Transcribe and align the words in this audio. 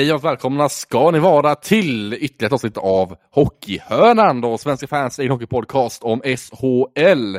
Hej 0.00 0.12
och 0.12 0.24
välkomna 0.24 0.68
ska 0.68 1.10
ni 1.10 1.18
vara 1.18 1.54
till 1.54 2.14
ytterligare 2.14 2.46
ett 2.46 2.52
avsnitt 2.52 2.76
av 2.76 3.16
Hockeyhörnan, 3.30 4.40
då 4.40 4.58
svenska 4.58 4.86
fans 4.86 5.18
egen 5.18 5.30
hockeypodcast 5.30 6.02
om 6.02 6.20
SHL. 6.20 7.36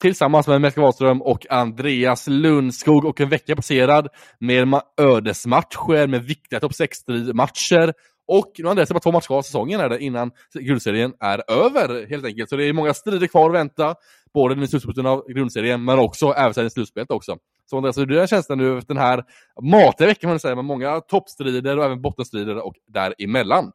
Tillsammans 0.00 0.46
med 0.46 0.60
Melker 0.60 0.80
Wahlström 0.80 1.22
och 1.22 1.46
Andreas 1.50 2.26
Lundskog 2.28 3.04
och 3.04 3.20
en 3.20 3.28
vecka 3.28 3.56
passerad 3.56 4.08
med 4.38 4.80
ödesmatcher, 5.00 6.06
med 6.06 6.24
viktiga 6.24 6.60
topp 6.60 6.72
6-matcher 6.72 7.92
och 8.26 8.52
nu 8.58 8.64
har 8.64 8.70
Andreas 8.70 8.88
bara 8.88 9.00
två 9.00 9.12
matcher 9.12 9.26
kvar 9.26 9.38
av 9.38 9.42
säsongen 9.42 9.80
är 9.80 9.88
det, 9.88 9.98
innan 9.98 10.30
grundserien 10.60 11.12
är 11.20 11.50
över 11.50 12.08
helt 12.08 12.24
enkelt. 12.24 12.48
Så 12.48 12.56
det 12.56 12.64
är 12.64 12.72
många 12.72 12.94
strider 12.94 13.26
kvar 13.26 13.50
att 13.50 13.56
vänta, 13.56 13.94
både 14.34 14.64
i 14.64 14.66
slutspelet 14.68 15.06
av 15.06 15.22
grundserien 15.28 15.84
men 15.84 15.98
också 15.98 16.26
även 16.26 16.66
i 16.66 16.70
slutspelet 16.70 17.10
också. 17.10 17.36
Så 17.66 17.76
Andreas, 17.76 17.98
hur 17.98 18.06
är 18.12 18.26
känslan 18.26 18.58
nu 18.58 18.78
efter 18.78 18.94
den 18.94 19.02
här 19.02 19.24
matiga 19.62 20.06
veckan 20.08 20.30
man 20.30 20.40
säga, 20.40 20.54
med 20.54 20.64
många 20.64 21.00
toppstrider 21.00 21.78
och 21.78 21.84
även 21.84 22.02
bottenstrider 22.02 22.66
och 22.66 22.74
däremellan? 22.86 23.72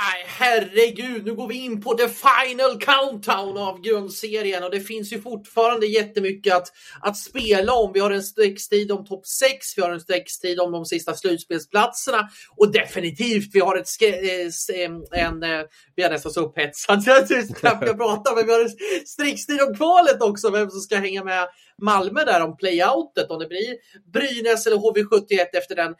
Nej, 0.00 0.24
herregud, 0.26 1.26
nu 1.26 1.34
går 1.34 1.48
vi 1.48 1.54
in 1.54 1.80
på 1.80 1.94
the 1.94 2.08
final 2.08 2.80
countdown 2.80 3.58
av 3.58 3.80
grundserien 3.80 4.64
och 4.64 4.70
det 4.70 4.80
finns 4.80 5.12
ju 5.12 5.20
fortfarande 5.20 5.86
jättemycket 5.86 6.54
att, 6.54 6.72
att 7.00 7.16
spela 7.16 7.72
om. 7.72 7.92
Vi 7.92 8.00
har 8.00 8.10
en 8.10 8.22
streckstid 8.22 8.92
om 8.92 9.06
topp 9.06 9.26
6, 9.26 9.78
vi 9.78 9.82
har 9.82 9.90
en 9.90 10.00
streckstid 10.00 10.60
om 10.60 10.72
de 10.72 10.84
sista 10.84 11.14
slutspelsplatserna 11.14 12.28
och 12.56 12.72
definitivt 12.72 13.50
vi 13.54 13.60
har 13.60 13.76
ett 13.76 13.88
eh, 14.02 14.80
en, 14.84 15.04
en, 15.12 15.42
eh, 15.42 15.64
vi 15.96 16.02
är 16.02 16.10
nästan 16.10 16.32
så 16.32 16.40
upphetsad 16.40 17.02
så 17.02 17.10
jag 17.10 17.28
knappt 17.56 17.86
kan 17.86 17.98
prata, 17.98 18.34
men 18.34 18.46
vi 18.46 18.52
har 18.52 18.60
en 18.60 18.76
streckstid 19.06 19.60
om 19.60 19.74
kvalet 19.74 20.22
också, 20.22 20.50
vem 20.50 20.70
som 20.70 20.80
ska 20.80 20.96
hänga 20.96 21.24
med 21.24 21.48
Malmö 21.82 22.24
där 22.24 22.40
om 22.40 22.56
playoutet, 22.56 23.30
om 23.30 23.38
det 23.38 23.46
blir 23.46 23.76
Brynäs 24.12 24.66
eller 24.66 24.76
HV71 24.76 25.46
efter 25.52 25.76
den 25.76 25.94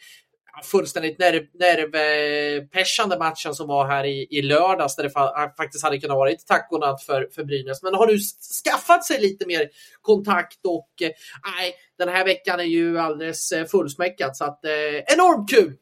fullständigt 0.63 1.19
nerv, 1.19 1.43
nervpeshande 1.55 3.19
matchen 3.19 3.55
som 3.55 3.69
var 3.69 3.87
här 3.87 4.05
i, 4.05 4.27
i 4.31 4.43
lördags 4.43 4.97
där 4.97 5.03
det 5.03 5.11
fa 5.11 5.45
äh, 5.45 5.55
faktiskt 5.57 5.85
hade 5.85 5.99
kunnat 5.99 6.17
vara 6.17 6.31
tack 6.47 6.69
och 6.71 6.81
natt 6.81 7.03
för, 7.03 7.29
för 7.35 7.45
Brynäs. 7.45 7.83
Men 7.83 7.95
har 7.95 8.07
du 8.07 8.19
skaffat 8.65 9.05
sig 9.05 9.21
lite 9.21 9.47
mer 9.47 9.69
kontakt 10.03 10.67
och 10.67 11.03
eh, 11.03 11.11
nej, 11.57 11.75
den 11.99 12.09
här 12.09 12.25
veckan 12.25 12.61
är 12.61 12.65
ju 12.65 12.99
alldeles 12.99 13.53
eh, 13.53 13.67
fullsmäckad 13.67 14.37
så 14.37 14.45
att 14.45 14.65
eh, 14.65 15.15
enormt 15.15 15.51
kul! 15.51 15.77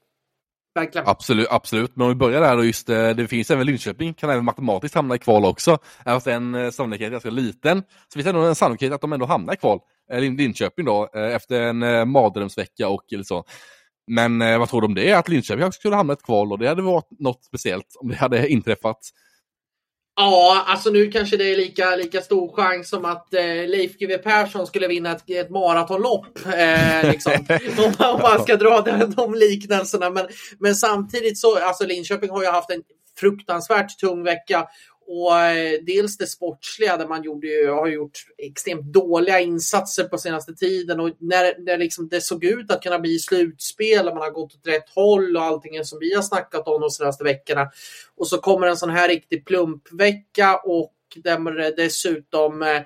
Verkligen. 0.75 1.09
Absolut, 1.09 1.47
absolut. 1.51 1.97
Men 1.97 2.03
om 2.03 2.09
vi 2.09 2.15
börjar 2.15 2.41
där 2.41 2.57
då 2.57 2.65
just 2.65 2.87
det, 2.87 3.15
det 3.15 3.29
finns 3.29 3.51
även 3.51 3.67
Linköping 3.67 4.15
kan 4.15 4.31
även 4.31 4.45
matematiskt 4.45 4.95
hamna 4.95 5.15
i 5.15 5.19
kval 5.19 5.45
också. 5.45 5.79
Även 6.05 6.17
fast 6.17 6.27
en 6.27 6.55
eh, 6.55 6.71
sannolikhet 6.71 7.07
är 7.07 7.11
ganska 7.11 7.31
liten. 7.31 7.83
Så 7.83 8.13
finns 8.13 8.25
det 8.25 8.31
ändå 8.31 8.43
en 8.43 8.55
sannolikhet 8.55 8.93
att 8.93 9.01
de 9.01 9.13
ändå 9.13 9.27
hamnar 9.27 9.55
i 9.55 9.57
kval. 9.57 9.81
Eh, 10.13 10.21
Linköping 10.21 10.85
då, 10.85 11.09
efter 11.15 11.61
en 11.63 12.09
mardrömsvecka 12.11 12.89
och 12.89 13.13
eller 13.13 13.25
så. 13.25 13.45
Men 14.07 14.43
eh, 14.43 14.59
vad 14.59 14.69
tror 14.69 14.81
du 14.81 14.87
om 14.87 14.95
det? 14.95 15.13
Att 15.13 15.29
Linköping 15.29 15.73
skulle 15.73 15.97
hamna 15.97 16.13
i 16.13 16.15
ett 16.15 16.23
kval 16.23 16.53
och 16.53 16.59
det 16.59 16.69
hade 16.69 16.83
varit 16.83 17.09
något 17.19 17.45
speciellt 17.45 17.97
om 18.01 18.09
det 18.09 18.17
hade 18.17 18.49
inträffat. 18.49 19.01
Ja, 20.17 20.65
alltså 20.67 20.91
nu 20.91 21.11
kanske 21.11 21.37
det 21.37 21.53
är 21.53 21.57
lika, 21.57 21.97
lika 21.97 22.21
stor 22.21 22.53
chans 22.57 22.89
som 22.89 23.05
att 23.05 23.35
eh, 23.35 23.43
Leif 23.45 23.99
GW 23.99 24.19
Persson 24.19 24.67
skulle 24.67 24.89
vinna 24.89 25.13
ett, 25.13 25.31
ett 25.31 25.51
maratonlopp. 25.51 26.47
Eh, 26.47 27.11
liksom. 27.11 27.33
om 27.99 28.21
man 28.23 28.43
ska 28.43 28.57
dra 28.57 28.81
de, 28.81 29.15
de 29.17 29.35
liknelserna. 29.35 30.11
Men, 30.11 30.27
men 30.59 30.75
samtidigt 30.75 31.39
så, 31.39 31.59
alltså 31.59 31.87
Linköping 31.87 32.31
har 32.31 32.43
ju 32.43 32.49
haft 32.49 32.71
en 32.71 32.83
fruktansvärt 33.21 33.99
tung 33.99 34.23
vecka 34.23 34.67
och 35.07 35.39
eh, 35.39 35.81
dels 35.83 36.17
det 36.17 36.27
sportsliga 36.27 36.97
där 36.97 37.09
man 37.09 37.23
gjorde, 37.23 37.49
har 37.71 37.87
gjort 37.87 38.27
extremt 38.39 38.93
dåliga 38.93 39.41
insatser 39.41 40.05
på 40.05 40.19
senaste 40.19 40.55
tiden 40.55 41.01
och 41.01 41.11
när, 41.19 41.65
när 41.65 41.79
liksom 41.79 42.09
det 42.09 42.21
såg 42.21 42.45
ut 42.45 42.71
att 42.71 42.83
kunna 42.83 42.99
bli 42.99 43.19
slutspel 43.19 44.09
och 44.09 44.15
man 44.15 44.23
har 44.23 44.31
gått 44.31 44.55
åt 44.55 44.67
rätt 44.67 44.89
håll 44.95 45.37
och 45.37 45.43
allting 45.43 45.85
som 45.85 45.99
vi 45.99 46.15
har 46.15 46.23
snackat 46.23 46.69
om 46.69 46.81
de 46.81 46.91
senaste 46.91 47.25
veckorna. 47.25 47.71
Och 48.17 48.29
så 48.29 48.39
kommer 48.39 48.67
en 48.67 48.77
sån 48.77 48.91
här 48.91 49.09
riktig 49.09 49.45
plumpvecka 49.45 50.57
och 50.57 50.93
där 51.15 51.61
eh, 51.61 51.71
dessutom 51.77 52.63
eh, 52.63 52.77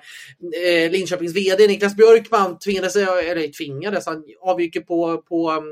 eh 0.63 0.91
Linköpings 0.91 1.35
VD 1.35 1.67
Niklas 1.67 1.95
Björkman 1.95 2.59
tvingades, 2.59 2.95
eh, 2.95 3.29
eller 3.29 3.47
tvingades, 3.47 4.05
han 4.05 4.23
avgick 4.41 4.87
på, 4.87 5.17
på 5.21 5.51
um, 5.51 5.63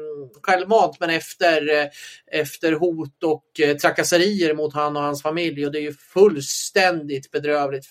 självmant 0.41 0.99
men 0.99 1.09
efter, 1.09 1.89
efter 2.31 2.71
hot 2.71 3.23
och 3.23 3.43
trakasserier 3.81 4.53
mot 4.53 4.73
han 4.73 4.97
och 4.97 5.03
hans 5.03 5.21
familj 5.21 5.65
och 5.65 5.71
det 5.71 5.79
är 5.79 5.83
ju 5.83 5.93
fullständigt 5.93 7.31
bedrövligt. 7.31 7.85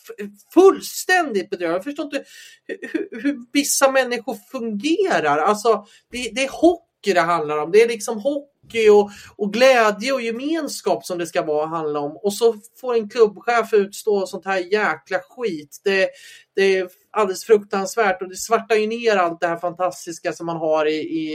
Fullständigt 0.55 1.51
bedrövligt. 1.51 1.75
Jag 1.75 1.85
förstår 1.85 2.05
inte 2.05 2.25
hur, 2.67 3.23
hur 3.23 3.37
vissa 3.53 3.91
människor 3.91 4.37
fungerar. 4.53 5.39
Alltså, 5.39 5.87
det, 6.11 6.31
det 6.35 6.45
är 6.45 6.51
hockey 6.51 7.13
det 7.15 7.21
handlar 7.21 7.59
om. 7.59 7.71
Det 7.71 7.83
är 7.83 7.89
liksom 7.89 8.19
hockey 8.19 8.58
hockey 8.69 8.89
och, 8.89 9.11
och 9.37 9.53
glädje 9.53 10.13
och 10.13 10.23
gemenskap 10.23 11.05
som 11.05 11.19
det 11.19 11.27
ska 11.27 11.43
vara 11.43 11.67
handla 11.67 12.01
om. 12.01 12.17
Och 12.23 12.35
så 12.35 12.55
får 12.81 12.95
en 12.95 13.09
klubbchef 13.09 13.73
utstå 13.73 14.27
sånt 14.27 14.45
här 14.45 14.59
jäkla 14.59 15.19
skit. 15.29 15.81
Det, 15.85 16.09
det 16.55 16.79
är 16.79 16.89
alldeles 17.11 17.45
fruktansvärt 17.45 18.23
och 18.23 18.29
det 18.29 18.37
svartar 18.37 18.77
ju 18.77 18.87
ner 18.87 19.17
allt 19.17 19.41
det 19.41 19.47
här 19.47 19.57
fantastiska 19.57 20.33
som 20.33 20.47
man 20.47 20.57
har 20.57 20.87
i, 20.87 20.97
i, 20.97 21.29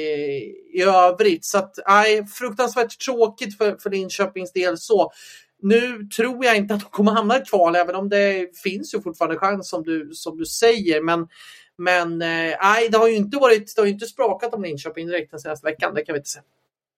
i 0.73 0.81
övrigt. 0.81 1.45
Så 1.45 1.57
att, 1.57 1.79
nej, 1.87 2.25
fruktansvärt 2.25 2.99
tråkigt 3.05 3.57
för, 3.57 3.77
för 3.77 3.89
Linköpings 3.89 4.51
del 4.51 4.77
så. 4.77 5.11
Nu 5.61 6.07
tror 6.17 6.45
jag 6.45 6.57
inte 6.57 6.73
att 6.73 6.79
de 6.79 6.89
kommer 6.89 7.11
hamna 7.11 7.37
i 7.37 7.41
kval, 7.41 7.75
även 7.75 7.95
om 7.95 8.09
det 8.09 8.57
finns 8.63 8.95
ju 8.95 9.01
fortfarande 9.01 9.37
chans 9.37 9.69
som 9.69 9.83
du, 9.83 10.09
som 10.13 10.37
du 10.37 10.45
säger. 10.45 11.01
Men, 11.01 11.27
men 11.77 12.21
eh, 12.21 12.57
nej, 12.61 12.89
det 12.89 12.97
har 12.97 13.07
ju 13.07 13.15
inte 13.15 13.37
varit, 13.37 13.75
det 13.75 13.81
har 13.81 13.85
ju 13.85 13.93
inte 13.93 14.05
sprakat 14.05 14.53
om 14.53 14.63
Linköping 14.63 15.07
direkt 15.07 15.31
den 15.31 15.39
senaste 15.39 15.65
veckan, 15.65 15.93
det 15.93 16.05
kan 16.05 16.13
vi 16.13 16.17
inte 16.17 16.29
säga. 16.29 16.43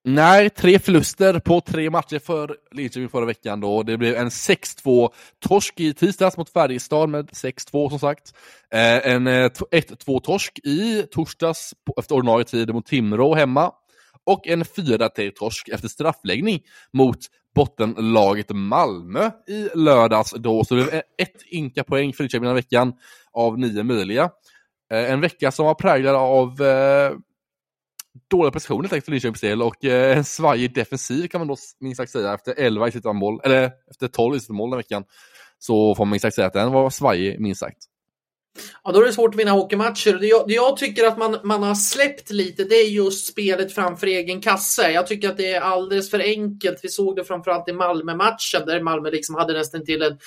Nej, 0.08 0.50
tre 0.50 0.80
förluster 0.80 1.40
på 1.40 1.62
tre 1.62 1.90
matcher 1.90 2.20
för 2.20 2.58
Linköping 2.72 3.10
förra 3.10 3.26
veckan 3.26 3.60
då. 3.60 3.84
Det 3.84 3.98
blev 3.98 4.16
en 4.16 4.30
6-2 4.30 5.10
torsk 5.40 5.80
i 5.80 5.94
tisdags 5.94 6.38
mot 6.38 6.50
Färjestad 6.50 7.10
med 7.10 7.30
6-2 7.30 7.90
som 7.90 8.00
sagt. 8.00 8.34
Eh, 8.74 9.12
en 9.12 9.28
eh, 9.28 9.50
1-2 9.72 10.20
torsk 10.20 10.60
i 10.64 11.04
torsdags 11.12 11.74
efter 11.98 12.16
ordinarie 12.16 12.46
tid 12.46 12.74
mot 12.74 12.86
Timrå 12.86 13.36
hemma. 13.36 13.72
Och 14.24 14.48
en 14.48 14.64
4-3 14.64 15.32
torsk 15.36 15.70
efter 15.70 15.88
straffläggning 15.88 16.60
mot 16.94 17.20
bottenlaget 17.56 18.50
Malmö 18.50 19.32
i 19.48 19.70
lördags 19.76 20.34
då. 20.38 20.64
Så 20.64 20.76
det 20.76 20.84
blev 20.84 20.96
e- 20.96 21.04
ett 21.18 21.42
inka 21.46 21.84
poäng 21.84 22.14
för 22.14 22.24
Linköping 22.24 22.44
den 22.44 22.50
här 22.50 22.62
veckan 22.62 22.94
av 23.34 23.60
nio 23.60 23.84
möjliga. 23.84 24.30
Eh, 24.92 25.12
en 25.12 25.22
vecka 25.22 25.52
som 25.52 25.66
var 25.66 25.76
präglad 25.76 26.16
av 26.16 26.62
eh, 26.62 27.12
dåliga 28.30 28.52
prestationer 28.52 28.88
för 29.06 29.12
Linköpings 29.12 29.42
del 29.42 29.62
och 29.62 29.86
eh, 29.86 30.18
en 30.18 30.24
svajig 30.24 30.74
defensiv 30.76 31.28
kan 31.28 31.42
man 31.42 31.48
då 31.48 31.56
minst 31.80 31.98
sagt 31.98 32.12
säga 32.12 32.34
efter 32.34 32.54
11 32.58 32.88
i 32.88 32.92
sitt 32.92 33.04
mål, 33.04 33.42
eller 33.44 33.72
efter 33.92 34.08
12 34.08 34.36
i 34.36 34.40
sitt 34.40 34.50
mål 34.50 34.70
den 34.70 34.78
veckan. 34.78 35.04
Så 35.60 35.96
får 35.96 36.06
man 36.06 36.12
minst 36.12 36.22
sagt 36.22 36.36
säga 36.36 36.48
att 36.48 36.54
den 36.54 36.72
var 36.72 36.90
svajig 36.90 37.40
minst 37.40 37.60
sagt. 37.60 37.78
Ja, 38.84 38.92
då 38.92 39.02
är 39.02 39.06
det 39.06 39.14
svårt 39.14 39.34
att 39.34 39.40
vinna 39.40 39.52
hockeymatcher. 39.52 40.14
Det 40.20 40.28
jag, 40.28 40.48
det 40.48 40.54
jag 40.54 40.78
tycker 40.78 41.08
att 41.08 41.18
man, 41.18 41.38
man 41.44 41.64
har 41.64 41.76
släppt 41.76 42.32
lite, 42.32 42.64
det 42.64 42.76
är 42.76 42.90
just 42.90 43.28
spelet 43.28 43.74
framför 43.74 44.08
egen 44.08 44.42
kasse. 44.42 44.92
Jag 44.92 45.08
tycker 45.08 45.30
att 45.30 45.38
det 45.38 45.54
är 45.54 45.62
alldeles 45.62 46.10
för 46.12 46.20
enkelt. 46.20 46.80
Vi 46.84 46.90
såg 46.90 47.16
det 47.16 47.24
framförallt 47.24 47.70
i 47.70 47.74
Malmö-matchen 47.74 48.66
där 48.66 48.82
Malmö 48.82 49.10
liksom 49.10 49.36
hade 49.36 49.54
nästan 49.54 49.86
till 49.86 50.02
en, 50.02 50.18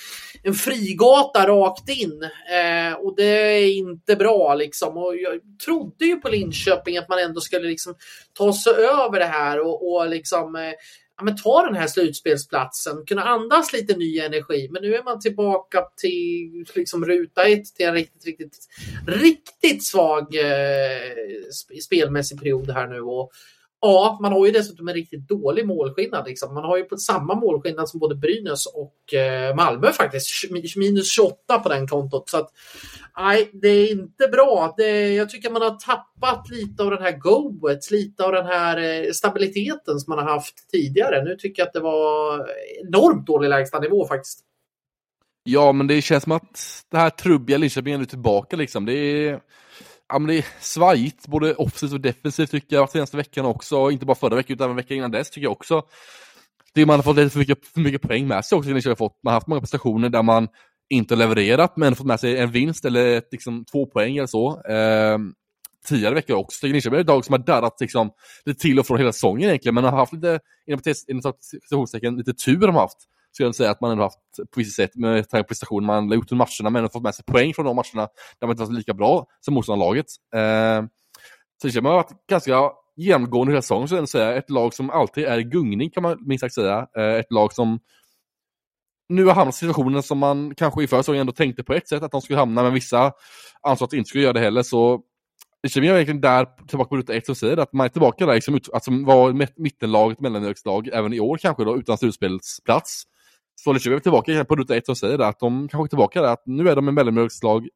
en 0.42 0.54
frigata 0.54 1.46
rakt 1.46 1.88
in. 1.88 2.22
Eh, 2.52 2.94
och 2.94 3.16
det 3.16 3.24
är 3.24 3.76
inte 3.76 4.16
bra 4.16 4.54
liksom. 4.54 4.96
Och 4.96 5.16
jag 5.16 5.40
trodde 5.64 6.04
ju 6.04 6.16
på 6.16 6.28
Linköping 6.28 6.96
att 6.98 7.08
man 7.08 7.18
ändå 7.18 7.40
skulle 7.40 7.68
liksom 7.68 7.94
ta 8.32 8.52
sig 8.52 8.72
över 8.72 9.18
det 9.18 9.26
här 9.26 9.60
och, 9.60 9.92
och 9.92 10.08
liksom 10.08 10.56
eh, 10.56 10.72
ja, 11.18 11.24
men 11.24 11.36
ta 11.36 11.66
den 11.66 11.74
här 11.74 11.86
slutspelsplatsen, 11.86 13.06
kunna 13.06 13.22
andas 13.22 13.72
lite 13.72 13.96
ny 13.96 14.18
energi. 14.18 14.68
Men 14.70 14.82
nu 14.82 14.94
är 14.94 15.02
man 15.02 15.20
tillbaka 15.20 15.84
till 15.96 16.66
liksom 16.74 17.04
ruta 17.04 17.42
ett 17.42 17.74
till 17.74 17.86
en 17.86 17.94
riktigt, 17.94 18.26
riktigt, 18.26 18.58
riktigt 19.06 19.86
svag 19.86 20.34
eh, 20.34 21.80
spelmässig 21.84 22.38
period 22.38 22.70
här 22.70 22.86
nu. 22.86 23.00
Och, 23.00 23.30
Ja, 23.80 24.18
man 24.22 24.32
har 24.32 24.46
ju 24.46 24.52
dessutom 24.52 24.88
en 24.88 24.94
riktigt 24.94 25.28
dålig 25.28 25.66
målskillnad. 25.66 26.26
Liksom. 26.26 26.54
Man 26.54 26.64
har 26.64 26.76
ju 26.76 26.84
på 26.84 26.96
samma 26.96 27.34
målskillnad 27.34 27.88
som 27.88 28.00
både 28.00 28.14
Brynäs 28.14 28.66
och 28.66 29.14
eh, 29.14 29.54
Malmö 29.54 29.92
faktiskt. 29.92 30.50
Minus 30.76 31.12
28 31.12 31.58
på 31.58 31.68
den 31.68 31.88
kontot. 31.88 32.28
Så 32.28 32.36
att, 32.36 32.50
nej, 33.16 33.50
det 33.52 33.68
är 33.68 33.90
inte 33.90 34.28
bra. 34.32 34.74
Det, 34.76 35.14
jag 35.14 35.30
tycker 35.30 35.50
man 35.50 35.62
har 35.62 35.70
tappat 35.70 36.50
lite 36.50 36.82
av 36.82 36.90
den 36.90 37.02
här 37.02 37.18
goet, 37.18 37.90
lite 37.90 38.24
av 38.24 38.32
den 38.32 38.46
här 38.46 38.78
eh, 38.78 39.10
stabiliteten 39.12 40.00
som 40.00 40.14
man 40.14 40.24
har 40.24 40.34
haft 40.34 40.70
tidigare. 40.70 41.24
Nu 41.24 41.36
tycker 41.36 41.62
jag 41.62 41.66
att 41.66 41.72
det 41.72 41.80
var 41.80 42.46
enormt 42.84 43.26
dålig 43.26 43.48
lägstanivå 43.48 44.06
faktiskt. 44.06 44.44
Ja, 45.42 45.72
men 45.72 45.86
det 45.86 46.02
känns 46.02 46.22
som 46.22 46.32
att 46.32 46.84
det 46.90 46.98
här 46.98 47.10
trubbiga 47.10 47.58
Linköping 47.58 47.94
är 47.94 47.98
nu 47.98 48.04
tillbaka 48.04 48.56
liksom. 48.56 48.86
Det 48.86 48.92
är 48.92 49.40
ja, 50.08 50.18
men 50.18 50.26
det 50.26 50.38
är 50.38 50.46
svajigt, 50.60 51.26
både 51.26 51.54
offensivt 51.54 51.92
och 51.92 52.00
defensivt 52.00 52.50
tycker 52.50 52.76
jag, 52.76 52.90
senaste 52.90 53.16
veckan 53.16 53.46
också. 53.46 53.90
Inte 53.90 54.06
bara 54.06 54.14
förra 54.14 54.36
veckan 54.36 54.54
utan 54.54 54.64
även 54.64 54.76
veckan 54.76 54.96
innan 54.96 55.10
dess 55.10 55.30
tycker 55.30 55.44
jag 55.44 55.52
också. 55.52 55.82
Det 56.74 56.86
man 56.86 56.96
har 56.96 57.02
fått 57.02 57.16
lite 57.16 57.30
för 57.30 57.38
mycket, 57.38 57.66
för 57.66 57.80
mycket 57.80 58.02
poäng 58.02 58.28
med 58.28 58.44
sig 58.44 58.58
också. 58.58 58.70
Liksom, 58.70 58.94
man 58.98 59.10
har 59.24 59.32
haft 59.32 59.46
många 59.46 59.60
prestationer 59.60 60.08
där 60.08 60.22
man 60.22 60.48
inte 60.90 61.16
levererat 61.16 61.76
men 61.76 61.94
fått 61.94 62.06
med 62.06 62.20
sig 62.20 62.38
en 62.38 62.50
vinst 62.50 62.84
eller 62.84 63.06
ett, 63.06 63.28
liksom, 63.32 63.64
två 63.64 63.86
poäng 63.86 64.16
eller 64.16 64.26
så. 64.26 64.62
Eh, 64.68 65.18
tidigare 65.88 66.14
veckor 66.14 66.36
också. 66.36 66.66
Linköping 66.66 66.96
är 66.96 67.00
ett 67.00 67.06
lag 67.06 67.24
som 67.24 67.32
har 67.32 67.38
darrat 67.38 67.80
liksom, 67.80 68.10
lite 68.44 68.60
till 68.60 68.78
och 68.78 68.86
från 68.86 68.98
hela 68.98 69.12
säsongen 69.12 69.48
egentligen, 69.48 69.74
men 69.74 69.84
har 69.84 69.90
haft 69.90 70.12
lite, 70.12 70.40
inom 70.66 71.32
citationstecken, 71.40 72.16
lite 72.16 72.34
tur 72.34 72.60
de 72.60 72.74
har 72.74 72.82
haft. 72.82 72.98
Skulle 73.38 73.48
jag 73.48 73.54
säga 73.54 73.70
att 73.70 73.80
man 73.80 73.90
ändå 73.90 74.02
haft 74.02 74.18
på 74.36 74.60
vissa 74.60 74.82
sätt 74.82 74.94
med 74.94 75.28
tanke 75.28 75.44
på 75.44 75.48
prestationen 75.48 75.86
man 75.86 76.08
har 76.08 76.14
gjort 76.14 76.32
under 76.32 76.46
matcherna, 76.46 76.70
men 76.70 76.76
ändå 76.76 76.88
fått 76.88 77.02
med 77.02 77.14
sig 77.14 77.24
poäng 77.24 77.54
från 77.54 77.66
de 77.66 77.76
matcherna 77.76 78.08
där 78.38 78.46
man 78.46 78.50
inte 78.50 78.62
varit 78.62 78.74
lika 78.74 78.94
bra 78.94 79.26
som 79.40 79.54
motståndarlaget. 79.54 80.06
Eh, 80.34 80.82
så 81.62 81.68
det 81.68 81.88
har 81.88 81.94
varit 81.94 82.26
ganska 82.30 82.70
genomgående 82.96 83.52
hela 83.52 83.62
säsongen, 83.62 83.88
så 83.88 83.94
jag 83.94 84.08
säga. 84.08 84.34
Ett 84.34 84.50
lag 84.50 84.74
som 84.74 84.90
alltid 84.90 85.24
är 85.24 85.38
i 85.38 85.44
gungning 85.44 85.90
kan 85.90 86.02
man 86.02 86.18
minst 86.26 86.40
sagt 86.40 86.54
säga. 86.54 86.86
Eh, 86.96 87.14
ett 87.14 87.32
lag 87.32 87.52
som 87.52 87.78
nu 89.08 89.24
har 89.24 89.34
hamnat 89.34 89.54
i 89.54 89.58
situationen 89.58 90.02
som 90.02 90.18
man 90.18 90.54
kanske 90.54 90.82
i 90.82 90.86
förra 90.86 91.02
säsongen 91.02 91.20
ändå 91.20 91.32
tänkte 91.32 91.64
på 91.64 91.74
ett 91.74 91.88
sätt 91.88 92.02
att 92.02 92.12
de 92.12 92.22
skulle 92.22 92.38
hamna, 92.38 92.62
men 92.62 92.74
vissa 92.74 93.12
ansåg 93.62 93.86
att 93.86 93.90
de 93.90 93.96
inte 93.96 94.08
skulle 94.08 94.24
göra 94.24 94.32
det 94.32 94.40
heller. 94.40 94.62
Så 94.62 95.02
Linköping 95.62 95.90
är 95.90 95.94
egentligen 95.94 96.20
där, 96.20 96.46
tillbaka 96.68 96.88
på 96.88 96.96
ruta 96.96 97.14
ett, 97.14 97.26
som 97.26 97.34
säger 97.34 97.56
att 97.56 97.72
man 97.72 97.84
är 97.84 97.88
tillbaka 97.88 98.26
där, 98.26 98.34
liksom, 98.34 98.60
att 98.72 98.84
som 98.84 99.04
var 99.04 99.32
mittenlaget, 99.62 100.20
mellanmjölkslag, 100.20 100.88
även 100.92 101.12
i 101.12 101.20
år 101.20 101.36
kanske 101.36 101.64
då, 101.64 101.76
utan 101.78 101.98
slutspelsplats. 101.98 103.02
Så 103.64 103.72
Linköping 103.72 103.96
är 103.96 104.00
tillbaka 104.00 104.44
på 104.44 104.56
ruta 104.56 104.76
ett 104.76 104.88
och 104.88 104.98
säger 104.98 105.18
det, 105.18 105.26
att 105.26 105.40
de 105.40 105.68
kanske 105.68 105.86
är 105.86 105.88
tillbaka 105.88 106.22
där, 106.22 106.28
att 106.28 106.42
nu 106.46 106.68
är 106.68 106.76
de 106.76 106.88
en 106.88 106.94
mellanmjölkslag 106.94 107.68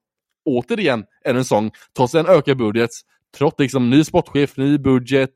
återigen 0.44 1.04
ännu 1.24 1.38
en 1.38 1.44
sång, 1.44 1.70
trots 1.96 2.14
en 2.14 2.26
ökad 2.26 2.58
budget, 2.58 2.90
trots 3.38 3.58
liksom 3.58 3.90
ny 3.90 4.04
sportchef, 4.04 4.56
ny 4.56 4.78
budget 4.78 5.32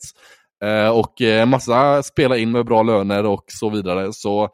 eh, 0.65 0.89
och 0.89 1.23
eh, 1.23 1.47
massa 1.47 2.03
spela 2.03 2.37
in 2.37 2.53
med 2.53 2.67
bra 2.67 2.83
löner 2.83 3.27
och 3.27 3.45
så 3.47 3.71
vidare. 3.71 4.13
Så 4.13 4.49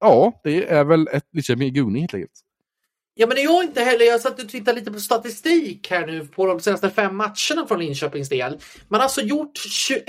ja, 0.00 0.40
det 0.44 0.70
är 0.70 0.84
väl 0.84 1.08
ett 1.12 1.24
Lidköping 1.32 1.66
i 1.66 1.70
gungning 1.70 2.02
helt 2.02 2.14
enkelt. 2.14 2.40
Ja 3.14 3.26
men 3.26 3.36
det 3.36 3.42
jag 3.42 3.64
inte 3.64 3.80
heller. 3.80 4.04
Jag 4.04 4.20
satt 4.20 4.42
och 4.42 4.48
tittade 4.48 4.78
lite 4.78 4.92
på 4.92 5.00
statistik 5.00 5.90
här 5.90 6.06
nu 6.06 6.26
på 6.26 6.46
de 6.46 6.60
senaste 6.60 6.90
fem 6.90 7.16
matcherna 7.16 7.66
från 7.68 7.78
Linköpings 7.78 8.28
del. 8.28 8.58
Man 8.88 9.00
har 9.00 9.04
alltså 9.04 9.20
gjort 9.20 9.58
21, 9.58 10.06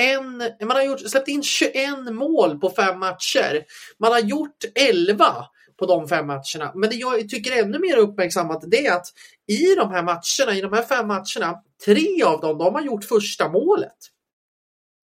man 0.62 0.72
har 0.72 0.84
gjort, 0.84 1.10
släppt 1.10 1.28
in 1.28 1.44
21 1.44 1.74
mål 2.12 2.60
på 2.60 2.70
fem 2.70 3.00
matcher. 3.00 3.64
Man 4.00 4.12
har 4.12 4.20
gjort 4.20 4.58
11 4.76 5.26
på 5.80 5.86
de 5.86 6.08
fem 6.08 6.28
matcherna. 6.28 6.72
Men 6.76 6.90
det 6.90 6.96
jag 6.96 7.30
tycker 7.30 7.52
är 7.52 7.64
ännu 7.64 7.80
mer 7.80 7.98
uppmärksammat 7.98 8.64
det 8.68 8.86
är 8.86 8.96
att 8.96 9.08
i 9.48 9.76
de 9.76 9.90
här 9.90 10.04
matcherna, 10.04 10.58
i 10.58 10.62
de 10.62 10.74
här 10.74 10.84
fem 10.84 11.08
matcherna, 11.08 11.56
tre 11.86 12.24
av 12.24 12.42
dem, 12.42 12.58
de 12.58 12.74
har 12.76 12.82
gjort 12.82 13.06
första 13.06 13.50
målet. 13.50 13.98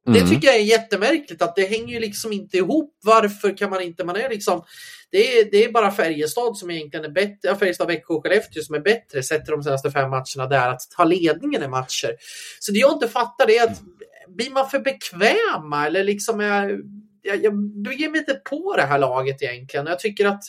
Mm. 0.07 0.19
Det 0.19 0.29
tycker 0.29 0.47
jag 0.47 0.55
är 0.55 0.61
jättemärkligt 0.61 1.41
att 1.41 1.55
det 1.55 1.65
hänger 1.65 1.93
ju 1.93 1.99
liksom 1.99 2.33
inte 2.33 2.57
ihop. 2.57 2.97
Varför 3.03 3.57
kan 3.57 3.69
man 3.69 3.81
inte, 3.81 4.03
man 4.03 4.15
är 4.15 4.29
liksom, 4.29 4.63
det 5.11 5.39
är, 5.39 5.51
det 5.51 5.65
är 5.65 5.71
bara 5.71 5.91
Färjestad 5.91 6.57
som 6.57 6.71
egentligen 6.71 7.05
är 7.05 7.09
bättre, 7.09 7.55
Färjestad, 7.55 7.87
Växjö 7.87 8.13
och 8.13 8.23
Skellefteå 8.23 8.63
som 8.63 8.75
är 8.75 8.79
bättre 8.79 9.23
sett 9.23 9.45
till 9.45 9.51
de 9.51 9.63
senaste 9.63 9.91
fem 9.91 10.09
matcherna 10.09 10.47
där 10.49 10.69
att 10.69 10.81
ta 10.97 11.03
ledningen 11.03 11.63
i 11.63 11.67
matcher. 11.67 12.11
Så 12.59 12.71
det 12.71 12.79
jag 12.79 12.93
inte 12.93 13.07
fattar 13.07 13.49
är 13.49 13.63
att 13.63 13.81
blir 14.27 14.51
man 14.51 14.69
för 14.69 14.79
bekväma 14.79 15.87
eller 15.87 16.03
liksom 16.03 16.41
är 16.41 16.79
jag, 17.27 17.55
jag 17.85 17.93
ger 17.93 18.09
mig 18.09 18.19
inte 18.19 18.33
på 18.33 18.75
det 18.75 18.81
här 18.81 18.99
laget 18.99 19.41
egentligen. 19.41 19.85
Jag 19.85 19.99
tycker 19.99 20.25
att 20.25 20.43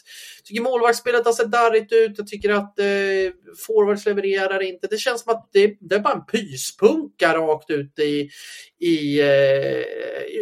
tycker 0.44 0.62
målvaktsspelet 0.62 1.24
har 1.24 1.32
sett 1.32 1.50
darrigt 1.50 1.92
ut. 1.92 2.18
Jag 2.18 2.26
tycker 2.26 2.50
att 2.50 2.78
eh, 2.78 2.86
forwards 3.66 4.06
levererar 4.06 4.62
inte. 4.62 4.86
Det 4.86 4.98
känns 4.98 5.22
som 5.22 5.34
att 5.34 5.48
det, 5.52 5.76
det 5.80 5.94
är 5.94 6.00
bara 6.00 6.14
en 6.14 6.26
pyspunka 6.26 7.34
rakt 7.34 7.70
ut 7.70 7.98
i, 7.98 8.30
i 8.80 9.20
eh, 9.20 9.82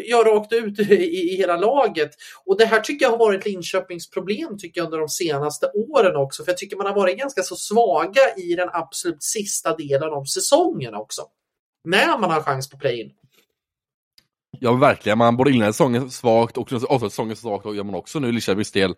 ja, 0.04 0.24
rakt 0.26 0.52
ut 0.52 0.80
i, 0.80 0.94
i, 0.94 1.36
hela 1.36 1.56
laget. 1.56 2.10
Och 2.44 2.58
det 2.58 2.64
här 2.64 2.80
tycker 2.80 3.04
jag 3.06 3.10
har 3.10 3.18
varit 3.18 3.46
Linköpings 3.46 4.10
problem 4.10 4.58
tycker 4.58 4.80
jag 4.80 4.84
under 4.84 4.98
de 4.98 5.08
senaste 5.08 5.66
åren 5.66 6.16
också. 6.16 6.44
För 6.44 6.50
jag 6.52 6.58
tycker 6.58 6.76
man 6.76 6.86
har 6.86 6.94
varit 6.94 7.18
ganska 7.18 7.42
så 7.42 7.56
svaga 7.56 8.34
i 8.36 8.54
den 8.54 8.68
absolut 8.72 9.22
sista 9.22 9.76
delen 9.76 10.12
av 10.12 10.24
säsongen 10.24 10.94
också. 10.94 11.22
När 11.84 12.18
man 12.18 12.30
har 12.30 12.42
chans 12.42 12.70
på 12.70 12.78
play-in. 12.78 13.10
Ja, 14.60 14.72
verkligen. 14.72 15.18
Man 15.18 15.36
både 15.36 15.50
inledde 15.50 15.72
säsongen 15.72 16.10
svagt 16.10 16.56
och 16.56 16.72
avsluta 16.72 17.10
säsongen 17.10 17.36
svagt 17.36 17.66
och 17.66 17.76
gör 17.76 17.84
man 17.84 17.94
också 17.94 18.18
nu 18.18 18.28
i 18.28 18.32
Linköpings 18.32 18.72
del. 18.72 18.94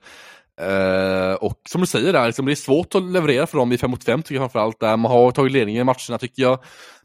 Uh, 0.62 1.34
och 1.34 1.60
som 1.68 1.80
du 1.80 1.86
säger 1.86 2.12
där, 2.12 2.26
liksom, 2.26 2.46
det 2.46 2.52
är 2.52 2.56
svårt 2.56 2.94
att 2.94 3.02
leverera 3.02 3.46
för 3.46 3.58
dem 3.58 3.72
i 3.72 3.78
5 3.78 3.90
mot 3.90 4.04
5 4.04 4.22
tycker 4.22 4.34
jag 4.34 4.40
framförallt. 4.42 4.80
Där 4.80 4.96
man 4.96 5.10
har 5.10 5.30
tagit 5.30 5.52
ledningen 5.52 5.80
i 5.80 5.84
matcherna 5.84 6.18
tycker 6.18 6.42
jag. 6.42 6.58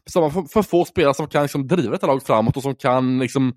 Så 0.06 0.20
man 0.20 0.32
får, 0.32 0.42
för 0.42 0.62
få 0.62 0.84
spelare 0.84 1.14
som 1.14 1.28
kan 1.28 1.42
liksom, 1.42 1.66
driva 1.66 1.90
detta 1.90 2.06
lag 2.06 2.22
framåt 2.22 2.56
och 2.56 2.62
som 2.62 2.74
kan 2.74 3.18
liksom, 3.18 3.52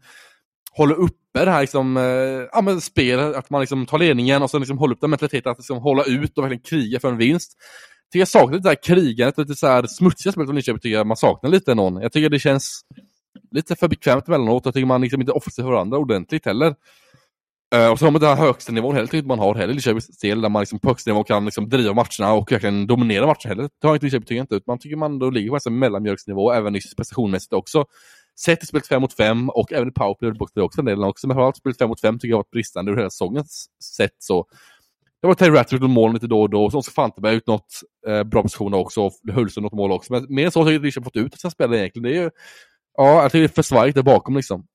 hålla 0.71 0.95
uppe 0.95 1.45
det 1.45 1.51
här 1.51 1.61
liksom, 1.61 1.97
uh, 1.97 2.47
ja, 2.51 2.61
men 2.61 2.81
spelet, 2.81 3.35
att 3.35 3.49
man 3.49 3.61
liksom, 3.61 3.85
tar 3.85 3.99
ledningen 3.99 4.43
och 4.43 4.51
sen 4.51 4.61
liksom, 4.61 4.77
håller 4.77 4.95
upp 4.95 5.01
den 5.01 5.09
mentaliteten 5.09 5.51
att 5.51 5.57
liksom, 5.57 5.77
hålla 5.77 6.03
ut 6.03 6.37
och 6.37 6.43
verkligen 6.43 6.63
kriga 6.63 6.99
för 6.99 7.07
en 7.07 7.17
vinst. 7.17 7.51
Jag 8.07 8.11
tycker 8.11 8.21
jag 8.21 8.27
saknar 8.27 8.53
lite 8.53 8.63
det 8.63 8.69
här 8.69 8.83
krigandet 8.83 9.37
och 9.37 9.43
lite 9.43 9.55
så 9.55 9.67
här 9.67 9.87
smutsiga 9.87 10.31
spelet 10.31 10.47
från 10.47 10.55
Linköping 10.55 10.79
tycker 10.79 10.97
jag 10.97 11.07
man 11.07 11.17
saknar 11.17 11.49
lite 11.49 11.75
någon. 11.75 12.01
Jag 12.01 12.11
tycker 12.11 12.29
det 12.29 12.39
känns 12.39 12.81
lite 13.51 13.75
för 13.75 13.87
bekvämt 13.87 14.27
emellanåt. 14.27 14.65
Jag 14.65 14.73
tycker 14.73 14.85
man 14.85 15.01
liksom 15.01 15.21
inte 15.21 15.31
offrar 15.31 15.51
sig 15.51 15.63
för 15.63 15.71
varandra 15.71 15.97
ordentligt 15.97 16.45
heller. 16.45 16.75
Uh, 17.75 17.91
och 17.91 17.99
så 17.99 18.05
har 18.05 18.11
man 18.11 18.21
den 18.21 18.37
här 18.37 18.45
högsta 18.45 18.71
nivån 18.71 18.95
heller, 18.95 19.07
tycker 19.07 19.27
man 19.27 19.39
har 19.39 19.55
heller 19.55 19.69
i 19.69 19.73
Linköpings 19.73 20.19
del, 20.19 20.41
där 20.41 20.49
man 20.49 20.61
liksom 20.61 20.79
på 20.79 20.89
högsta 20.89 21.11
nivå 21.11 21.23
kan 21.23 21.45
liksom 21.45 21.69
driva 21.69 21.93
matcherna 21.93 22.33
och 22.33 22.51
verkligen 22.51 22.87
dominera 22.87 23.25
matcher 23.25 23.47
heller. 23.47 23.69
Det 23.81 23.87
har 23.87 23.93
inte 23.93 24.05
Linköping 24.05 24.25
tycker 24.25 24.41
inte 24.41 24.55
ut. 24.55 24.67
Man 24.67 24.79
tycker 24.79 24.95
man 24.95 25.19
då 25.19 25.29
ligger 25.29 25.49
på 25.49 25.59
en 25.67 25.79
mellanmjölksnivå, 25.79 26.51
även 26.51 26.73
prestationmässigt 26.73 27.53
också. 27.53 27.85
Sett 28.39 28.63
i 28.63 28.65
spelet 28.65 28.87
5 28.87 29.01
mot 29.01 29.13
5 29.13 29.49
och 29.49 29.73
även 29.73 29.87
i 29.87 29.91
powerplay 29.91 30.31
och 30.55 30.57
också 30.57 30.81
en 30.81 30.85
del 30.85 31.03
också. 31.03 31.27
Men 31.27 31.35
framförallt 31.35 31.57
spelet 31.57 31.77
5 31.77 31.89
mot 31.89 32.01
5 32.01 32.19
tycker 32.19 32.27
jag 32.27 32.35
har 32.35 32.39
varit 32.39 32.51
bristande 32.51 32.91
ur 32.91 32.97
hela 32.97 33.09
säsongens 33.09 33.69
sätt. 33.97 34.15
Så 34.19 34.45
det 35.21 35.27
var 35.27 35.33
Terry 35.33 35.55
Rattrick 35.55 35.83
och 35.83 35.89
mål 35.89 36.13
lite 36.13 36.27
då 36.27 36.41
och 36.41 36.49
då, 36.49 36.65
och 36.65 36.71
så 36.71 36.77
också 36.77 36.91
Fanteberg 36.91 37.35
ut 37.35 37.47
något 37.47 37.81
eh, 38.07 38.23
bra 38.23 38.41
positioner 38.41 38.77
också, 38.77 39.01
och 39.01 39.13
Hulsen 39.33 39.63
något 39.63 39.73
mål 39.73 39.91
också. 39.91 40.13
Men 40.13 40.25
mer 40.29 40.49
så 40.49 40.63
har 40.63 40.71
jag 40.71 40.81
Linköping 40.81 41.03
fått 41.03 41.15
ut 41.15 41.33
av 41.33 41.37
sina 41.37 41.51
spelare 41.51 41.79
egentligen. 41.79 42.03
Det 42.03 42.17
är 42.17 42.23
ju 42.23 42.29
Ja, 42.97 43.21
jag 43.21 43.31
tycker 43.31 43.39
det 43.39 43.45
är 43.45 43.55
för 43.55 43.61
svajigt 43.61 43.95
där 43.95 44.03
bakom 44.03 44.35
liksom. 44.35 44.65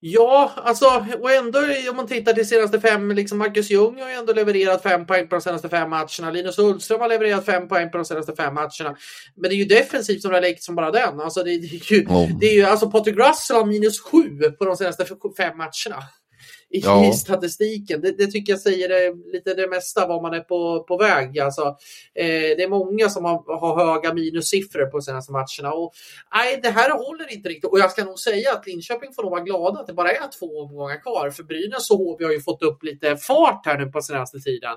Ja, 0.00 0.52
alltså 0.56 1.06
och 1.20 1.30
ändå 1.32 1.58
om 1.90 1.96
man 1.96 2.06
tittar 2.06 2.32
till 2.32 2.48
senaste 2.48 2.80
fem, 2.80 3.10
liksom 3.10 3.38
Marcus 3.38 3.70
Ljung 3.70 4.00
har 4.00 4.08
ju 4.08 4.14
ändå 4.14 4.32
levererat 4.32 4.82
fem 4.82 5.06
poäng 5.06 5.28
på 5.28 5.34
de 5.34 5.40
senaste 5.40 5.68
fem 5.68 5.90
matcherna. 5.90 6.30
Linus 6.32 6.58
Ullström 6.58 7.00
har 7.00 7.08
levererat 7.08 7.44
fem 7.44 7.68
poäng 7.68 7.90
på 7.90 7.98
de 7.98 8.04
senaste 8.04 8.36
fem 8.36 8.54
matcherna. 8.54 8.96
Men 9.36 9.50
det 9.50 9.54
är 9.54 9.58
ju 9.58 9.64
defensivt 9.64 10.22
som 10.22 10.30
det 10.30 10.36
har 10.36 10.42
läckt 10.42 10.62
som 10.62 10.74
bara 10.74 10.90
den. 10.90 11.20
Alltså 11.20 11.42
det, 11.42 11.58
det 11.58 11.66
är 11.66 11.92
ju, 11.92 12.06
oh. 12.06 12.38
det 12.40 12.46
är 12.46 12.54
ju 12.54 12.64
alltså 12.64 12.90
Patrik 12.90 13.16
Russell 13.16 13.56
har 13.56 13.66
minus 13.66 14.00
sju 14.00 14.50
på 14.58 14.64
de 14.64 14.76
senaste 14.76 15.04
fem 15.36 15.56
matcherna 15.56 16.02
i, 16.70 16.78
ja. 16.78 17.12
statistiken. 17.12 18.00
Det, 18.00 18.12
det, 18.12 18.26
tycker 18.26 18.52
jag 18.52 18.60
säger 18.60 18.88
det, 18.88 19.32
lite 19.32 19.54
det 19.54 19.68
mesta 19.68 20.06
var 20.06 20.22
man 20.22 20.34
är 20.34 20.40
på, 20.40 20.84
på 20.88 20.96
väg. 20.96 21.38
Alltså, 21.38 21.62
eh, 22.14 22.56
det 22.56 22.62
är 22.62 22.68
många 22.68 23.08
som 23.08 23.24
har, 23.24 23.58
har 23.60 23.86
höga 23.86 24.14
minussiffror 24.14 24.86
på 24.86 25.00
senaste 25.00 25.32
matcherna. 25.32 25.72
Och, 25.72 25.92
nej, 26.34 26.60
det 26.62 26.70
här 26.70 26.90
håller 26.90 27.32
inte 27.32 27.48
riktigt. 27.48 27.70
Och 27.70 27.78
jag 27.78 27.90
ska 27.90 28.04
nog 28.04 28.18
säga 28.18 28.52
att 28.52 28.66
Linköping 28.66 29.12
får 29.12 29.22
nog 29.22 29.32
vara 29.32 29.42
glada 29.42 29.80
att 29.80 29.86
det 29.86 29.92
bara 29.92 30.12
är 30.12 30.38
två 30.38 30.60
omgångar 30.60 31.02
kvar. 31.02 31.30
För 31.30 31.42
Brynäs 31.42 31.90
och 31.90 31.98
HV 31.98 32.24
har 32.24 32.32
ju 32.32 32.40
fått 32.40 32.62
upp 32.62 32.82
lite 32.82 33.16
fart 33.16 33.66
här 33.66 33.78
nu 33.78 33.86
på 33.86 34.02
senaste 34.02 34.38
tiden. 34.38 34.76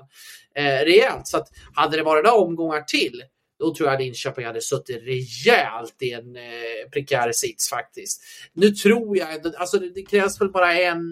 Eh, 0.54 0.84
rejält. 0.84 1.26
Så 1.26 1.36
att 1.36 1.48
hade 1.74 1.96
det 1.96 2.02
varit 2.02 2.24
några 2.24 2.36
omgångar 2.36 2.80
till 2.80 3.22
då 3.62 3.74
tror 3.74 3.88
jag 3.88 4.00
Linköping 4.00 4.46
hade 4.46 4.60
suttit 4.60 5.02
rejält 5.02 5.96
i 6.02 6.12
en 6.12 6.36
eh, 6.36 6.90
prekär 6.92 7.32
sits 7.32 7.70
faktiskt. 7.70 8.22
Nu 8.52 8.70
tror 8.70 9.18
jag, 9.18 9.28
alltså 9.56 9.78
det, 9.78 9.90
det 9.94 10.02
krävs 10.02 10.40
väl 10.40 10.50
bara 10.50 10.74
en 10.74 11.02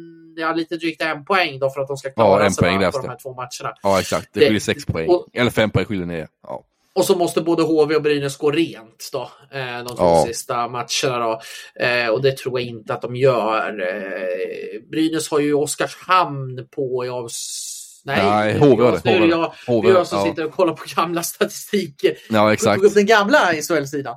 ja, 0.41 0.53
lite 0.53 0.77
drygt 0.77 1.03
en 1.03 1.25
poäng 1.25 1.59
då 1.59 1.71
för 1.71 1.81
att 1.81 1.89
de 1.89 1.97
ska 1.97 2.11
klara 2.11 2.45
ja, 2.45 2.51
sig 2.51 2.65
på 2.93 2.99
de 3.03 3.09
här 3.09 3.23
två 3.23 3.35
matcherna. 3.35 3.75
Ja, 3.83 4.01
exakt. 4.01 4.29
Det 4.33 4.41
skiljer 4.41 4.61
sex 4.61 4.87
poäng. 4.87 5.09
Och, 5.09 5.27
Eller 5.33 5.51
fem 5.51 5.71
poäng 5.71 5.85
skiljer 5.85 6.07
ner. 6.07 6.29
Ja. 6.43 6.65
Och 6.93 7.05
så 7.05 7.17
måste 7.17 7.41
både 7.41 7.63
HV 7.63 7.97
och 7.97 8.03
Brynäs 8.03 8.37
gå 8.37 8.51
rent 8.51 9.11
då, 9.13 9.31
eh, 9.53 9.85
de 9.85 9.97
två 9.97 10.05
ja. 10.05 10.25
sista 10.27 10.69
matcherna. 10.69 11.19
Då. 11.19 11.41
Eh, 11.85 12.09
och 12.09 12.23
det 12.23 12.37
tror 12.37 12.61
jag 12.61 12.69
inte 12.69 12.95
att 12.95 13.03
de 13.03 13.17
gör. 13.17 13.81
Eh, 13.81 14.81
Brynäs 14.91 15.31
har 15.31 15.41
ju 15.41 15.55
Oskarshamn 15.55 16.69
på 16.71 17.05
i 17.05 17.09
avs 17.09 17.67
Nej, 18.05 18.25
Nej 18.25 18.59
HV 18.59 18.85
har 18.85 18.93
det. 18.93 19.01
Nu 19.05 19.11
är 19.11 19.21
det 19.21 19.27
jag, 19.27 19.53
HV, 19.67 19.89
jag 19.89 20.07
som 20.07 20.19
ja. 20.19 20.25
sitter 20.25 20.45
och 20.45 20.53
kollar 20.53 20.73
på 20.73 20.85
gamla 20.97 21.23
statistiker. 21.23 22.17
Ja, 22.31 22.53
exakt. 22.53 22.83
På 22.83 22.89
den 22.89 23.07
gamla 23.07 23.39
SHL-sidan. 23.39 24.17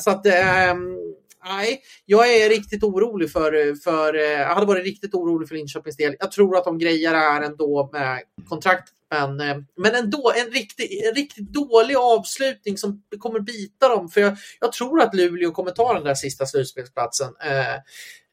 Så 0.00 0.10
att, 0.10 0.26
eh, 0.26 0.32
nej, 1.44 1.82
jag 2.06 2.34
är 2.34 2.48
riktigt 2.48 2.82
orolig 2.82 3.32
för, 3.32 3.74
för 3.84 4.14
eh, 4.14 4.22
jag 4.22 4.54
hade 4.54 4.66
varit 4.66 4.84
riktigt 4.84 5.14
orolig 5.14 5.48
för 5.48 5.54
Linköpings 5.54 5.96
del. 5.96 6.16
Jag 6.18 6.32
tror 6.32 6.56
att 6.56 6.64
de 6.64 6.78
grejer 6.78 7.12
det 7.12 7.18
här 7.18 7.42
ändå 7.42 7.90
med 7.92 8.20
kontrakt. 8.48 8.88
Men, 9.10 9.40
eh, 9.40 9.56
men 9.76 9.94
ändå 9.94 10.32
en 10.36 10.50
riktigt, 10.50 11.04
en 11.08 11.14
riktigt 11.14 11.52
dålig 11.52 11.96
avslutning 11.96 12.78
som 12.78 13.02
kommer 13.18 13.40
bita 13.40 13.88
dem. 13.88 14.08
För 14.08 14.20
jag, 14.20 14.36
jag 14.60 14.72
tror 14.72 15.00
att 15.00 15.14
Luleå 15.14 15.50
kommer 15.50 15.70
ta 15.70 15.94
den 15.94 16.04
där 16.04 16.14
sista 16.14 16.46
slutspelsplatsen. 16.46 17.34
Eh, 17.40 17.76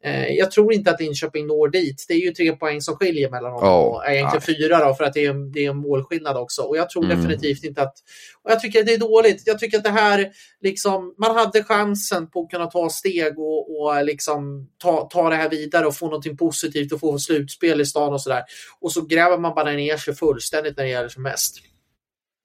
Eh, 0.04 0.12
Eh, 0.12 0.28
jag 0.28 0.50
tror 0.50 0.72
inte 0.72 0.90
att 0.90 1.00
Linköping 1.00 1.46
når 1.46 1.68
dit. 1.68 2.04
Det 2.08 2.14
är 2.14 2.18
ju 2.18 2.30
tre 2.30 2.52
poäng 2.52 2.80
som 2.80 2.96
skiljer 2.96 3.30
mellan 3.30 3.52
dem. 3.52 3.62
Oh, 3.62 4.12
egentligen 4.12 4.42
nej. 4.46 4.56
fyra 4.56 4.88
då, 4.88 4.94
för 4.94 5.04
att 5.04 5.12
det 5.12 5.24
är, 5.24 5.30
en, 5.30 5.52
det 5.52 5.64
är 5.64 5.70
en 5.70 5.76
målskillnad 5.76 6.36
också. 6.36 6.62
Och 6.62 6.76
jag 6.76 6.90
tror 6.90 7.04
mm. 7.04 7.16
definitivt 7.16 7.64
inte 7.64 7.82
att... 7.82 7.94
Och 8.42 8.50
jag 8.50 8.60
tycker 8.60 8.80
att 8.80 8.86
det 8.86 8.94
är 8.94 8.98
dåligt. 8.98 9.42
Jag 9.46 9.58
tycker 9.58 9.78
att 9.78 9.84
det 9.84 9.90
här, 9.90 10.30
liksom, 10.60 11.14
man 11.18 11.36
hade 11.36 11.64
chansen 11.64 12.30
på 12.30 12.42
att 12.42 12.50
kunna 12.50 12.66
ta 12.66 12.90
steg 12.90 13.38
och, 13.38 13.80
och 13.80 14.04
liksom 14.04 14.68
ta, 14.78 15.08
ta 15.12 15.30
det 15.30 15.36
här 15.36 15.50
vidare 15.50 15.86
och 15.86 15.96
få 15.96 16.06
någonting 16.06 16.36
positivt 16.36 16.92
och 16.92 17.00
få 17.00 17.18
slutspel 17.18 17.80
i 17.80 17.86
stan 17.86 18.12
och 18.12 18.22
sådär. 18.22 18.42
Och 18.80 18.92
så 18.92 19.06
gräver 19.06 19.38
man 19.38 19.54
bara 19.54 19.72
ner 19.72 19.96
sig 19.96 20.14
fullständigt 20.14 20.76
när 20.76 20.84
det 20.84 20.90
gäller 20.90 21.08
som 21.08 21.22
mest. 21.22 21.56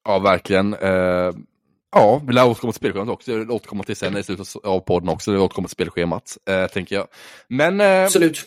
Ja, 0.06 0.20
verkligen. 0.20 0.74
Uh 0.74 1.32
Ja, 1.98 2.22
vi 2.28 2.34
lär 2.34 2.46
återkomma 2.46 2.72
till 2.72 2.80
spelschemat 2.80 3.10
också. 3.10 3.32
Jag 3.32 3.40
vill 3.40 3.52
återkomma 3.52 3.84
till 3.84 3.96
sen 3.96 4.18
i 4.18 4.24
slutet 4.24 4.48
av 4.64 4.80
podden 4.80 5.10
också. 5.10 5.32
Vi 5.32 5.38
återkommer 5.38 5.68
till 5.68 5.74
spelschemat, 5.74 6.38
eh, 6.50 6.68
tänker 6.68 6.96
jag. 6.96 7.08
Men... 7.48 7.82
Eh, 7.82 8.04
Absolut. 8.04 8.46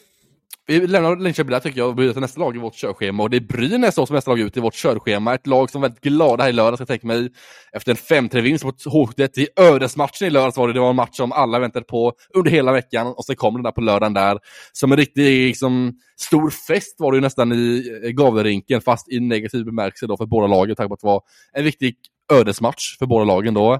Vi 0.66 0.86
lämnar 0.86 1.16
Linköping 1.16 1.50
där 1.50 1.60
tycker 1.60 1.78
jag 1.78 1.88
och 1.88 1.96
går 1.96 2.12
till 2.12 2.20
nästa 2.20 2.40
lag 2.40 2.56
i 2.56 2.58
vårt 2.58 2.74
körschema. 2.74 3.22
Och 3.22 3.30
det 3.30 3.36
är 3.36 3.40
Brynäs 3.40 3.94
som 3.94 4.06
nästa 4.10 4.30
lag 4.30 4.40
ut 4.40 4.56
i 4.56 4.60
vårt 4.60 4.74
körschema. 4.74 5.34
Ett 5.34 5.46
lag 5.46 5.70
som 5.70 5.80
var 5.80 5.88
väldigt 5.88 6.04
glada 6.04 6.42
här 6.42 6.50
i 6.50 6.52
lördags, 6.52 6.80
jag 6.80 6.88
tänker 6.88 7.06
mig. 7.06 7.28
Efter 7.72 7.90
en 7.90 8.28
5-3-vinst 8.28 8.64
mot 8.64 8.84
Hotet 8.84 9.38
i 9.38 9.48
ödesmatchen 9.56 10.28
i 10.28 10.30
lördags 10.30 10.56
var 10.56 10.68
det. 10.68 10.74
Det 10.74 10.80
var 10.80 10.90
en 10.90 10.96
match 10.96 11.16
som 11.16 11.32
alla 11.32 11.58
väntade 11.58 11.84
på 11.84 12.12
under 12.34 12.50
hela 12.50 12.72
veckan. 12.72 13.06
Och 13.06 13.24
så 13.24 13.34
kom 13.34 13.54
den 13.54 13.62
där 13.62 13.72
på 13.72 13.80
lördagen 13.80 14.14
där. 14.14 14.38
Som 14.72 14.92
en 14.92 14.98
riktig 14.98 15.46
liksom, 15.46 15.92
stor 16.16 16.50
fest 16.50 16.94
var 16.98 17.12
det 17.12 17.16
ju 17.16 17.22
nästan 17.22 17.52
i 17.52 18.12
Gavlerinken, 18.14 18.80
fast 18.80 19.12
i 19.12 19.20
negativ 19.20 19.64
bemärkelse 19.64 20.06
då 20.06 20.16
för 20.16 20.26
båda 20.26 20.46
lagen. 20.46 20.76
Tack 20.76 20.88
på 20.88 20.94
att 20.94 21.00
det 21.00 21.06
var 21.06 21.22
en 21.52 21.64
viktig 21.64 21.94
ödesmatch 22.32 22.98
för 22.98 23.06
båda 23.06 23.24
lagen 23.24 23.54
då. 23.54 23.74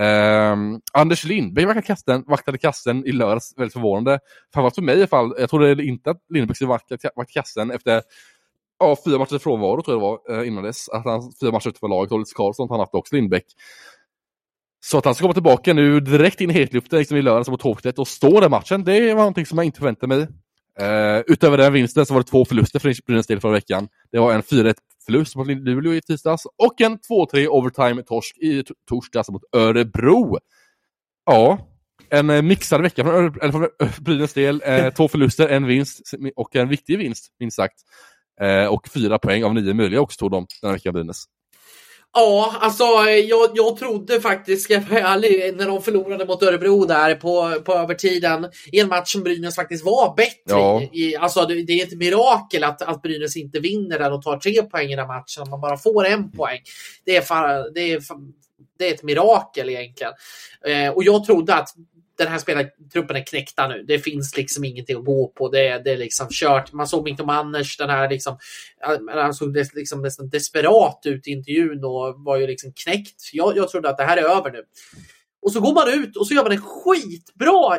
Eh, 0.00 0.56
Anders 0.92 1.24
Lindbäck 1.24 1.66
vaktade 1.66 1.86
kasten, 1.86 2.24
vaktade 2.26 2.58
kasten 2.58 3.06
i 3.06 3.12
lördags, 3.12 3.54
väldigt 3.56 3.72
förvånande. 3.72 4.18
Framförallt 4.54 4.74
för 4.74 4.82
mig 4.82 4.94
i 4.94 4.98
alla 4.98 5.06
fall. 5.06 5.34
Jag 5.38 5.50
trodde 5.50 5.84
inte 5.84 6.10
att 6.10 6.20
Lindbäck 6.28 6.56
skulle 6.56 6.68
vakta, 6.68 6.96
vakta 7.16 7.32
kasten 7.32 7.70
efter 7.70 8.02
ja, 8.78 8.96
fyra 9.04 9.18
matcher 9.18 9.38
frånvaro 9.38 9.82
tror 9.82 9.94
jag 9.94 10.02
det 10.02 10.30
var 10.30 10.40
eh, 10.40 10.48
innan 10.48 10.64
dess. 10.64 10.88
Att 10.88 11.04
han 11.04 11.32
fyra 11.40 11.52
matcher 11.52 11.68
utanför 11.68 11.80
för 11.80 11.88
laget 11.88 12.12
och 12.12 12.18
lite 12.18 12.34
Karlsson 12.34 12.68
han 12.70 12.80
haft 12.80 12.94
också 12.94 13.14
Lindbäck. 13.14 13.44
Så 14.84 14.98
att 14.98 15.04
han 15.04 15.14
ska 15.14 15.22
komma 15.22 15.34
tillbaka 15.34 15.72
nu 15.72 16.00
direkt 16.00 16.40
in 16.40 16.50
i 16.50 16.52
hetluften 16.52 16.98
liksom 16.98 17.16
i 17.16 17.22
lördags 17.22 17.48
mot 17.48 17.62
Håktet 17.62 17.98
och 17.98 18.08
stå 18.08 18.40
den 18.40 18.50
matchen, 18.50 18.84
det 18.84 19.14
var 19.14 19.20
någonting 19.20 19.46
som 19.46 19.58
jag 19.58 19.64
inte 19.64 19.78
förväntade 19.78 20.16
mig. 20.16 20.28
Uh, 20.82 21.22
utöver 21.26 21.56
den 21.56 21.72
vinsten 21.72 22.06
så 22.06 22.14
var 22.14 22.20
det 22.20 22.26
två 22.26 22.44
förluster 22.44 22.78
för 22.78 22.94
Brynäs 23.06 23.26
del 23.26 23.40
förra 23.40 23.52
veckan. 23.52 23.88
Det 24.12 24.18
var 24.18 24.32
en 24.32 24.42
4-1 24.42 24.74
förlust 25.06 25.36
mot 25.36 25.46
Luleå 25.46 25.94
i 25.94 26.00
tisdags 26.00 26.46
och 26.56 26.80
en 26.80 26.98
2-3 26.98 27.46
overtime-torsk 27.48 28.36
i 28.36 28.64
torsdags 28.88 29.28
mot 29.28 29.42
Örebro. 29.52 30.38
Ja, 31.26 31.58
en 32.10 32.30
eh, 32.30 32.42
mixad 32.42 32.82
vecka 32.82 33.04
från, 33.04 33.40
eller 33.42 33.52
från 33.52 33.68
Brynäs 34.00 34.32
del. 34.32 34.62
Eh, 34.64 34.90
två 34.96 35.08
förluster, 35.08 35.48
en 35.48 35.66
vinst 35.66 36.00
och 36.36 36.56
en 36.56 36.68
viktig 36.68 36.98
vinst, 36.98 37.28
minst 37.40 37.56
sagt. 37.56 37.74
Eh, 38.40 38.66
och 38.66 38.88
fyra 38.88 39.18
poäng 39.18 39.44
av 39.44 39.54
nio 39.54 39.74
möjliga 39.74 40.00
också 40.00 40.18
tog 40.18 40.30
de 40.30 40.46
den 40.60 40.70
här 40.70 40.76
veckan, 40.76 40.94
Brynäs. 40.94 41.24
Ja, 42.16 42.54
alltså 42.60 42.84
jag, 43.10 43.50
jag 43.54 43.76
trodde 43.76 44.20
faktiskt, 44.20 44.62
ska 44.62 44.74
jag 44.74 44.80
vara 44.80 45.00
ärlig, 45.00 45.56
när 45.56 45.66
de 45.66 45.82
förlorade 45.82 46.24
mot 46.24 46.42
Örebro 46.42 46.84
där 46.84 47.14
på, 47.14 47.60
på 47.64 47.72
övertiden 47.72 48.48
i 48.72 48.80
en 48.80 48.88
match 48.88 49.12
som 49.12 49.22
Brynäs 49.22 49.56
faktiskt 49.56 49.84
var 49.84 50.16
bättre 50.16 50.32
ja. 50.46 50.82
i. 50.92 51.16
Alltså 51.16 51.46
det, 51.46 51.62
det, 51.62 51.72
är 51.72 51.86
ett 51.86 51.98
mirakel 51.98 52.64
att, 52.64 52.82
att 52.82 53.02
Brynäs 53.02 53.36
inte 53.36 53.60
vinner 53.60 53.98
den 53.98 54.12
och 54.12 54.22
tar 54.22 54.38
tre 54.38 54.62
poäng 54.62 54.92
i 54.92 54.96
den 54.96 55.06
matchen, 55.06 55.50
man 55.50 55.60
bara 55.60 55.76
får 55.76 56.06
en 56.06 56.32
poäng. 56.32 56.60
Det 57.04 57.16
är, 57.16 57.20
far, 57.20 57.74
det 57.74 57.92
är, 57.92 58.02
det 58.78 58.88
är 58.88 58.94
ett 58.94 59.02
mirakel 59.02 59.70
egentligen. 59.70 60.12
Eh, 60.66 60.88
och 60.88 61.04
jag 61.04 61.24
trodde 61.24 61.54
att 61.54 61.68
den 62.18 62.28
här 62.28 62.38
spelartruppen 62.38 63.16
är 63.16 63.26
knäckta 63.26 63.68
nu. 63.68 63.82
Det 63.82 63.98
finns 63.98 64.36
liksom 64.36 64.64
ingenting 64.64 64.96
att 64.96 65.04
gå 65.04 65.28
på. 65.28 65.48
Det, 65.48 65.78
det 65.84 65.90
är 65.90 65.96
liksom 65.96 66.26
kört. 66.30 66.72
Man 66.72 66.88
såg 66.88 67.04
Mikko 67.04 67.24
Manners, 67.24 67.76
den 67.76 67.90
här 67.90 68.10
liksom, 68.10 68.38
han 69.08 69.34
såg 69.34 69.56
liksom 69.74 70.02
nästan 70.02 70.28
desperat 70.28 71.00
ut 71.04 71.26
i 71.26 71.30
intervjun 71.30 71.84
och 71.84 72.14
var 72.24 72.36
ju 72.36 72.46
liksom 72.46 72.72
knäckt. 72.84 73.30
Jag, 73.32 73.56
jag 73.56 73.68
trodde 73.68 73.88
att 73.88 73.98
det 73.98 74.04
här 74.04 74.16
är 74.16 74.36
över 74.36 74.52
nu. 74.52 74.62
Och 75.42 75.52
så 75.52 75.60
går 75.60 75.74
man 75.74 76.04
ut 76.04 76.16
och 76.16 76.26
så 76.26 76.34
gör 76.34 76.42
man 76.42 76.52
en 76.52 76.62
skitbra 76.62 77.78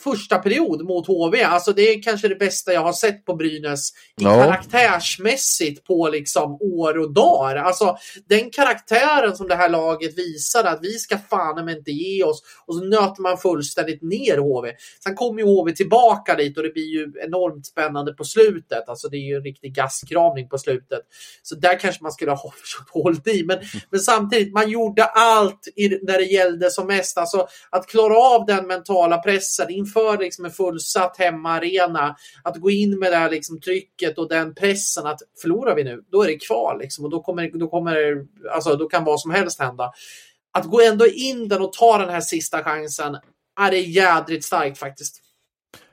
första 0.00 0.38
period 0.38 0.84
mot 0.84 1.06
HV. 1.06 1.42
Alltså 1.42 1.72
det 1.72 1.82
är 1.82 2.02
kanske 2.02 2.28
det 2.28 2.34
bästa 2.34 2.72
jag 2.72 2.80
har 2.80 2.92
sett 2.92 3.24
på 3.24 3.34
Brynäs 3.34 3.90
i 4.20 4.24
no. 4.24 4.30
karaktärsmässigt 4.30 5.84
på 5.84 6.08
liksom 6.08 6.58
år 6.60 6.98
och 6.98 7.14
dagar. 7.14 7.56
Alltså 7.56 7.96
den 8.28 8.50
karaktären 8.50 9.36
som 9.36 9.48
det 9.48 9.54
här 9.54 9.68
laget 9.68 10.18
visade 10.18 10.70
att 10.70 10.78
vi 10.82 10.92
ska 10.92 11.18
fan 11.18 11.64
men 11.64 11.76
inte 11.76 11.90
ge 11.90 12.24
oss 12.24 12.42
och 12.66 12.74
så 12.74 12.84
nöter 12.84 13.22
man 13.22 13.38
fullständigt 13.38 14.02
ner 14.02 14.38
HV. 14.38 14.72
Sen 15.04 15.14
kommer 15.14 15.42
ju 15.42 15.46
HV 15.46 15.72
tillbaka 15.72 16.34
dit 16.34 16.56
och 16.56 16.62
det 16.62 16.72
blir 16.72 16.88
ju 16.94 17.12
enormt 17.24 17.66
spännande 17.66 18.12
på 18.12 18.24
slutet. 18.24 18.88
Alltså 18.88 19.08
det 19.08 19.16
är 19.16 19.26
ju 19.28 19.36
en 19.36 19.42
riktig 19.42 19.74
gaskramning 19.74 20.48
på 20.48 20.58
slutet. 20.58 21.00
Så 21.42 21.54
där 21.54 21.80
kanske 21.80 22.02
man 22.02 22.12
skulle 22.12 22.30
ha 22.30 22.52
hållit 22.92 23.26
i. 23.26 23.44
Men, 23.44 23.58
men 23.90 24.00
samtidigt, 24.00 24.52
man 24.52 24.70
gjorde 24.70 25.04
allt 25.04 25.68
i, 25.76 25.88
när 25.88 26.18
det 26.18 26.24
gällde 26.24 26.70
som 26.70 26.86
mest. 26.86 27.18
Alltså 27.18 27.46
att 27.70 27.86
klara 27.86 28.18
av 28.18 28.46
den 28.46 28.66
mentala 28.66 29.18
pressen 29.18 29.70
inför 29.86 30.18
liksom 30.18 30.44
en 30.44 30.50
fullsatt 30.50 31.16
hemmaarena, 31.18 32.16
att 32.42 32.56
gå 32.56 32.70
in 32.70 32.98
med 32.98 33.12
det 33.12 33.16
här 33.16 33.30
liksom 33.30 33.60
trycket 33.60 34.18
och 34.18 34.28
den 34.28 34.54
pressen 34.54 35.06
att 35.06 35.20
förlorar 35.42 35.74
vi 35.74 35.84
nu, 35.84 36.02
då 36.12 36.22
är 36.22 36.26
det 36.26 36.46
kvar 36.46 36.78
liksom, 36.80 37.04
och 37.04 37.10
då 37.10 37.22
kommer, 37.22 37.58
då 37.58 37.68
kommer 37.68 38.24
alltså, 38.54 38.76
då 38.76 38.88
kan 38.88 39.04
vad 39.04 39.20
som 39.20 39.30
helst 39.30 39.60
hända. 39.60 39.92
Att 40.52 40.64
gå 40.64 40.80
ändå 40.80 41.06
in 41.06 41.48
den 41.48 41.62
och 41.62 41.72
ta 41.72 41.98
den 41.98 42.08
här 42.08 42.20
sista 42.20 42.62
chansen, 42.64 43.16
är 43.60 43.70
det 43.70 43.80
jädrigt 43.80 44.44
starkt 44.44 44.78
faktiskt. 44.78 45.22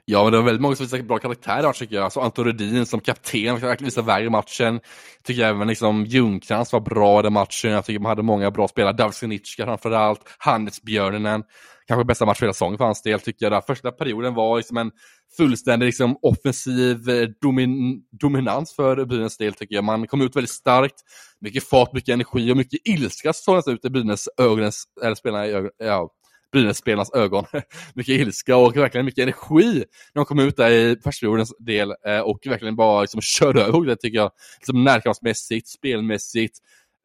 Ja, 0.05 0.23
men 0.23 0.31
det 0.31 0.37
var 0.37 0.45
väldigt 0.45 0.61
många 0.61 0.75
som 0.75 0.85
visade 0.85 1.03
bra 1.03 1.17
karaktär 1.17 1.73
tycker 1.73 1.95
jag. 1.95 2.03
Alltså 2.03 2.19
Anton 2.19 2.45
Rudin 2.45 2.85
som 2.85 2.99
kapten 2.99 3.59
verkligen 3.59 3.85
visade 3.85 4.07
värre 4.07 4.23
i 4.23 4.29
matchen. 4.29 4.79
Tycker 5.23 5.41
jag 5.41 5.49
även 5.49 5.67
liksom 5.67 6.05
Ljungcrantz 6.05 6.73
var 6.73 6.79
bra 6.79 7.19
i 7.19 7.23
den 7.23 7.33
matchen. 7.33 7.71
Jag 7.71 7.85
tycker 7.85 7.99
man 7.99 8.09
hade 8.09 8.23
många 8.23 8.51
bra 8.51 8.67
spelare. 8.67 8.93
Davsenichka 8.93 9.65
framförallt. 9.65 10.21
Hannes 10.37 10.81
Björninen 10.81 11.43
kanske 11.87 12.05
bästa 12.05 12.25
match 12.25 12.39
för 12.39 12.45
hela 12.45 12.53
säsongen 12.53 12.77
för 12.77 12.85
hans 12.85 13.01
del 13.01 13.19
tycker 13.19 13.45
jag. 13.45 13.51
Där. 13.51 13.61
första 13.61 13.91
perioden 13.91 14.33
var 14.33 14.57
liksom 14.57 14.77
en 14.77 14.91
fullständig 15.37 15.85
liksom, 15.85 16.17
offensiv 16.21 17.09
eh, 17.09 17.27
domin 17.41 18.01
dominans 18.21 18.75
för 18.75 19.05
Brynäs 19.05 19.37
del 19.37 19.53
tycker 19.53 19.75
jag. 19.75 19.83
Man 19.83 20.07
kom 20.07 20.21
ut 20.21 20.35
väldigt 20.35 20.49
starkt, 20.49 20.95
mycket 21.39 21.63
fart, 21.63 21.93
mycket 21.93 22.13
energi 22.13 22.51
och 22.51 22.57
mycket 22.57 22.79
ilska 22.87 23.33
såg 23.33 23.67
ut 23.67 23.85
i 23.85 23.89
Brynäs 23.89 24.29
ögonens, 24.37 24.83
eller 25.03 25.15
spelarna 25.15 25.47
i 25.47 25.51
ögon, 25.51 25.71
ja, 25.77 26.09
Brynäs-spelarnas 26.53 27.13
ögon. 27.13 27.45
mycket 27.93 28.19
ilska 28.19 28.57
och 28.57 28.77
verkligen 28.77 29.05
mycket 29.05 29.23
energi 29.23 29.73
när 30.13 30.19
de 30.19 30.25
kom 30.25 30.39
ut 30.39 30.57
där 30.57 30.71
i 30.71 30.97
förstaperiodens 31.03 31.53
del 31.59 31.93
eh, 32.07 32.19
och 32.19 32.39
verkligen 32.45 32.75
bara 32.75 33.01
liksom 33.01 33.21
körde 33.21 33.61
över 33.63 33.85
det 33.85 33.95
tycker 33.95 34.17
jag. 34.17 34.31
Liksom 34.57 34.83
närkampsmässigt, 34.83 35.67
spelmässigt 35.67 36.57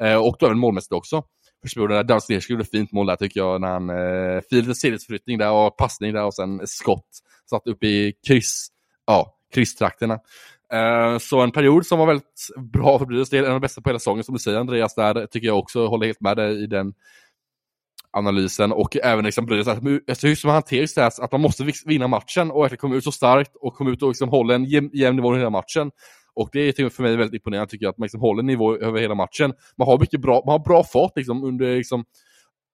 eh, 0.02 0.16
och 0.16 0.36
då 0.38 0.46
även 0.46 0.58
målmässigt 0.58 0.92
också 0.92 1.22
förstod 1.62 1.90
det. 1.90 2.02
Danslerski 2.02 2.52
gjorde 2.52 2.64
fint 2.64 2.92
mål 2.92 3.06
där 3.06 3.16
tycker 3.16 3.40
jag 3.40 3.60
när 3.60 3.68
han 3.68 3.90
eh, 3.90 4.40
firade 4.50 4.74
sidledsförflyttning 4.74 5.38
där 5.38 5.50
och 5.50 5.76
passning 5.76 6.12
där 6.12 6.24
och 6.24 6.34
sen 6.34 6.60
skott. 6.66 7.08
Satt 7.50 7.66
upp 7.66 7.84
i 7.84 8.12
kryss, 8.26 8.68
ja, 9.06 9.34
krysstrakterna. 9.54 10.18
Eh, 10.72 11.18
så 11.18 11.40
en 11.40 11.50
period 11.50 11.86
som 11.86 11.98
var 11.98 12.06
väldigt 12.06 12.48
bra 12.72 12.98
för 12.98 13.06
Brynäs 13.06 13.30
del, 13.30 13.44
en 13.44 13.50
av 13.50 13.60
de 13.60 13.60
bästa 13.60 13.80
på 13.80 13.88
hela 13.88 13.98
säsongen 13.98 14.24
som 14.24 14.34
du 14.34 14.38
säger 14.38 14.58
Andreas 14.58 14.94
där, 14.94 15.26
tycker 15.26 15.46
jag 15.46 15.58
också 15.58 15.86
håller 15.86 16.06
helt 16.06 16.20
med 16.20 16.36
dig 16.36 16.62
i 16.62 16.66
den 16.66 16.92
analysen 18.10 18.72
och 18.72 18.96
även 18.96 19.24
liksom 19.24 19.46
Brynäs, 19.46 19.68
alltså 19.68 20.26
hur 20.26 20.34
som 20.34 20.50
hanterar 20.50 20.88
det 20.94 21.00
här, 21.00 21.24
att 21.24 21.32
man 21.32 21.40
måste 21.40 21.72
vinna 21.86 22.08
matchen 22.08 22.50
och 22.50 22.66
att 22.66 22.78
komma 22.78 22.94
ut 22.94 23.04
så 23.04 23.12
starkt 23.12 23.56
och 23.56 23.74
komma 23.74 23.90
ut 23.90 24.02
och 24.02 24.08
liksom 24.08 24.28
hålla 24.28 24.54
en 24.54 24.64
jämn, 24.64 24.90
jämn 24.92 25.16
nivå 25.16 25.34
i 25.34 25.38
hela 25.38 25.50
matchen. 25.50 25.90
Och 26.38 26.48
det 26.52 26.78
är 26.78 26.88
för 26.88 27.02
mig 27.02 27.16
väldigt 27.16 27.34
imponerande 27.34 27.70
tycker 27.70 27.84
jag, 27.84 27.90
att 27.90 27.98
man 27.98 28.04
liksom 28.04 28.20
håller 28.20 28.42
nivå 28.42 28.76
över 28.76 29.00
hela 29.00 29.14
matchen. 29.14 29.52
Man 29.76 29.88
har 29.88 29.98
mycket 29.98 30.20
bra, 30.20 30.42
man 30.46 30.52
har 30.52 30.58
bra 30.58 30.84
fart 30.84 31.12
liksom 31.16 31.44
under 31.44 31.76
liksom, 31.76 32.04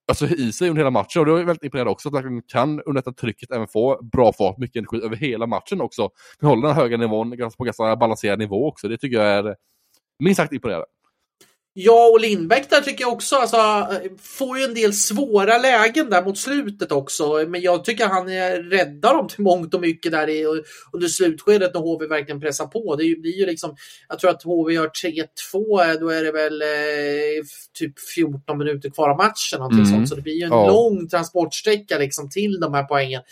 alltså 0.08 0.26
i 0.26 0.52
sig 0.52 0.68
under 0.68 0.80
hela 0.80 0.90
matchen. 0.90 1.20
Och 1.20 1.26
det 1.26 1.32
är 1.32 1.44
väldigt 1.44 1.64
imponerande 1.64 1.90
också 1.90 2.08
att 2.08 2.24
man 2.24 2.42
kan 2.42 2.80
under 2.80 3.02
detta 3.02 3.12
trycket 3.12 3.50
även 3.50 3.68
få 3.68 4.02
bra 4.12 4.32
fart, 4.32 4.58
mycket 4.58 4.76
energi 4.76 5.06
över 5.06 5.16
hela 5.16 5.46
matchen 5.46 5.80
också. 5.80 6.10
Man 6.40 6.48
håller 6.48 6.68
den 6.68 6.76
höga 6.76 6.96
nivån 6.96 7.30
på 7.30 7.64
ganska 7.64 7.96
balanserad 7.96 8.38
nivå 8.38 8.68
också. 8.68 8.88
Det 8.88 8.98
tycker 8.98 9.16
jag 9.16 9.26
är 9.26 9.56
minst 10.18 10.36
sagt 10.36 10.52
imponerande. 10.52 10.86
Ja, 11.76 12.08
och 12.12 12.20
Lindbäck 12.20 12.70
där 12.70 12.80
tycker 12.80 13.04
jag 13.04 13.12
också, 13.12 13.36
alltså, 13.36 13.88
får 14.20 14.58
ju 14.58 14.64
en 14.64 14.74
del 14.74 14.92
svåra 14.92 15.58
lägen 15.58 16.10
där 16.10 16.24
mot 16.24 16.38
slutet 16.38 16.92
också. 16.92 17.44
Men 17.48 17.60
jag 17.60 17.84
tycker 17.84 18.06
han 18.06 18.28
räddar 18.70 19.14
dem 19.14 19.28
till 19.28 19.40
mångt 19.40 19.74
och 19.74 19.80
mycket 19.80 20.12
där 20.12 20.28
i, 20.28 20.44
under 20.92 21.08
slutskedet 21.08 21.74
när 21.74 21.80
HV 21.80 22.06
verkligen 22.06 22.40
pressar 22.40 22.66
på. 22.66 22.96
Det 22.96 23.20
blir 23.20 23.38
ju 23.38 23.46
liksom, 23.46 23.76
jag 24.08 24.18
tror 24.18 24.30
att 24.30 24.42
HV 24.42 24.74
gör 24.74 24.88
3-2, 25.52 26.00
då 26.00 26.08
är 26.08 26.24
det 26.24 26.32
väl 26.32 26.62
eh, 26.62 26.68
typ 27.78 27.92
14 28.14 28.58
minuter 28.58 28.90
kvar 28.90 29.10
av 29.10 29.16
matchen. 29.16 29.72
Mm. 29.72 29.86
Sånt. 29.86 30.08
Så 30.08 30.14
det 30.14 30.22
blir 30.22 30.34
ju 30.34 30.44
en 30.44 30.50
ja. 30.50 30.66
lång 30.66 31.08
transportsträcka 31.08 31.98
liksom, 31.98 32.30
till 32.30 32.60
de 32.60 32.74
här 32.74 32.84
poängen. 32.84 33.22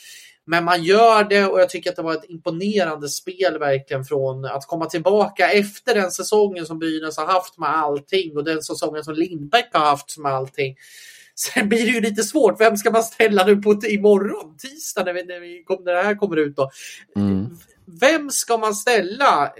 Men 0.46 0.64
man 0.64 0.82
gör 0.82 1.24
det 1.24 1.46
och 1.46 1.60
jag 1.60 1.70
tycker 1.70 1.90
att 1.90 1.96
det 1.96 2.02
var 2.02 2.14
ett 2.14 2.30
imponerande 2.30 3.08
spel 3.08 3.58
verkligen 3.58 4.04
från 4.04 4.44
att 4.44 4.66
komma 4.66 4.86
tillbaka 4.86 5.50
efter 5.50 5.94
den 5.94 6.10
säsongen 6.10 6.66
som 6.66 6.78
Brynäs 6.78 7.16
har 7.16 7.26
haft 7.26 7.58
med 7.58 7.70
allting 7.70 8.36
och 8.36 8.44
den 8.44 8.62
säsongen 8.62 9.04
som 9.04 9.14
Lindbäck 9.14 9.68
har 9.72 9.84
haft 9.84 10.18
med 10.18 10.32
allting. 10.32 10.76
Sen 11.34 11.68
blir 11.68 11.86
det 11.86 11.92
ju 11.92 12.00
lite 12.00 12.22
svårt. 12.22 12.60
Vem 12.60 12.76
ska 12.76 12.90
man 12.90 13.02
ställa 13.02 13.46
nu 13.46 13.56
på 13.56 13.80
imorgon, 13.86 14.56
tisdag, 14.58 15.04
när, 15.04 15.12
vi, 15.12 15.24
när, 15.24 15.40
vi, 15.40 15.64
när 15.84 15.92
det 15.92 16.02
här 16.02 16.14
kommer 16.14 16.36
ut? 16.36 16.56
Då? 16.56 16.70
Mm. 17.16 17.58
Vem 18.00 18.30
ska 18.30 18.56
man 18.56 18.74
ställa 18.74 19.52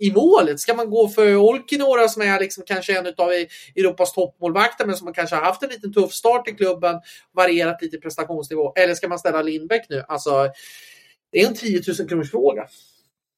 i 0.00 0.12
målet? 0.12 0.60
Ska 0.60 0.74
man 0.74 0.90
gå 0.90 1.08
för 1.08 1.36
Olkinora 1.36 2.08
som 2.08 2.22
är 2.22 2.40
liksom 2.40 2.64
kanske 2.66 2.98
en 2.98 3.06
av 3.06 3.30
Europas 3.76 4.12
toppmålvakter 4.12 4.86
men 4.86 4.96
som 4.96 5.12
kanske 5.12 5.36
har 5.36 5.42
haft 5.42 5.62
en 5.62 5.68
liten 5.68 5.92
tuff 5.92 6.12
start 6.12 6.48
i 6.48 6.52
klubben, 6.52 7.00
varierat 7.36 7.82
lite 7.82 7.98
prestationsnivå? 7.98 8.72
Eller 8.76 8.94
ska 8.94 9.08
man 9.08 9.18
ställa 9.18 9.42
Lindbäck 9.42 9.86
nu? 9.88 10.04
Alltså, 10.08 10.48
det 11.32 11.42
är 11.42 11.46
en 11.46 11.54
10 11.54 11.82
000 11.98 12.08
kronors 12.08 12.30
fråga. 12.30 12.66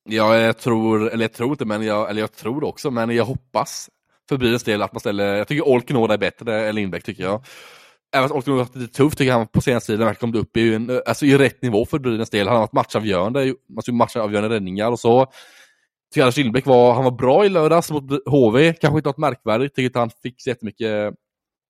Ja, 0.05 0.39
jag 0.39 0.59
tror, 0.59 1.11
eller 1.13 1.25
jag 1.25 1.33
tror 1.33 1.51
inte, 1.51 1.65
men 1.65 1.83
jag, 1.83 2.11
eller 2.11 2.21
jag 2.21 2.33
tror 2.33 2.65
också, 2.65 2.91
men 2.91 3.11
jag 3.11 3.25
hoppas 3.25 3.91
för 4.29 4.37
Brynäs 4.37 4.65
del 4.65 4.83
att 4.83 4.93
man 4.93 5.01
ställer, 5.01 5.37
jag 5.37 5.49
tycker 5.49 5.69
Olkinora 5.69 6.15
är 6.15 6.19
bättre 6.19 6.69
än 6.69 6.75
Lindbäck 6.75 7.05
tycker 7.05 7.23
jag. 7.23 7.45
Även 8.17 8.31
om 8.31 8.37
Olkinora 8.37 8.61
har 8.61 8.65
varit 8.65 8.77
lite 8.77 8.95
tufft 8.95 9.19
tycker 9.19 9.33
jag 9.33 9.53
på 9.53 9.61
senaste 9.61 9.93
tiden. 9.93 10.07
Han 10.07 10.15
kom 10.15 10.35
upp 10.35 10.57
i, 10.57 10.75
en, 10.75 11.03
alltså 11.07 11.27
i 11.27 11.39
rätt 11.39 11.63
nivå 11.63 11.87
för 11.87 11.99
Brynäs 11.99 12.31
del. 12.31 12.47
Han 12.47 12.57
har 12.57 12.63
varit 12.63 12.73
matchavgörande, 12.73 13.55
alltså 13.77 13.93
matchavgörande 13.93 14.55
räddningar 14.55 14.91
och 14.91 15.01
så. 15.01 15.33
Tycker 16.13 16.23
Anders 16.23 16.37
Lindbäck 16.37 16.67
var, 16.67 16.95
han 16.95 17.05
var 17.05 17.11
bra 17.11 17.45
i 17.45 17.49
lördags 17.49 17.91
mot 17.91 18.05
HV. 18.27 18.73
Kanske 18.73 18.99
inte 18.99 19.09
något 19.09 19.19
märkvärdigt. 19.19 19.75
Tycker 19.75 19.87
inte 19.87 19.99
han 19.99 20.11
fick 20.23 20.43
så 20.43 20.51
jättemycket 20.51 21.15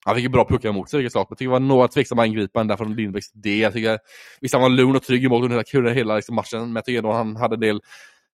han 0.04 0.14
fick 0.14 0.22
ju 0.22 0.28
bra 0.28 0.44
puckar 0.48 0.68
emot 0.68 0.90
sig, 0.90 0.98
vilket 0.98 1.14
Men 1.14 1.26
Jag 1.28 1.38
tycker 1.38 1.48
det 1.48 1.52
var 1.52 1.60
några 1.60 1.88
tveksamma 1.88 2.26
ingripanden 2.26 2.68
där 2.68 2.76
från 2.76 2.96
Lindbäcks 2.96 3.32
del. 3.32 3.60
Jag 3.60 3.72
tycker, 3.72 3.98
visst, 4.40 4.54
han 4.54 4.62
var 4.62 4.68
lugn 4.68 4.96
och 4.96 5.02
trygg 5.02 5.24
emot 5.24 5.42
under 5.44 5.64
hela, 5.72 5.90
hela 5.90 6.16
liksom, 6.16 6.34
matchen, 6.34 6.60
men 6.60 6.74
jag 6.74 6.84
tycker 6.84 6.98
ändå 6.98 7.12
han 7.12 7.36
hade 7.36 7.54
en 7.54 7.60
del 7.60 7.80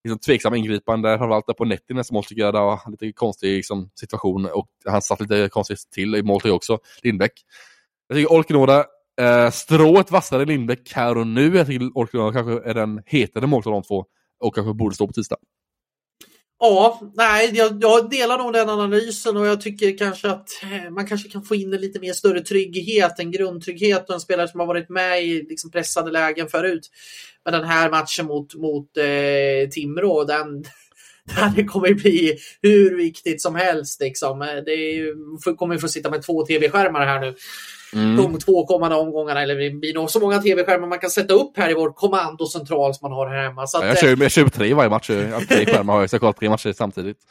liksom, 0.05 0.19
tveksamma 0.19 0.57
ingripanden. 0.57 1.19
Framförallt 1.19 1.47
där 1.47 1.55
på 1.55 1.65
Nettinen, 1.65 2.05
som 2.05 2.15
mål 2.15 2.25
tycker 2.25 2.43
jag 2.43 2.55
det 2.55 2.61
var 2.61 2.81
lite 2.91 3.13
konstig 3.13 3.57
liksom, 3.57 3.91
situation. 4.01 4.47
Och 4.47 4.69
han 4.87 5.03
satt 5.03 5.21
lite 5.21 5.49
konstigt 5.49 5.79
till 5.95 6.15
i 6.15 6.23
mål 6.23 6.41
också, 6.45 6.79
Lindbäck. 7.03 7.33
Jag 8.09 8.17
tycker 8.17 8.33
Olkinoda, 8.33 8.85
eh, 9.21 9.51
strået 9.51 10.11
vassare 10.11 10.45
Lindbäck 10.45 10.93
här 10.93 11.19
och 11.19 11.27
nu. 11.27 11.57
Jag 11.57 11.67
tycker 11.67 11.99
Olkinoda 11.99 12.33
kanske 12.33 12.71
är 12.71 12.75
den 12.75 13.03
hetare 13.07 13.47
målet 13.47 13.67
av 13.67 13.73
de 13.73 13.83
två. 13.83 14.05
Och 14.41 14.55
kanske 14.55 14.75
borde 14.75 14.95
stå 14.95 15.07
på 15.07 15.13
tisdag. 15.13 15.37
Ja, 16.61 17.01
nej, 17.15 17.51
jag, 17.55 17.79
jag, 17.81 18.11
delar 18.11 18.39
nog 18.39 18.53
den 18.53 18.69
analysen 18.69 19.37
och 19.37 19.47
jag 19.47 19.61
tycker 19.61 19.99
kanske 19.99 20.29
att 20.29 20.49
eh, 20.63 20.91
man 20.91 21.07
kanske 21.07 21.29
kan 21.29 21.43
få 21.43 21.55
in 21.55 21.75
en 21.75 21.81
lite 21.81 22.01
mer 22.01 22.13
större 22.13 22.41
trygghet, 22.41 23.19
en 23.19 23.31
grundtrygghet 23.31 24.09
och 24.09 24.15
en 24.15 24.21
spelare 24.21 24.49
som 24.49 24.61
har 24.61 24.67
varit 24.67 24.89
med 24.89 25.25
i 25.25 25.43
liksom 25.49 25.71
pressade 25.71 26.11
lägen 26.11 26.49
förut. 26.49 26.91
Men 27.45 27.53
den 27.53 27.65
här 27.65 27.91
matchen 27.91 28.27
mot, 28.27 28.55
mot 28.55 28.97
eh, 28.97 29.69
Timrå, 29.71 30.25
den, 30.25 30.65
det 31.57 31.65
kommer 31.65 31.95
bli 31.95 32.39
hur 32.63 32.97
viktigt 32.97 33.43
som 33.43 33.55
helst. 33.55 34.01
Liksom. 34.01 34.43
Eh, 34.43 34.57
det 34.65 34.73
är, 34.73 35.57
kommer 35.57 35.79
få 35.79 35.89
sitta 35.89 36.11
med 36.11 36.23
två 36.23 36.47
tv-skärmar 36.47 37.07
här 37.07 37.21
nu 37.21 37.35
mm. 37.95 38.17
de 38.17 38.39
två 38.39 38.67
kommande 38.67 38.97
omgångarna. 38.97 39.43
Eller 39.43 39.81
blir 39.81 39.95
nog 39.95 40.11
så 40.11 40.21
många 40.21 40.39
tv-skärmar 40.39 40.89
man 40.89 40.99
kan 40.99 41.11
sätta 41.11 41.35
upp 41.35 41.57
här 41.57 41.71
i 41.71 41.75
vår 41.75 41.93
kommandocentral 41.93 42.95
som 42.95 43.11
man 43.11 43.19
har 43.19 43.29
här 43.29 43.43
hemma. 43.43 43.67
Så 43.67 43.79
att, 43.79 43.87
jag, 43.87 43.99
kör, 43.99 44.17
jag 44.23 44.31
kör 44.31 44.49
tre 44.49 44.75
varje 44.75 44.91
match. 44.91 45.07
Tre 45.07 45.67
skärmar 45.67 45.95
har 45.95 46.01
jag, 46.01 46.11
så 46.11 46.15
jag 46.15 46.21
kollar 46.21 46.33
tre 46.33 46.49
matcher 46.49 46.73
samtidigt. 46.73 47.17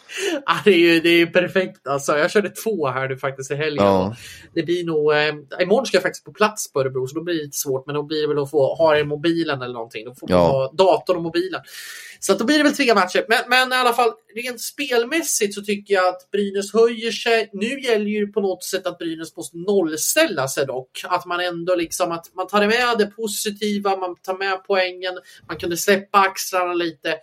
Ja, 0.46 0.54
det, 0.66 0.72
är 0.72 0.78
ju, 0.78 1.00
det 1.00 1.10
är 1.10 1.26
perfekt 1.26 1.88
alltså. 1.88 2.18
Jag 2.18 2.32
körde 2.32 2.50
två 2.50 2.88
här 2.88 3.10
nu 3.10 3.18
faktiskt 3.18 3.52
i 3.52 3.56
helgen. 3.56 3.86
Ja. 3.86 4.16
Det 4.54 4.64
blir 4.64 4.86
nog, 4.86 5.14
eh, 5.14 5.64
imorgon 5.64 5.86
ska 5.86 5.98
jag 5.98 6.04
faktiskt 6.04 6.26
på 6.26 6.34
plats 6.34 6.74
på 6.74 6.80
Örebro 6.80 7.08
så 7.08 7.16
då 7.16 7.24
blir 7.24 7.36
det 7.36 7.42
lite 7.42 7.58
svårt. 7.58 7.86
Men 7.86 7.96
då 7.96 8.04
blir 8.04 8.22
det 8.22 8.28
väl 8.28 8.44
att 8.44 8.52
få 8.52 8.76
ha 8.76 8.98
i 8.98 9.04
mobilen 9.04 9.62
eller 9.62 9.74
någonting. 9.74 10.06
Då 10.06 10.16
får 10.16 10.28
man 10.28 10.38
ja. 10.38 10.48
ha 10.48 10.72
datorn 10.72 11.18
och 11.18 11.24
mobilen. 11.24 11.62
Så 12.20 12.34
att 12.34 12.40
då 12.40 12.46
blir 12.46 12.58
det 12.58 12.64
väl 12.64 12.76
tre 12.76 12.94
matcher. 12.94 13.26
Men, 13.30 13.40
men 13.48 13.74
i 13.74 13.76
alla 13.76 13.94
fall 13.94 14.12
rent 14.36 14.62
spelmässigt 14.62 15.54
så 15.54 15.62
tycker 15.62 15.94
jag 15.94 16.08
att 16.08 16.32
Brynäs 16.32 16.74
höjer 16.74 17.12
sig. 17.12 17.50
Nu 17.54 17.80
gäller 17.80 18.12
ju 18.12 18.28
på 18.28 18.42
något 18.42 18.64
sätt 18.64 18.88
att 18.88 18.98
Brynäs 18.98 19.36
måste 19.36 19.58
nollställa 19.58 20.47
sig 20.48 20.66
dock. 20.66 21.02
Att 21.04 21.26
man 21.26 21.40
ändå 21.40 21.76
liksom 21.76 22.12
att 22.12 22.36
man 22.36 22.48
tar 22.48 22.68
med 22.68 22.98
det 22.98 23.06
positiva, 23.06 23.98
man 23.98 24.16
tar 24.16 24.38
med 24.38 24.64
poängen, 24.68 25.14
man 25.48 25.58
kunde 25.58 25.78
släppa 25.78 26.20
axlarna 26.20 26.74
lite. 26.74 27.16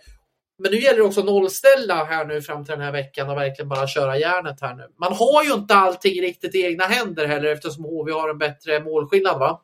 Men 0.59 0.71
nu 0.71 0.79
gäller 0.79 0.97
det 0.97 1.03
också 1.03 1.19
att 1.19 1.25
nollställa 1.25 2.03
här 2.03 2.25
nu 2.25 2.41
fram 2.41 2.65
till 2.65 2.71
den 2.71 2.81
här 2.81 2.91
veckan 2.91 3.29
och 3.29 3.37
verkligen 3.37 3.69
bara 3.69 3.87
köra 3.87 4.17
järnet 4.17 4.61
här 4.61 4.75
nu. 4.75 4.83
Man 4.99 5.13
har 5.13 5.43
ju 5.43 5.53
inte 5.53 5.75
allting 5.75 6.21
riktigt 6.21 6.55
i 6.55 6.61
egna 6.61 6.83
händer 6.83 7.27
heller 7.27 7.51
eftersom 7.51 7.83
HV 7.83 8.11
har 8.11 8.29
en 8.29 8.37
bättre 8.37 8.83
målskillnad 8.83 9.39
va? 9.39 9.61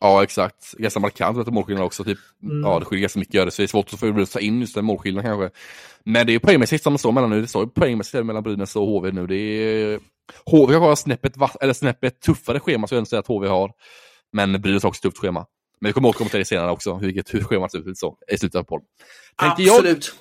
Ja, 0.00 0.22
exakt. 0.22 0.72
Ganska 0.72 1.00
markant 1.00 1.38
efter 1.38 1.52
målskillnad 1.52 1.84
också. 1.84 2.04
Typ, 2.04 2.18
mm. 2.42 2.62
Ja, 2.62 2.78
det 2.78 2.84
skiljer 2.84 3.00
ganska 3.00 3.18
mycket 3.18 3.52
så 3.54 3.62
det 3.62 3.64
är 3.64 3.66
svårt 3.66 3.92
att 3.92 4.00
få 4.00 4.26
ta 4.26 4.40
in 4.40 4.60
just 4.60 4.74
den 4.74 4.84
målskillnaden 4.84 5.30
kanske. 5.30 5.58
Men 6.04 6.26
det 6.26 6.34
är 6.34 6.38
poängmässigt 6.38 6.82
som 6.82 6.92
det 6.92 6.98
står 6.98 7.12
mellan 7.12 7.30
nu. 7.30 7.40
Det 7.40 7.46
står 7.46 7.66
poängmässigt 7.66 8.26
mellan 8.26 8.42
Brynäs 8.42 8.76
och 8.76 8.86
HV 8.86 9.12
nu. 9.12 9.26
Det 9.26 9.36
är... 9.36 10.00
HV 10.46 10.74
har 10.74 10.96
snäppet, 10.96 11.34
eller 11.60 11.72
snäppet 11.72 12.20
tuffare 12.20 12.60
schema, 12.60 12.86
så 12.86 12.94
jag 12.94 13.06
säga 13.06 13.20
att 13.20 13.26
HV 13.26 13.48
har. 13.48 13.72
Men 14.32 14.60
Brynäs 14.60 14.82
har 14.82 14.88
också 14.88 15.02
tufft 15.02 15.18
schema. 15.18 15.46
Men 15.80 15.88
vi 15.88 15.92
kommer 15.92 16.08
återkomma 16.08 16.30
till 16.30 16.38
det 16.38 16.44
senare 16.44 16.70
också, 16.70 16.94
hur, 16.94 17.22
hur 17.32 17.44
schemat 17.44 17.72
ser 17.72 17.90
ut 17.90 17.98
så, 17.98 18.16
i 18.32 18.38
slutet 18.38 18.58
av 18.58 18.62
podden. 18.62 18.86
Absolut. 19.36 20.14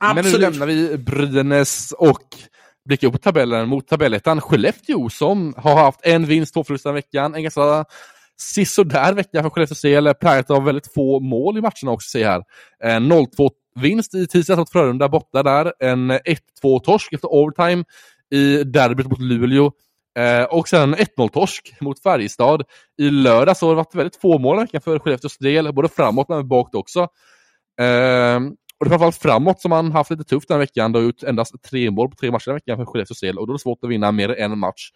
Jag. 0.00 0.14
Men 0.14 0.24
nu 0.24 0.38
lämnar 0.38 0.66
vi 0.66 0.98
Brynäs 0.98 1.92
och 1.98 2.36
blickar 2.84 3.08
upp 3.08 3.22
tabellen 3.22 3.68
mot 3.68 3.88
tabellettan 3.88 4.40
Skellefteå 4.40 5.08
som 5.08 5.54
har 5.56 5.74
haft 5.74 6.00
en 6.02 6.26
vinst, 6.26 6.54
två 6.54 6.64
förluster 6.64 6.92
veckan. 6.92 7.34
En 7.34 7.42
ganska 7.42 7.84
sisådär 8.38 9.12
vecka 9.12 9.42
för 9.42 9.50
Skellefteås 9.50 9.80
del, 9.80 10.14
präglat 10.14 10.50
av 10.50 10.64
väldigt 10.64 10.92
få 10.94 11.20
mål 11.20 11.58
i 11.58 11.60
matcherna 11.60 11.92
också, 11.92 12.08
ser 12.08 12.24
här. 12.24 12.44
0-2 12.98 13.50
vinst 13.80 14.14
i 14.14 14.26
tisdags 14.26 14.58
mot 14.58 14.72
Frölunda 14.72 15.08
borta 15.08 15.42
där, 15.42 15.72
en 15.78 16.12
1-2-torsk 16.12 17.12
efter 17.12 17.28
overtime 17.28 17.84
i 18.34 18.64
derbyt 18.64 19.10
mot 19.10 19.20
Luleå. 19.20 19.72
Eh, 20.18 20.44
och 20.44 20.68
sen 20.68 20.94
1-0-torsk 20.94 21.80
mot 21.80 22.02
Färjestad 22.02 22.62
i 22.98 23.10
lördag, 23.10 23.56
så 23.56 23.66
har 23.66 23.72
det 23.72 23.76
varit 23.76 23.94
väldigt 23.94 24.16
få 24.16 24.38
mål 24.38 24.60
veckan 24.60 24.80
för 24.80 24.98
Skellefteås 24.98 25.38
del, 25.38 25.74
både 25.74 25.88
framåt 25.88 26.28
men 26.28 26.48
bakåt 26.48 26.74
också. 26.74 27.00
Eh, 27.80 28.40
och 28.78 28.84
det 28.84 28.88
är 28.88 28.90
framförallt 28.90 29.16
framåt 29.16 29.60
som 29.60 29.68
man 29.68 29.92
haft 29.92 30.10
lite 30.10 30.24
tufft 30.24 30.48
den 30.48 30.54
här 30.54 30.60
veckan. 30.60 30.92
Det 30.92 30.98
har 30.98 31.04
gjort 31.04 31.22
endast 31.22 31.62
tre 31.62 31.90
mål 31.90 32.10
på 32.10 32.16
tre 32.16 32.30
matcher 32.30 32.46
den 32.46 32.54
veckan 32.54 32.76
för 32.76 32.84
Skellefteås 32.84 33.20
del 33.20 33.38
och 33.38 33.46
då 33.46 33.52
är 33.52 33.54
det 33.54 33.62
svårt 33.62 33.84
att 33.84 33.90
vinna 33.90 34.12
mer 34.12 34.28
än 34.28 34.52
en 34.52 34.58
match. 34.58 34.90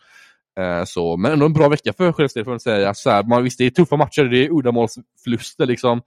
Eh, 0.61 0.85
så, 0.85 1.17
men 1.17 1.33
ändå 1.33 1.47
en 1.47 1.53
bra 1.53 1.69
vecka 1.69 1.93
för 1.93 2.13
Skellefteå 2.13 2.45
får 2.45 2.51
man 2.51 2.61
säga. 2.61 2.95
Så 2.95 3.11
här, 3.11 3.23
man, 3.23 3.45
visst, 3.45 3.59
det 3.59 3.67
är 3.67 3.71
tuffa 3.71 3.97
matcher, 3.97 4.25
det 4.25 4.45
är 4.45 4.51
uddamålsförluster 4.51 5.67
liksom. 5.67 6.03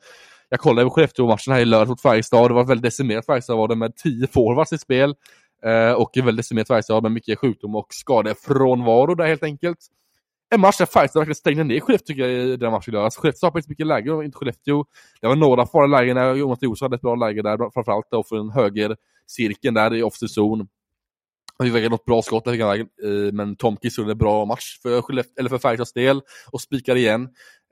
Jag 0.50 0.60
kollade 0.60 0.86
på 0.86 0.94
Skellefteå-matchen 0.94 1.54
här 1.54 1.60
i 1.60 1.66
lördags 1.66 1.90
mot 1.90 2.02
Färjestad. 2.02 2.50
Det 2.50 2.54
var 2.54 2.64
väldigt 2.64 2.84
decimerat 2.84 3.26
Färjestad 3.26 3.58
var 3.58 3.68
det 3.68 3.76
med 3.76 3.96
tio 3.96 4.28
forwards 4.28 4.74
i 4.74 4.78
spel. 4.78 5.16
Eh, 5.66 5.92
och 5.92 6.18
är 6.18 6.22
väldigt 6.22 6.44
decimerat 6.44 6.68
Färjestad 6.68 7.04
med 7.04 7.12
mycket 7.12 7.40
sjukdom 7.40 7.76
och 7.76 7.88
skadefrånvaro 7.90 9.16
där 9.16 9.26
helt 9.26 9.44
enkelt. 9.44 9.80
En 10.50 10.62
match 10.62 10.78
där 10.78 10.86
Färjestad 10.86 11.20
verkligen 11.20 11.36
stängde 11.36 11.64
ner 11.64 11.80
Skellefteå 11.80 12.08
tycker 12.08 12.28
jag 12.28 12.48
i 12.48 12.58
den 12.58 12.72
matchen 12.72 12.92
i 12.92 12.94
lördags. 12.94 13.06
Alltså, 13.06 13.22
Skellefteå 13.22 13.50
har 13.50 13.60
inte 13.60 13.70
mycket 13.70 13.88
läge, 13.88 14.26
inte 14.26 14.38
Skellefteå. 14.38 14.86
Det 15.22 15.28
var 15.28 15.36
några 15.36 15.66
farliga 15.66 16.00
lägen 16.00 16.16
där 16.16 16.36
Jonas 16.36 16.60
Jonsson 16.62 16.86
hade 16.86 16.96
ett 16.96 17.02
bra 17.02 17.16
läge 17.16 17.42
där, 17.42 17.72
framförallt 17.72 18.08
då 18.12 18.24
för 18.24 18.36
den 18.36 18.50
höger 18.50 18.96
cirkeln 19.28 19.74
där 19.74 19.96
i 19.96 20.04
offside 20.04 20.32
zon. 20.32 20.68
Han 21.58 21.72
fick 21.72 21.90
något 21.90 22.06
bra 22.06 22.22
skott, 22.22 22.46
där, 22.46 22.80
eh, 22.80 22.86
men 23.34 23.56
Tomkis 23.56 23.98
gjorde 23.98 24.12
en 24.12 24.18
bra 24.18 24.46
match 24.46 24.80
för, 24.82 25.04
eller 25.40 25.50
för 25.50 25.58
Färjestads 25.58 25.94
del 25.94 26.22
och 26.52 26.62
spikade 26.62 27.00
igen 27.00 27.30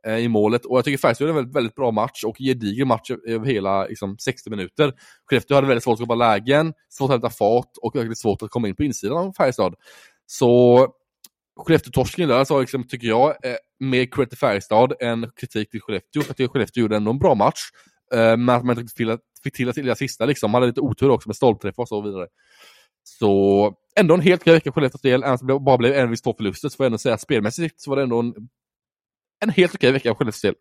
Eh, 0.07 0.17
i 0.17 0.27
målet. 0.27 0.65
Och 0.65 0.77
jag 0.77 0.85
tycker 0.85 0.97
Färjestad 0.97 1.27
gjorde 1.27 1.31
en 1.31 1.35
väldigt, 1.35 1.55
väldigt 1.55 1.75
bra 1.75 1.91
match 1.91 2.23
och 2.23 2.37
gedigen 2.37 2.87
match 2.87 3.11
över 3.27 3.45
hela 3.45 3.85
liksom, 3.85 4.17
60 4.17 4.49
minuter. 4.49 4.93
Skellefteå 5.25 5.55
hade 5.55 5.67
väldigt 5.67 5.83
svårt 5.83 5.93
att 5.93 5.99
skapa 5.99 6.15
lägen, 6.15 6.73
svårt 6.89 7.09
att 7.09 7.13
hämta 7.13 7.29
fart 7.29 7.71
och 7.81 7.95
väldigt 7.95 8.17
svårt 8.17 8.41
att 8.41 8.49
komma 8.49 8.67
in 8.67 8.75
på 8.75 8.83
insidan 8.83 9.17
av 9.17 9.33
Färjestad. 9.37 9.75
Så 10.25 10.87
Skellefteå-torsken 11.59 12.27
där 12.27 12.43
så 12.43 12.59
liksom, 12.59 12.87
tycker 12.87 13.07
jag 13.07 13.29
eh, 13.29 13.55
mer 13.79 14.05
cred 14.05 14.29
till 14.29 14.37
Färjestad 14.37 14.93
än 14.99 15.31
kritik 15.35 15.69
till 15.69 15.81
Skellefteå. 15.81 16.21
För 16.21 16.29
jag 16.29 16.37
tycker 16.37 16.53
Skellefteå 16.53 16.81
gjorde 16.81 16.95
ändå 16.95 17.11
en 17.11 17.19
bra 17.19 17.35
match. 17.35 17.59
Eh, 18.13 18.37
men 18.37 18.49
att 18.49 18.65
man 18.65 18.79
inte 18.79 18.93
fick, 18.95 19.07
fick 19.43 19.53
till 19.53 19.85
det 19.85 19.95
sista 19.95 20.25
liksom. 20.25 20.51
Man 20.51 20.61
hade 20.61 20.69
lite 20.69 20.81
otur 20.81 21.09
också 21.09 21.29
med 21.29 21.35
stolpträffar 21.35 21.83
och 21.83 21.89
så 21.89 22.01
vidare. 22.01 22.27
Så 23.03 23.73
ändå 23.95 24.13
en 24.13 24.21
helt 24.21 24.41
okej 24.41 24.53
vecka 24.53 24.71
Skellefteås 24.71 25.01
del, 25.01 25.23
även 25.23 25.37
om 25.41 25.47
det 25.47 25.59
bara 25.59 25.77
blev 25.77 25.93
en 25.93 26.09
viss 26.09 26.21
två 26.21 26.33
förluster, 26.33 26.69
så 26.69 26.77
får 26.77 26.83
jag 26.83 26.87
ändå 26.87 26.97
säga 26.97 27.15
att 27.15 27.21
spelmässigt 27.21 27.81
så 27.81 27.89
var 27.89 27.97
det 27.97 28.03
ändå 28.03 28.19
en, 28.19 28.33
en 29.41 29.49
helt 29.49 29.75
okej 29.75 29.91
vecka 29.91 30.13
på 30.13 30.23
Skellefteås. 30.23 30.55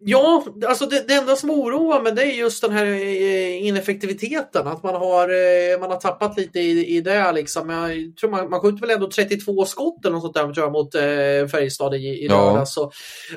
Ja, 0.00 0.44
alltså 0.66 0.86
det, 0.86 1.08
det 1.08 1.14
enda 1.14 1.36
som 1.36 1.50
oroar 1.50 2.02
mig 2.02 2.12
det 2.12 2.22
är 2.22 2.32
just 2.32 2.62
den 2.62 2.72
här 2.72 2.86
eh, 2.86 3.66
ineffektiviteten. 3.66 4.66
Att 4.66 4.82
man 4.82 4.94
har, 4.94 5.28
eh, 5.28 5.80
man 5.80 5.90
har 5.90 6.00
tappat 6.00 6.36
lite 6.36 6.60
i, 6.60 6.96
i 6.96 7.00
det. 7.00 7.32
Liksom. 7.32 7.70
Jag 7.70 8.16
tror 8.16 8.30
man, 8.30 8.50
man 8.50 8.60
skjuter 8.60 8.80
väl 8.80 8.90
ändå 8.90 9.10
32 9.10 9.64
skott 9.64 10.04
eller 10.04 10.12
något 10.12 10.22
sånt 10.22 10.34
där 10.34 10.52
tror 10.52 10.66
jag, 10.66 10.72
mot 10.72 10.94
eh, 10.94 11.50
Färjestad 11.50 11.94
i, 11.94 11.98
i 11.98 12.26
ja. 12.26 12.44
lördags. 12.44 12.76
Och, 12.76 12.92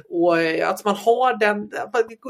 och 0.09 0.41
eh, 0.41 0.69
att 0.69 0.85
man 0.85 0.95
har 0.95 1.39
den, 1.39 1.69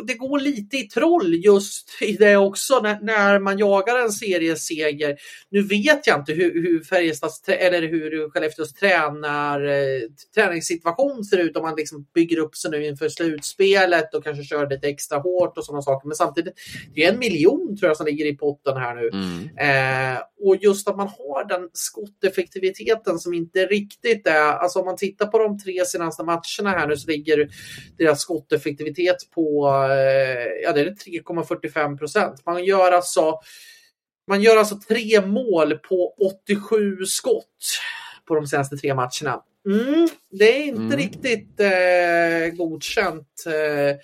det 0.08 0.14
går 0.14 0.40
lite 0.40 0.78
i 0.78 0.88
troll 0.88 1.36
just 1.36 2.02
i 2.02 2.12
det 2.12 2.38
också 2.38 2.80
när, 2.80 3.00
när 3.02 3.40
man 3.40 3.58
jagar 3.58 4.00
en 4.00 4.12
serieseger. 4.12 5.18
Nu 5.50 5.62
vet 5.62 6.08
jag 6.08 6.20
inte 6.20 6.34
hur, 6.34 6.54
hur 6.54 6.84
Färjestads, 6.84 7.44
eller 7.48 7.82
hur 7.82 8.30
Skellefteås 8.30 8.74
tränar, 8.74 9.62
träningssituation 10.36 11.24
ser 11.24 11.38
ut 11.38 11.58
om 11.58 11.64
man 11.64 11.76
liksom 11.78 12.06
bygger 12.14 12.40
upp 12.40 12.56
sig 12.56 12.72
nu 12.72 12.86
inför 12.86 13.10
slutspelet 13.10 13.99
spelet 14.00 14.14
och 14.14 14.24
kanske 14.24 14.44
kör 14.44 14.70
lite 14.70 14.88
extra 14.88 15.18
hårt 15.18 15.58
och 15.58 15.66
sådana 15.66 15.82
saker. 15.82 16.08
Men 16.08 16.16
samtidigt, 16.16 16.54
det 16.94 17.04
är 17.04 17.14
en 17.14 17.20
miljon 17.20 17.78
tror 17.78 17.90
jag 17.90 17.98
som 17.98 18.06
ligger 18.06 18.26
i 18.26 18.38
potten 18.38 18.78
här 18.78 18.96
nu. 18.96 19.10
Mm. 19.14 20.16
Eh, 20.16 20.22
och 20.42 20.56
just 20.56 20.88
att 20.88 20.98
man 20.98 21.08
har 21.08 21.48
den 21.48 21.70
skotteffektiviteten 21.74 23.20
som 23.20 23.34
inte 23.34 23.66
riktigt 23.66 24.28
är, 24.28 24.54
alltså 24.54 24.80
om 24.80 24.86
man 24.86 24.98
tittar 24.98 25.28
på 25.28 25.38
de 25.38 25.60
tre 25.60 25.86
senaste 25.86 26.24
matcherna 26.24 26.80
här 26.80 26.88
nu 26.88 26.98
så 26.98 27.08
ligger 27.08 27.50
deras 27.98 28.22
skotteffektivitet 28.22 29.18
på, 29.36 29.68
eh, 29.92 30.64
ja 30.64 30.72
det 30.72 30.82
är 30.82 30.86
3,45 30.86 31.98
procent. 31.98 32.46
Man 32.46 32.64
gör 32.64 32.92
alltså 32.92 33.40
man 34.28 34.42
gör 34.42 34.58
alltså 34.58 34.76
tre 34.88 35.22
mål 35.26 35.78
på 35.78 36.14
87 36.46 37.06
skott 37.06 37.46
på 38.28 38.36
de 38.36 38.48
senaste 38.48 38.78
tre 38.78 38.96
matcherna. 38.96 39.42
Mm, 39.70 40.08
det 40.32 40.58
är 40.58 40.64
inte 40.64 40.82
mm. 40.82 40.98
riktigt 40.98 41.60
eh, 41.60 42.58
godkänt. 42.58 43.44
Eh, 43.46 43.98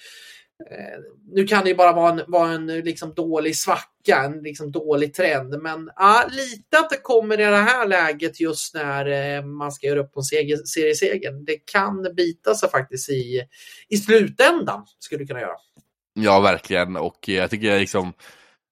Eh, 0.71 0.99
nu 1.31 1.47
kan 1.47 1.63
det 1.63 1.69
ju 1.69 1.75
bara 1.75 1.93
vara 1.93 2.11
en, 2.11 2.21
vara 2.27 2.51
en 2.51 2.67
liksom 2.67 3.13
dålig 3.13 3.55
svacka, 3.55 4.23
en 4.23 4.43
liksom 4.43 4.71
dålig 4.71 5.13
trend. 5.13 5.61
Men 5.61 5.89
ja, 5.95 6.29
lite 6.29 6.79
att 6.79 6.89
det 6.89 6.97
kommer 6.97 7.39
i 7.39 7.43
det 7.43 7.57
här 7.57 7.87
läget 7.87 8.39
just 8.39 8.75
när 8.75 9.05
eh, 9.05 9.45
man 9.45 9.71
ska 9.71 9.87
göra 9.87 9.99
upp 9.99 10.13
på 10.13 10.21
seriesegern. 10.21 11.45
Det 11.45 11.57
kan 11.57 12.15
bita 12.15 12.55
sig 12.55 12.69
faktiskt 12.69 13.09
i, 13.09 13.41
i 13.89 13.97
slutändan, 13.97 14.85
skulle 14.99 15.23
det 15.23 15.27
kunna 15.27 15.41
göra. 15.41 15.57
Ja, 16.13 16.39
verkligen. 16.39 16.95
Och 16.95 17.27
jag 17.27 17.49
tycker 17.49 17.79
liksom 17.79 18.13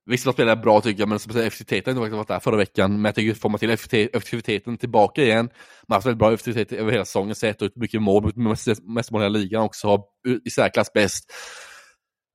Visst, 0.05 0.23
de 0.23 0.33
spelar 0.33 0.55
bra 0.55 0.81
tycker 0.81 0.99
jag, 0.99 1.09
men 1.09 1.15
effektiviteten 1.15 1.97
har 1.97 2.05
inte 2.05 2.15
varit 2.15 2.27
där 2.27 2.39
förra 2.39 2.57
veckan. 2.57 2.93
Men 2.93 3.05
jag 3.05 3.15
tycker 3.15 3.33
får 3.33 3.49
man 3.49 3.59
till 3.59 3.69
effektiviteten 3.69 4.77
tillbaka 4.77 5.23
igen. 5.23 5.45
Man 5.45 5.51
har 5.87 5.95
haft 5.95 6.05
väldigt 6.05 6.19
bra 6.19 6.33
effektivitet 6.33 6.71
över 6.71 6.91
hela 6.91 7.05
säsongen, 7.05 7.35
sett 7.35 7.61
ut 7.61 7.75
mycket 7.75 8.01
mål, 8.01 8.31
mest, 8.35 8.67
mest 8.83 9.11
mål 9.11 9.23
i 9.23 9.29
ligan 9.29 9.63
också, 9.63 9.87
har 9.87 10.01
i 10.45 10.49
särklass 10.49 10.93
bäst 10.93 11.33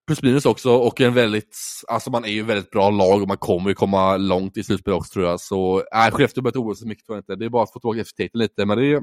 plus 0.08 0.22
minus 0.22 0.46
också 0.46 0.70
och 0.70 1.00
en 1.00 1.14
väldigt, 1.14 1.56
alltså 1.88 2.10
man 2.10 2.24
är 2.24 2.28
ju 2.28 2.42
väldigt 2.42 2.70
bra 2.70 2.90
lag 2.90 3.22
och 3.22 3.28
man 3.28 3.36
kommer 3.36 3.68
ju 3.68 3.74
komma 3.74 4.16
långt 4.16 4.56
i 4.56 4.64
slutspel 4.64 4.94
också 4.94 5.12
tror 5.12 5.26
jag. 5.26 5.40
Så 5.40 5.78
äh, 5.78 6.10
Skellefteå 6.10 6.42
behöver 6.42 6.48
inte 6.48 6.58
oroa 6.58 6.74
sig 6.74 6.88
mycket 6.88 7.06
tror 7.06 7.16
jag 7.16 7.20
inte. 7.20 7.36
Det 7.36 7.44
är 7.44 7.48
bara 7.48 7.62
att 7.62 7.72
få 7.72 7.80
tillbaka 7.80 8.00
effektiviteten 8.00 8.38
lite, 8.38 8.66
men 8.66 8.78
det 8.78 8.86
är, 8.86 9.02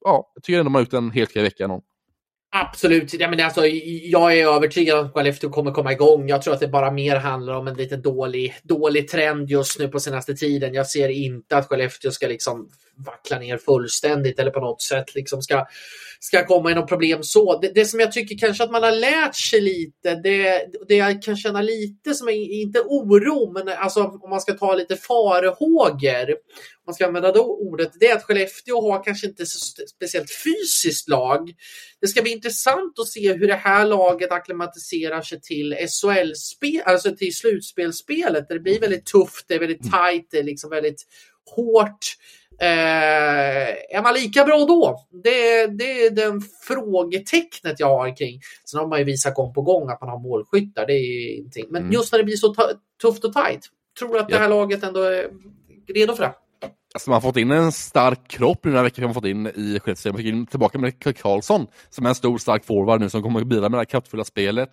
ja, 0.00 0.32
jag 0.34 0.42
tycker 0.42 0.58
ändå 0.58 0.70
man 0.70 0.80
har 0.80 0.84
gjort 0.84 0.92
en 0.92 1.10
helt 1.10 1.30
okej 1.30 1.42
vecka. 1.42 1.66
Någon. 1.66 1.82
Absolut. 2.56 3.14
Ja, 3.14 3.30
men 3.30 3.40
alltså, 3.40 3.66
jag 4.02 4.38
är 4.38 4.46
övertygad 4.46 4.98
om 4.98 5.06
att 5.06 5.12
Skellefteå 5.12 5.50
kommer 5.50 5.72
komma 5.72 5.92
igång. 5.92 6.28
Jag 6.28 6.42
tror 6.42 6.54
att 6.54 6.60
det 6.60 6.68
bara 6.68 6.90
mer 6.90 7.16
handlar 7.16 7.54
om 7.54 7.68
en 7.68 7.74
lite 7.74 7.96
dålig, 7.96 8.54
dålig 8.62 9.08
trend 9.08 9.50
just 9.50 9.78
nu 9.78 9.88
på 9.88 10.00
senaste 10.00 10.34
tiden. 10.34 10.74
Jag 10.74 10.86
ser 10.86 11.08
inte 11.08 11.56
att 11.56 11.66
Skellefteå 11.68 12.10
ska 12.10 12.26
liksom 12.26 12.68
vackla 12.96 13.38
ner 13.38 13.58
fullständigt 13.58 14.38
eller 14.38 14.50
på 14.50 14.60
något 14.60 14.82
sätt 14.82 15.14
liksom 15.14 15.42
ska, 15.42 15.66
ska 16.20 16.46
komma 16.46 16.70
i 16.70 16.74
något 16.74 16.88
problem 16.88 17.22
så. 17.22 17.60
Det, 17.60 17.68
det, 17.74 17.84
som 17.84 18.00
jag 18.00 18.12
tycker 18.12 18.38
kanske 18.38 18.64
att 18.64 18.70
man 18.70 18.82
har 18.82 18.92
lärt 18.92 19.34
sig 19.34 19.60
lite, 19.60 20.14
det, 20.14 20.66
det 20.88 20.94
jag 20.94 21.22
kan 21.22 21.36
känna 21.36 21.62
lite 21.62 22.14
som 22.14 22.28
är, 22.28 22.32
inte 22.32 22.80
oro, 22.80 23.52
men 23.52 23.68
alltså 23.68 24.02
om 24.02 24.30
man 24.30 24.40
ska 24.40 24.52
ta 24.52 24.74
lite 24.74 24.96
farhågor, 24.96 26.30
om 26.30 26.86
man 26.86 26.94
ska 26.94 27.06
använda 27.06 27.32
det 27.32 27.40
ordet, 27.40 27.90
det 28.00 28.06
är 28.06 28.16
att 28.16 28.24
Skellefteå 28.24 28.90
har 28.90 29.04
kanske 29.04 29.26
inte 29.26 29.46
så 29.46 29.58
speciellt 29.86 30.30
fysiskt 30.44 31.08
lag. 31.08 31.52
Det 32.00 32.06
ska 32.06 32.22
bli 32.22 32.32
intressant 32.32 32.98
att 32.98 33.08
se 33.08 33.32
hur 33.32 33.48
det 33.48 33.54
här 33.54 33.86
laget 33.86 34.32
akklimatiserar 34.32 35.22
sig 35.22 35.40
till 35.40 35.74
SHL-spel, 35.74 36.82
alltså 36.84 37.16
till 37.16 37.34
slutspelsspelet. 37.34 38.48
Det 38.48 38.60
blir 38.60 38.80
väldigt 38.80 39.06
tufft, 39.06 39.44
det 39.48 39.54
är 39.54 39.58
väldigt 39.58 39.90
tajt, 39.90 40.28
det 40.30 40.38
är 40.38 40.42
liksom 40.42 40.70
väldigt 40.70 41.06
hårt. 41.56 42.16
Eh, 42.60 43.96
är 43.96 44.02
man 44.02 44.14
lika 44.14 44.44
bra 44.44 44.64
då? 44.64 45.06
Det, 45.24 45.66
det 45.66 46.06
är 46.06 46.10
den 46.10 46.40
frågetecknet 46.40 47.80
jag 47.80 47.88
har 47.88 48.16
kring. 48.16 48.40
Sen 48.64 48.80
har 48.80 48.86
man 48.86 48.98
ju 48.98 49.04
visat 49.04 49.34
gång 49.34 49.54
på 49.54 49.62
gång 49.62 49.88
att 49.88 50.00
man 50.00 50.10
har 50.10 50.18
målskyttar. 50.18 50.86
Det 50.86 50.92
är 50.92 51.36
ingenting. 51.38 51.66
Men 51.70 51.82
mm. 51.82 51.92
just 51.92 52.12
när 52.12 52.18
det 52.18 52.24
blir 52.24 52.36
så 52.36 52.54
tufft 53.02 53.24
och 53.24 53.32
tajt. 53.32 53.60
Tror 53.98 54.18
att 54.18 54.28
det 54.28 54.38
här 54.38 54.48
laget 54.48 54.82
ändå 54.82 55.02
är 55.02 55.30
redo 55.94 56.14
för 56.14 56.22
det? 56.22 56.34
Alltså 56.94 57.10
man 57.10 57.14
har 57.14 57.20
fått 57.20 57.36
in 57.36 57.50
en 57.50 57.72
stark 57.72 58.28
kropp 58.28 58.58
den 58.62 58.72
här 58.72 58.82
veckan. 58.82 59.02
Man 59.02 59.08
har 59.08 59.14
fått 59.14 59.24
in 59.24 59.46
i 59.46 59.80
Skellefteå. 59.80 60.12
Man 60.12 60.18
fick 60.18 60.26
in 60.26 60.46
tillbaka 60.46 60.78
med 60.78 61.16
Karlsson 61.16 61.66
som 61.90 62.04
är 62.04 62.08
en 62.08 62.14
stor 62.14 62.38
stark 62.38 62.64
forward 62.64 63.00
nu 63.00 63.10
som 63.10 63.22
kommer 63.22 63.40
att 63.40 63.46
bidra 63.46 63.62
med 63.62 63.72
det 63.72 63.76
här 63.76 63.84
kraftfulla 63.84 64.24
spelet. 64.24 64.70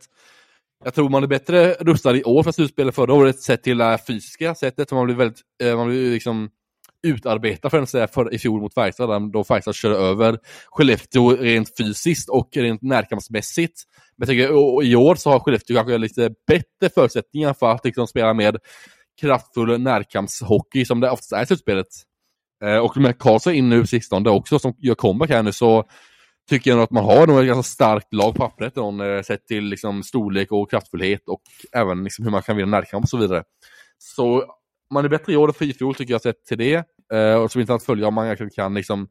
Jag 0.84 0.94
tror 0.94 1.10
man 1.10 1.24
är 1.24 1.28
bättre 1.28 1.74
rustad 1.74 2.16
i 2.16 2.24
år 2.24 2.44
för 2.44 2.52
slutspelet 2.52 2.96
förra 2.96 3.14
året 3.14 3.40
sett 3.40 3.64
till 3.64 3.78
det 3.78 3.98
fysiska 4.08 4.56
sättet. 4.56 4.92
Man 4.92 5.06
blir 5.06 5.16
väldigt, 5.16 5.40
eh, 5.64 5.76
man 5.76 5.88
blir 5.88 6.12
liksom 6.12 6.50
utarbeta 7.04 7.70
för 7.70 7.86
säga, 7.86 8.08
för, 8.08 8.34
i 8.34 8.40
fjol 8.40 8.62
mot 8.62 8.74
Färjestad, 8.74 9.32
då 9.32 9.44
Färjestad 9.44 9.76
körde 9.76 9.96
över 9.96 10.40
Skellefteå 10.66 11.36
rent 11.36 11.78
fysiskt 11.78 12.30
och 12.30 12.50
rent 12.56 12.82
närkampsmässigt. 12.82 13.82
Men 14.18 14.28
jag 14.28 14.30
tycker, 14.30 14.84
i 14.84 14.96
år 14.96 15.16
så 15.16 15.30
har 15.30 15.40
Skellefteå 15.40 15.76
kanske 15.76 15.98
lite 15.98 16.30
bättre 16.48 16.94
förutsättningar 16.94 17.54
för 17.54 17.72
att 17.72 17.86
liksom, 17.86 18.08
spela 18.08 18.34
med 18.34 18.58
kraftfull 19.22 19.82
närkampshockey 19.82 20.86
som 20.86 21.00
det 21.00 21.10
oftast 21.10 21.32
är 21.32 21.44
i 21.44 21.46
slutspelet. 21.46 21.88
Eh, 22.64 22.78
och 22.78 22.98
med 22.98 23.20
Karlsson 23.20 23.54
in 23.54 23.70
nu 23.70 23.88
sistone 23.88 24.30
också 24.30 24.60
som 24.60 24.74
gör 24.78 24.96
comeback 24.96 25.30
här 25.30 25.44
nu 25.44 25.52
så 25.52 25.84
tycker 26.50 26.72
jag 26.72 26.78
nog 26.78 26.84
att 26.84 26.92
man 26.92 27.06
har 27.06 27.28
nog 27.28 27.40
ett 27.40 27.48
ganska 27.48 27.64
starkt 27.64 28.14
lag 28.14 28.36
på 28.36 28.42
pappret 28.42 28.78
eh, 28.78 29.22
sett 29.26 29.48
till 29.48 29.64
liksom, 29.64 30.04
storlek 30.04 30.52
och 30.52 30.70
kraftfullhet 30.70 31.22
och 31.28 31.42
även 31.72 32.04
liksom, 32.04 32.26
hur 32.26 32.32
man 32.32 32.42
kan 32.42 32.58
vinna 32.58 32.78
närkamp 32.78 33.04
och 33.04 33.10
så 33.10 33.18
vidare. 33.18 33.44
Så 33.98 34.46
man 34.92 35.06
är 35.06 35.10
bättre 35.10 35.34
i 35.34 35.38
år 35.38 35.54
än 35.62 35.70
i 35.70 35.74
fjol 35.74 35.96
tycker 35.96 36.14
jag 36.14 36.22
sett 36.22 36.46
till 36.46 36.58
det. 36.58 36.84
Uh, 37.14 37.36
och 37.36 37.52
som 37.52 37.60
vill 37.60 37.72
att 37.72 37.84
följa 37.84 38.08
om 38.08 38.14
man 38.14 38.28
verkligen 38.28 38.50
kan 38.50 38.74
liksom 38.74 39.08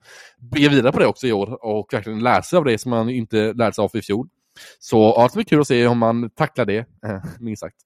bygga 0.53 0.69
vidare 0.69 0.93
på 0.93 0.99
det 0.99 1.07
också 1.07 1.27
i 1.27 1.33
år 1.33 1.65
och 1.65 1.89
verkligen 1.93 2.23
lära 2.23 2.43
sig 2.43 2.57
av 2.57 2.65
det 2.65 2.79
som 2.79 2.91
man 2.91 3.11
inte 3.11 3.53
lärde 3.53 3.73
sig 3.73 3.83
av 3.83 3.91
i 3.95 4.03
fjol. 4.03 4.29
Så 4.79 5.15
ja, 5.17 5.29
det 5.33 5.35
bli 5.35 5.45
kul 5.45 5.61
att 5.61 5.67
se 5.67 5.87
om 5.87 5.99
man 5.99 6.31
tacklar 6.31 6.65
det, 6.65 6.79
eh, 6.79 7.23
minst 7.41 7.61
sagt. 7.61 7.77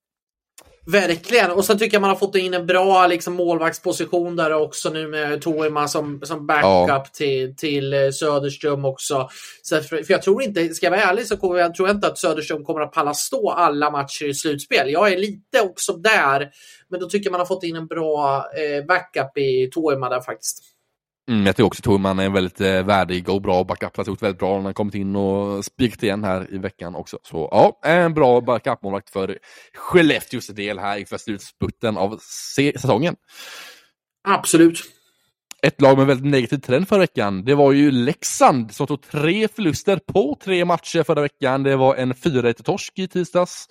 Verkligen. 0.86 1.50
Och 1.50 1.64
sen 1.64 1.78
tycker 1.78 1.94
jag 1.94 2.00
man 2.00 2.10
har 2.10 2.16
fått 2.16 2.36
in 2.36 2.54
en 2.54 2.66
bra 2.66 3.06
liksom, 3.06 3.34
målvaktsposition 3.34 4.36
där 4.36 4.52
också 4.52 4.90
nu 4.90 5.08
med 5.08 5.42
Toima 5.42 5.88
som, 5.88 6.20
som 6.22 6.46
backup 6.46 6.88
ja. 6.88 7.06
till, 7.12 7.56
till 7.56 7.92
eh, 7.92 8.10
Söderström 8.10 8.84
också. 8.84 9.28
Så 9.62 9.80
för, 9.80 10.02
för 10.02 10.12
jag 10.14 10.22
tror 10.22 10.42
inte, 10.42 10.68
ska 10.68 10.86
jag 10.86 10.90
vara 10.90 11.02
ärlig 11.02 11.26
så 11.26 11.36
kommer 11.36 11.58
jag, 11.58 11.74
tror 11.74 11.88
jag 11.88 11.96
inte 11.96 12.06
att 12.06 12.18
Söderström 12.18 12.64
kommer 12.64 12.80
att 12.80 12.92
palla 12.92 13.14
stå 13.14 13.50
alla 13.50 13.90
matcher 13.90 14.24
i 14.24 14.34
slutspel. 14.34 14.90
Jag 14.90 15.12
är 15.12 15.18
lite 15.18 15.60
också 15.60 15.92
där. 15.92 16.50
Men 16.88 17.00
då 17.00 17.08
tycker 17.08 17.26
jag 17.26 17.32
man 17.32 17.40
har 17.40 17.46
fått 17.46 17.64
in 17.64 17.76
en 17.76 17.86
bra 17.86 18.36
eh, 18.36 18.84
backup 18.84 19.38
i 19.38 19.70
Toima 19.72 20.08
där 20.08 20.20
faktiskt. 20.20 20.73
Mm, 21.30 21.46
jag 21.46 21.56
tycker 21.56 21.66
också 21.66 21.82
Torman 21.82 22.18
är 22.18 22.30
väldigt 22.30 22.60
eh, 22.60 22.84
värdig 22.84 23.28
och 23.28 23.42
bra 23.42 23.64
backup. 23.64 23.96
Har 23.96 24.04
gjort 24.04 24.22
väldigt 24.22 24.38
bra. 24.38 24.54
Han 24.56 24.64
har 24.64 24.72
kommit 24.72 24.94
in 24.94 25.16
och 25.16 25.64
spikat 25.64 26.02
igen 26.02 26.24
här 26.24 26.54
i 26.54 26.58
veckan 26.58 26.94
också. 26.94 27.18
Så 27.22 27.48
ja, 27.50 27.80
en 27.84 28.14
bra 28.14 28.40
backup-målvakt 28.40 29.10
för 29.10 29.38
Skellefteås 29.74 30.46
del 30.46 30.78
här 30.78 30.98
inför 30.98 31.18
slutspurten 31.18 31.96
av 31.96 32.18
säsongen. 32.76 33.16
Absolut. 34.28 34.80
Ett 35.62 35.80
lag 35.80 35.98
med 35.98 36.06
väldigt 36.06 36.26
negativ 36.26 36.58
trend 36.58 36.88
förra 36.88 36.98
veckan, 36.98 37.44
det 37.44 37.54
var 37.54 37.72
ju 37.72 37.90
Leksand 37.90 38.74
som 38.74 38.86
tog 38.86 39.02
tre 39.02 39.48
förluster 39.48 39.96
på 39.96 40.38
tre 40.44 40.64
matcher 40.64 41.02
förra 41.02 41.20
veckan. 41.20 41.62
Det 41.62 41.76
var 41.76 41.94
en 41.94 42.14
4-1-torsk 42.14 42.98
i 42.98 43.08
tisdags, 43.08 43.66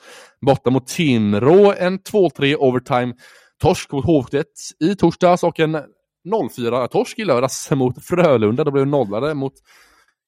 borta 0.46 0.70
mot 0.70 0.88
Timrå, 0.88 1.74
en 1.78 2.00
2-3 2.00 2.56
overtime 2.56 3.14
torsk 3.62 3.92
mot 3.92 4.06
H1 4.06 4.44
i 4.80 4.96
torsdags 4.96 5.44
och 5.44 5.60
en 5.60 5.78
0-4-torsk 6.26 7.20
i 7.20 7.26
lördags 7.26 7.72
mot 7.72 8.06
Frölunda. 8.06 8.64
Då 8.64 8.72
blev 8.72 8.88
nollade 8.88 9.34
mot 9.34 9.54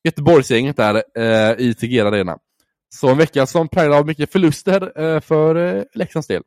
Göteborgsgänget 0.04 0.78
där 0.78 1.04
eh, 1.18 1.60
i 1.60 1.74
Tegera 1.74 2.08
Arena. 2.08 2.38
Så 2.90 3.08
en 3.08 3.18
vecka 3.18 3.46
som 3.46 3.68
präglad 3.68 4.00
av 4.00 4.06
mycket 4.06 4.32
förluster 4.32 5.02
eh, 5.02 5.22
för 5.22 5.56
eh, 5.56 5.84
Leksands 5.94 6.28
del. 6.28 6.44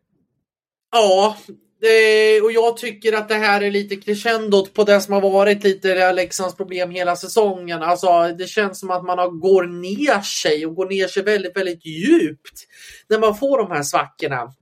Ja, 0.93 1.37
det, 1.81 2.41
och 2.41 2.53
jag 2.53 2.77
tycker 2.77 3.13
att 3.13 3.29
det 3.29 3.35
här 3.35 3.61
är 3.61 3.71
lite 3.71 3.97
crescendot 3.97 4.75
på 4.75 4.85
det 4.85 5.01
som 5.01 5.15
har 5.15 5.21
varit 5.21 5.65
lite 5.65 6.13
Leksands 6.13 6.57
problem 6.57 6.91
hela 6.91 7.17
säsongen. 7.17 7.83
Alltså, 7.83 8.29
det 8.39 8.47
känns 8.47 8.81
som 8.81 8.91
att 8.91 9.05
man 9.05 9.19
har, 9.19 9.31
går 9.31 9.67
ner 9.67 10.21
sig 10.21 10.67
och 10.67 10.75
går 10.75 10.87
ner 10.87 11.09
sig 11.09 11.23
väldigt, 11.23 11.57
väldigt 11.57 11.87
djupt 11.87 12.67
när 13.09 13.19
man 13.19 13.37
får 13.37 13.59
de 13.59 13.71
här 13.71 13.83
svackorna 13.83 14.53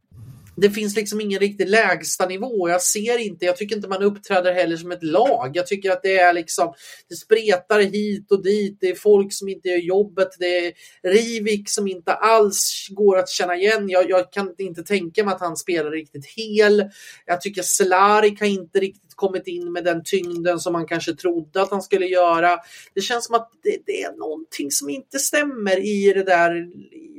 det 0.57 0.71
finns 0.71 0.97
liksom 0.97 1.21
ingen 1.21 1.41
riktig 1.41 1.69
lägsta 1.69 2.27
nivå. 2.27 2.69
Jag 2.69 2.83
ser 2.83 3.19
inte, 3.19 3.45
jag 3.45 3.57
tycker 3.57 3.77
inte 3.77 3.89
man 3.89 4.03
uppträder 4.03 4.53
heller 4.53 4.77
som 4.77 4.93
ett 4.93 5.03
lag. 5.03 5.51
Jag 5.55 5.67
tycker 5.67 5.91
att 5.91 6.03
det 6.03 6.19
är 6.19 6.33
liksom, 6.33 6.75
det 7.09 7.15
spretar 7.15 7.81
hit 7.81 8.33
och 8.33 8.43
dit. 8.43 8.79
Det 8.81 8.89
är 8.89 8.95
folk 8.95 9.33
som 9.33 9.49
inte 9.49 9.69
gör 9.69 9.79
jobbet. 9.79 10.29
Det 10.39 10.67
är 10.67 10.73
Rivik 11.03 11.71
som 11.71 11.89
inte 11.89 12.13
alls 12.13 12.87
går 12.91 13.19
att 13.19 13.29
känna 13.29 13.57
igen. 13.57 13.89
Jag, 13.89 14.11
jag 14.11 14.33
kan 14.33 14.55
inte 14.59 14.83
tänka 14.83 15.25
mig 15.25 15.35
att 15.35 15.41
han 15.41 15.57
spelar 15.57 15.91
riktigt 15.91 16.27
hel. 16.27 16.85
Jag 17.27 17.41
tycker 17.41 17.63
Selarik 17.63 18.41
har 18.41 18.47
inte 18.47 18.81
riktigt 18.81 19.15
kommit 19.15 19.47
in 19.47 19.73
med 19.73 19.85
den 19.85 20.03
tyngden 20.05 20.61
som 20.61 20.73
man 20.73 20.87
kanske 20.87 21.15
trodde 21.15 21.63
att 21.63 21.71
han 21.71 21.83
skulle 21.83 22.07
göra. 22.07 22.59
Det 22.95 23.01
känns 23.01 23.27
som 23.27 23.35
att 23.35 23.51
det, 23.63 23.79
det 23.87 24.03
är 24.03 24.13
någonting 24.13 24.71
som 24.71 24.91
inte 24.91 25.19
stämmer 25.19 25.79
i 25.79 26.13
det 26.13 26.25
där 26.25 26.69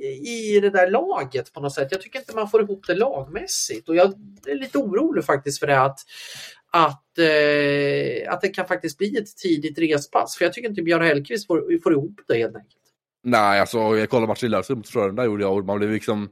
i 0.04 0.60
det 0.60 0.70
där 0.70 0.90
laget 0.90 1.54
på 1.54 1.60
något 1.60 1.74
sätt. 1.74 1.88
Jag 1.92 2.02
tycker 2.02 2.20
inte 2.20 2.36
man 2.36 2.50
får 2.50 2.62
ihop 2.62 2.88
det 2.88 2.96
lag 2.96 3.27
lagmässigt 3.28 3.90
och 3.90 3.96
jag 3.96 4.14
är 4.48 4.56
lite 4.56 4.78
orolig 4.78 5.26
faktiskt 5.26 5.60
för 5.60 5.68
det 5.68 5.82
att 5.82 6.00
att, 6.72 7.18
eh, 7.18 8.34
att 8.34 8.42
det 8.42 8.50
kan 8.50 8.68
faktiskt 8.68 8.98
bli 8.98 9.18
ett 9.18 9.38
tidigt 9.38 9.78
respass. 9.78 10.36
För 10.38 10.46
jag 10.46 10.54
tycker 10.54 10.70
inte 10.70 10.82
Björn 10.82 11.02
Hellkvist 11.02 11.48
får, 11.48 11.82
får 11.84 11.94
ihop 11.94 12.22
det 12.28 12.38
helt 12.38 12.56
enkelt. 12.56 12.74
Nej, 13.24 13.60
alltså 13.60 13.78
jag 13.78 14.10
kollade 14.10 14.28
matchen 14.28 14.48
i 14.48 14.50
lördags 14.50 14.70
mot 14.70 14.90
Frölunda 14.90 15.26
gjorde 15.26 15.44
jag 15.44 15.58
och 15.58 15.66
man 15.66 15.78
blev 15.78 15.92
liksom 15.92 16.30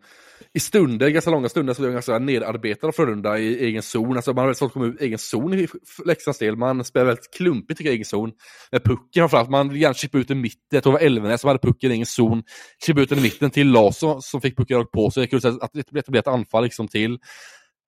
i 0.53 0.59
stunder, 0.59 1.09
ganska 1.09 1.31
långa 1.31 1.49
stunder, 1.49 1.73
så 1.73 1.81
blev 1.81 1.89
jag 1.89 1.95
ganska 1.95 2.19
nedarbetad 2.19 2.87
av 2.87 2.91
Frölunda 2.91 3.39
i 3.39 3.65
egen 3.65 3.81
zon. 3.81 4.15
Alltså 4.15 4.33
man 4.33 4.37
har 4.37 4.45
väldigt 4.45 4.57
svårt 4.57 4.67
att 4.67 4.73
komma 4.73 4.85
ut 4.85 5.01
egen 5.01 5.17
zon 5.17 5.53
i 5.53 5.67
Leksands 6.05 6.39
del. 6.39 6.55
Man 6.55 6.83
spelar 6.83 7.05
väldigt 7.05 7.33
klumpigt 7.33 7.77
tycker 7.77 7.89
jag, 7.89 7.93
i 7.93 7.95
egen 7.95 8.05
zon. 8.05 8.31
Med 8.71 8.83
pucken 8.83 9.09
framförallt, 9.13 9.49
man 9.49 9.69
vill 9.69 9.81
gärna 9.81 9.93
chippa 9.93 10.17
ut 10.17 10.27
den 10.27 10.41
mitten. 10.41 10.59
Jag 10.69 10.83
tror 10.83 10.93
det 10.93 10.99
var 10.99 11.05
Elvenäs 11.05 11.41
som 11.41 11.47
hade 11.47 11.59
pucken 11.59 11.91
i 11.91 11.93
egen 11.93 12.05
zon. 12.05 12.43
Chippa 12.85 13.01
ut 13.01 13.09
den 13.09 13.19
i 13.19 13.21
mitten 13.21 13.49
till 13.49 13.71
Larsson 13.71 14.21
som 14.21 14.41
fick 14.41 14.57
pucken 14.57 14.77
rakt 14.77 14.91
på 14.91 15.11
sig. 15.11 15.27
Det 15.27 15.45
att 15.45 15.71
det 15.73 15.91
blev 15.91 16.19
ett 16.19 16.27
anfall 16.27 16.63
liksom 16.63 16.87
till. 16.87 17.19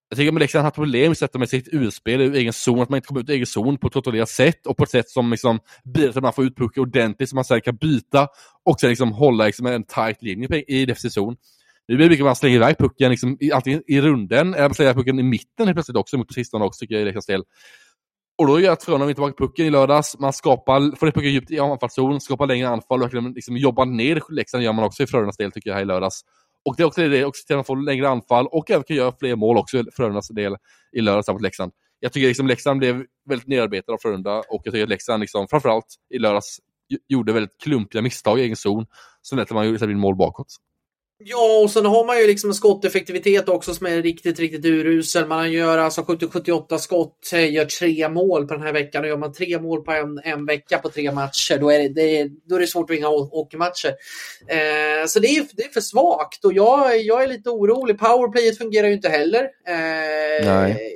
Jag 0.10 0.18
tycker 0.18 0.34
att 0.34 0.40
Leksand 0.40 0.60
har 0.60 0.64
haft 0.68 0.76
problem 0.76 1.14
med 1.34 1.50
sitt 1.50 1.74
urspel 1.74 2.22
i 2.22 2.38
egen 2.38 2.54
zon, 2.54 2.82
att 2.82 2.90
man 2.90 2.98
inte 2.98 3.08
kommer 3.08 3.22
ut 3.22 3.30
i 3.30 3.34
egen 3.34 3.46
zon 3.46 3.78
på 3.78 3.88
ett 3.88 3.94
kontrollerat 3.94 4.30
sätt 4.30 4.68
och 4.68 4.78
på 4.78 4.84
ett 4.84 4.90
sätt 4.90 5.10
som 5.10 5.32
liksom 5.32 5.60
bidrar 5.84 6.12
till 6.12 6.18
att 6.18 6.24
man 6.24 6.34
får 6.34 6.46
ut 6.46 6.58
pucken 6.58 6.82
ordentligt 6.82 7.30
så 7.30 7.36
man 7.36 7.46
sen 7.46 7.62
kan 7.62 7.76
byta 7.76 8.28
och 8.66 8.80
sen 8.80 8.90
liksom 8.90 9.12
hålla 9.12 9.46
liksom 9.46 9.66
en 9.66 9.84
tight 9.84 10.22
linje 10.22 10.64
i 10.68 10.86
defensiv 10.86 11.10
zon. 11.10 11.36
Nu 11.88 11.96
blir 11.96 12.06
det 12.06 12.10
mycket 12.10 12.24
att 12.24 12.28
man 12.28 12.36
slänger 12.36 12.56
iväg 12.56 12.78
pucken 12.78 13.12
liksom, 13.12 13.38
antingen 13.54 13.84
i 13.88 14.02
runden 14.02 14.54
eller 14.54 14.70
man 14.70 14.74
slänger 14.74 14.92
iväg 14.92 14.98
pucken 14.98 15.20
i 15.20 15.24
mitten 15.24 15.68
helt 15.68 15.76
plötsligt 15.76 15.98
också, 15.98 16.18
mot 16.18 16.28
på 16.28 16.34
sistone 16.34 16.66
också 16.66 16.80
tycker 16.80 16.96
jag 16.96 17.02
i 17.02 17.06
Leksands 17.06 17.26
del. 17.26 17.44
Och 18.38 18.48
då 18.48 18.60
gör 18.60 18.74
att 18.74 18.84
Frölunda 18.84 19.06
inte 19.06 19.16
tillbaka 19.16 19.36
pucken 19.38 19.66
i 19.66 19.70
lördags, 19.70 20.20
man 20.20 20.34
skapar, 20.34 20.96
får 20.96 21.12
pucken 21.12 21.32
djupt 21.32 21.52
i 21.52 21.60
anfallszon, 21.60 22.22
skapar 22.22 22.48
längre 22.48 22.70
anfall 22.70 23.00
och 23.00 23.06
verkligen 23.06 23.32
liksom 23.32 23.58
jobbar 23.58 23.86
ner 23.86 24.22
Leksand 24.30 24.64
gör 24.64 24.74
man 24.74 24.86
också 24.86 25.04
i 25.04 25.08
Frölundas 25.08 25.38
del 25.38 25.52
tycker 25.52 25.70
jag 25.70 25.76
här 25.76 25.82
i 25.82 25.86
lördags. 25.86 26.22
Och 26.66 26.76
det 26.78 26.84
är 26.84 26.88
också 26.88 27.08
det, 27.08 27.26
också 27.26 27.46
till 27.46 27.54
att 27.56 27.58
man 27.58 27.66
får 27.66 27.86
längre 27.86 28.10
anfall 28.10 28.48
och 28.48 28.72
även 28.72 28.84
kan 28.84 28.96
göra 28.96 29.14
fler 29.20 29.36
mål 29.36 29.58
också 29.58 29.78
i 29.78 29.84
Frölundas 29.96 30.28
del 30.28 30.56
i 30.92 31.02
lördags 31.02 31.28
mot 31.28 31.42
Leksand. 31.42 31.72
Jag 32.00 32.14
tycker 32.14 32.28
liksom 32.28 32.48
Leksand 32.48 32.80
blev 32.80 33.04
väldigt 33.30 33.48
nedarbetade 33.48 33.94
av 33.94 34.00
Frölunda 34.02 34.38
och 34.38 34.62
jag 34.64 34.74
tycker 34.74 34.84
att 34.84 34.90
Leksand 34.90 35.22
liksom, 35.22 35.48
framförallt 35.48 35.96
i 36.14 36.20
lördags 36.20 36.60
gjorde 37.08 37.34
väldigt 37.34 37.62
klumpiga 37.64 38.02
misstag 38.02 38.40
i 38.40 38.42
egen 38.42 38.56
zon 38.56 38.86
som 39.22 39.38
lät 39.38 39.48
att 39.48 39.56
man 39.56 39.68
gjorde 39.68 39.96
mål 39.96 40.16
bakåt. 40.16 40.48
Ja, 41.20 41.60
och 41.64 41.72
sen 41.72 41.86
har 41.86 42.06
man 42.06 42.20
ju 42.20 42.28
liksom 42.28 42.50
en 42.50 42.54
skotteffektivitet 42.54 43.50
också 43.50 43.74
som 43.74 43.88
är 43.88 44.02
riktigt, 44.02 44.40
riktigt 44.40 44.66
urusel. 44.66 45.28
Man 45.28 45.52
gör 45.52 45.78
alltså 45.78 46.02
70-78 46.02 46.78
skott, 46.78 47.32
eh, 47.34 47.54
gör 47.54 47.66
tre 47.66 48.10
mål 48.10 48.48
på 48.48 48.54
den 48.54 48.64
här 48.64 48.74
veckan 48.74 49.04
och 49.04 49.10
gör 49.10 49.18
man 49.18 49.34
tre 49.34 49.60
mål 49.60 49.82
på 49.82 49.92
en, 49.92 50.20
en 50.24 50.46
vecka 50.46 50.78
på 50.78 50.90
tre 50.90 51.12
matcher 51.12 51.58
då 51.60 51.72
är 51.72 51.80
det, 51.80 51.90
det, 51.90 52.30
då 52.46 52.56
är 52.56 52.60
det 52.60 52.68
svårt 52.68 52.90
att 52.90 52.96
vinna 52.96 53.08
hockeymatcher. 53.08 53.90
Eh, 54.48 55.08
så 55.08 55.20
det 55.20 55.28
är, 55.28 55.48
det 55.54 55.64
är 55.64 55.70
för 55.70 55.82
svagt 55.82 56.46
och 56.46 56.54
jag, 56.54 57.02
jag 57.02 57.24
är 57.24 57.28
lite 57.28 57.50
orolig. 57.50 58.00
Powerplayet 58.00 58.58
fungerar 58.58 58.88
ju 58.88 58.94
inte 58.94 59.10
heller. 59.10 59.44
Eh, 59.68 60.46
Nej 60.46 60.94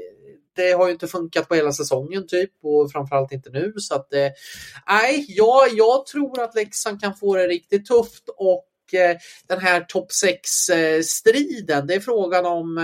det 0.56 0.72
har 0.72 0.88
ju 0.88 0.94
inte 0.94 1.08
funkat 1.08 1.48
på 1.48 1.56
hela 1.56 1.72
säsongen 1.72 2.28
typ 2.28 2.52
och 2.64 2.92
framförallt 2.92 3.32
inte 3.32 3.50
nu. 3.50 3.74
Så 3.78 3.96
att, 3.96 4.14
eh, 4.14 4.28
nej, 4.88 5.26
jag, 5.28 5.70
jag 5.72 6.06
tror 6.06 6.42
att 6.42 6.56
Leksand 6.56 7.02
kan 7.02 7.16
få 7.16 7.36
det 7.36 7.48
riktigt 7.48 7.86
tufft 7.86 8.30
och 8.38 8.66
Eh, 8.94 9.18
den 9.48 9.60
här 9.60 9.82
topp 9.82 10.10
6-striden, 10.24 11.80
eh, 11.80 11.86
det 11.86 11.94
är 11.94 12.00
frågan 12.00 12.46
om... 12.46 12.78
Eh, 12.78 12.84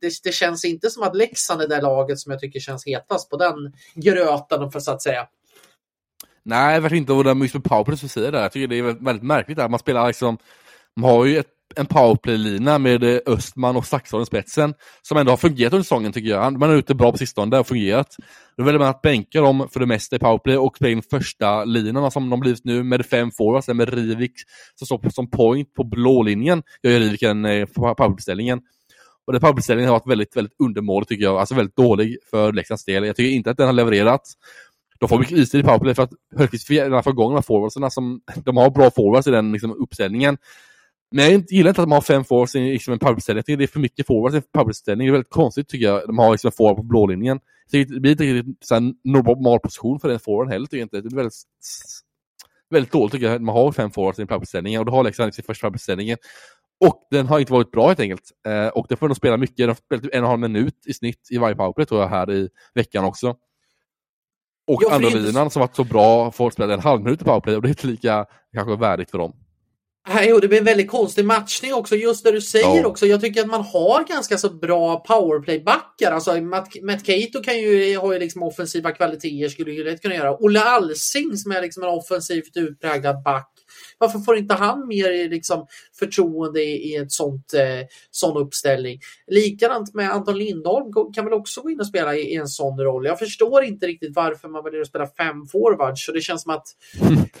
det, 0.00 0.12
det, 0.24 0.32
känns 0.32 0.64
inte 0.64 0.90
som 0.90 1.02
att 1.02 1.16
Leksand 1.16 1.62
är 1.62 1.68
det 1.68 1.80
laget 1.80 2.18
som 2.18 2.32
jag 2.32 2.40
tycker 2.40 2.60
känns 2.60 2.86
hetast 2.86 3.30
på 3.30 3.36
den 3.36 3.54
gröten, 3.94 4.70
för 4.70 4.80
så 4.80 4.90
att 4.90 5.02
säga. 5.02 5.26
Nej, 6.42 6.80
verkligen 6.80 7.02
inte. 7.02 7.12
Och 7.12 7.24
det 7.24 7.32
just 7.32 7.54
med 7.54 7.64
powerplay 7.64 7.96
som 7.96 8.08
säger 8.08 8.32
det, 8.32 8.40
jag 8.40 8.52
tycker 8.52 8.66
det 8.66 8.78
är 8.78 9.04
väldigt 9.04 9.22
märkligt 9.22 9.58
att 9.58 9.70
man 9.70 9.80
spelar 9.80 10.06
liksom, 10.06 10.38
man 10.96 11.10
har 11.10 11.24
ju 11.24 11.38
ett 11.38 11.57
en 11.76 11.86
powerplay-lina 11.86 12.78
med 12.78 13.04
eh, 13.04 13.18
Östman 13.26 13.76
och 13.76 13.86
Saxholm 13.86 14.22
i 14.22 14.26
spetsen 14.26 14.74
som 15.02 15.18
ändå 15.18 15.32
har 15.32 15.36
fungerat 15.36 15.72
under 15.72 15.82
säsongen 15.82 16.12
tycker 16.12 16.28
jag. 16.28 16.58
Man 16.58 16.68
har 16.68 16.76
gjort 16.76 16.86
det 16.86 16.94
bra 16.94 17.12
på 17.12 17.18
sistone, 17.18 17.50
det 17.50 17.56
har 17.56 17.64
fungerat. 17.64 18.16
Då 18.56 18.64
väljer 18.64 18.78
man 18.78 18.88
att 18.88 19.02
bänka 19.02 19.40
dem 19.40 19.68
för 19.72 19.80
det 19.80 19.86
mesta 19.86 20.16
i 20.16 20.18
powerplay 20.18 20.56
och 20.56 20.76
spela 20.76 20.90
in 20.90 21.02
första 21.02 21.64
linorna 21.64 22.10
som 22.10 22.30
de 22.30 22.40
blivit 22.40 22.64
nu 22.64 22.82
med 22.82 23.06
fem 23.06 23.30
forwards, 23.38 23.68
med 23.68 23.94
Rivik 23.94 24.32
som 24.74 24.86
står 24.86 25.10
som 25.10 25.30
point 25.30 25.74
på 25.74 25.84
blå 25.84 26.22
linjen. 26.22 26.62
Jag 26.80 26.92
gör 26.92 27.00
Rivik 27.00 27.22
en 27.22 27.44
eh, 27.44 27.66
powerplay-ställningen. 27.66 28.60
Och 29.26 29.32
den 29.32 29.40
powerplay-ställningen 29.40 29.88
har 29.88 29.98
varit 29.98 30.10
väldigt, 30.10 30.36
väldigt 30.36 30.60
undermålig 30.62 31.08
tycker 31.08 31.24
jag, 31.24 31.36
alltså 31.36 31.54
väldigt 31.54 31.76
dålig 31.76 32.16
för 32.30 32.52
Leksands 32.52 32.84
del. 32.84 33.04
Jag 33.06 33.16
tycker 33.16 33.36
inte 33.36 33.50
att 33.50 33.56
den 33.56 33.66
har 33.66 33.72
levererat. 33.72 34.22
De 35.00 35.08
får 35.08 35.18
mycket 35.18 35.38
istid 35.38 35.60
i 35.60 35.62
powerplay 35.62 35.94
för 35.94 36.02
att 36.02 36.10
Högqvist 36.36 36.66
får 36.66 36.76
igång 37.08 37.30
de 37.30 37.34
här 37.34 37.42
forwardsarna 37.42 37.90
som, 37.90 38.20
de 38.44 38.56
har 38.56 38.70
bra 38.70 38.90
forwards 38.90 39.26
i 39.26 39.30
den 39.30 39.52
liksom, 39.52 39.72
uppställningen. 39.72 40.36
Men 41.10 41.32
jag 41.32 41.44
gillar 41.50 41.68
inte 41.68 41.80
att 41.82 41.88
de 41.88 41.92
har 41.92 42.00
fem 42.00 42.24
forwards 42.24 42.54
i 42.54 42.72
liksom 42.72 42.92
en 42.92 42.98
powerplay-ställning. 42.98 43.58
Det 43.58 43.64
är 43.64 43.66
för 43.66 43.80
mycket 43.80 44.06
forwards 44.06 44.34
i 44.34 44.36
en 44.36 44.42
powerplay-ställning. 44.52 45.06
Det 45.06 45.10
är 45.10 45.12
väldigt 45.12 45.30
konstigt 45.30 45.68
tycker 45.68 45.86
jag. 45.86 46.06
De 46.06 46.18
har 46.18 46.30
liksom 46.30 46.48
en 46.48 46.52
forward 46.52 46.76
på 46.76 46.82
blålinjen. 46.82 47.40
det 47.70 48.00
blir 48.00 48.10
inte 48.10 48.24
riktigt 48.24 48.70
en 48.70 48.94
normal 49.04 49.60
position 49.60 50.00
för 50.00 50.08
den 50.08 50.20
forwarden 50.20 50.52
heller 50.52 50.66
tycker 50.66 50.76
jag 50.76 50.84
inte. 50.84 51.00
Det 51.00 51.14
är 51.14 51.16
väldigt, 51.16 51.34
väldigt 52.70 52.92
dåligt 52.92 53.12
tycker 53.12 53.26
jag 53.26 53.34
att 53.34 53.42
man 53.42 53.54
har 53.54 53.72
fem 53.72 53.90
forwards 53.90 54.18
i 54.18 54.22
en 54.22 54.28
powerplay-ställning. 54.28 54.78
Och 54.78 54.84
då 54.84 54.92
har 54.92 55.04
Leksand 55.04 55.34
sin 55.34 55.44
första 55.44 55.66
powerplay-ställning. 55.66 56.16
Och 56.80 57.08
den 57.10 57.26
har 57.26 57.40
inte 57.40 57.52
varit 57.52 57.70
bra 57.70 57.86
helt 57.86 58.00
enkelt. 58.00 58.32
Eh, 58.46 58.68
och 58.68 58.86
det 58.88 58.96
får 58.96 59.08
de 59.08 59.14
spela 59.14 59.36
mycket. 59.36 59.56
De 59.56 59.66
har 59.66 59.74
spelat 59.74 60.02
typ 60.02 60.14
en 60.14 60.24
och 60.24 60.24
en 60.24 60.30
halv 60.30 60.40
minut 60.40 60.86
i 60.86 60.94
snitt 60.94 61.28
i 61.30 61.38
varje 61.38 61.56
powerplay 61.56 61.86
tror 61.86 62.00
jag 62.00 62.08
här 62.08 62.30
i 62.30 62.48
veckan 62.74 63.04
också. 63.04 63.36
Och 64.66 64.92
andra 64.92 65.08
linan 65.08 65.50
som 65.50 65.60
varit 65.60 65.76
så 65.76 65.84
bra 65.84 66.30
får 66.30 66.50
spela 66.50 66.74
en 66.74 66.80
halv 66.80 67.02
minut 67.02 67.22
i 67.22 67.24
powerplay 67.24 67.56
och 67.56 67.62
det 67.62 67.68
är 67.68 67.70
inte 67.70 67.86
lika 67.86 68.26
kanske 68.52 68.76
värdigt 68.76 69.10
för 69.10 69.18
dem. 69.18 69.32
Jo, 70.22 70.38
det 70.38 70.48
blir 70.48 70.58
en 70.58 70.64
väldigt 70.64 70.90
konstig 70.90 71.24
matchning 71.24 71.74
också, 71.74 71.96
just 71.96 72.24
det 72.24 72.30
du 72.30 72.40
säger 72.40 72.80
ja. 72.80 72.86
också. 72.86 73.06
Jag 73.06 73.20
tycker 73.20 73.40
att 73.40 73.46
man 73.46 73.62
har 73.62 74.04
ganska 74.04 74.38
så 74.38 74.50
bra 74.50 75.04
powerplay-backar. 75.04 76.12
Alltså, 76.12 76.40
Matt, 76.40 76.68
Matt 76.82 77.04
Cato 77.04 77.42
kan 77.44 77.58
ju, 77.58 77.98
har 77.98 78.12
ju 78.12 78.18
liksom 78.18 78.42
offensiva 78.42 78.92
kvaliteter, 78.92 79.48
skulle 79.48 79.72
ju 79.72 79.84
lätt 79.84 80.02
kunna 80.02 80.14
göra. 80.14 80.36
Olle 80.36 80.60
Alsing 80.60 81.36
som 81.36 81.52
är 81.52 81.62
liksom 81.62 81.82
en 81.82 81.88
offensivt 81.88 82.56
utpräglad 82.56 83.22
back 83.22 83.57
varför 83.98 84.18
får 84.18 84.36
inte 84.36 84.54
han 84.54 84.88
mer 84.88 85.28
liksom, 85.28 85.66
förtroende 85.98 86.62
i, 86.62 86.92
i 86.92 86.96
ett 86.96 87.12
sånt, 87.12 87.54
eh, 87.54 87.86
sån 88.10 88.36
uppställning? 88.36 89.00
Likadant 89.26 89.94
med 89.94 90.10
Anton 90.10 90.38
Lindholm 90.38 91.12
kan 91.14 91.24
väl 91.24 91.34
också 91.34 91.62
gå 91.62 91.70
in 91.70 91.80
och 91.80 91.86
spela 91.86 92.16
i, 92.16 92.20
i, 92.20 92.34
en 92.34 92.48
sån 92.48 92.80
roll. 92.80 93.06
Jag 93.06 93.18
förstår 93.18 93.64
inte 93.64 93.86
riktigt 93.86 94.16
varför 94.16 94.48
man 94.48 94.64
väljer 94.64 94.80
att 94.80 94.88
spela 94.88 95.06
fem 95.06 95.46
forwards. 95.46 96.06
Så 96.06 96.12
det 96.12 96.20
känns 96.20 96.42
som 96.42 96.52
att 96.52 96.66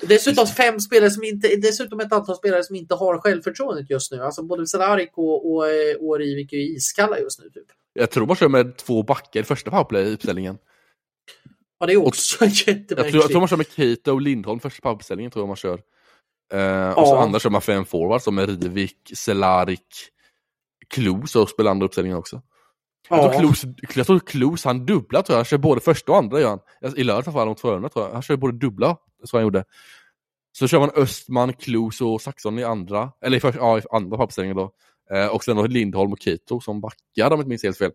dessutom 0.00 0.46
fem 0.46 0.80
spelare 0.80 1.10
som 1.10 1.24
inte, 1.24 1.56
dessutom 1.56 2.00
ett 2.00 2.12
antal 2.12 2.36
spelare 2.36 2.64
som 2.64 2.76
inte 2.76 2.94
har 2.94 3.18
självförtroendet 3.18 3.90
just 3.90 4.12
nu. 4.12 4.22
Alltså 4.22 4.42
både 4.42 4.66
Cehlarik 4.66 5.10
och, 5.14 5.52
och, 5.52 5.68
eh, 5.68 5.96
och 6.00 6.18
Rivik 6.18 6.52
är 6.52 6.56
iskalla 6.56 7.18
just 7.18 7.40
nu. 7.40 7.50
Typ. 7.50 7.66
Jag 7.92 8.10
tror 8.10 8.26
man 8.26 8.36
kör 8.36 8.48
med 8.48 8.76
två 8.76 9.02
backar 9.02 9.40
i 9.40 9.44
första 9.44 9.70
powerplay-uppställningen. 9.70 10.58
Ja, 11.80 11.86
det 11.86 11.92
är 11.92 12.06
också 12.06 12.44
jättemärkligt. 12.44 12.98
Jag 12.98 13.10
tror, 13.10 13.22
jag 13.22 13.30
tror 13.30 13.40
man 13.40 13.48
kör 13.48 13.56
med 13.56 13.66
Keita 13.76 14.12
och 14.12 14.20
Lindholm 14.20 14.60
första 14.60 14.82
powerplay-uppställningen 14.82 15.30
tror 15.30 15.42
jag 15.42 15.48
man 15.48 15.56
kör. 15.56 15.80
Uh, 16.54 16.60
ja. 16.60 16.94
Och 16.94 17.06
så 17.06 17.16
andra 17.16 17.38
kör 17.38 17.50
man 17.50 17.60
fem 17.60 17.84
forwards 17.84 18.24
som 18.24 18.38
är 18.38 18.46
Rivik, 18.46 19.12
Selarik, 19.14 19.86
Klos 20.88 21.36
och 21.36 21.48
spelar 21.48 21.70
andra 21.70 21.86
uppställningar 21.86 22.16
också. 22.16 22.42
Jag 23.08 23.32
tror, 23.32 23.40
Klos, 23.40 23.64
jag 23.94 24.06
tror 24.06 24.18
Klos, 24.18 24.64
han 24.64 24.86
dubblar 24.86 25.22
tror 25.22 25.34
jag, 25.34 25.38
han 25.38 25.44
kör 25.44 25.58
både 25.58 25.80
första 25.80 26.12
och 26.12 26.18
andra 26.18 26.40
gör 26.40 26.48
han. 26.48 26.94
I 26.96 27.04
lördags 27.04 27.28
alla 27.28 27.34
fall 27.34 27.48
mot 27.48 27.60
Frölunda 27.60 27.88
tror 27.88 28.04
jag. 28.04 28.12
Han 28.12 28.22
kör 28.22 28.36
både 28.36 28.58
dubbla, 28.58 28.96
så 29.24 29.36
han 29.36 29.44
gjorde. 29.44 29.64
Så 30.52 30.68
kör 30.68 30.80
man 30.80 30.90
Östman, 30.94 31.52
Klos 31.52 32.00
och 32.00 32.22
Saxon 32.22 32.58
i 32.58 32.64
andra, 32.64 33.12
eller 33.22 33.36
i, 33.36 33.40
första, 33.40 33.60
ja, 33.60 33.78
i 33.78 33.82
andra 33.90 34.24
uppställningen 34.24 34.56
då. 34.56 34.72
Uh, 35.16 35.26
och 35.26 35.44
sen 35.44 35.56
då 35.56 35.66
Lindholm 35.66 36.12
och 36.12 36.20
Kito 36.20 36.60
som 36.60 36.80
backar 36.80 36.96
om 37.26 37.30
jag 37.30 37.38
inte 37.38 37.48
minns 37.48 37.62
helt 37.62 37.78
fel. 37.78 37.92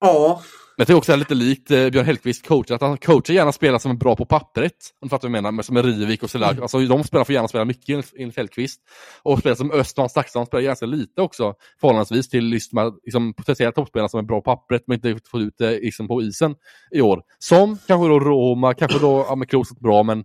Ja. 0.00 0.42
Men 0.76 0.86
det 0.86 0.92
är 0.92 0.96
också 0.96 1.16
lite 1.16 1.34
likt 1.34 1.70
eh, 1.70 1.90
Björn 1.90 2.06
Hellkvist 2.06 2.46
coachar, 2.46 2.74
att 2.74 2.80
han 2.80 2.96
coachar 2.96 3.34
gärna 3.34 3.52
spelare 3.52 3.78
som 3.78 3.90
är 3.90 3.94
bra 3.94 4.16
på 4.16 4.24
pappret. 4.24 4.72
Om 5.00 5.06
du 5.06 5.10
fattar 5.10 5.28
vad 5.28 5.36
jag 5.36 5.42
menar, 5.42 5.62
som 5.62 5.76
är 5.76 5.82
Rivik 5.82 6.22
och 6.22 6.30
sådär. 6.30 6.50
Mm. 6.50 6.62
Alltså, 6.62 6.78
de 6.78 7.04
spelarna 7.04 7.24
får 7.24 7.34
gärna 7.34 7.48
spela 7.48 7.64
mycket 7.64 8.12
enligt 8.18 8.36
Hellkvist. 8.36 8.80
Och 9.22 9.38
spelare 9.38 9.56
som 9.56 9.70
Östman 9.70 10.08
Staksson 10.08 10.46
spelar 10.46 10.62
ganska 10.62 10.86
lite 10.86 11.22
också, 11.22 11.54
förhållandevis 11.80 12.28
till 12.28 12.44
liksom, 12.44 12.98
liksom, 13.04 13.34
potentiella 13.34 13.72
toppspelare 13.72 14.08
som 14.08 14.20
är 14.20 14.24
bra 14.24 14.40
på 14.40 14.56
pappret, 14.56 14.82
men 14.86 14.94
inte 14.94 15.28
fått 15.30 15.40
ut 15.40 15.54
det 15.58 15.70
liksom, 15.70 16.08
på 16.08 16.22
isen 16.22 16.54
i 16.90 17.00
år. 17.00 17.22
Som 17.38 17.78
kanske 17.86 18.08
då 18.08 18.20
Roma, 18.20 18.74
kanske 18.74 18.98
då, 18.98 19.26
ja 19.28 19.34
men 19.34 19.48
Kroos 19.48 19.70
bra, 19.80 20.02
men 20.02 20.24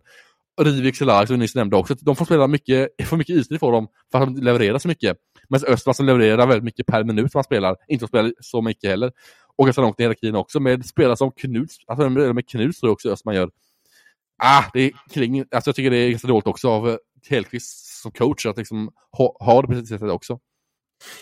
Rivik, 0.61 0.95
Cehlarik 0.95 1.27
som 1.27 1.33
vi 1.33 1.39
nyss 1.39 1.55
nämnde 1.55 1.75
också, 1.75 1.95
de 2.01 2.15
får 2.15 2.25
spela 2.25 2.47
mycket, 2.47 2.89
får 3.05 3.17
mycket 3.17 3.35
istid 3.35 3.59
för 3.59 3.71
dem 3.71 3.87
för 4.11 4.19
att 4.19 4.35
de 4.35 4.41
levererar 4.41 4.77
så 4.77 4.87
mycket. 4.87 5.17
Medan 5.49 5.73
Östman 5.73 5.95
som 5.95 6.05
levererar 6.05 6.47
väldigt 6.47 6.63
mycket 6.63 6.85
per 6.85 7.03
minut 7.03 7.31
som 7.31 7.39
han 7.39 7.43
spelar, 7.43 7.75
inte 7.87 8.07
spelar 8.07 8.33
så 8.39 8.61
mycket 8.61 8.89
heller 8.89 9.11
och 9.59 9.65
ganska 9.65 9.81
långt 9.81 9.97
ner 9.97 10.05
i 10.05 10.07
hierarkin 10.07 10.35
också 10.35 10.59
med 10.59 10.85
spelare 10.85 11.17
som 11.17 11.31
Knuts, 11.31 11.77
alltså 11.87 12.09
med 12.09 12.49
Knuts 12.49 12.79
tror 12.79 12.89
jag 12.89 12.93
också 12.93 13.09
Östman 13.09 13.35
gör. 13.35 13.49
Ah, 14.43 14.63
det 14.73 14.81
är 14.81 14.91
kring, 15.13 15.39
alltså 15.39 15.69
jag 15.69 15.75
tycker 15.75 15.91
det 15.91 15.97
är 15.97 16.09
ganska 16.09 16.27
dåligt 16.27 16.47
också 16.47 16.69
av 16.69 16.97
Hellkvist 17.29 18.01
som 18.01 18.11
coach 18.11 18.45
att 18.45 18.57
liksom 18.57 18.91
ha, 19.17 19.37
ha 19.39 19.61
det 19.61 19.67
på 19.67 19.73
det 19.73 19.85
sättet 19.85 20.09
också. 20.09 20.39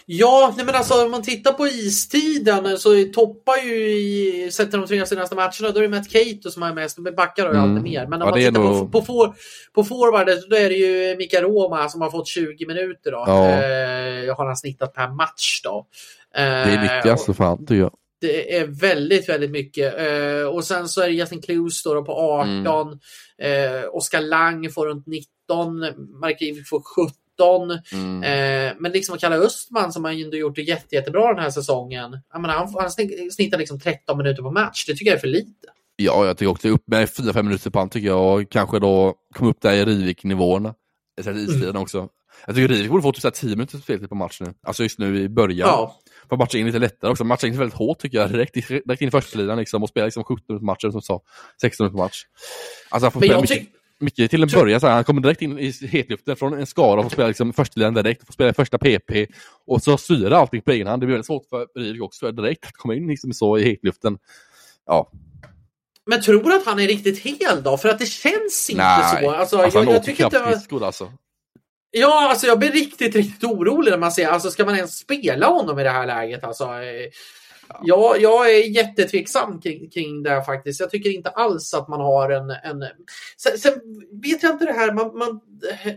Ja, 0.06 0.54
nej 0.58 0.66
men 0.66 0.76
alltså 0.76 1.06
om 1.06 1.12
man 1.12 1.22
tittar 1.22 1.54
på 1.54 1.68
istiden 1.68 2.78
så 2.78 2.90
toppar 3.14 3.58
ju 3.66 3.90
i, 3.90 4.50
sett 4.52 4.72
de 4.72 4.88
tre 4.88 5.06
senaste 5.06 5.36
matcherna, 5.36 5.72
då 5.74 5.80
är 5.80 5.82
det 5.82 5.90
Matt 5.90 6.10
Cato 6.10 6.52
som 6.52 6.64
är 6.64 6.74
mest, 6.74 6.98
backar 7.16 7.46
har 7.46 7.54
ju 7.54 7.60
mm. 7.60 7.70
alltid 7.70 7.92
mer. 7.92 8.08
Men 8.08 8.22
om 8.22 8.28
ja, 8.28 8.32
man 8.32 8.40
tittar 8.40 8.52
nog... 8.52 8.92
på, 8.92 9.00
på, 9.00 9.06
for, 9.06 9.36
på 9.74 9.84
forwardet, 9.84 10.50
då 10.50 10.56
är 10.56 10.70
det 10.70 10.76
ju 10.76 11.18
Mika 11.18 11.42
Roma 11.42 11.90
som 11.90 12.02
har 12.02 12.12
fått 12.12 12.28
20 12.28 12.66
minuter 12.66 13.12
då. 13.12 13.24
Ja. 13.28 13.48
Eh, 13.48 14.38
har 14.38 14.46
han 14.46 14.58
snittat 14.58 14.94
per 14.94 15.08
match 15.08 15.62
då. 15.64 15.88
Eh, 16.36 16.44
det 16.44 16.50
är 16.50 16.82
mycket 16.82 17.12
alltså 17.12 17.34
fan 17.34 17.58
tycker 17.60 17.76
jag. 17.76 17.92
Det 18.22 18.58
är 18.58 18.66
väldigt, 18.66 19.30
väldigt 19.30 19.52
mycket. 19.52 20.00
Eh, 20.00 20.48
och 20.48 20.64
sen 20.64 20.88
så 20.88 21.02
är 21.02 21.08
det 21.08 21.14
Justin 21.14 21.42
Clues 21.42 21.84
då, 21.84 22.04
på 22.04 22.14
18. 22.14 22.48
Mm. 22.58 23.00
Eh, 23.42 23.84
Oskar 23.92 24.22
Lang 24.22 24.70
får 24.72 24.88
runt 24.88 25.08
19. 25.08 25.80
Mark 26.20 26.40
får 26.70 26.82
17. 26.82 27.80
Mm. 27.92 28.24
Eh, 28.24 28.74
men 28.80 28.92
liksom 28.92 29.16
att 29.16 29.22
kalla 29.22 29.36
Östman 29.36 29.94
som 29.94 30.04
har 30.04 30.12
ändå 30.12 30.38
gjort 30.38 30.56
det 30.56 30.62
jätte, 30.62 30.96
jättebra 30.96 31.34
den 31.34 31.44
här 31.44 31.50
säsongen. 31.50 32.20
Jag 32.34 32.42
menar, 32.42 32.54
han, 32.54 32.74
han 32.80 32.92
snittar 33.32 33.58
liksom 33.58 33.80
13 33.80 34.18
minuter 34.18 34.44
på 34.44 34.52
match. 34.52 34.86
Det 34.86 34.94
tycker 34.94 35.12
jag 35.12 35.16
är 35.16 35.22
för 35.22 35.28
lite. 35.28 35.68
Ja, 35.96 36.26
jag 36.26 36.38
tycker 36.38 36.52
också 36.52 36.70
upp 36.70 36.88
med 36.88 37.08
4-5 37.08 37.44
minuter 37.44 37.70
på 37.70 37.80
han 37.80 37.90
tycker 37.90 38.08
jag 38.08 38.42
och 38.42 38.50
kanske 38.50 38.80
då 38.80 39.16
komma 39.36 39.50
upp 39.50 39.62
där 39.62 39.74
i 39.74 39.86
Rivik-nivåerna. 39.86 40.74
Istiden 41.20 41.64
mm. 41.64 41.82
också. 41.82 42.10
Jag 42.46 42.56
tycker 42.56 42.68
Rivik 42.68 42.92
borde 42.92 43.04
få 43.04 43.12
typ 43.12 43.34
10 43.34 43.50
minuter 43.56 43.78
speltid 43.78 44.10
på 44.10 44.16
matchen 44.16 44.48
nu. 44.48 44.54
Alltså 44.64 44.84
just 44.84 45.00
nu 45.00 45.20
i 45.20 45.30
början. 45.30 45.70
Ja. 45.70 45.96
För 46.30 46.36
att 46.36 46.40
matcha 46.40 46.58
in 46.58 46.66
lite 46.66 46.80
lättare 46.80 47.12
också. 47.12 47.24
Matcha 47.24 47.48
in 47.48 47.58
väldigt 47.58 47.78
hårt 47.78 48.00
tycker 48.00 48.18
jag, 48.18 48.32
direkt, 48.32 48.54
direkt 48.54 49.02
in 49.02 49.08
i 49.08 49.12
första 49.12 49.40
linan 49.40 49.58
liksom 49.58 49.84
och 49.84 49.90
spela 49.90 50.06
liksom 50.06 50.24
17 50.24 50.44
minuter 50.48 50.66
matcher 50.66 50.92
som 50.92 51.02
sa, 51.02 51.22
16 51.62 51.84
minuter 51.84 51.98
match. 51.98 52.24
Alltså 52.90 53.06
han 53.06 53.12
får 53.12 53.20
spela 53.20 53.42
mycket, 53.42 53.68
mycket 54.00 54.32
till 54.32 54.44
en 54.44 54.50
början, 54.50 54.80
så 54.80 54.88
här, 54.88 54.94
han 54.94 55.04
kommer 55.04 55.22
direkt 55.22 55.42
in 55.42 55.60
i 55.60 55.72
hetluften 55.88 56.36
från 56.36 56.54
en 56.54 56.68
skara 56.68 57.00
och 57.00 57.06
får 57.06 57.10
spela 57.10 57.28
liksom 57.28 57.54
första 57.54 57.80
linan 57.80 57.94
direkt, 57.94 58.26
får 58.26 58.34
spela 58.34 58.54
första 58.54 58.78
PP 58.78 59.28
och 59.68 59.84
så 59.84 59.98
styra 59.98 60.38
allting 60.38 60.62
på 60.62 60.72
egen 60.72 60.88
hand. 60.88 61.02
Det 61.02 61.06
blir 61.06 61.14
väldigt 61.14 61.28
svårt 61.28 61.46
för 61.50 61.68
Rydek 61.80 62.02
också 62.02 62.32
direkt 62.32 62.66
att 62.66 62.74
komma 62.74 62.96
in 62.96 63.08
liksom 63.08 63.34
så 63.34 63.58
i 63.58 63.64
hetluften. 63.64 64.18
Ja, 64.86 65.12
men 66.08 66.22
tror 66.22 66.44
du 66.44 66.56
att 66.56 66.66
han 66.66 66.80
är 66.80 66.88
riktigt 66.88 67.20
hel 67.20 67.64
då? 67.64 67.78
För 67.78 67.90
att 67.90 68.00
det 68.00 68.06
känns 68.06 68.70
inte 68.70 68.84
Nej. 68.84 69.24
så. 69.24 69.32
Alltså, 69.32 69.58
alltså, 69.58 69.80
jag, 69.80 69.86
han 69.86 69.94
jag 69.94 70.02
åker 70.02 70.06
tycker 70.06 70.26
inte... 70.26 70.40
skridskor 70.40 70.84
alltså. 70.84 71.12
Ja, 71.92 72.30
alltså 72.30 72.48
jag 72.48 72.60
blir 72.60 72.72
riktigt, 72.72 73.16
riktigt 73.16 73.44
orolig 73.44 73.92
när 73.92 73.98
man 73.98 74.12
ser, 74.12 74.28
alltså 74.28 74.52
ska 74.52 74.66
man 74.66 74.76
ens 74.76 74.98
spela 74.98 75.48
honom 75.48 75.80
i 75.80 75.84
det 75.84 75.90
här 75.90 76.08
läget? 76.08 76.44
Alltså, 76.44 76.70
ja, 77.84 78.18
jag 78.18 78.54
är 78.54 78.70
jättetveksam 78.70 79.62
kring, 79.62 79.90
kring 79.90 80.24
det 80.24 80.30
här 80.30 80.42
faktiskt. 80.42 80.80
Jag 80.80 80.90
tycker 80.90 81.10
inte 81.10 81.30
alls 81.30 81.74
att 81.74 81.88
man 81.88 82.02
har 82.02 82.30
en... 82.30 82.50
en... 82.50 82.84
Sen, 83.38 83.58
sen 83.58 83.74
vet 84.24 84.44
jag 84.44 84.52
inte 84.52 84.66
det 84.66 84.74
här, 84.74 84.94
man, 84.94 85.18
man, 85.18 85.42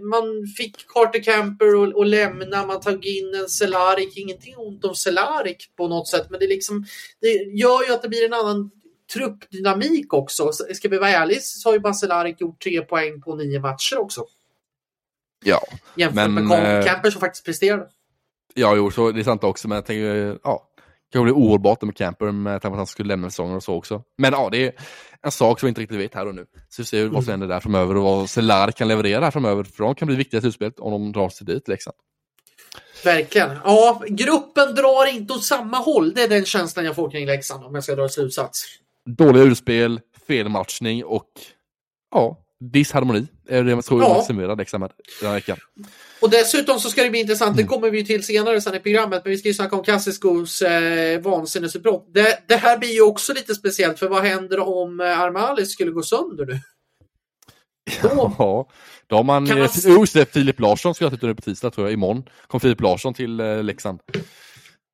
man 0.00 0.46
fick 0.56 0.88
Carter 0.88 1.22
Camper 1.22 2.00
att 2.00 2.08
lämna, 2.08 2.66
man 2.66 2.80
tog 2.80 3.06
in 3.06 3.34
en 3.34 3.48
Celarik, 3.48 4.16
ingenting 4.16 4.56
ont 4.56 4.84
om 4.84 4.94
Celarik 4.94 5.70
på 5.76 5.88
något 5.88 6.08
sätt, 6.08 6.26
men 6.30 6.40
det, 6.40 6.46
liksom, 6.46 6.84
det 7.20 7.28
gör 7.58 7.86
ju 7.88 7.94
att 7.94 8.02
det 8.02 8.08
blir 8.08 8.24
en 8.24 8.34
annan 8.34 8.70
truppdynamik 9.12 10.14
också. 10.14 10.52
Ska 10.52 10.88
vi 10.88 10.98
vara 10.98 11.10
ärliga 11.10 11.40
så 11.40 11.68
har 11.68 11.74
ju 11.74 11.80
Baselarik 11.80 12.40
gjort 12.40 12.62
tre 12.62 12.80
poäng 12.80 13.20
på 13.20 13.34
nio 13.34 13.60
matcher 13.60 13.98
också. 13.98 14.24
Ja. 15.44 15.60
Jämfört 15.96 16.30
men, 16.30 16.48
med 16.48 16.78
eh, 16.78 16.84
Camper 16.86 17.10
som 17.10 17.20
faktiskt 17.20 17.44
presterade. 17.44 17.86
Ja, 18.54 18.76
jo, 18.76 18.90
så 18.90 19.12
det 19.12 19.20
är 19.20 19.24
sant 19.24 19.44
också, 19.44 19.68
men 19.68 19.76
jag 19.76 19.86
tänker, 19.86 20.38
ja, 20.44 20.70
det 21.10 21.18
kan 21.18 21.24
bli 21.24 21.32
ohållbart 21.32 21.82
med 21.82 21.96
Camper 21.96 22.32
med 22.32 22.52
tanke 22.52 22.68
på 22.68 22.74
att 22.74 22.78
han 22.78 22.86
skulle 22.86 23.08
lämna 23.08 23.30
säsongen 23.30 23.56
och 23.56 23.62
så 23.62 23.74
också. 23.74 24.02
Men 24.18 24.32
ja, 24.32 24.48
det 24.52 24.66
är 24.66 24.72
en 25.22 25.30
sak 25.30 25.60
som 25.60 25.66
vi 25.66 25.68
inte 25.68 25.80
riktigt 25.80 25.98
vet 25.98 26.14
här 26.14 26.26
och 26.26 26.34
nu. 26.34 26.46
Så 26.68 26.82
vi 26.82 26.86
ser 26.86 27.06
vad 27.06 27.24
som 27.24 27.30
händer 27.30 27.48
där 27.48 27.60
framöver 27.60 27.96
och 27.96 28.02
vad 28.02 28.30
Celar 28.30 28.70
kan 28.70 28.88
leverera 28.88 29.24
här 29.24 29.30
framöver, 29.30 29.64
för 29.64 29.84
de 29.84 29.94
kan 29.94 30.06
bli 30.06 30.16
viktiga 30.16 30.38
i 30.38 30.40
slutspelet 30.40 30.78
om 30.78 30.92
de 30.92 31.12
drar 31.12 31.28
sig 31.28 31.46
dit, 31.46 31.68
Leksand. 31.68 31.96
Verkligen. 33.04 33.50
Ja, 33.64 34.02
gruppen 34.08 34.74
drar 34.74 35.14
inte 35.14 35.32
åt 35.32 35.44
samma 35.44 35.76
håll. 35.76 36.14
Det 36.14 36.22
är 36.22 36.28
den 36.28 36.44
känslan 36.44 36.84
jag 36.84 36.94
får 36.94 37.10
kring 37.10 37.26
Leksand 37.26 37.64
om 37.64 37.74
jag 37.74 37.84
ska 37.84 37.94
dra 37.94 38.02
en 38.02 38.08
slutsats. 38.08 38.64
Dåliga 39.06 39.44
urspel, 39.44 40.00
felmatchning 40.26 41.04
och 41.04 41.30
ja, 42.10 42.38
disharmoni 42.60 43.26
är 43.48 43.62
det 43.64 43.74
man 43.74 43.82
tror 43.82 44.02
Ja. 44.02 44.08
man 44.14 44.24
summerar 44.24 44.56
med 44.56 44.90
den 45.20 45.28
här 45.28 45.34
veckan. 45.34 45.56
Och 46.20 46.30
dessutom 46.30 46.80
så 46.80 46.90
ska 46.90 47.02
det 47.02 47.10
bli 47.10 47.20
intressant, 47.20 47.56
det 47.56 47.64
kommer 47.64 47.90
vi 47.90 48.04
till 48.04 48.24
senare 48.24 48.60
sen 48.60 48.74
i 48.74 48.80
programmet, 48.80 49.20
men 49.24 49.30
vi 49.30 49.38
ska 49.38 49.48
ju 49.48 49.54
snacka 49.54 49.76
om 49.76 49.84
Kassiskos 49.84 50.62
eh, 50.62 51.20
vansinnesutbrott. 51.20 52.06
Det, 52.14 52.38
det 52.48 52.56
här 52.56 52.78
blir 52.78 52.94
ju 52.94 53.02
också 53.02 53.32
lite 53.34 53.54
speciellt, 53.54 53.98
för 53.98 54.08
vad 54.08 54.22
händer 54.22 54.60
om 54.60 55.00
eh, 55.00 55.20
Armalis 55.20 55.72
skulle 55.72 55.90
gå 55.90 56.02
sönder 56.02 56.46
nu? 56.46 56.60
Då, 58.02 58.34
Ja, 58.38 58.68
då 59.06 59.16
har 59.16 59.24
man, 59.24 59.44
man- 59.48 59.58
eh, 59.58 59.68
just 59.98 60.14
det, 60.14 60.32
Filip 60.32 60.60
Larsson 60.60 60.94
ska 60.94 61.04
jag 61.04 61.12
titta 61.12 61.26
nu 61.26 61.34
på 61.34 61.42
tisdag 61.42 61.70
tror 61.70 61.86
jag, 61.86 61.92
imorgon. 61.92 62.22
Kom 62.46 62.60
Filip 62.60 62.80
Larsson 62.80 63.14
till 63.14 63.40
eh, 63.40 63.62
Leksand. 63.62 64.00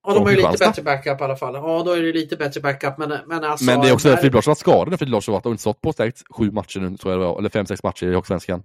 Ja, 0.06 0.14
de 0.14 0.22
har 0.24 0.30
ju 0.30 0.36
lite 0.36 0.56
bättre 0.58 0.82
backup 0.82 1.20
i 1.20 1.24
alla 1.24 1.36
fall. 1.36 1.54
Ja, 1.54 1.82
då 1.84 1.92
är 1.92 2.02
det 2.02 2.12
lite 2.12 2.36
bättre 2.36 2.60
backup, 2.60 2.98
men, 2.98 3.18
men 3.26 3.44
alltså... 3.44 3.64
Men 3.66 3.80
det 3.80 3.88
är 3.88 3.92
också 3.92 4.08
där- 4.08 4.16
Filip 4.16 4.34
Larsson 4.34 4.50
varit 4.50 4.58
skadad, 4.58 4.98
Filip 4.98 5.12
Larsson 5.12 5.32
har 5.32 5.38
varit 5.38 5.46
och 5.46 5.52
inte 5.52 5.60
stått 5.60 5.80
på 5.80 5.92
stärkt 5.92 6.22
sju 6.30 6.50
matcher 6.50 6.80
nu, 6.80 6.96
tror 6.96 7.12
jag 7.12 7.20
det 7.20 7.26
var, 7.26 7.38
eller 7.38 7.48
fem, 7.48 7.66
sex 7.66 7.82
matcher 7.82 8.06
i 8.06 8.14
Hockeysvenskan. 8.14 8.62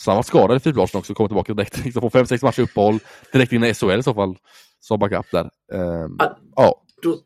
Så 0.00 0.10
han 0.10 0.14
har 0.14 0.18
varit 0.18 0.26
skadad 0.26 0.62
Filip 0.62 0.76
Larsson 0.76 0.98
också, 0.98 1.14
kommer 1.14 1.28
tillbaka 1.28 1.54
direkt, 1.54 1.78
liksom 1.84 2.00
på 2.02 2.10
fem, 2.10 2.26
sex 2.26 2.42
matcher 2.42 2.62
uppehåll, 2.62 2.98
direkt 3.32 3.52
in 3.52 3.64
i 3.64 3.74
SHL 3.74 3.90
i 3.98 4.02
så 4.02 4.14
fall, 4.14 4.36
som 4.80 4.98
backup 4.98 5.26
där. 5.32 5.50
Ja. 5.72 6.36
ja, 6.56 6.82
då, 7.02 7.18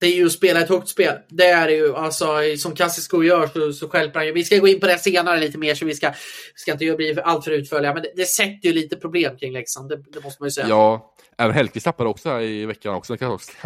det 0.00 0.06
är 0.06 0.16
ju 0.16 0.26
att 0.26 0.32
spela 0.32 0.60
ett 0.60 0.68
högt 0.68 0.88
spel. 0.88 1.14
Det 1.28 1.46
är 1.46 1.66
det 1.66 1.74
ju. 1.74 1.96
Alltså, 1.96 2.26
som 2.58 2.74
Kassisko 2.74 3.22
gör 3.22 3.46
så, 3.46 3.72
så 3.72 3.88
stjälper 3.88 4.18
han 4.18 4.26
ju. 4.26 4.32
Vi 4.32 4.44
ska 4.44 4.58
gå 4.58 4.68
in 4.68 4.80
på 4.80 4.86
det 4.86 4.98
senare 4.98 5.40
lite 5.40 5.58
mer 5.58 5.74
så 5.74 5.84
vi 5.84 5.94
ska, 5.94 6.12
ska 6.54 6.72
inte 6.72 6.94
bli 6.96 7.18
allt 7.24 7.44
för 7.44 7.50
utförliga. 7.50 7.94
Men 7.94 8.02
det, 8.02 8.12
det 8.16 8.24
sätter 8.24 8.68
ju 8.68 8.72
lite 8.72 8.96
problem 8.96 9.36
kring 9.36 9.52
Leksand. 9.52 9.88
Det, 9.88 9.96
det 9.96 10.24
måste 10.24 10.42
man 10.42 10.46
ju 10.46 10.50
säga. 10.50 10.68
ja, 10.68 11.14
även 11.38 11.54
Hellkvist 11.54 11.84
tappade 11.84 12.10
också 12.10 12.28
här 12.28 12.40
i 12.40 12.66
veckan 12.66 12.94
också, 12.94 13.12
han 13.12 13.18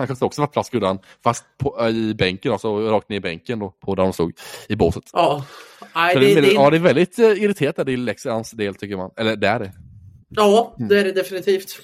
kan 0.07 0.17
också, 0.21 0.41
varit 0.41 0.53
plats 0.53 0.69
skuddan, 0.69 0.99
fast 1.25 1.45
på, 1.59 1.89
i 1.89 2.15
bänken, 2.15 2.53
alltså 2.53 2.91
rakt 2.91 3.09
ner 3.09 3.17
i 3.17 3.21
bänken 3.21 3.59
då, 3.59 3.71
på 3.71 3.95
där 3.95 4.03
de 4.03 4.13
stod, 4.13 4.33
i 4.69 4.77
båset. 4.77 5.05
Ja. 5.13 5.45
Så 5.79 5.87
det, 5.95 6.01
det, 6.03 6.11
är 6.11 6.21
det, 6.21 6.35
väldigt, 6.35 6.55
ja, 6.55 6.71
det 6.71 6.77
är 6.77 6.81
väldigt 6.81 7.19
eh, 7.19 7.43
irriterat 7.43 7.77
där 7.77 7.89
i 7.89 7.97
Leksands 7.97 8.51
del 8.51 8.75
tycker 8.75 8.97
man, 8.97 9.11
eller 9.17 9.37
det 9.37 9.49
är 9.49 9.59
det. 9.59 9.73
ja, 10.29 10.77
det 10.89 11.01
är 11.01 11.05
det 11.05 11.13
definitivt. 11.13 11.79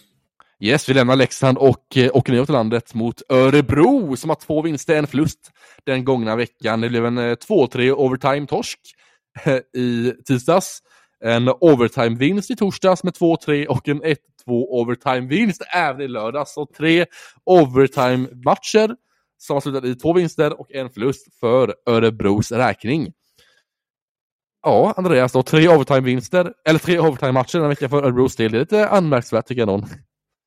Yes, 0.64 0.88
vi 0.88 0.94
lämnar 0.94 1.16
Leksand 1.16 1.58
och 1.58 1.96
eh, 1.96 2.10
åker 2.16 2.32
neråt 2.32 2.48
i 2.48 2.52
landet 2.52 2.94
mot 2.94 3.22
Örebro 3.28 4.16
som 4.16 4.30
har 4.30 4.36
två 4.36 4.62
vinster, 4.62 4.96
en 4.96 5.06
förlust 5.06 5.50
den 5.86 6.04
gångna 6.04 6.36
veckan. 6.36 6.80
Det 6.80 6.88
blev 6.88 7.06
en 7.06 7.18
eh, 7.18 7.22
2-3 7.22 7.92
overtime-torsk 7.92 8.78
eh, 9.44 9.80
i 9.80 10.12
tisdags. 10.26 10.78
En 11.24 11.48
overtime-vinst 11.48 12.50
i 12.50 12.56
torsdags 12.56 13.04
med 13.04 13.14
2-3 13.14 13.66
och 13.66 13.88
en 13.88 14.02
1-2 14.02 14.16
overtime-vinst 14.48 15.62
även 15.74 16.00
i 16.00 16.08
lördags. 16.08 16.54
Så 16.54 16.66
tre 16.66 17.06
overtime-matcher 17.44 18.96
som 19.38 19.54
har 19.54 19.60
slutat 19.60 19.84
i 19.84 19.94
två 19.94 20.12
vinster 20.12 20.60
och 20.60 20.72
en 20.72 20.90
förlust 20.90 21.38
för 21.40 21.74
Örebros 21.86 22.52
räkning. 22.52 23.12
Ja, 24.62 24.94
Andreas 24.96 25.32
då, 25.32 25.42
tre 25.42 25.68
overtime-vinster, 25.68 26.52
eller 26.64 26.78
tre 26.78 26.98
overtime-matcher 26.98 27.52
den 27.52 27.62
här 27.62 27.68
veckan 27.68 27.90
för 27.90 28.02
Örebros 28.02 28.36
del. 28.36 28.52
Det 28.52 28.58
är 28.58 28.60
lite 28.60 28.88
anmärkningsvärt 28.88 29.46
tycker 29.46 29.60
jag 29.60 29.66
någon. 29.66 29.86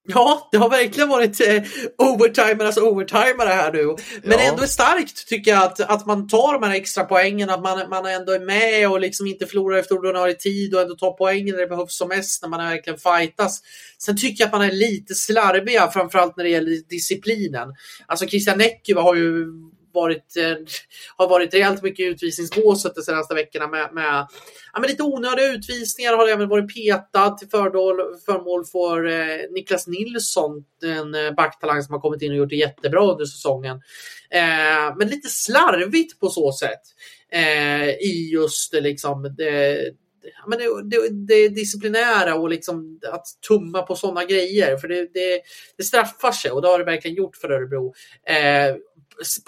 Ja, 0.10 0.50
det 0.52 0.58
har 0.58 0.70
verkligen 0.70 1.10
varit 1.10 1.42
eh, 1.42 1.64
overtimernas 1.98 2.78
overtimare 2.78 3.50
här 3.50 3.74
nu. 3.74 3.86
Men 4.24 4.40
Ja. 4.40 4.40
ändå 4.40 4.64
är 4.64 4.68
starkt 4.68 5.28
tycker 5.28 5.52
jag 5.52 5.64
att, 5.64 5.80
att 5.80 6.06
man 6.06 6.28
tar 6.28 6.54
de 6.54 6.68
här 6.68 6.76
extra 6.76 7.04
poängen, 7.04 7.50
att 7.50 7.62
man, 7.62 7.90
man 7.90 8.06
ändå 8.06 8.32
är 8.32 8.40
med 8.40 8.90
och 8.90 9.00
liksom 9.00 9.28
inte 9.28 9.46
förlorar 9.46 9.78
efter 9.78 9.96
ordinarie 9.96 10.34
tid 10.36 10.76
och 10.76 10.82
ändå 10.82 10.96
tar 10.96 11.12
poängen 11.12 11.56
när 11.56 11.62
det 11.62 11.68
behövs 11.68 11.98
som 11.98 12.08
mest, 12.10 12.42
när 12.42 12.50
man 12.50 12.66
verkligen 12.70 13.00
fightas. 13.00 13.62
Sen 13.98 14.18
tycker 14.18 14.44
jag 14.44 14.48
att 14.48 14.60
man 14.60 14.68
är 14.68 14.72
lite 14.72 15.16
slarviga, 15.16 15.92
framförallt 15.92 16.38
när 16.38 16.44
det 16.44 16.50
gäller 16.50 16.90
disciplinen. 16.90 17.68
Alltså 18.06 18.26
Christian 18.28 18.58
Näckyva 18.58 19.02
har 19.02 19.16
ju 19.16 19.46
varit, 20.02 20.38
eh, 20.38 20.56
har 21.18 21.30
varit 21.30 21.54
rejält 21.54 21.84
mycket 21.84 22.00
i 22.00 22.08
utvisningsbåset 22.08 22.96
de 22.96 23.02
senaste 23.02 23.36
veckorna 23.36 23.68
med, 23.68 23.90
med, 23.94 24.28
ja, 24.74 24.80
med 24.80 24.90
lite 24.90 25.04
onödiga 25.04 25.54
utvisningar. 25.54 26.18
Har 26.18 26.28
även 26.28 26.50
varit 26.50 26.76
petad 26.76 27.30
till 27.30 27.50
fördol, 27.50 27.96
förmål 28.26 28.66
för 28.66 29.06
eh, 29.06 29.52
Niklas 29.52 29.88
Nilsson, 29.88 30.64
en 30.84 31.16
eh, 31.16 31.32
backtalang 31.32 31.84
som 31.84 31.94
har 31.94 32.02
kommit 32.02 32.22
in 32.22 32.32
och 32.32 32.38
gjort 32.38 32.50
det 32.50 32.56
jättebra 32.56 33.12
under 33.12 33.26
säsongen. 33.26 33.82
Eh, 34.30 34.96
men 34.98 35.08
lite 35.08 35.30
slarvigt 35.30 36.20
på 36.20 36.30
så 36.30 36.52
sätt 36.52 36.82
eh, 37.32 37.90
i 37.90 38.30
just 38.34 38.72
det, 38.72 38.82
liksom 38.82 39.36
det, 39.38 39.80
men 40.48 40.60
det, 40.60 40.84
det, 40.84 41.10
det 41.10 41.50
disciplinära 41.50 42.36
och 42.36 42.50
liksom 42.50 43.00
att 43.12 43.26
tumma 43.48 43.82
på 43.82 43.96
sådana 43.96 44.26
grejer. 44.26 44.78
För 44.78 44.88
det, 44.88 45.14
det, 45.14 45.42
det 45.78 45.84
straffar 45.84 46.32
sig 46.32 46.52
och 46.52 46.62
det 46.62 46.68
har 46.68 46.80
det 46.80 46.86
verkligen 46.86 47.18
gjort 47.18 47.36
för 47.36 47.52
Örebro. 47.52 47.94
Eh, 48.28 48.76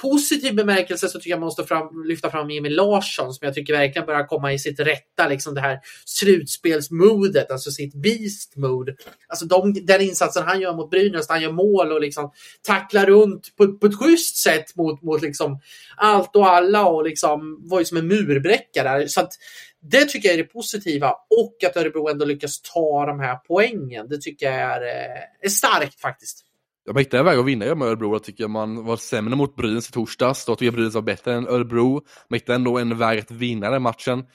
positiv 0.02 0.56
bemärkelse 0.56 1.08
så 1.10 1.20
tycker 1.20 1.30
jag 1.30 1.40
man 1.40 1.48
måste 1.48 1.64
fram, 1.64 2.04
lyfta 2.06 2.32
fram 2.32 2.50
Jimmy 2.50 2.70
Larsson 2.70 3.34
som 3.34 3.46
jag 3.46 3.54
tycker 3.54 3.74
verkligen 3.74 4.06
börjar 4.06 4.28
komma 4.28 4.54
i 4.54 4.60
sitt 4.60 4.80
rätta, 4.80 5.28
liksom 5.28 5.54
det 5.54 5.62
här 5.62 5.80
slutspelsmodet, 6.06 7.52
alltså 7.52 7.72
sitt 7.72 7.94
beast 7.94 8.56
mode. 8.56 8.96
Alltså 9.28 9.46
de, 9.46 9.86
den 9.86 10.02
insatsen 10.02 10.44
han 10.44 10.62
gör 10.62 10.74
mot 10.74 10.90
Brynäs, 10.90 11.30
han 11.30 11.42
gör 11.42 11.52
mål 11.52 11.92
och 11.92 12.02
liksom 12.02 12.32
tacklar 12.62 13.06
runt 13.06 13.56
på, 13.56 13.78
på 13.78 13.88
ett 13.88 14.00
schysst 14.00 14.38
sätt 14.38 14.76
mot, 14.76 15.02
mot 15.02 15.22
liksom 15.22 15.60
allt 15.98 16.36
och 16.36 16.50
alla 16.50 16.86
och 16.86 17.04
liksom 17.04 17.58
var 17.70 17.80
ju 17.80 17.86
som 17.86 17.98
en 17.98 18.08
murbräcka 18.08 18.84
där. 18.84 19.08
Så 19.08 19.22
att, 19.22 19.34
det 19.82 20.06
tycker 20.06 20.30
jag 20.30 20.34
är 20.34 20.44
det 20.44 20.54
positiva 20.54 21.12
och 21.12 21.64
att 21.66 21.78
Örebro 21.78 22.10
ändå 22.10 22.26
lyckas 22.26 22.62
ta 22.62 23.06
de 23.06 23.20
här 23.20 23.36
poängen. 23.36 24.08
Det 24.10 24.22
tycker 24.22 24.46
jag 24.46 24.56
är, 24.56 24.82
eh, 24.82 25.22
är 25.42 25.50
starkt 25.50 26.00
faktiskt. 26.00 26.46
De 26.90 26.98
hittade 26.98 27.20
en 27.20 27.26
väg 27.26 27.40
att 27.40 27.46
vinna 27.46 27.76
med 27.76 27.88
Örebro. 27.88 28.16
Jag 28.16 28.24
tycker 28.24 28.48
man 28.48 28.86
var 28.86 28.98
sämre 28.98 29.36
mot 29.36 29.56
Brynäs 29.56 29.90
i 29.90 29.92
torsdags. 29.92 30.46
Då 30.46 30.56
tycker 30.56 30.66
jag 30.66 30.74
Brynäs 30.74 30.94
var 30.94 31.02
bättre 31.02 31.34
än 31.34 31.48
Örebro. 31.48 31.94
Man 32.30 32.38
hittade 32.40 32.56
ändå 32.56 32.78
en 32.78 32.98
väg 32.98 33.20
att 33.20 33.32
vinna 33.32 33.70
den 33.70 33.82
matchen. 33.82 34.26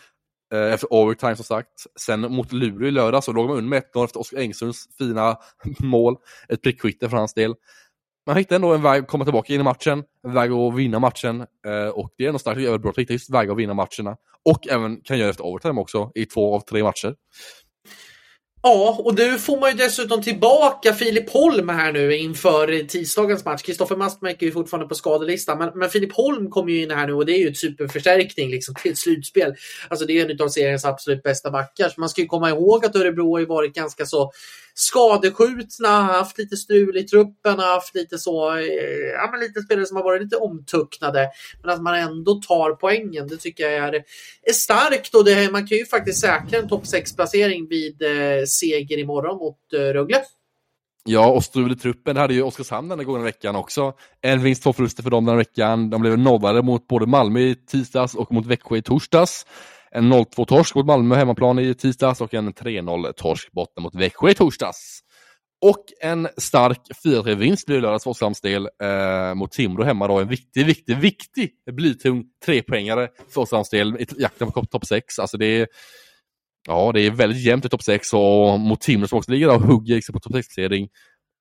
Eh, 0.53 0.73
efter 0.73 0.93
overtime 0.93 1.37
som 1.37 1.45
sagt. 1.45 1.69
Sen 2.01 2.21
mot 2.21 2.53
Luleå 2.53 2.89
i 2.89 2.91
lördag 2.91 3.25
så 3.25 3.33
låg 3.33 3.49
man 3.49 3.57
under 3.57 3.69
med 3.69 3.83
1-0 3.95 4.05
efter 4.05 4.21
Oskar 4.21 4.39
Engströms 4.39 4.89
fina 4.99 5.37
mål. 5.79 6.17
Ett 6.49 6.63
prickskytte 6.63 7.09
för 7.09 7.17
hans 7.17 7.35
del. 7.35 7.55
Man 8.27 8.37
hittade 8.37 8.57
ändå 8.57 8.75
en 8.75 8.83
väg 8.83 9.03
att 9.03 9.09
komma 9.09 9.25
tillbaka 9.25 9.55
in 9.55 9.61
i 9.61 9.65
matchen. 9.65 10.05
En 10.27 10.35
väg 10.35 10.53
att 10.53 10.75
vinna 10.75 10.99
matchen. 10.99 11.41
Eh, 11.41 11.89
och 11.89 12.11
det 12.19 12.25
är 12.25 12.29
ändå 12.29 12.39
starkt 12.39 12.59
att 12.59 12.67
Örebro 12.67 12.91
att 12.91 13.11
just 13.11 13.31
väg 13.31 13.51
att 13.51 13.57
vinna 13.57 13.75
matcherna. 13.75 14.17
Och 14.45 14.69
även 14.69 15.01
kan 15.01 15.19
göra 15.19 15.31
efter 15.31 15.45
overtime 15.45 15.81
också 15.81 16.11
i 16.15 16.27
två 16.27 16.55
av 16.55 16.61
tre 16.61 16.83
matcher. 16.83 17.15
Ja, 18.67 18.97
och 19.05 19.15
nu 19.15 19.39
får 19.39 19.61
man 19.61 19.71
ju 19.71 19.77
dessutom 19.77 20.23
tillbaka 20.23 20.95
Filip 20.95 21.31
Holm 21.31 21.69
här 21.69 21.93
nu 21.93 22.17
inför 22.17 22.87
tisdagens 22.89 23.45
match. 23.45 23.62
Kristoffer 23.62 23.97
Mastmäck 23.97 24.43
är 24.43 24.47
ju 24.47 24.53
fortfarande 24.53 24.89
på 24.89 24.95
skadelistan, 24.95 25.59
men, 25.59 25.71
men 25.75 25.91
Filip 25.91 26.12
Holm 26.12 26.51
kommer 26.51 26.73
ju 26.73 26.83
in 26.83 26.91
här 26.91 27.07
nu 27.07 27.12
och 27.12 27.27
det 27.27 27.33
är 27.33 27.39
ju 27.39 27.49
ett 27.49 27.59
superförstärkning 27.59 28.51
liksom, 28.51 28.75
till 28.75 28.97
slutspel. 28.97 29.55
Alltså 29.89 30.07
det 30.07 30.21
är 30.21 30.31
en 30.31 30.43
av 30.43 30.49
seriens 30.49 30.85
absolut 30.85 31.23
bästa 31.23 31.51
backar. 31.51 31.89
Så 31.89 32.01
man 32.01 32.09
ska 32.09 32.21
ju 32.21 32.27
komma 32.27 32.51
ihåg 32.51 32.85
att 32.85 32.97
Örebro 32.97 33.33
har 33.33 33.39
ju 33.39 33.47
varit 33.47 33.75
ganska 33.75 34.07
så 34.07 34.33
skadeskjutna, 34.75 35.89
haft 35.89 36.39
lite 36.39 36.57
strul 36.57 36.97
i 36.97 37.03
truppen, 37.03 37.59
haft 37.59 37.95
lite 37.95 38.19
så, 38.19 38.57
eh, 38.57 38.65
ja 39.15 39.29
men 39.31 39.41
lite 39.41 39.62
spelare 39.62 39.87
som 39.87 39.97
har 39.97 40.05
varit 40.05 40.23
lite 40.23 40.37
omtucknade. 40.37 41.31
Men 41.62 41.71
att 41.71 41.83
man 41.83 41.95
ändå 41.95 42.35
tar 42.35 42.73
poängen, 42.73 43.29
det 43.29 43.37
tycker 43.37 43.65
jag 43.65 43.73
är, 43.73 43.95
är 44.43 44.53
starkt 44.53 45.15
och 45.15 45.25
det, 45.25 45.53
man 45.53 45.67
kan 45.67 45.79
ju 45.79 45.87
faktiskt 45.87 46.21
säkra 46.21 46.59
en 46.59 46.69
topp 46.69 46.85
6-placering 46.85 47.69
vid 47.69 48.03
eh, 48.03 48.45
seger 48.59 48.99
imorgon 48.99 49.39
mot 49.39 49.73
eh, 49.73 49.79
Rögle. 49.79 50.23
Ja, 51.05 51.31
och 51.31 51.45
strul 51.45 51.73
i 51.73 51.77
truppen 51.77 52.17
hade 52.17 52.35
ju 52.35 52.43
Oskarshamn 52.43 52.89
den 52.89 52.99
här 52.99 53.07
gången 53.07 53.23
veckan 53.23 53.57
också. 53.57 53.93
En 54.21 54.43
vinst, 54.43 54.63
två 54.63 54.73
förluster 54.73 55.03
för 55.03 55.11
dem 55.11 55.25
den 55.25 55.33
här 55.33 55.39
veckan. 55.39 55.91
De 55.91 56.01
blev 56.01 56.19
nollade 56.19 56.63
mot 56.63 56.87
både 56.87 57.07
Malmö 57.07 57.41
i 57.41 57.55
tisdags 57.55 58.15
och 58.15 58.33
mot 58.33 58.47
Växjö 58.47 58.77
i 58.77 58.83
torsdags. 58.83 59.47
En 59.91 60.13
0-2-torsk 60.13 60.75
mot 60.75 60.87
Malmö 60.87 61.15
hemmaplan 61.15 61.59
i 61.59 61.75
tisdags 61.75 62.21
och 62.21 62.35
en 62.35 62.53
3-0-torsk 62.53 63.53
borta 63.53 63.81
mot 63.81 63.95
Växjö 63.95 64.31
i 64.31 64.35
torsdags. 64.35 65.01
Och 65.61 65.85
en 66.01 66.29
stark 66.37 66.81
4-3-vinst 67.05 67.67
blev 67.67 67.83
lördags 67.83 68.05
för 68.05 68.11
Oskarshamns 68.11 68.41
del 68.41 68.69
eh, 68.83 69.35
mot 69.35 69.53
Timrå 69.53 69.85
hemma 69.85 70.09
då. 70.09 70.21
En 70.21 70.29
viktig, 70.29 70.67
viktig, 70.67 70.97
viktig 70.97 71.51
blytung 71.73 72.25
trepoängare 72.45 73.09
för 73.29 73.41
Oskarshamns 73.41 73.71
del 73.71 73.97
i 73.97 74.07
jakten 74.19 74.53
på 74.53 74.65
topp 74.65 74.87
6. 74.87 75.19
Alltså 75.19 75.37
det 75.37 75.47
är 75.47 75.67
Ja, 76.69 76.93
det 76.95 77.01
är 77.01 77.11
väldigt 77.11 77.45
jämnt 77.45 77.65
i 77.65 77.69
topp 77.69 77.83
6 77.83 78.12
och 78.12 78.61
mot 78.61 78.81
Timrå 78.81 79.07
som 79.07 79.19
också 79.19 79.31
ligger 79.31 79.47
där 79.47 79.55
och 79.55 79.62
hugger 79.62 79.95
liksom 79.95 80.12
på 80.12 80.21
topp 80.21 80.33
6-placering. 80.33 80.89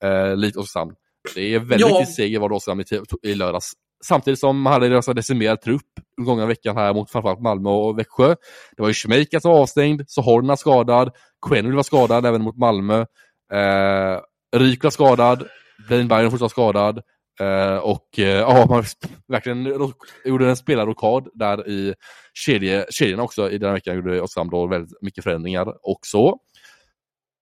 Eh, 0.03 0.35
likt 0.35 0.57
Oskarshamn. 0.57 0.93
Det 1.35 1.53
är 1.53 1.59
väldigt 1.59 1.89
ja. 1.89 1.97
viktig 1.99 2.15
seger 2.15 2.39
var 2.39 2.49
det 2.49 2.55
Oskarshamn 2.55 2.81
i, 3.21 3.29
i 3.29 3.35
lördags. 3.35 3.73
Samtidigt 4.05 4.39
som 4.39 4.61
man 4.61 4.73
hade 4.73 4.89
deras 4.89 5.05
decimerad 5.05 5.61
trupp 5.61 5.81
gångna 6.21 6.45
veckan 6.45 6.77
här 6.77 6.93
mot 6.93 7.11
framförallt 7.11 7.41
Malmö 7.41 7.69
och 7.69 7.99
Växjö. 7.99 8.35
Det 8.75 8.81
var 8.81 8.87
ju 8.87 8.93
Schmeichel 8.93 9.41
som 9.41 9.51
var 9.51 9.61
avstängd, 9.61 10.01
Sohorna 10.07 10.57
skadad, 10.57 11.11
Quenneville 11.47 11.75
var 11.75 11.83
skadad 11.83 12.25
även 12.25 12.41
mot 12.41 12.57
Malmö. 12.57 13.05
Eh, 13.53 14.19
Rykla 14.55 14.91
skadad, 14.91 15.47
Blaine 15.87 16.07
Bayern 16.07 16.31
fortfarande 16.31 16.49
skadad. 16.49 17.01
Uh, 17.41 17.77
och 17.77 18.09
uh, 18.19 18.25
ja, 18.25 18.65
man 18.69 18.83
verkligen 19.27 19.89
gjorde 20.25 20.49
en 20.49 20.55
spelarrokad 20.55 21.29
där 21.33 21.69
i 21.69 21.93
kedje, 22.33 22.85
kedjorna 22.89 23.23
också. 23.23 23.49
I 23.51 23.57
den 23.57 23.67
här 23.67 23.73
veckan 23.73 23.95
gjorde 23.95 24.21
Oskarshamn 24.21 24.49
då 24.49 24.67
väldigt 24.67 25.01
mycket 25.01 25.23
förändringar 25.23 25.73
också. 25.81 26.37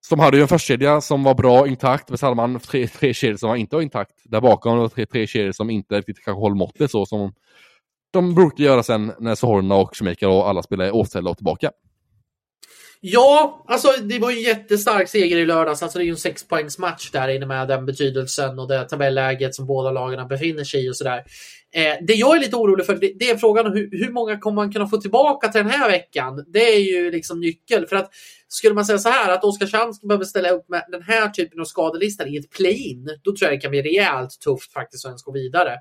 Som 0.07 0.19
hade 0.19 0.37
ju 0.37 0.41
en 0.41 0.47
förstkedja 0.47 1.01
som 1.01 1.23
var 1.23 1.33
bra 1.33 1.67
intakt, 1.67 2.09
men 2.09 2.17
så 2.17 2.25
hade 2.25 2.35
man 2.35 2.59
tre, 2.59 2.87
tre 2.87 3.13
kedjor 3.13 3.37
som 3.37 3.49
var 3.49 3.55
inte 3.55 3.75
var 3.75 3.83
intakt. 3.83 4.11
Där 4.23 4.41
bakom 4.41 4.77
var 4.77 4.87
tre, 4.87 5.05
tre 5.05 5.27
kedjor 5.27 5.51
som 5.51 5.69
inte 5.69 5.97
riktigt 5.97 6.23
kanske 6.25 6.39
håller 6.39 6.55
måttet 6.55 6.91
så 6.91 7.05
som 7.05 7.33
de 8.13 8.35
brukar 8.35 8.63
göra 8.63 8.83
sen 8.83 9.13
när 9.19 9.35
Sohorna 9.35 9.75
och 9.75 9.95
Schmeichel 9.95 10.29
och 10.29 10.49
alla 10.49 10.63
spelar 10.63 10.91
återställda 10.91 11.31
och 11.31 11.37
tillbaka. 11.37 11.71
Ja, 13.03 13.63
alltså 13.67 13.87
det 14.01 14.19
var 14.19 14.31
ju 14.31 14.37
en 14.37 14.43
jättestark 14.43 15.09
seger 15.09 15.37
i 15.37 15.45
lördags. 15.45 15.83
Alltså 15.83 15.97
det 15.97 16.03
är 16.03 16.05
ju 16.05 16.11
en 16.11 16.17
sexpoängsmatch 16.17 17.11
där 17.11 17.27
inne 17.27 17.45
med 17.45 17.67
den 17.67 17.85
betydelsen 17.85 18.59
och 18.59 18.67
det 18.67 18.83
tabelläget 18.83 19.55
som 19.55 19.65
båda 19.65 19.91
lagarna 19.91 20.25
befinner 20.25 20.63
sig 20.63 20.85
i 20.85 20.89
och 20.89 20.95
sådär. 20.95 21.23
Eh, 21.75 21.95
det 22.07 22.13
jag 22.13 22.35
är 22.35 22.39
lite 22.39 22.55
orolig 22.55 22.85
för, 22.85 22.95
det, 22.95 23.13
det 23.19 23.29
är 23.29 23.37
frågan 23.37 23.73
hur, 23.73 23.89
hur, 23.91 24.11
många 24.11 24.39
kommer 24.39 24.55
man 24.55 24.71
kunna 24.71 24.87
få 24.87 24.97
tillbaka 24.97 25.47
till 25.47 25.61
den 25.61 25.69
här 25.69 25.91
veckan? 25.91 26.45
Det 26.47 26.75
är 26.75 26.79
ju 26.79 27.11
liksom 27.11 27.39
nyckel. 27.39 27.87
För 27.87 27.95
att 27.95 28.11
skulle 28.53 28.75
man 28.75 28.85
säga 28.85 28.97
så 28.97 29.09
här 29.09 29.31
att 29.33 29.43
Oskarshamn 29.43 29.93
behöver 30.01 30.25
ställa 30.25 30.49
upp 30.49 30.69
med 30.69 30.83
den 30.91 31.01
här 31.01 31.29
typen 31.29 31.61
av 31.61 31.65
skadelistan 31.65 32.27
i 32.27 32.37
ett 32.37 32.49
play-in, 32.49 33.09
då 33.23 33.31
tror 33.31 33.49
jag 33.49 33.57
det 33.57 33.61
kan 33.61 33.71
bli 33.71 33.81
rejält 33.81 34.39
tufft 34.39 34.73
faktiskt 34.73 35.05
att 35.05 35.09
ens 35.09 35.23
gå 35.23 35.31
vidare. 35.31 35.73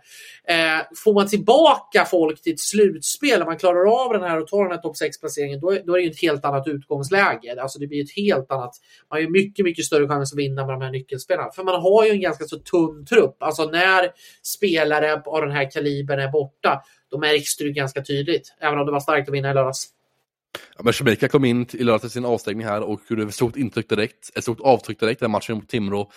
Eh, 0.48 0.78
får 1.04 1.14
man 1.14 1.28
tillbaka 1.28 2.04
folk 2.04 2.42
till 2.42 2.52
ett 2.52 2.60
slutspel, 2.60 3.42
om 3.42 3.46
man 3.46 3.58
klarar 3.58 4.04
av 4.04 4.12
den 4.12 4.22
här 4.22 4.40
och 4.40 4.48
tar 4.48 4.62
den 4.62 4.72
här 4.72 4.78
topp 4.78 4.96
6-placeringen, 4.96 5.60
då, 5.60 5.70
då, 5.86 5.92
är 5.92 5.96
det 5.96 6.02
ju 6.02 6.10
ett 6.10 6.22
helt 6.22 6.44
annat 6.44 6.68
utgångsläge. 6.68 7.62
Alltså 7.62 7.78
det 7.78 7.86
blir 7.86 8.04
ett 8.04 8.16
helt 8.16 8.52
annat, 8.52 8.72
man 9.10 9.16
har 9.16 9.20
ju 9.20 9.30
mycket, 9.30 9.64
mycket 9.64 9.84
större 9.84 10.08
chans 10.08 10.32
att 10.32 10.38
vinna 10.38 10.66
med 10.66 10.74
de 10.74 10.82
här 10.82 10.90
nyckelspelarna. 10.90 11.50
För 11.50 11.64
man 11.64 11.82
har 11.82 12.04
ju 12.04 12.10
en 12.10 12.20
ganska 12.20 12.44
så 12.44 12.58
tunn 12.58 13.06
trupp. 13.06 13.42
Alltså 13.42 13.64
när 13.64 14.10
spelare 14.42 15.22
av 15.26 15.40
den 15.40 15.52
här 15.52 15.70
kalibern 15.70 16.20
är 16.20 16.28
borta, 16.28 16.82
då 17.10 17.18
märks 17.18 17.56
det 17.56 17.64
ju 17.64 17.72
ganska 17.72 18.02
tydligt. 18.02 18.54
Även 18.60 18.78
om 18.78 18.86
det 18.86 18.92
var 18.92 19.00
starkt 19.00 19.28
att 19.28 19.34
vinna 19.34 19.50
i 19.50 19.54
lördags. 19.54 19.88
Ja, 20.76 20.82
men 20.84 20.92
Jamaica 20.98 21.28
kom 21.28 21.44
in 21.44 21.66
i 21.72 21.84
lördags 21.84 22.03
till 22.03 22.11
sin 22.11 22.24
avstängning 22.24 22.66
här 22.66 22.80
och 22.80 23.01
gjorde 23.09 23.22
ett 23.22 23.34
stort 23.34 23.57
intryck 23.57 23.88
direkt, 23.88 24.30
ett 24.36 24.42
stort 24.42 24.61
avtryck 24.61 25.01
direkt 25.01 25.22
i 25.22 25.24
den 25.24 25.30
matchen 25.30 25.57
mot 25.57 25.68
Timrå 25.68 26.11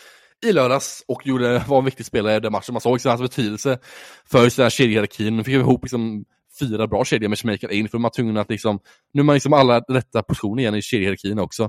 i 0.46 0.52
lördags 0.52 1.04
och 1.08 1.28
gjorde, 1.28 1.64
var 1.68 1.80
en 1.80 1.86
viktig 1.86 2.06
spelare 2.06 2.36
i 2.36 2.40
den 2.40 2.52
matchen. 2.52 2.74
Man 2.74 2.82
såg 2.82 2.94
också 2.94 3.10
alltså 3.10 3.24
hans 3.24 3.36
betydelse 3.36 3.80
för 4.32 4.44
just 4.44 4.58
den 4.58 4.64
här 4.64 4.70
kedjehierarkin. 4.70 5.38
Nu 5.38 5.44
fick 5.44 5.54
vi 5.54 5.60
ihop 5.60 5.84
liksom 5.84 6.26
fyra 6.60 6.88
bra 6.88 7.06
kedjor 7.06 7.30
med 7.30 7.38
Jamaica 7.44 7.72
in 7.72 7.90
för 7.90 7.98
man 7.98 8.04
var 8.04 8.10
tvungen 8.10 8.38
att 8.38 8.50
liksom, 8.50 8.80
nu 9.14 9.22
är 9.22 9.24
man 9.24 9.34
liksom 9.34 9.54
alla 9.54 9.80
rätta 9.80 10.24
positioner 10.24 10.62
igen 10.62 10.76
i 10.76 10.82
kedjehierarkin 10.82 11.40
också. 11.40 11.64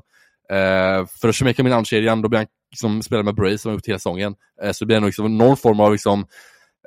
Eh, 0.51 1.07
för 1.21 1.29
att 1.29 1.41
Jamaica 1.41 1.63
med 1.63 1.73
andkedjan, 1.73 2.23
då 2.23 2.29
blir 2.29 2.39
han 2.39 2.47
liksom 2.71 3.03
spela 3.03 3.23
med 3.23 3.35
Brace 3.35 3.59
som 3.59 3.69
har 3.69 3.75
gjort 3.75 3.89
hela 3.89 3.99
säsongen. 3.99 4.35
Eh, 4.63 4.73
så 4.73 4.85
det 4.85 4.87
blir 4.87 5.01
nog 5.01 5.07
liksom 5.07 5.39
någon 5.39 5.57
form 5.57 5.81
av 5.81 5.93
liksom, 5.93 6.27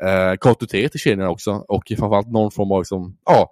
eh, 0.06 0.36
kontinuitet 0.40 0.96
i 0.96 1.00
kedjorna 1.00 1.30
också 1.30 1.52
och 1.52 1.84
framförallt 1.88 2.32
någon 2.32 2.52
form 2.52 2.72
av 2.72 2.80
liksom, 2.80 3.18
ja, 3.26 3.50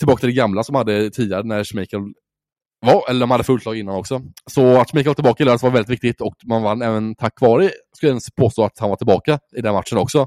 tillbaka 0.00 0.20
till 0.20 0.28
det 0.28 0.34
gamla 0.34 0.62
som 0.62 0.74
hade 0.74 1.10
tidigare 1.10 1.42
när 1.42 1.64
Schmeichel 1.64 2.00
var, 2.86 3.10
eller 3.10 3.20
de 3.20 3.30
hade 3.30 3.44
fullt 3.44 3.64
lag 3.64 3.76
innan 3.76 3.96
också. 3.96 4.22
Så 4.50 4.80
att 4.80 4.90
Schmeichel 4.90 5.08
var 5.08 5.14
tillbaka 5.14 5.42
i 5.42 5.46
lördags 5.46 5.62
var 5.62 5.70
väldigt 5.70 5.90
viktigt 5.90 6.20
och 6.20 6.34
man 6.44 6.62
vann 6.62 6.82
även 6.82 7.14
tack 7.14 7.40
vare, 7.40 7.70
skulle 7.96 8.12
jag 8.12 8.22
påstå, 8.36 8.64
att 8.64 8.78
han 8.78 8.88
var 8.88 8.96
tillbaka 8.96 9.38
i 9.56 9.60
den 9.60 9.74
matchen 9.74 9.98
också. 9.98 10.26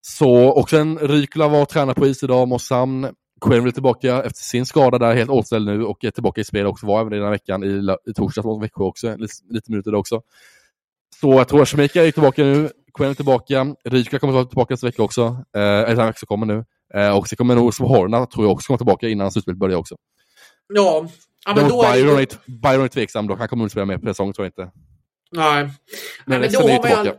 Så 0.00 0.52
också 0.52 0.76
en 0.76 0.98
Rykula 0.98 1.48
var 1.48 1.64
tränare 1.64 1.94
på 1.94 2.06
is 2.06 2.22
idag, 2.22 2.48
Mossam. 2.48 3.06
Quinn 3.40 3.62
blev 3.62 3.72
tillbaka 3.72 4.22
efter 4.22 4.42
sin 4.42 4.66
skada 4.66 4.98
där, 4.98 5.14
helt 5.14 5.30
återställd 5.30 5.66
nu 5.66 5.84
och 5.84 6.04
är 6.04 6.10
tillbaka 6.10 6.40
i 6.40 6.44
spel 6.44 6.66
också, 6.66 6.86
var 6.86 7.00
även 7.00 7.12
i 7.12 7.16
den 7.16 7.24
här 7.24 7.32
veckan 7.32 7.64
i, 7.64 8.10
i 8.10 8.14
torsdags 8.14 8.44
mot 8.44 8.62
Växjö 8.62 8.84
också, 8.84 9.16
lite, 9.16 9.34
lite 9.50 9.70
minuter 9.70 9.90
där 9.90 9.98
också. 9.98 10.22
Så 11.20 11.32
jag 11.32 11.48
tror 11.48 11.62
att 11.62 11.68
Schmeichel 11.68 12.06
är 12.06 12.10
tillbaka 12.10 12.42
nu, 12.42 12.70
Quinn 12.94 13.10
är 13.10 13.14
tillbaka, 13.14 13.74
Rykula 13.84 14.18
kommer 14.18 14.32
att 14.32 14.34
vara 14.34 14.44
tillbaka 14.44 14.74
nästa 14.74 14.86
vecka 14.86 15.02
också, 15.02 15.22
eh, 15.56 15.62
eller 15.62 15.96
den 15.96 16.06
vecka 16.06 16.18
som 16.18 16.26
kommer 16.26 16.46
nu. 16.46 16.64
Eh, 16.94 17.16
och 17.16 17.28
så 17.28 17.36
kommer 17.36 17.54
nog 17.54 17.74
Horna, 17.74 18.26
tror 18.26 18.44
jag 18.44 18.52
också, 18.52 18.66
komma 18.66 18.76
tillbaka 18.76 19.08
innan 19.08 19.32
slutspelet 19.32 19.58
börjar 19.58 19.76
också. 19.76 19.96
Ja. 20.74 21.08
ja 21.46 21.54
men 21.54 21.68
då 21.68 21.82
Byron, 21.82 22.18
är... 22.18 22.26
Byron 22.62 22.84
är 22.84 22.88
tveksam 22.88 23.26
dock, 23.26 23.38
han 23.38 23.48
kommer 23.48 23.64
inte 23.64 23.72
spela 23.72 23.86
med 23.86 24.00
på 24.00 24.06
säsong 24.06 24.32
tror 24.32 24.46
jag 24.46 24.48
inte. 24.48 24.78
Nej. 25.32 25.62
Men, 25.62 25.72
men, 26.24 26.40
men 26.40 26.52
då 26.52 26.60
har 26.60 26.96
man 26.96 27.04
ju... 27.04 27.12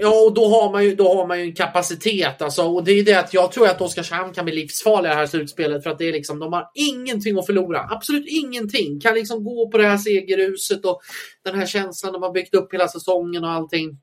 Ja, 0.00 0.24
och 0.26 0.34
då 0.34 0.48
har 0.48 0.72
man 0.72 0.84
ju, 0.84 0.94
då 0.94 1.14
har 1.14 1.26
man 1.26 1.38
ju 1.38 1.44
en 1.44 1.54
kapacitet. 1.54 2.42
Alltså, 2.42 2.62
och 2.62 2.84
det 2.84 2.92
är 2.92 3.04
det 3.04 3.14
att 3.14 3.34
jag 3.34 3.52
tror 3.52 3.68
att 3.68 3.80
Oskarshamn 3.80 4.32
kan 4.32 4.44
bli 4.44 4.54
livsfarliga 4.54 5.12
i 5.12 5.14
det 5.14 5.20
här 5.20 5.26
slutspelet. 5.26 5.82
För 5.82 5.90
att 5.90 5.98
det 5.98 6.08
är 6.08 6.12
liksom, 6.12 6.38
de 6.38 6.52
har 6.52 6.70
ingenting 6.74 7.38
att 7.38 7.46
förlora. 7.46 7.88
Absolut 7.90 8.26
ingenting. 8.28 9.00
Kan 9.00 9.14
liksom 9.14 9.44
gå 9.44 9.70
på 9.70 9.78
det 9.78 9.86
här 9.86 9.98
segerhuset 9.98 10.84
och 10.84 11.00
den 11.44 11.54
här 11.54 11.66
känslan 11.66 12.12
de 12.12 12.22
har 12.22 12.32
byggt 12.32 12.54
upp 12.54 12.74
hela 12.74 12.88
säsongen 12.88 13.44
och 13.44 13.50
allting. 13.50 13.98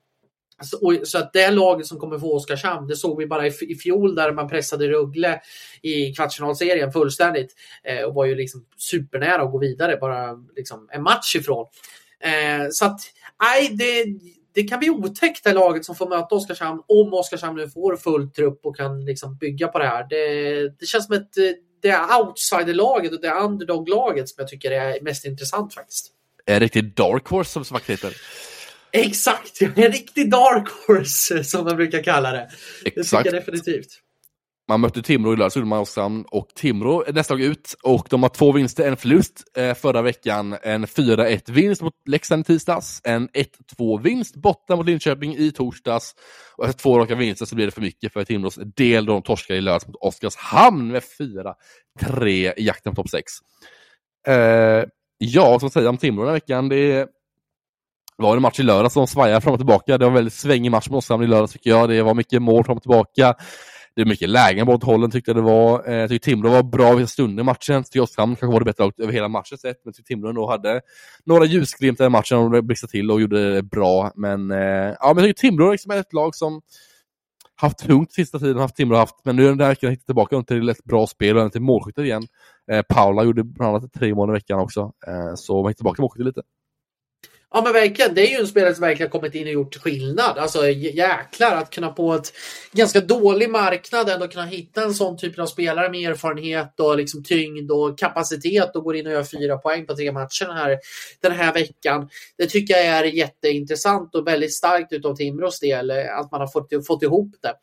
Så, 0.61 1.01
så 1.03 1.17
att 1.17 1.33
det 1.33 1.51
laget 1.51 1.87
som 1.87 1.99
kommer 1.99 2.19
få 2.19 2.35
Oskarshamn, 2.35 2.87
det 2.87 2.95
såg 2.95 3.17
vi 3.17 3.27
bara 3.27 3.47
i, 3.47 3.53
i 3.59 3.75
fjol 3.75 4.15
där 4.15 4.31
man 4.31 4.49
pressade 4.49 4.87
Rögle 4.87 5.41
i 5.81 6.13
kvartsfinalserien 6.13 6.91
fullständigt 6.91 7.55
eh, 7.83 8.03
och 8.03 8.13
var 8.13 8.25
ju 8.25 8.35
liksom 8.35 8.65
supernära 8.77 9.41
att 9.41 9.51
gå 9.51 9.57
vidare, 9.57 9.97
bara 9.97 10.37
liksom 10.55 10.89
en 10.91 11.03
match 11.03 11.35
ifrån. 11.35 11.65
Eh, 12.23 12.67
så 12.71 12.85
att, 12.85 12.99
nej, 13.41 13.69
det, 13.69 14.05
det 14.53 14.63
kan 14.63 14.79
bli 14.79 14.89
otäckt 14.89 15.43
det 15.43 15.53
laget 15.53 15.85
som 15.85 15.95
får 15.95 16.09
möta 16.09 16.35
Oskarshamn 16.35 16.81
om 16.87 17.13
Oskarshamn 17.13 17.57
nu 17.57 17.69
får 17.69 17.97
full 17.97 18.31
trupp 18.31 18.59
och 18.63 18.77
kan 18.77 19.05
liksom 19.05 19.37
bygga 19.37 19.67
på 19.67 19.79
det 19.79 19.87
här. 19.87 20.07
Det, 20.09 20.69
det 20.79 20.85
känns 20.85 21.05
som 21.05 21.15
ett 21.15 21.59
det 21.81 21.89
är 21.89 22.19
outsiderlaget 22.21 23.13
och 23.13 23.21
det 23.21 23.27
är 23.27 23.43
underdog-laget 23.43 24.29
som 24.29 24.35
jag 24.37 24.47
tycker 24.47 24.71
är 24.71 25.01
mest 25.01 25.25
intressant 25.25 25.73
faktiskt. 25.73 26.11
Är 26.45 26.59
det 26.59 26.65
riktigt 26.65 26.95
dark 26.95 27.27
horse 27.27 27.51
som 27.51 27.65
Svart 27.65 27.89
heter? 27.89 28.13
Exakt, 28.91 29.61
en 29.61 29.91
riktig 29.91 30.31
dark 30.31 30.69
horse 30.87 31.43
som 31.43 31.65
man 31.65 31.75
brukar 31.75 32.03
kalla 32.03 32.31
det. 32.31 32.49
Exakt. 32.85 33.23
Det 33.23 33.31
tycker 33.31 33.35
jag 33.35 33.45
definitivt. 33.45 33.99
Man 34.69 34.81
mötte 34.81 35.01
Timrå 35.01 35.33
i 35.33 35.35
lördags, 35.35 35.55
Oskarshamn 35.55 36.25
och 36.31 36.47
Timrå 36.55 37.03
är 37.07 37.13
nästa 37.13 37.33
lag 37.33 37.41
ut 37.41 37.75
och 37.83 38.07
de 38.09 38.23
har 38.23 38.29
två 38.29 38.51
vinster, 38.51 38.87
en 38.87 38.97
förlust 38.97 39.43
eh, 39.57 39.73
förra 39.73 40.01
veckan, 40.01 40.57
en 40.63 40.85
4-1 40.85 41.51
vinst 41.51 41.81
mot 41.81 41.93
Leksand 42.05 42.41
i 42.41 42.43
tisdags, 42.43 43.01
en 43.03 43.29
1-2 43.29 44.01
vinst 44.01 44.35
borta 44.35 44.75
mot 44.75 44.85
Linköping 44.85 45.35
i 45.35 45.51
torsdags 45.51 46.15
och 46.57 46.65
efter 46.65 46.81
två 46.81 46.99
raka 46.99 47.15
vinster 47.15 47.45
så 47.45 47.55
blir 47.55 47.65
det 47.65 47.71
för 47.71 47.81
mycket 47.81 48.13
för 48.13 48.23
Timrås 48.23 48.59
del 48.75 49.05
då 49.05 49.13
de 49.13 49.21
torskar 49.21 49.55
i 49.55 49.61
lördags 49.61 49.87
mot 49.87 49.95
Oskarshamn 49.95 50.91
med 50.91 51.03
4-3 51.99 52.53
i 52.57 52.65
jakten 52.65 52.95
på 52.95 53.01
topp 53.01 53.09
6. 53.09 53.31
Eh, 54.27 54.83
ja, 55.17 55.59
man 55.61 55.71
säga 55.71 55.89
om 55.89 55.97
Timrå 55.97 56.21
den 56.23 56.27
här 56.27 56.33
veckan? 56.33 56.69
Det 56.69 56.91
är 56.91 57.07
det 58.19 58.23
var 58.23 58.35
en 58.35 58.41
match 58.41 58.59
i 58.59 58.63
lördags 58.63 58.93
som 58.93 59.07
svajade 59.07 59.41
fram 59.41 59.53
och 59.53 59.59
tillbaka. 59.59 59.97
Det 59.97 60.05
var 60.05 60.09
en 60.09 60.13
väldigt 60.13 60.33
svängig 60.33 60.71
match 60.71 60.89
med 60.89 60.97
Oskarshamn 60.97 61.23
i 61.23 61.27
lördags 61.27 61.53
tycker 61.53 61.69
jag. 61.69 61.89
Det 61.89 62.01
var 62.01 62.13
mycket 62.13 62.41
mål 62.41 62.63
fram 62.63 62.77
och 62.77 62.83
tillbaka. 62.83 63.35
Det 63.95 64.03
var 64.03 64.09
mycket 64.09 64.29
lägen 64.29 64.65
båda 64.65 64.85
hållen 64.85 65.11
tyckte 65.11 65.31
jag 65.31 65.35
det 65.35 65.41
var. 65.41 65.89
Eh, 65.89 65.95
jag 65.95 66.09
tyckte 66.09 66.29
Timrå 66.29 66.49
var 66.49 66.63
bra 66.63 66.93
vissa 66.93 67.07
stunder 67.07 67.43
i 67.43 67.45
matchen. 67.45 67.83
Tyckte 67.83 68.01
Oskarshamn 68.01 68.35
kanske 68.35 68.53
var 68.53 68.59
det 68.59 68.65
bättre 68.65 69.03
över 69.03 69.13
hela 69.13 69.27
matchen 69.27 69.57
sett. 69.57 69.85
Men 69.85 69.93
tyckte 69.93 70.07
Timrå 70.07 70.29
ändå 70.29 70.49
hade 70.49 70.81
några 71.25 71.45
ljusglimtar 71.45 72.05
i 72.05 72.09
matchen 72.09 72.37
och 72.37 72.63
blixtrade 72.63 72.91
till 72.91 73.11
och 73.11 73.21
gjorde 73.21 73.53
det 73.53 73.63
bra. 73.63 74.11
Men, 74.15 74.51
eh, 74.51 74.57
ja, 74.99 75.13
men 75.15 75.17
jag 75.17 75.23
tycker 75.23 75.49
Timrå 75.49 75.71
liksom 75.71 75.91
är 75.91 75.97
ett 75.97 76.13
lag 76.13 76.35
som 76.35 76.61
haft 77.55 77.77
tungt 77.77 78.13
sista 78.13 78.39
tiden, 78.39 78.57
haft 78.57 78.75
Timrå 78.75 78.95
haft, 78.97 79.15
men 79.25 79.35
nu 79.35 79.43
är 79.43 79.49
den 79.49 79.57
där 79.57 79.67
veckan 79.67 79.89
hittat 79.89 80.05
tillbaka 80.05 80.43
till 80.43 80.69
ett 80.69 80.83
bra 80.83 81.07
spel 81.07 81.37
och 81.37 81.51
till 81.51 81.61
målskyttet 81.61 82.05
igen. 82.05 82.23
Eh, 82.71 82.81
Paula 82.89 83.23
gjorde 83.23 83.43
bland 83.43 83.75
annat 83.75 83.93
tre 83.93 84.15
mål 84.15 84.29
i 84.29 84.33
veckan 84.33 84.59
också, 84.59 84.91
eh, 85.07 85.35
så 85.35 85.61
man 85.61 85.69
hittar 85.69 85.77
tillbaka 85.77 85.95
till 85.95 86.01
målskyttet 86.01 86.25
lite. 86.25 86.41
Ja 87.51 87.61
men 87.61 87.73
verkligen, 87.73 88.13
det 88.13 88.27
är 88.27 88.31
ju 88.31 88.39
en 88.39 88.47
spelare 88.47 88.75
som 88.75 88.81
verkligen 88.81 89.09
kommit 89.09 89.35
in 89.35 89.47
och 89.47 89.53
gjort 89.53 89.75
skillnad. 89.75 90.37
Alltså 90.37 90.69
jäklar 90.69 91.55
att 91.55 91.69
kunna 91.69 91.89
på 91.89 92.13
ett 92.13 92.33
ganska 92.71 93.01
dålig 93.01 93.49
marknad 93.49 94.09
ändå 94.09 94.27
kunna 94.27 94.45
hitta 94.45 94.83
en 94.83 94.93
sån 94.93 95.17
typ 95.17 95.39
av 95.39 95.45
spelare 95.45 95.89
med 95.89 96.09
erfarenhet 96.09 96.79
och 96.79 96.97
liksom 96.97 97.23
tyngd 97.23 97.71
och 97.71 97.99
kapacitet 97.99 98.75
och 98.75 98.83
går 98.83 98.95
in 98.95 99.07
och 99.07 99.13
gör 99.13 99.23
fyra 99.23 99.57
poäng 99.57 99.85
på 99.85 99.95
tre 99.95 100.11
matcher 100.11 100.45
den 100.45 100.57
här, 100.57 100.77
den 101.21 101.31
här 101.31 101.53
veckan. 101.53 102.09
Det 102.37 102.45
tycker 102.45 102.73
jag 102.73 102.85
är 102.85 103.03
jätteintressant 103.03 104.15
och 104.15 104.27
väldigt 104.27 104.53
starkt 104.53 104.93
utav 104.93 105.15
Timrås 105.15 105.59
del 105.59 105.89
eh, 105.89 106.17
att 106.17 106.31
man 106.31 106.41
har 106.41 106.47
fått, 106.47 106.85
fått 106.87 107.03
ihop 107.03 107.35
det. 107.41 107.53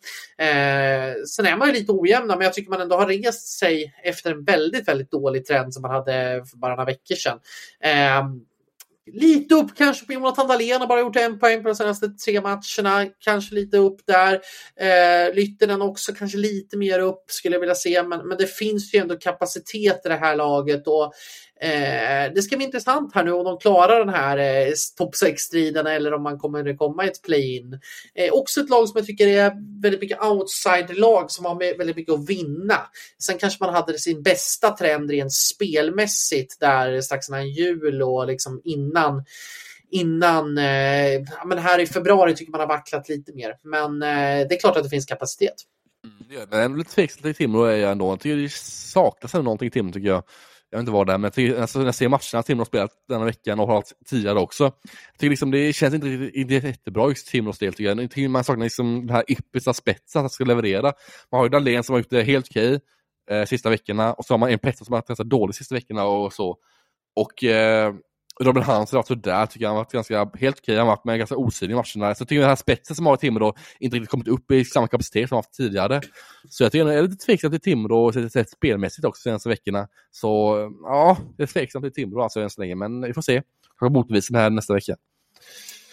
Eh, 0.45 1.15
sen 1.27 1.47
är 1.47 1.57
man 1.57 1.69
ju 1.69 1.75
lite 1.75 1.93
ojämna 1.93 2.37
men 2.37 2.45
jag 2.45 2.55
tycker 2.55 2.71
man 2.71 2.81
ändå 2.81 2.97
har 2.97 3.07
rest 3.07 3.59
sig 3.59 3.95
efter 4.05 4.31
en 4.31 4.45
väldigt, 4.45 4.89
väldigt 4.89 5.11
dålig 5.11 5.47
trend 5.47 5.75
som 5.75 5.83
man 5.83 5.91
hade 5.91 6.45
för 6.51 6.57
bara 6.57 6.71
några 6.71 6.85
veckor 6.85 7.15
sedan. 7.15 7.39
Eh, 7.81 8.23
Lite 9.13 9.55
upp 9.55 9.77
kanske 9.77 10.07
på 10.07 10.13
Jonathan 10.13 10.49
Dahlén 10.49 10.81
har 10.81 10.87
bara 10.87 11.01
gjort 11.01 11.17
en 11.17 11.39
poäng 11.39 11.63
på 11.63 11.69
de 11.69 11.75
senaste 11.75 12.09
tre 12.09 12.41
matcherna. 12.41 13.11
Kanske 13.19 13.55
lite 13.55 13.77
upp 13.77 14.01
där. 14.07 14.35
Eh, 14.81 15.35
Lyttinen 15.35 15.83
också 15.83 16.13
kanske 16.13 16.39
lite 16.39 16.77
mer 16.77 16.99
upp 16.99 17.25
skulle 17.27 17.55
jag 17.55 17.61
vilja 17.61 17.75
se. 17.75 18.03
Men, 18.03 18.29
men 18.29 18.39
det 18.39 18.47
finns 18.47 18.95
ju 18.95 18.99
ändå 18.99 19.17
kapacitet 19.17 20.01
i 20.05 20.09
det 20.09 20.17
här 20.17 20.37
laget. 20.37 20.87
Och 20.87 21.13
Eh, 21.61 22.33
det 22.35 22.43
ska 22.43 22.57
bli 22.57 22.67
intressant 22.67 23.15
här 23.15 23.25
nu 23.25 23.33
om 23.33 23.45
de 23.45 23.59
klarar 23.59 23.99
den 23.99 24.15
här 24.15 24.37
eh, 24.39 24.73
topp 24.97 25.15
6-striden 25.15 25.87
eller 25.87 26.15
om 26.15 26.23
man 26.23 26.39
kommer 26.39 26.77
komma 26.77 27.05
i 27.05 27.09
ett 27.09 27.23
play-in. 27.23 27.81
Eh, 28.15 28.33
också 28.33 28.61
ett 28.61 28.71
lag 28.71 28.89
som 28.89 28.99
jag 28.99 29.07
tycker 29.07 29.27
är 29.27 29.81
väldigt 29.83 30.01
mycket 30.01 30.23
outside-lag 30.23 31.31
som 31.31 31.45
har 31.45 31.79
väldigt 31.79 31.97
mycket 31.97 32.15
att 32.15 32.29
vinna. 32.29 32.81
Sen 33.19 33.39
kanske 33.39 33.65
man 33.65 33.75
hade 33.75 33.99
sin 33.99 34.23
bästa 34.23 34.71
trend 34.71 35.11
rent 35.11 35.33
spelmässigt 35.33 36.61
där 36.61 37.01
strax 37.01 37.29
innan 37.29 37.51
jul 37.51 38.03
och 38.03 38.27
liksom 38.27 38.61
innan 38.65 39.25
innan, 39.91 40.59
eh, 40.59 41.23
men 41.47 41.59
här 41.59 41.79
i 41.79 41.87
februari 41.87 42.35
tycker 42.35 42.53
man 42.53 42.61
har 42.61 42.69
vacklat 42.69 43.09
lite 43.09 43.33
mer. 43.33 43.57
Men 43.63 44.03
eh, 44.03 44.49
det 44.49 44.55
är 44.55 44.61
klart 44.61 44.77
att 44.77 44.83
det 44.83 44.89
finns 44.89 45.07
kapacitet. 45.07 45.55
Mm, 46.05 46.47
det 46.51 46.57
är 46.57 46.69
lite 46.69 46.91
tveksamt 46.91 47.23
till 47.23 47.35
Timrå 47.35 47.65
är 47.65 47.77
jag 47.77 47.93
ändå. 47.93 48.13
Jag 48.13 48.21
tycker 48.21 48.37
det 48.37 48.53
saknas 48.53 49.35
ändå 49.35 49.45
någonting 49.45 49.69
i 49.69 49.71
Timrå 49.71 49.93
tycker 49.93 50.09
jag 50.09 50.23
jag 50.71 50.79
vet 50.79 50.83
inte 50.83 50.93
vad 50.93 51.07
det 51.07 51.13
är, 51.13 51.19
men 51.19 51.31
jag 51.37 51.57
alltså, 51.61 51.79
när 51.79 51.87
jag 51.87 51.95
ser 51.95 52.09
matcherna 52.09 52.43
Timrå 52.43 52.61
har 52.61 52.65
spelat 52.65 52.91
denna 53.09 53.25
veckan 53.25 53.61
och 53.61 53.67
har 53.67 53.75
haft 53.75 53.93
tidigare 54.07 54.39
också. 54.39 54.65
Jag 54.65 55.19
tycker 55.19 55.31
liksom 55.31 55.51
det 55.51 55.73
känns 55.73 55.95
inte 55.95 56.09
jättebra 56.55 57.09
just 57.09 57.29
Timrås 57.29 57.59
del 57.59 57.75
tycker 57.75 57.97
jag. 57.97 58.11
tycker 58.11 58.29
man 58.29 58.45
saknar 58.45 58.65
liksom 58.65 59.07
det 59.07 59.13
här 59.13 59.25
yppersta 59.29 59.75
spetsen 59.75 60.27
att 60.27 60.33
ska 60.33 60.45
leverera. 60.45 60.93
Man 61.33 61.39
har 61.39 61.45
ju 61.45 61.49
Dahlén 61.49 61.83
som 61.83 61.93
har 61.93 62.01
gjort 62.01 62.11
det 62.11 62.23
helt 62.23 62.49
okej 62.51 62.81
eh, 63.31 63.45
sista 63.45 63.71
veckorna 63.71 64.13
och 64.13 64.25
så 64.25 64.35
har 64.35 64.39
man 64.39 64.51
en 64.51 64.59
Pettersson 64.59 64.85
som 64.85 64.93
har 64.93 64.99
varit 64.99 65.09
ganska 65.09 65.25
dålig 65.25 65.55
sista 65.55 65.75
veckorna 65.75 66.05
och 66.05 66.33
så. 66.33 66.57
Och 67.17 67.45
eh, 67.45 67.95
Robin 68.41 68.63
Hansen 68.63 68.97
har 68.97 68.99
varit 68.99 69.07
sådär, 69.07 69.47
tycker 69.47 69.65
jag. 69.65 69.69
Han 69.69 69.77
har 69.77 69.85
varit 69.85 69.93
ganska 69.93 70.31
helt 70.35 70.59
okej. 70.59 70.77
Han 70.77 70.87
har 70.87 70.97
varit 70.97 71.05
med 71.05 71.19
ganska 71.19 71.37
osynlig 71.37 71.75
i 71.75 71.77
matcherna. 71.77 72.15
Så 72.15 72.23
jag 72.23 72.29
tycker 72.29 72.41
den 72.41 72.49
här 72.49 72.57
spetsen 72.57 72.97
som 72.97 73.07
har 73.07 73.15
i 73.15 73.19
Timrå 73.19 73.55
inte 73.81 73.97
riktigt 73.97 74.11
kommit 74.11 74.29
upp 74.29 74.51
i 74.51 74.65
samma 74.65 74.89
kapacitet 74.89 75.29
som 75.29 75.37
han 75.37 75.39
haft 75.39 75.53
tidigare. 75.53 76.01
Så 76.49 76.63
jag 76.63 76.73
tycker 76.73 76.85
det 76.85 76.95
är 76.95 77.03
lite 77.03 77.27
tveksamt 77.27 77.53
till 77.55 77.61
Timrå, 77.61 78.13
sett 78.13 78.51
spelmässigt 78.51 79.05
också 79.05 79.23
senaste 79.23 79.49
veckorna. 79.49 79.89
Så 80.11 80.59
ja, 80.83 81.17
det 81.37 81.43
är 81.43 81.47
tveksamt 81.47 81.85
till 81.85 81.93
Timrå 81.93 82.23
alltså 82.23 82.41
än 82.41 82.51
så 82.51 82.61
länge, 82.61 82.75
men 82.75 83.03
vi 83.03 83.15
får 83.15 83.23
se. 83.23 83.43
Kanske 83.79 83.95
motbevisa 83.99 84.39
här 84.39 84.51
nästa 84.51 84.75
vecka. 84.75 84.97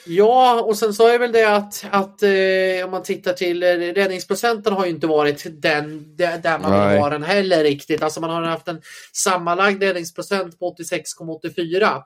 Ja, 0.05 0.61
och 0.61 0.77
sen 0.77 0.93
så 0.93 1.07
är 1.07 1.19
väl 1.19 1.31
det 1.31 1.55
att, 1.55 1.85
att 1.91 2.23
eh, 2.23 2.85
om 2.85 2.91
man 2.91 3.03
tittar 3.03 3.33
till 3.33 3.63
eh, 3.63 3.67
räddningsprocenten 3.67 4.73
har 4.73 4.85
ju 4.85 4.91
inte 4.91 5.07
varit 5.07 5.61
den 5.61 6.15
där 6.17 6.59
man 6.59 6.89
vill 6.89 6.99
ha 6.99 7.09
den 7.09 7.23
heller 7.23 7.63
riktigt. 7.63 8.03
Alltså 8.03 8.21
man 8.21 8.29
har 8.29 8.41
haft 8.41 8.67
en 8.67 8.81
sammanlagd 9.13 9.83
räddningsprocent 9.83 10.59
på 10.59 10.75
86,84 10.75 12.01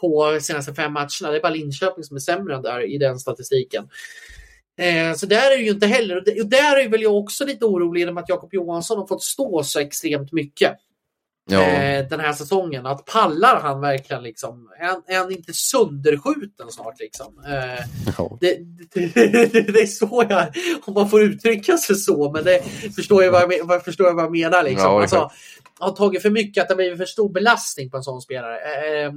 på 0.00 0.38
senaste 0.40 0.74
fem 0.74 0.92
matcherna. 0.92 1.30
Det 1.30 1.36
är 1.36 1.42
bara 1.42 1.52
Linköping 1.52 2.04
som 2.04 2.16
är 2.16 2.20
sämre 2.20 2.54
än 2.54 2.62
där 2.62 2.94
i 2.94 2.98
den 2.98 3.18
statistiken. 3.18 3.88
Eh, 4.78 5.16
så 5.16 5.26
där 5.26 5.50
är 5.50 5.56
det 5.56 5.64
ju 5.64 5.70
inte 5.70 5.86
heller. 5.86 6.16
Och 6.16 6.46
där 6.46 6.80
är 6.84 6.88
väl 6.88 7.02
jag 7.02 7.16
också 7.16 7.44
lite 7.44 7.64
orolig 7.64 8.00
genom 8.00 8.18
att 8.18 8.28
Jakob 8.28 8.54
Johansson 8.54 8.98
har 8.98 9.06
fått 9.06 9.22
stå 9.22 9.62
så 9.64 9.80
extremt 9.80 10.32
mycket 10.32 10.72
ja. 11.44 11.62
eh, 11.62 12.08
den 12.08 12.20
här 12.20 12.32
säsongen. 12.32 12.86
Att 12.86 13.04
pallar 13.04 13.60
han 13.60 13.80
verkligen 13.80 14.22
liksom? 14.22 14.68
Är, 14.78 15.14
är 15.14 15.18
han 15.18 15.32
inte 15.32 15.52
sönderskjuten 15.52 16.70
snart 16.70 17.00
liksom? 17.00 17.44
Eh, 17.46 17.84
ja. 18.18 18.38
det, 18.40 18.58
det, 18.94 19.06
det, 19.72 19.80
är 19.80 19.86
så 19.86 20.26
jag, 20.28 20.46
om 20.84 20.94
man 20.94 21.10
får 21.10 21.22
uttrycka 21.22 21.76
sig 21.76 21.96
så, 21.96 22.32
men 22.32 22.44
det 22.44 22.62
förstår 22.96 23.24
jag 23.24 23.32
vad 23.32 23.52
jag, 23.52 23.84
förstår 23.84 24.06
jag, 24.06 24.14
vad 24.14 24.24
jag 24.24 24.32
menar 24.32 24.62
liksom. 24.62 24.92
Ja, 24.92 25.02
alltså, 25.02 25.30
har 25.78 25.92
tagit 25.92 26.22
för 26.22 26.30
mycket, 26.30 26.62
att 26.62 26.68
det 26.68 26.74
blivit 26.74 26.98
för 26.98 27.06
stor 27.06 27.28
belastning 27.28 27.90
på 27.90 27.96
en 27.96 28.02
sån 28.02 28.20
spelare. 28.20 28.56
Eh, 28.56 29.12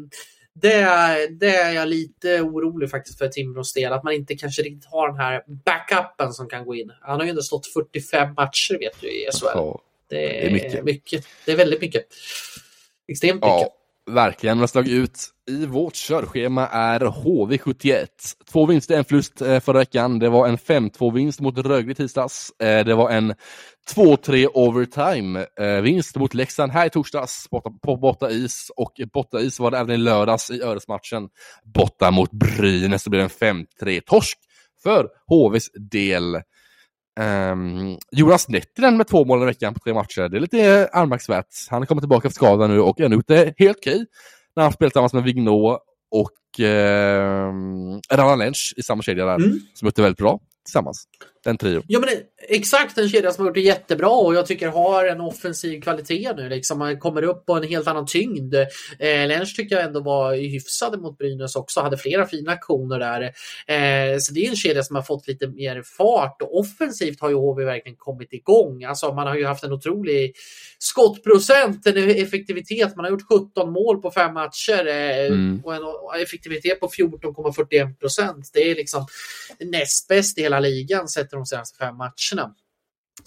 det, 0.61 0.79
det 1.39 1.55
är 1.55 1.71
jag 1.71 1.87
lite 1.87 2.41
orolig 2.41 2.89
faktiskt 2.89 3.17
för 3.17 3.27
Timrås 3.27 3.73
del, 3.73 3.93
att 3.93 4.03
man 4.03 4.13
inte 4.13 4.35
kanske 4.35 4.61
riktigt 4.61 4.91
har 4.91 5.07
den 5.07 5.17
här 5.17 5.43
backupen 5.65 6.33
som 6.33 6.47
kan 6.49 6.65
gå 6.65 6.75
in. 6.75 6.91
Han 7.01 7.19
har 7.19 7.23
ju 7.23 7.29
ändå 7.29 7.41
stått 7.41 7.67
45 7.67 8.33
matcher 8.33 8.79
vet 8.79 9.01
du 9.01 9.07
i 9.07 9.29
SHL. 9.33 9.45
Ja. 9.53 9.81
Det 10.09 10.45
är, 10.45 10.51
mycket. 10.51 10.83
mycket. 10.83 11.25
Det 11.45 11.51
är 11.51 11.57
väldigt 11.57 11.81
mycket. 11.81 12.07
Extremt 13.07 13.35
mycket. 13.35 13.47
Ja, 13.47 13.69
verkligen. 14.11 14.57
Nästa 14.57 14.79
lag 14.79 14.87
ut 14.87 15.19
i 15.49 15.65
vårt 15.65 15.95
körschema 15.95 16.67
är 16.67 16.99
HV71. 16.99 18.07
Två 18.51 18.65
vinster, 18.65 18.97
en 18.97 19.05
förlust 19.05 19.41
eh, 19.41 19.59
förra 19.59 19.77
veckan. 19.77 20.19
Det 20.19 20.29
var 20.29 20.47
en 20.47 20.57
5-2-vinst 20.57 21.41
mot 21.41 21.57
Rögle 21.57 21.95
tisdags. 21.95 22.51
Eh, 22.61 22.85
det 22.85 22.95
var 22.95 23.09
en 23.09 23.33
2-3 23.95 24.47
overtime-vinst 24.53 26.15
eh, 26.15 26.19
mot 26.19 26.33
Leksand 26.33 26.71
här 26.71 26.85
i 26.85 26.89
torsdags 26.89 27.47
på 27.83 27.97
borta 27.97 28.29
is 28.29 28.71
och 28.75 28.93
borta 29.13 29.39
is 29.39 29.59
var 29.59 29.71
det 29.71 29.77
även 29.77 29.95
i 29.95 29.97
lördags 29.97 30.51
i 30.51 30.61
Öresmatchen. 30.61 31.29
Borta 31.63 32.11
mot 32.11 32.31
Brynäs 32.31 33.03
så 33.03 33.09
blev 33.09 33.29
det 33.39 33.45
en 33.45 33.65
5-3-torsk 33.81 34.37
för 34.83 35.07
HVs 35.27 35.69
del. 35.91 36.41
Um, 37.19 37.97
Jonas 38.11 38.49
Nettinen 38.49 38.97
med 38.97 39.07
två 39.07 39.25
mål 39.25 39.43
i 39.43 39.45
veckan 39.45 39.73
på 39.73 39.79
tre 39.79 39.93
matcher. 39.93 40.29
Det 40.29 40.37
är 40.37 40.41
lite 40.41 40.89
anmärkningsvärt. 40.93 41.47
Han 41.69 41.85
kommer 41.85 42.01
tillbaka 42.01 42.27
efter 42.27 42.35
skada 42.37 42.67
nu 42.67 42.79
och 42.79 42.99
har 42.99 43.09
gjort 43.09 43.27
det 43.27 43.53
helt 43.57 43.77
okej 43.77 44.05
när 44.55 44.63
han 44.63 44.71
spelat 44.71 44.93
tillsammans 44.93 45.13
med 45.13 45.23
Vignå 45.23 45.79
och 46.11 46.59
eh, 46.65 47.53
Radan 48.13 48.39
Lench 48.39 48.73
i 48.77 48.83
samma 48.83 49.03
kedja 49.03 49.25
där, 49.25 49.35
mm. 49.35 49.59
som 49.73 49.85
gjort 49.85 49.95
det 49.95 50.01
väldigt 50.01 50.19
bra 50.19 50.39
tillsammans. 50.65 51.07
Den 51.47 51.57
trio. 51.57 51.83
Ja, 51.87 51.99
men 51.99 52.09
exakt 52.49 52.97
en 52.97 53.09
kedja 53.09 53.31
som 53.31 53.41
har 53.41 53.49
gjort 53.49 53.55
det 53.55 53.61
jättebra 53.61 54.09
och 54.09 54.35
jag 54.35 54.45
tycker 54.45 54.67
har 54.67 55.05
en 55.05 55.21
offensiv 55.21 55.81
kvalitet 55.81 56.33
nu. 56.37 56.49
Liksom. 56.49 56.79
Man 56.79 56.99
kommer 56.99 57.23
upp 57.23 57.45
på 57.45 57.53
en 57.53 57.63
helt 57.63 57.87
annan 57.87 58.05
tyngd. 58.05 58.55
Eh, 58.99 59.27
Lensch 59.27 59.55
tycker 59.55 59.75
jag 59.75 59.85
ändå 59.85 59.99
var 59.99 60.33
hyfsad 60.33 61.01
mot 61.01 61.17
Brynäs 61.17 61.55
också. 61.55 61.81
Hade 61.81 61.97
flera 61.97 62.25
fina 62.25 62.51
aktioner 62.51 62.99
där. 62.99 63.21
Eh, 63.21 64.17
så 64.19 64.33
det 64.33 64.45
är 64.45 64.49
en 64.49 64.55
kedja 64.55 64.83
som 64.83 64.95
har 64.95 65.03
fått 65.03 65.27
lite 65.27 65.47
mer 65.47 65.81
fart 65.97 66.41
och 66.41 66.59
offensivt 66.59 67.21
har 67.21 67.29
ju 67.29 67.35
HV 67.35 67.65
verkligen 67.65 67.97
kommit 67.97 68.33
igång. 68.33 68.83
Alltså 68.83 69.13
man 69.13 69.27
har 69.27 69.35
ju 69.35 69.45
haft 69.45 69.63
en 69.63 69.73
otrolig 69.73 70.33
skottprocent, 70.79 71.87
en 71.87 72.09
effektivitet. 72.09 72.95
Man 72.95 73.05
har 73.05 73.11
gjort 73.11 73.51
17 73.53 73.71
mål 73.71 74.01
på 74.01 74.11
fem 74.11 74.33
matcher 74.33 74.87
eh, 74.87 75.25
mm. 75.25 75.61
och 75.63 75.75
en 75.75 76.21
effektivitet 76.21 76.79
på 76.79 76.87
14,41 76.87 77.95
procent. 77.99 78.49
Det 78.53 78.71
är 78.71 78.75
liksom 78.75 79.05
näst 79.59 80.07
bäst 80.07 80.37
i 80.37 80.41
hela 80.41 80.59
ligan 80.59 81.07
sett 81.07 81.36
de 81.37 81.45
senaste 81.45 81.77
fem 81.77 81.97
matcherna. 81.97 82.55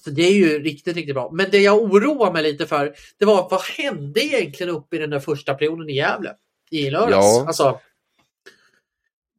Så 0.05 0.11
det 0.11 0.23
är 0.23 0.33
ju 0.33 0.63
riktigt, 0.63 0.97
riktigt 0.97 1.15
bra. 1.15 1.31
Men 1.33 1.51
det 1.51 1.59
jag 1.59 1.83
oroar 1.83 2.33
mig 2.33 2.43
lite 2.43 2.67
för, 2.67 2.95
det 3.19 3.25
var 3.25 3.49
vad 3.51 3.61
hände 3.61 4.21
egentligen 4.21 4.75
uppe 4.75 4.97
i 4.97 4.99
den 4.99 5.11
där 5.11 5.21
första 5.21 5.55
perioden 5.55 5.89
i 5.89 5.97
Gävle 5.97 6.35
i 6.71 6.91
lördags? 6.91 7.27
Ja. 7.27 7.45
Alltså, 7.47 7.81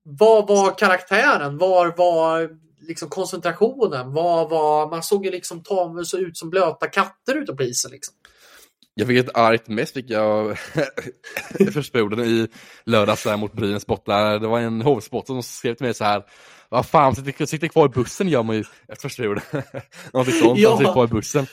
vad 0.03 0.47
var 0.47 0.77
karaktären? 0.77 1.57
Var 1.57 1.93
var 1.97 2.49
liksom 2.81 3.09
koncentrationen? 3.09 4.13
Vad 4.13 4.49
var, 4.49 4.89
man 4.89 5.03
såg 5.03 5.25
ju 5.25 5.31
liksom 5.31 5.63
ta 5.63 6.03
så 6.03 6.17
ut 6.17 6.37
som 6.37 6.49
blöta 6.49 6.87
katter 6.87 7.35
ute 7.35 7.53
på 7.53 7.63
isen. 7.63 7.91
Liksom. 7.91 8.15
Jag 8.93 9.07
fick 9.07 9.17
ett 9.17 9.37
argt 9.37 9.67
mess 9.67 9.91
fick 9.91 10.09
jag 10.09 10.57
första 11.73 11.91
perioden 11.91 12.19
i 12.19 12.47
lördags 12.85 13.25
mot 13.25 13.53
Brynäs 13.53 13.85
borta. 13.85 14.39
Det 14.39 14.47
var 14.47 14.59
en 14.59 14.81
hovsport 14.81 15.27
som 15.27 15.43
skrev 15.43 15.75
till 15.75 15.85
mig 15.85 15.93
så 15.93 16.03
här 16.03 16.23
vad 16.71 16.85
fan, 16.85 17.15
sitter, 17.15 17.45
sitter 17.45 17.67
kvar 17.67 17.85
i 17.85 17.89
bussen 17.89 18.29
gör 18.29 18.43
man 18.43 18.55
ju 18.55 18.63
efter 18.87 19.09
första 19.09 19.23
perioden. 19.23 19.43
Någonting 20.13 20.35
sånt, 20.35 20.59
ja. 20.59 20.77
sitter 20.77 20.93
kvar 20.93 21.05
i 21.05 21.07
bussen. 21.07 21.45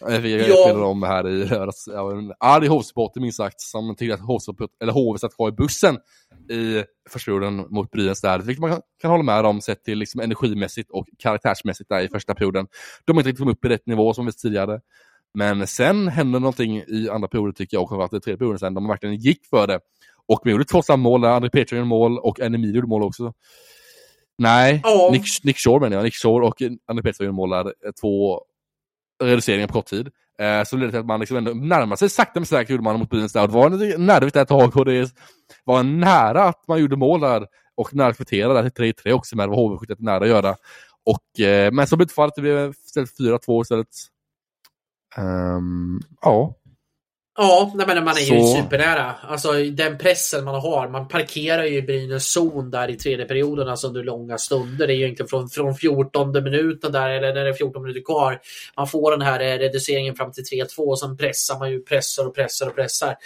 Jag 0.00 0.22
fick 0.22 0.48
ja. 0.48 0.84
om 0.84 1.02
här 1.02 1.28
i 1.28 1.44
lördags. 1.44 1.88
Var 1.88 2.14
en 2.14 2.32
arg 2.40 2.66
hovsupporter 2.66 3.20
minst 3.20 3.36
sagt 3.36 3.60
som 3.60 3.96
tyckte 3.96 4.14
att 4.14 4.90
HV 4.90 5.18
satt 5.18 5.36
kvar 5.36 5.48
i 5.48 5.52
bussen 5.52 5.98
i 6.50 6.84
första 7.10 7.30
perioden 7.30 7.66
mot 7.70 7.90
Brynäs 7.90 8.20
där. 8.20 8.38
Vilket 8.38 8.60
man 8.60 8.70
kan, 8.70 8.80
kan 9.00 9.10
hålla 9.10 9.22
med 9.22 9.46
om 9.46 9.60
sett 9.60 9.84
till 9.84 9.98
liksom 9.98 10.20
energimässigt 10.20 10.90
och 10.90 11.06
karaktärsmässigt 11.18 11.88
där 11.88 12.00
i 12.00 12.08
första 12.08 12.34
perioden. 12.34 12.66
De 13.04 13.12
har 13.12 13.20
inte 13.20 13.28
riktigt 13.28 13.40
kommit 13.40 13.56
upp 13.56 13.64
i 13.64 13.68
rätt 13.68 13.86
nivå 13.86 14.14
som 14.14 14.26
vi 14.26 14.32
tidigare. 14.32 14.80
Men 15.34 15.66
sen 15.66 16.08
hände 16.08 16.38
någonting 16.38 16.76
i 16.76 17.08
andra 17.12 17.28
perioden 17.28 17.54
tycker 17.54 17.76
jag 17.76 17.82
och 17.82 17.88
framförallt 17.88 18.14
i 18.14 18.20
tredje 18.20 18.38
perioden 18.38 18.58
sen. 18.58 18.74
De 18.74 18.88
verkligen 18.88 19.16
gick 19.16 19.46
för 19.46 19.66
det. 19.66 19.80
Och 20.28 20.40
vi 20.44 20.50
gjorde 20.50 20.64
två 20.64 20.82
samma 20.82 21.02
mål 21.02 21.20
där. 21.20 21.28
André 21.28 21.50
Petrus 21.50 21.72
gjorde 21.72 21.84
mål 21.84 22.18
och 22.18 22.40
Enemir 22.40 22.74
gjorde 22.74 22.86
mål 22.86 23.02
också. 23.02 23.32
Nej, 24.38 24.80
ja. 24.84 25.08
Nick, 25.12 25.44
Nick 25.44 25.58
Shore 25.58 25.80
menar 25.80 25.96
jag. 25.96 26.04
Nick 26.04 26.14
Shore 26.14 26.46
och 26.46 26.62
Andy 26.86 27.02
Pettersson 27.02 27.34
mål 27.34 27.50
där. 27.50 27.72
Två 28.00 28.42
reduceringar 29.24 29.66
på 29.66 29.72
kort 29.72 29.86
tid. 29.86 30.10
Eh, 30.38 30.64
så 30.64 30.76
ledde 30.76 30.86
det 30.86 30.90
till 30.90 31.00
att 31.00 31.06
man 31.06 31.20
liksom 31.20 31.36
ändå 31.36 31.52
närmade 31.52 31.96
sig 31.96 32.10
sakta 32.10 32.40
men 32.40 32.46
säkert 32.46 32.70
gjorde 32.70 32.82
man 32.82 32.98
mot 32.98 33.10
Brynäs 33.10 33.32
där. 33.32 33.46
Det 33.46 33.52
var 33.52 33.98
nervigt 33.98 34.36
ett 34.36 34.48
tag 34.48 34.76
och 34.76 34.84
det 34.84 35.14
var 35.64 35.82
nära 35.82 36.44
att 36.44 36.68
man 36.68 36.80
gjorde 36.80 36.96
mål 36.96 37.20
där 37.20 37.46
och 37.74 37.94
nära 37.94 38.08
att 38.08 38.16
kvittera 38.16 38.62
där 38.62 38.70
till 38.70 38.92
3-3 38.92 39.12
också 39.12 39.36
med 39.36 39.48
vad 39.48 39.58
HV71 39.58 39.96
nära 39.98 40.24
att 40.24 40.28
göra. 40.28 40.56
Och, 41.06 41.40
eh, 41.40 41.72
men 41.72 41.86
så 41.86 41.96
blev 41.96 42.06
det 42.06 42.14
fallet, 42.14 42.34
det 42.34 42.42
blev 42.42 42.70
istället 42.70 43.18
4-2 43.18 43.62
istället. 43.62 43.88
Um, 45.16 46.00
ja, 46.20 46.54
Ja, 47.40 47.72
nej, 47.74 47.86
men 47.86 48.04
man 48.04 48.16
är 48.16 48.20
så... 48.20 48.34
ju 48.34 48.62
supernära. 48.62 49.14
Alltså 49.22 49.52
den 49.52 49.98
pressen 49.98 50.44
man 50.44 50.54
har. 50.54 50.88
Man 50.88 51.08
parkerar 51.08 51.64
ju 51.64 51.76
i 51.76 51.82
Brynäs 51.82 52.32
zon 52.32 52.70
där 52.70 52.90
i 52.90 52.96
tredje 52.96 53.24
perioden, 53.24 53.68
alltså 53.68 53.86
under 53.86 54.02
långa 54.02 54.38
stunder. 54.38 54.86
Det 54.86 54.92
är 54.92 54.96
ju 54.96 55.04
egentligen 55.04 55.28
från, 55.28 55.48
från 55.48 55.74
14 55.74 56.32
minuten 56.32 56.92
där, 56.92 57.10
eller 57.10 57.34
när 57.34 57.44
det 57.44 57.50
är 57.50 57.54
14 57.54 57.82
minuter 57.82 58.04
kvar. 58.04 58.40
Man 58.76 58.88
får 58.88 59.10
den 59.10 59.22
här 59.22 59.40
eh, 59.40 59.58
reduceringen 59.58 60.14
fram 60.14 60.32
till 60.32 60.44
3-2 60.44 60.78
och 60.78 61.00
sen 61.00 61.16
pressar 61.16 61.58
man 61.58 61.70
ju, 61.70 61.80
pressar 61.80 62.26
och 62.26 62.34
pressar 62.34 62.66
och 62.66 62.74
pressar. 62.74 63.16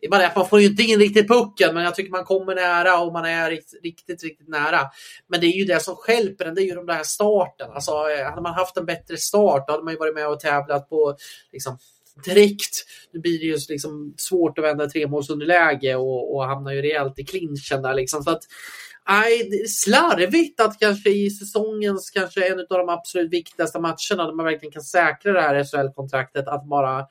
Det 0.00 0.06
är 0.06 0.10
bara 0.10 0.26
att 0.26 0.36
man 0.36 0.48
får 0.48 0.60
ju 0.60 0.66
inte 0.66 0.82
in 0.82 0.98
riktigt 0.98 1.28
pucken, 1.28 1.74
men 1.74 1.84
jag 1.84 1.94
tycker 1.94 2.10
man 2.10 2.24
kommer 2.24 2.54
nära 2.54 2.98
och 2.98 3.12
man 3.12 3.24
är 3.24 3.50
riktigt, 3.50 3.82
riktigt, 3.82 4.22
riktigt 4.24 4.48
nära. 4.48 4.80
Men 5.28 5.40
det 5.40 5.46
är 5.46 5.56
ju 5.56 5.64
det 5.64 5.82
som 5.82 5.96
skälper 5.96 6.44
en, 6.44 6.54
det 6.54 6.62
är 6.62 6.66
ju 6.66 6.74
de 6.74 6.86
där 6.86 7.02
starten. 7.02 7.70
Alltså, 7.74 7.92
eh, 7.92 8.24
hade 8.24 8.42
man 8.42 8.54
haft 8.54 8.76
en 8.76 8.86
bättre 8.86 9.16
start, 9.16 9.64
då 9.66 9.72
hade 9.72 9.84
man 9.84 9.92
ju 9.92 9.98
varit 9.98 10.14
med 10.14 10.28
och 10.28 10.40
tävlat 10.40 10.88
på 10.88 11.16
liksom, 11.52 11.78
direkt. 12.24 12.84
Nu 13.12 13.20
blir 13.20 13.38
det 13.38 13.44
ju 13.44 13.58
liksom 13.68 14.14
svårt 14.16 14.58
att 14.58 14.64
vända 14.64 14.88
tremålsunderläge 14.88 15.94
och, 15.94 16.34
och 16.34 16.44
hamnar 16.44 16.72
ju 16.72 16.82
rejält 16.82 17.18
i 17.18 17.24
clinchen 17.24 17.82
där 17.82 17.94
liksom. 17.94 18.22
Så 18.22 18.30
att, 18.30 18.42
Nej, 19.08 19.68
slarvigt 19.68 20.60
att 20.60 20.78
kanske 20.78 21.10
i 21.10 21.30
säsongens 21.30 22.10
kanske 22.10 22.48
en 22.48 22.58
av 22.58 22.66
de 22.78 22.88
absolut 22.88 23.32
viktigaste 23.32 23.78
matcherna 23.78 24.26
där 24.26 24.34
man 24.34 24.46
verkligen 24.46 24.72
kan 24.72 24.82
säkra 24.82 25.32
det 25.32 25.40
här 25.40 25.64
SHL-kontraktet 25.64 26.48
att 26.48 26.68
bara 26.68 27.06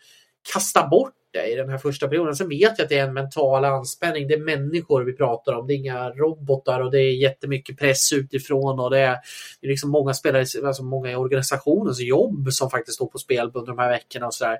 kasta 0.53 0.87
bort 0.87 1.13
borta 1.31 1.47
i 1.47 1.55
den 1.55 1.69
här 1.69 1.77
första 1.77 2.07
perioden. 2.07 2.35
Sen 2.35 2.49
vet 2.49 2.77
jag 2.77 2.81
att 2.81 2.89
det 2.89 2.97
är 2.97 3.07
en 3.07 3.13
mental 3.13 3.65
anspänning. 3.65 4.27
Det 4.27 4.33
är 4.33 4.39
människor 4.39 5.03
vi 5.03 5.13
pratar 5.13 5.53
om. 5.53 5.67
Det 5.67 5.73
är 5.73 5.75
inga 5.75 6.09
robotar 6.09 6.79
och 6.79 6.91
det 6.91 6.99
är 6.99 7.21
jättemycket 7.21 7.77
press 7.77 8.13
utifrån 8.13 8.79
och 8.79 8.89
det 8.89 8.99
är, 8.99 9.17
det 9.61 9.67
är 9.67 9.69
liksom 9.69 9.89
många 9.89 10.13
spelare, 10.13 10.67
alltså 10.67 10.83
många 10.83 11.11
i 11.11 11.15
organisationens 11.15 11.99
jobb 11.99 12.47
som 12.51 12.69
faktiskt 12.69 12.95
står 12.95 13.07
på 13.07 13.17
spel 13.17 13.51
under 13.53 13.67
de 13.67 13.79
här 13.79 13.89
veckorna 13.89 14.25
och 14.27 14.33
sådär. 14.33 14.57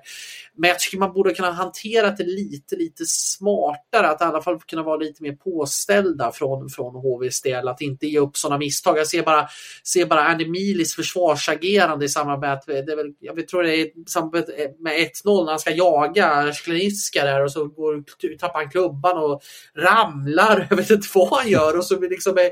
Men 0.56 0.68
jag 0.68 0.78
tycker 0.78 0.98
man 0.98 1.12
borde 1.12 1.34
kunna 1.34 1.50
hantera 1.50 2.10
det 2.10 2.24
lite, 2.24 2.76
lite 2.76 3.04
smartare. 3.06 4.08
Att 4.08 4.20
i 4.20 4.24
alla 4.24 4.42
fall 4.42 4.60
kunna 4.60 4.82
vara 4.82 4.96
lite 4.96 5.22
mer 5.22 5.32
påställda 5.32 6.32
från, 6.32 6.68
från 6.68 6.94
HVs 6.94 7.42
del. 7.42 7.68
Att 7.68 7.80
inte 7.80 8.06
ge 8.06 8.18
upp 8.18 8.36
sådana 8.36 8.58
misstag. 8.58 8.98
Jag 8.98 9.06
ser 9.06 9.22
bara, 9.22 9.48
ser 9.84 10.06
bara 10.06 10.24
Andy 10.24 10.46
Milis 10.46 10.94
försvarsagerande 10.94 12.04
i 12.04 12.08
samband 12.08 12.40
med 12.40 12.52
att, 12.52 12.66
det 12.66 12.92
är 12.92 12.96
väl, 12.96 13.12
jag 13.20 13.48
tror 13.48 13.62
det 13.62 13.76
är 13.76 13.88
samband 14.06 14.44
med 14.78 14.92
1-0 15.24 15.44
när 15.44 15.50
han 15.50 15.58
ska 15.58 15.70
jaga 15.70 16.52
kliniska 16.62 17.24
där 17.24 17.44
och 17.44 17.52
så 17.52 17.66
går, 17.66 18.04
tappar 18.38 18.60
han 18.60 18.70
klubban 18.70 19.18
och 19.18 19.42
ramlar. 19.76 20.66
Jag 20.70 20.76
vet 20.76 20.90
inte 20.90 21.08
vad 21.14 21.38
han 21.38 21.48
gör 21.48 21.78
och 21.78 21.84
så 21.84 22.00
liksom 22.00 22.38
är, 22.38 22.50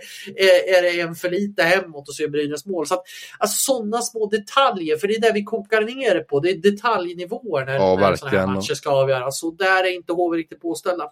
är, 0.78 0.82
det 0.82 1.00
en 1.00 1.14
för 1.14 1.30
lite 1.30 1.62
hemåt 1.62 2.08
och 2.08 2.14
så 2.14 2.22
är 2.22 2.28
Brynäs 2.28 2.66
mål. 2.66 2.86
Så 2.86 2.94
att, 2.94 3.02
alltså 3.38 3.72
sådana 3.72 4.02
små 4.02 4.26
detaljer, 4.26 4.96
för 4.96 5.08
det 5.08 5.14
är 5.14 5.20
det 5.20 5.32
vi 5.32 5.44
kokar 5.44 5.80
ner 5.80 6.14
det 6.14 6.20
på. 6.20 6.40
Det 6.40 6.50
är 6.50 6.56
detaljnivåer 6.56 7.64
när, 7.64 7.74
ja, 7.74 7.96
när 8.00 8.16
sådana 8.16 8.38
här 8.38 8.46
matcher 8.46 8.74
ska 8.74 8.90
avgöras. 8.90 9.40
Så 9.40 9.50
där 9.50 9.84
är 9.84 9.94
inte 9.94 10.12
HV 10.12 10.36
riktigt 10.36 10.60
påställda. 10.60 11.10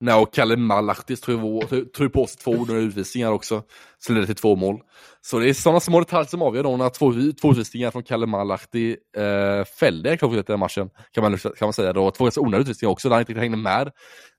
Nej, 0.00 0.14
och 0.14 0.34
Kalle 0.34 0.56
Malachtis 0.56 1.20
tror 1.20 2.08
på 2.08 2.26
sig 2.26 2.38
två 2.38 2.50
onödiga 2.50 2.86
utvisningar 2.86 3.32
också. 3.32 3.62
Så 3.98 4.12
ledde 4.12 4.26
till 4.26 4.34
två 4.34 4.56
mål. 4.56 4.80
Så 5.20 5.38
det 5.38 5.48
är 5.48 5.54
sådana 5.54 5.80
små 5.80 6.00
detaljer 6.00 6.28
som 6.28 6.42
avgör 6.42 6.62
då 6.62 6.76
när 6.76 6.88
två, 6.88 7.12
två 7.40 7.50
utvisningar 7.50 7.90
från 7.90 8.02
Kalle 8.02 8.26
Malachti 8.26 8.96
eh, 9.16 9.64
fällde 9.64 10.16
Klockan 10.16 10.44
den 10.46 10.58
matchen. 10.58 10.90
Kan 11.12 11.22
man, 11.22 11.38
kan 11.38 11.66
man 11.66 11.72
säga 11.72 11.92
då. 11.92 12.10
Två 12.10 12.24
ganska 12.24 12.40
onödiga 12.40 12.60
utvisningar 12.60 12.92
också, 12.92 13.08
där 13.08 13.16
han 13.16 13.22
inte 13.22 13.40
hängde 13.40 13.56
med 13.56 13.92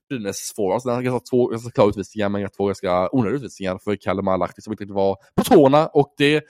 Brynäs 0.08 0.52
forwards. 0.56 0.84
Han 0.84 1.06
har 1.06 1.30
två 1.30 1.46
ganska 1.46 1.70
klara 1.70 1.88
utvisningar, 1.88 2.28
men 2.28 2.48
två 2.48 2.66
ganska 2.66 3.08
onödiga 3.12 3.36
utvisningar 3.36 3.78
för 3.84 3.96
Kalle 3.96 4.22
Malachti 4.22 4.62
som 4.62 4.72
inte 4.72 4.82
riktigt 4.82 4.94
var 4.94 5.16
på 5.36 5.44
tårna. 5.44 5.86
Och 5.86 6.14
det... 6.16 6.44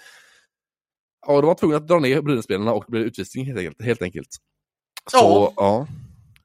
Ja, 1.26 1.40
de 1.40 1.46
var 1.46 1.54
tvungna 1.54 1.76
att 1.76 1.88
dra 1.88 1.98
ner 1.98 2.22
Brynäs-spelarna 2.22 2.72
och 2.72 2.84
det 2.86 2.90
blev 2.90 3.02
utvisning 3.02 3.46
helt 3.46 3.58
enkelt. 3.58 3.82
Helt 3.82 4.02
enkelt. 4.02 4.28
Så, 5.10 5.16
ja. 5.16 5.52
ja. 5.56 5.86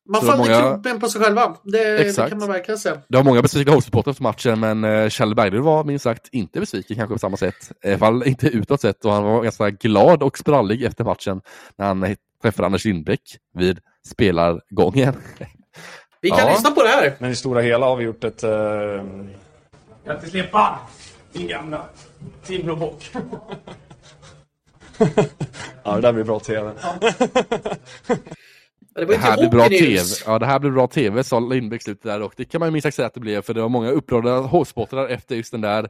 Man 0.08 0.22
faller 0.22 0.38
många... 0.38 0.60
kroppen 0.62 1.00
på 1.00 1.10
sig 1.10 1.22
själva. 1.22 1.56
Det, 1.64 1.98
det, 1.98 2.30
kan 2.30 2.38
man 2.38 2.48
verkligen 2.48 2.80
säga. 2.80 3.02
Det 3.08 3.18
var 3.18 3.24
många 3.24 3.42
besvikna 3.42 3.74
Hawks-supportrar 3.74 4.12
efter 4.12 4.24
matchen, 4.24 4.60
men 4.60 4.84
uh, 4.84 5.10
Kjell 5.10 5.36
Berglund 5.36 5.66
var 5.66 5.84
minst 5.84 6.04
sagt 6.04 6.30
inte 6.32 6.60
besviken 6.60 6.96
kanske 6.96 7.16
på 7.16 7.20
samma 7.20 7.38
sätt. 7.38 7.72
I 7.84 7.88
alla 7.88 7.98
fall 7.98 8.28
inte 8.28 8.48
utåt 8.48 8.82
sett 8.82 9.06
och 9.06 9.12
han 9.12 9.24
var 9.24 9.44
ganska 9.44 9.70
glad 9.70 10.24
och 10.24 10.38
sprallig 10.38 10.84
efter 10.84 11.04
matchen 11.04 11.42
när 11.78 11.86
han 11.86 12.16
träffade 12.42 12.66
Anders 12.66 12.86
Lindbäck 12.86 13.22
vid 13.54 13.80
spelargången. 14.08 15.14
Vi 16.22 16.30
kan 16.30 16.40
ja. 16.40 16.50
lyssna 16.50 16.72
på 16.72 16.84
det 16.84 16.90
här. 16.90 17.16
Men 17.20 17.32
i 17.32 17.36
stora 17.36 17.62
hela 17.62 17.86
har 17.86 17.96
vi 17.96 18.04
gjort 18.04 18.24
ett... 18.24 18.44
Uh... 18.44 18.50
Grattis 20.06 20.34
Limpan! 20.34 20.78
Din 21.34 21.48
gamla 21.48 21.86
Timråbock. 22.46 23.12
ja, 25.84 25.96
det 25.96 26.02
där 26.02 26.14
blir 26.14 26.24
bra 26.24 26.40
tv. 26.40 26.72
Det, 28.96 29.06
det, 29.06 29.18
här 29.18 29.38
blir 29.38 29.50
bra 29.50 29.70
TV. 29.70 30.00
Ja, 30.26 30.40
det 30.40 30.46
här 30.46 30.60
blir 30.60 30.72
bra 30.72 30.88
TV, 30.88 31.24
sa 31.24 31.40
Lindbäck 31.40 31.84
slutet 31.84 32.04
där 32.04 32.22
och 32.22 32.34
det 32.38 32.46
kan 32.46 32.60
man 32.60 32.68
ju 32.68 32.72
minst 32.72 32.84
sagt 32.84 32.96
säga 32.96 33.08
att 33.08 33.14
det 33.14 33.20
blev, 33.20 33.42
för 33.42 33.54
det 33.54 33.62
var 33.62 33.70
många 33.70 33.90
upprörda 33.90 34.40
hovsportrar 34.40 35.08
efter 35.08 35.36
just 35.36 35.52
den 35.52 35.62
där 35.62 35.90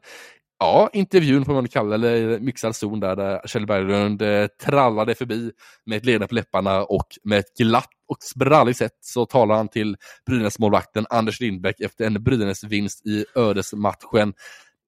Ja, 0.59 0.89
intervjun 0.93 1.45
får 1.45 1.53
man 1.53 1.67
kalla 1.67 1.95
eller 1.95 2.39
mixad 2.39 2.75
zon 2.75 2.99
där, 2.99 3.15
där 3.15 3.41
Kjell 3.47 3.65
Berglund 3.65 4.21
eh, 4.21 4.47
trallade 4.47 5.15
förbi 5.15 5.51
med 5.85 5.97
ett 5.97 6.05
leende 6.05 6.27
på 6.27 6.35
läpparna 6.35 6.83
och 6.83 7.07
med 7.23 7.39
ett 7.39 7.57
glatt 7.57 7.89
och 8.07 8.17
spralligt 8.19 8.77
sätt 8.77 8.97
så 9.01 9.25
talar 9.25 9.55
han 9.55 9.67
till 9.67 9.95
Brynäs-målvakten 10.25 11.05
Anders 11.09 11.39
Lindbäck 11.39 11.79
efter 11.79 12.05
en 12.05 12.23
Brynäs-vinst 12.23 13.05
i 13.05 13.25
ödesmatchen 13.35 14.33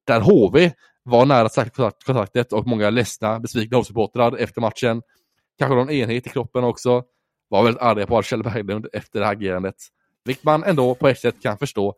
där 0.07 0.21
HV 0.21 0.71
var 1.03 1.25
nära 1.25 1.49
kontraktet 2.05 2.53
och 2.53 2.67
många 2.67 2.89
ledsna, 2.89 3.39
besvikna 3.39 3.77
HV-supportrar 3.77 4.37
efter 4.37 4.61
matchen. 4.61 5.01
Kanske 5.59 5.75
någon 5.75 5.89
enhet 5.89 6.27
i 6.27 6.29
kroppen 6.29 6.63
också 6.63 7.03
var 7.49 7.63
väldigt 7.63 7.81
arga 7.81 8.07
på 8.07 8.23
Kjell 8.23 8.43
Berglund 8.43 8.87
efter 8.93 9.19
det 9.19 9.25
här 9.25 9.33
agerandet. 9.33 9.75
Vilket 10.25 10.43
man 10.43 10.63
ändå 10.63 10.95
på 10.95 11.07
ett 11.07 11.19
sätt 11.19 11.41
kan 11.41 11.57
förstå. 11.57 11.95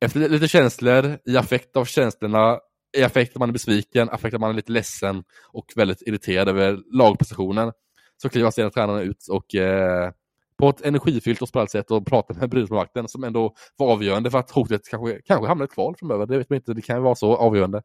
Efter 0.00 0.28
lite 0.28 0.48
känslor, 0.48 1.18
i 1.24 1.36
affekt 1.36 1.76
av 1.76 1.84
känslorna, 1.84 2.58
i 2.96 3.02
affekt 3.02 3.32
att 3.32 3.40
man 3.40 3.48
är 3.48 3.52
besviken, 3.52 4.08
affekt 4.10 4.34
att 4.34 4.40
man 4.40 4.50
är 4.50 4.54
lite 4.54 4.72
ledsen 4.72 5.24
och 5.52 5.66
väldigt 5.76 6.02
irriterad 6.02 6.48
över 6.48 6.78
lagpositionen, 6.92 7.72
så 8.16 8.28
kliver 8.28 8.50
sedan 8.50 8.70
tränarna 8.70 9.02
ut 9.02 9.26
och 9.30 9.54
eh, 9.54 10.10
på 10.58 10.68
ett 10.68 10.80
energifyllt 10.80 11.42
och 11.42 11.48
sprallt 11.48 11.70
sätt 11.70 11.90
och 11.90 12.06
pratar 12.06 12.34
med 12.34 12.50
Brynäsmålvakten 12.50 13.08
som 13.08 13.24
ändå 13.24 13.54
var 13.76 13.92
avgörande 13.92 14.30
för 14.30 14.38
att 14.38 14.50
hotet 14.50 14.88
kanske, 14.90 15.20
kanske 15.26 15.46
hamnar 15.46 15.64
i 15.64 15.66
ett 15.66 15.72
kval 15.72 15.94
framöver. 15.98 16.26
Det 16.26 16.38
vet 16.38 16.50
man 16.50 16.56
inte, 16.56 16.74
det 16.74 16.82
kan 16.82 16.96
ju 16.96 17.02
vara 17.02 17.14
så 17.14 17.36
avgörande. 17.36 17.82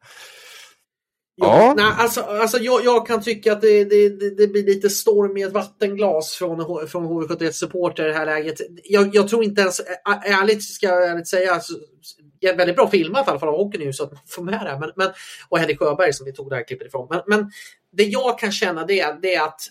Ja, 1.36 1.74
Nej, 1.78 1.94
alltså, 1.98 2.22
alltså 2.22 2.58
jag, 2.58 2.86
jag, 2.86 3.08
kan 3.08 3.22
tycka 3.22 3.54
att 3.54 3.62
det, 3.62 3.84
det, 3.84 4.10
det, 4.38 4.48
blir 4.48 4.64
lite 4.64 4.90
storm 4.90 5.38
i 5.38 5.42
ett 5.42 5.54
vattenglas 5.54 6.36
från, 6.36 6.88
från 6.88 7.06
HV71 7.06 7.52
supporter 7.52 8.06
i 8.06 8.08
det 8.08 8.14
här 8.14 8.26
läget. 8.26 8.62
Jag, 8.84 9.16
jag, 9.16 9.28
tror 9.28 9.44
inte 9.44 9.62
ens, 9.62 9.82
ärligt 10.26 10.64
ska 10.64 10.88
jag 10.88 11.10
ärligt 11.10 11.28
säga, 11.28 11.54
alltså, 11.54 11.74
väldigt 12.42 12.76
bra 12.76 12.90
filmat 12.90 13.28
i 13.28 13.30
alla 13.30 13.40
fall 13.40 13.50
av 13.50 13.58
Hockey 13.58 13.78
News 13.78 13.98
så 13.98 14.04
att 14.04 14.12
man 14.12 14.22
får 14.28 14.44
med 14.44 14.66
det. 14.66 14.78
Men, 14.80 14.92
men, 14.96 15.10
och 15.50 15.60
Henrik 15.60 15.80
Sjöberg 15.80 16.14
som 16.14 16.26
vi 16.26 16.34
tog 16.34 16.50
det 16.50 16.56
här 16.56 16.68
klippet 16.68 16.88
ifrån. 16.88 17.08
Men, 17.10 17.22
men 17.28 17.52
det 17.92 18.04
jag 18.04 18.40
kan 18.40 18.52
känna 18.52 18.86
det, 18.86 19.16
det 19.22 19.36
är 19.36 19.44
att 19.44 19.62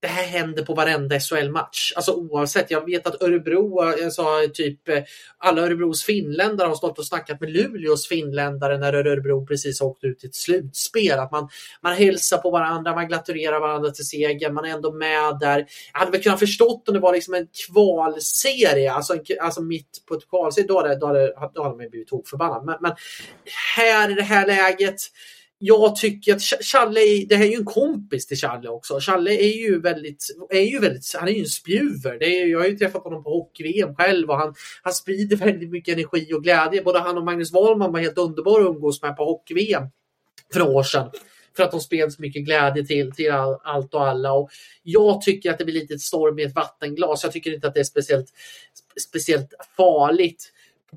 det 0.00 0.08
här 0.08 0.24
händer 0.24 0.64
på 0.64 0.74
varenda 0.74 1.20
SHL-match. 1.20 1.92
Alltså 1.96 2.12
oavsett. 2.12 2.70
Jag 2.70 2.84
vet 2.84 3.06
att 3.06 3.22
Örebro, 3.22 3.94
jag 3.98 4.12
sa 4.12 4.46
typ 4.54 4.88
eh, 4.88 5.02
alla 5.38 5.62
Örebros 5.62 6.04
finländare 6.04 6.68
har 6.68 6.74
stått 6.74 6.98
och 6.98 7.06
snackat 7.06 7.40
med 7.40 7.50
Luleås 7.50 8.08
finländare 8.08 8.78
när 8.78 8.92
Örebro 8.92 9.46
precis 9.46 9.80
har 9.80 9.86
åkt 9.86 10.04
ut 10.04 10.24
i 10.24 10.26
ett 10.26 10.34
slutspel. 10.34 11.18
Att 11.18 11.32
man, 11.32 11.48
man 11.82 11.94
hälsar 11.94 12.38
på 12.38 12.50
varandra, 12.50 12.94
man 12.94 13.08
gratulerar 13.08 13.60
varandra 13.60 13.90
till 13.90 14.06
seger, 14.06 14.50
man 14.50 14.64
är 14.64 14.70
ändå 14.70 14.92
med 14.92 15.38
där. 15.40 15.66
Jag 15.92 16.00
hade 16.00 16.10
väl 16.10 16.22
kunnat 16.22 16.38
förstått 16.38 16.88
om 16.88 16.94
det 16.94 17.00
var 17.00 17.12
liksom 17.12 17.34
en 17.34 17.46
kvalserie, 17.66 18.92
alltså, 18.92 19.18
alltså 19.40 19.62
mitt 19.62 20.04
på 20.08 20.14
ett 20.14 20.28
kvalserie, 20.30 20.68
då 20.68 20.80
hade, 20.80 20.96
då 20.96 21.06
hade, 21.06 21.26
då 21.54 21.62
hade 21.62 21.76
man 21.76 21.90
blivit 21.90 22.08
tokförbannad. 22.08 22.64
Men, 22.64 22.76
men 22.80 22.92
här 23.76 24.10
i 24.10 24.14
det 24.14 24.22
här 24.22 24.46
läget 24.46 25.00
jag 25.62 25.96
tycker 25.96 26.34
att 26.34 26.42
Challe, 26.42 27.00
det 27.28 27.36
här 27.36 27.44
är 27.44 27.48
ju 27.48 27.56
en 27.56 27.64
kompis 27.64 28.26
till 28.26 28.36
Challe 28.36 28.68
också. 28.68 29.00
Challe 29.00 29.30
är 29.30 29.56
ju 29.56 29.80
väldigt, 29.80 30.26
är 30.50 30.60
ju 30.60 30.78
väldigt 30.78 31.14
han 31.18 31.28
är 31.28 31.32
ju 31.32 31.40
en 31.40 31.46
spjuver. 31.46 32.18
Det 32.18 32.26
är, 32.26 32.46
jag 32.46 32.58
har 32.58 32.66
ju 32.66 32.76
träffat 32.76 33.04
honom 33.04 33.24
på 33.24 33.30
hockey-VM 33.30 33.94
själv 33.94 34.30
och 34.30 34.36
han, 34.36 34.54
han 34.82 34.92
sprider 34.92 35.36
väldigt 35.36 35.70
mycket 35.70 35.92
energi 35.92 36.32
och 36.34 36.42
glädje. 36.42 36.82
Både 36.82 36.98
han 36.98 37.18
och 37.18 37.24
Magnus 37.24 37.52
Wahlman 37.52 37.92
var 37.92 38.00
helt 38.00 38.18
underbara 38.18 38.62
att 38.62 38.74
umgås 38.74 39.02
med 39.02 39.16
på 39.16 39.24
hockey-VM 39.24 39.82
för 40.52 40.60
några 40.60 40.72
år 40.72 40.82
sedan. 40.82 41.10
För 41.56 41.62
att 41.62 41.70
de 41.70 41.80
spred 41.80 42.12
så 42.12 42.22
mycket 42.22 42.44
glädje 42.44 42.86
till, 42.86 43.12
till 43.12 43.30
all, 43.30 43.56
allt 43.64 43.94
och 43.94 44.06
alla. 44.06 44.32
Och 44.32 44.50
jag 44.82 45.22
tycker 45.22 45.50
att 45.50 45.58
det 45.58 45.64
blir 45.64 45.74
lite 45.74 45.98
storm 45.98 46.38
i 46.38 46.42
ett 46.42 46.54
vattenglas. 46.54 47.22
Jag 47.24 47.32
tycker 47.32 47.54
inte 47.54 47.68
att 47.68 47.74
det 47.74 47.80
är 47.80 47.84
speciellt, 47.84 48.28
speciellt 49.08 49.48
farligt 49.76 50.52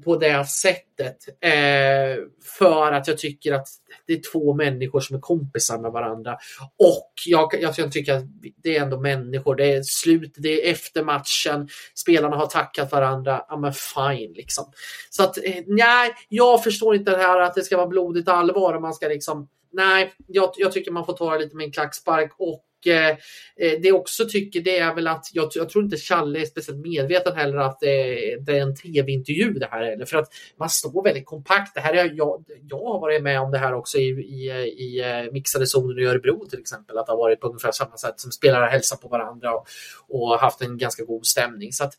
på 0.05 0.15
det 0.15 0.47
sättet. 0.47 1.17
Eh, 1.41 2.23
för 2.59 2.91
att 2.91 3.07
jag 3.07 3.17
tycker 3.17 3.53
att 3.53 3.67
det 4.07 4.13
är 4.13 4.21
två 4.31 4.53
människor 4.53 4.99
som 4.99 5.15
är 5.15 5.19
kompisar 5.19 5.79
med 5.79 5.91
varandra. 5.91 6.37
Och 6.79 7.13
jag, 7.25 7.53
jag, 7.61 7.73
jag 7.77 7.91
tycker 7.91 8.13
att 8.13 8.23
det 8.63 8.77
är 8.77 8.81
ändå 8.81 8.99
människor. 8.99 9.55
Det 9.55 9.73
är 9.73 9.83
slut, 9.83 10.33
det 10.37 10.67
är 10.67 10.71
efter 10.71 11.03
matchen. 11.03 11.69
Spelarna 11.95 12.35
har 12.35 12.47
tackat 12.47 12.91
varandra. 12.91 13.45
Ja 13.49 13.57
men 13.57 13.73
fine 13.73 14.33
liksom. 14.33 14.71
Så 15.09 15.23
att 15.23 15.37
eh, 15.37 15.63
nej, 15.67 16.13
jag 16.29 16.63
förstår 16.63 16.95
inte 16.95 17.11
det 17.11 17.17
här 17.17 17.39
att 17.39 17.55
det 17.55 17.63
ska 17.63 17.77
vara 17.77 17.87
blodigt 17.87 18.27
allvar 18.27 18.73
och 18.73 18.81
man 18.81 18.93
ska 18.93 19.07
liksom 19.07 19.47
Nej, 19.75 20.13
jag, 20.27 20.51
jag 20.57 20.71
tycker 20.71 20.91
man 20.91 21.05
får 21.05 21.13
ta 21.13 21.33
det 21.33 21.39
lite 21.39 21.55
med 21.55 21.65
en 21.65 21.71
klackspark 21.71 22.31
och 22.37 22.63
Eh, 22.87 23.09
eh, 23.09 23.81
det 23.81 23.87
jag 23.87 23.95
också 23.95 24.25
tycker 24.25 24.61
det 24.61 24.79
är 24.79 24.95
väl 24.95 25.07
att 25.07 25.25
jag, 25.33 25.49
jag 25.55 25.69
tror 25.69 25.83
inte 25.83 25.97
Challe 25.97 26.41
är 26.41 26.45
speciellt 26.45 26.81
medveten 26.81 27.35
heller 27.35 27.57
att 27.57 27.79
det, 27.79 28.15
det 28.45 28.57
är 28.57 28.61
en 28.61 28.75
tv-intervju 28.75 29.53
det 29.53 29.67
här 29.71 29.83
heller. 29.83 30.05
För 30.05 30.17
att 30.17 30.27
man 30.59 30.69
står 30.69 31.03
väldigt 31.03 31.25
kompakt. 31.25 31.75
Det 31.75 31.81
här 31.81 31.93
är, 31.93 32.11
jag, 32.13 32.45
jag 32.69 32.77
har 32.77 32.99
varit 32.99 33.23
med 33.23 33.41
om 33.41 33.51
det 33.51 33.57
här 33.57 33.73
också 33.73 33.97
i, 33.97 34.09
i, 34.09 34.49
i 34.77 35.01
eh, 35.01 35.31
mixade 35.31 35.67
zonen 35.67 35.99
i 35.99 36.05
Örebro 36.05 36.45
till 36.49 36.59
exempel. 36.59 36.97
Att 36.97 37.05
det 37.05 37.11
har 37.11 37.17
varit 37.17 37.39
på 37.39 37.47
ungefär 37.47 37.71
samma 37.71 37.97
sätt 37.97 38.19
som 38.19 38.31
spelare 38.31 38.65
hälsar 38.65 38.97
på 38.97 39.07
varandra 39.07 39.55
och, 39.55 39.67
och 40.09 40.39
haft 40.39 40.61
en 40.61 40.77
ganska 40.77 41.03
god 41.03 41.25
stämning. 41.25 41.71
Så 41.71 41.83
att, 41.83 41.93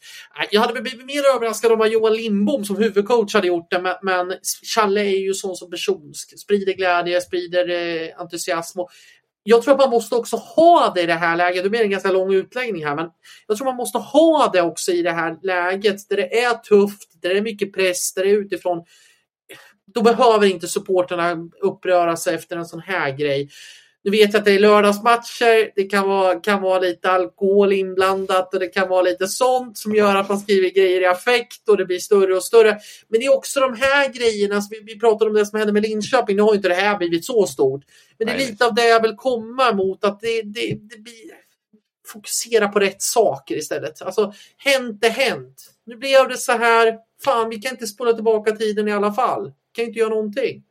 jag 0.51 0.61
hade 0.61 0.81
blivit 0.81 1.07
mer 1.07 1.23
överraskad 1.37 1.73
om 1.73 1.89
Johan 1.91 2.15
Lindbom 2.15 2.65
som 2.65 2.77
huvudcoach 2.77 3.35
hade 3.35 3.47
gjort 3.47 3.71
det. 3.71 3.81
Men, 3.81 3.95
men 4.03 4.39
Challe 4.75 5.01
är 5.01 5.19
ju 5.19 5.35
sån 5.35 5.57
som 5.57 5.71
person. 5.71 6.13
Sprider 6.15 6.73
glädje, 6.73 7.21
sprider 7.21 7.71
eh, 7.71 8.21
entusiasm. 8.21 8.81
Och 8.81 8.91
jag 9.47 9.63
tror 9.63 9.75
att 9.75 9.81
man 9.81 9.91
måste 9.91 10.15
också 10.15 10.37
ha 10.37 10.93
det 10.95 11.03
i 11.03 11.07
det 11.07 11.15
här 11.15 11.37
läget. 11.37 11.65
Det 11.65 11.71
blir 11.71 11.83
en 11.83 11.91
ganska 11.91 12.11
lång 12.11 12.35
utläggning 12.35 12.85
här, 12.85 12.95
men 12.95 13.11
jag 13.47 13.57
tror 13.57 13.65
man 13.65 13.77
måste 13.77 13.99
ha 13.99 14.51
det 14.53 14.63
också 14.63 14.93
i 14.93 15.03
det 15.03 15.13
här 15.13 15.37
läget 15.43 16.09
där 16.09 16.17
det 16.17 16.41
är 16.41 16.55
tufft, 16.55 17.23
där 17.23 17.29
det 17.29 17.37
är 17.37 17.43
mycket 17.43 17.73
press, 17.73 18.15
där 18.15 18.25
det 18.25 18.31
är 18.31 18.39
utifrån. 18.39 18.85
Då 19.95 20.03
behöver 20.03 20.47
inte 20.47 20.69
supporterna 20.69 21.37
uppröra 21.63 22.17
sig 22.17 22.35
efter 22.35 22.57
en 22.57 22.67
sån 22.67 22.81
här 22.81 23.11
grej. 23.11 23.49
Nu 24.05 24.11
vet 24.11 24.33
jag 24.33 24.39
att 24.39 24.45
det 24.45 24.53
är 24.53 24.59
lördagsmatcher, 24.59 25.73
det 25.75 25.85
kan 25.85 26.09
vara, 26.09 26.41
kan 26.41 26.63
vara 26.63 26.79
lite 26.79 27.11
alkohol 27.11 27.73
inblandat 27.73 28.55
och 28.55 28.61
det 28.61 28.69
kan 28.69 28.89
vara 28.89 29.03
lite 29.03 29.27
sånt 29.27 29.79
som 29.79 29.95
gör 29.95 30.17
att 30.17 30.29
man 30.29 30.41
skriver 30.41 30.71
grejer 30.71 31.01
i 31.01 31.07
affekt 31.07 31.69
och 31.69 31.77
det 31.77 31.85
blir 31.85 31.99
större 31.99 32.37
och 32.37 32.45
större. 32.45 32.79
Men 33.09 33.21
det 33.21 33.27
är 33.27 33.37
också 33.37 33.61
de 33.61 33.75
här 33.75 34.09
grejerna, 34.09 34.63
vi, 34.71 34.81
vi 34.81 34.99
pratade 34.99 35.31
om 35.31 35.37
det 35.37 35.47
som 35.47 35.59
hände 35.59 35.73
med 35.73 35.83
Linköping, 35.83 36.37
nu 36.37 36.43
har 36.43 36.55
inte 36.55 36.69
det 36.69 36.75
här 36.75 36.99
blivit 36.99 37.25
så 37.25 37.47
stort. 37.47 37.85
Men 38.19 38.27
det 38.27 38.33
är 38.33 38.39
lite 38.39 38.67
av 38.67 38.75
det 38.75 38.89
jag 38.89 39.03
vill 39.03 39.17
komma 39.17 39.73
mot, 39.73 40.05
att 40.05 40.21
det, 40.21 40.43
det, 40.43 40.69
det 40.69 40.99
blir 40.99 41.45
fokusera 42.07 42.69
på 42.69 42.81
rätt 42.81 43.03
saker 43.03 43.57
istället. 43.57 44.03
Alltså, 44.03 44.33
hänt 44.57 45.05
är 45.05 45.11
hänt. 45.11 45.71
Nu 45.87 45.97
blev 45.97 46.29
det 46.29 46.37
så 46.37 46.53
här. 46.53 46.99
Fan, 47.25 47.49
vi 47.49 47.57
kan 47.57 47.73
inte 47.73 47.87
spola 47.87 48.13
tillbaka 48.13 48.53
tiden 48.53 48.89
i 48.89 48.93
alla 48.93 49.13
fall. 49.13 49.45
Vi 49.47 49.73
kan 49.73 49.85
inte 49.85 49.99
göra 49.99 50.11
någonting. 50.11 50.63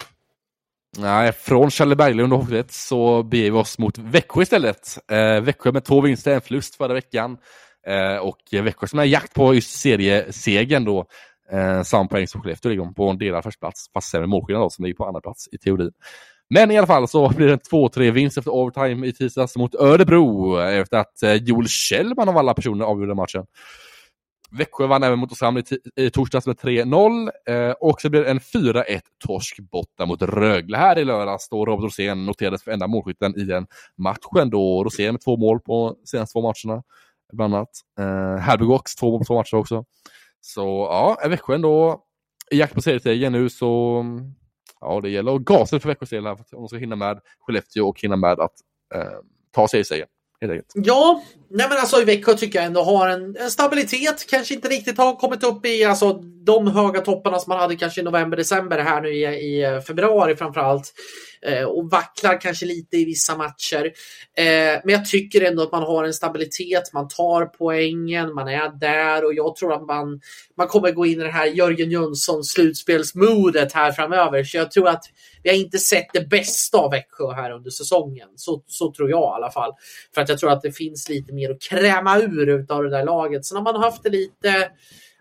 Nej, 0.97 1.31
från 1.31 1.71
Challe 1.71 1.95
Berglund 1.95 2.33
och 2.33 2.39
Hockeyet 2.39 2.71
så 2.71 3.23
beger 3.23 3.51
vi 3.51 3.57
oss 3.57 3.79
mot 3.79 3.97
Växjö 3.97 4.41
istället. 4.41 4.97
Eh, 5.11 5.41
Växjö 5.41 5.71
med 5.71 5.85
två 5.85 6.01
vinster, 6.01 6.35
en 6.35 6.41
förlust 6.41 6.75
förra 6.75 6.93
veckan. 6.93 7.37
Eh, 7.87 8.17
och 8.17 8.39
Växjö 8.51 8.87
som 8.87 8.99
är 8.99 9.03
jakt 9.03 9.33
på 9.33 9.53
just 9.53 9.79
seriesegern 9.79 10.85
då. 10.85 11.05
Eh, 11.51 11.83
samma 11.83 12.07
poäng 12.07 12.27
som 12.27 12.41
Skellefteå 12.41 12.69
ligger 12.69 12.93
på 12.93 13.09
en 13.09 13.17
delad 13.17 13.43
första 13.43 13.59
plats, 13.59 13.85
fast 13.93 14.09
sämre 14.09 14.27
målskillnad 14.27 14.63
då, 14.63 14.69
som 14.69 14.85
ligger 14.85 14.95
på 14.95 15.05
andra 15.05 15.21
plats 15.21 15.47
i 15.51 15.57
teorin. 15.57 15.91
Men 16.49 16.71
i 16.71 16.77
alla 16.77 16.87
fall 16.87 17.07
så 17.07 17.29
blir 17.29 17.47
det 17.47 17.53
en 17.53 17.59
2-3 17.59 18.11
vinst 18.11 18.37
efter 18.37 18.51
overtime 18.51 19.07
i 19.07 19.13
tisdags 19.13 19.55
mot 19.55 19.75
Örebro 19.75 20.57
efter 20.59 20.97
att 20.97 21.23
eh, 21.23 21.33
Joel 21.33 21.67
Kjellman 21.67 22.29
av 22.29 22.37
alla 22.37 22.53
personer 22.53 22.85
avgjorde 22.85 23.15
matchen. 23.15 23.45
Växjö 24.57 24.87
vann 24.87 25.03
även 25.03 25.19
mot 25.19 25.31
Oskarshamn 25.31 25.57
i, 25.57 25.63
i 26.05 26.09
torsdags 26.09 26.47
med 26.47 26.55
3-0 26.55 27.31
eh, 27.47 27.71
och 27.71 28.01
så 28.01 28.09
blir 28.09 28.21
det 28.21 28.29
en 28.29 28.39
4-1 28.39 29.01
torsk 29.25 29.59
borta 29.59 30.05
mot 30.05 30.21
Rögle 30.21 30.77
här 30.77 30.99
i 30.99 31.05
lördags 31.05 31.49
då 31.49 31.65
Robert 31.65 31.83
Rosén 31.83 32.25
noterades 32.25 32.63
för 32.63 32.71
enda 32.71 32.87
målskytten 32.87 33.35
i 33.35 33.43
den 33.43 33.67
matchen 33.97 34.49
då 34.49 34.83
Rosén 34.83 35.13
med 35.13 35.21
två 35.21 35.37
mål 35.37 35.59
på 35.59 35.95
senaste 36.05 36.33
två 36.33 36.41
matcherna. 36.41 36.83
Bland 37.33 37.55
annat. 37.55 37.69
Eh, 37.99 38.37
Herberg 38.41 38.67
också 38.67 38.99
två 38.99 39.11
mål 39.11 39.19
på 39.19 39.25
två 39.25 39.35
matcher 39.35 39.55
också. 39.55 39.85
Så 40.41 40.61
ja, 40.91 41.17
är 41.21 41.29
Växjö 41.29 41.55
ändå 41.55 42.03
i 42.51 42.57
jakt 42.57 42.73
på 42.73 42.81
seriesegern 42.81 43.31
nu 43.31 43.49
så 43.49 44.03
ja, 44.81 45.01
det 45.01 45.09
gäller 45.09 45.35
att 45.35 45.41
gasa 45.41 45.79
för 45.79 45.89
Växjös 45.89 46.09
del 46.09 46.25
här 46.25 46.35
för 46.35 46.41
att 46.41 46.51
de 46.51 46.67
ska 46.67 46.77
hinna 46.77 46.95
med 46.95 47.19
Skellefteå 47.39 47.87
och 47.87 48.01
hinna 48.01 48.15
med 48.15 48.39
att 48.39 48.53
eh, 48.95 49.19
ta 49.51 49.67
seriesegern. 49.67 50.07
Ja, 50.73 51.23
nej 51.49 51.67
men 51.69 51.77
alltså 51.77 52.01
i 52.01 52.05
Växjö 52.05 52.33
tycker 52.33 52.59
jag 52.59 52.65
ändå 52.65 52.83
har 52.83 53.07
en, 53.07 53.37
en, 53.37 53.51
stabilitet. 53.51 54.25
Kanske 54.29 54.53
inte 54.53 54.67
riktigt 54.67 54.97
har 54.97 55.15
kommit 55.15 55.43
upp 55.43 55.65
i 55.65 55.83
alltså, 55.83 56.13
de 56.45 56.67
höga 56.67 57.01
topparna 57.01 57.39
som 57.39 57.51
man 57.51 57.59
hade 57.59 57.75
kanske 57.75 58.01
i 58.01 58.03
november, 58.03 58.37
december 58.37 58.79
här 58.79 59.01
nu 59.01 59.09
i, 59.09 59.23
i 59.23 59.63
eh, 59.63 59.79
februari 59.79 60.35
framförallt. 60.35 60.93
Eh, 61.45 61.63
och 61.63 61.89
vacklar 61.89 62.41
kanske 62.41 62.65
lite 62.65 62.97
i 62.97 63.05
vissa 63.05 63.37
matcher. 63.37 63.85
Eh, 64.37 64.81
men 64.83 64.93
jag 64.93 65.05
tycker 65.05 65.41
ändå 65.41 65.63
att 65.63 65.71
man 65.71 65.83
har 65.83 66.03
en 66.03 66.13
stabilitet. 66.13 66.93
Man 66.93 67.07
tar 67.07 67.45
poängen, 67.45 68.33
man 68.33 68.47
är 68.47 68.79
där 68.79 69.25
och 69.25 69.33
jag 69.33 69.55
tror 69.55 69.73
att 69.73 69.85
man, 69.85 70.21
man 70.57 70.67
kommer 70.67 70.91
gå 70.91 71.05
in 71.05 71.21
i 71.21 71.23
det 71.23 71.31
här 71.31 71.45
Jörgen 71.45 71.91
Jönsson 71.91 72.43
slutspelsmodet 72.43 73.73
här 73.73 73.91
framöver. 73.91 74.43
Så 74.43 74.57
jag 74.57 74.71
tror 74.71 74.87
att 74.87 75.03
vi 75.43 75.49
har 75.49 75.57
inte 75.57 75.77
sett 75.77 76.07
det 76.13 76.29
bästa 76.29 76.77
av 76.77 76.91
Växjö 76.91 77.33
här 77.33 77.51
under 77.51 77.69
säsongen. 77.69 78.29
Så, 78.35 78.63
så 78.67 78.91
tror 78.91 79.09
jag 79.09 79.19
i 79.19 79.35
alla 79.35 79.51
fall. 79.51 79.71
För 80.15 80.21
att 80.21 80.29
jag 80.29 80.39
tror 80.39 80.51
att 80.51 80.61
det 80.61 80.71
finns 80.71 81.09
lite 81.09 81.33
mer 81.33 81.51
att 81.51 81.61
kräma 81.61 82.19
ur 82.19 82.65
av 82.69 82.83
det 82.83 82.89
där 82.89 83.05
laget. 83.05 83.45
Sen 83.45 83.57
har 83.57 83.63
man 83.63 83.83
haft 83.83 84.03
det 84.03 84.09
lite 84.09 84.69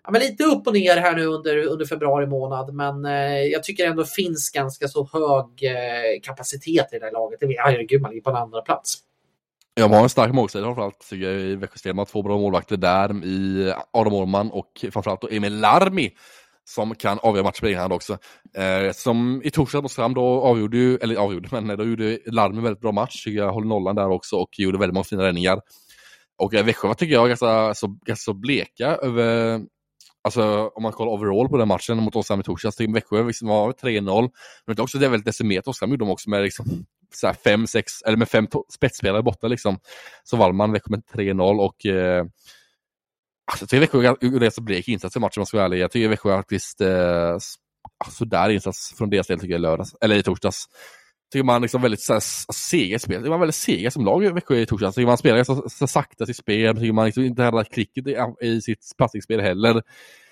ja, 0.04 0.10
men 0.10 0.20
lite 0.20 0.44
upp 0.44 0.66
och 0.66 0.72
ner 0.72 0.96
här 0.96 1.16
nu 1.16 1.26
under, 1.26 1.66
under 1.66 1.86
februari 1.86 2.26
månad. 2.26 2.74
Men 2.74 3.04
eh, 3.04 3.42
jag 3.42 3.62
tycker 3.62 3.86
ändå 3.86 4.04
finns 4.04 4.50
ganska 4.50 4.88
så 4.88 5.08
hög 5.12 5.72
eh, 5.72 6.20
kapacitet 6.22 6.92
i 6.92 6.98
det 6.98 7.04
här 7.04 7.12
laget. 7.12 7.40
Herregud, 7.58 8.02
man 8.02 8.10
ligger 8.10 8.22
på 8.22 8.30
en 8.30 8.36
andra 8.36 8.62
plats. 8.62 8.98
Ja, 9.74 9.88
man 9.88 9.96
har 9.96 10.02
en 10.02 10.08
stark 10.08 10.32
målsida 10.32 10.64
framförallt 10.64 11.08
tycker 11.10 11.30
jag 11.30 11.40
i 11.40 11.56
Växjö 11.56 11.92
Man 11.92 12.06
två 12.06 12.22
bra 12.22 12.38
målvakter 12.38 12.76
där 12.76 13.24
i 13.24 13.72
Adam 13.92 14.14
Orman 14.14 14.50
och 14.50 14.84
framförallt 14.92 15.20
då 15.20 15.28
Emil 15.28 15.60
Larmi 15.60 16.10
som 16.64 16.94
kan 16.94 17.18
avgöra 17.18 17.44
matcher 17.44 17.60
på 17.60 17.66
egen 17.66 17.80
hand 17.80 17.92
också. 17.92 18.18
Eh, 18.56 18.92
som 18.92 19.42
i 19.44 19.50
torsdags 19.50 19.82
mot 19.82 19.92
Fram 19.92 20.14
då 20.14 20.24
avgjorde 20.24 20.76
ju, 20.76 20.96
eller 20.96 21.16
avgjorde, 21.16 21.48
men 21.52 21.70
eh, 21.70 21.76
då 21.76 21.84
gjorde 21.84 22.18
Larmi 22.26 22.56
en 22.56 22.62
väldigt 22.62 22.80
bra 22.80 22.92
match. 22.92 23.24
tycker 23.24 23.38
Jag 23.38 23.52
håller 23.52 23.68
nollan 23.68 23.96
där 23.96 24.08
också 24.08 24.36
och 24.36 24.58
gjorde 24.58 24.78
väldigt 24.78 24.94
många 24.94 25.04
fina 25.04 25.22
räddningar. 25.22 25.60
Och 26.38 26.54
eh, 26.54 26.64
Växjö 26.64 26.94
tycker 26.94 27.14
jag 27.14 27.24
är 27.24 27.28
ganska 27.28 27.74
så, 27.74 27.86
ganska 27.86 28.22
så 28.22 28.34
bleka 28.34 28.86
över, 28.86 29.60
alltså 30.24 30.68
om 30.74 30.82
man 30.82 30.92
kollar 30.92 31.12
overall 31.12 31.48
på 31.48 31.56
den 31.56 31.68
matchen 31.68 31.96
mot 31.96 32.16
Oskarshamn 32.16 32.40
i 32.40 32.44
torsdags, 32.44 32.80
Växjö 32.80 33.22
liksom 33.22 33.48
var 33.48 33.72
3-0. 33.72 34.30
Men 34.66 34.76
det 34.76 34.80
är 34.80 34.82
också 34.82 34.98
det 34.98 35.06
är 35.06 35.10
väldigt 35.10 35.26
decimerat 35.26 35.68
Oskarshamn 35.68 35.92
gjorde 35.92 36.04
de 36.04 36.10
också 36.10 36.30
med 36.30 36.42
liksom 36.42 36.66
så 37.14 37.26
här 37.26 37.34
fem, 37.34 37.66
sex, 37.66 38.02
eller 38.02 38.16
med 38.16 38.28
fem 38.28 38.46
spetsspelare 38.74 39.22
borta 39.22 39.48
liksom. 39.48 39.78
Så 40.24 40.36
vann 40.36 40.56
man 40.56 40.72
Växjö 40.72 40.90
med 40.90 41.02
3-0 41.12 41.60
och 41.60 41.86
eh, 41.86 42.24
Alltså, 43.52 43.62
jag 43.62 43.68
tycker 43.68 43.80
Växjö 44.00 44.28
gjorde 44.30 44.46
en 44.46 44.52
så 44.52 44.62
blek 44.62 44.88
insats 44.88 45.16
i 45.16 45.18
matchen 45.18 45.38
om 45.38 45.40
man 45.40 45.46
ska 45.46 45.56
vara 45.56 45.66
ärlig. 45.66 45.78
Jag 45.78 45.90
tycker 45.90 46.08
Växjö 46.08 46.36
faktiskt 46.36 46.80
eh, 46.80 47.38
sådär 48.10 48.38
alltså, 48.38 48.52
insats 48.52 48.94
från 48.98 49.10
deras 49.10 49.26
del 49.26 49.40
tycker 49.40 49.52
jag 49.52 49.58
i 49.58 49.62
lördags, 49.62 49.94
eller 50.00 50.16
i 50.16 50.22
torsdags. 50.22 50.66
Tycker 51.32 51.44
man 51.44 51.62
liksom 51.62 51.82
väldigt 51.82 52.00
så 52.00 52.20
sega 52.52 52.96
i 52.96 52.98
spel. 52.98 53.16
Tycker 53.16 53.30
man 53.30 53.40
väldigt 53.40 53.54
sega 53.54 53.90
som 53.90 54.04
lag 54.04 54.24
i 54.24 54.28
Växjö 54.28 54.56
i 54.56 54.66
torsdags. 54.66 54.94
Tycker 54.94 55.06
man 55.06 55.18
spelar 55.18 55.44
så, 55.44 55.68
så 55.68 55.86
sakta 55.86 56.26
sitt 56.26 56.36
spel. 56.36 56.76
Tycker 56.76 56.92
man 56.92 57.06
liksom 57.06 57.24
inte 57.24 57.42
hade 57.42 57.64
klicket 57.64 58.06
i, 58.06 58.16
i 58.40 58.60
sitt 58.60 58.94
passningsspel 58.98 59.40
heller 59.40 59.82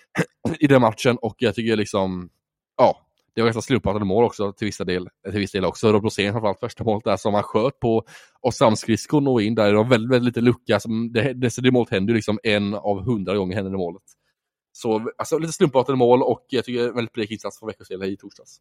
i 0.58 0.66
den 0.66 0.80
matchen. 0.80 1.16
Och 1.22 1.34
jag 1.38 1.54
tycker 1.54 1.76
liksom, 1.76 2.30
ja, 2.76 2.96
det 3.34 3.40
var 3.40 3.46
ganska 3.46 3.62
slumpartade 3.62 4.04
mål 4.04 4.24
också 4.24 4.52
till 4.52 4.66
vissa 4.66 4.84
del. 4.84 5.08
Till 5.30 5.40
viss 5.40 5.52
del 5.52 5.64
också. 5.64 5.92
Rob 5.92 6.04
Rosén 6.04 6.32
framförallt 6.32 6.60
första 6.60 6.84
målet 6.84 7.04
där 7.04 7.16
som 7.16 7.34
han 7.34 7.42
sköt 7.42 7.80
på 7.80 8.04
Osamskridskon 8.40 9.28
och 9.28 9.42
in 9.42 9.54
där. 9.54 9.70
Det 9.70 9.76
var 9.76 9.84
väldigt, 9.84 10.10
väldigt 10.10 10.36
lite 10.36 10.40
lucka. 10.40 10.80
Som 10.80 11.12
det, 11.12 11.32
det, 11.32 11.56
det 11.62 11.70
målet 11.70 11.90
händer 11.90 12.14
liksom 12.14 12.38
en 12.42 12.74
av 12.74 13.04
hundra 13.04 13.36
gånger 13.36 13.54
händer 13.54 13.70
det 13.70 13.78
målet. 13.78 14.02
Så 14.72 15.10
alltså, 15.18 15.38
lite 15.38 15.52
slumpartade 15.52 15.98
mål 15.98 16.22
och 16.22 16.46
jag 16.48 16.64
tycker 16.64 16.92
väldigt 16.92 17.12
blek 17.12 17.30
insats 17.30 17.58
från 17.58 17.66
Växjös 17.66 17.88
del 17.88 18.02
i 18.02 18.16
torsdags. 18.16 18.60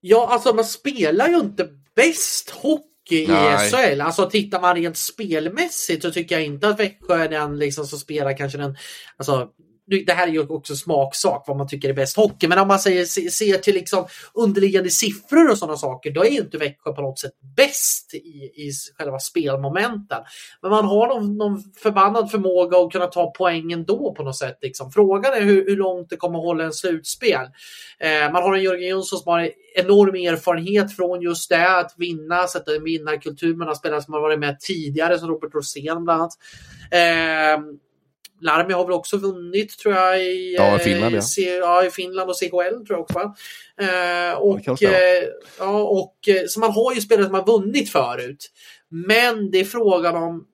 Ja, 0.00 0.28
alltså 0.30 0.54
man 0.54 0.64
spelar 0.64 1.28
ju 1.28 1.36
inte 1.36 1.68
bäst 1.96 2.50
hockey 2.50 3.26
Nej. 3.28 3.66
i 3.66 3.70
SHL. 3.70 4.00
Alltså 4.00 4.30
tittar 4.30 4.60
man 4.60 4.76
rent 4.76 4.96
spelmässigt 4.96 6.02
så 6.02 6.10
tycker 6.10 6.34
jag 6.34 6.44
inte 6.44 6.68
att 6.68 6.80
Växjö 6.80 7.14
är 7.14 7.28
den 7.28 7.58
liksom 7.58 7.86
som 7.86 7.98
spelar 7.98 8.36
kanske 8.36 8.58
den 8.58 8.76
alltså, 9.16 9.48
det 10.06 10.12
här 10.12 10.26
är 10.28 10.32
ju 10.32 10.46
också 10.46 10.76
smaksak 10.76 11.44
vad 11.46 11.56
man 11.56 11.68
tycker 11.68 11.88
är 11.88 11.92
bäst 11.92 12.16
hockey, 12.16 12.48
men 12.48 12.58
om 12.58 12.68
man 12.68 12.78
säger, 12.78 13.04
ser 13.30 13.58
till 13.58 13.74
liksom 13.74 14.06
underliggande 14.34 14.90
siffror 14.90 15.50
och 15.50 15.58
sådana 15.58 15.76
saker, 15.76 16.10
då 16.10 16.24
är 16.24 16.30
ju 16.30 16.38
inte 16.38 16.58
Växjö 16.58 16.92
på 16.92 17.02
något 17.02 17.18
sätt 17.18 17.32
bäst 17.56 18.14
i, 18.14 18.18
i 18.56 18.72
själva 18.98 19.18
spelmomenten. 19.18 20.18
Men 20.62 20.70
man 20.70 20.84
har 20.84 21.08
någon, 21.08 21.36
någon 21.36 21.62
förbannad 21.82 22.30
förmåga 22.30 22.78
att 22.78 22.92
kunna 22.92 23.06
ta 23.06 23.32
poängen 23.36 23.84
då 23.84 24.14
på 24.14 24.22
något 24.22 24.36
sätt. 24.36 24.58
Liksom. 24.62 24.92
Frågan 24.92 25.32
är 25.32 25.40
hur, 25.40 25.66
hur 25.66 25.76
långt 25.76 26.10
det 26.10 26.16
kommer 26.16 26.38
att 26.38 26.44
hålla 26.44 26.64
en 26.64 26.72
slutspel. 26.72 27.46
Eh, 27.98 28.32
man 28.32 28.42
har 28.42 28.54
en 28.54 28.62
Jörgen 28.62 28.88
Jönsson 28.88 29.18
som 29.18 29.32
har 29.32 29.50
enorm 29.74 30.14
erfarenhet 30.14 30.96
från 30.96 31.22
just 31.22 31.50
det, 31.50 31.78
att 31.78 31.94
vinna, 31.96 32.46
sätta 32.46 32.74
en 32.74 32.84
vinnarkultur. 32.84 33.54
Man 33.54 33.68
har 33.68 33.74
spelare 33.74 34.02
som 34.02 34.14
har 34.14 34.20
varit 34.20 34.38
med 34.38 34.60
tidigare, 34.60 35.18
som 35.18 35.28
Robert 35.28 35.54
Rosén 35.54 36.04
bland 36.04 36.20
annat. 36.20 36.32
Eh, 36.90 37.60
Larmi 38.40 38.72
har 38.72 38.84
väl 38.84 38.92
också 38.92 39.16
vunnit 39.16 39.78
tror 39.78 39.94
jag 39.94 40.22
i, 40.22 40.54
ja, 40.58 40.76
i 40.76 40.78
Finland. 40.78 41.14
Ja. 41.14 41.22
C, 41.22 41.42
ja, 41.42 41.84
i 41.84 41.90
Finland 41.90 42.30
och 42.30 42.36
CHL 42.36 42.86
tror 42.86 42.86
jag 42.88 43.00
också. 43.00 43.18
Va? 43.18 43.34
Eh, 43.80 44.32
och, 44.32 44.82
eh, 44.82 45.24
ja, 45.58 45.82
och, 45.82 46.14
så 46.48 46.60
man 46.60 46.72
har 46.72 46.94
ju 46.94 47.00
spelare 47.00 47.26
som 47.26 47.34
har 47.34 47.46
vunnit 47.46 47.92
förut. 47.92 48.50
Men 48.88 49.50
det 49.50 49.60
är 49.60 49.64
frågan 49.64 50.16
om 50.16 50.46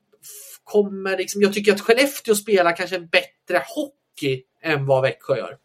kommer 0.65 1.19
liksom, 1.19 1.43
jag 1.43 1.53
tycker 1.53 1.73
att 1.73 1.81
Skellefteå 1.81 2.35
spelar 2.35 2.77
kanske 2.77 2.97
en 2.97 3.09
bättre 3.09 3.63
hockey 3.75 4.43
än 4.63 4.87
vad 4.87 5.03
Växjö 5.03 5.37
gör. 5.37 5.57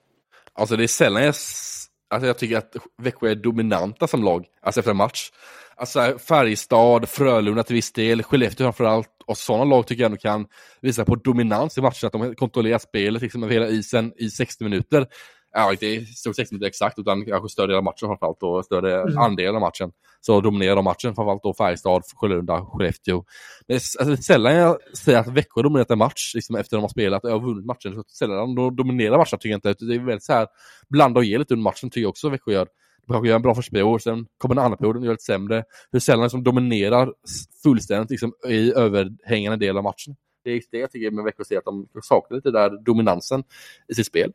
Alltså 0.54 0.76
det 0.76 0.84
är 0.84 0.88
sällan 0.88 1.24
jag, 1.24 1.36
alltså 2.10 2.28
jag 2.28 2.38
tycker 2.38 2.58
att 2.58 2.76
Växjö 2.98 3.32
är 3.32 3.36
dominanta 3.36 4.08
som 4.08 4.24
lag, 4.24 4.46
alltså 4.62 4.80
efter 4.80 4.92
en 4.92 4.98
match. 4.98 5.32
Alltså 5.82 6.18
Färjestad, 6.20 7.10
Frölunda 7.10 7.64
till 7.64 7.76
viss 7.76 7.94
del, 7.94 8.24
Skellefteå 8.24 8.66
framförallt 8.66 9.10
och 9.26 9.38
sådana 9.38 9.64
lag 9.64 9.88
tycker 9.88 10.04
jag 10.04 10.06
ändå 10.06 10.18
kan 10.18 10.48
visa 10.82 11.06
på 11.06 11.16
dominans 11.16 11.78
i 11.78 11.82
matchen, 11.82 12.08
att 12.08 12.14
de 12.14 12.36
kontrollerar 12.36 12.78
spelet 12.78 13.22
liksom 13.22 13.44
över 13.44 13.54
hela 13.54 13.68
isen 13.68 14.14
i 14.16 14.30
60 14.30 14.64
minuter. 14.64 15.08
Ja, 15.54 15.72
inte 15.72 16.06
stort 16.06 16.36
60 16.36 16.56
minuter 16.56 16.68
exakt, 16.68 17.00
utan 17.00 17.26
kanske 17.26 17.50
större 17.50 17.68
del 17.68 17.76
av 17.76 17.84
matchen 17.84 18.08
framförallt 18.08 18.44
och 18.44 18.66
större 18.66 19.02
mm. 19.02 19.18
andel 19.18 19.56
av 19.56 19.62
matchen. 19.62 19.92
Så 20.22 20.42
dominerar 20.42 20.76
de 20.76 20.86
matchen, 20.86 21.16
framförallt 21.16 21.44
då 21.44 21.54
Färjestad, 21.54 22.04
Sjölunda, 22.16 22.66
Skellefteå. 22.66 23.24
Men 23.68 23.76
alltså, 23.76 24.18
sällan 24.18 24.54
jag 24.54 24.78
säger 24.98 25.20
att 25.20 25.28
Växjö 25.28 25.62
dominerat 25.62 25.92
en 25.92 25.98
match 25.98 26.32
liksom, 26.36 26.56
efter 26.56 26.78
de 26.78 26.82
har 26.82 26.90
spelat 26.90 27.26
och 27.26 27.44
vunnit 27.44 27.66
matchen. 27.66 27.94
Så 27.94 28.04
sällan 28.08 28.56
de 28.56 28.76
dominerar 28.76 29.18
matchen 29.18 29.40
tycker 29.40 29.50
jag 29.50 29.58
inte. 29.58 29.86
Det 29.86 29.96
är 29.96 30.00
väldigt 30.00 30.24
så 30.24 30.34
här, 30.34 30.48
blanda 30.90 31.20
och 31.20 31.26
ge 31.26 31.38
lite 31.38 31.54
under 31.54 31.64
matchen 31.64 31.90
tycker 31.90 32.02
jag 32.02 32.10
också 32.10 32.30
Växjö 32.30 32.52
gör. 32.52 32.68
De 33.12 33.26
gör 33.26 33.36
en 33.36 33.42
bra 33.42 33.56
första 33.56 33.72
period, 33.72 34.02
sen 34.02 34.28
kommer 34.38 34.56
en 34.56 34.60
andra 34.60 34.78
period 34.78 34.98
och 34.98 35.06
gör 35.06 35.12
lite 35.12 35.24
sämre. 35.24 35.64
Hur 35.92 36.00
sällan 36.00 36.24
liksom 36.24 36.44
dominerar 36.44 37.14
fullständigt 37.64 38.10
liksom, 38.10 38.34
i 38.48 38.74
överhängande 38.74 39.66
del 39.66 39.78
av 39.78 39.84
matchen. 39.84 40.16
Det 40.44 40.52
är 40.52 40.62
det 40.72 40.78
jag 40.78 40.92
tycker 40.92 41.12
med 41.12 41.24
Växjö, 41.24 41.58
att 41.58 41.66
de 41.66 41.88
saknar 42.04 42.36
lite 42.36 42.52
där 42.52 42.84
dominansen 42.84 43.44
i 43.88 43.94
sitt 43.94 44.08
spel. 44.08 44.34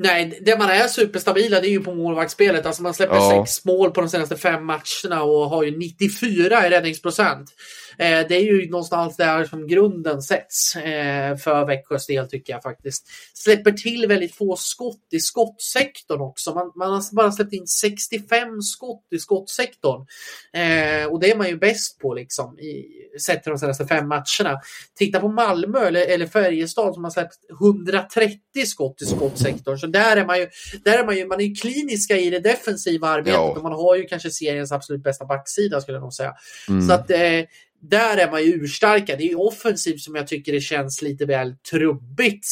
Nej, 0.00 0.38
det 0.42 0.58
man 0.58 0.70
är 0.70 0.88
superstabila 0.88 1.60
det 1.60 1.68
är 1.68 1.70
ju 1.70 1.80
på 1.80 1.94
målvaktsspelet. 1.94 2.66
Alltså 2.66 2.82
man 2.82 2.94
släpper 2.94 3.14
ja. 3.14 3.46
sex 3.46 3.64
mål 3.64 3.90
på 3.90 4.00
de 4.00 4.08
senaste 4.08 4.36
fem 4.36 4.64
matcherna 4.64 5.22
och 5.22 5.50
har 5.50 5.62
ju 5.62 5.78
94 5.78 6.66
i 6.66 6.70
räddningsprocent. 6.70 7.50
Eh, 7.98 8.26
det 8.28 8.34
är 8.34 8.42
ju 8.42 8.70
någonstans 8.70 9.16
där 9.16 9.44
som 9.44 9.66
grunden 9.66 10.22
sätts 10.22 10.76
eh, 10.76 11.36
för 11.36 11.66
Växjös 11.66 12.06
del 12.06 12.28
tycker 12.28 12.52
jag 12.52 12.62
faktiskt. 12.62 13.06
Släpper 13.34 13.72
till 13.72 14.06
väldigt 14.06 14.34
få 14.34 14.56
skott 14.56 15.06
i 15.12 15.20
skottsektorn 15.20 16.20
också. 16.20 16.54
Man, 16.54 16.72
man 16.76 16.90
har 16.90 17.14
bara 17.14 17.32
släppt 17.32 17.52
in 17.52 17.66
65 17.66 18.62
skott 18.62 19.06
i 19.10 19.18
skottsektorn. 19.18 20.06
Eh, 20.52 21.06
och 21.06 21.20
det 21.20 21.30
är 21.30 21.36
man 21.36 21.48
ju 21.48 21.58
bäst 21.58 21.98
på 21.98 22.14
liksom, 22.14 22.58
i, 22.58 22.84
sett 23.20 23.42
till 23.42 23.50
de 23.50 23.58
senaste 23.58 23.86
fem 23.86 24.08
matcherna. 24.08 24.60
Titta 24.98 25.20
på 25.20 25.28
Malmö 25.28 25.86
eller, 25.86 26.06
eller 26.06 26.26
Färjestad 26.26 26.94
som 26.94 27.04
har 27.04 27.10
släppt 27.10 27.38
130 27.60 28.38
skott 28.66 29.02
i 29.02 29.06
skottsektorn. 29.06 29.78
Så 29.78 29.86
där 29.92 30.16
är 30.16 30.26
man 30.26 30.38
ju, 30.38 30.48
där 30.84 30.98
är 30.98 31.04
man 31.04 31.16
ju, 31.16 31.26
man 31.26 31.40
är 31.40 31.44
ju 31.44 31.54
kliniska 31.54 32.16
i 32.16 32.30
det 32.30 32.40
defensiva 32.40 33.08
arbetet. 33.08 33.34
Ja. 33.34 33.54
Och 33.56 33.62
man 33.62 33.72
har 33.72 33.96
ju 33.96 34.04
kanske 34.04 34.30
seriens 34.30 34.72
absolut 34.72 35.02
bästa 35.02 35.24
backsida 35.24 35.80
skulle 35.80 35.96
jag 35.96 36.02
nog 36.02 36.14
säga. 36.14 36.34
Mm. 36.68 36.88
Så 36.88 36.92
att 36.92 37.10
eh, 37.10 37.44
där 37.80 38.16
är 38.16 38.30
man 38.30 38.44
ju 38.44 38.52
urstarka. 38.52 39.16
Det 39.16 39.22
är 39.24 39.28
ju 39.28 39.34
offensivt 39.34 40.00
som 40.00 40.14
jag 40.14 40.26
tycker 40.26 40.52
det 40.52 40.60
känns 40.60 41.02
lite 41.02 41.26
väl 41.26 41.56
trubbigt. 41.70 42.46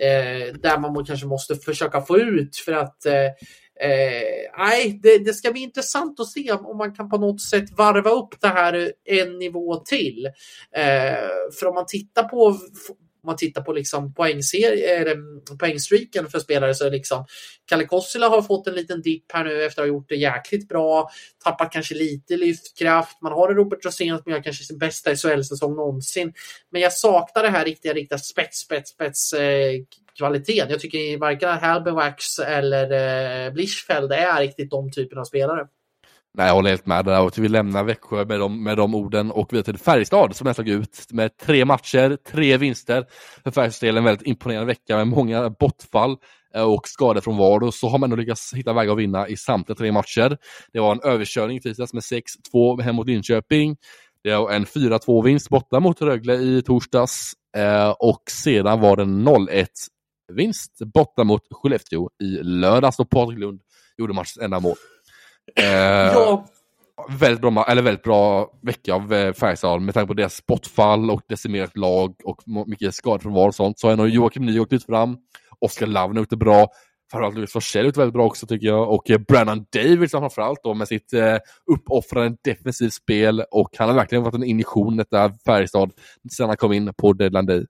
Eh, 0.00 0.54
där 0.60 0.78
man 0.78 1.04
kanske 1.04 1.26
måste 1.26 1.56
försöka 1.56 2.00
få 2.00 2.18
ut 2.18 2.56
för 2.56 2.72
att 2.72 3.06
eh, 3.06 3.24
eh, 3.80 4.92
det, 5.02 5.18
det, 5.18 5.34
ska 5.34 5.52
bli 5.52 5.60
intressant 5.60 6.20
att 6.20 6.30
se 6.30 6.52
om 6.52 6.76
man 6.76 6.94
kan 6.94 7.10
på 7.10 7.18
något 7.18 7.42
sätt 7.42 7.70
varva 7.76 8.10
upp 8.10 8.40
det 8.40 8.48
här 8.48 8.92
en 9.04 9.38
nivå 9.38 9.76
till. 9.76 10.26
Eh, 10.76 11.28
för 11.60 11.66
om 11.66 11.74
man 11.74 11.86
tittar 11.86 12.22
på 12.22 12.58
om 13.24 13.26
man 13.26 13.36
tittar 13.36 13.62
på 13.62 13.72
liksom 13.72 14.14
mm, 14.18 15.24
poängstreaken 15.58 16.30
för 16.30 16.38
spelare 16.38 16.74
så 16.74 16.86
är 16.86 16.90
liksom 16.90 17.26
Kalle 17.66 17.84
Kossila 17.84 18.28
har 18.28 18.42
fått 18.42 18.66
en 18.66 18.74
liten 18.74 19.02
dipp 19.02 19.32
här 19.32 19.44
nu 19.44 19.64
efter 19.64 19.82
att 19.82 19.88
ha 19.88 19.94
gjort 19.94 20.08
det 20.08 20.16
jäkligt 20.16 20.68
bra. 20.68 21.10
Tappat 21.44 21.72
kanske 21.72 21.94
lite 21.94 22.36
lyftkraft. 22.36 23.22
Man 23.22 23.32
har 23.32 23.54
Robert 23.54 23.84
Rosén 23.84 24.18
som 24.18 24.32
gör 24.32 24.42
kanske 24.42 24.64
sin 24.64 24.78
bästa 24.78 25.16
SHL-säsong 25.16 25.76
någonsin. 25.76 26.32
Men 26.70 26.80
jag 26.80 26.92
saknar 26.92 27.42
det 27.42 27.48
här 27.48 27.64
riktiga, 27.64 27.92
riktiga 27.92 28.18
spets, 28.18 28.58
spets, 28.58 28.90
spets 28.90 29.32
eh, 29.32 29.72
kvaliteten. 30.18 30.70
Jag 30.70 30.80
tycker 30.80 31.18
varken 31.18 31.48
Halbewax 31.48 32.38
eller 32.38 32.90
eh, 33.46 33.52
Blischfeld 33.52 34.12
är 34.12 34.40
riktigt 34.40 34.70
de 34.70 34.90
typerna 34.90 35.20
av 35.20 35.24
spelare. 35.24 35.66
Nej, 36.36 36.46
jag 36.46 36.54
håller 36.54 36.70
helt 36.70 36.86
med 36.86 37.04
där. 37.04 37.22
Och 37.22 37.38
vi 37.38 37.48
lämnar 37.48 37.84
Växjö 37.84 38.24
med 38.24 38.40
de, 38.40 38.64
med 38.64 38.76
de 38.76 38.94
orden 38.94 39.30
och 39.30 39.52
vi 39.52 39.62
till 39.62 39.78
Färjestad 39.78 40.36
som 40.36 40.46
jag 40.46 40.56
slog 40.56 40.68
ut 40.68 41.06
med 41.10 41.36
tre 41.36 41.64
matcher, 41.64 42.18
tre 42.32 42.56
vinster. 42.56 43.06
För 43.44 43.50
Färjestad 43.50 43.96
en 43.96 44.04
väldigt 44.04 44.26
imponerande 44.26 44.66
vecka 44.66 44.96
med 44.96 45.06
många 45.06 45.50
bortfall 45.50 46.16
eh, 46.54 46.62
och 46.62 46.88
skador 46.88 47.20
från 47.20 47.36
var 47.36 47.62
och 47.62 47.74
så 47.74 47.88
har 47.88 47.98
man 47.98 48.12
ändå 48.12 48.22
lyckats 48.22 48.54
hitta 48.54 48.72
vägar 48.72 48.92
att 48.92 48.98
vinna 48.98 49.28
i 49.28 49.36
samtliga 49.36 49.76
tre 49.76 49.92
matcher. 49.92 50.38
Det 50.72 50.80
var 50.80 50.92
en 50.92 51.00
överkörning 51.04 51.56
i 51.56 51.60
tisdags 51.60 51.92
med 51.92 52.02
6-2 52.52 52.82
hem 52.82 52.96
mot 52.96 53.06
Linköping. 53.06 53.76
Det 54.24 54.36
var 54.36 54.50
en 54.50 54.64
4-2 54.64 55.24
vinst 55.24 55.48
borta 55.48 55.80
mot 55.80 56.02
Rögle 56.02 56.34
i 56.34 56.62
torsdags 56.62 57.32
eh, 57.56 57.90
och 57.90 58.22
sedan 58.30 58.80
var 58.80 58.96
det 58.96 59.04
0-1 59.04 59.66
vinst 60.32 60.78
borta 60.94 61.24
mot 61.24 61.42
Skellefteå 61.50 62.10
i 62.22 62.26
lördags 62.42 62.98
och 62.98 63.10
Patrik 63.10 63.38
Lund 63.38 63.60
gjorde 63.98 64.14
matchens 64.14 64.44
enda 64.44 64.60
mål. 64.60 64.76
Eh, 65.56 65.66
ja. 65.66 66.46
Väldigt 67.08 67.40
bra, 67.40 67.64
eller 67.68 67.82
väldigt 67.82 68.02
bra 68.02 68.50
vecka 68.62 68.94
av 68.94 69.12
eh, 69.12 69.32
Färjestad 69.32 69.82
med 69.82 69.94
tanke 69.94 70.06
på 70.06 70.14
deras 70.14 70.46
bortfall 70.46 71.10
och 71.10 71.22
decimerat 71.28 71.76
lag 71.76 72.14
och 72.24 72.42
mycket 72.66 72.94
skador 72.94 73.18
från 73.18 73.32
var 73.32 73.48
och 73.48 73.54
sånt. 73.54 73.78
Så 73.78 73.96
har 73.96 74.06
Joakim 74.06 74.46
Ny 74.46 74.60
åkt 74.60 74.72
ut 74.72 74.86
fram. 74.86 75.16
Oskar 75.58 75.86
Lavn 75.86 76.18
ute 76.18 76.36
bra. 76.36 76.68
Framförallt 77.10 77.34
Lukas 77.34 77.52
Forsell 77.52 77.86
ut 77.86 77.96
väldigt 77.96 78.14
bra 78.14 78.26
också 78.26 78.46
tycker 78.46 78.66
jag. 78.66 78.90
Och 78.90 79.10
eh, 79.10 79.18
Brandon 79.18 79.66
Davis 79.72 80.10
framförallt 80.10 80.60
då 80.62 80.74
med 80.74 80.88
sitt 80.88 81.12
eh, 81.12 81.36
uppoffrande 81.72 82.38
defensivt 82.44 82.92
spel. 82.92 83.44
Och 83.50 83.70
han 83.78 83.88
har 83.88 83.96
verkligen 83.96 84.24
varit 84.24 84.34
en 84.34 84.44
injektion 84.44 84.96
detta 84.96 85.32
Färjestad 85.46 85.92
sen 86.32 86.48
han 86.48 86.56
kom 86.56 86.72
in 86.72 86.92
på 86.96 87.12
Deadline 87.12 87.46
Day. 87.46 87.66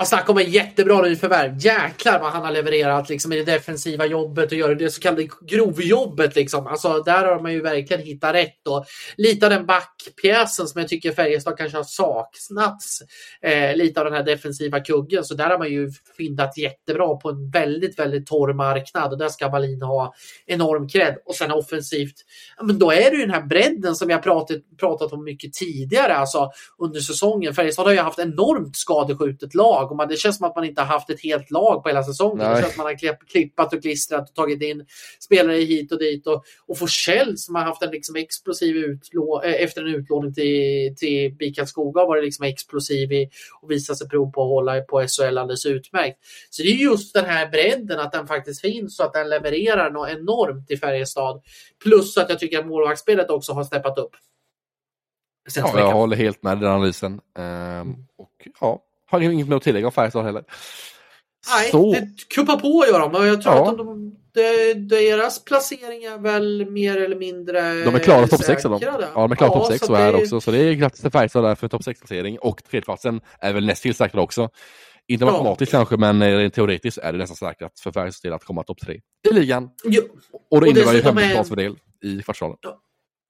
Ja, 0.00 0.06
snacka 0.06 0.32
om 0.32 0.38
en 0.38 0.50
jättebra 0.50 1.02
nyförvärv. 1.02 1.56
Jäklar 1.58 2.20
vad 2.20 2.32
han 2.32 2.44
har 2.44 2.50
levererat 2.50 3.08
liksom, 3.08 3.32
i 3.32 3.36
det 3.36 3.52
defensiva 3.52 4.06
jobbet 4.06 4.52
och 4.52 4.58
gör 4.58 4.74
det 4.74 4.90
så 4.90 5.00
kallade 5.00 5.28
grovjobbet. 5.46 6.36
Liksom. 6.36 6.66
Alltså, 6.66 7.02
där 7.02 7.24
har 7.24 7.40
man 7.40 7.52
ju 7.52 7.62
verkligen 7.62 8.02
hittat 8.02 8.34
rätt. 8.34 8.66
Och 8.68 8.84
lite 9.16 9.46
av 9.46 9.50
den 9.50 9.66
backpjäsen 9.66 10.66
som 10.66 10.80
jag 10.80 10.88
tycker 10.88 11.12
Färjestad 11.12 11.58
kanske 11.58 11.76
har 11.76 11.84
saknats. 11.84 13.02
Eh, 13.42 13.76
lite 13.76 14.00
av 14.00 14.04
den 14.04 14.14
här 14.14 14.22
defensiva 14.22 14.80
kuggen. 14.80 15.24
Så 15.24 15.34
där 15.34 15.50
har 15.50 15.58
man 15.58 15.70
ju 15.70 15.90
fyndat 16.16 16.58
jättebra 16.58 17.16
på 17.16 17.28
en 17.28 17.50
väldigt, 17.50 17.98
väldigt 17.98 18.26
torr 18.26 18.52
marknad. 18.52 19.12
Och 19.12 19.18
där 19.18 19.28
ska 19.28 19.48
Wallin 19.48 19.82
ha 19.82 20.14
enorm 20.46 20.88
cred. 20.88 21.16
Och 21.26 21.34
sen 21.34 21.50
offensivt, 21.50 22.16
ja, 22.56 22.64
men 22.64 22.78
då 22.78 22.90
är 22.90 23.10
det 23.10 23.16
ju 23.16 23.22
den 23.22 23.34
här 23.34 23.46
bredden 23.46 23.94
som 23.94 24.08
vi 24.08 24.14
har 24.14 24.20
pratat, 24.20 24.56
pratat 24.80 25.12
om 25.12 25.24
mycket 25.24 25.52
tidigare 25.52 26.14
alltså, 26.14 26.50
under 26.78 27.00
säsongen. 27.00 27.54
Färjestad 27.54 27.86
har 27.86 27.92
ju 27.92 28.00
haft 28.00 28.18
enormt 28.18 28.76
skadeskjutet 28.76 29.54
lag 29.54 29.89
och 29.90 29.96
man, 29.96 30.08
det 30.08 30.16
känns 30.16 30.36
som 30.36 30.46
att 30.46 30.56
man 30.56 30.64
inte 30.64 30.80
har 30.80 30.86
haft 30.86 31.10
ett 31.10 31.22
helt 31.22 31.50
lag 31.50 31.82
på 31.82 31.88
hela 31.88 32.02
säsongen. 32.02 32.38
Nej. 32.38 32.48
Det 32.48 32.62
känns 32.62 32.74
som 32.74 32.80
att 32.80 33.00
man 33.00 33.08
har 33.08 33.26
klippat 33.26 33.72
och 33.72 33.82
klistrat 33.82 34.28
och 34.28 34.34
tagit 34.34 34.62
in 34.62 34.86
spelare 35.20 35.56
hit 35.56 35.92
och 35.92 35.98
dit. 35.98 36.26
Och, 36.26 36.44
och 36.66 36.78
Forsell 36.78 37.38
som 37.38 37.54
har 37.54 37.62
haft 37.62 37.82
en 37.82 37.90
liksom 37.90 38.16
explosiv 38.16 38.76
utlå, 38.76 39.42
äh, 39.44 39.62
efter 39.62 39.82
en 39.82 39.94
utlåning 39.94 40.34
till, 40.34 40.96
till 40.96 41.34
BIK 41.34 41.56
Karlskoga 41.56 42.04
var 42.04 42.16
det 42.16 42.22
liksom 42.22 42.44
explosiv 42.44 43.12
i, 43.12 43.30
och 43.60 43.70
visat 43.70 43.98
sig 43.98 44.08
prov 44.08 44.32
på 44.32 44.42
att 44.42 44.48
hålla 44.48 44.80
på 44.80 45.06
SHL 45.06 45.38
alldeles 45.38 45.66
utmärkt. 45.66 46.18
Så 46.50 46.62
det 46.62 46.68
är 46.68 46.74
just 46.76 47.14
den 47.14 47.24
här 47.24 47.48
bredden, 47.48 48.00
att 48.00 48.12
den 48.12 48.26
faktiskt 48.26 48.60
finns 48.60 49.00
och 49.00 49.06
att 49.06 49.12
den 49.12 49.28
levererar 49.28 49.90
något 49.90 50.10
enormt 50.10 50.70
i 50.70 50.76
Färjestad. 50.76 51.42
Plus 51.82 52.18
att 52.18 52.30
jag 52.30 52.38
tycker 52.38 52.58
att 52.58 52.66
målvaktsspelet 52.66 53.30
också 53.30 53.52
har 53.52 53.64
steppat 53.64 53.98
upp. 53.98 54.12
Ja, 55.56 55.78
jag 55.78 55.92
håller 55.92 56.16
helt 56.16 56.42
med 56.42 56.58
den 56.58 56.70
analysen. 56.70 57.20
Ehm, 57.38 57.94
och 58.16 58.48
ja, 58.60 58.82
har 59.10 59.20
inget 59.20 59.48
mer 59.48 59.56
att 59.56 59.62
tillägga 59.62 59.86
om 59.86 59.92
Färjestad 59.92 60.24
heller. 60.24 60.44
Nej, 61.50 61.70
så. 61.70 61.92
det 61.92 62.08
kuppar 62.34 62.56
på 62.56 62.86
gör 62.86 63.00
de. 63.00 63.26
Jag 63.26 63.42
tror 63.42 63.54
ja. 63.54 63.70
att 63.70 63.78
de, 63.78 64.16
de, 64.34 64.74
deras 64.74 65.44
placering 65.44 66.04
är 66.04 66.18
väl 66.18 66.70
mer 66.70 66.96
eller 66.96 67.16
mindre 67.16 67.84
De 67.84 67.94
är 67.94 67.98
klara 67.98 68.26
topp 68.26 68.42
6 68.42 68.62
de. 68.62 68.78
Ja, 68.82 69.10
de 69.14 69.32
är 69.32 69.36
klara 69.36 69.50
ja, 69.52 69.58
topp 69.58 69.66
6 69.66 69.80
så, 69.80 69.86
så 69.86 69.94
är 69.94 70.12
det 70.12 70.18
också. 70.18 70.40
Så 70.40 70.50
det 70.50 70.58
är 70.58 70.72
grattis 70.72 71.00
till 71.00 71.10
Färjestad 71.10 71.44
där 71.44 71.54
för 71.54 71.68
topp 71.68 71.82
6-placering. 71.82 72.38
Och 72.38 72.64
tredjeplatsen 72.64 73.20
är 73.40 73.52
väl 73.52 73.66
näst 73.66 73.82
till 73.82 73.94
säkrad 73.94 74.22
också. 74.22 74.48
Inte 75.08 75.24
matematiskt 75.24 75.72
ja. 75.72 75.78
kanske, 75.78 75.96
men 75.96 76.50
teoretiskt 76.50 76.98
är 76.98 77.12
det 77.12 77.18
nästan 77.18 77.36
säkrat 77.36 77.80
för 77.80 77.92
Färjestad 77.92 78.32
att 78.32 78.44
komma 78.44 78.62
topp 78.62 78.78
3 78.80 79.00
i 79.30 79.32
ligan. 79.32 79.70
Jo. 79.84 80.02
Och 80.50 80.60
det 80.60 80.68
innebär 80.68 80.94
ju 80.94 81.02
50 81.02 81.76
i 82.04 82.22
kvartsfinalen. 82.22 82.58
Ja. 82.60 82.80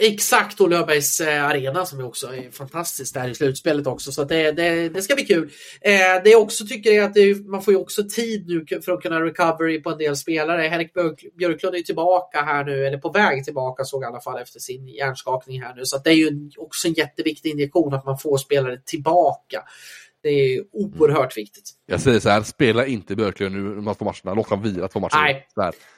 Exakt, 0.03 0.61
och 0.61 0.70
Löfbergs 0.70 1.20
eh, 1.20 1.44
arena 1.44 1.86
som 1.86 2.01
är 2.01 2.07
också 2.07 2.26
är 2.26 2.51
fantastiskt 2.51 3.14
där 3.14 3.28
i 3.28 3.34
slutspelet 3.34 3.86
också. 3.86 4.12
Så 4.12 4.24
det, 4.24 4.53
det, 4.53 4.88
det 4.88 5.03
ska 5.03 5.14
bli 5.14 5.24
kul. 5.24 5.51
Eh, 5.80 6.22
det 6.24 6.30
jag 6.30 6.42
också 6.42 6.66
tycker 6.66 6.90
är 6.90 7.03
att 7.03 7.16
är, 7.16 7.51
man 7.51 7.62
får 7.62 7.74
ju 7.74 7.80
också 7.80 8.03
tid 8.09 8.48
nu 8.48 8.80
för 8.82 8.92
att 8.92 9.03
kunna 9.03 9.20
recovery 9.20 9.82
på 9.82 9.90
en 9.90 9.98
del 9.98 10.16
spelare. 10.16 10.62
Henrik 10.62 10.92
Björklund 11.38 11.74
är 11.74 11.80
tillbaka 11.80 12.42
här 12.42 12.64
nu, 12.64 12.86
eller 12.86 12.98
på 12.98 13.11
väg 13.11 13.44
tillbaka 13.44 13.84
såg 13.84 14.03
jag 14.03 14.09
i 14.09 14.12
alla 14.12 14.20
fall 14.20 14.38
efter 14.42 14.61
sin 14.61 14.88
hjärnskakning 14.88 15.62
här 15.62 15.74
nu. 15.74 15.84
Så 15.84 15.98
det 15.98 16.11
är 16.11 16.14
ju 16.14 16.51
också 16.57 16.88
en 16.88 16.94
jätteviktig 16.94 17.51
injektion 17.51 17.94
att 17.94 18.07
man 18.07 18.18
får 18.18 18.38
spelare 18.38 18.80
tillbaka. 18.84 19.62
Det 20.22 20.28
är 20.28 20.64
oerhört 20.72 21.36
viktigt. 21.36 21.70
Jag 21.86 22.01
säger 22.01 22.20
så 22.20 22.28
här, 22.28 22.42
spela 22.42 22.86
inte 22.86 23.16
Björklund 23.16 23.55
nu 23.55 23.74
de 23.74 23.86
här 23.86 23.94
två 23.94 24.05
matcherna. 24.05 24.34
Låt 24.34 24.48
dem 24.48 24.62
vila 24.62 24.88
två 24.88 25.01
matcher. 25.01 25.16
Nej. 25.16 25.46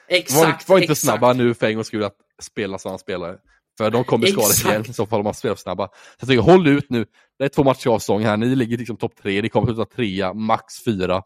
Exakt. 0.07 0.69
Var, 0.69 0.75
var 0.75 0.81
inte 0.81 0.91
exakt. 0.91 0.99
snabba 0.99 1.33
nu 1.33 1.53
för 1.53 1.67
en 1.67 1.75
gångs 1.75 1.87
skull 1.87 2.03
att 2.03 2.15
spela 2.41 2.77
som 2.77 2.89
han 2.89 2.99
spelar. 2.99 3.37
För 3.77 3.91
de 3.91 4.03
kommer 4.03 4.27
skada 4.27 4.47
sig 4.47 4.71
igen 4.71 4.85
i 4.89 4.93
så 4.93 5.05
fall 5.05 5.19
om 5.19 5.23
man 5.23 5.33
spelar 5.33 5.55
för 5.55 5.61
snabba. 5.61 5.87
Så 5.87 5.93
jag 6.19 6.29
tycker, 6.29 6.41
håll 6.41 6.67
ut 6.67 6.89
nu. 6.89 7.05
Det 7.39 7.45
är 7.45 7.49
två 7.49 7.63
matcher 7.63 7.89
av 7.89 7.99
säsong 7.99 8.23
här. 8.23 8.37
Ni 8.37 8.55
ligger 8.55 8.77
liksom 8.77 8.97
topp 8.97 9.15
tre. 9.21 9.41
Ni 9.41 9.49
kommer 9.49 9.67
sluta 9.67 9.85
trea, 9.85 10.33
max 10.33 10.83
fyra. 10.85 11.23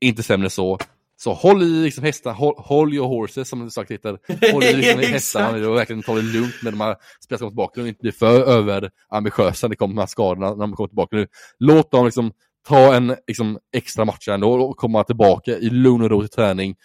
Inte 0.00 0.22
sämre 0.22 0.50
så. 0.50 0.78
Så 1.18 1.32
håll 1.32 1.62
i 1.62 1.66
liksom 1.66 2.04
hästar, 2.04 2.32
håll, 2.32 2.54
håll 2.56 2.94
your 2.94 3.08
horses 3.08 3.48
som 3.48 3.64
det 3.64 3.70
sagt 3.70 3.90
heter. 3.90 4.18
Håll 4.52 4.64
i 4.64 4.72
liksom 4.72 5.00
hästarna 5.12 5.68
och 5.68 5.76
verkligen 5.76 6.02
ta 6.02 6.14
det 6.14 6.22
lugnt 6.22 6.62
med 6.62 6.72
de 6.72 6.80
här 6.80 6.96
spelarna 7.24 7.38
som 7.38 7.38
kommer 7.38 7.50
tillbaka 7.50 7.80
och 7.80 7.88
inte 7.88 8.00
bli 8.00 8.12
för 8.12 8.40
överambitiösa 8.40 9.66
när 9.66 9.70
det 9.70 9.76
kommer 9.76 9.94
de 9.94 10.00
här 10.00 10.06
skadorna 10.06 10.50
när 10.50 10.56
de 10.56 10.72
kommer 10.72 10.88
tillbaka 10.88 11.16
nu. 11.16 11.26
Låt 11.58 11.90
dem 11.90 12.04
liksom 12.04 12.32
ta 12.68 12.94
en 12.94 13.16
liksom, 13.26 13.58
extra 13.76 14.04
match 14.04 14.28
ändå 14.28 14.52
och 14.52 14.76
komma 14.76 15.04
tillbaka 15.04 15.50
i 15.58 15.70
lugn 15.70 16.02
och 16.02 16.10
ro 16.10 16.20
till 16.20 16.30
träning. 16.30 16.76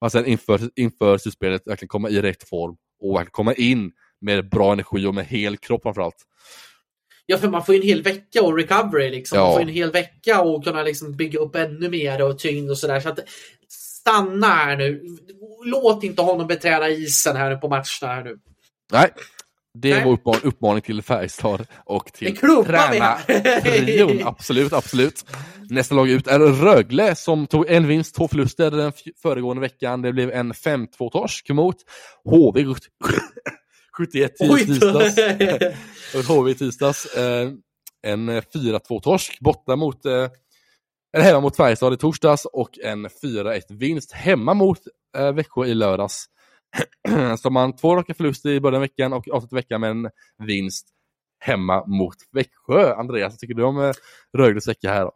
Och 0.00 0.12
sen 0.12 0.26
inför, 0.26 0.60
inför 0.76 1.18
slutspelet 1.18 1.62
verkligen 1.66 1.88
komma 1.88 2.08
i 2.10 2.22
rätt 2.22 2.48
form 2.48 2.76
och 3.02 3.14
verkligen 3.14 3.30
komma 3.30 3.54
in 3.54 3.92
med 4.20 4.48
bra 4.48 4.72
energi 4.72 5.06
och 5.06 5.14
med 5.14 5.26
hel 5.26 5.56
kropp 5.56 5.82
framförallt. 5.82 6.24
Ja, 7.26 7.38
för 7.38 7.48
man 7.48 7.64
får 7.64 7.74
ju 7.74 7.80
en 7.80 7.86
hel 7.86 8.02
vecka 8.02 8.42
och 8.42 8.56
recovery 8.56 9.10
liksom. 9.10 9.38
Man 9.38 9.46
Ja. 9.46 9.52
får 9.52 9.62
ju 9.62 9.68
en 9.68 9.74
hel 9.74 9.92
vecka 9.92 10.40
och 10.40 10.64
kunna 10.64 10.82
liksom 10.82 11.16
bygga 11.16 11.38
upp 11.38 11.56
ännu 11.56 11.88
mer 11.88 12.22
och 12.22 12.38
tyngd 12.38 12.70
och 12.70 12.78
sådär. 12.78 13.00
Så 13.00 13.08
att 13.08 13.18
stanna 13.68 14.46
här 14.46 14.76
nu. 14.76 15.02
Låt 15.64 16.04
inte 16.04 16.22
honom 16.22 16.46
beträda 16.46 16.88
isen 16.88 17.36
här 17.36 17.50
nu 17.50 17.56
på 17.56 17.68
matcherna 17.68 17.84
här 18.14 18.24
nu. 18.24 18.38
Nej, 18.92 19.10
det 19.74 20.04
var 20.04 20.12
uppmaning, 20.12 20.40
uppmaning 20.44 20.82
till 20.82 21.02
Färjestad 21.02 21.66
och 21.84 22.12
till 22.12 22.36
tränartrion. 22.36 24.26
Absolut, 24.26 24.72
absolut. 24.72 25.24
Nästa 25.70 25.94
lag 25.94 26.08
ut 26.08 26.26
är 26.26 26.38
Rögle 26.38 27.14
som 27.14 27.46
tog 27.46 27.70
en 27.70 27.86
vinst, 27.86 28.14
två 28.14 28.28
förluster 28.28 28.70
den 28.70 28.92
föregående 29.22 29.60
veckan. 29.60 30.02
Det 30.02 30.12
blev 30.12 30.30
en 30.30 30.52
5-2-torsk 30.52 31.48
mot 31.50 31.76
HV 32.24 32.64
71 33.98 34.40
i 34.40 34.66
tisdags. 34.66 35.16
HV 36.28 36.50
i 36.50 36.54
tisdags. 36.54 37.16
Eh, 37.16 37.50
en 38.02 38.28
eh, 38.28 38.42
4-2-torsk 38.54 39.40
borta 39.40 39.76
mot 39.76 40.06
eh, 40.06 40.28
eller 41.12 41.24
hemma 41.24 41.40
mot 41.40 41.56
Färjestad 41.56 41.94
i 41.94 41.96
torsdags 41.96 42.44
och 42.44 42.78
en 42.78 43.06
4-1 43.06 43.60
vinst 43.68 44.12
hemma 44.12 44.54
mot 44.54 44.78
eh, 45.16 45.32
Växjö 45.32 45.66
i 45.66 45.74
lördags. 45.74 46.24
Så 47.38 47.50
man 47.50 47.76
två 47.76 47.96
raka 47.96 48.14
förluster 48.14 48.50
i 48.50 48.60
början 48.60 48.74
av 48.74 48.80
veckan 48.80 49.12
och 49.12 49.28
avslutar 49.28 49.56
veckan 49.56 49.80
med 49.80 49.90
en 49.90 50.10
vinst 50.46 50.88
hemma 51.40 51.86
mot 51.86 52.16
Växjö. 52.32 52.94
Andreas, 52.94 53.32
vad 53.32 53.38
tycker 53.38 53.54
du 53.54 53.62
om 53.62 53.80
eh, 53.80 53.92
Rögles 54.38 54.68
vecka 54.68 54.92
här? 54.92 55.04
Då? 55.04 55.12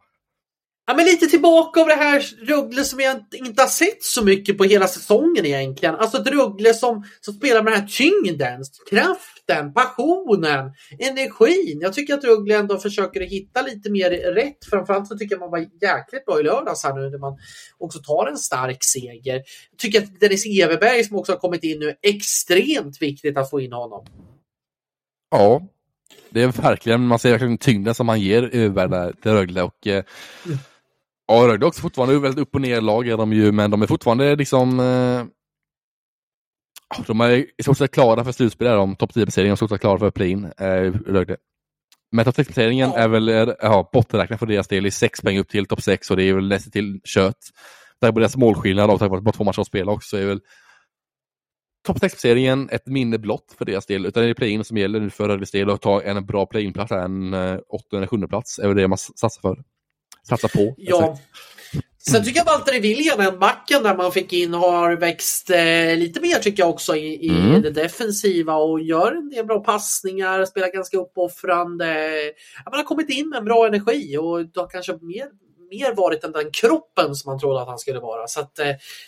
Ja, 0.87 0.95
men 0.97 1.05
lite 1.05 1.27
tillbaka 1.27 1.81
av 1.81 1.87
det 1.87 1.95
här 1.95 2.21
Rögle 2.47 2.85
som 2.85 3.01
jag 3.01 3.17
inte- 3.33 3.63
har 3.63 3.69
sett 3.69 4.03
så 4.03 4.25
mycket 4.25 4.59
på 4.59 4.65
hela 4.65 4.87
säsongen 4.87 5.47
egentligen. 5.47 5.95
Alltså 5.95 6.19
ett 6.19 6.27
Rögle 6.27 6.75
som, 6.75 7.05
som 7.21 7.35
spelar 7.35 7.63
med 7.63 7.73
den 7.73 7.81
här 7.81 7.89
tyngden, 7.89 8.63
kraften, 8.91 9.73
passionen, 9.73 10.73
energin. 10.99 11.79
Jag 11.81 11.93
tycker 11.93 12.15
att 12.15 12.25
Rögle 12.25 12.57
ändå 12.57 12.79
försöker 12.79 13.21
hitta 13.21 13.63
lite 13.63 13.91
mer 13.91 14.11
rätt. 14.11 14.65
Framförallt 14.71 15.09
så 15.09 15.19
tycker 15.19 15.35
jag 15.35 15.41
man 15.41 15.51
var 15.51 15.59
jäkligt 15.59 16.25
bra 16.27 16.41
i 16.41 16.43
lördags 16.43 16.85
här 16.85 16.95
nu 16.95 17.11
när 17.11 17.19
man 17.19 17.39
också 17.79 17.99
tar 17.99 18.27
en 18.27 18.39
stark 18.39 18.85
seger. 18.85 19.35
Jag 19.71 19.79
tycker 19.79 20.03
att 20.03 20.21
Dennis 20.21 20.47
Everberg 20.47 21.05
som 21.05 21.17
också 21.17 21.33
har 21.33 21.39
kommit 21.39 21.65
in 21.65 21.79
nu, 21.79 21.89
är 21.89 21.97
extremt 22.03 23.03
viktigt 23.03 23.37
att 23.37 23.51
få 23.51 23.61
in 23.61 23.73
honom. 23.73 24.07
Ja, 25.31 25.63
det 26.31 26.43
är 26.43 26.63
verkligen, 26.63 27.07
man 27.07 27.19
ser 27.19 27.31
verkligen 27.31 27.59
tyngden 27.59 27.95
som 27.95 28.09
han 28.09 28.21
ger 28.21 28.55
över 28.55 28.89
där 28.89 29.13
till 29.23 29.33
Rögle 29.33 29.63
och 29.63 29.87
eh, 29.87 30.05
ja, 31.35 31.49
Rögle 31.49 31.67
är 31.67 31.69
också 31.69 31.81
fortfarande 31.81 32.19
väldigt 32.19 32.41
upp 32.41 32.55
och 32.55 32.61
ner 32.61 32.81
lag 32.81 33.09
är 33.09 33.17
de 33.17 33.33
ju, 33.33 33.53
men 33.53 33.71
de 33.71 33.83
är 33.83 33.87
fortfarande 33.87 34.37
liksom 34.37 34.81
eh, 34.81 35.25
de 37.07 37.21
är 37.21 37.31
i 37.31 37.63
stort 37.63 37.79
sett 37.79 37.91
klara 37.91 38.25
för 38.25 38.33
slutspel, 38.33 38.67
är 38.67 38.77
de. 38.77 38.97
topp 38.97 39.11
10-placeringen 39.15 39.53
och 39.53 39.57
i 39.57 39.59
stort 39.59 39.71
sett 39.71 39.81
klara 39.81 39.99
för 39.99 40.11
play-in, 40.11 40.45
eh, 40.45 40.93
Rögle. 41.07 41.37
Men 42.13 42.25
topp 42.25 42.37
6-placeringen 42.37 42.91
Ja. 42.91 42.99
är 42.99 43.09
väl 43.09 43.55
ja, 43.63 43.91
bottenräknad 43.93 44.39
för 44.39 44.47
deras 44.47 44.69
del 44.69 44.87
i 44.87 44.91
sex 44.91 45.21
poäng 45.21 45.39
upp 45.39 45.49
till 45.49 45.67
topp 45.67 45.83
6 45.83 46.11
och 46.11 46.17
det 46.17 46.25
är 46.25 46.35
väl 46.35 46.49
nästan 46.49 46.71
till 46.71 47.01
kött. 47.05 47.39
Tack 48.01 48.15
på 48.15 48.21
deras 48.21 48.37
målskillnad 48.37 48.91
och 48.91 48.99
tack 48.99 49.11
vare 49.11 49.19
att 49.19 49.25
bara 49.25 49.33
två 49.33 49.45
matcher 49.45 49.61
att 49.61 49.67
spela 49.67 49.93
också 49.93 50.17
är 50.17 50.27
väl 50.27 50.41
topp 51.87 51.97
6-placeringen 51.97 52.69
ett 52.73 52.87
minne 52.87 53.19
blott 53.19 53.55
för 53.59 53.65
deras 53.65 53.87
del, 53.87 54.07
utan 54.07 54.23
det 54.23 54.31
är 54.31 54.35
play-in 54.35 54.65
som 54.65 54.77
gäller 54.77 55.01
nu 55.01 55.11
för 55.11 55.29
Rögles 55.29 55.51
del 55.51 55.71
och 55.71 55.81
ta 55.81 56.03
en 56.03 56.27
bra 56.27 56.47
play-in-plats, 56.47 56.93
en 56.93 57.35
eh, 57.35 57.59
åttonde 57.69 57.97
eller 57.97 58.07
sjunde 58.07 58.29
plats 58.29 58.59
är 58.59 58.69
väl 58.69 58.77
det 58.77 58.89
man 58.89 58.99
satsar 58.99 59.41
för. 59.41 59.72
Satsar 60.29 60.49
på. 60.49 60.75
Ja. 60.77 61.19
Sen 62.11 62.25
tycker 62.25 62.39
jag 62.39 62.45
Valtteri 62.45 62.81
Viljanen, 62.81 63.39
backen 63.39 63.83
där 63.83 63.97
man 63.97 64.13
fick 64.13 64.33
in, 64.33 64.55
har 64.55 64.93
växt 64.97 65.51
eh, 65.51 65.97
lite 65.97 66.21
mer 66.21 66.35
tycker 66.35 66.63
jag 66.63 66.71
också 66.71 66.97
i, 66.97 67.27
i 67.27 67.29
Mm. 67.29 67.63
det 67.63 67.71
defensiva 67.71 68.55
och 68.55 68.81
gör 68.81 69.13
en 69.13 69.31
del 69.31 69.47
bra 69.47 69.61
passningar, 69.61 70.45
spelar 70.45 70.73
ganska 70.73 70.97
uppoffrande. 70.99 72.15
Man 72.71 72.75
har 72.79 72.85
kommit 72.85 73.11
in 73.11 73.29
med 73.29 73.39
en 73.39 73.45
bra 73.45 73.67
energi 73.67 74.17
och 74.17 74.25
har 74.57 74.71
kanske 74.71 74.93
mer, 74.93 75.27
mer 75.71 75.95
varit 75.95 76.25
än 76.25 76.33
den 76.33 76.51
kroppen 76.51 77.15
som 77.15 77.31
man 77.33 77.41
trodde 77.41 77.61
att 77.63 77.69
han 77.69 77.79
skulle 77.79 78.01
vara. 78.01 78.27
Så 78.27 78.41
att, 78.41 78.59
eh, 78.59 78.67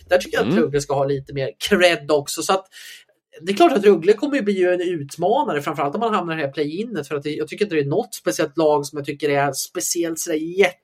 där 0.09 0.19
tycker 0.19 0.37
jag 0.37 0.47
att 0.47 0.53
Mm. 0.53 0.62
Rögle 0.65 0.81
ska 0.81 0.95
ha 0.95 1.05
lite 1.05 1.33
mer 1.33 1.51
cred 1.69 2.11
också. 2.11 2.43
Så 2.43 2.53
att, 2.53 2.67
det 3.41 3.53
är 3.53 3.57
klart 3.57 3.73
att 3.73 3.85
Rögle 3.85 4.12
kommer 4.12 4.37
ju 4.37 4.43
bli 4.43 4.65
en 4.65 4.81
utmanare, 4.81 5.62
framförallt 5.62 5.95
om 5.95 6.01
man 6.01 6.15
hamnar 6.15 6.35
i 6.35 6.37
det 6.37 6.47
här 6.47 6.53
play-inet. 6.53 7.09
För 7.09 7.15
att 7.17 7.25
jag 7.27 7.49
tycker 7.49 7.65
inte 7.65 7.75
det 7.75 7.81
är 7.83 7.85
något 7.85 8.15
speciellt 8.15 8.57
lag 8.59 8.87
som 8.87 8.97
jag 8.99 9.07
tycker 9.07 9.29
är 9.31 9.53
speciellt 9.53 10.19
sådär 10.19 10.37
jätte... 10.37 10.79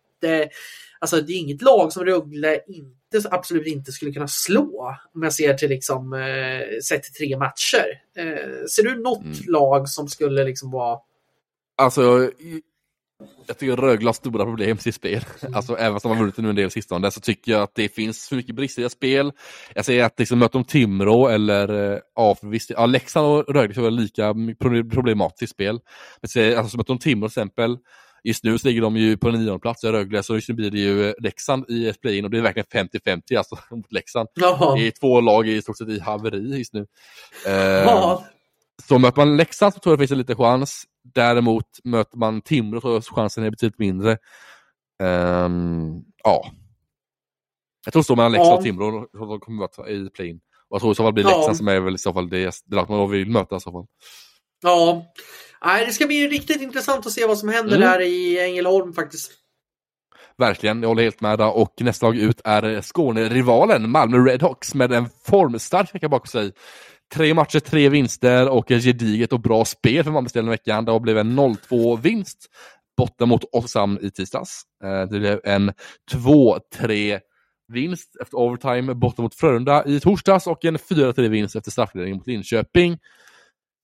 Alltså 0.98 1.20
det 1.20 1.32
är 1.32 1.36
inget 1.38 1.62
lag 1.62 1.92
som 1.92 2.04
Rögle 2.04 2.60
inte, 2.68 3.28
absolut 3.30 3.66
inte 3.66 3.92
skulle 3.92 4.12
kunna 4.12 4.28
slå. 4.28 4.94
Om 5.14 5.22
jag 5.22 5.32
ser 5.32 5.54
till 5.54 5.68
liksom, 5.68 6.12
eh, 6.12 6.78
sett 6.88 7.02
till 7.02 7.12
tre 7.14 7.36
matcher. 7.38 7.86
Eh, 8.16 8.64
ser 8.70 8.82
du 8.82 9.02
något 9.02 9.24
Mm. 9.24 9.36
lag 9.46 9.88
som 9.88 10.08
skulle 10.08 10.44
liksom 10.44 10.70
vara... 10.70 10.98
Alltså, 11.82 12.24
i- 12.38 12.62
jag 13.46 13.58
tycker 13.58 13.76
Rögle 13.76 14.08
har 14.08 14.12
stora 14.12 14.44
problem 14.44 14.70
med 14.70 14.80
sitt 14.82 14.94
spel. 14.94 15.24
Alltså, 15.54 15.76
även 15.76 16.00
som 16.00 16.10
har 16.10 16.18
vunnit 16.18 16.36
nu 16.36 16.48
en 16.48 16.54
del 16.56 16.70
sistone 16.70 17.10
så 17.10 17.20
tycker 17.20 17.52
jag 17.52 17.62
att 17.62 17.74
det 17.74 17.88
finns 17.88 18.28
för 18.28 18.36
mycket 18.36 18.54
brister 18.54 18.80
i 18.80 18.82
deras 18.82 18.92
spel. 18.92 19.32
Jag 19.74 19.84
säger 19.84 20.04
att 20.04 20.18
liksom, 20.18 20.38
möter 20.38 20.58
de 20.58 20.64
Timrå 20.64 21.28
eller 21.28 21.92
eh, 21.92 21.98
ja, 22.16 22.36
visst, 22.42 22.70
ja, 22.70 22.86
Leksand 22.86 23.26
och 23.26 23.54
Rögle 23.54 23.74
så 23.74 23.86
är 23.86 23.90
lika 23.90 24.34
pro- 24.58 24.90
problematiskt 24.90 25.52
spel. 25.52 25.80
Men 26.20 26.28
säger, 26.28 26.56
alltså, 26.56 26.70
så 26.70 26.76
möter 26.76 26.94
de 26.94 26.98
Timrå 26.98 27.28
till 27.28 27.32
exempel, 27.32 27.78
just 28.24 28.44
nu 28.44 28.58
så 28.58 28.68
ligger 28.68 28.82
de 28.82 28.96
ju 28.96 29.16
på 29.16 29.30
nionde 29.30 29.58
plats 29.58 29.84
i 29.84 29.86
Rögle, 29.88 30.22
så 30.22 30.34
just 30.34 30.48
nu 30.48 30.54
blir 30.54 30.70
det 30.70 30.78
ju 30.78 31.08
eh, 31.08 31.14
Leksand 31.18 31.64
i 31.70 31.88
ett 31.88 32.00
play-in 32.00 32.24
och 32.24 32.30
det 32.30 32.38
är 32.38 32.42
verkligen 32.42 32.88
50-50 32.88 33.38
alltså 33.38 33.58
mot 33.76 33.92
Leksand. 33.92 34.28
Jaha. 34.34 34.74
Det 34.76 34.86
är 34.86 34.90
två 34.90 35.20
lag 35.20 35.48
i 35.48 35.62
stort 35.62 35.78
sett 35.78 35.88
i 35.88 36.00
haveri 36.00 36.58
just 36.58 36.72
nu. 36.72 36.86
Eh, 37.46 37.52
Ja, 37.54 38.24
så 38.88 38.98
möter 38.98 39.16
man 39.26 39.36
Leksand 39.36 39.74
så 39.74 39.80
tror 39.80 39.92
jag 39.92 39.98
det 39.98 40.02
finns 40.02 40.10
en 40.12 40.18
liten 40.18 40.36
chans. 40.36 40.84
Däremot 41.14 41.66
möter 41.84 42.18
man 42.18 42.40
Timrå 42.42 43.00
så 43.02 43.14
chansen 43.14 43.44
är 43.44 43.50
betydligt 43.50 43.78
mindre. 43.78 44.18
Ehm, 45.02 45.94
ja. 46.24 46.50
Jag 47.84 47.92
tror 47.92 48.02
så 48.02 48.16
mellan 48.16 48.32
Leksand 48.32 48.52
Ja. 48.52 48.56
och 48.56 48.62
Timrå 48.62 49.06
de 49.12 49.40
kommer 49.40 49.58
möta 49.60 49.88
i 49.90 50.10
play-in. 50.10 50.40
Och 50.68 50.74
jag 50.74 50.80
tror 50.80 50.92
i 50.92 50.94
så 50.94 51.02
fall 51.02 51.12
blir 51.12 51.24
Ja. 51.24 51.36
Leksand 51.36 51.56
som 51.56 51.68
är 51.68 51.80
väl 51.80 51.94
i 51.94 51.98
så 51.98 52.12
fall 52.12 52.28
det, 52.28 52.54
det 52.64 52.76
lag 52.76 52.90
man 52.90 53.10
vill 53.10 53.30
möta 53.30 53.56
i 53.56 53.60
så 53.60 53.72
fall. 53.72 53.86
ja. 54.62 55.06
Nej, 55.64 55.86
det 55.86 55.92
ska 55.92 56.06
bli 56.06 56.28
riktigt 56.28 56.60
intressant 56.62 57.06
att 57.06 57.12
se 57.12 57.26
vad 57.26 57.38
som 57.38 57.48
händer 57.48 57.76
Mm. 57.76 57.88
där 57.88 58.00
i 58.00 58.40
Ängelholm 58.40 58.92
faktiskt. 58.92 59.32
Verkligen, 60.38 60.82
jag 60.82 60.88
håller 60.88 61.02
helt 61.02 61.20
med 61.20 61.38
där. 61.38 61.56
Och 61.56 61.74
nästa 61.80 62.06
lag 62.06 62.16
ut 62.16 62.40
är 62.44 62.80
Skåne-rivalen 62.80 63.90
Malmö 63.90 64.18
Redhawks 64.18 64.74
med 64.74 64.92
en 64.92 65.08
formstark 65.24 65.94
vecka 65.94 66.08
bakom 66.08 66.26
sig. 66.26 66.52
Tre 67.14 67.34
matcher, 67.34 67.60
tre 67.60 67.88
vinster 67.88 68.48
och 68.48 68.70
ett 68.70 68.82
gediget 68.84 69.32
och 69.32 69.40
bra 69.40 69.64
spel 69.64 70.04
för 70.04 70.10
Malmös 70.10 70.32
del 70.32 70.44
den 70.44 70.50
veckan. 70.50 70.84
Det 70.84 71.00
blev 71.00 71.18
en 71.18 71.38
0-2-vinst 71.38 72.46
borta 72.96 73.26
mot 73.26 73.44
Oskarshamn 73.52 73.98
i 74.02 74.10
tisdags. 74.10 74.62
Eh, 74.84 75.02
Det 75.10 75.18
blev 75.18 75.40
en 75.44 75.72
2-3 76.12 77.20
vinst 77.72 78.16
efter 78.22 78.36
overtime 78.38 78.94
borta 78.94 79.22
mot 79.22 79.34
Frölunda 79.34 79.84
i 79.86 80.00
torsdags 80.00 80.46
och 80.46 80.64
en 80.64 80.78
4-3 80.78 81.28
vinst 81.28 81.56
efter 81.56 81.70
straffledning 81.70 82.14
mot 82.16 82.26
Linköping. 82.26 82.98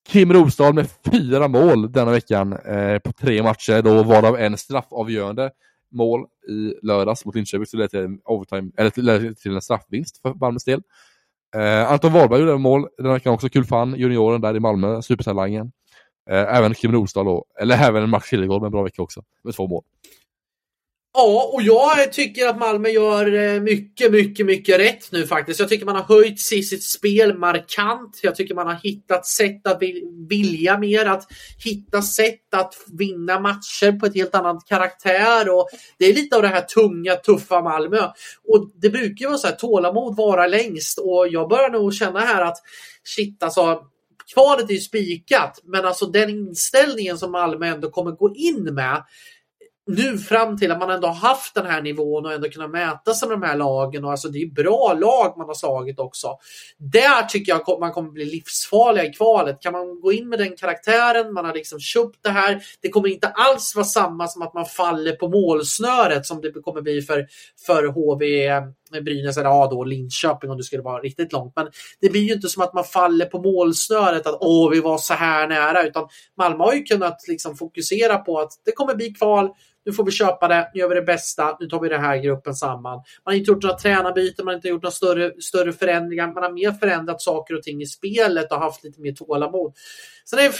Kim 0.07 0.33
Rosdahl 0.33 0.75
med 0.75 0.89
fyra 1.13 1.49
mål 1.49 1.93
denna 1.93 2.11
veckan 2.11 2.53
eh, 2.53 2.99
på 2.99 3.13
tre 3.13 3.43
matcher, 3.43 3.83
då 3.83 4.03
varav 4.03 4.39
en 4.39 4.57
straffavgörande 4.57 5.51
mål 5.93 6.27
i 6.49 6.87
lördags 6.87 7.25
mot 7.25 7.35
Linköping, 7.35 7.67
så 7.67 7.77
det 7.77 7.81
ledde 7.81 7.91
till 7.91 8.01
en 8.01 8.21
overtime, 8.25 8.71
eller 8.77 8.91
till, 8.91 9.35
till 9.37 9.55
en 9.55 9.63
straffvinst 9.63 10.23
för 10.23 10.35
Malmös 10.35 10.65
del. 10.65 10.83
Eh, 11.57 11.93
Anton 11.93 12.13
Wahlberg 12.13 12.41
gjorde 12.41 12.59
mål 12.59 12.89
den 12.99 13.13
veckan 13.13 13.33
också, 13.33 13.49
kul 13.49 13.65
fan, 13.65 13.95
junioren 13.97 14.41
där 14.41 14.57
i 14.57 14.61
Malmö, 14.61 15.03
supertalangen. 15.03 15.73
Eh, 16.31 16.57
även 16.57 16.75
Kim 16.75 16.93
Rosdahl 16.93 17.27
då, 17.27 17.45
eller 17.61 17.77
även 17.77 18.11
Max 18.11 18.29
Kilegård 18.29 18.61
med 18.61 18.67
en 18.67 18.73
bra 18.73 18.83
vecka 18.83 19.03
också, 19.03 19.23
med 19.45 19.55
två 19.55 19.67
mål. 19.67 19.83
Ja, 21.19 21.51
och 21.53 21.63
jag 21.63 22.13
tycker 22.13 22.47
att 22.47 22.59
Malmö 22.59 22.89
gör 22.89 23.35
eh, 23.35 23.61
mycket, 23.61 24.13
mycket, 24.13 24.47
mycket 24.47 24.81
rätt 24.81 25.13
nu 25.13 25.27
faktiskt. 25.27 25.61
Jag 25.61 25.69
tycker 25.69 25.87
man 25.87 25.97
har 25.97 26.03
höjt 26.03 26.41
sitt 26.41 26.85
spel 26.85 27.39
markant. 27.39 28.21
Jag 28.23 28.35
tycker 28.35 28.55
man 28.55 28.67
har 28.67 28.75
hittat 28.75 29.27
sätt 29.27 29.67
att 29.67 29.83
vilja 30.29 30.79
mer, 30.79 31.07
att 31.07 31.27
hitta 31.65 32.03
sätt 32.03 32.55
att 32.55 32.75
vinna 32.99 33.41
matcher 33.41 33.99
på 33.99 34.07
ett 34.07 34.15
helt 34.15 34.35
annat 34.35 34.67
karaktär. 34.69 35.49
Och 35.49 35.69
det 35.99 36.05
är 36.07 36.15
lite 36.15 36.37
av 36.37 36.43
det 36.43 36.49
här 36.49 36.61
tunga, 36.61 37.15
tuffa 37.15 37.63
Malmö. 37.63 38.09
Och 38.49 38.71
det 38.75 38.91
brukar 38.91 39.25
ju 39.25 39.29
vara 39.29 39.39
så 39.39 39.47
här, 39.47 39.55
tålamod 39.55 40.17
vara 40.17 40.47
längst. 40.47 40.99
Och 40.99 41.29
jag 41.29 41.49
börjar 41.49 41.71
nog 41.71 41.95
känna 41.95 42.21
här 42.21 42.43
att 42.43 42.57
shit 43.05 43.43
alltså, 43.43 43.81
kvalet 44.35 44.71
är 44.71 44.75
ju 44.75 44.81
spikat, 44.81 45.61
men 45.65 45.85
alltså 45.85 46.07
den 46.07 46.31
inställningen 46.31 47.19
som 47.19 47.33
Malmö 47.33 47.67
ändå 47.67 47.91
kommer 47.91 48.11
gå 48.11 48.35
in 48.35 48.75
med 48.75 49.03
nu 49.87 50.19
fram 50.19 50.59
till 50.59 50.73
att 50.73 50.79
man 50.79 50.91
ändå 50.91 51.09
haft 51.09 51.55
den 51.55 51.67
här 51.67 51.83
nivån 51.83 52.27
och 52.27 52.33
ändå 52.33 52.49
kunnat 52.49 52.71
mäta 52.71 53.15
sig 53.15 53.29
med 53.29 53.41
de 53.41 53.47
här 53.47 53.57
lagen. 53.57 54.05
Och 54.05 54.11
alltså 54.11 54.29
det 54.29 54.39
är 54.39 54.47
bra 54.47 54.97
lag 55.01 55.35
man 55.39 55.47
har 55.47 55.55
slagit 55.55 55.99
också. 55.99 56.39
Där 56.79 57.23
tycker 57.23 57.53
jag 57.53 57.81
man 57.81 57.93
kommer 57.93 58.11
bli 58.11 58.25
livsfarliga 58.25 59.05
i 59.05 59.13
kvalet. 59.13 59.61
Kan 59.61 59.73
man 59.73 60.01
gå 60.01 60.13
in 60.13 60.29
med 60.29 60.39
den 60.39 60.57
karaktären, 60.57 61.33
man 61.33 61.45
har 61.45 61.55
liksom 61.55 61.81
köpt 61.81 62.19
det 62.23 62.31
här. 62.31 62.63
Det 62.81 62.89
kommer 62.89 63.09
inte 63.09 63.29
alls 63.29 63.75
vara 63.77 63.85
samma 63.85 64.29
som 64.29 64.43
att 64.43 64.55
man 64.55 64.67
faller 64.67 65.13
på 65.13 65.29
målsnöret 65.29 66.27
som 66.27 66.41
det 66.41 66.53
kommer 66.53 66.83
bli 66.83 67.03
för, 67.03 67.27
för 67.67 67.87
HV 67.87 68.51
Brynäs 69.01 69.37
eller 69.37 69.49
ja, 69.49 69.69
då 69.71 69.85
Linköping 69.85 70.51
om 70.51 70.57
det 70.57 70.65
skulle 70.65 70.83
vara 70.83 71.03
riktigt 71.03 71.33
långt. 71.33 71.53
Men 71.57 71.69
det 72.01 72.09
blir 72.09 72.21
ju 72.21 72.33
inte 72.33 72.49
som 72.49 72.63
att 72.63 72.75
man 72.75 72.85
faller 72.85 73.27
på 73.27 73.43
målsnöret 73.43 74.27
att 74.27 74.39
åh, 74.41 74.71
vi 74.71 74.81
var 74.81 74.99
så 74.99 75.15
här 75.15 75.49
nära, 75.49 75.83
utan 75.83 76.09
Malmö 76.39 76.65
har 76.65 76.75
ju 76.75 76.83
kunnat 76.83 77.29
liksom 77.29 77.57
fokusera 77.57 78.19
på 78.19 78.39
att 78.39 78.53
det 78.65 78.73
kommer 78.73 78.95
bli 78.95 79.15
kval 79.15 79.51
nu 79.87 79.93
får 79.93 80.05
vi 80.05 80.11
köpa 80.11 80.49
det, 80.49 80.71
nu 80.75 80.81
gör 80.81 80.89
vi 80.89 80.95
det 80.95 81.03
bästa, 81.03 81.57
nu 81.61 81.67
tar 81.67 81.81
vi 81.81 81.89
den 81.89 82.01
här 82.01 82.17
gruppen 82.17 82.55
samman. 82.55 82.95
Man 82.95 83.05
har 83.25 83.33
inte 83.33 83.51
gjort 83.51 83.63
några 83.63 83.77
tränarbyten, 83.77 84.45
man 84.45 84.53
har 84.53 84.57
inte 84.57 84.69
gjort 84.69 84.83
några 84.83 84.93
större, 84.93 85.33
större 85.41 85.73
förändringar. 85.73 86.33
Man 86.33 86.43
har 86.43 86.53
mer 86.53 86.73
förändrat 86.73 87.23
saker 87.23 87.55
och 87.55 87.63
ting 87.63 87.83
i 87.83 87.87
spelet 87.87 88.53
och 88.53 88.59
haft 88.59 88.85
lite 88.85 89.01
mer 89.01 89.13
tålamod. 89.13 89.75
Sen 90.25 90.39
är 90.39 90.43
det 90.43 90.53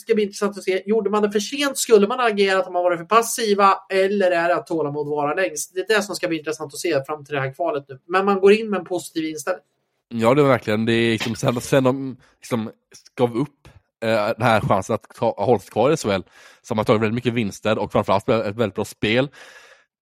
ska 0.00 0.14
bli 0.14 0.22
intressant 0.22 0.58
att 0.58 0.64
se, 0.64 0.82
gjorde 0.86 1.10
man 1.10 1.22
det 1.22 1.32
för 1.32 1.40
sent? 1.40 1.78
Skulle 1.78 2.06
man 2.06 2.18
ha 2.18 2.28
agerat 2.28 2.66
om 2.66 2.72
man 2.72 2.82
varit 2.82 2.98
för 2.98 3.06
passiva? 3.06 3.74
Eller 3.90 4.30
är 4.30 4.48
det 4.48 4.54
att 4.54 4.66
tålamod 4.66 5.08
vara 5.08 5.34
längst? 5.34 5.74
Det 5.74 5.80
är 5.80 5.96
det 5.96 6.02
som 6.02 6.16
ska 6.16 6.28
bli 6.28 6.38
intressant 6.38 6.74
att 6.74 6.80
se 6.80 7.04
fram 7.04 7.24
till 7.24 7.34
det 7.34 7.40
här 7.40 7.54
kvalet 7.54 7.84
nu. 7.88 7.98
Men 8.06 8.24
man 8.24 8.40
går 8.40 8.52
in 8.52 8.70
med 8.70 8.78
en 8.78 8.84
positiv 8.84 9.24
inställning. 9.24 9.64
Ja, 10.08 10.34
det 10.34 10.42
var 10.42 10.48
verkligen. 10.48 10.84
Det 10.84 10.92
är 10.92 11.12
liksom, 11.12 11.34
sen, 11.34 11.60
sen 11.60 11.84
de 11.84 12.16
liksom 12.40 12.70
gav 13.14 13.36
upp 13.36 13.68
eh, 14.02 14.26
den 14.26 14.42
här 14.42 14.60
chansen 14.60 14.94
att 14.94 15.18
hålla 15.18 15.58
sig 15.58 15.70
kvar 15.70 15.90
i 15.90 15.96
SHL 15.96 16.22
så 16.62 16.72
har 16.72 16.76
man 16.76 16.84
tagit 16.84 17.02
väldigt 17.02 17.14
mycket 17.14 17.32
vinster 17.32 17.78
och 17.78 17.92
framförallt 17.92 18.28
ett 18.28 18.56
väldigt 18.56 18.74
bra 18.74 18.84
spel. 18.84 19.28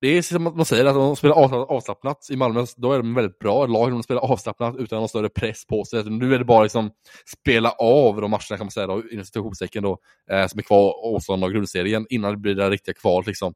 Det 0.00 0.08
är 0.08 0.22
som 0.22 0.42
man 0.42 0.64
säger, 0.64 0.84
att 0.84 0.96
om 0.96 1.02
de 1.02 1.16
spelar 1.16 1.34
avslappnat 1.72 2.26
i 2.30 2.36
Malmö, 2.36 2.64
då 2.76 2.92
är 2.92 2.96
de 2.98 3.14
väldigt 3.14 3.38
bra 3.38 3.66
lag. 3.66 3.90
De 3.90 4.02
spelar 4.02 4.20
avslappnat 4.20 4.76
utan 4.76 4.98
någon 4.98 5.08
större 5.08 5.28
press 5.28 5.66
på 5.66 5.84
sig. 5.84 6.10
Nu 6.10 6.34
är 6.34 6.38
det 6.38 6.44
bara 6.44 6.62
liksom 6.62 6.90
spela 7.26 7.70
av 7.70 8.20
de 8.20 8.30
matcherna 8.30 8.56
kan 8.56 8.58
man 8.58 8.70
säga, 8.70 8.86
då, 8.86 9.02
inom 9.10 9.24
situationstecken 9.24 9.82
då, 9.82 9.98
eh, 10.30 10.46
som 10.46 10.58
är 10.58 10.62
kvar 10.62 10.94
åtstånd 11.04 11.44
av 11.44 11.50
grundserien 11.50 12.06
innan 12.10 12.30
det 12.30 12.36
blir 12.36 12.54
det 12.54 12.70
riktiga 12.70 12.94
kvalet. 12.94 13.26
Liksom. 13.26 13.54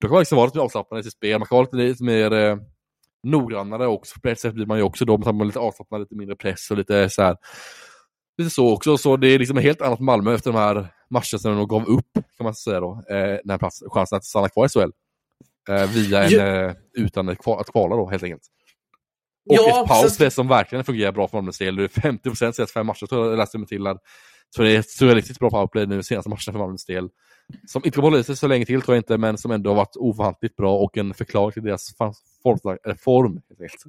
Då 0.00 0.08
kan 0.08 0.12
man 0.12 0.20
liksom 0.20 0.36
vara 0.36 0.46
lite 0.46 0.60
avslappnad 0.60 1.00
i 1.00 1.02
sitt 1.02 1.12
spel, 1.12 1.38
man 1.38 1.48
kan 1.48 1.56
vara 1.56 1.64
lite, 1.72 1.76
lite 1.76 2.04
mer 2.04 2.32
eh, 2.32 2.56
noggrannare 3.22 3.86
också. 3.86 4.20
På 4.20 4.28
ett 4.28 4.40
sätt 4.40 4.54
blir 4.54 4.66
man 4.66 4.78
ju 4.78 4.84
också 4.84 5.04
då, 5.04 5.18
man 5.18 5.46
lite 5.46 5.58
avslappnad, 5.58 6.00
lite 6.00 6.14
mindre 6.14 6.36
press 6.36 6.70
och 6.70 6.76
lite 6.76 7.10
så 7.10 7.22
här 7.22 7.36
lite 8.38 8.50
så 8.50 8.72
också. 8.72 8.98
Så 8.98 9.16
det 9.16 9.28
är 9.28 9.38
liksom 9.38 9.56
ett 9.56 9.64
helt 9.64 9.82
annat 9.82 10.00
Malmö 10.00 10.34
efter 10.34 10.52
de 10.52 10.58
här 10.58 10.74
matcherna 11.10 11.38
som 11.38 11.56
de 11.56 11.68
gav 11.68 11.84
upp, 11.86 12.12
kan 12.14 12.44
man 12.44 12.54
säga 12.54 12.80
då, 12.80 13.02
eh, 13.10 13.16
den 13.16 13.50
här 13.50 13.58
plats, 13.58 13.82
chansen 13.86 14.16
att 14.16 14.24
stanna 14.24 14.48
kvar 14.48 14.66
i 14.66 14.68
SHL. 14.68 14.90
Eh, 15.68 15.90
via 15.90 16.22
en, 16.22 16.30
ju... 16.30 16.38
eh, 16.38 16.74
utan 16.92 17.28
att 17.28 17.38
kvala 17.72 17.96
då, 17.96 18.10
helt 18.10 18.22
enkelt. 18.22 18.42
Och 19.50 19.54
ja, 19.54 19.82
ett 19.82 19.88
powerplay 19.88 20.30
så... 20.30 20.34
som 20.34 20.48
verkligen 20.48 20.84
fungerar 20.84 21.12
bra 21.12 21.28
för 21.28 21.36
Malmös 21.36 21.58
del. 21.58 21.76
Det 21.76 21.84
är 21.84 21.88
50 21.88 22.22
procent 22.22 22.56
senaste 22.56 22.72
fem 22.72 22.86
matcher, 22.86 23.06
tror 23.06 23.28
jag 23.28 23.36
läste 23.36 23.58
mig 23.58 23.68
till. 23.68 23.84
Så 24.56 24.62
det 24.62 24.70
är 24.70 24.78
ett 24.78 25.14
riktigt 25.14 25.38
bra 25.38 25.50
powerplay 25.50 25.86
nu 25.86 26.02
senaste 26.02 26.28
matcherna 26.28 26.52
för 26.52 26.58
Malmös 26.58 26.84
del. 26.84 27.08
Som 27.66 27.82
inte 27.84 27.96
kommer 27.96 28.08
hålla 28.08 28.20
i 28.20 28.24
sig 28.24 28.36
så 28.36 28.46
länge 28.46 28.66
till 28.66 28.82
tror 28.82 28.94
jag 28.94 29.00
inte, 29.00 29.18
men 29.18 29.38
som 29.38 29.50
ändå 29.50 29.70
har 29.70 29.74
varit 29.74 29.96
ofantligt 29.96 30.56
bra 30.56 30.78
och 30.78 30.98
en 30.98 31.14
förklaring 31.14 31.52
till 31.52 31.62
deras 31.62 31.96
form, 31.96 32.14
form 32.98 33.42
helt 33.48 33.60
enkelt. 33.60 33.82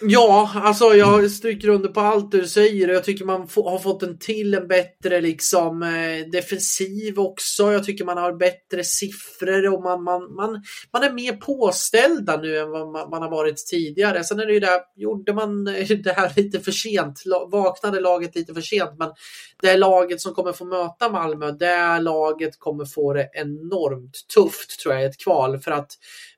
Ja, 0.00 0.52
alltså 0.54 0.84
jag 0.84 1.30
stryker 1.30 1.68
under 1.68 1.88
på 1.88 2.00
allt 2.00 2.30
du 2.30 2.48
säger 2.48 2.88
och 2.88 2.94
jag 2.94 3.04
tycker 3.04 3.24
man 3.24 3.40
har 3.40 3.78
fått 3.78 4.02
en 4.02 4.18
till 4.18 4.54
en 4.54 4.68
bättre 4.68 5.20
liksom 5.20 5.82
eh, 5.82 6.30
defensiv 6.32 7.18
också. 7.18 7.72
Jag 7.72 7.84
tycker 7.84 8.04
man 8.04 8.18
har 8.18 8.32
bättre 8.32 8.84
siffror 8.84 9.74
och 9.74 9.82
man, 9.82 10.02
man, 10.02 10.34
man, 10.34 10.62
man 10.92 11.02
är 11.02 11.12
mer 11.12 11.32
påställda 11.32 12.36
nu 12.36 12.58
än 12.58 12.70
vad 12.70 12.92
man, 12.92 13.10
man 13.10 13.22
har 13.22 13.30
varit 13.30 13.56
tidigare. 13.56 14.24
Sen 14.24 14.40
är 14.40 14.46
det 14.46 14.52
ju 14.52 14.60
där, 14.60 14.80
gjorde 14.96 15.32
man 15.32 15.66
eh, 15.66 15.88
det 16.04 16.12
här 16.12 16.32
lite 16.36 16.60
för 16.60 16.72
sent, 16.72 17.22
vaknade 17.50 18.00
laget 18.00 18.34
lite 18.36 18.54
för 18.54 18.60
sent, 18.60 18.98
men 18.98 19.08
det 19.62 19.68
är 19.68 19.78
laget 19.78 20.20
som 20.20 20.34
kommer 20.34 20.52
få 20.52 20.64
möta 20.64 21.08
Malmö, 21.08 21.50
det 21.50 21.98
laget 21.98 22.58
kommer 22.58 22.84
få 22.84 23.12
det 23.12 23.28
enormt 23.32 24.16
tufft 24.34 24.80
tror 24.80 24.94
jag 24.94 25.02
i 25.02 25.06
ett 25.06 25.18
kval 25.18 25.58
för 25.58 25.70
att 25.70 25.90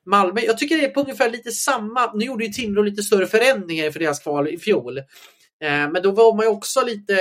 Malmö, 0.05 0.41
jag 0.41 0.57
tycker 0.57 0.77
det 0.77 0.85
är 0.85 0.89
på 0.89 1.01
ungefär 1.01 1.29
lite 1.29 1.51
samma. 1.51 2.13
Nu 2.13 2.25
gjorde 2.25 2.45
ju 2.45 2.51
Timrå 2.51 2.81
lite 2.81 3.03
större 3.03 3.27
förändringar 3.27 3.91
för 3.91 3.99
deras 3.99 4.19
kval 4.19 4.47
i 4.47 4.57
fjol. 4.57 5.01
Eh, 5.63 5.91
men 5.91 6.01
då 6.03 6.11
var 6.11 6.35
man 6.35 6.45
ju 6.45 6.49
också 6.49 6.85
lite 6.85 7.13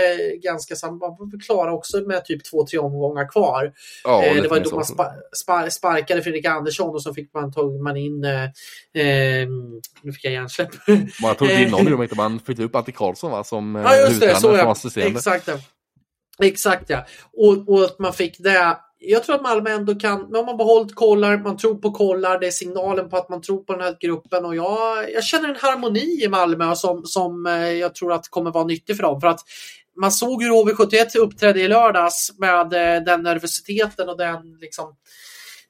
ganska 0.43 0.77
samma, 0.77 0.99
man 0.99 1.17
var 1.19 1.41
klara 1.41 1.73
också 1.73 2.01
med 2.01 2.25
typ 2.25 2.45
två, 2.51 2.67
tre 2.67 2.79
omgångar 2.79 3.29
kvar. 3.29 3.73
Ja, 4.05 4.21
det, 4.21 4.29
eh, 4.29 4.43
det 4.43 4.49
var 4.49 4.61
då 4.61 4.75
man 4.75 4.85
spa, 4.85 5.13
spa, 5.43 5.71
sparkade 5.71 6.23
Fredrik 6.23 6.47
Andersson 6.47 6.95
och 6.95 7.03
så 7.03 7.15
fick 7.15 7.35
man, 7.35 7.53
tog 7.53 7.83
man 7.83 7.97
in, 7.97 8.25
eh, 8.25 8.45
eh 9.03 9.49
nu 10.03 10.13
fick 10.13 10.25
jag 10.25 10.33
hjärnsläpp. 10.33 10.71
Man 11.23 11.35
tog 11.35 11.51
in 11.51 11.71
någon 11.71 11.93
om 11.93 12.03
inte 12.03 12.15
man 12.15 12.41
flyttade 12.41 12.67
upp 12.67 12.75
Antti 12.75 12.93
Karlsson 12.93 13.31
va, 13.31 13.45
som 13.45 13.75
ja, 13.85 13.97
just 13.97 14.21
det, 14.21 14.37
så 14.37 14.57
ja. 14.57 15.03
Exakt. 15.03 15.49
Exakt 16.43 16.91
ja. 16.91 17.07
Och, 17.33 17.69
och 17.69 17.85
att 17.85 17.99
man 17.99 18.13
fick 18.13 18.39
det 18.39 18.77
jag 19.01 19.25
tror 19.25 19.37
att 19.37 19.43
Malmö 19.43 19.71
ändå 19.71 19.95
kan, 19.95 20.37
om 20.37 20.47
man 20.47 20.57
behållit 20.57 20.95
kollar, 20.95 21.39
man 21.39 21.57
tror 21.57 21.75
på 21.75 21.91
kollar, 21.91 22.39
det 22.39 22.47
är 22.47 22.51
signalen 22.51 23.09
på 23.09 23.17
att 23.17 23.29
man 23.29 23.43
tror 23.43 23.65
på 23.65 23.73
den 23.73 23.83
här 23.83 23.97
gruppen 24.01 24.45
och 24.45 24.57
jag, 24.57 25.13
jag 25.13 25.25
känner 25.25 25.49
en 25.49 25.57
harmoni 25.57 26.25
i 26.25 26.29
Malmö 26.29 26.75
som, 26.75 27.05
som 27.05 27.47
eh, 27.47 27.73
jag 27.73 27.95
tror 27.95 28.13
att 28.13 28.29
kommer 28.29 28.51
vara 28.51 28.65
nyttig 28.65 28.97
för 28.97 29.03
dem. 29.03 29.21
För 29.21 29.29
att 29.29 29.41
man 29.97 30.13
såg 30.13 30.43
hur 30.43 30.51
HV71 30.51 31.19
uppträdde 31.19 31.61
i 31.61 31.69
lördags 31.69 32.33
med 32.39 32.73
eh, 32.73 33.03
den 33.03 33.23
nervositeten 33.23 34.09
och 34.09 34.19
den, 34.19 34.59
liksom, 34.61 34.97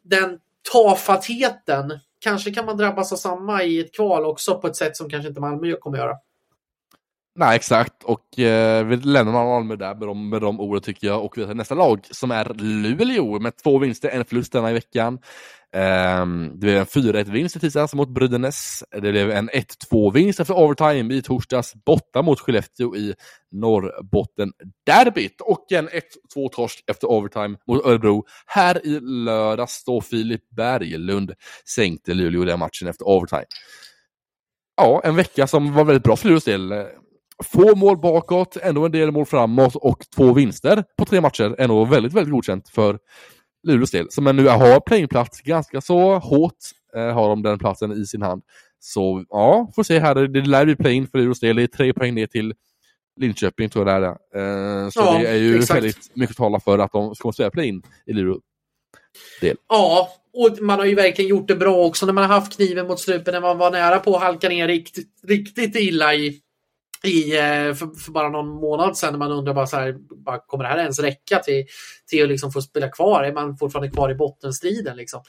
den 0.03 0.39
tafattheten. 0.73 1.99
Kanske 2.21 2.51
kan 2.51 2.67
man 2.67 2.77
drabbas 2.77 3.13
av 3.13 3.17
samma 3.17 3.63
i 3.63 3.81
ett 3.81 3.95
kval 3.95 4.25
också 4.25 4.61
på 4.61 4.67
ett 4.67 4.77
sätt 4.77 4.97
som 4.97 5.11
kanske 5.11 5.29
inte 5.29 5.41
Malmö 5.41 5.77
kommer 5.81 5.99
göra. 5.99 6.15
Nej, 7.41 7.57
exakt. 7.57 8.05
Och 8.05 8.39
eh, 8.39 8.87
vi 8.87 8.97
lämnar 8.97 9.33
Malmö 9.33 9.77
där 9.77 9.95
med 9.95 10.09
de, 10.09 10.29
med 10.29 10.41
de 10.41 10.61
orden 10.61 10.83
tycker 10.83 11.07
jag. 11.07 11.25
Och 11.25 11.39
vi 11.39 11.45
har 11.45 11.55
nästa 11.55 11.75
lag 11.75 12.07
som 12.11 12.31
är 12.31 12.55
Luleå 12.55 13.41
med 13.41 13.57
två 13.57 13.79
vinster, 13.79 14.09
en 14.09 14.25
förlust 14.25 14.53
denna 14.53 14.71
i 14.71 14.75
veckan. 14.75 15.19
Eh, 15.75 16.27
det 16.53 16.59
blev 16.59 16.77
en 16.77 16.87
4-1-vinst 16.87 17.57
i 17.57 17.61
tisdags 17.61 17.95
mot 17.95 18.09
Brynäs. 18.09 18.85
Det 18.91 19.01
blev 19.01 19.31
en 19.31 19.51
1-2-vinst 19.51 20.41
efter 20.41 20.55
overtime 20.55 21.15
i 21.15 21.23
torsdags 21.23 21.75
borta 21.75 22.23
mot 22.23 22.41
Skellefteå 22.41 22.97
i 22.97 23.15
Norrbotten-derbyt. 23.53 25.41
Och 25.41 25.73
en 25.73 25.89
1-2-torsk 25.89 26.85
efter 26.87 27.11
overtime 27.11 27.57
mot 27.67 27.87
Örebro. 27.87 28.25
Här 28.47 28.87
i 28.87 29.01
lördags 29.01 29.85
då 29.85 30.01
Filip 30.01 30.51
Berglund 30.57 31.33
sänkte 31.75 32.15
Luleå 32.15 32.45
den 32.45 32.59
matchen 32.59 32.89
efter 32.89 33.09
overtime. 33.09 33.47
Ja, 34.77 35.01
en 35.05 35.17
vecka 35.17 35.47
som 35.47 35.75
var 35.75 35.85
väldigt 35.85 36.05
bra 36.05 36.17
för 36.17 36.29
Luleås 36.29 36.45
del. 36.45 36.73
Få 37.45 37.77
mål 37.77 37.99
bakåt, 37.99 38.57
ändå 38.63 38.87
en 38.87 38.93
del 38.93 39.11
mål 39.11 39.27
framåt 39.27 39.77
och 39.77 40.05
två 40.17 40.33
vinster 40.33 40.85
på 40.99 41.05
tre 41.05 41.21
matcher 41.21 41.55
är 41.59 41.69
nog 41.69 41.89
väldigt, 41.89 42.13
väldigt 42.13 42.33
godkänt 42.33 42.69
för 42.69 42.99
Luleås 43.63 43.91
del. 43.91 44.11
Som 44.11 44.25
nu 44.25 44.47
har 44.47 44.81
playingplats 44.81 45.41
ganska 45.41 45.81
så 45.81 46.19
hårt 46.19 46.57
eh, 46.97 47.15
har 47.15 47.29
de 47.29 47.43
den 47.43 47.59
platsen 47.59 47.93
i 47.93 48.07
sin 48.07 48.23
hand. 48.23 48.43
Så 48.81 49.25
ja, 49.29 49.71
får 49.75 49.83
se 49.83 49.99
här. 49.99 50.15
Det 50.15 50.41
lär 50.41 50.65
bli 50.65 50.77
play-in 50.77 51.07
för 51.07 51.19
Luleås 51.19 51.41
del. 51.41 51.57
Det 51.57 51.63
är 51.63 51.67
tre 51.67 51.93
poäng 51.93 52.15
ner 52.15 52.27
till 52.27 52.55
Linköping 53.21 53.69
tror 53.69 53.89
jag 53.89 54.03
det 54.03 54.07
är. 54.07 54.85
Eh, 54.85 54.91
så 54.91 55.01
ja, 55.01 55.19
det 55.19 55.29
är 55.29 55.37
ju 55.37 55.57
exakt. 55.57 55.77
väldigt 55.77 56.17
mycket 56.17 56.31
att 56.31 56.37
tala 56.37 56.61
för 56.61 56.79
att 56.79 56.93
de 56.93 57.15
ska 57.15 57.33
spela 57.33 57.51
play-in 57.51 57.83
i 58.07 58.13
Luleå. 58.13 58.41
Del. 59.41 59.57
Ja, 59.69 60.09
och 60.33 60.61
man 60.61 60.79
har 60.79 60.87
ju 60.87 60.95
verkligen 60.95 61.29
gjort 61.29 61.49
det 61.49 61.57
bra 61.57 61.77
också 61.77 62.07
när 62.07 62.13
man 62.13 62.25
har 62.25 62.35
haft 62.35 62.57
kniven 62.57 62.87
mot 62.87 63.01
strupen 63.01 63.35
när 63.35 63.41
man 63.41 63.59
var 63.59 63.71
nära 63.71 63.99
på 63.99 64.17
att 64.17 64.23
halka 64.23 64.49
ner 64.49 64.69
riktigt, 64.69 65.09
riktigt 65.29 65.77
illa 65.77 66.15
i 66.15 66.41
i, 67.03 67.37
eh, 67.37 67.75
för, 67.75 68.01
för, 68.05 68.13
bara 68.13 68.29
någon 68.29 68.49
månad 68.49 68.97
sedan 68.97 69.13
när 69.13 69.19
man 69.19 69.33
undrar 69.33 69.55
bara 69.55 69.67
så 69.67 69.77
här, 69.77 69.97
bara, 70.25 70.39
kommer 70.39 70.65
det 70.65 70.71
här 70.71 70.79
ens 70.79 70.99
räcka 70.99 71.39
till, 71.39 71.65
till 72.07 72.23
att 72.23 72.29
liksom 72.29 72.53
få 72.53 72.63
spela 72.63 72.89
kvar? 72.89 73.25
Är 73.25 73.33
man 73.33 73.57
fortfarande 73.57 73.91
kvar 73.91 74.11
i 74.11 74.15
bottenstriden? 74.15 74.97
Liksom? 74.97 75.23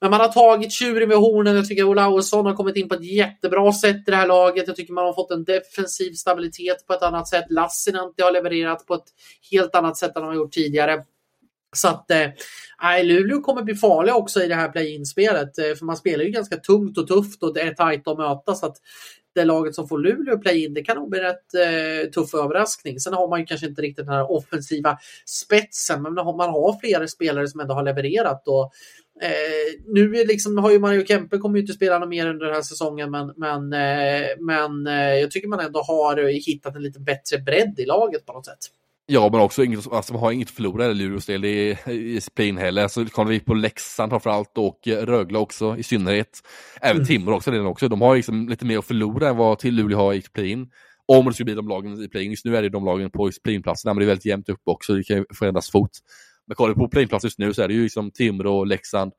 Men 0.00 0.10
man 0.10 0.20
har 0.20 0.28
tagit 0.28 0.72
tjuren 0.72 1.08
med 1.08 1.18
hornen. 1.18 1.56
Jag 1.56 1.68
tycker 1.68 1.84
Olausson 1.84 2.46
har 2.46 2.54
kommit 2.54 2.76
in 2.76 2.88
på 2.88 2.94
ett 2.94 3.04
jättebra 3.04 3.72
sätt 3.72 3.96
i 3.96 4.10
det 4.10 4.16
här 4.16 4.26
laget. 4.26 4.66
Jag 4.66 4.76
tycker 4.76 4.92
man 4.92 5.04
har 5.04 5.12
fått 5.12 5.30
en 5.30 5.44
defensiv 5.44 6.12
stabilitet 6.12 6.86
på 6.86 6.92
ett 6.92 7.02
annat 7.02 7.28
sätt. 7.28 7.44
Lassinantti 7.50 8.22
har 8.22 8.32
levererat 8.32 8.86
på 8.86 8.94
ett 8.94 9.08
helt 9.50 9.74
annat 9.74 9.96
sätt 9.96 10.16
än 10.16 10.22
de 10.22 10.28
har 10.28 10.34
gjort 10.34 10.52
tidigare. 10.52 11.04
Så 11.76 11.88
att 11.88 12.10
eh, 12.10 12.28
Luleå 13.02 13.40
kommer 13.40 13.62
bli 13.62 13.74
farliga 13.74 14.14
också 14.14 14.42
i 14.42 14.48
det 14.48 14.54
här 14.54 14.68
play-in-spelet. 14.68 15.58
Eh, 15.58 15.74
för 15.74 15.84
man 15.84 15.96
spelar 15.96 16.24
ju 16.24 16.30
ganska 16.30 16.56
tungt 16.56 16.98
och 16.98 17.08
tufft 17.08 17.42
och 17.42 17.54
det 17.54 17.60
är 17.60 17.74
tajt 17.74 18.08
att 18.08 18.18
möta. 18.18 18.54
Så 18.54 18.66
att 18.66 18.76
det 19.36 19.44
laget 19.44 19.74
som 19.74 19.88
får 19.88 19.98
Luleå 19.98 20.38
play-in, 20.38 20.74
det 20.74 20.82
kan 20.82 20.96
nog 20.96 21.10
bli 21.10 21.20
rätt 21.20 21.54
eh, 21.54 22.10
tuff 22.10 22.34
överraskning. 22.34 23.00
Sen 23.00 23.12
har 23.12 23.28
man 23.28 23.40
ju 23.40 23.46
kanske 23.46 23.66
inte 23.66 23.82
riktigt 23.82 24.06
den 24.06 24.14
här 24.14 24.32
offensiva 24.32 24.98
spetsen, 25.26 26.02
men 26.02 26.14
man 26.14 26.50
har 26.50 26.80
flera 26.80 27.08
spelare 27.08 27.48
som 27.48 27.60
ändå 27.60 27.74
har 27.74 27.82
levererat. 27.82 28.48
Och, 28.48 28.72
eh, 29.22 29.80
nu 29.86 30.08
liksom, 30.08 30.58
har 30.58 30.70
ju 30.70 30.78
Mario 30.78 31.06
Kempe 31.06 31.38
kommer 31.38 31.56
ju 31.56 31.60
inte 31.60 31.72
spela 31.72 31.98
något 31.98 32.08
mer 32.08 32.26
under 32.26 32.46
den 32.46 32.54
här 32.54 32.62
säsongen, 32.62 33.10
men, 33.10 33.32
men, 33.36 33.72
eh, 33.72 34.28
men 34.40 34.86
eh, 34.86 35.14
jag 35.14 35.30
tycker 35.30 35.48
man 35.48 35.60
ändå 35.60 35.82
har 35.82 36.18
eh, 36.18 36.26
hittat 36.26 36.76
en 36.76 36.82
lite 36.82 37.00
bättre 37.00 37.38
bredd 37.38 37.74
i 37.78 37.84
laget 37.84 38.26
på 38.26 38.32
något 38.32 38.46
sätt. 38.46 38.70
Ja, 39.08 39.28
men 39.32 39.40
också 39.40 39.64
inget, 39.64 39.92
alltså, 39.92 40.12
man 40.12 40.22
har 40.22 40.32
inget 40.32 40.48
att 40.48 40.54
förlora 40.54 40.86
i 40.86 40.94
Luleås 40.94 41.26
del 41.26 41.44
i, 41.44 41.76
i 41.86 42.20
Spain 42.20 42.58
heller. 42.58 42.88
Så 42.88 43.06
kollar 43.06 43.30
vi 43.30 43.40
på 43.40 43.54
Leksand 43.54 44.10
framförallt 44.10 44.58
och 44.58 44.78
Rögle 44.86 45.38
också 45.38 45.76
i 45.76 45.82
synnerhet. 45.82 46.40
Även 46.80 46.96
mm. 46.96 47.06
Timrå 47.06 47.36
också, 47.36 47.50
redan 47.50 47.66
också. 47.66 47.88
De 47.88 48.00
har 48.00 48.16
liksom 48.16 48.48
lite 48.48 48.64
mer 48.64 48.78
att 48.78 48.84
förlora 48.84 49.28
än 49.28 49.36
vad 49.36 49.58
till 49.58 49.74
Luleå 49.74 49.98
har 49.98 50.14
i 50.14 50.22
play-in. 50.22 50.70
Om 51.06 51.26
det 51.26 51.32
skulle 51.32 51.44
bli 51.44 51.54
de 51.54 51.68
lagen 51.68 52.02
i 52.02 52.08
play-in. 52.08 52.30
Just 52.30 52.44
nu 52.44 52.56
är 52.56 52.62
det 52.62 52.68
de 52.68 52.84
lagen 52.84 53.10
på 53.10 53.30
play-in-platserna, 53.44 53.94
men 53.94 53.98
det 53.98 54.04
är 54.04 54.06
väldigt 54.06 54.24
jämnt 54.24 54.48
upp 54.48 54.62
också. 54.64 54.94
Det 54.94 55.04
kan 55.04 55.24
förändras 55.34 55.70
fort. 55.70 55.90
Men 56.46 56.54
kollar 56.54 56.74
vi 56.74 56.80
på 56.80 56.88
play-in-plats 56.88 57.24
just 57.24 57.38
nu 57.38 57.54
så 57.54 57.62
är 57.62 57.68
det 57.68 57.74
ju 57.74 57.82
liksom 57.82 58.10
Timrå, 58.10 58.64
Leksand, 58.64 59.12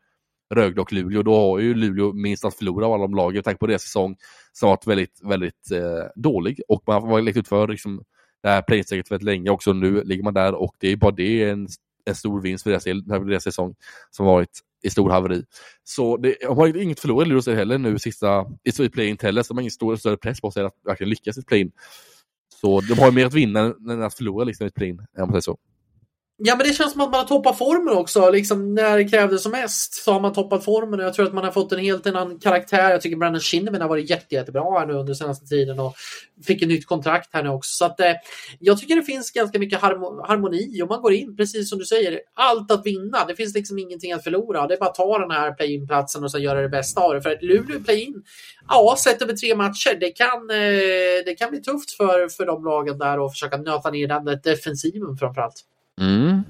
Rögle 0.56 0.82
och 0.82 0.94
Luleå. 0.94 1.24
Då 1.24 1.36
har 1.36 1.60
ju 1.60 1.74
Luleå 1.74 2.14
minst 2.14 2.46
att 2.46 2.56
förlora 2.56 2.86
av 2.86 2.94
alla 2.94 3.04
de 3.04 3.16
lagen. 3.16 3.44
Tänk 3.44 3.60
på 3.60 3.68
det 3.68 3.80
säsong 3.80 4.16
som 4.54 4.68
har 4.68 4.76
varit 4.76 4.88
väldigt, 4.88 5.22
väldigt 5.24 5.72
eh, 5.72 6.06
dålig. 6.16 6.62
Och 6.68 6.84
man 6.88 7.04
har 7.04 7.22
lekt 7.22 7.38
ut 7.38 7.48
för 7.48 7.68
liksom, 7.68 8.04
det 8.48 8.54
här 8.54 8.62
playsteget 8.62 9.12
väldigt 9.12 9.26
länge 9.26 9.50
också. 9.50 9.74
Nu 9.74 10.04
ligger 10.04 10.24
man 10.24 10.34
där 10.34 10.56
och 10.56 10.76
det 10.80 10.92
är 10.92 10.96
bara 10.96 11.12
det 11.12 11.50
en, 11.50 11.68
en 12.06 12.16
stor 12.16 12.42
vinst 12.42 12.64
för 12.64 12.70
deras, 12.70 12.84
deras 12.84 13.44
säsong 13.44 13.76
som 14.12 14.26
varit 14.26 14.60
i 14.84 14.90
stor 14.90 15.10
haveri. 15.10 15.44
Så 15.84 16.18
det, 16.18 16.36
de 16.42 16.58
har 16.58 16.78
inget 16.78 17.00
förlorat 17.00 17.28
Luleå 17.28 17.56
heller 17.56 17.78
nu 17.78 18.00
sista, 18.00 18.46
i 18.64 18.90
play-in 18.90 19.18
heller, 19.22 19.44
så 19.44 19.54
de 19.54 19.58
har 19.58 19.62
ingen 19.62 19.72
stor, 19.72 19.96
större 19.96 20.18
press 20.18 20.42
på 20.42 20.52
sig 20.52 20.66
att 20.66 20.74
verkligen 20.86 21.10
lyckas 21.10 21.38
i 21.38 21.44
play-in. 21.44 21.72
Så 22.62 22.82
de 22.82 22.94
har 22.94 23.12
mer 23.12 23.26
att 23.26 23.34
vinna 23.34 23.60
än 23.90 24.02
att 24.02 24.14
förlora 24.14 24.44
liksom, 24.44 24.68
i 24.68 24.72
play-in, 24.72 25.00
om 25.00 25.06
man 25.18 25.30
säger 25.30 25.42
så. 25.42 25.58
Ja, 26.40 26.56
men 26.56 26.68
det 26.68 26.74
känns 26.74 26.92
som 26.92 27.02
att 27.02 27.12
man 27.12 27.20
har 27.20 27.28
toppat 27.28 27.58
formen 27.58 27.98
också. 27.98 28.30
Liksom, 28.30 28.76
när 28.76 28.98
det 28.98 29.04
krävdes 29.04 29.44
som 29.44 29.52
mest 29.52 29.94
så 29.94 30.14
har 30.14 30.20
man 30.20 30.34
toppat 30.34 30.66
formen 30.66 31.00
och 31.00 31.06
jag 31.06 31.14
tror 31.14 31.26
att 31.26 31.34
man 31.34 31.44
har 31.44 31.52
fått 31.52 31.72
en 31.72 31.80
helt 31.80 32.08
annan 32.08 32.40
karaktär. 32.40 32.92
Jag 32.92 33.02
tycker 33.02 33.18
Brandon 33.18 33.42
Shinnimin 33.42 33.82
har 33.82 33.90
varit 33.90 34.10
jätte, 34.10 34.36
jättebra 34.36 34.80
här 34.80 34.86
nu 34.86 34.94
under 34.94 35.14
senaste 35.14 35.46
tiden 35.46 35.80
och 35.80 35.96
fick 36.46 36.62
ett 36.62 36.68
nytt 36.68 36.86
kontrakt 36.86 37.30
här 37.34 37.44
nu 37.44 37.50
också. 37.50 37.76
Så 37.76 37.86
att, 37.86 38.00
eh, 38.00 38.14
jag 38.60 38.80
tycker 38.80 38.96
det 38.96 39.04
finns 39.04 39.32
ganska 39.32 39.60
mycket 39.60 39.82
harmoni 39.82 40.82
och 40.82 40.88
man 40.88 41.02
går 41.02 41.14
in, 41.14 41.38
precis 41.38 41.70
som 41.70 41.80
du 41.80 41.86
säger, 41.86 42.20
allt 42.34 42.72
att 42.72 42.86
vinna. 42.86 43.26
Det 43.26 43.36
finns 43.36 43.54
liksom 43.56 43.80
ingenting 43.80 44.14
att 44.14 44.24
förlora. 44.24 44.68
Det 44.68 44.74
är 44.74 44.80
bara 44.80 44.90
att 44.90 44.96
ta 44.96 45.20
den 45.20 45.32
här 45.32 45.52
play-in-platsen 45.52 46.24
och 46.24 46.32
så 46.32 46.40
göra 46.40 46.62
det 46.62 46.70
bästa 46.70 47.02
av 47.02 47.14
det. 47.14 47.22
För 47.22 47.30
att 47.30 47.44
Luleå 47.44 47.80
play-in, 47.80 48.24
ja, 48.68 48.96
sett 49.00 49.22
över 49.22 49.34
tre 49.34 49.56
matcher, 49.56 49.98
det 50.00 50.10
kan, 50.10 50.50
eh, 50.50 51.26
det 51.26 51.36
kan 51.38 51.50
bli 51.50 51.62
tufft 51.62 51.92
för, 51.92 52.30
för 52.30 52.46
de 52.46 52.66
lagen 52.66 52.98
där 52.98 53.20
och 53.20 53.32
försöka 53.32 53.58
nöta 53.58 53.92
ner 53.92 54.08
den 54.08 54.40
defensiven 54.44 55.18
framförallt. 55.18 55.64
Mm. 56.02 56.44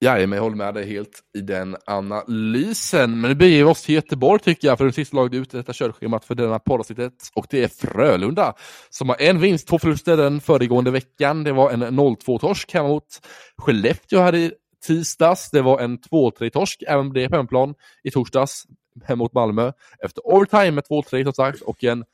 Jajamän, 0.00 0.36
jag 0.36 0.42
håller 0.42 0.56
med 0.56 0.74
dig 0.74 0.88
helt 0.88 1.20
i 1.38 1.40
den 1.40 1.76
analysen. 1.86 3.20
Men 3.20 3.30
nu 3.30 3.34
beger 3.34 3.56
vi 3.56 3.70
oss 3.70 3.82
till 3.82 3.94
Göteborg 3.94 4.40
tycker 4.40 4.68
jag, 4.68 4.78
för 4.78 4.84
den 4.84 4.92
sista 4.92 5.16
laget 5.16 5.34
ut 5.34 5.54
i 5.54 5.56
detta 5.56 5.72
körschemat 5.72 6.24
för 6.24 6.34
denna 6.34 6.58
poddavsnittet. 6.58 7.12
Och 7.34 7.46
det 7.50 7.64
är 7.64 7.68
Frölunda 7.68 8.54
som 8.90 9.08
har 9.08 9.16
en 9.22 9.40
vinst, 9.40 9.68
två 9.68 9.78
förluster 9.78 10.16
den 10.16 10.40
föregående 10.40 10.90
veckan. 10.90 11.44
Det 11.44 11.52
var 11.52 11.70
en 11.70 11.84
0-2-torsk 11.84 12.74
hemma 12.74 12.88
mot 12.88 13.20
Skellefteå 13.56 14.20
här 14.20 14.34
i 14.34 14.52
tisdags. 14.86 15.50
Det 15.50 15.62
var 15.62 15.80
en 15.80 15.98
2-3-torsk, 15.98 16.82
även 16.88 17.12
det 17.12 17.28
på 17.28 17.36
hemplan, 17.36 17.74
i 18.02 18.10
torsdags 18.10 18.64
hemma 19.04 19.24
mot 19.24 19.32
Malmö. 19.32 19.72
Efter 20.04 20.26
overtime 20.26 20.70
med 20.70 20.84
2-3 20.84 21.24
som 21.24 21.32
sagt 21.32 21.60
och 21.60 21.84
en 21.84 22.04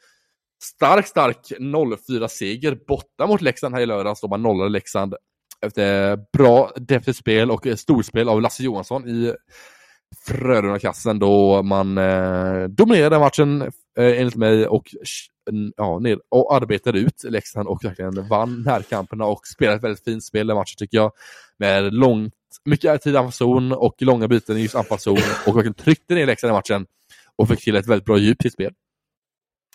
stark, 0.63 1.07
stark 1.07 1.53
0-4-seger 1.59 2.79
borta 2.89 3.27
mot 3.27 3.41
Leksand 3.41 3.75
här 3.75 3.83
i 3.83 3.87
lördags 3.87 4.21
då 4.21 4.29
man 4.29 4.43
nollade 4.43 4.71
Leksand 4.71 5.15
efter 5.67 6.19
bra 6.33 6.73
defensivt 6.77 7.17
spel 7.17 7.51
och 7.51 7.67
storspel 7.77 8.29
av 8.29 8.43
Lasse 8.43 8.63
Johansson 8.63 9.09
i 9.09 9.35
Frölunda-klassen 10.27 11.19
då 11.19 11.63
man 11.63 11.99
eh, 11.99 12.65
dominerade 12.65 13.19
matchen 13.19 13.63
eh, 13.99 14.21
enligt 14.21 14.37
mig 14.37 14.67
och, 14.67 14.95
ja, 15.77 15.99
ner, 15.99 16.19
och 16.29 16.55
arbetade 16.55 16.99
ut 16.99 17.25
Leksand 17.25 17.69
och 17.69 17.85
verkligen 17.85 18.29
vann 18.29 18.63
närkamperna 18.63 19.25
och 19.25 19.47
spelade 19.47 19.77
ett 19.77 19.85
väldigt 19.85 20.05
fint 20.05 20.25
spel 20.25 20.51
i 20.51 20.55
matchen 20.55 20.77
tycker 20.79 20.99
jag. 20.99 21.13
Med 21.59 21.95
långt, 21.95 22.35
mycket 22.65 23.03
tid 23.03 23.15
i 23.15 23.17
anfallszon 23.17 23.73
och 23.73 23.95
långa 23.99 24.29
byten 24.29 24.57
i 24.57 24.63
just 24.63 24.75
anfallszon 24.75 25.19
och 25.47 25.57
verkligen 25.57 25.75
tryckte 25.75 26.15
ner 26.15 26.27
Leksand 26.27 26.51
i 26.51 26.55
matchen 26.55 26.87
och 27.37 27.49
fick 27.49 27.65
till 27.65 27.77
ett 27.77 27.87
väldigt 27.87 28.07
bra 28.07 28.19
djup 28.19 28.45
i 28.45 28.51
spel. 28.51 28.73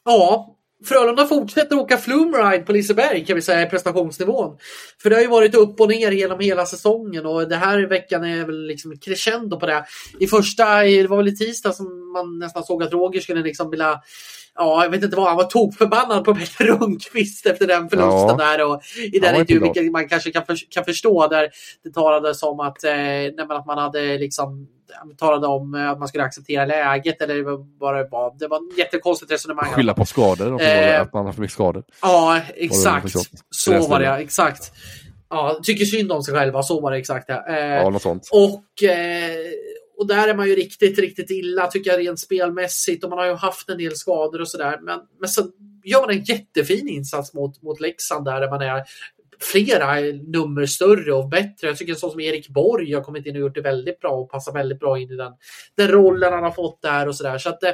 Ja, 0.04 0.55
Frölunda 0.86 1.26
fortsätter 1.26 1.76
åka 1.80 1.98
flumride 1.98 2.64
på 2.66 2.72
Liseberg 2.72 3.26
kan 3.26 3.36
vi 3.36 3.42
säga 3.42 3.62
i 3.62 3.70
prestationsnivån. 3.70 4.58
För 5.02 5.10
det 5.10 5.16
har 5.16 5.22
ju 5.24 5.28
varit 5.28 5.56
upp 5.56 5.80
och 5.80 5.90
ner 5.90 6.12
genom 6.12 6.40
hela 6.40 6.66
säsongen 6.66 7.26
och 7.26 7.50
det 7.50 7.56
här 7.56 7.88
veckan 7.88 8.24
är 8.24 8.46
väl 8.46 8.68
liksom 8.68 8.98
crescendo 8.98 9.60
på 9.60 9.66
det. 9.66 9.86
I 10.20 10.28
första, 10.28 10.84
det 10.84 11.08
var 11.08 11.18
väl 11.18 11.28
i 11.28 11.36
tisdag 11.36 11.74
som 11.74 12.12
man 12.12 12.40
nästan 12.40 12.64
såg 12.64 12.84
att 12.84 12.94
Roger 12.94 13.20
skulle 13.20 13.42
liksom 13.42 13.70
vilja 13.70 14.02
Ja, 14.58 14.84
jag 14.84 14.90
vet 14.90 15.04
inte 15.04 15.16
vad, 15.16 15.28
han 15.28 15.38
var 15.38 15.44
tokförbannad 15.44 16.26
på 16.26 16.36
Peter 16.36 16.66
Rundqvist 16.66 17.46
efter 17.46 17.68
den 17.68 17.90
förlusten 17.90 18.36
ja. 18.40 18.46
där. 18.46 18.66
Och 18.66 18.82
I 19.14 19.20
den 19.20 19.36
intervjun, 19.36 19.64
vilket 19.64 19.92
man 19.92 20.10
kanske 20.10 20.32
kan, 20.32 20.46
för, 20.46 20.72
kan 20.72 20.86
förstå, 20.86 21.28
där 21.28 21.50
det 21.84 21.94
talades 21.94 22.44
om 22.44 22.60
att, 22.60 22.84
eh, 22.84 23.48
att 23.50 23.66
man 23.66 23.78
hade 23.78 24.18
liksom 24.18 24.68
talade 25.18 25.48
om 25.48 25.76
eh, 25.76 25.90
att 25.90 26.00
man 26.00 26.08
skulle 26.08 26.24
acceptera 26.24 26.66
läget 26.66 27.22
eller 27.22 27.44
vad 27.80 27.96
det 27.96 28.08
var. 28.12 28.40
Det 28.40 28.48
var 28.48 28.58
ett 28.58 28.78
jättekonstigt 28.78 29.32
resonemang. 29.32 29.66
Skylla 29.66 29.94
på 29.94 30.06
skador, 30.06 30.62
eh, 30.62 31.02
att 31.02 31.14
man 31.14 31.26
har 31.26 31.34
för 31.34 31.42
mycket 31.42 31.54
skador. 31.54 31.84
Ja, 32.02 32.42
exakt. 32.56 33.14
Så 33.50 33.88
var 33.88 34.00
det, 34.00 34.06
ja, 34.06 34.20
exakt. 34.20 34.72
Ja, 35.30 35.60
tycker 35.64 35.86
synd 35.86 36.12
om 36.12 36.24
sig 36.24 36.34
själva, 36.34 36.64
så 36.64 36.82
var 36.82 36.92
det 36.92 36.98
exakt. 36.98 37.26
Ja, 37.28 37.48
eh, 37.48 37.76
ja 37.76 37.90
något 37.90 38.02
sånt. 38.02 38.30
Och, 38.32 38.84
eh, 38.84 39.36
och 39.98 40.08
där 40.08 40.28
är 40.28 40.36
man 40.36 40.48
ju 40.48 40.56
riktigt, 40.56 41.00
riktigt 41.00 41.32
illa 41.32 41.68
tycker 41.68 41.92
jag 41.92 42.00
rent 42.00 42.20
spelmässigt 42.20 43.04
och 43.04 43.10
man 43.10 43.20
har 43.20 43.26
ju 43.26 43.34
haft 43.34 43.70
en 43.70 43.78
del 43.78 43.96
skador 43.96 44.42
och 44.42 44.48
sådär. 44.48 44.80
Men, 44.82 45.00
men 45.20 45.30
sen 45.30 45.52
gör 45.84 46.02
man 46.02 46.10
en 46.10 46.24
jättefin 46.24 46.90
insats 46.90 47.34
mot, 47.34 47.62
mot 47.62 47.80
Leksand 47.80 48.26
där 48.26 48.50
man 48.50 48.62
är 48.62 48.84
flera 49.40 49.96
nummer 50.28 50.66
större 50.66 51.14
och 51.14 51.30
bättre. 51.30 51.68
Jag 51.68 51.78
tycker 51.78 51.94
en 51.94 52.00
sån 52.00 52.12
som 52.12 52.20
Erik 52.20 52.50
Borg 52.50 52.94
har 52.94 53.02
kommit 53.02 53.26
in 53.26 53.36
och 53.36 53.42
gjort 53.42 53.56
det 53.56 53.62
väldigt 53.62 54.00
bra 54.00 54.12
och 54.12 54.32
passar 54.32 54.54
väldigt 54.54 54.80
bra 54.80 55.00
in 55.00 55.12
i 55.12 55.16
den, 55.16 55.32
den 55.78 55.88
rollen 55.88 56.34
han 56.34 56.44
har 56.44 56.52
fått 56.52 56.82
där 56.82 57.08
och 57.08 57.16
sådär. 57.16 57.38
Så 57.38 57.50
att 57.50 57.64
eh, 57.64 57.72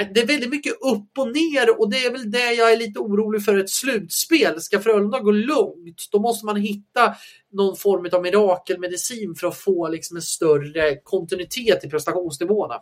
Äh, 0.00 0.06
det, 0.14 0.20
är 0.20 0.26
väldigt 0.26 0.50
mycket 0.50 0.72
upp 0.72 1.18
och 1.18 1.26
ner 1.26 1.80
och 1.80 1.90
det 1.90 2.04
är 2.04 2.12
väl 2.12 2.30
det 2.30 2.52
jag 2.52 2.72
är 2.72 2.76
lite 2.76 2.98
orolig 2.98 3.44
för 3.44 3.58
ett 3.58 3.70
slutspel. 3.70 4.60
Ska 4.60 4.80
Frölunda 4.80 5.20
gå 5.20 5.30
långt, 5.30 6.08
då 6.12 6.18
måste 6.18 6.46
man 6.46 6.56
hitta 6.56 7.14
någon 7.52 7.76
form 7.76 8.08
av 8.12 8.22
mirakelmedicin 8.22 9.34
för 9.34 9.46
att 9.46 9.56
få 9.56 9.88
liksom 9.88 10.16
en 10.16 10.22
större 10.22 10.96
kontinuitet 11.02 11.84
i 11.84 11.88
prestationsnivåerna. 11.88 12.74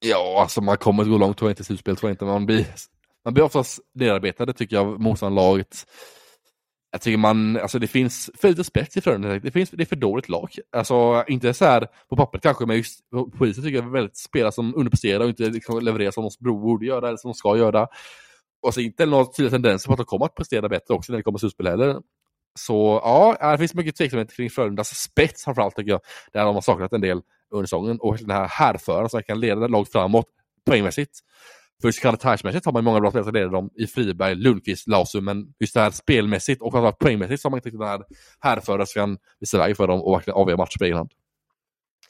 Ja, 0.00 0.40
alltså 0.40 0.60
man 0.60 0.76
kommer 0.76 1.02
att 1.02 1.08
gå 1.08 1.18
långt 1.18 1.38
tror 1.38 1.48
jag 1.48 1.52
inte 1.52 1.62
i 1.62 1.64
slutspel, 1.64 1.96
tror 1.96 2.10
jag 2.10 2.14
inte. 2.14 2.24
Man 2.24 2.46
blir, 2.46 2.66
man 3.24 3.34
blir 3.34 3.44
oftast 3.44 3.80
nedarbetade 3.94 4.52
tycker 4.52 4.76
jag, 4.76 5.00
motståndarlaget 5.00 5.86
jag 6.92 7.00
tycker 7.00 7.18
man, 7.18 7.56
alltså 7.56 7.78
det 7.78 7.86
finns 7.86 8.30
för 8.34 8.48
lite 8.48 8.64
spets 8.64 8.96
i 8.96 9.00
Frölunda. 9.00 9.38
Det, 9.38 9.50
finns, 9.50 9.70
det 9.70 9.82
är 9.82 9.86
för 9.86 9.96
dåligt 9.96 10.28
lag. 10.28 10.50
Alltså 10.72 11.24
inte 11.28 11.54
så 11.54 11.64
här 11.64 11.88
på 12.08 12.16
pappret 12.16 12.42
kanske, 12.42 12.66
men 12.66 12.76
just 12.76 13.00
på 13.38 13.46
isen 13.46 13.64
tycker 13.64 13.78
jag 13.78 13.90
väldigt 13.90 14.16
spelare 14.16 14.52
som 14.52 14.74
underpresterar 14.76 15.20
och 15.20 15.28
inte 15.28 15.42
liksom 15.42 15.80
levererar 15.80 16.10
som 16.10 16.30
de 16.40 16.62
borde 16.62 16.86
göra 16.86 17.08
eller 17.08 17.16
som 17.16 17.30
de 17.30 17.34
ska 17.34 17.56
göra. 17.56 17.88
Och 18.62 18.74
så 18.74 18.80
inte 18.80 19.06
några 19.06 19.24
tydliga 19.24 19.50
tendenser 19.50 19.86
på 19.86 19.92
att 19.92 19.98
de 19.98 20.06
kommer 20.06 20.24
att 20.24 20.34
prestera 20.34 20.68
bättre 20.68 20.94
också 20.94 21.12
när 21.12 21.16
det 21.16 21.22
kommer 21.22 21.38
till 21.38 21.40
slutspel 21.40 21.66
heller. 21.66 22.00
Så 22.58 23.00
ja, 23.04 23.52
det 23.52 23.58
finns 23.58 23.74
mycket 23.74 23.96
tveksamhet 23.96 24.36
kring 24.36 24.50
Frölundas 24.50 24.90
alltså 24.90 25.10
spets 25.10 25.44
framförallt 25.44 25.76
tycker 25.76 25.90
jag. 25.90 26.00
Där 26.32 26.44
de 26.44 26.54
har 26.54 26.62
saknat 26.62 26.92
en 26.92 27.00
del 27.00 27.20
under 27.50 27.66
säsongen 27.66 27.98
och 28.00 28.18
den 28.18 28.30
här 28.30 28.48
härföraren 28.48 29.08
som 29.08 29.22
kan 29.22 29.40
leda 29.40 29.66
laget 29.66 29.92
framåt 29.92 30.26
poängmässigt. 30.66 31.18
För 31.82 31.90
så 31.90 32.00
kallat 32.00 32.22
har 32.22 32.72
man 32.72 32.84
många 32.84 33.00
bra 33.00 33.10
spelare 33.10 33.24
som 33.24 33.34
leder 33.34 33.48
dem 33.48 33.70
i 33.74 33.86
Friberg, 33.86 34.34
Lundqvist, 34.34 34.88
Lasu, 34.88 35.20
men 35.20 35.46
just 35.60 35.74
det 35.74 35.80
här 35.80 35.90
spelmässigt 35.90 36.62
och 36.62 36.72
framförallt 36.72 36.98
poängmässigt 36.98 37.42
så 37.42 37.46
har 37.46 37.50
man 37.50 37.58
inte 37.58 37.68
riktigt 37.68 37.80
den 37.80 37.88
här 37.88 38.02
härförare 38.40 38.86
som 38.86 39.00
kan 39.00 39.18
visa 39.40 39.58
väg 39.58 39.76
för 39.76 39.86
dem 39.86 40.02
och 40.02 40.14
verkligen 40.14 40.36
avgöra 40.36 40.56
matcher 40.56 40.78
på 40.78 40.84
egen 40.84 40.96
hand. 40.96 41.10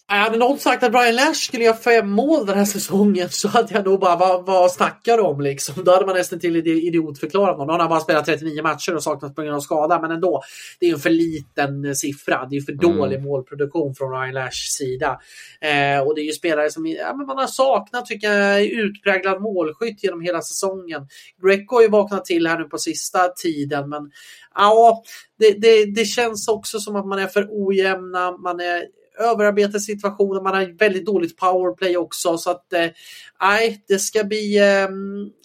Hade 0.06 0.38
någon 0.38 0.58
sagt 0.58 0.82
att 0.82 0.92
Brian 0.92 1.14
Lash 1.14 1.34
skulle 1.34 1.64
göra 1.64 1.76
fem 1.76 2.10
mål 2.10 2.46
den 2.46 2.58
här 2.58 2.64
säsongen 2.64 3.28
så 3.30 3.48
hade 3.48 3.74
jag 3.74 3.84
nog 3.84 4.00
bara, 4.00 4.16
vad, 4.16 4.46
vad 4.46 4.72
snackar 4.72 5.16
de 5.16 5.26
om 5.26 5.40
liksom? 5.40 5.84
Då 5.84 5.92
hade 5.92 6.06
man 6.06 6.14
nästan 6.14 6.40
till 6.40 6.56
idiotförklarat 6.66 7.56
honom. 7.56 7.68
Han 7.68 7.80
har 7.80 7.88
bara 7.88 8.00
spelat 8.00 8.24
39 8.24 8.62
matcher 8.62 8.94
och 8.94 9.02
saknat 9.02 9.34
på 9.34 9.42
grund 9.42 9.56
av 9.56 9.60
skada, 9.60 10.00
men 10.00 10.10
ändå. 10.10 10.42
Det 10.80 10.86
är 10.86 10.88
ju 10.88 10.94
en 10.94 11.00
för 11.00 11.10
liten 11.10 11.96
siffra. 11.96 12.46
Det 12.50 12.56
är 12.56 12.60
ju 12.60 12.64
för 12.64 12.72
mm. 12.72 12.96
dålig 12.96 13.22
målproduktion 13.22 13.94
från 13.94 14.12
Ryan 14.12 14.34
Lashs 14.34 14.76
sida. 14.78 15.20
Eh, 15.60 16.00
och 16.00 16.14
det 16.14 16.20
är 16.20 16.24
ju 16.24 16.32
spelare 16.32 16.70
som 16.70 16.86
ja, 16.86 17.14
men 17.16 17.26
man 17.26 17.38
har 17.38 17.46
saknat, 17.46 18.06
tycker 18.06 18.32
jag, 18.32 18.62
utpräglad 18.64 19.42
målskytt 19.42 20.04
genom 20.04 20.20
hela 20.20 20.42
säsongen. 20.42 21.06
Greco 21.42 21.74
har 21.74 21.82
ju 21.82 21.88
vaknat 21.88 22.24
till 22.24 22.46
här 22.46 22.58
nu 22.58 22.64
på 22.64 22.78
sista 22.78 23.28
tiden, 23.28 23.88
men 23.88 24.10
ja, 24.54 25.02
det, 25.38 25.50
det, 25.50 25.84
det 25.84 26.04
känns 26.04 26.48
också 26.48 26.78
som 26.78 26.96
att 26.96 27.06
man 27.06 27.18
är 27.18 27.26
för 27.26 27.48
ojämna. 27.50 28.36
Man 28.36 28.60
är 28.60 28.82
överarbetade 29.18 29.80
situationer, 29.80 30.40
man 30.40 30.54
har 30.54 30.78
väldigt 30.78 31.06
dåligt 31.06 31.36
powerplay 31.36 31.96
också. 31.96 32.38
Så 32.38 32.50
att 32.50 32.66
nej, 33.40 33.84
det 33.88 33.98
ska 33.98 34.24
bli 34.24 34.58
eh, 34.58 34.88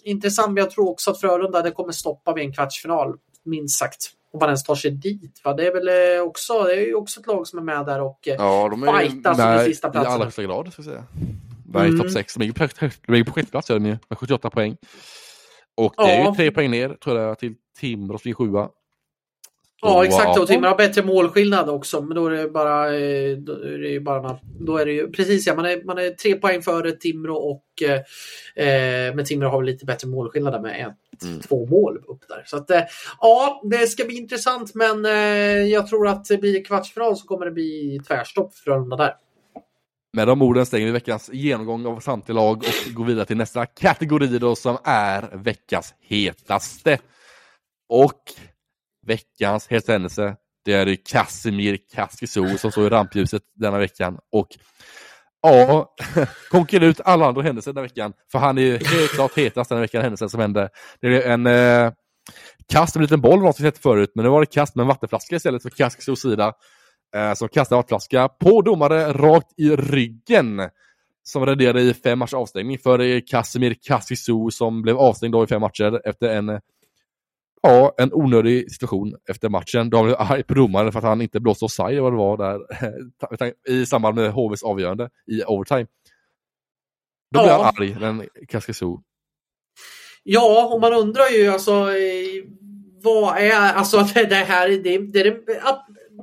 intressant. 0.04 0.48
Men 0.48 0.56
jag 0.56 0.70
tror 0.70 0.90
också 0.90 1.10
att 1.10 1.20
Frölunda 1.20 1.62
det 1.62 1.70
kommer 1.70 1.92
stoppa 1.92 2.34
vid 2.34 2.44
en 2.44 2.52
kvartsfinal, 2.52 3.14
minst 3.44 3.78
sagt. 3.78 4.10
Om 4.32 4.38
man 4.40 4.48
ens 4.48 4.64
tar 4.64 4.74
sig 4.74 4.90
dit. 4.90 5.40
Va? 5.44 5.54
Det 5.54 5.66
är 5.66 5.72
väl 5.72 6.20
också, 6.20 6.62
det 6.62 6.74
är 6.74 6.86
ju 6.86 6.94
också 6.94 7.20
ett 7.20 7.26
lag 7.26 7.46
som 7.46 7.58
är 7.58 7.62
med 7.62 7.86
där 7.86 8.00
och 8.00 8.18
ja, 8.22 8.68
de 8.70 8.82
är 8.82 8.98
fightas 8.98 9.38
om 9.38 9.56
de 9.56 9.64
sista 9.64 9.90
platserna. 9.90 10.10
I 10.10 10.14
allra 10.14 10.24
högsta 10.24 10.42
grad, 10.42 10.72
ska 10.72 10.82
jag 10.82 10.86
säga. 10.86 11.04
De 11.66 11.78
är 11.78 11.94
i 11.94 11.98
topp 11.98 12.10
6. 12.10 12.34
De 12.34 12.44
ligger 12.44 13.24
på 13.24 13.32
sjätte 13.32 13.50
plats 13.50 13.70
med 13.70 13.98
78 14.10 14.50
poäng. 14.50 14.76
Och 15.76 15.94
det 15.96 16.02
är 16.02 16.28
ju 16.28 16.34
tre 16.34 16.50
poäng 16.50 16.70
ner 16.70 16.88
tror 16.88 17.20
jag 17.20 17.38
till 17.38 17.54
Timrå 17.80 18.18
som 18.18 18.30
är 18.30 18.34
sjua. 18.34 18.68
Ja 19.80 20.04
exakt 20.04 20.38
och 20.38 20.46
Timrå 20.46 20.68
har 20.68 20.76
bättre 20.76 21.02
målskillnad 21.02 21.68
också 21.68 22.00
men 22.00 22.14
då 22.16 22.26
är 22.26 22.30
det 22.30 22.48
bara, 22.48 22.96
eh, 22.96 23.36
då 23.36 23.52
är 23.52 23.78
det 23.78 24.00
bara 24.00 24.38
då 24.60 24.76
är 24.76 24.86
det 24.86 24.92
ju 24.92 25.10
precis 25.10 25.46
ja 25.46 25.54
man 25.54 25.64
är, 25.64 25.84
man 25.84 25.98
är 25.98 26.10
tre 26.10 26.34
poäng 26.34 26.62
före 26.62 26.92
Timrå 26.92 27.36
och 27.36 27.64
eh, 27.82 27.94
eh 28.66 29.14
men 29.14 29.24
Timrå 29.24 29.48
har 29.48 29.62
lite 29.62 29.84
bättre 29.84 30.08
målskillnad 30.08 30.52
där 30.52 30.60
med 30.60 30.80
ett, 30.80 31.22
mm. 31.24 31.40
två 31.40 31.66
mål 31.66 31.96
upp 31.96 32.28
där. 32.28 32.42
Så 32.46 32.56
att 32.56 32.70
eh, 32.70 32.82
ja 33.20 33.62
det 33.64 33.86
ska 33.86 34.04
bli 34.04 34.16
intressant 34.16 34.74
men 34.74 35.04
eh, 35.04 35.12
jag 35.72 35.86
tror 35.86 36.08
att 36.08 36.24
det 36.24 36.38
blir 36.38 36.64
kvartsfinal 36.64 37.16
så 37.16 37.26
kommer 37.26 37.44
det 37.44 37.52
bli 37.52 38.00
tvärstopp 38.08 38.54
för 38.54 38.62
Frölunda 38.62 38.96
där. 38.96 39.14
Med 40.12 40.26
de 40.28 40.42
orden 40.42 40.66
stänger 40.66 40.86
vi 40.86 40.92
veckans 40.92 41.30
genomgång 41.32 41.86
av 41.86 42.00
samtliga 42.00 42.36
lag 42.36 42.56
och 42.56 42.94
går 42.94 43.04
vidare 43.04 43.24
till 43.24 43.36
nästa 43.36 43.66
kategori 43.66 44.38
då 44.38 44.56
som 44.56 44.78
är 44.84 45.36
veckans 45.36 45.94
hetaste. 46.00 46.98
Och 47.88 48.22
veckans 49.08 49.66
hetaste 49.66 49.92
händelse, 49.92 50.36
det 50.64 50.72
är 50.72 50.96
Casimir 51.04 51.78
Kaskisou 51.94 52.58
som 52.58 52.70
står 52.70 52.86
i 52.86 52.88
rampljuset 52.88 53.42
denna 53.54 53.78
veckan. 53.78 54.18
Och 54.32 54.48
ja, 55.42 55.94
konkurrerar 56.50 56.90
ut 56.90 57.00
alla 57.04 57.26
andra 57.26 57.42
händelser 57.42 57.72
den 57.72 57.82
veckan. 57.82 58.12
För 58.32 58.38
han 58.38 58.58
är 58.58 58.62
ju 58.62 58.72
helt 58.72 59.10
klart 59.10 59.36
hetast 59.36 59.70
den 59.70 59.80
veckan 59.80 60.02
händelsen 60.02 60.30
som 60.30 60.40
hände. 60.40 60.68
Det 61.00 61.24
är 61.24 61.32
en 61.32 61.46
eh, 61.46 61.92
kast 62.68 62.94
med 62.94 63.00
en 63.00 63.04
liten 63.04 63.20
boll, 63.20 63.40
något 63.40 63.60
vi 63.60 63.64
sett 63.64 63.78
förut, 63.78 64.12
men 64.14 64.24
nu 64.24 64.30
var 64.30 64.40
det 64.40 64.46
kast 64.46 64.74
med 64.74 64.82
en 64.82 64.88
vattenflaska 64.88 65.36
istället 65.36 65.62
för 65.62 65.70
Kaskisous 65.70 66.20
sida 66.20 66.52
eh, 67.16 67.34
som 67.34 67.48
kastade 67.48 67.76
vattenflaska 67.78 68.28
på 68.28 68.62
domare 68.62 69.12
rakt 69.12 69.52
i 69.56 69.76
ryggen. 69.76 70.68
Som 71.22 71.46
renderade 71.46 71.80
i 71.80 71.94
fem 71.94 72.18
matchers 72.18 72.34
avstängning 72.34 72.78
för 72.78 72.98
eh, 72.98 73.20
Casimir 73.26 73.74
Kassisou 73.82 74.50
som 74.50 74.82
blev 74.82 74.98
avstängd 74.98 75.32
då 75.32 75.44
i 75.44 75.46
fem 75.46 75.60
matcher 75.60 76.00
efter 76.04 76.28
en 76.28 76.60
Ja, 77.62 77.94
en 77.98 78.12
onödig 78.12 78.72
situation 78.72 79.16
efter 79.28 79.48
matchen. 79.48 79.90
De 79.90 80.04
blev 80.04 80.16
arg 80.18 80.42
på 80.42 80.54
domaren 80.54 80.92
för 80.92 80.98
att 80.98 81.04
han 81.04 81.22
inte 81.22 81.40
blåste 81.40 81.64
offside 81.64 82.02
vad 82.02 82.12
det 82.12 82.16
var 82.16 82.36
där 82.36 82.60
i 83.68 83.86
samband 83.86 84.16
med 84.16 84.32
HVs 84.32 84.62
avgörande 84.62 85.10
i 85.26 85.42
overtime. 85.44 85.86
Då 87.34 87.42
blev 87.42 87.52
ja. 87.52 87.62
han 87.62 87.74
arg, 87.78 87.96
den 88.00 88.28
Kaskisou. 88.48 89.00
Ja, 90.22 90.74
och 90.74 90.80
man 90.80 90.94
undrar 90.94 91.28
ju 91.28 91.48
alltså 91.48 91.86
vad 93.02 93.38
är, 93.38 93.72
alltså 93.72 93.96
det 94.14 94.34
här, 94.34 94.68
det, 94.68 94.98
det 94.98 95.20
är 95.20 95.24
det 95.24 95.60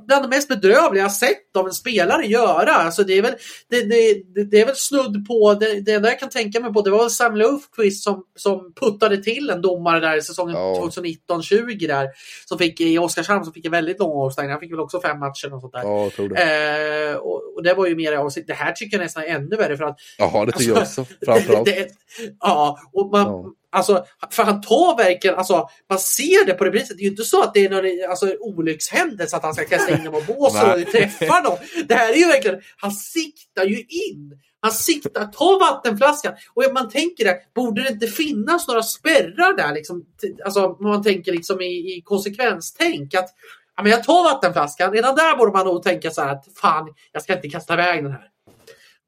bland 0.06 0.24
det 0.24 0.28
mest 0.28 0.48
bedrövliga 0.48 1.04
jag 1.04 1.12
sett 1.12 1.56
av 1.56 1.66
en 1.66 1.72
spelare 1.72 2.26
göra. 2.26 2.72
Alltså 2.72 3.02
det, 3.02 3.12
är 3.12 3.22
väl, 3.22 3.34
det, 3.68 3.82
det, 3.82 4.44
det 4.44 4.60
är 4.60 4.66
väl 4.66 4.76
snudd 4.76 5.26
på, 5.26 5.54
det, 5.54 5.80
det 5.80 5.92
enda 5.92 6.08
jag 6.08 6.20
kan 6.20 6.28
tänka 6.28 6.60
mig 6.60 6.72
på 6.72 6.82
det 6.82 6.90
var 6.90 7.08
Sam 7.08 7.36
Lofquist 7.36 8.04
som, 8.04 8.24
som 8.36 8.72
puttade 8.80 9.22
till 9.22 9.50
en 9.50 9.62
domare 9.62 10.00
där 10.00 10.16
i 10.16 10.22
säsongen 10.22 10.56
ja. 10.56 10.90
2019-20 11.28 11.88
där. 11.88 12.08
Som 12.44 12.58
fick 12.58 12.80
i 12.80 12.98
Oskarshamn 12.98 13.44
som 13.44 13.52
fick 13.52 13.64
en 13.64 13.72
väldigt 13.72 13.98
lång 13.98 14.22
avstängning. 14.22 14.50
Han 14.50 14.60
fick 14.60 14.72
väl 14.72 14.80
också 14.80 15.00
fem 15.00 15.18
matcher 15.18 15.54
och 15.54 15.60
sånt 15.60 15.72
där. 15.72 15.82
Ja, 15.82 16.10
tror 16.16 16.28
det. 16.28 17.10
Eh, 17.10 17.16
och, 17.16 17.54
och, 17.56 17.62
det 17.62 17.74
var 17.74 17.86
ju 17.86 17.96
mer 17.96 18.12
avsikt. 18.12 18.46
Det 18.46 18.54
här 18.54 18.72
tycker 18.72 18.96
jag 18.96 19.04
nästan 19.04 19.22
är 19.22 19.26
ännu 19.26 19.56
värre 19.56 19.76
för 19.76 19.84
att... 19.84 19.98
Jaha, 20.18 20.44
det 20.44 20.52
tycker 20.52 20.76
alltså, 20.76 21.00
jag 21.00 21.04
också. 21.04 21.24
Framförallt. 21.24 21.68
ja, 22.40 22.78
och 22.92 23.10
man, 23.10 23.26
ja. 23.26 23.52
Alltså, 23.76 24.04
för 24.30 24.42
han 24.42 24.60
tar 24.60 24.96
verkligen, 24.96 25.36
alltså, 25.36 25.68
man 25.90 25.98
ser 25.98 26.46
det 26.46 26.54
på 26.54 26.64
reprisen. 26.64 26.96
Det 26.96 27.00
är 27.00 27.04
ju 27.04 27.10
inte 27.10 27.24
så 27.24 27.42
att 27.42 27.54
det 27.54 27.64
är 27.64 27.70
någon 27.70 28.10
alltså, 28.10 28.34
olyckshändelse 28.40 29.36
att 29.36 29.42
han 29.42 29.54
ska 29.54 29.64
kasta 29.64 29.98
in 29.98 30.04
dem 30.04 30.14
och 30.14 30.22
båsa 30.26 30.74
och 30.74 30.86
träffa 30.92 31.40
dem. 31.40 31.56
Det 31.88 31.94
här 31.94 32.12
är 32.12 32.16
ju 32.16 32.26
verkligen, 32.26 32.60
han 32.76 32.92
siktar 32.92 33.64
ju 33.64 33.78
in. 33.78 34.38
Han 34.60 34.72
siktar, 34.72 35.26
ta 35.26 35.58
vattenflaskan. 35.58 36.32
Och 36.54 36.64
man 36.74 36.88
tänker 36.88 37.24
det, 37.24 37.36
borde 37.54 37.82
det 37.82 37.88
inte 37.88 38.06
finnas 38.06 38.68
några 38.68 38.82
spärrar 38.82 39.56
där? 39.56 39.74
Liksom, 39.74 40.04
alltså, 40.44 40.76
man 40.80 41.02
tänker 41.02 41.32
liksom 41.32 41.60
i, 41.60 41.96
i 41.96 42.02
konsekvenstänk. 42.04 43.14
Att, 43.14 43.28
ja, 43.76 43.82
men 43.82 43.92
jag 43.92 44.04
tar 44.04 44.24
vattenflaskan. 44.24 44.92
Redan 44.92 45.16
där 45.16 45.36
borde 45.36 45.52
man 45.52 45.66
nog 45.66 45.82
tänka 45.82 46.10
så 46.10 46.22
här 46.22 46.32
att 46.32 46.44
fan, 46.60 46.94
jag 47.12 47.22
ska 47.22 47.34
inte 47.34 47.48
kasta 47.48 47.74
iväg 47.74 48.04
den 48.04 48.12
här. 48.12 48.28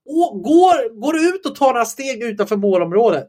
Och 0.06 0.42
går, 0.42 1.00
går 1.00 1.16
ut 1.16 1.46
och 1.46 1.54
tar 1.54 1.72
några 1.72 1.84
steg 1.84 2.22
utanför 2.22 2.56
målområdet 2.56 3.28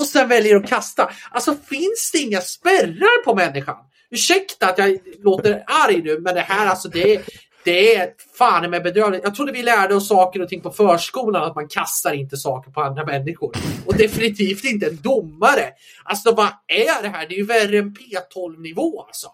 och 0.00 0.06
sen 0.06 0.28
väljer 0.28 0.56
att 0.56 0.68
kasta. 0.68 1.10
Alltså 1.30 1.54
finns 1.54 2.10
det 2.12 2.18
inga 2.18 2.40
spärrar 2.40 3.24
på 3.24 3.34
människan? 3.34 3.76
Ursäkta 4.10 4.66
att 4.66 4.78
jag 4.78 4.98
låter 5.22 5.64
arg 5.66 6.02
nu, 6.02 6.20
men 6.20 6.34
det 6.34 6.40
här 6.40 6.66
alltså 6.66 6.88
det 6.88 7.14
är, 7.14 7.22
det 7.64 7.96
är 7.96 8.10
fan 8.38 8.70
med 8.70 8.82
bedrövligt. 8.82 9.24
Jag 9.24 9.34
trodde 9.34 9.52
vi 9.52 9.62
lärde 9.62 9.94
oss 9.94 10.08
saker 10.08 10.42
och 10.42 10.48
ting 10.48 10.60
på 10.60 10.70
förskolan, 10.70 11.44
att 11.44 11.54
man 11.54 11.68
kastar 11.68 12.12
inte 12.12 12.36
saker 12.36 12.70
på 12.70 12.80
andra 12.80 13.04
människor. 13.04 13.52
Och 13.86 13.96
definitivt 13.96 14.64
inte 14.64 14.86
en 14.86 14.96
domare. 15.02 15.64
Alltså 16.04 16.34
vad 16.34 16.48
är 16.66 17.02
det 17.02 17.08
här? 17.08 17.28
Det 17.28 17.34
är 17.34 17.38
ju 17.38 17.46
värre 17.46 17.78
än 17.78 17.94
P12 17.94 18.60
nivå 18.60 19.02
alltså. 19.02 19.28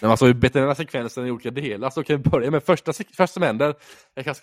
Men 0.00 0.10
alltså 0.10 0.34
beta 0.34 0.60
den 0.60 0.74
sekvensen 0.74 1.26
i 1.26 1.30
olika 1.30 1.50
delar 1.50 1.90
så 1.90 2.02
kan 2.02 2.16
vi 2.16 2.30
börja 2.30 2.50
med 2.50 2.62
första, 2.62 2.92
första 2.92 3.26
som 3.26 3.42
händer. 3.42 3.74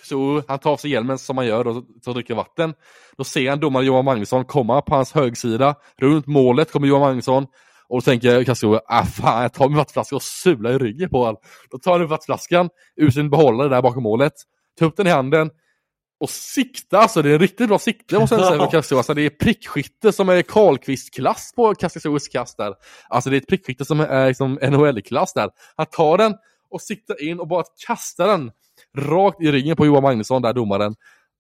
Så 0.04 0.44
han 0.48 0.60
tar 0.60 0.72
av 0.72 0.78
sig 0.78 0.92
hjälmen 0.92 1.18
som 1.18 1.36
man 1.36 1.46
gör 1.46 1.68
och 1.68 1.84
så 2.02 2.14
dricker 2.14 2.36
vatten. 2.36 2.74
Då 3.18 3.24
ser 3.24 3.50
han 3.50 3.60
domaren 3.60 3.86
Johan 3.86 4.06
Magnusson 4.06 4.46
komma 4.46 4.82
på 4.82 4.96
hans 4.96 5.14
högsida. 5.14 5.76
Runt 5.98 6.28
målet 6.28 6.72
kommer 6.72 6.88
Johan 6.88 7.02
Magnusson. 7.02 7.44
Och 7.90 7.98
då 7.98 8.02
tänker 8.02 8.44
Kassio, 8.44 8.80
ah 8.88 9.06
fan 9.06 9.42
jag 9.42 9.54
tar 9.54 9.68
min 9.68 9.78
vattenflaska 9.78 10.16
och 10.16 10.24
sular 10.24 10.72
i 10.72 10.78
ryggen 10.78 11.10
på 11.10 11.20
honom. 11.20 11.38
Då 11.72 11.78
tar 11.78 11.92
han 11.92 12.02
upp 12.02 12.10
vattenflaskan 12.10 12.70
ur 12.96 13.10
sin 13.10 13.30
behållare 13.30 13.70
där 13.70 13.82
bakom 13.82 14.04
målet. 14.04 14.34
Tar 14.80 14.86
upp 14.86 14.98
den 14.98 15.08
i 15.08 15.10
handen, 15.10 15.50
och 16.19 16.30
sikta, 16.30 16.98
alltså 16.98 17.22
det 17.22 17.31
är 17.31 17.39
riktigt 17.39 17.68
bra 17.68 17.80
sikte 17.80 18.19
måste 18.19 18.35
jag 18.35 18.45
säga 18.48 18.60
på 18.60 18.72
Kaskasou. 18.72 18.98
Alltså 18.98 19.14
det 19.14 19.22
är 19.22 19.30
prickskytte 19.30 20.11
som 20.11 20.30
är 20.30 20.41
Karlqvist-klass 20.41 21.53
på 21.56 21.76
Kaskasous 21.76 22.27
kast 22.27 22.57
där. 22.57 22.73
Alltså 23.10 23.30
det 23.30 23.35
är 23.35 23.41
ett 23.41 23.48
prickskytte 23.48 23.85
som 23.85 23.99
är 23.99 24.27
liksom 24.27 24.60
NHL-klass 24.61 25.34
där. 25.34 25.49
Han 25.76 25.85
tar 25.85 26.18
den 26.18 26.35
och 26.69 26.81
siktar 26.81 27.23
in 27.23 27.39
och 27.39 27.48
bara 27.48 27.64
kastar 27.88 28.27
den 28.27 28.52
rakt 28.98 29.41
i 29.41 29.52
ryggen 29.52 29.76
på 29.76 29.85
Johan 29.85 30.03
Magnusson, 30.03 30.41
där 30.41 30.53
domaren. 30.53 30.95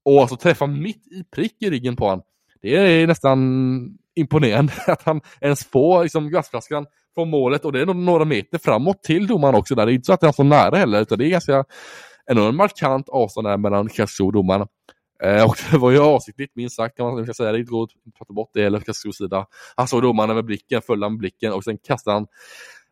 Och 0.05 0.21
alltså 0.21 0.37
träffar 0.37 0.67
mitt 0.67 1.07
i 1.07 1.23
prick 1.23 1.61
i 1.61 1.69
ryggen 1.69 1.95
på 1.95 2.05
honom. 2.05 2.21
Det 2.61 2.75
är 2.75 3.07
nästan 3.07 3.97
imponerande 4.15 4.73
att 4.87 5.03
han 5.03 5.21
ens 5.41 5.65
får 5.65 6.03
liksom, 6.03 6.29
glassflaskan 6.29 6.85
från 7.15 7.29
målet 7.29 7.65
och 7.65 7.71
det 7.71 7.81
är 7.81 7.85
några 7.85 8.25
meter 8.25 8.57
framåt 8.57 9.03
till 9.03 9.27
domaren 9.27 9.55
också 9.55 9.75
där. 9.75 9.85
Det 9.85 9.91
är 9.91 9.93
inte 9.93 10.05
så 10.05 10.13
att 10.13 10.19
den 10.19 10.27
är 10.27 10.33
så 10.33 10.43
nära 10.43 10.77
heller 10.77 11.01
utan 11.01 11.17
det 11.17 11.25
är 11.25 11.29
ganska 11.29 11.65
en 12.27 12.55
markant 12.55 13.09
avstånd 13.09 13.47
där 13.47 13.57
mellan 13.57 13.89
Kassou 13.89 14.25
och 14.25 14.33
domaren. 14.33 14.67
Eh, 15.23 15.45
och 15.45 15.57
det 15.71 15.77
var 15.77 15.91
ju 15.91 15.99
avsiktligt 15.99 16.55
minst 16.55 16.75
sagt 16.75 16.97
kan 16.97 17.05
man 17.05 17.23
ska 17.23 17.33
säga. 17.33 17.51
Det 17.51 17.63
går 17.63 17.83
att 17.83 17.89
prata 18.17 18.33
bort 18.33 18.49
det 18.53 18.63
eller 18.63 18.79
Kassous 18.79 19.17
sida. 19.17 19.45
Han 19.75 19.87
såg 19.87 20.01
domaren 20.01 20.35
med 20.35 20.45
blicken, 20.45 20.81
följde 20.81 21.09
med 21.09 21.19
blicken 21.19 21.53
och 21.53 21.63
sen 21.63 21.77
kastade 21.77 22.15
han 22.15 22.27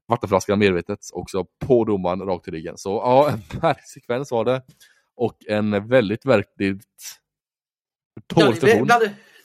vattenflaskan 0.08 0.60
medvetet 0.60 1.00
också 1.14 1.46
på 1.66 1.86
domaren 1.86 2.22
rakt 2.22 2.48
i 2.48 2.52
ryggen. 2.52 2.78
Så 2.78 2.90
ja, 2.90 3.30
en 3.30 3.42
märklig 3.62 3.88
sekvens 3.88 4.32
var 4.32 4.46
det. 4.46 4.62
Och 5.18 5.46
en 5.48 5.88
väldigt 5.88 6.26
verkligt 6.26 6.84
tålig 8.28 8.56
situation. 8.56 8.88
Ja, 8.90 9.02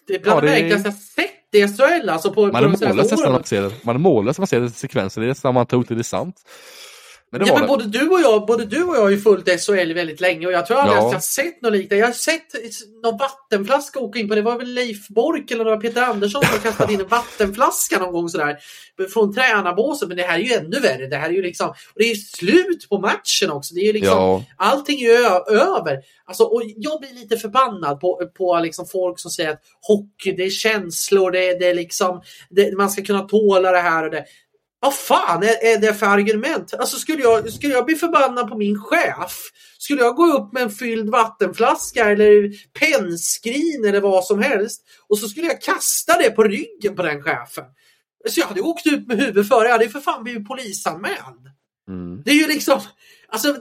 det 0.07 0.15
är 0.15 0.21
bland 0.21 0.43
det 0.43 0.47
märkligaste 0.47 0.89
jag 0.89 0.95
sett 0.95 1.55
i 1.55 1.69
SHL. 1.69 2.09
Alltså 2.09 2.33
på, 2.33 2.47
man, 2.47 2.65
mållös 2.65 2.81
nästan 3.11 3.33
man 3.33 3.45
ser, 3.45 3.73
man 3.83 3.97
är 3.97 4.01
mållös 4.01 4.39
när 4.39 4.43
man 4.43 4.47
ser 4.47 4.69
sekvensen. 4.69 5.21
Det 5.21 5.27
är 5.27 5.29
nästan 5.29 5.55
man 5.55 5.67
tror 5.67 5.83
inte 5.83 5.95
det 5.95 6.01
är 6.01 6.03
sant. 6.03 6.37
Men, 7.33 7.47
ja, 7.47 7.59
men 7.59 7.67
både, 7.67 7.85
du 7.85 8.09
och 8.09 8.21
jag, 8.21 8.47
både 8.47 8.65
du 8.65 8.85
och 8.85 8.97
jag 8.97 9.01
har 9.01 9.09
ju 9.09 9.19
följt 9.19 9.61
SHL 9.67 9.93
väldigt 9.93 10.21
länge 10.21 10.47
och 10.47 10.53
jag 10.53 10.67
tror 10.67 10.77
aldrig 10.77 10.99
ja. 10.99 11.07
att 11.07 11.13
jag 11.13 11.23
sett 11.23 11.63
något 11.63 11.73
liknande. 11.73 11.97
Jag 11.97 12.07
har 12.07 12.13
sett 12.13 12.55
någon 13.03 13.19
vattenflaska 13.19 14.01
åka 14.01 14.19
in 14.19 14.29
på, 14.29 14.35
det 14.35 14.43
var 14.43 14.59
väl 14.59 14.75
Leif 14.75 15.09
Bork 15.09 15.51
eller 15.51 15.77
Peter 15.77 16.03
Andersson 16.03 16.43
som 16.45 16.59
kastade 16.59 16.93
in 16.93 17.01
en 17.01 17.09
vattenflaska 17.09 17.99
någon 17.99 18.13
gång 18.13 18.29
sådär 18.29 18.59
från 19.13 19.35
tränarbåsen. 19.35 20.09
Men 20.09 20.17
det 20.17 20.23
här 20.23 20.39
är 20.39 20.43
ju 20.43 20.53
ännu 20.53 20.81
värre. 20.81 21.07
Det 21.07 21.17
här 21.17 21.29
är 21.29 21.33
ju 21.33 21.43
liksom, 21.43 21.69
och 21.69 21.97
det 21.97 22.11
är 22.11 22.15
slut 22.15 22.89
på 22.89 22.99
matchen 22.99 23.51
också. 23.51 23.75
Det 23.75 23.81
är 23.81 23.87
ju 23.87 23.93
liksom, 23.93 24.19
ja. 24.19 24.45
Allting 24.57 25.01
är 25.01 25.05
ju 25.05 25.17
över. 25.59 25.99
Alltså, 26.25 26.45
och 26.45 26.63
jag 26.77 27.01
blir 27.01 27.15
lite 27.15 27.37
förbannad 27.37 28.01
på, 28.01 28.31
på 28.39 28.61
liksom 28.61 28.87
folk 28.87 29.19
som 29.19 29.31
säger 29.31 29.51
att 29.51 29.63
hockey, 29.81 30.33
det 30.33 30.45
är 30.45 30.51
känslor, 30.51 31.31
det, 31.31 31.59
det 31.59 31.69
är 31.69 31.75
liksom, 31.75 32.23
det, 32.51 32.77
man 32.77 32.91
ska 32.91 33.03
kunna 33.03 33.23
tåla 33.23 33.73
det 33.73 33.81
här 33.81 34.05
och 34.05 34.11
det. 34.11 34.25
Vad 34.81 34.95
fan 34.95 35.43
är, 35.43 35.65
är 35.65 35.79
det 35.79 35.95
för 35.95 36.07
argument? 36.07 36.75
Alltså 36.75 36.97
skulle 36.97 37.23
jag, 37.23 37.53
skulle 37.53 37.75
jag 37.75 37.87
bli 37.87 37.95
förbannad 37.95 38.49
på 38.49 38.59
min 38.59 38.83
chef? 38.83 39.51
Skulle 39.79 40.03
jag 40.03 40.17
gå 40.17 40.27
upp 40.27 40.53
med 40.53 40.63
en 40.63 40.71
fylld 40.71 41.11
vattenflaska 41.11 42.11
eller 42.11 42.51
pennskrin 42.79 43.85
eller 43.85 44.01
vad 44.01 44.25
som 44.25 44.43
helst 44.43 44.83
och 45.09 45.19
så 45.19 45.29
skulle 45.29 45.47
jag 45.47 45.63
kasta 45.63 46.19
det 46.19 46.31
på 46.31 46.45
ryggen 46.45 46.97
på 46.97 47.03
den 47.03 47.23
chefen. 47.23 47.65
Så 48.29 48.41
jag 48.41 48.47
hade 48.47 48.61
åkt 48.61 48.87
ut 48.87 49.07
med 49.07 49.19
huvudet 49.19 49.49
före. 49.49 49.65
Jag 49.65 49.73
hade 49.73 49.85
ju 49.85 49.91
för 49.91 50.01
fan 50.01 50.25
blivit 50.25 50.49
polisanmäld. 50.49 51.51
Mm. 51.89 52.23
Det 52.25 52.31
är 52.31 52.35
ju 52.35 52.47
liksom, 52.47 52.81
alltså 53.29 53.57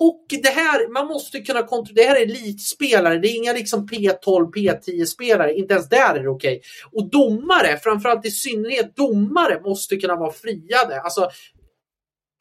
hockey, 0.00 0.40
det 0.42 0.48
här, 0.48 0.92
man 0.92 1.06
måste 1.06 1.40
kunna 1.40 1.62
kontrollera, 1.62 2.04
det 2.04 2.08
här 2.08 2.20
är 2.20 2.24
elitspelare, 2.24 3.18
det 3.18 3.28
är 3.28 3.36
inga 3.36 3.52
liksom 3.52 3.88
P12, 3.88 4.52
P10-spelare, 4.52 5.54
inte 5.54 5.74
ens 5.74 5.88
där 5.88 6.14
är 6.14 6.22
det 6.22 6.28
okej. 6.28 6.56
Okay. 6.56 6.60
Och 6.92 7.10
domare, 7.10 7.76
framförallt 7.76 8.26
i 8.26 8.30
synnerhet 8.30 8.96
domare, 8.96 9.60
måste 9.64 9.96
kunna 9.96 10.16
vara 10.16 10.32
friade. 10.32 11.00
Alltså, 11.00 11.30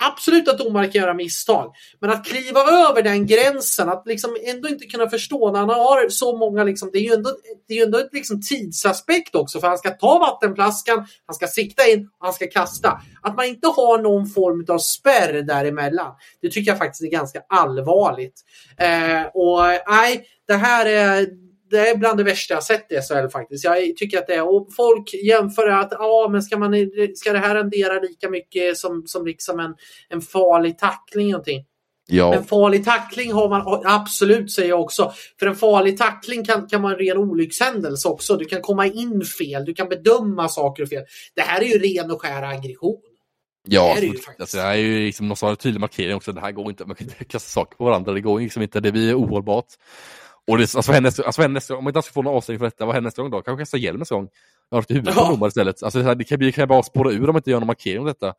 Absolut 0.02 0.48
att 0.48 0.58
domare 0.58 0.88
kan 0.88 1.02
göra 1.02 1.14
misstag, 1.14 1.74
men 2.02 2.10
att 2.10 2.26
kliva 2.26 2.60
över 2.60 3.02
den 3.02 3.26
gränsen, 3.26 3.90
att 3.90 4.04
liksom 4.06 4.38
ändå 4.44 4.70
inte 4.70 4.86
kunna 4.86 5.10
förstå 5.10 5.52
när 5.52 5.60
han 5.60 5.70
har 5.70 6.10
så 6.10 6.38
många, 6.38 6.64
liksom, 6.64 6.90
det 6.94 7.00
är 7.00 7.04
ju 7.04 7.14
ändå, 7.14 7.30
det 7.68 7.74
är 7.74 7.78
ju 7.78 7.84
ändå 7.84 7.98
ett 7.98 8.14
liksom 8.14 8.42
tidsaspekt 8.42 9.36
också, 9.36 9.60
för 9.60 9.68
han 9.68 9.78
ska 9.78 9.90
ta 9.90 10.20
vattenflaskan, 10.20 11.08
han 11.26 11.36
ska 11.36 11.48
sikta 11.48 11.88
in 11.88 12.10
och 12.20 12.26
han 12.26 12.34
ska 12.34 12.48
kasta. 12.48 13.02
Att 13.22 13.36
man 13.36 13.46
inte 13.46 13.68
har 13.68 14.02
någon 14.02 14.28
form 14.28 14.66
av 14.70 14.80
spärr 14.80 15.42
däremellan, 15.42 16.16
det 16.42 16.50
tycker 16.50 16.72
jag 16.72 16.78
faktiskt 16.78 17.04
är 17.04 17.08
ganska 17.08 17.42
allvarligt. 17.50 18.42
Eh, 18.78 19.26
och 19.34 19.60
nej, 19.88 20.26
det 20.48 20.56
här 20.56 20.86
är 20.86 21.28
det 21.70 21.90
är 21.90 21.98
bland 21.98 22.18
det 22.18 22.24
värsta 22.24 22.54
jag 22.54 22.64
sett 22.64 22.92
i 22.92 22.96
SHL 22.96 23.30
faktiskt. 23.32 23.66
Jag 23.66 23.78
tycker 23.98 24.18
att 24.18 24.28
det 24.28 24.36
är, 24.36 24.50
och 24.50 24.68
folk 24.76 25.14
jämför 25.14 25.68
att 25.68 25.92
ja, 25.92 26.28
men 26.32 26.42
ska, 26.44 26.58
man, 26.58 26.74
ska 27.16 27.34
det 27.34 27.40
här 27.40 27.56
rendera 27.56 28.00
lika 28.00 28.30
mycket 28.30 28.78
som, 28.78 29.04
som 29.06 29.26
liksom 29.26 29.60
en, 29.60 29.76
en 30.10 30.22
farlig 30.22 30.78
tackling 30.78 31.32
någonting? 31.32 31.66
Ja. 32.12 32.34
En 32.34 32.44
farlig 32.44 32.86
tackling 32.86 33.32
har 33.32 33.50
man 33.50 33.82
absolut, 33.86 34.52
säger 34.52 34.70
jag 34.70 34.82
också. 34.82 35.14
För 35.40 35.48
en 35.48 35.56
farlig 35.56 35.98
tackling 35.98 36.46
kan, 36.46 36.68
kan 36.68 36.82
vara 36.82 36.94
en 36.94 37.00
ren 37.00 37.18
olyckshändelse 37.18 38.08
också. 38.08 38.36
Du 38.36 38.46
kan 38.46 38.62
komma 38.62 38.86
in 38.86 39.22
fel, 39.26 39.66
du 39.66 39.74
kan 39.74 39.90
bedöma 39.90 40.50
saker 40.50 40.86
fel. 40.86 41.04
Det 41.36 41.42
här 41.42 41.62
är 41.62 41.66
ju 41.66 41.80
ren 41.80 42.12
och 42.12 42.22
skär 42.22 42.44
aggression. 42.44 43.02
Ja, 43.68 43.94
det, 43.96 44.00
är 44.00 44.02
det, 44.02 44.08
ju 44.08 44.20
alltså, 44.40 44.58
det 44.58 44.64
här 44.64 44.74
är 44.74 44.78
ju 44.78 45.06
liksom 45.06 45.28
någon 45.28 45.38
sorts 45.38 45.64
tydlig 45.64 45.80
markering 45.80 46.16
också. 46.16 46.32
Det 46.32 46.42
här 46.42 46.52
går 46.52 46.70
inte, 46.70 46.86
man 46.86 46.96
kan 46.96 47.08
inte 47.08 47.24
kasta 47.24 47.50
saker 47.50 47.78
på 47.78 47.84
varandra. 47.84 48.14
Det 48.14 48.22
går 48.22 48.40
liksom 48.40 48.62
inte, 48.62 48.80
det 48.80 48.92
blir 48.92 49.16
ohållbart. 49.16 49.66
Och 50.50 50.58
det, 50.58 50.64
alltså, 50.64 50.92
vad 50.92 50.94
händer, 50.94 51.08
alltså, 51.08 51.42
vad 51.42 51.44
händer, 51.44 51.76
om 51.76 51.84
man 51.84 51.92
inte 51.92 52.02
ska 52.02 52.14
få 52.14 52.22
någon 52.22 52.36
avstängning 52.36 52.60
för 52.60 52.66
detta, 52.66 52.86
vad 52.86 52.96
händer 52.96 53.08
nästa 53.08 53.22
gång 53.22 53.32
då? 53.32 53.42
Kanske 53.42 53.62
kasta 53.62 53.78
hjälm 53.78 54.00
nästa 54.00 54.16
gång? 54.16 54.30
Jag 54.70 54.76
har 54.76 54.82
haft 54.82 54.92
i 54.92 54.94
huvudet 54.94 55.16
på 55.16 55.22
domare 55.22 55.48
istället. 55.48 55.84
Alltså, 55.84 56.16
det, 56.16 56.24
kan, 56.24 56.40
det 56.40 56.52
kan 56.52 56.68
bara 56.68 56.84
spåra 56.84 57.12
ur 57.12 57.20
om 57.20 57.26
man 57.26 57.36
inte 57.36 57.52
gör 57.52 57.60
någon 57.60 57.68
markering 57.68 58.00
om 58.00 58.06
detta. 58.06 58.34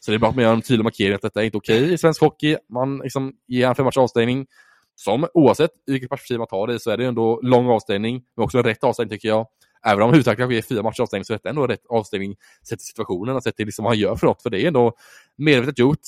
Så 0.00 0.10
det 0.10 0.16
är 0.16 0.18
bra 0.18 0.28
att 0.28 0.34
man 0.34 0.44
gör 0.44 0.52
en 0.52 0.62
tydlig 0.62 0.84
markering 0.84 1.14
att 1.14 1.22
detta 1.22 1.40
är 1.40 1.44
inte 1.44 1.58
okej 1.58 1.82
okay 1.82 1.94
i 1.94 1.98
svensk 1.98 2.20
hockey. 2.20 2.56
Man 2.72 2.98
liksom 2.98 3.32
ger 3.48 3.68
en 3.68 3.74
fem 3.74 3.84
matchers 3.84 3.98
avstängning. 3.98 4.46
Som 4.94 5.26
oavsett 5.34 5.70
vilket 5.86 6.10
perspektiv 6.10 6.38
man 6.38 6.46
tar 6.46 6.66
det 6.66 6.80
så 6.80 6.90
är 6.90 6.96
det 6.96 7.06
ändå 7.06 7.40
lång 7.42 7.68
avstängning, 7.68 8.22
men 8.36 8.44
också 8.44 8.58
en 8.58 8.64
rätt 8.64 8.84
avstängning 8.84 9.10
tycker 9.10 9.28
jag. 9.28 9.46
Även 9.86 10.02
om 10.02 10.10
huvudtaget 10.10 10.38
kanske 10.38 10.56
är 10.56 10.62
fyra 10.62 10.82
matchers 10.82 11.00
avstängning 11.00 11.24
så 11.24 11.34
är 11.34 11.40
det 11.42 11.48
ändå 11.48 11.66
rätt 11.66 11.86
avstängning 11.88 12.36
sett 12.68 12.78
till 12.78 12.86
situationen 12.86 13.36
och 13.36 13.42
sett 13.42 13.56
till 13.56 13.66
liksom 13.66 13.84
vad 13.84 13.92
han 13.92 13.98
gör 13.98 14.16
för 14.16 14.26
något. 14.26 14.42
För 14.42 14.50
det 14.50 14.62
är 14.62 14.66
ändå 14.66 14.92
medvetet 15.36 15.78
gjort. 15.78 15.98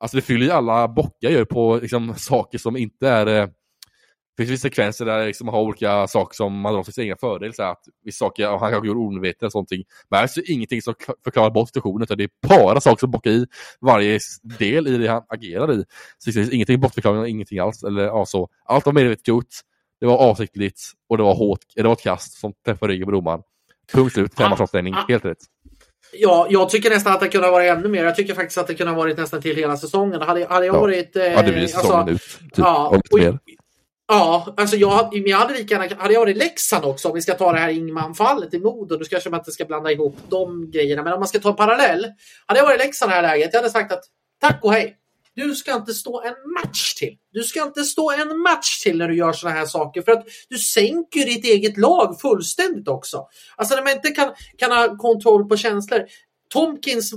Alltså 0.00 0.16
det 0.16 0.22
fyller 0.22 0.46
ju 0.46 0.52
alla 0.52 0.88
bockar 0.88 1.30
ju 1.30 1.44
på 1.44 1.78
liksom, 1.82 2.14
saker 2.16 2.58
som 2.58 2.76
inte 2.76 3.08
är 3.08 3.50
eh, 4.38 4.42
det 4.42 4.46
finns 4.46 4.60
sekvenser 4.60 5.04
där 5.04 5.26
liksom 5.26 5.46
man 5.46 5.54
har 5.54 5.62
olika 5.62 6.06
saker 6.06 6.34
som 6.34 6.60
man 6.60 6.74
har 6.74 6.82
sin 6.82 7.04
egen 7.04 7.16
fördel. 7.20 7.54
Så 7.54 7.62
att 7.62 7.80
vissa 8.04 8.18
saker, 8.18 8.46
han 8.46 8.70
kanske 8.70 8.86
gjorde 8.88 9.00
omedvetet 9.00 9.42
eller 9.42 9.50
sånt. 9.50 9.70
Men 9.70 9.84
det 10.10 10.16
är 10.16 10.22
alltså 10.22 10.40
ingenting 10.46 10.82
som 10.82 10.94
förklarar 11.24 11.50
bort 11.50 11.68
situationen, 11.68 12.02
utan 12.02 12.18
det 12.18 12.24
är 12.24 12.30
bara 12.48 12.80
saker 12.80 13.00
som 13.00 13.10
bockar 13.10 13.30
i 13.30 13.46
varje 13.80 14.18
del 14.58 14.86
i 14.86 14.98
det 14.98 15.08
han 15.08 15.22
agerar 15.28 15.72
i. 15.72 15.84
Så 16.18 16.30
det 16.30 16.32
finns 16.32 16.50
ingenting 16.50 16.80
bortförklaring, 16.80 17.26
ingenting 17.26 17.58
alls. 17.58 17.82
Eller, 17.82 18.04
ja, 18.04 18.26
så. 18.26 18.48
Allt 18.64 18.86
var 18.86 18.92
medvetet 18.92 19.28
gjort, 19.28 19.48
det 20.00 20.06
var 20.06 20.18
avsiktligt 20.18 20.80
och 21.08 21.16
det 21.16 21.22
var 21.22 21.34
hårt, 21.34 21.60
det 21.74 21.82
var 21.82 21.92
ett 21.92 22.02
kast 22.02 22.40
som 22.40 22.52
träffade 22.64 22.92
ryggen 22.92 23.06
på 23.06 23.12
domaren. 23.12 23.40
Punkt 23.92 24.12
slut, 24.12 24.34
fem 24.34 24.52
avstängning, 24.52 24.94
helt 25.08 25.24
rätt. 25.24 25.38
Ja, 26.12 26.46
jag 26.50 26.68
tycker 26.68 26.90
nästan 26.90 27.12
att 27.12 27.20
det 27.20 27.28
kunde 27.28 27.46
ha 27.46 27.52
varit 27.52 27.70
ännu 27.70 27.88
mer. 27.88 28.04
Jag 28.04 28.16
tycker 28.16 28.34
faktiskt 28.34 28.58
att 28.58 28.66
det 28.66 28.74
kunde 28.74 28.92
ha 28.92 28.98
varit 28.98 29.18
nästan 29.18 29.42
till 29.42 29.56
hela 29.56 29.76
säsongen. 29.76 30.22
Hade, 30.22 30.46
hade 30.46 30.66
jag 30.66 30.76
ja. 30.76 30.80
varit... 30.80 31.16
Eh, 31.16 31.24
ja, 31.24 31.42
det 31.42 31.52
blir 31.52 31.66
säsongen 31.66 31.96
alltså, 31.96 32.14
ut. 32.14 32.38
Typ, 32.40 32.58
ja, 32.58 32.88
och, 32.88 33.18
Ja, 34.08 34.54
alltså 34.56 34.76
jag, 34.76 35.08
jag 35.12 35.38
hade 35.38 35.54
lika 35.54 35.74
gärna, 35.74 36.02
hade 36.02 36.14
jag 36.14 36.20
varit 36.20 36.36
Leksand 36.36 36.84
också, 36.84 37.08
om 37.08 37.14
vi 37.14 37.22
ska 37.22 37.34
ta 37.34 37.52
det 37.52 37.58
här 37.58 37.68
Ingman-fallet 37.68 38.54
i 38.54 38.58
Modo, 38.58 38.96
då 38.96 39.04
kanske 39.04 39.30
man 39.30 39.40
inte 39.40 39.52
ska 39.52 39.64
blanda 39.64 39.92
ihop 39.92 40.16
de 40.28 40.70
grejerna. 40.70 41.02
Men 41.02 41.12
om 41.12 41.20
man 41.20 41.28
ska 41.28 41.38
ta 41.38 41.50
en 41.50 41.56
parallell. 41.56 42.06
Hade 42.46 42.60
jag 42.60 42.66
varit 42.66 42.78
Leksand 42.78 43.10
i 43.10 43.12
det 43.12 43.16
här 43.16 43.22
läget, 43.22 43.50
jag 43.52 43.60
hade 43.60 43.70
sagt 43.70 43.92
att 43.92 44.04
tack 44.40 44.64
och 44.64 44.72
hej. 44.72 44.96
Du 45.36 45.54
ska 45.54 45.74
inte 45.74 45.94
stå 45.94 46.22
en 46.22 46.34
match 46.62 46.94
till. 46.94 47.16
Du 47.32 47.42
ska 47.42 47.62
inte 47.62 47.84
stå 47.84 48.10
en 48.10 48.38
match 48.38 48.82
till 48.82 48.98
när 48.98 49.08
du 49.08 49.16
gör 49.16 49.32
såna 49.32 49.52
här 49.52 49.66
saker 49.66 50.02
för 50.02 50.12
att 50.12 50.26
du 50.48 50.58
sänker 50.58 51.24
ditt 51.24 51.44
eget 51.44 51.76
lag 51.78 52.20
fullständigt 52.20 52.88
också. 52.88 53.26
Alltså 53.56 53.74
när 53.74 53.82
man 53.82 53.92
inte 53.92 54.10
kan, 54.10 54.34
kan 54.58 54.70
ha 54.70 54.96
kontroll 54.96 55.48
på 55.48 55.56
känslor. 55.56 56.04
Tomkins 56.54 57.12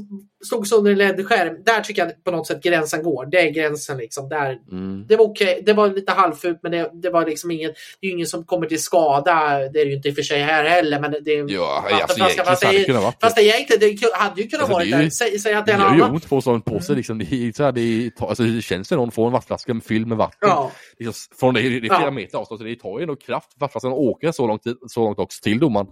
slogs 0.45 0.71
under 0.71 0.91
en 0.91 0.97
ledskärm. 0.97 1.63
Där 1.65 1.81
tycker 1.81 2.05
jag 2.05 2.23
på 2.23 2.31
något 2.31 2.47
sätt 2.47 2.63
gränsen 2.63 3.03
går. 3.03 3.25
Det 3.25 3.39
är 3.39 3.49
gränsen 3.51 3.97
liksom. 3.97 4.29
Där, 4.29 4.57
mm. 4.71 5.05
Det 5.07 5.15
var 5.15 5.25
okej. 5.25 5.51
Okay. 5.51 5.61
Det 5.61 5.73
var 5.73 5.89
lite 5.89 6.11
halvfult 6.11 6.59
men 6.63 6.71
det, 6.71 6.91
det 6.93 7.09
var 7.09 7.25
liksom 7.25 7.51
inget. 7.51 7.75
Det 7.99 8.07
är 8.07 8.09
ju 8.09 8.13
ingen 8.13 8.27
som 8.27 8.45
kommer 8.45 8.67
till 8.67 8.83
skada. 8.83 9.59
Det 9.59 9.81
är 9.81 9.85
det 9.85 9.89
ju 9.89 9.95
inte 9.95 10.09
i 10.09 10.11
och 10.11 10.15
för 10.15 10.21
sig 10.21 10.39
här 10.39 10.63
heller. 10.63 10.99
Men 10.99 11.11
det, 11.11 11.53
ja, 11.53 11.85
alltså, 11.91 12.19
fast, 12.19 12.39
fast, 12.45 12.61
det, 12.61 12.83
kunnat 12.83 13.03
vara 13.03 13.13
fast 13.21 13.35
det 13.35 13.43
egentligen 13.43 13.97
det 14.01 14.13
hade 14.13 14.41
ju 14.41 14.47
kunnat 14.47 14.69
alltså, 14.69 14.89
vara 14.91 15.01
där. 15.01 15.09
Säg, 15.09 15.39
säg 15.39 15.53
att 15.53 15.65
det 15.65 15.71
är 15.71 15.75
en 15.75 15.81
annan. 15.81 15.93
Det 15.93 15.99
gör 15.99 16.07
ju 16.07 16.13
ont 16.13 16.29
på 16.29 16.41
sån 16.41 16.61
på 16.61 16.79
sig. 16.79 16.95
Liksom. 16.95 17.17
Det, 17.17 17.33
är, 17.33 17.51
så 17.51 17.63
här, 17.63 17.71
det, 17.71 17.81
är, 17.81 18.11
alltså, 18.19 18.43
det 18.43 18.61
känns 18.61 18.87
som 18.87 18.97
någon 18.97 19.11
får 19.11 19.27
en 19.27 19.33
vattenflaska 19.33 19.79
fylld 19.87 20.07
med 20.07 20.17
vatten. 20.17 20.49
Ja. 20.49 20.71
Liksom, 20.99 21.35
från 21.39 21.53
det, 21.53 21.61
det 21.61 21.77
är 21.77 21.79
flera 21.79 22.01
ja. 22.01 22.11
meter 22.11 22.37
avstånd 22.37 22.59
så 22.59 22.65
det 22.65 22.75
tar 22.75 22.99
ju 22.99 23.01
ändå 23.01 23.15
kraft. 23.15 23.47
Vattenflaskan 23.59 23.91
åker 23.91 24.31
så 24.31 24.47
långt, 24.47 24.63
så 24.87 24.99
långt 24.99 25.19
också 25.19 25.43
till 25.43 25.59
domaren. 25.59 25.87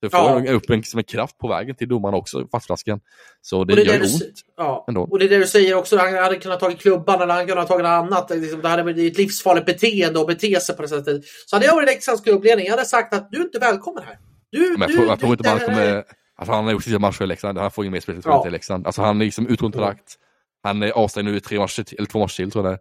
Du 0.00 0.10
får 0.10 0.46
ja. 0.46 0.52
upp 0.52 0.70
en, 0.70 0.84
som 0.84 0.98
en 0.98 1.04
kraft 1.04 1.38
på 1.38 1.48
vägen 1.48 1.76
till 1.76 1.88
domaren 1.88 2.14
också, 2.14 2.48
fastflaskan. 2.52 3.00
Så 3.40 3.64
det, 3.64 3.74
det 3.74 3.82
gör 3.82 4.00
ont. 4.00 4.22
Ja. 4.56 4.84
Ändå. 4.88 5.02
Och 5.02 5.18
det 5.18 5.24
är 5.24 5.28
det 5.28 5.38
du 5.38 5.46
säger 5.46 5.74
också, 5.74 5.96
han 5.96 6.14
hade 6.14 6.36
kunnat 6.36 6.60
tagit 6.60 6.80
klubban 6.80 7.22
eller 7.22 7.34
han 7.34 7.46
kunnat 7.46 7.68
tagit 7.68 7.82
något 7.82 7.90
annat. 7.90 8.30
Liksom, 8.30 8.60
det 8.60 8.68
hade 8.68 8.82
blivit 8.82 9.12
ett 9.12 9.18
livsfarligt 9.18 9.66
beteende 9.66 10.20
och 10.20 10.26
bete 10.26 10.60
sig 10.60 10.76
på 10.76 10.82
det 10.82 10.88
sättet. 10.88 11.22
Så 11.46 11.56
hade 11.56 11.66
jag 11.66 11.74
varit 11.74 11.88
Leksands 11.88 12.22
klubbledning, 12.22 12.66
jag 12.66 12.72
hade 12.72 12.84
sagt 12.84 13.14
att 13.14 13.30
du 13.30 13.38
är 13.38 13.44
inte 13.44 13.58
välkommen 13.58 14.04
här. 14.04 14.18
Du, 14.50 14.58
Men 14.60 14.80
jag, 14.80 14.88
du, 14.88 14.94
tror, 14.94 15.06
jag 15.06 15.20
tror 15.20 15.32
inte 15.32 15.48
man 15.48 15.58
kommer... 15.58 16.04
Alltså 16.36 16.52
han 16.52 16.64
har 16.64 16.72
gjort 16.72 16.84
sina 16.84 16.98
matcher 16.98 17.22
i 17.22 17.26
Leksand, 17.26 17.58
han 17.58 17.70
får 17.70 17.84
ingen 17.84 17.92
mer 17.92 18.00
speltid 18.00 18.22
ja. 18.26 18.46
i 18.46 18.50
Leksand. 18.50 18.86
Alltså 18.86 19.02
han 19.02 19.20
är 19.20 19.24
liksom 19.24 19.46
utkontrakt. 19.46 20.16
Han 20.62 20.82
är 20.82 20.90
avstängd 20.90 21.28
nu 21.28 21.36
i 21.36 21.40
tre 21.40 21.58
matcher, 21.58 21.84
eller 21.98 22.06
två 22.06 22.18
matcher 22.18 22.36
till 22.36 22.50
tror 22.50 22.66
jag 22.66 22.78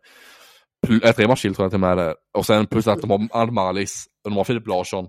det 1.02 1.08
är. 1.08 1.14
Tre 1.14 1.28
matcher 1.28 1.42
till 1.42 1.56
tror 1.56 1.66
jag 1.66 1.72
till 1.72 1.84
och 1.84 1.98
med. 1.98 2.16
Och 2.38 2.46
sen 2.46 2.68
plus 2.68 2.88
att 2.88 3.02
de 3.02 3.10
har 3.10 3.28
Almalis, 3.32 4.06
och 4.24 4.32
de 4.32 4.38
har 4.38 4.44
Filip 4.44 4.68
Larsson. 4.68 5.08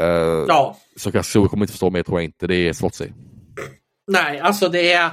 Uh, 0.00 0.44
ja. 0.48 0.76
Så 0.96 1.12
Karlskrona 1.12 1.48
kommer 1.48 1.64
inte 1.64 1.72
förstå 1.72 1.90
mer 1.90 2.02
tror 2.02 2.18
jag 2.18 2.24
inte. 2.24 2.46
Det 2.46 2.68
är 2.68 2.72
säga. 2.72 3.12
Nej, 4.06 4.40
alltså 4.40 4.68
det 4.68 4.92
är, 4.92 5.10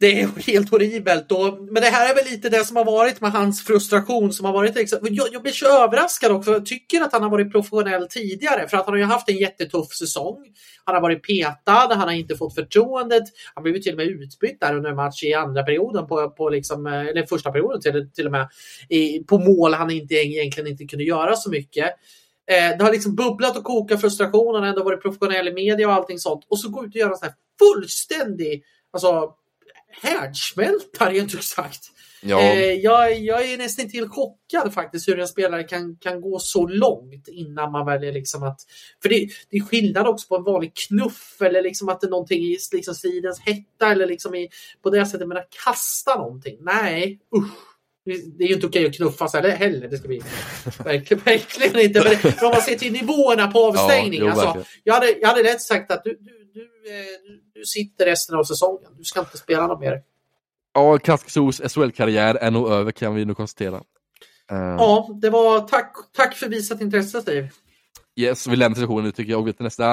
det 0.00 0.20
är 0.20 0.28
helt 0.46 0.70
horribelt. 0.70 1.32
Och, 1.32 1.58
men 1.60 1.82
det 1.82 1.88
här 1.88 2.10
är 2.10 2.14
väl 2.14 2.24
lite 2.24 2.48
det 2.48 2.64
som 2.64 2.76
har 2.76 2.84
varit 2.84 3.20
med 3.20 3.32
hans 3.32 3.64
frustration 3.64 4.32
som 4.32 4.46
har 4.46 4.52
varit. 4.52 4.74
Liksom, 4.74 4.98
jag, 5.02 5.28
jag 5.32 5.42
blir 5.42 5.52
så 5.52 5.84
överraskad 5.84 6.32
också. 6.32 6.52
Jag 6.52 6.66
tycker 6.66 7.00
att 7.00 7.12
han 7.12 7.22
har 7.22 7.30
varit 7.30 7.52
professionell 7.52 8.08
tidigare 8.08 8.68
för 8.68 8.76
att 8.76 8.84
han 8.84 8.94
har 8.94 8.98
ju 8.98 9.04
haft 9.04 9.28
en 9.28 9.36
jättetuff 9.36 9.92
säsong. 9.92 10.36
Han 10.84 10.94
har 10.94 11.02
varit 11.02 11.26
petad, 11.26 11.94
han 11.94 12.08
har 12.08 12.10
inte 12.10 12.36
fått 12.36 12.54
förtroendet. 12.54 13.22
Han 13.54 13.62
blev 13.62 13.80
till 13.80 13.92
och 13.92 13.96
med 13.96 14.06
utbytt 14.06 14.60
där 14.60 14.76
under 14.76 14.90
en 14.90 14.96
match 14.96 15.22
i 15.24 15.34
andra 15.34 15.62
perioden 15.62 16.06
på, 16.06 16.30
på 16.30 16.48
liksom, 16.48 16.86
eller 16.86 17.26
första 17.26 17.52
perioden 17.52 17.80
till, 17.80 18.10
till 18.14 18.26
och 18.26 18.32
med 18.32 18.48
i, 18.88 19.18
på 19.18 19.38
mål 19.38 19.74
han 19.74 19.90
inte, 19.90 20.14
egentligen 20.14 20.70
inte 20.70 20.84
kunde 20.84 21.04
göra 21.04 21.36
så 21.36 21.50
mycket. 21.50 21.90
Eh, 22.50 22.76
det 22.78 22.84
har 22.84 22.92
liksom 22.92 23.14
bubblat 23.14 23.56
och 23.56 23.64
kokat 23.64 24.00
frustration. 24.00 24.54
Han 24.54 24.62
har 24.62 24.70
ändå 24.70 24.84
varit 24.84 25.02
professionell 25.02 25.48
i 25.48 25.52
media 25.52 25.88
och 25.88 25.94
allting 25.94 26.18
sånt. 26.18 26.46
Och 26.48 26.58
så 26.58 26.68
gå 26.68 26.84
ut 26.84 26.90
och 26.90 26.96
göra 26.96 27.10
en 27.10 27.16
sån 27.16 27.28
här 27.28 27.34
fullständig 27.58 28.64
alltså, 28.90 29.34
härdsmälta 30.02 31.10
rent 31.10 31.34
ut 31.34 31.44
sagt. 31.44 31.80
Ja. 32.22 32.40
Eh, 32.40 32.72
jag, 32.72 33.18
jag 33.18 33.50
är 33.50 33.58
nästan 33.58 33.88
till 33.88 34.08
chockad 34.08 34.74
faktiskt 34.74 35.08
hur 35.08 35.18
en 35.18 35.28
spelare 35.28 35.64
kan, 35.64 35.96
kan 35.96 36.20
gå 36.20 36.38
så 36.38 36.66
långt 36.66 37.28
innan 37.28 37.72
man 37.72 37.86
väljer 37.86 38.12
liksom 38.12 38.42
att... 38.42 38.60
För 39.02 39.08
det, 39.08 39.28
det 39.50 39.56
är 39.56 39.62
skillnad 39.62 40.06
också 40.06 40.28
på 40.28 40.36
en 40.36 40.44
vanlig 40.44 40.72
knuff 40.74 41.42
eller 41.42 41.62
liksom 41.62 41.88
att 41.88 42.00
det 42.00 42.06
är 42.06 42.10
någonting 42.10 42.42
i 42.42 42.58
liksom 42.72 42.94
stridens 42.94 43.40
hetta 43.40 43.92
eller 43.92 44.06
liksom 44.06 44.34
i, 44.34 44.48
på 44.82 44.90
det 44.90 45.06
sättet, 45.06 45.28
men 45.28 45.36
att 45.36 45.50
kasta 45.64 46.16
någonting. 46.16 46.58
Nej, 46.60 47.20
usch. 47.36 47.69
Det 48.38 48.44
är 48.44 48.48
ju 48.48 48.54
inte 48.54 48.66
okej 48.66 48.86
att 48.86 48.94
knuffas 48.94 49.34
heller. 49.34 49.88
Det 49.88 49.98
ska 49.98 50.08
vi 50.08 50.22
verkligen, 50.84 51.22
verkligen 51.24 51.80
inte. 51.80 52.04
Men 52.04 52.32
om 52.46 52.50
man 52.50 52.62
ser 52.62 52.74
till 52.74 52.92
nivåerna 52.92 53.50
på 53.50 53.66
avstängning. 53.66 54.20
Ja, 54.20 54.30
alltså, 54.30 54.64
jag, 54.84 54.94
hade, 54.94 55.18
jag 55.20 55.28
hade 55.28 55.42
lätt 55.42 55.62
sagt 55.62 55.92
att 55.92 56.04
du, 56.04 56.10
du, 56.20 56.50
du, 56.54 56.60
eh, 56.60 57.40
du 57.54 57.64
sitter 57.64 58.06
resten 58.06 58.36
av 58.36 58.44
säsongen. 58.44 58.90
Du 58.98 59.04
ska 59.04 59.20
inte 59.20 59.38
spela 59.38 59.66
något 59.66 59.80
mer. 59.80 60.02
Ja, 60.74 60.98
Kasksos 60.98 61.60
SHL-karriär 61.60 62.34
är 62.34 62.50
nog 62.50 62.70
över 62.70 62.92
kan 62.92 63.14
vi 63.14 63.24
nu 63.24 63.34
konstatera. 63.34 63.76
Uh... 64.52 64.58
Ja, 64.58 65.08
det 65.22 65.30
var 65.30 65.60
tack, 65.60 65.94
tack 66.12 66.34
för 66.34 66.48
visat 66.48 66.80
intresse 66.80 67.20
Steve. 67.20 67.50
Yes, 68.16 68.46
vi 68.46 68.56
lämnar 68.56 68.80
sessionen 68.80 69.04
nu 69.04 69.12
tycker 69.12 69.30
jag 69.30 69.38
och 69.38 69.46
går 69.46 69.52
till 69.52 69.64
nästa 69.64 69.86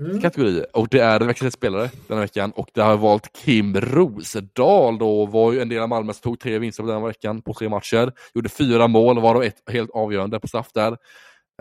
mm. 0.00 0.20
kategori. 0.20 0.64
Och 0.72 0.88
det 0.90 1.00
är 1.00 1.20
veckans 1.20 1.54
spelare 1.54 1.90
den 2.06 2.16
här 2.16 2.24
veckan 2.24 2.52
och 2.56 2.68
det 2.74 2.80
har 2.80 2.96
valt 2.96 3.32
Kim 3.44 3.80
Rosedal 3.80 4.98
då. 4.98 5.26
Var 5.26 5.52
ju 5.52 5.60
en 5.60 5.68
del 5.68 5.82
av 5.82 5.88
Malmö 5.88 6.12
som 6.12 6.22
tog 6.22 6.40
tre 6.40 6.58
vinster 6.58 6.82
på 6.82 6.88
den 6.88 7.02
veckan 7.02 7.42
på 7.42 7.54
tre 7.54 7.68
matcher. 7.68 8.12
Gjorde 8.34 8.48
fyra 8.48 8.88
mål, 8.88 9.20
varav 9.20 9.42
ett 9.42 9.62
helt 9.72 9.90
avgörande 9.90 10.40
på 10.40 10.48
straff 10.48 10.68
där. 10.74 10.96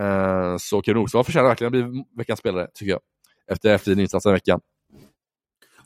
Uh, 0.02 0.58
så 0.60 0.82
Kim 0.82 0.94
Rosedal 0.94 1.24
förtjänar 1.24 1.48
verkligen 1.48 1.68
att 1.68 1.92
bli 1.92 2.04
veckans 2.18 2.40
spelare 2.40 2.68
tycker 2.74 2.92
jag. 2.92 3.02
Efter, 3.52 3.74
efter 3.74 3.92
din 3.92 4.00
insats 4.00 4.24
den 4.24 4.34
veckan. 4.34 4.60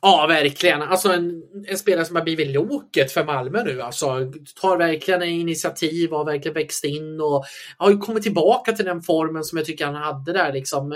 Ja, 0.02 0.26
verkligen. 0.28 0.82
Alltså 0.82 1.12
en, 1.12 1.44
en, 1.68 1.78
spelare 1.78 2.06
som 2.06 2.16
har 2.16 2.24
blivit 2.24 2.48
loket 2.48 3.12
för 3.12 3.24
Malmö 3.24 3.64
nu. 3.64 3.82
Alltså, 3.82 4.32
tar 4.62 4.78
verkligen 4.78 5.24
initiativ 5.24 6.12
och 6.12 6.18
har 6.18 6.26
verkligen 6.26 6.54
växt 6.54 6.84
in 6.84 7.22
och 7.22 7.46
har 7.78 8.00
kommit 8.00 8.24
tillbaka 8.24 8.72
till 8.72 8.86
den 8.86 9.02
formen 9.02 9.44
som 9.44 9.58
jag 9.58 9.66
tycker 9.66 9.86
han 9.86 9.96
hade 9.96 10.34
där. 10.34 10.54
Liksom. 10.54 10.96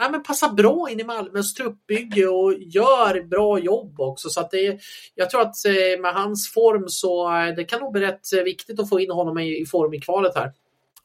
Ja, 0.00 0.08
men 0.08 0.22
passar 0.22 0.48
bra 0.48 0.88
in 0.90 1.00
i 1.00 1.04
Malmös 1.04 1.54
truppbygge 1.54 2.26
och 2.26 2.54
gör 2.58 3.22
bra 3.22 3.58
jobb 3.58 4.00
också. 4.00 4.28
Så 4.28 4.40
att 4.40 4.50
det, 4.50 4.78
jag 5.14 5.30
tror 5.30 5.40
att 5.40 5.66
eh, 5.66 6.00
med 6.00 6.14
hans 6.14 6.52
form 6.52 6.84
så 6.88 7.36
eh, 7.36 7.54
det 7.54 7.64
kan 7.64 7.80
nog 7.80 7.92
bli 7.92 8.00
rätt 8.00 8.32
eh, 8.36 8.42
viktigt 8.42 8.80
att 8.80 8.88
få 8.88 9.00
in 9.00 9.10
honom 9.10 9.38
i, 9.38 9.60
i 9.60 9.66
form 9.66 9.94
i 9.94 10.00
kvalet 10.00 10.34
här. 10.34 10.52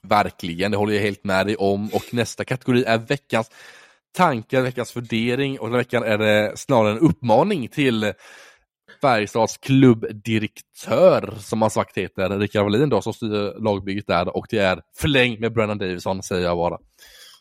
Verkligen, 0.07 0.72
det 0.72 0.78
håller 0.78 0.94
jag 0.94 1.02
helt 1.02 1.24
med 1.24 1.48
dig 1.48 1.56
om. 1.56 1.90
Och 1.94 2.14
nästa 2.14 2.45
kategori 2.45 2.84
är 2.84 2.98
veckans 2.98 3.49
tankar, 4.14 4.61
veckans 4.61 4.91
fundering 4.91 5.60
och 5.60 5.69
den 5.69 5.77
veckan 5.77 6.03
är 6.03 6.18
det 6.18 6.52
snarare 6.56 6.91
en 6.91 6.99
uppmaning 6.99 7.68
till 7.68 8.14
Färjestads 9.02 9.57
klubbdirektör 9.57 11.34
som 11.40 11.61
han 11.61 11.72
sagt 11.72 11.98
heter, 11.98 12.40
Rickard 12.40 12.64
Wallin 12.64 12.90
då 12.90 13.02
som 13.02 13.14
styr 13.14 13.64
lagbygget 13.64 14.07
där 14.07 14.38
och 14.38 14.45
det 14.49 14.57
är 14.57 14.81
förläng 14.98 15.40
med 15.40 15.53
Brennan 15.53 15.77
Davison 15.77 16.23
säger 16.23 16.44
jag 16.44 16.57
bara. 16.57 16.77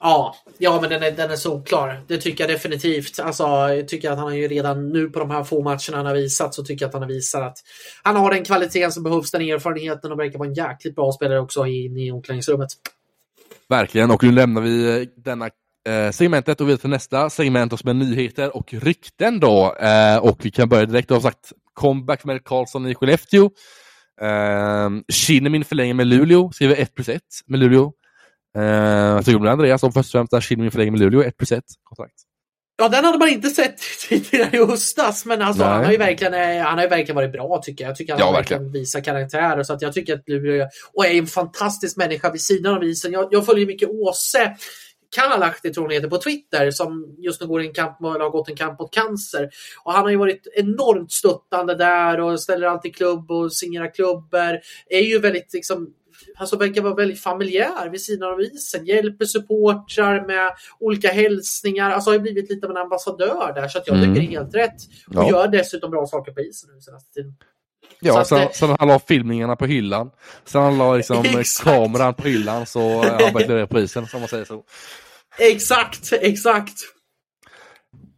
Ja, 0.01 0.35
ja 0.59 0.81
men 0.81 0.91
den 0.91 1.03
är, 1.03 1.11
den 1.11 1.31
är 1.31 1.37
solklar. 1.37 2.01
Det 2.07 2.19
tycker 2.19 2.45
jag 2.45 2.55
definitivt. 2.55 3.21
Alltså, 3.21 3.45
jag 3.45 3.89
tycker 3.89 4.11
att 4.11 4.19
han 4.19 4.27
har 4.27 4.35
ju 4.35 4.49
redan 4.49 4.89
nu 4.89 5.11
på 5.11 5.19
de 5.19 5.31
här 5.31 5.45
få 5.45 5.63
matcherna 5.63 5.97
han 5.97 6.07
har 6.07 6.15
visat 6.15 6.55
så 6.55 6.65
tycker 6.65 6.85
jag 6.85 6.89
att 6.89 6.95
han 6.95 7.03
har 7.03 7.09
visat 7.09 7.43
att 7.43 7.59
han 8.03 8.17
har 8.17 8.31
den 8.31 8.45
kvaliteten 8.45 8.93
som 8.93 9.03
behövs, 9.03 9.31
den 9.31 9.43
erfarenheten 9.43 10.13
och 10.13 10.19
verkar 10.19 10.39
vara 10.39 10.49
en 10.49 10.55
jäkligt 10.55 10.95
bra 10.95 11.13
spelare 11.13 11.41
också 11.41 11.67
in 11.67 11.97
i 11.97 12.13
omklädningsrummet. 12.13 12.69
Verkligen, 13.69 14.11
och 14.11 14.23
nu 14.23 14.33
lämnar 14.33 14.63
vi 14.63 15.09
denna 15.17 15.51
segmentet 16.13 16.61
och 16.61 16.69
vidare 16.69 16.81
till 16.81 16.91
nästa 16.91 17.31
segment 17.31 17.81
som 17.81 17.91
är 17.91 17.95
nyheter 17.95 18.57
och 18.57 18.75
rykten 18.75 19.41
då. 19.41 19.77
Eh, 19.77 20.17
och 20.17 20.45
vi 20.45 20.51
kan 20.51 20.69
börja 20.69 20.87
direkt. 20.87 21.09
Du 21.09 21.15
har 21.15 21.21
sagt 21.21 21.53
comeback 21.75 22.25
med 22.25 22.45
Karlsson 22.45 22.87
i 22.87 22.95
Skellefteå. 22.95 23.51
Eh, 24.21 24.91
Kinnemin 25.13 25.65
förlänger 25.65 25.95
med 25.95 26.07
Luleå, 26.07 26.53
skriver 26.53 26.77
1 26.77 26.95
plus 26.95 27.09
1 27.09 27.23
med 27.47 27.61
Luleå. 27.61 27.93
Eh, 28.57 29.15
vad 29.15 29.25
tycker 29.25 29.39
du 29.39 29.51
Andreas? 29.51 29.83
Om 29.83 29.93
först 29.93 30.15
och 30.15 30.29
främst 30.31 30.49
Kinnemin 30.49 30.71
förlänger 30.71 30.91
med 30.91 31.01
Luleå, 31.01 31.23
1 31.23 31.37
plus 31.37 31.53
1 31.53 31.65
kontrakt. 31.83 32.15
Ja, 32.77 32.89
den 32.89 33.05
hade 33.05 33.19
man 33.19 33.29
inte 33.29 33.51
sett 33.51 33.77
tidigare 34.09 34.57
i 34.57 34.67
höstas, 34.67 35.27
men 35.27 35.43
alltså, 35.43 35.65
han, 35.65 35.85
har 35.85 35.93
ju 35.93 35.99
verkligen, 35.99 36.35
eh, 36.35 36.65
han 36.65 36.79
har 36.79 36.83
ju 36.83 36.89
verkligen 36.89 37.17
varit 37.17 37.33
bra 37.33 37.61
tycker 37.65 37.85
jag. 37.85 37.91
Jag 37.91 37.97
tycker 37.97 38.13
han 38.13 38.21
ja, 38.21 38.33
verkligen 38.33 38.73
visar 38.73 39.01
karaktär. 39.01 39.63
Så 39.63 39.73
att 39.73 39.83
jag 39.83 39.93
tycker 39.93 40.15
att 40.15 40.29
Luleå 40.29 40.69
och 40.93 41.07
är 41.07 41.11
en 41.11 41.27
fantastisk 41.27 41.97
människa 41.97 42.31
vid 42.31 42.41
sidan 42.41 42.75
av 42.75 42.85
isen. 42.85 43.13
Jag, 43.13 43.29
jag 43.31 43.47
följer 43.47 43.67
mycket 43.67 43.89
Åse 43.89 44.57
Kalahti 45.17 45.73
tror 45.73 45.85
hon 45.85 45.93
heter 45.93 46.09
på 46.09 46.19
Twitter 46.19 46.71
som 46.71 47.17
just 47.19 47.41
nu 47.41 47.47
går 47.47 47.61
en 47.61 47.75
kamp, 47.75 47.97
har 48.01 48.31
gått 48.31 48.49
en 48.49 48.57
kamp 48.57 48.81
mot 48.81 48.95
cancer. 48.95 49.51
Och 49.85 49.93
han 49.93 50.03
har 50.03 50.11
ju 50.11 50.17
varit 50.17 50.47
enormt 50.55 51.13
stöttande 51.13 51.75
där 51.75 52.21
och 52.21 52.41
ställer 52.41 52.67
alltid 52.67 52.97
klubb 52.97 53.31
och 53.31 53.53
signerar 53.53 53.95
klubbar. 53.95 54.61
Är 54.89 55.01
ju 55.01 55.19
väldigt 55.19 55.55
liksom 55.55 55.95
Alltså 56.37 56.57
verkar 56.57 56.83
vara 56.83 56.95
väldigt 56.95 57.21
familjär 57.21 57.89
vid 57.89 58.01
sidan 58.01 58.33
av 58.33 58.41
isen. 58.41 58.87
Hjälper 58.87 59.25
supportrar 59.25 60.27
med 60.27 60.53
olika 60.81 61.09
hälsningar. 61.09 61.91
Alltså 61.91 62.11
har 62.11 62.19
blivit 62.19 62.51
lite 62.51 62.67
av 62.67 62.71
en 62.71 62.77
ambassadör 62.77 63.53
där. 63.55 63.69
Så 63.69 63.79
att 63.79 63.87
jag 63.87 63.97
mm. 63.97 64.15
tycker 64.15 64.27
det 64.27 64.35
är 64.35 64.39
helt 64.41 64.55
rätt. 64.55 64.77
Och 65.07 65.15
ja. 65.15 65.31
gör 65.31 65.49
dessutom 65.49 65.91
bra 65.91 66.07
saker 66.07 66.33
på 66.33 66.41
isen 66.41 66.71
nu 66.75 66.81
senaste 66.81 67.13
tiden. 67.13 67.35
Ja, 68.01 68.25
sen, 68.25 68.39
det... 68.39 68.55
sen 68.55 68.77
han 68.79 68.89
la 68.89 68.99
filmningarna 68.99 69.57
på 69.57 69.67
hyllan. 69.67 70.11
Sen 70.45 70.63
han 70.63 70.79
la 70.79 70.97
liksom 70.97 71.25
kameran 71.65 72.15
på 72.15 72.29
hyllan 72.29 72.67
så 72.67 72.81
har 72.81 73.05
han 73.05 73.19
leverera 73.19 73.67
på 73.67 73.81
isen, 73.81 74.07
som 74.07 74.21
man 74.21 74.29
säger 74.29 74.45
så. 74.45 74.63
Exakt, 75.39 76.13
exakt. 76.13 76.75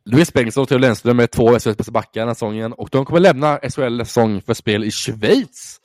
Louis 0.05 0.33
Bengtsson 0.33 0.63
och 0.63 0.69
Theo 0.69 0.79
Lennström 0.79 1.21
är 1.21 1.27
två 1.27 1.59
SHLs 1.59 1.77
bästa 1.77 1.93
backar 1.93 2.21
den 2.21 2.29
här 2.29 2.35
säsongen 2.35 2.73
och 2.73 2.89
de 2.93 3.05
kommer 3.05 3.21
lämna 3.21 3.59
SHL 3.59 3.99
säsong 4.05 4.43
för 4.43 4.55
spel 4.55 4.85
i 4.85 4.91
Schweiz. 4.91 5.81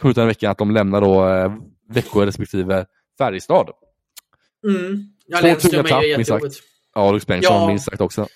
Kommer 0.00 0.10
ut 0.10 0.16
den 0.16 0.26
veckan 0.26 0.50
att 0.50 0.58
de 0.58 0.70
lämnar 0.70 1.00
då 1.00 1.28
eh, 1.28 1.52
Växjö 1.88 2.26
respektive 2.26 2.86
Färjestad. 3.18 3.70
Mm. 4.66 5.02
Ja, 5.26 5.38
tunga 5.54 5.82
tapp, 5.82 6.02
minst 6.02 6.28
sagt. 6.28 6.44
Ja, 6.94 7.10
Louis 7.10 7.26
Bengtsson 7.26 7.60
ja. 7.60 7.66
minst 7.66 7.84
sagt 7.84 8.00
också. 8.00 8.28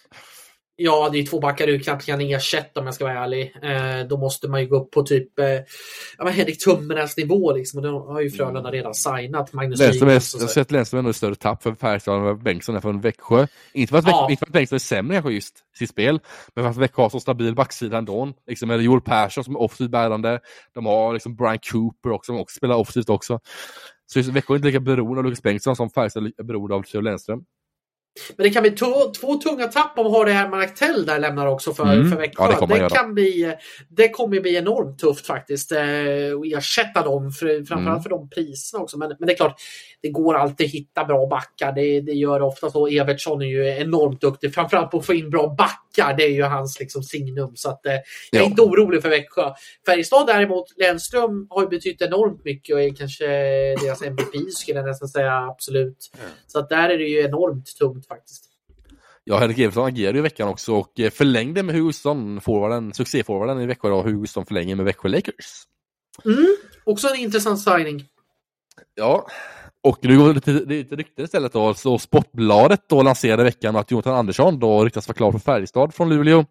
Ja, 0.81 1.09
det 1.13 1.19
är 1.19 1.27
två 1.27 1.41
backar 1.41 1.67
du 1.67 1.79
knappt 1.79 2.07
kan 2.07 2.21
ersätta 2.21 2.81
om 2.81 2.87
jag 2.87 2.95
ska 2.95 3.05
vara 3.05 3.25
ärlig. 3.25 3.55
Eh, 3.63 4.09
då 4.09 4.17
måste 4.17 4.49
man 4.49 4.61
ju 4.61 4.67
gå 4.67 4.77
upp 4.77 4.91
på 4.91 5.03
typ 5.03 5.39
eh, 5.39 5.47
ja, 6.19 6.29
Henrik 6.29 6.65
Tummernas 6.65 7.17
nivå 7.17 7.53
liksom. 7.53 7.79
Och 7.79 7.83
då 7.83 8.13
har 8.13 8.21
ju 8.21 8.31
Frölunda 8.31 8.71
redan 8.71 8.95
signat 8.95 9.53
Magnus 9.53 9.79
Lennström. 9.79 10.09
Jag 10.09 10.15
har 10.15 10.47
sett 10.47 10.71
Lennström 10.71 10.99
ändå 10.99 11.13
större 11.13 11.35
tapp 11.35 11.63
för 11.63 11.75
Färjestad 11.75 12.29
än 12.29 12.43
Bengtsson 12.43 12.77
är 12.77 12.81
från 12.81 13.01
Växjö. 13.01 13.47
Inte 13.73 13.91
för 13.91 13.99
att, 13.99 14.07
ja. 14.07 14.27
inte 14.31 14.39
för 14.39 14.47
att 14.47 14.53
Bengtsson 14.53 14.77
är 14.77 14.81
sämre 14.81 15.17
kanske 15.17 15.33
just 15.33 15.55
sitt 15.79 15.91
spel, 15.91 16.21
men 16.55 16.65
för 16.65 16.71
att 16.71 16.77
Växjö 16.77 17.03
har 17.03 17.11
så 17.11 17.21
stabil 17.21 17.55
backsida 17.55 17.99
ändå. 17.99 18.33
Liksom, 18.47 18.69
med 18.69 18.83
Joel 18.83 19.01
Persson 19.01 19.45
som 19.45 19.55
är 19.55 19.61
offensivt 19.61 19.91
bärande. 19.91 20.41
De 20.75 20.87
har 20.87 21.13
liksom 21.13 21.37
Brian 21.37 21.59
Cooper 21.73 22.11
också, 22.11 22.33
som 22.33 22.41
också 22.41 22.57
spelar 22.57 22.77
offensivt 22.77 23.11
också. 23.11 23.41
Så 24.07 24.33
Växjö 24.33 24.55
är 24.55 24.57
inte 24.57 24.67
lika 24.67 24.81
beroende 24.81 25.19
av 25.19 25.25
Lukas 25.25 25.43
Bengtsson 25.43 25.77
som 25.77 25.91
Färjestad 25.91 26.33
är 26.39 26.43
beroende 26.43 26.75
av 26.75 26.83
Theo 26.83 27.01
Lennström. 27.01 27.45
Men 28.37 28.45
det 28.45 28.51
kan 28.51 28.63
bli 28.63 28.71
två 29.21 29.35
tunga 29.35 29.67
tapp 29.67 29.99
om 29.99 30.15
Harry 30.15 30.33
Herman 30.33 30.61
Aktell 30.61 31.07
där 31.07 31.19
lämnar 31.19 31.47
också 31.47 31.75
för, 31.75 31.93
mm. 31.93 32.11
för 32.11 32.17
Växjö. 32.17 32.45
Ja, 32.61 32.67
det, 32.67 32.79
det 32.79 32.89
kan 32.91 33.15
bli, 33.15 33.55
det 33.89 34.09
kommer 34.09 34.41
bli 34.41 34.57
enormt 34.57 34.99
tufft 34.99 35.27
faktiskt. 35.27 35.73
Eh, 35.73 35.79
att 35.79 36.59
ersätta 36.59 37.03
dem, 37.03 37.33
för, 37.33 37.47
framförallt 37.47 37.87
mm. 37.87 38.03
för 38.03 38.11
de 38.11 38.31
priserna 38.31 38.83
också. 38.83 38.99
Men, 38.99 39.09
men 39.19 39.27
det 39.27 39.33
är 39.33 39.37
klart, 39.37 39.61
det 40.03 40.09
går 40.09 40.35
alltid 40.35 40.67
att 40.67 40.73
hitta 40.73 41.05
bra 41.05 41.27
backar. 41.27 41.73
Det, 41.73 42.01
det 42.01 42.13
gör 42.13 42.39
det 42.39 42.45
ofta 42.45 42.71
så. 42.71 42.89
Evertsson 42.89 43.43
är 43.43 43.47
ju 43.47 43.69
enormt 43.69 44.21
duktig, 44.21 44.55
framförallt 44.55 44.91
på 44.91 44.99
att 44.99 45.07
få 45.07 45.15
in 45.15 45.31
bra 45.31 45.55
backar. 45.59 46.17
Det 46.17 46.25
är 46.25 46.33
ju 46.33 46.43
hans 46.43 46.81
liksom, 46.81 47.03
signum. 47.03 47.57
Så 47.57 47.71
att, 47.71 47.87
eh, 47.87 47.93
jag 47.93 48.41
är 48.41 48.45
ja. 48.45 48.45
inte 48.45 48.63
orolig 48.63 49.03
för 49.03 49.09
Växjö. 49.09 49.53
Färjestad 49.87 50.27
däremot, 50.27 50.67
Lennström 50.77 51.47
har 51.51 51.63
ju 51.63 51.69
betytt 51.69 52.03
enormt 52.03 52.45
mycket 52.45 52.75
och 52.75 52.83
är 52.83 52.95
kanske 52.95 53.27
deras 53.83 54.03
MVP 54.03 54.51
skulle 54.51 54.79
jag 54.79 54.87
nästan 54.87 55.09
säga 55.09 55.33
absolut. 55.33 56.11
Mm. 56.19 56.31
Så 56.47 56.59
att 56.59 56.69
där 56.69 56.89
är 56.89 56.99
det 56.99 57.05
ju 57.05 57.21
enormt 57.21 57.77
tungt 57.79 58.08
faktiskt. 58.09 58.45
Ja, 59.25 59.39
Henrik 59.39 59.59
Evertsson 59.59 59.87
agerade 59.87 60.19
i 60.19 60.23
veckan 60.23 60.49
också 60.49 60.75
och 60.75 61.01
eh, 61.01 61.11
förlängde 61.11 61.63
med 61.63 61.75
Hugosson, 61.75 62.41
forwarden, 62.41 62.95
succéforwarden 62.95 63.61
i 63.61 63.67
Växjö 63.67 63.89
då, 63.89 64.03
Hugosson 64.03 64.47
förlänger 64.47 64.77
med 64.77 64.85
Växjö 64.85 65.09
Lakers. 65.09 65.65
Mm, 66.25 66.57
också 66.85 67.09
en 67.09 67.17
intressant 67.17 67.61
signing. 67.61 68.05
Ja, 68.95 69.27
och 69.83 69.99
nu 70.03 70.19
går 70.19 70.29
det 70.29 70.35
lite, 70.35 70.51
lite 70.53 70.97
rykten 70.97 71.25
istället 71.25 71.53
då, 71.53 71.75
så 71.75 71.99
Sportbladet 71.99 72.89
då 72.89 73.03
lanserade 73.03 73.43
i 73.43 73.45
veckan 73.45 73.77
att 73.77 73.91
Jonathan 73.91 74.15
Andersson 74.15 74.59
då 74.59 74.85
ryktas 74.85 75.09
vara 75.09 75.17
klar 75.17 75.33
för 75.33 75.39
Färjestad 75.39 75.95
från 75.95 76.09
Luleå. 76.09 76.45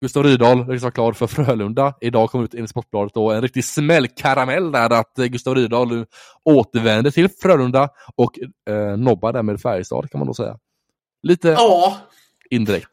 Gustav 0.00 0.24
Rydahl 0.24 0.58
ryktas 0.58 0.82
vara 0.82 0.92
klar 0.92 1.12
för 1.12 1.26
Frölunda. 1.26 1.94
Idag 2.00 2.30
kom 2.30 2.44
ut 2.44 2.54
enligt 2.54 2.70
Sportbladet 2.70 3.14
då 3.14 3.30
en 3.30 3.42
riktig 3.42 3.64
smällkaramell 3.64 4.72
där 4.72 4.90
att 4.92 5.14
Gustav 5.16 5.54
Rydahl 5.54 5.88
nu 5.88 6.06
återvänder 6.44 7.10
till 7.10 7.28
Frölunda 7.28 7.88
och 8.16 8.38
eh, 8.70 8.96
nobbar 8.96 9.32
därmed 9.32 9.60
Färjestad 9.60 10.10
kan 10.10 10.18
man 10.18 10.26
då 10.26 10.34
säga. 10.34 10.58
Lite 11.22 11.48
ja. 11.48 11.96
indirekt. 12.50 12.88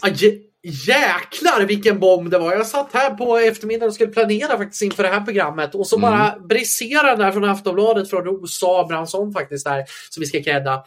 Jäklar 0.63 1.65
vilken 1.65 1.99
bomb 1.99 2.29
det 2.29 2.39
var. 2.39 2.53
Jag 2.53 2.67
satt 2.67 2.93
här 2.93 3.09
på 3.09 3.37
eftermiddagen 3.37 3.87
och 3.87 3.93
skulle 3.93 4.11
planera 4.11 4.57
faktiskt 4.57 4.81
inför 4.81 5.03
det 5.03 5.09
här 5.09 5.21
programmet 5.21 5.75
och 5.75 5.87
så 5.87 5.97
mm. 5.97 6.11
bara 6.11 6.39
briserade 6.39 7.23
där 7.23 7.31
från 7.31 7.43
Aftonbladet 7.43 8.09
från 8.09 8.23
Rosa 8.23 8.67
Abrahamsson 8.67 9.33
faktiskt 9.33 9.65
där 9.65 9.85
som 10.09 10.21
vi 10.21 10.27
ska 10.27 10.43
credda. 10.43 10.83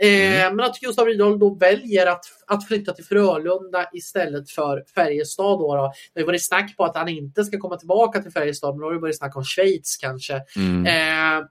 Eh, 0.00 0.42
mm. 0.42 0.56
men 0.56 0.66
att 0.66 0.80
Gustav 0.80 1.06
Rydahl 1.06 1.38
då 1.38 1.54
väljer 1.54 2.06
att, 2.06 2.24
att 2.46 2.68
flytta 2.68 2.92
till 2.92 3.04
Frölunda 3.04 3.88
istället 3.92 4.50
för 4.50 4.84
Färjestad. 4.94 5.58
Då, 5.58 5.76
då. 5.76 5.92
Det 6.14 6.20
har 6.20 6.26
varit 6.26 6.44
snack 6.44 6.76
på 6.76 6.84
att 6.84 6.96
han 6.96 7.08
inte 7.08 7.44
ska 7.44 7.58
komma 7.58 7.76
tillbaka 7.76 8.22
till 8.22 8.32
Färjestad 8.32 8.74
men 8.74 8.80
då 8.80 8.86
har 8.86 8.94
det 8.94 9.00
varit 9.00 9.18
snack 9.18 9.36
om 9.36 9.44
Schweiz 9.44 9.96
kanske. 9.96 10.42
Mm. 10.56 10.86
Eh, 10.86 11.46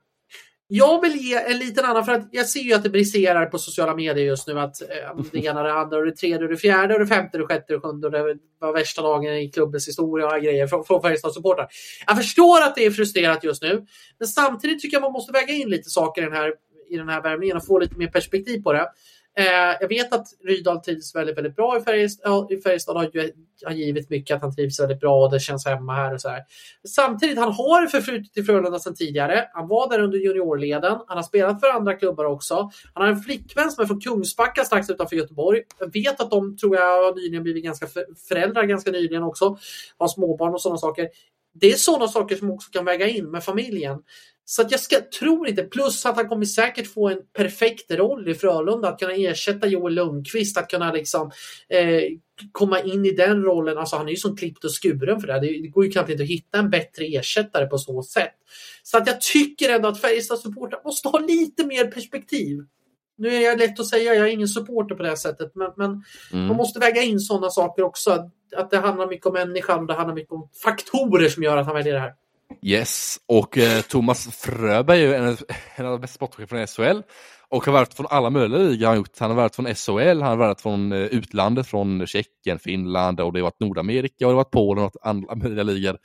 jag 0.67 1.01
vill 1.01 1.15
ge 1.15 1.35
en 1.35 1.57
liten 1.57 1.85
annan, 1.85 2.05
för 2.05 2.11
att 2.11 2.27
jag 2.31 2.47
ser 2.47 2.59
ju 2.59 2.73
att 2.73 2.83
det 2.83 2.89
briserar 2.89 3.45
på 3.45 3.57
sociala 3.57 3.95
medier 3.95 4.25
just 4.25 4.47
nu 4.47 4.59
att 4.59 4.81
eh, 4.81 4.87
det 5.31 5.45
ena, 5.45 5.63
det 5.63 5.73
andra, 5.73 5.97
och 5.97 6.05
det 6.05 6.15
tredje, 6.15 6.43
och 6.43 6.49
det 6.49 6.57
fjärde, 6.57 6.93
och 6.93 6.99
det 6.99 7.07
femte, 7.07 7.37
och 7.37 7.47
det 7.47 7.53
sjätte, 7.53 7.75
och 7.75 7.81
det 7.81 7.87
sjunde 7.87 8.07
och 8.07 8.13
det 8.13 8.37
var 8.59 8.73
värsta 8.73 9.01
dagen 9.01 9.33
i 9.33 9.51
klubbens 9.51 9.87
historia 9.87 10.27
och 10.27 10.41
grejer 10.41 10.67
från, 10.67 10.85
från 10.85 11.01
Färjestadssupportrar. 11.01 11.67
Jag 12.07 12.17
förstår 12.17 12.61
att 12.61 12.75
det 12.75 12.85
är 12.85 12.91
frustrerat 12.91 13.43
just 13.43 13.61
nu, 13.63 13.85
men 14.19 14.27
samtidigt 14.27 14.81
tycker 14.81 14.95
jag 14.95 15.01
man 15.01 15.11
måste 15.11 15.31
väga 15.31 15.53
in 15.53 15.69
lite 15.69 15.89
saker 15.89 16.21
i 16.21 16.25
den 16.25 16.33
här, 16.33 16.53
i 16.89 16.97
den 16.97 17.09
här 17.09 17.21
värmningen 17.21 17.57
och 17.57 17.65
få 17.65 17.79
lite 17.79 17.95
mer 17.95 18.07
perspektiv 18.07 18.61
på 18.61 18.73
det. 18.73 18.87
Eh, 19.37 19.77
jag 19.81 19.87
vet 19.87 20.13
att 20.13 20.27
Rydahl 20.43 20.79
trivs 20.79 21.15
väldigt, 21.15 21.37
väldigt 21.37 21.55
bra 21.55 21.77
i 21.77 21.81
Färjestad. 21.81 22.51
I 22.51 22.57
Färjestad 22.57 22.97
har, 22.97 23.09
ju, 23.13 23.31
har 23.65 23.71
givit 23.71 24.09
mycket 24.09 24.35
att 24.35 24.41
han 24.41 24.55
trivs 24.55 24.79
väldigt 24.79 24.99
bra 24.99 25.25
och 25.25 25.31
det 25.31 25.39
känns 25.39 25.65
hemma 25.65 25.93
här 25.93 26.13
och 26.13 26.21
så 26.21 26.29
här. 26.29 26.41
Samtidigt, 26.87 27.37
han 27.37 27.51
har 27.53 27.87
förflutet 27.87 28.37
i 28.37 28.43
Frölunda 28.43 28.79
sedan 28.79 28.95
tidigare. 28.95 29.49
Han 29.53 29.67
var 29.67 29.89
där 29.89 29.99
under 29.99 30.17
juniorleden. 30.17 30.99
Han 31.07 31.17
har 31.17 31.23
spelat 31.23 31.59
för 31.59 31.67
andra 31.67 31.93
klubbar 31.93 32.25
också. 32.25 32.69
Han 32.93 33.03
har 33.03 33.11
en 33.11 33.19
flickvän 33.19 33.71
som 33.71 33.83
är 33.83 33.87
från 33.87 34.01
Kungsbacka 34.01 34.63
strax 34.63 34.89
utanför 34.89 35.15
Göteborg. 35.15 35.61
Jag 35.79 35.93
vet 35.93 36.21
att 36.21 36.31
de, 36.31 36.57
tror 36.57 36.75
jag, 36.75 37.03
har 37.03 37.15
nyligen 37.15 37.43
blivit 37.43 37.63
ganska 37.63 37.87
föräldrar 38.29 38.63
ganska 38.63 38.91
nyligen 38.91 39.23
också. 39.23 39.57
Har 39.97 40.07
småbarn 40.07 40.53
och 40.53 40.61
sådana 40.61 40.77
saker. 40.77 41.09
det 41.53 41.71
är 41.71 41.75
sådana 41.75 42.07
saker 42.07 42.35
som 42.35 42.51
också 42.51 42.71
kan 42.71 42.85
väga 42.85 43.07
in 43.07 43.31
med 43.31 43.43
familjen. 43.43 43.99
Så 44.45 44.61
att 44.61 44.71
jag 44.71 44.79
ska, 44.79 44.95
tror 45.19 45.47
inte, 45.47 45.63
plus 45.63 46.05
att 46.05 46.15
han 46.15 46.27
kommer 46.27 46.45
säkert 46.45 46.93
få 46.93 47.09
en 47.09 47.19
perfekt 47.33 47.91
roll 47.91 48.29
i 48.29 48.33
Frölunda, 48.33 48.89
att 48.89 48.99
kunna 48.99 49.13
ersätta 49.13 49.67
Joel 49.67 49.93
Lundqvist, 49.93 50.57
att 50.57 50.69
kunna 50.69 50.91
liksom 50.91 51.31
eh, 51.69 52.01
komma 52.51 52.79
in 52.79 53.05
i 53.05 53.11
den 53.11 53.43
rollen. 53.43 53.77
Alltså 53.77 53.95
han 53.95 54.07
är 54.07 54.11
ju 54.11 54.17
som 54.17 54.37
klippt 54.37 54.63
och 54.63 54.71
skuren 54.81 55.19
för 55.19 55.27
det 55.27 55.33
här. 55.33 55.41
Det 55.41 55.67
går 55.67 55.85
ju 55.85 55.91
knappt 55.91 56.09
inte 56.09 56.23
att 56.23 56.29
hitta 56.29 56.57
en 56.57 56.69
bättre 56.69 57.05
ersättare 57.05 57.65
på 57.65 57.77
så 57.77 58.03
sätt. 58.03 58.33
Så 58.83 58.97
att 58.97 59.07
jag 59.07 59.21
tycker 59.21 59.69
ändå 59.69 59.87
att 59.87 60.01
Färjestads 60.01 60.41
supportrar 60.41 60.81
måste 60.83 61.07
ha 61.07 61.19
lite 61.19 61.65
mer 61.65 61.85
perspektiv. 61.85 62.59
Nu 63.17 63.35
är 63.35 63.41
jag 63.41 63.59
lätt 63.59 63.79
att 63.79 63.87
säga, 63.87 64.13
jag 64.13 64.27
är 64.27 64.31
ingen 64.31 64.47
supporter 64.47 64.95
på 64.95 65.03
det 65.03 65.09
här 65.09 65.15
sättet, 65.15 65.51
men, 65.55 65.71
men 65.77 66.03
mm. 66.33 66.47
man 66.47 66.57
måste 66.57 66.79
väga 66.79 67.01
in 67.01 67.19
sådana 67.19 67.49
saker 67.49 67.83
också. 67.83 68.11
Att, 68.11 68.31
att 68.55 68.71
det 68.71 68.77
handlar 68.77 69.07
mycket 69.07 69.25
om 69.25 69.33
människan 69.33 69.87
det 69.87 69.93
handlar 69.93 70.15
mycket 70.15 70.31
om 70.31 70.49
faktorer 70.63 71.29
som 71.29 71.43
gör 71.43 71.57
att 71.57 71.65
han 71.65 71.75
väljer 71.75 71.93
det 71.93 71.99
här. 71.99 72.13
Yes, 72.61 73.17
och 73.27 73.57
eh, 73.57 73.81
Thomas 73.81 74.27
Fröberg 74.35 75.03
är 75.03 75.07
ju 75.07 75.13
en, 75.13 75.37
en 75.75 75.85
av 75.85 75.91
de 75.91 76.01
bästa 76.01 76.15
sportcheferna 76.15 76.63
i 76.63 76.67
SHL 76.67 77.01
och 77.49 77.65
har 77.65 77.73
varit 77.73 77.93
från 77.93 78.07
alla 78.09 78.29
möjliga 78.29 78.59
ligor. 78.59 78.87
Han, 78.87 78.97
gjort. 78.97 79.19
han 79.19 79.29
har 79.29 79.37
varit 79.37 79.55
från 79.55 79.75
SHL, 79.75 80.21
han 80.21 80.29
har 80.29 80.35
varit 80.35 80.61
från 80.61 80.91
eh, 80.91 80.99
utlandet, 80.99 81.67
från 81.67 82.07
Tjeckien, 82.07 82.59
Finland 82.59 83.19
och 83.19 83.33
det 83.33 83.39
har 83.39 83.43
varit 83.43 83.59
Nordamerika 83.59 84.25
och 84.25 84.31
det 84.31 84.35
har 84.35 84.43
varit 84.43 84.51
Polen 84.51 84.83
och 84.83 84.93
andra 85.01 85.35
möjliga 85.35 85.63
ligor. 85.63 85.97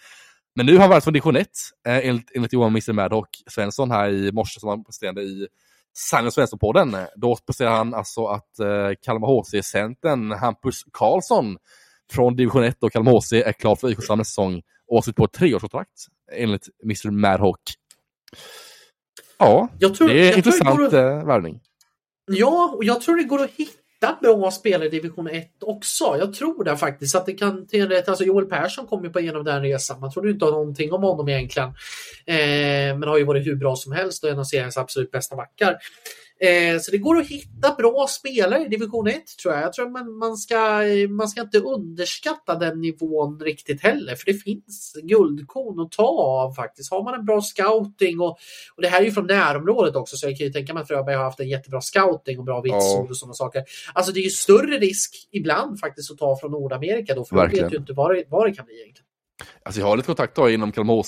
Men 0.57 0.66
nu 0.66 0.73
har 0.73 0.81
han 0.81 0.91
varit 0.91 1.05
från 1.05 1.12
division 1.12 1.37
1, 1.37 1.49
eh, 1.87 2.09
enligt, 2.09 2.31
enligt 2.35 2.53
Johan 2.53 2.69
Mr 2.70 2.93
Maddock 2.93 3.29
Svensson 3.51 3.91
här 3.91 4.11
i 4.11 4.33
morse 4.33 4.61
som 4.61 4.69
han 4.69 4.85
presenterade 4.85 5.23
i 5.23 5.47
Simon 5.95 6.31
Svensson-podden. 6.31 7.07
Då 7.16 7.37
presenterade 7.47 7.77
han 7.77 7.95
alltså 7.95 8.27
att 8.27 8.59
eh, 8.59 8.91
Kalmar 9.03 9.29
HC-centern 9.29 10.33
Hampus 10.33 10.83
Karlsson 10.93 11.57
från 12.12 12.37
division 12.37 12.65
1 12.65 12.83
och 12.83 12.93
Kalmar 12.93 13.12
HC 13.12 13.33
är 13.33 13.53
klar 13.53 13.77
för 13.77 13.91
IK 13.91 13.99
nästa 13.99 14.16
säsong 14.16 14.62
och 14.89 15.05
har 15.05 15.12
på 15.12 15.25
ett 15.25 15.33
treårskontrakt 15.33 16.07
enligt 16.32 16.68
Mr 16.84 17.10
Madhawk. 17.10 17.60
Ja, 19.38 19.68
tror, 19.96 20.09
det 20.09 20.28
är 20.28 20.32
en 20.32 20.36
intressant 20.36 20.80
att... 20.80 20.92
Eh, 20.92 21.26
värvning. 21.26 21.60
Ja, 22.30 22.74
och 22.76 22.84
jag 22.84 23.00
tror 23.00 23.16
det 23.16 23.22
går 23.22 23.44
att 23.44 23.50
hitta 23.50 24.18
bra 24.20 24.50
spelare 24.50 24.86
i 24.86 24.90
division 24.90 25.28
1 25.28 25.48
också. 25.60 26.16
Jag 26.18 26.34
tror 26.34 26.64
det 26.64 26.76
faktiskt. 26.76 27.16
Att 27.16 27.26
det 27.26 27.32
kan 27.32 27.66
till 27.66 27.88
rätt, 27.88 28.09
alltså 28.09 28.24
Joel 28.24 28.46
Persson 28.46 28.86
kom 28.86 29.05
ju 29.05 29.10
på 29.10 29.20
igenom 29.20 29.44
den 29.44 29.62
resan. 29.62 30.00
Man 30.00 30.12
trodde 30.12 30.30
inte 30.30 30.44
någonting 30.44 30.92
om 30.92 31.02
honom 31.02 31.28
egentligen. 31.28 31.68
Eh, 32.26 32.98
men 32.98 33.02
har 33.02 33.18
ju 33.18 33.24
varit 33.24 33.46
hur 33.46 33.56
bra 33.56 33.76
som 33.76 33.92
helst 33.92 34.24
och 34.24 34.30
en 34.30 34.38
av 34.38 34.44
seriens 34.44 34.76
absolut 34.76 35.10
bästa 35.10 35.36
backar. 35.36 35.76
Eh, 36.40 36.78
så 36.81 36.90
det 36.90 36.98
går 36.98 37.19
att 37.19 37.27
hitta 37.27 37.74
bra 37.74 38.06
spelare 38.09 38.65
i 38.65 38.69
division 38.69 39.06
1 39.06 39.23
tror 39.43 39.55
jag. 39.55 39.62
Jag 39.62 39.73
tror 39.73 39.90
man, 39.90 40.19
man, 40.19 40.36
ska, 40.36 40.82
man 41.09 41.28
ska 41.28 41.40
inte 41.40 41.59
underskatta 41.59 42.55
den 42.55 42.81
nivån 42.81 43.40
riktigt 43.40 43.82
heller, 43.82 44.15
för 44.15 44.27
det 44.27 44.35
finns 44.35 44.97
guldkorn 45.02 45.81
att 45.81 45.93
ta 45.93 46.06
av 46.06 46.55
faktiskt. 46.55 46.90
Har 46.90 47.02
man 47.02 47.15
en 47.15 47.24
bra 47.24 47.40
scouting 47.40 48.20
och, 48.20 48.39
och 48.77 48.82
det 48.82 48.89
här 48.89 49.01
är 49.01 49.05
ju 49.05 49.12
från 49.12 49.27
närområdet 49.27 49.97
också, 49.97 50.16
så 50.16 50.27
jag 50.27 50.39
kan 50.39 50.47
ju 50.47 50.52
tänka 50.52 50.74
mig 50.74 50.81
att 50.81 50.89
Fröberg 50.89 51.16
har 51.16 51.24
haft 51.24 51.40
en 51.40 51.48
jättebra 51.48 51.81
scouting 51.81 52.39
och 52.39 52.44
bra 52.44 52.60
vitsord 52.60 53.10
och 53.10 53.16
sådana 53.16 53.35
saker. 53.35 53.65
Alltså 53.93 54.12
det 54.12 54.20
är 54.20 54.24
ju 54.24 54.31
större 54.31 54.78
risk 54.78 55.28
ibland 55.32 55.81
faktiskt 55.81 56.10
att 56.10 56.19
ta 56.19 56.36
från 56.36 56.51
Nordamerika 56.51 57.15
då, 57.15 57.24
för 57.24 57.36
man 57.36 57.51
vet 57.51 57.73
ju 57.73 57.77
inte 57.77 57.93
vad 57.93 58.15
det, 58.15 58.24
vad 58.28 58.47
det 58.47 58.55
kan 58.55 58.65
bli 58.65 58.74
egentligen. 58.74 59.07
Alltså 59.62 59.81
jag 59.81 59.89
har 59.89 59.97
lite 59.97 60.06
kontakt 60.06 60.36
då 60.36 60.51
inom 60.51 60.73
Kalmar 60.73 61.02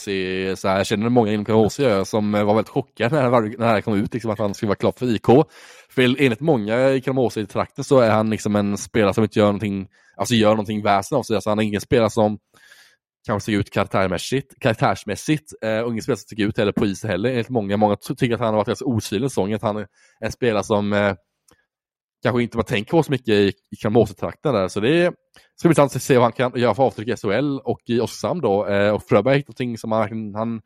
så 0.54 0.68
här, 0.68 0.76
jag 0.76 0.86
känner 0.86 1.08
många 1.08 1.32
inom 1.32 1.44
Kalmar 1.44 2.04
som 2.04 2.34
eh, 2.34 2.44
var 2.44 2.54
väldigt 2.54 2.68
chockade 2.68 3.22
när, 3.22 3.30
när 3.30 3.48
det 3.48 3.64
här 3.64 3.80
kom 3.80 3.94
ut, 3.94 4.14
liksom, 4.14 4.30
att 4.30 4.38
han 4.38 4.54
skulle 4.54 4.68
vara 4.68 4.76
klar 4.76 4.92
för 4.96 5.14
IK. 5.14 5.46
För 5.90 6.02
enligt 6.02 6.40
många 6.40 6.90
i 6.90 7.00
Kalmar 7.00 7.22
HC-trakten 7.22 7.84
så 7.84 8.00
är 8.00 8.10
han 8.10 8.30
liksom 8.30 8.56
en 8.56 8.78
spelare 8.78 9.14
som 9.14 9.24
inte 9.24 9.38
gör 9.38 9.46
någonting, 9.46 9.88
alltså 10.16 10.34
gör 10.34 10.50
någonting 10.50 10.82
väsen 10.82 11.18
av 11.18 11.22
sig. 11.22 11.36
Alltså 11.36 11.50
han 11.50 11.58
är 11.58 11.62
ingen 11.62 11.80
spelare 11.80 12.10
som 12.10 12.38
kanske 13.26 13.52
ser 13.52 13.58
ut 13.58 13.70
karaktärsmässigt, 13.70 14.60
karaktärsmässigt 14.60 15.52
eh, 15.62 15.80
och 15.80 15.90
ingen 15.90 16.02
spelare 16.02 16.18
som 16.18 16.26
sticker 16.26 16.46
ut 16.46 16.58
heller 16.58 16.72
på 16.72 16.86
isen 16.86 17.10
heller. 17.10 17.30
Enligt 17.30 17.48
många, 17.48 17.76
många 17.76 17.96
tycker 17.96 18.34
att 18.34 18.40
han 18.40 18.48
har 18.48 18.56
varit 18.56 18.66
ganska 18.66 18.84
osynlig 18.84 19.26
i 19.26 19.28
säsongen, 19.28 19.56
att 19.56 19.62
han 19.62 19.76
är 19.76 19.86
en 20.20 20.32
spelare 20.32 20.64
som 20.64 20.92
eh, 20.92 21.14
kanske 22.22 22.42
inte 22.42 22.56
man 22.56 22.66
tänker 22.66 22.90
på 22.90 23.02
så 23.02 23.12
mycket 23.12 23.28
i, 23.28 23.52
i 23.70 23.76
Kramåsetrakten 23.82 24.54
där. 24.54 24.68
Så 24.68 24.80
det 24.80 25.04
är, 25.04 25.12
ska 25.60 25.68
bli 25.68 25.72
intressant 25.72 25.96
att 25.96 26.02
se 26.02 26.14
vad 26.14 26.22
han 26.22 26.32
kan 26.32 26.52
göra 26.60 26.74
för 26.74 26.82
avtryck 26.82 27.08
i 27.08 27.16
SHL 27.16 27.58
och 27.58 27.80
i 27.86 28.00
Oskarshamn 28.00 28.40
då. 28.40 28.66
Eh, 28.66 28.94
och 28.94 29.02
Fröberg 29.02 29.36
hittade 29.36 29.48
någonting 29.48 29.78
som 29.78 29.92
han, 29.92 30.34
han 30.34 30.60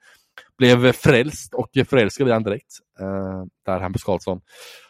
blev 0.59 0.93
frälst 0.93 1.55
och 1.55 1.71
förälskad 1.89 2.29
i 2.29 2.31
han 2.31 2.43
direkt. 2.43 2.73
Eh, 3.01 3.45
där 3.67 3.81
Hampus 3.81 4.05
Karlsson. 4.05 4.41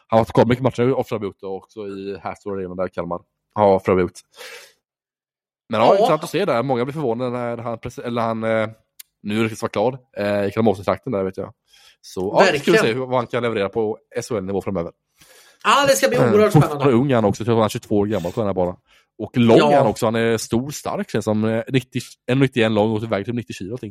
Han 0.07 0.19
har 0.19 0.27
varit 0.35 0.49
mycket 0.49 0.63
matcher 0.63 0.93
och 0.93 1.07
Fröberg 1.07 1.27
gjort 1.27 1.43
också 1.43 1.81
i 1.81 2.19
Hastor 2.23 2.59
Arena 2.59 2.75
där 2.75 2.89
Kalmar 2.89 3.21
har 3.55 3.79
Fröberg. 3.79 4.09
Men 5.69 5.81
ja, 5.81 5.87
ja, 5.87 5.93
intressant 5.93 6.25
att 6.25 6.31
se 6.31 6.45
där. 6.45 6.63
Många 6.63 6.85
blir 6.85 6.93
förvånade 6.93 7.31
när 7.31 7.57
han, 7.57 7.79
eller 8.05 8.23
han 8.23 8.45
eh, 8.45 8.69
nu 9.23 9.49
det 9.49 9.63
vara 9.63 9.71
klar 9.71 9.99
eh, 10.17 10.45
i 10.45 10.51
Kramåsetrakten 10.51 11.13
där 11.13 11.25
vet 11.25 11.37
jag. 11.37 11.53
Så 12.01 12.37
ja, 12.39 12.59
ska 12.59 12.73
vi 12.73 12.79
se 12.79 12.95
vad 12.95 13.17
han 13.17 13.27
kan 13.27 13.43
leverera 13.43 13.69
på 13.69 13.99
SHL-nivå 14.29 14.63
framöver. 14.63 14.93
Ja, 15.65 15.87
det 15.89 15.97
ska 15.97 16.09
bli 16.09 16.19
oerhört 16.19 16.51
spännande. 16.51 16.85
Han 16.85 16.93
är 16.93 16.97
ung 16.97 17.13
han 17.13 17.25
också, 17.25 17.45
han 17.45 17.63
är 17.63 17.69
22 17.69 17.97
år 17.97 18.07
gammal 18.07 18.33
tror 18.33 18.47
jag 18.47 18.55
bara. 18.55 18.77
Och 19.19 19.37
lång 19.37 19.59
ja. 19.59 19.77
han 19.79 19.87
också, 19.87 20.07
han 20.07 20.15
är 20.15 20.37
stor, 20.37 20.71
stark 20.71 21.11
känns 21.11 21.25
som. 21.25 21.63
90, 21.69 22.01
91 22.35 22.73
lång 22.73 22.93
och 22.93 23.13
väger 23.13 23.25
typ 23.25 23.35
90 23.35 23.53
kilo. 23.53 23.79
Så 23.79 23.87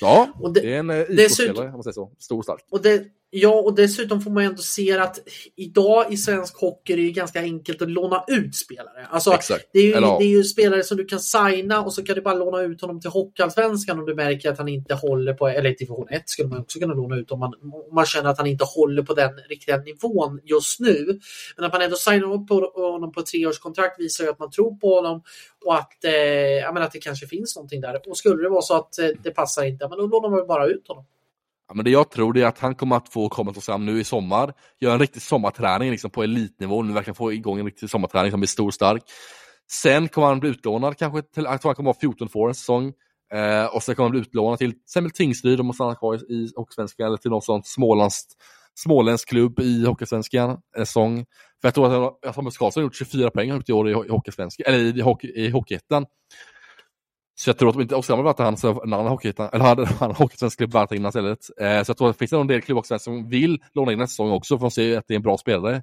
ja, 0.00 0.28
det, 0.54 0.60
det, 0.60 0.74
är 0.74 0.78
en 0.78 0.90
IK-spelare, 0.90 1.66
om 1.66 1.72
man 1.72 1.82
säger 1.82 1.92
så. 1.92 2.12
Stor 2.18 2.38
och 2.38 2.44
stark. 2.44 2.64
Och 2.70 2.82
det, 2.82 3.04
Ja, 3.36 3.54
och 3.54 3.74
dessutom 3.74 4.20
får 4.20 4.30
man 4.30 4.44
ändå 4.44 4.62
se 4.62 4.98
att 4.98 5.18
idag 5.56 6.12
i 6.12 6.16
svensk 6.16 6.56
hockey 6.56 6.92
är 6.92 6.96
det 6.96 7.10
ganska 7.10 7.40
enkelt 7.40 7.82
att 7.82 7.90
låna 7.90 8.24
ut 8.28 8.56
spelare. 8.56 9.06
Alltså, 9.10 9.38
det, 9.72 9.78
är 9.78 9.82
ju, 9.82 9.92
det 9.92 10.24
är 10.24 10.28
ju 10.28 10.44
spelare 10.44 10.82
som 10.82 10.96
du 10.96 11.04
kan 11.04 11.20
signa 11.20 11.82
och 11.82 11.92
så 11.92 12.04
kan 12.04 12.14
du 12.14 12.22
bara 12.22 12.34
låna 12.34 12.60
ut 12.60 12.80
honom 12.80 13.00
till 13.00 13.10
Hockeyallsvenskan 13.10 13.98
om 13.98 14.06
du 14.06 14.14
märker 14.14 14.50
att 14.52 14.58
han 14.58 14.68
inte 14.68 14.94
håller 14.94 15.34
på, 15.34 15.48
eller 15.48 15.70
division 15.70 16.08
1 16.08 16.28
skulle 16.28 16.48
man 16.48 16.60
också 16.60 16.78
kunna 16.78 16.94
låna 16.94 17.16
ut 17.16 17.30
om 17.30 17.40
man, 17.40 17.54
om 17.88 17.94
man 17.94 18.06
känner 18.06 18.30
att 18.30 18.38
han 18.38 18.46
inte 18.46 18.64
håller 18.64 19.02
på 19.02 19.14
den 19.14 19.30
riktiga 19.48 19.76
nivån 19.76 20.40
just 20.44 20.80
nu. 20.80 21.18
Men 21.56 21.64
att 21.64 21.72
man 21.72 21.82
ändå 21.82 21.96
signar 21.96 22.32
upp 22.32 22.48
på 22.48 22.72
honom 22.74 23.12
på 23.12 23.22
treårskontrakt 23.22 24.00
visar 24.00 24.24
ju 24.24 24.30
att 24.30 24.38
man 24.38 24.50
tror 24.50 24.76
på 24.76 24.94
honom 24.94 25.22
och 25.64 25.74
att, 25.74 26.04
eh, 26.04 26.72
menar, 26.72 26.86
att 26.86 26.92
det 26.92 27.00
kanske 27.00 27.26
finns 27.26 27.56
någonting 27.56 27.80
där. 27.80 28.08
Och 28.08 28.16
skulle 28.16 28.42
det 28.42 28.48
vara 28.48 28.62
så 28.62 28.76
att 28.76 28.98
eh, 28.98 29.08
det 29.22 29.30
passar 29.30 29.64
inte, 29.64 29.88
men 29.88 29.98
då 29.98 30.06
lånar 30.06 30.28
man 30.30 30.46
bara 30.46 30.66
ut 30.66 30.88
honom. 30.88 31.04
Ja, 31.68 31.74
men 31.74 31.84
det 31.84 31.90
jag 31.90 32.10
tror 32.10 32.38
är 32.38 32.46
att 32.46 32.58
han 32.58 32.74
kommer 32.74 32.96
att 32.96 33.08
få 33.08 33.28
komma 33.28 33.52
till 33.52 33.58
Oskarshamn 33.58 33.86
nu 33.86 34.00
i 34.00 34.04
sommar, 34.04 34.52
göra 34.80 34.92
en 34.92 35.00
riktig 35.00 35.22
sommarträning 35.22 35.90
liksom, 35.90 36.10
på 36.10 36.22
elitnivå, 36.22 36.82
nu 36.82 36.92
verkligen 36.92 37.14
få 37.14 37.32
igång 37.32 37.58
en 37.58 37.64
riktig 37.64 37.90
sommarträning 37.90 38.30
som 38.30 38.40
blir 38.40 38.48
stor 38.48 38.66
och 38.66 38.74
stark. 38.74 39.02
Sen 39.70 40.08
kommer 40.08 40.28
han 40.28 40.40
bli 40.40 40.50
utlånad 40.50 40.98
kanske, 40.98 41.22
till, 41.22 41.44
jag 41.44 41.60
tror 41.60 41.68
han 41.68 41.76
kommer 41.76 41.88
vara 41.88 42.00
14 42.00 42.28
för 42.28 42.48
en 42.48 42.54
säsong. 42.54 42.92
Eh, 43.32 43.64
och 43.64 43.82
sen 43.82 43.94
kommer 43.94 44.04
han 44.04 44.10
bli 44.10 44.20
utlånad 44.20 44.58
till 44.58 44.70
exempel 44.70 45.10
Tingsryd 45.10 45.60
om 45.60 45.66
han 45.66 45.74
stannar 45.74 45.94
kvar 45.94 46.32
i 46.32 46.52
Hockeysvenskan 46.56 47.06
eller 47.06 47.16
till 47.16 47.30
någon 47.30 47.42
sån 47.42 47.62
småländsk, 47.64 48.28
småländsk 48.74 49.28
klubb 49.28 49.60
i 49.60 49.86
Hockeysvenskan 49.86 50.50
en 50.50 50.56
eh, 50.76 50.84
säsong. 50.84 51.24
För 51.60 51.68
jag 51.68 51.74
tror 51.74 52.16
att 52.26 52.34
Thomas 52.34 52.58
Karlsson 52.58 52.80
har 52.80 52.84
gjort 52.84 52.96
24 52.96 53.30
poäng 53.30 53.62
i 53.66 53.72
år 53.72 53.90
i 53.90 53.92
Hockeysvenskan, 53.92 54.64
eller 54.66 54.78
i, 54.78 55.28
i, 55.28 55.44
i 55.44 55.50
Hockeyettan. 55.50 56.06
Så 57.34 57.50
jag 57.50 57.58
tror 57.58 57.68
att 57.68 57.74
de 57.74 57.82
inte 57.82 57.94
också 57.94 58.16
varit 58.16 58.38
han 58.38 58.56
en 58.64 58.92
annan 58.92 59.06
hockeyettan, 59.06 59.48
eller 59.52 59.64
hade 59.64 59.82
en 59.82 59.88
annan 60.00 60.16
hockeysvensk 60.16 60.58
klubb 60.58 60.72
varit 60.72 60.92
innan 60.92 61.08
istället. 61.08 61.38
Eh, 61.60 61.82
så 61.82 61.90
jag 61.90 61.96
tror 61.96 62.08
att 62.08 62.14
det 62.14 62.18
finns 62.18 62.32
en 62.32 62.46
del 62.46 62.62
klubbar 62.62 62.98
som 62.98 63.28
vill 63.28 63.58
låna 63.74 63.92
in 63.92 63.98
nästa 63.98 64.10
säsong 64.10 64.30
också 64.30 64.58
för 64.58 64.66
att 64.66 64.72
se 64.72 64.96
att 64.96 65.04
det 65.08 65.14
är 65.14 65.16
en 65.16 65.22
bra 65.22 65.38
spelare. 65.38 65.82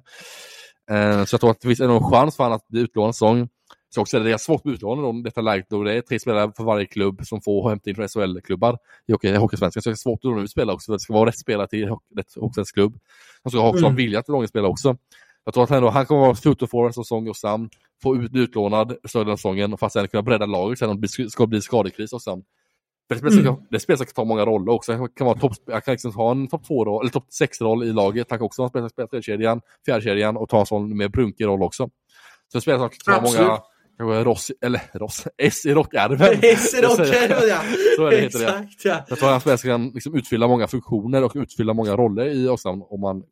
Eh, 0.90 1.24
så 1.24 1.34
jag 1.34 1.40
tror 1.40 1.50
att 1.50 1.60
det 1.60 1.68
finns 1.68 1.80
en 1.80 2.10
chans 2.10 2.36
för 2.36 2.44
honom 2.44 2.56
att 2.56 2.68
bli 2.68 2.80
utlånad 2.80 3.08
en 3.08 3.12
säsong. 3.12 3.48
Så 3.94 4.00
också 4.00 4.16
är 4.16 4.20
det 4.20 4.38
svårt 4.38 4.64
med 4.64 4.74
utlåning 4.74 5.18
i 5.18 5.22
detta 5.22 5.40
läget 5.40 5.66
då 5.70 5.82
det 5.82 5.94
är 5.94 6.00
tre 6.00 6.18
spelare 6.18 6.52
för 6.56 6.64
varje 6.64 6.86
klubb 6.86 7.20
som 7.26 7.40
får 7.40 7.68
hämta 7.68 7.90
in 7.90 7.96
från 7.96 8.08
SHL-klubbar 8.08 8.78
i 9.06 9.12
hockey, 9.12 9.34
hockeysvenskan. 9.36 9.82
Så 9.82 9.90
det 9.90 9.94
är 9.94 9.96
svårt 9.96 10.18
att 10.18 10.24
låna 10.24 10.42
ut 10.42 10.50
spelare 10.50 10.74
också 10.74 10.86
för 10.86 10.92
det 10.92 11.00
ska 11.00 11.12
vara 11.12 11.28
rätt 11.28 11.38
spelare 11.38 11.68
till 11.68 11.88
rätt 11.88 12.34
hockeysvensk 12.36 12.74
klubb. 12.74 12.98
De 13.42 13.50
ska 13.50 13.68
också 13.68 13.78
mm. 13.78 13.90
ha 13.90 13.96
vilja 13.96 14.22
långa 14.28 14.46
spelare 14.46 14.70
också. 14.70 14.96
Jag 15.44 15.54
tror 15.54 15.64
att 15.64 15.70
han, 15.70 15.82
då, 15.82 15.88
han 15.88 16.06
kommer 16.06 16.20
vara 16.20 16.34
14 16.34 16.68
för 16.68 16.86
en 16.86 16.92
säsong 16.92 17.26
hos 17.26 17.40
Sam, 17.40 17.70
få 18.02 18.16
ut 18.16 18.34
utlånad 18.34 18.96
större 19.08 19.32
av 19.32 19.36
säsongen 19.36 19.78
för 19.78 19.86
att 19.86 19.92
sen 19.92 20.08
kunna 20.08 20.22
bredda 20.22 20.46
laget 20.46 20.78
sen 20.78 20.90
om 20.90 21.00
det 21.00 21.08
ska 21.30 21.46
bli 21.46 21.60
skadekris 21.60 22.10
Sam. 22.20 22.42
För 23.08 23.14
det 23.14 23.18
spelet 23.18 23.46
mm. 23.46 23.54
det 23.70 23.80
spelet 23.80 24.00
ska 24.00 24.12
ta 24.12 24.24
många 24.24 24.46
roller 24.46 24.72
också. 24.72 24.92
Han 24.92 25.08
kan, 25.08 25.26
vara 25.26 25.38
top, 25.38 25.52
han 25.72 25.82
kan 25.82 25.92
liksom 25.92 26.14
ha 26.14 26.30
en 26.30 26.48
topp 26.48 26.66
2 26.66 27.00
eller 27.00 27.10
topp 27.10 27.26
6-roll 27.42 27.84
i 27.84 27.92
laget. 27.92 28.26
Han 28.30 28.38
kan 28.38 28.46
också 28.46 28.68
spela, 28.68 28.88
spela 28.88 29.08
tredjekedjan, 29.08 29.60
fjärdekedjan 29.86 30.36
och 30.36 30.48
ta 30.48 30.60
en 30.60 30.66
sån 30.66 30.96
mer 30.96 31.08
brunkig 31.08 31.44
roll 31.44 31.62
också. 31.62 31.90
Så 32.52 32.60
spelet 32.60 32.80
som 32.80 32.88
kan 32.88 33.14
ta 33.14 33.20
många 33.20 33.58
Kanske 33.98 34.24
Ross, 34.24 34.50
eller 34.60 34.80
Ross, 34.92 35.26
S 35.38 35.66
i 35.66 35.74
rockärmen. 35.74 36.38
S 36.42 36.74
i 36.74 36.82
rockärmen 36.82 37.48
ja. 37.48 37.60
Så 37.96 38.06
är 38.06 38.10
det, 38.10 38.16
heter 38.16 38.44
Exakt, 38.44 38.82
det. 38.82 38.88
Ja. 38.88 39.04
Jag 39.08 39.18
tror 39.18 39.36
att 39.36 39.44
han 39.44 39.58
kan 39.58 39.88
liksom 39.88 40.14
utfylla 40.14 40.48
många 40.48 40.66
funktioner 40.66 41.24
och 41.24 41.32
utfylla 41.34 41.74
många 41.74 41.96
roller 41.96 42.26
i 42.26 42.48
Oskarshamn 42.48 42.82
om 42.88 43.00
man 43.00 43.22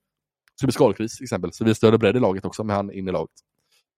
så 0.61 0.67
det 0.67 0.67
blir 0.67 0.73
skadekris 0.73 1.17
till 1.17 1.25
exempel. 1.25 1.53
Så 1.53 1.65
vi 1.65 1.75
större 1.75 1.99
bredd 1.99 2.17
i 2.17 2.21
laget 2.21 2.45
också 2.45 2.65
med 2.65 2.77
han 2.77 2.93
in 2.93 3.09
i 3.09 3.13
laget. 3.13 3.31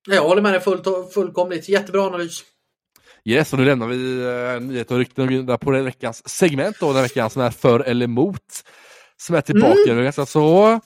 Jag 0.09 0.23
håller 0.23 0.43
med 0.43 0.53
dig 0.53 0.61
fullt, 0.61 1.13
fullkomligt. 1.15 1.69
Jättebra 1.69 2.07
analys. 2.07 2.45
Yes, 3.25 3.53
och 3.53 3.59
nu 3.59 3.65
lämnar 3.65 3.87
vi 3.87 4.23
äh, 4.55 4.61
nyheter 4.61 4.95
och 4.95 4.99
rykten 4.99 5.59
på 5.59 5.71
den 5.71 5.85
veckans 5.85 6.29
segment 6.29 6.77
då, 6.81 6.93
den 6.93 7.03
veckan 7.03 7.31
som 7.31 7.43
är 7.43 7.51
för 7.51 7.81
eller 7.81 8.05
emot. 8.05 8.63
Som 9.17 9.37
är 9.37 9.41
tillbaka. 9.41 9.91
Mm. 9.93 10.05
Ganska 10.05 10.27
så 10.27 10.81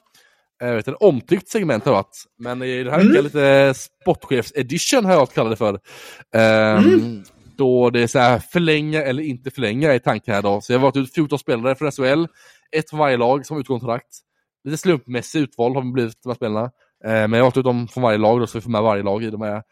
jag 0.58 0.74
vet, 0.74 0.88
en 0.88 0.96
omtyckt 1.00 1.48
segment 1.48 1.84
har 1.84 1.92
varit. 1.92 2.24
Men 2.38 2.62
i 2.62 2.82
den 2.82 2.92
här 2.92 3.00
mm. 3.00 3.08
veckan 3.08 3.24
lite 3.24 3.74
sportchefs 3.74 4.52
edition 4.56 5.04
har 5.04 5.12
jag 5.12 5.32
kallat 5.32 5.52
det 5.52 5.56
för. 5.56 5.72
Um, 5.74 6.84
mm. 6.84 7.24
Då 7.56 7.90
det 7.90 8.00
är 8.00 8.06
så 8.06 8.18
här 8.18 8.38
förlänga 8.38 9.02
eller 9.02 9.22
inte 9.22 9.50
förlänga 9.50 9.94
i 9.94 10.00
tanken 10.00 10.34
här 10.34 10.42
då. 10.42 10.60
Så 10.60 10.72
jag 10.72 10.78
har 10.78 10.82
valt 10.82 10.96
ut 10.96 11.14
14 11.14 11.38
spelare 11.38 11.74
för 11.74 11.90
SHL. 11.90 12.26
Ett 12.72 12.90
för 12.90 12.96
varje 12.96 13.16
lag 13.16 13.46
som 13.46 13.60
utkontrakt. 13.60 14.25
Lite 14.66 14.78
slumpmässigt 14.78 15.42
utval 15.42 15.74
har 15.74 15.82
vi 15.82 15.90
blivit 15.92 16.22
de 16.22 16.28
här 16.28 16.34
spelarna. 16.36 16.64
Eh, 17.04 17.10
men 17.10 17.32
jag 17.32 17.38
har 17.38 17.42
valt 17.42 17.56
ut 17.56 17.64
dem 17.64 17.88
från 17.88 18.02
varje 18.02 18.18
lag 18.18 18.40
då, 18.40 18.46
så 18.46 18.58
vi 18.58 18.62
får 18.62 18.70
med 18.70 18.82
varje 18.82 19.02
lag 19.02 19.24
i 19.24 19.30
de 19.30 19.40
här 19.40 19.62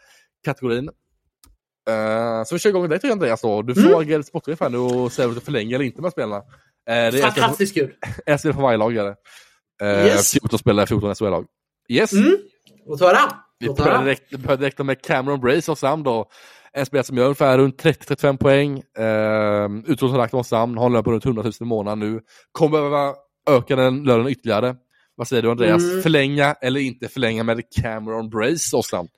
kategorin. 0.45 0.89
Uh, 1.91 2.45
så 2.45 2.55
vi 2.55 2.59
kör 2.59 2.71
igång 2.71 2.89
med 2.89 3.01
dig 3.01 3.11
Andreas 3.13 3.41
då. 3.43 3.63
Du 3.63 3.83
Mm. 3.83 3.95
agera 3.99 4.23
sportchef 4.23 4.61
här 4.61 4.71
nu 4.71 4.79
och 4.79 5.13
säga 5.13 5.29
om 5.29 5.35
du 5.35 5.41
förlänger 5.41 5.75
eller 5.75 5.85
inte 5.85 6.03
med 6.03 6.13
spelarna. 6.13 6.43
Det 6.87 6.93
är 6.93 7.07
en 7.07 7.13
spelare- 7.13 7.31
Fantastiskt 7.33 7.75
kul. 7.75 7.93
en 8.27 8.39
spelare 8.39 8.55
för 8.57 8.63
varje 8.63 8.77
lag 8.79 8.97
är 8.97 9.05
det. 9.05 9.17
Uh, 10.01 10.07
Yes. 10.07 10.33
14 10.33 10.59
spelare, 10.59 10.87
14 10.87 11.15
SHL-lag. 11.15 11.47
Yes! 11.89 12.13
Mm. 12.13 12.37
Låt 12.87 13.01
höra. 13.01 13.19
Vi 13.59 13.69
börjar 13.69 14.05
direkt, 14.05 14.31
börjar 14.31 14.57
direkt 14.57 14.79
med 14.79 15.03
Cameron 15.03 15.41
Brace 15.41 15.71
av 15.73 15.75
Sam 15.75 16.03
då. 16.03 16.31
En 16.73 16.87
spelare 16.87 17.05
som 17.05 17.17
gör 17.17 17.25
ungefär 17.25 17.59
runt 17.59 17.83
30-35 17.83 18.37
poäng. 18.39 18.77
Uh, 18.99 19.79
Utrotningskontrakt 19.79 20.35
av 20.35 20.43
Sam, 20.43 20.77
har 20.77 20.87
en 20.87 20.93
lön 20.93 21.05
på 21.05 21.13
runt 21.13 21.25
100 21.27 21.43
000 21.43 21.53
i 21.61 21.65
månaden 21.65 21.99
nu. 21.99 22.21
Kommer 22.53 22.79
behöva 22.79 23.15
öka 23.51 23.77
den 23.77 24.03
lönen 24.05 24.29
ytterligare. 24.29 24.77
Vad 25.17 25.29
säger 25.29 25.43
du 25.43 25.51
Andreas? 25.51 25.83
Mm. 25.83 26.03
Förlänga 26.03 26.55
eller 26.61 26.81
inte 26.81 27.09
förlänga 27.09 27.43
med 27.43 27.63
Cameron 27.71 28.31
Brace 28.31 28.83
Sam? 28.83 29.09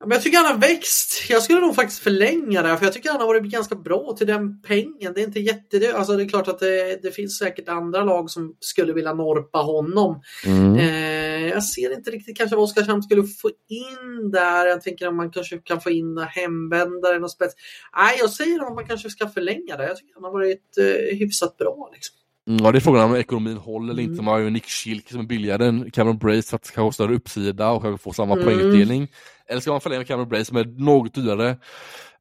Men 0.00 0.10
jag 0.10 0.22
tycker 0.22 0.38
han 0.38 0.46
har 0.46 0.58
växt. 0.58 1.30
Jag 1.30 1.42
skulle 1.42 1.60
nog 1.60 1.74
faktiskt 1.74 2.00
förlänga 2.00 2.62
det, 2.62 2.76
för 2.76 2.84
jag 2.84 2.92
tycker 2.92 3.10
han 3.10 3.20
har 3.20 3.26
varit 3.26 3.42
ganska 3.42 3.74
bra 3.74 4.14
till 4.18 4.26
den 4.26 4.62
pengen. 4.62 5.12
Det 5.14 5.20
är 5.20 5.24
inte 5.24 5.40
jättedyrt. 5.40 5.94
Alltså 5.94 6.16
det 6.16 6.22
är 6.22 6.28
klart 6.28 6.48
att 6.48 6.58
det, 6.58 7.02
det 7.02 7.10
finns 7.10 7.38
säkert 7.38 7.68
andra 7.68 8.04
lag 8.04 8.30
som 8.30 8.56
skulle 8.60 8.92
vilja 8.92 9.14
norpa 9.14 9.58
honom. 9.58 10.22
Mm. 10.46 10.74
Eh, 10.74 11.48
jag 11.48 11.64
ser 11.64 11.94
inte 11.94 12.10
riktigt 12.10 12.36
kanske 12.36 12.56
vad 12.56 12.64
Oskarshamn 12.64 13.02
skulle 13.02 13.22
få 13.22 13.48
in 13.68 14.30
där. 14.30 14.66
Jag 14.66 14.82
tänker 14.82 15.06
att 15.06 15.14
man 15.14 15.30
kanske 15.30 15.58
kan 15.58 15.80
få 15.80 15.90
in 15.90 16.18
hemvändare 16.18 17.18
och 17.18 17.30
spets. 17.30 17.54
Nej, 17.96 18.16
jag 18.20 18.30
säger 18.30 18.66
att 18.66 18.74
man 18.74 18.86
kanske 18.86 19.10
ska 19.10 19.28
förlänga 19.28 19.76
det. 19.76 19.86
Jag 19.86 19.96
tycker 19.96 20.14
han 20.14 20.24
har 20.24 20.32
varit 20.32 20.78
eh, 20.78 21.18
hyfsat 21.18 21.56
bra. 21.56 21.90
Liksom. 21.94 22.16
Mm, 22.48 22.64
ja, 22.64 22.72
det 22.72 22.78
är 22.78 22.80
frågan 22.80 23.04
om 23.10 23.16
ekonomin 23.16 23.56
håller 23.56 23.92
eller 23.92 24.02
inte. 24.02 24.12
Mm. 24.12 24.24
Man 24.24 24.34
har 24.34 24.40
ju 24.40 24.50
Nick 24.50 24.64
Schilk 24.66 25.10
som 25.10 25.20
är 25.20 25.24
billigare 25.24 25.66
än 25.66 25.90
Cameron 25.90 26.18
Brace 26.18 26.42
för 26.48 26.56
att 26.56 26.62
kanske 26.62 26.80
ha 26.80 26.92
större 26.92 27.14
uppsida 27.14 27.70
och 27.70 27.82
kanske 27.82 28.02
få 28.02 28.12
samma 28.12 28.32
Mm. 28.34 28.44
poängutdelning. 28.44 29.08
Eller 29.48 29.60
ska 29.60 29.70
man 29.70 29.80
förlänga 29.80 29.98
med 30.00 30.06
Cameron 30.08 30.28
Brace 30.28 30.44
som 30.44 30.56
är 30.56 30.64
något 30.64 31.14
dyrare 31.14 31.56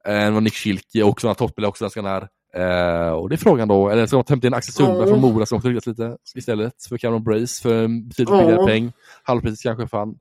än 0.05 0.33
vad 0.33 0.43
Nick 0.43 0.53
Schilk 0.55 0.95
är 0.95 1.03
och 1.03 1.21
har 1.21 1.33
toppspelare 1.33 1.69
också 1.69 1.79
svenskan 1.89 2.05
är. 2.05 2.27
Eh, 2.55 3.09
och 3.09 3.29
det 3.29 3.35
är 3.35 3.37
frågan 3.37 3.67
då, 3.67 3.89
eller 3.89 4.05
ska 4.05 4.15
man 4.17 4.25
hämta 4.29 4.47
in 4.47 4.53
Axel 4.53 4.73
Sundberg 4.73 4.99
Ja. 5.09 5.13
från 5.15 5.21
Mora 5.21 5.45
som 5.45 5.55
också 5.57 5.69
lite 5.69 6.17
istället 6.35 6.73
för 6.89 6.97
Cameron 6.97 7.23
Brace 7.23 7.61
för 7.61 7.87
betydligt 7.87 8.29
Ja. 8.29 8.41
billigare 8.41 8.65
peng. 8.67 8.91
Halvpriset 9.23 9.63
kanske 9.63 9.87
fan. 9.87 10.15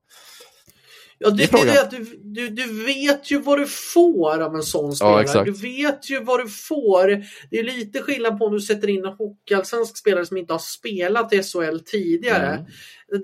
Ja, 1.19 1.31
Det 1.31 1.36
det, 1.53 1.59
är 1.59 1.65
det, 1.65 1.82
att 1.82 1.91
du, 1.91 2.20
du, 2.23 2.49
du 2.49 2.85
vet 2.85 3.31
ju 3.31 3.39
vad 3.39 3.59
du 3.59 3.66
får 3.66 4.43
av 4.43 4.55
en 4.55 4.62
sån 4.62 4.97
spelare. 4.97 5.23
exakt. 5.23 5.45
du 5.45 5.53
vet 5.53 6.11
ju 6.11 6.24
vad 6.24 6.41
du 6.41 6.49
får. 6.49 7.24
Det 7.51 7.59
är 7.59 7.65
lite 7.65 8.03
skillnad 8.03 8.39
på 8.39 8.45
om 8.45 8.53
du 8.53 8.61
sätter 8.61 8.89
in 8.89 9.05
en 9.05 9.12
hockeyallsvensk 9.12 9.97
spelare 9.97 10.27
som 10.27 10.36
inte 10.36 10.53
har 10.53 10.59
spelat 10.59 11.32
i 11.32 11.43
SHL 11.43 11.78
tidigare. 11.85 12.47
Mm. 12.47 12.66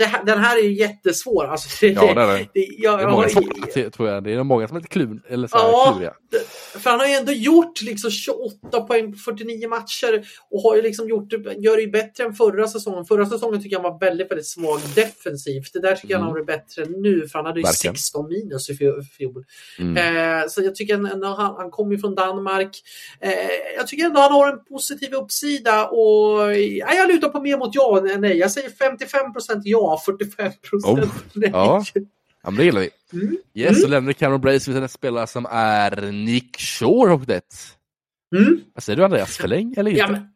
Här, 0.00 0.24
den 0.24 0.38
här 0.38 0.58
är 0.58 0.62
ju 0.62 0.72
jättesvår. 0.72 1.44
Alltså, 1.46 1.68
det, 1.80 1.92
Ja, 1.92 2.14
det 2.14 2.20
är 2.22 2.26
det. 2.38 2.46
det, 2.54 2.66
jag, 2.78 2.98
Det 2.98 3.02
är 3.02 3.04
jag 3.06 3.10
många 3.12 3.28
som, 3.28 3.42
tror 3.90 4.08
jag. 4.08 4.24
Det 4.24 4.32
är 4.32 4.42
många 4.42 4.68
som 4.68 4.76
är 4.76 4.80
lite 4.80 4.92
klun, 4.92 5.22
eller 5.28 5.48
så 5.48 5.56
Ja. 5.56 5.92
kluriga. 5.92 6.12
För 6.78 6.90
han 6.90 7.00
har 7.00 7.06
ju 7.06 7.12
ändå 7.12 7.32
gjort 7.32 7.82
liksom 7.82 8.10
28 8.10 8.80
poäng 8.80 9.12
på 9.12 9.18
49 9.18 9.68
matcher 9.68 10.24
och 10.50 10.62
har 10.62 10.76
ju 10.76 10.82
liksom 10.82 11.08
gjort 11.08 11.32
gör 11.58 11.76
det 11.76 11.82
ju 11.82 11.90
bättre 11.90 12.24
än 12.24 12.34
förra 12.34 12.68
säsongen. 12.68 13.04
Förra 13.04 13.26
säsongen 13.26 13.62
tycker 13.62 13.76
jag 13.76 13.82
var 13.82 13.98
väldigt, 14.00 14.30
väldigt 14.30 14.46
svag 14.46 14.80
defensivt. 14.94 15.72
Det 15.72 15.80
där 15.80 15.94
tycker 15.96 16.08
jag 16.14 16.18
Mm. 16.20 16.26
han 16.26 16.36
har 16.36 16.44
blivit 16.44 16.46
bättre 16.66 16.84
nu 16.98 17.28
för 17.28 17.38
han 17.38 17.46
hade 17.46 17.60
ju 17.60 17.64
Verkligen. 17.64 17.94
16 17.96 18.28
minus 18.28 18.70
i 18.70 18.74
fjol-. 18.76 19.44
Mm. 19.78 19.96
Eh, 20.40 20.48
så 20.48 20.62
jag 20.62 20.74
tycker 20.74 20.94
ändå 20.94 21.26
han, 21.26 21.54
han 21.56 21.70
kommer 21.70 21.92
ju 21.92 21.98
från 21.98 22.14
Danmark. 22.14 22.76
Eh, 23.20 23.30
jag 23.76 23.86
tycker 23.86 24.04
ändå 24.04 24.20
han 24.20 24.32
har 24.32 24.52
en 24.52 24.64
positiv 24.64 25.14
uppsida 25.14 25.86
och 25.88 26.56
ja, 26.56 26.94
jag 26.94 27.08
lutar 27.08 27.28
på 27.28 27.40
mer 27.40 27.56
mot 27.58 27.70
ja 27.74 27.98
än 28.10 28.20
nej. 28.20 28.36
Jag 28.38 28.50
säger 28.50 28.68
55% 28.68 29.60
ja, 29.64 29.79
45% 30.06 30.52
Oh, 30.84 31.04
nej. 31.32 31.50
ja. 31.52 31.84
Ja, 32.42 32.50
men 32.50 32.56
det 32.56 32.64
gillar 32.64 32.80
vi. 32.80 32.90
Mm. 33.12 33.36
Yes, 33.54 33.70
Mm. 33.70 33.80
så 33.82 33.88
lämnar 33.88 34.12
Cameron 34.12 34.40
Brace 34.40 34.72
för 34.72 34.82
en 34.82 34.88
spelare 34.88 35.26
som 35.26 35.46
är 35.50 36.12
Nick 36.12 36.60
Shore 36.60 37.12
och 37.12 37.20
det. 37.26 37.54
Mm. 38.36 38.60
Vad 38.74 38.82
säger 38.82 38.96
du 38.96 39.04
Andreas? 39.04 39.36
Förläng 39.36 39.74
eller 39.76 39.90
inte? 39.90 40.00
Ja, 40.00 40.08
men, 40.10 40.28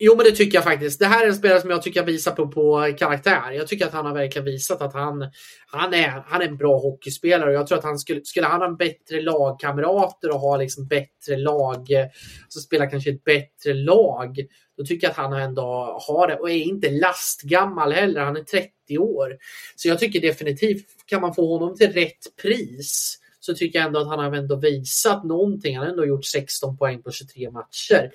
jo, 0.00 0.16
men 0.16 0.24
det 0.24 0.32
tycker 0.32 0.58
jag 0.58 0.64
faktiskt. 0.64 0.98
Det 0.98 1.06
här 1.06 1.24
är 1.24 1.28
en 1.28 1.34
spelare 1.34 1.60
som 1.60 1.70
jag 1.70 1.82
tycker 1.82 2.04
visar 2.04 2.32
på, 2.32 2.48
på 2.48 2.94
karaktär. 2.98 3.52
Jag 3.52 3.66
tycker 3.66 3.86
att 3.86 3.92
han 3.92 4.06
har 4.06 4.14
verkligen 4.14 4.44
visat 4.44 4.82
att 4.82 4.92
han, 4.92 5.30
han, 5.66 5.94
är, 5.94 6.24
han 6.26 6.42
är 6.42 6.46
en 6.46 6.56
bra 6.56 6.78
hockeyspelare. 6.78 7.50
Och 7.50 7.56
jag 7.56 7.66
tror 7.66 7.78
att 7.78 7.84
han 7.84 7.98
skulle, 7.98 8.20
skulle 8.24 8.46
han 8.46 8.60
ha 8.60 8.76
bättre 8.76 9.22
lagkamrater 9.22 10.30
och 10.30 10.40
ha 10.40 10.56
liksom 10.56 10.86
bättre 10.86 11.36
lag, 11.36 11.78
alltså 11.78 12.18
så 12.48 12.60
spela 12.60 12.86
kanske 12.86 13.10
ett 13.10 13.24
bättre 13.24 13.74
lag. 13.74 14.36
Då 14.76 14.84
tycker 14.84 15.06
jag 15.06 15.10
att 15.10 15.16
han 15.16 15.32
ändå 15.32 15.62
har 16.08 16.28
det 16.28 16.36
och 16.36 16.50
är 16.50 16.54
inte 16.54 16.90
lastgammal 16.90 17.92
heller. 17.92 18.20
Han 18.20 18.36
är 18.36 18.42
30 18.42 18.98
år. 18.98 19.36
Så 19.76 19.88
jag 19.88 19.98
tycker 19.98 20.20
definitivt 20.20 20.86
kan 21.06 21.20
man 21.20 21.34
få 21.34 21.58
honom 21.58 21.76
till 21.76 21.92
rätt 21.92 22.36
pris 22.42 23.19
så 23.40 23.54
tycker 23.54 23.78
jag 23.78 23.86
ändå 23.86 24.00
att 24.00 24.06
han 24.08 24.18
har 24.18 24.32
ändå 24.36 24.56
visat 24.56 25.24
någonting. 25.24 25.76
Han 25.76 25.84
har 25.86 25.90
ändå 25.90 26.06
gjort 26.06 26.24
16 26.24 26.76
poäng 26.76 27.02
på 27.02 27.10
23 27.10 27.50
matcher 27.50 28.10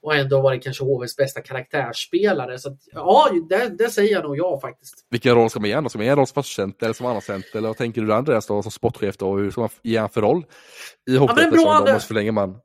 och 0.00 0.14
ändå 0.16 0.40
varit 0.40 0.62
kanske 0.64 0.84
HVs 0.84 1.16
bästa 1.16 1.40
karaktärsspelare. 1.40 2.58
Så 2.58 2.68
att, 2.68 2.78
ja, 2.92 3.30
det, 3.48 3.68
det 3.78 3.90
säger 3.90 4.12
jag 4.12 4.22
nog 4.24 4.38
ja 4.38 4.60
faktiskt. 4.60 4.94
Vilken 5.10 5.34
roll 5.34 5.50
ska 5.50 5.60
man 5.60 5.68
ge 5.68 5.74
honom? 5.74 5.90
Ska 5.90 5.98
man 5.98 6.06
ge 6.06 6.12
honom 6.12 6.26
som 6.26 6.42
förstacenter 6.42 6.86
eller 6.86 6.94
som 6.94 7.06
andracenter? 7.06 7.58
Eller 7.58 7.68
vad 7.68 7.76
tänker 7.76 8.02
du 8.02 8.12
Andreas 8.14 8.46
då 8.46 8.62
som 8.62 8.72
sportchef 8.72 9.16
då? 9.16 9.36
Hur 9.36 9.50
ska 9.50 9.60
man 9.60 9.70
ge 9.82 9.98
honom 9.98 10.10
för 10.10 10.20
roll? 10.20 10.38
I 10.38 10.44
men 11.06 11.14
en 11.14 11.20
hockeyettan 11.20 11.50
bra 11.50 11.60
som 11.60 11.68
andra- 11.70 11.86
de 11.86 11.92
måste 11.92 12.06
förlänga 12.08 12.32
man. 12.32 12.56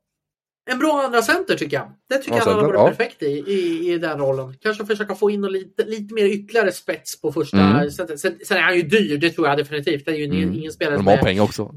En 0.71 0.79
bra 0.79 1.01
andra 1.05 1.21
center 1.21 1.55
tycker 1.55 1.77
jag. 1.77 1.91
Det 2.09 2.17
tycker 2.17 2.31
Ja, 2.31 2.37
jag 2.37 2.45
han 2.45 2.55
har 2.55 2.63
varit 2.63 2.79
ja. 2.79 2.87
perfekt 2.87 3.23
i, 3.23 3.25
i, 3.25 3.91
i 3.93 3.97
den 3.97 4.19
rollen. 4.19 4.55
Kanske 4.61 4.85
försöka 4.85 5.15
få 5.15 5.29
in 5.31 5.41
lite, 5.41 5.85
lite 5.85 6.13
mer 6.13 6.25
ytterligare 6.25 6.71
spets 6.71 7.21
på 7.21 7.31
första 7.31 7.57
Mm. 7.57 7.91
Sen, 7.91 8.17
sen 8.17 8.57
är 8.57 8.61
han 8.61 8.75
ju 8.75 8.81
dyr, 8.81 9.17
det 9.17 9.29
tror 9.29 9.47
jag 9.47 9.57
definitivt. 9.57 10.05
Det 10.05 10.11
är 10.11 10.15
ju 10.15 10.23
ingen, 10.23 10.43
Mm. 10.43 10.55
ingen 10.55 10.71
spelare 10.71 10.95
De 10.95 10.99
som 10.99 11.07
har 11.07 11.17
pengar 11.17 11.43
också. 11.43 11.71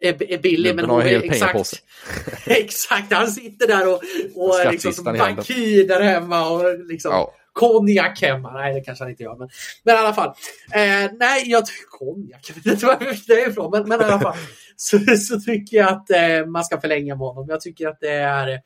Är, 0.00 0.32
är 0.32 0.38
billig. 0.38 0.76
Men 0.76 0.86
pengar 0.86 1.20
på 1.20 1.26
exakt, 1.26 1.82
exakt, 2.46 3.12
han 3.12 3.30
sitter 3.30 3.66
där 3.66 3.88
och, 3.88 4.02
och 4.34 4.60
är 4.60 4.72
liksom 4.72 4.92
som 4.92 5.04
bankir 5.04 5.88
där 5.88 6.00
hemma 6.00 6.48
och 6.50 6.78
liksom 6.86 7.12
Ja. 7.12 7.34
konjak 7.52 8.22
hemma. 8.22 8.52
Nej, 8.52 8.74
det 8.74 8.80
kanske 8.80 9.04
han 9.04 9.10
inte 9.10 9.22
gör. 9.22 9.36
Men, 9.36 9.48
men 9.84 9.94
i 9.94 9.98
alla 9.98 10.14
fall. 10.14 10.28
Eh, 10.72 11.10
nej, 11.18 11.50
jag 11.50 11.66
tycker 11.66 11.86
konjak. 11.90 12.40
Jag 12.48 12.54
vet 12.54 12.66
inte 12.66 12.86
var 12.86 12.98
det 13.26 13.42
är 13.42 13.50
ifrån. 13.50 13.70
Men, 13.70 13.88
men 13.88 14.00
i 14.00 14.04
alla 14.04 14.20
fall. 14.20 14.36
Så, 14.76 14.98
så 14.98 15.40
tycker 15.40 15.76
jag 15.76 15.88
att 15.88 16.10
eh, 16.10 16.46
man 16.46 16.64
ska 16.64 16.80
förlänga 16.80 17.14
med 17.14 17.26
honom. 17.26 17.46
Jag 17.48 17.60
tycker 17.60 17.88
att 17.88 18.00
det 18.00 18.12
är 18.12 18.60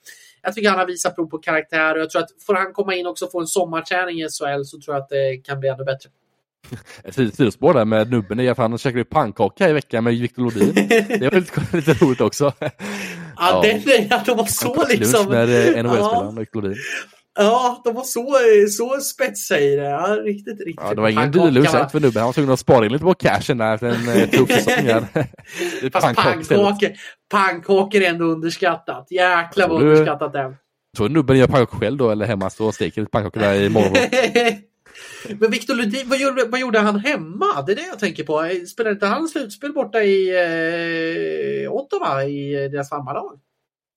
jag 0.45 0.55
tycker 0.55 0.69
han 0.70 0.78
har 0.78 0.86
visat 0.86 1.15
prov 1.15 1.27
på 1.27 1.39
karaktär 1.39 1.95
och 1.95 2.01
jag 2.01 2.11
tror 2.11 2.23
att 2.23 2.31
får 2.47 2.55
han 2.55 2.73
komma 2.73 2.95
in 2.95 3.07
också 3.07 3.24
och 3.24 3.31
få 3.32 3.41
en 3.41 3.47
sommarträning 3.47 4.16
i 4.20 4.28
SHL 4.28 4.65
så 4.65 4.81
tror 4.81 4.97
jag 4.97 5.03
att 5.03 5.09
det 5.09 5.36
kan 5.36 5.61
bli 5.61 5.69
ännu 5.69 5.85
bättre. 5.85 6.11
Ett 7.05 7.15
sidospår 7.15 7.74
där 7.74 7.85
med 7.85 8.11
nubben 8.11 8.41
är 8.41 8.51
att 8.51 8.59
han 8.59 8.78
käkade 8.78 9.01
ju 9.01 9.05
pannkaka 9.05 9.69
i 9.69 9.73
veckan 9.73 10.05
med 10.05 10.15
Victor 10.19 10.43
Lodin. 10.43 10.74
Det 11.20 11.32
var 11.32 11.41
lite, 11.41 11.77
lite 11.77 12.05
roligt 12.05 12.20
också. 12.20 12.53
Ja, 12.61 12.70
Ja. 13.36 13.62
Den, 13.62 14.12
att 14.12 14.27
de 14.27 14.36
var 14.36 14.47
så 14.47 14.86
liksom. 14.89 15.28
med 15.28 15.49
eh, 15.49 15.66
ja, 15.77 15.82
NHL-spelaren 15.82 16.39
Victor 16.39 16.62
Lodin. 16.62 16.77
ja, 17.39 17.82
de 17.85 17.95
var 17.95 18.03
så, 18.03 18.39
så 18.70 19.01
spetsiga 19.01 19.61
i 19.61 19.77
det. 19.77 19.82
Ja, 19.82 20.07
riktigt, 20.24 20.59
riktigt. 20.59 20.85
Ja, 20.89 20.95
det 20.95 21.01
var 21.01 21.09
ingen 21.09 21.23
Pannkaka, 21.23 21.45
dyr 21.45 21.53
lunch 21.53 21.73
va? 21.73 21.78
direkt 21.78 21.93
för 21.93 22.01
nubben. 22.01 22.20
Han 22.20 22.27
var 22.28 22.32
tvungen 22.32 22.53
att 22.53 22.61
spara 22.61 22.86
in 22.86 22.93
lite 22.93 23.05
på 23.05 23.15
cashen 23.15 23.59
där 23.59 23.74
efter 23.74 23.86
en 23.86 24.09
eh, 24.09 24.28
tuff 24.28 24.51
säsong. 24.51 25.07
Fast 25.93 26.16
pannkakor, 26.16 26.93
pannkakor 27.31 28.03
är 28.03 28.11
ändå 28.11 28.24
underskattat. 28.24 29.07
Jäklar 29.11 29.69
vad 29.69 29.82
underskattat 29.82 30.32
det 30.32 30.39
är. 30.39 30.57
Tror 30.97 31.09
nubben 31.09 31.39
gör 31.39 31.47
pannkakor 31.47 31.78
själv 31.78 31.97
då 31.97 32.11
eller 32.11 32.27
hemma 32.27 32.51
står 32.51 32.66
och 32.66 32.74
steker 32.74 33.01
lite 33.01 33.11
pannkakor 33.11 33.41
där 33.41 33.55
i 33.55 33.69
morgon? 33.69 33.97
Men 35.38 35.51
Victor 35.51 35.74
Lundin, 35.74 36.09
vad 36.09 36.18
gjorde, 36.20 36.44
vad 36.44 36.60
gjorde 36.60 36.78
han 36.78 36.98
hemma? 36.98 37.62
Det 37.66 37.72
är 37.72 37.76
det 37.76 37.86
jag 37.86 37.98
tänker 37.98 38.24
på. 38.24 38.51
Spelade 38.66 38.94
inte 38.94 39.06
han 39.06 39.28
slutspel 39.28 39.72
borta 39.72 40.02
i 40.02 40.30
eh, 41.64 41.72
Ottawa 41.72 42.24
i 42.24 42.68
deras 42.68 42.88
farmarlag? 42.88 43.40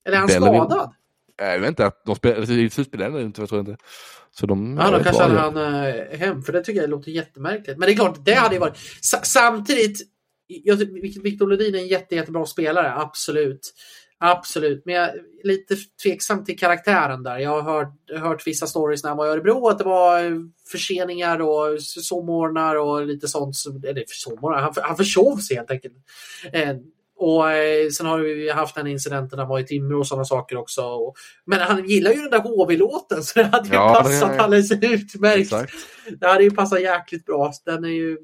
Eller 0.05 0.17
är 0.17 0.19
han 0.19 0.27
Bellerin. 0.27 0.55
skadad? 0.55 0.93
Jag 1.37 1.59
vet 1.59 1.69
inte, 1.69 1.85
att 1.85 2.01
de 2.05 2.15
spelar 2.15 2.69
slutspel 2.69 3.01
eller 3.01 3.19
inte, 3.19 3.41
jag 3.41 3.49
tror 3.49 3.61
inte. 3.61 3.77
Så 4.31 4.45
de, 4.45 4.77
Ja, 4.81 4.97
då 4.97 5.03
kanske 5.03 5.23
han 5.23 5.57
eh, 5.57 6.17
hem, 6.17 6.43
för 6.43 6.53
det 6.53 6.63
tycker 6.63 6.81
jag 6.81 6.89
låter 6.89 7.11
jättemärkligt. 7.11 7.77
Men 7.77 7.87
det 7.87 7.93
är 7.93 7.95
klart, 7.95 8.25
det 8.25 8.33
hade 8.33 8.55
ju 8.55 8.59
varit... 8.59 8.77
Sa- 9.01 9.23
samtidigt, 9.23 10.01
jag, 10.47 10.75
Victor 11.23 11.47
Lundin 11.47 11.75
är 11.75 11.79
en 11.79 11.87
jätte, 11.87 12.15
jättebra 12.15 12.45
spelare, 12.45 12.93
absolut. 12.95 13.73
Absolut, 14.19 14.81
men 14.85 14.95
jag 14.95 15.03
är 15.05 15.15
lite 15.43 15.75
tveksam 16.03 16.45
till 16.45 16.59
karaktären 16.59 17.23
där. 17.23 17.37
Jag 17.37 17.61
har 17.61 17.73
hört, 17.73 18.19
hört 18.21 18.47
vissa 18.47 18.67
stories 18.67 19.03
när 19.03 19.09
han 19.09 19.17
var 19.17 19.27
i 19.27 19.29
Örebro 19.29 19.67
att 19.67 19.77
det 19.77 19.83
var 19.83 20.21
förseningar 20.71 21.41
och 21.41 21.81
sovmorgnar 21.83 22.75
och 22.75 23.05
lite 23.07 23.27
sånt. 23.27 23.55
som- 23.55 23.83
Eller 23.87 24.03
sovmorgnar, 24.07 24.61
han, 24.61 24.73
han 24.81 24.97
försov 24.97 25.37
sig 25.37 25.57
helt 25.57 25.71
enkelt. 25.71 25.93
Eh, 26.53 26.75
och 27.19 27.51
eh, 27.51 27.89
sen 27.89 28.05
har 28.05 28.19
vi 28.19 28.49
haft 28.49 28.75
den 28.75 28.87
incidenten 28.87 29.37
när 29.37 29.43
han 29.43 29.49
var 29.49 29.59
i 29.59 29.65
Timrå 29.65 29.99
och 29.99 30.07
sådana 30.07 30.25
saker 30.25 30.57
också. 30.57 30.81
Och, 30.81 31.15
men 31.45 31.59
han 31.59 31.87
gillar 31.89 32.11
ju 32.11 32.17
den 32.21 32.31
där 32.31 32.39
HV-låten 32.39 33.23
så 33.23 33.39
det 33.39 33.45
hade 33.45 33.67
ju 33.67 33.73
Ja, 33.73 33.87
det- 33.97 34.03
passat 34.03 34.39
alldeles 34.39 34.71
utmärkt. 34.71 35.37
Exakt. 35.39 35.73
Det 36.19 36.27
hade 36.27 36.43
ju 36.43 36.51
passat 36.51 36.81
jäkligt 36.81 37.25
bra. 37.25 37.51
Den 37.65 37.83
är 37.85 37.89
ju, 37.89 38.17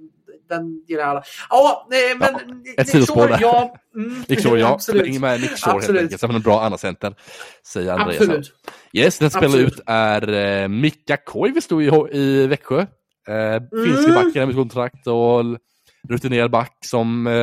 den 0.49 0.83
gillar 0.87 1.03
alla. 1.03 1.23
Ja, 1.49 1.87
nej, 1.89 2.15
men 2.17 2.35
ett 2.35 2.77
Nick 2.77 2.89
sidospår 2.89 3.15
Shore, 3.21 3.33
där. 3.33 3.41
ja. 3.41 3.75
Mm, 3.95 4.23
Nick 4.27 4.43
Shore, 4.43 4.59
ja. 4.59 4.79
Förläng 4.79 5.19
med 5.21 5.41
Nick 5.41 5.57
Shore 5.57 5.81
helt 5.85 5.99
enkelt. 5.99 6.21
Som 6.21 6.35
en 6.35 6.41
bra 6.41 6.61
andra 6.61 6.77
center 6.77 7.15
säger 7.67 7.91
Andreas. 7.93 8.21
Absolut. 8.21 8.51
Yes, 8.93 9.17
den 9.19 9.29
spelar 9.29 9.45
Absolut. 9.45 9.73
ut 9.73 9.79
är 9.85 10.33
eh, 10.63 10.67
Mika 10.67 11.17
Koivu 11.17 11.61
stod 11.61 11.83
i, 11.83 12.17
i 12.17 12.47
Växjö. 12.47 12.79
Eh, 13.27 13.61
Finsk 13.85 14.07
Mm. 14.07 14.13
backen 14.15 14.47
med 14.47 14.55
kontrakt 14.55 15.07
och 15.07 15.43
rutinerad 16.09 16.51
back 16.51 16.77
som 16.85 17.27
eh, 17.27 17.33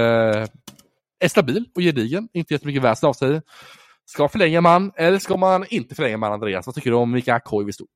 är 1.20 1.28
stabil 1.28 1.64
och 1.74 1.80
gedigen. 1.82 2.28
Inte 2.32 2.54
jättemycket 2.54 2.82
väsen 2.82 3.08
av 3.08 3.12
sig. 3.12 3.40
Ska 4.06 4.28
förlänga 4.28 4.60
man 4.60 4.92
eller 4.96 5.18
ska 5.18 5.36
man 5.36 5.66
inte 5.68 5.94
förlänga 5.94 6.16
man 6.16 6.32
Andreas? 6.32 6.66
Vad 6.66 6.74
tycker 6.74 6.90
du 6.90 6.96
om 6.96 7.10
Mika 7.10 7.40
Koivu 7.40 7.72
stod? 7.72 7.88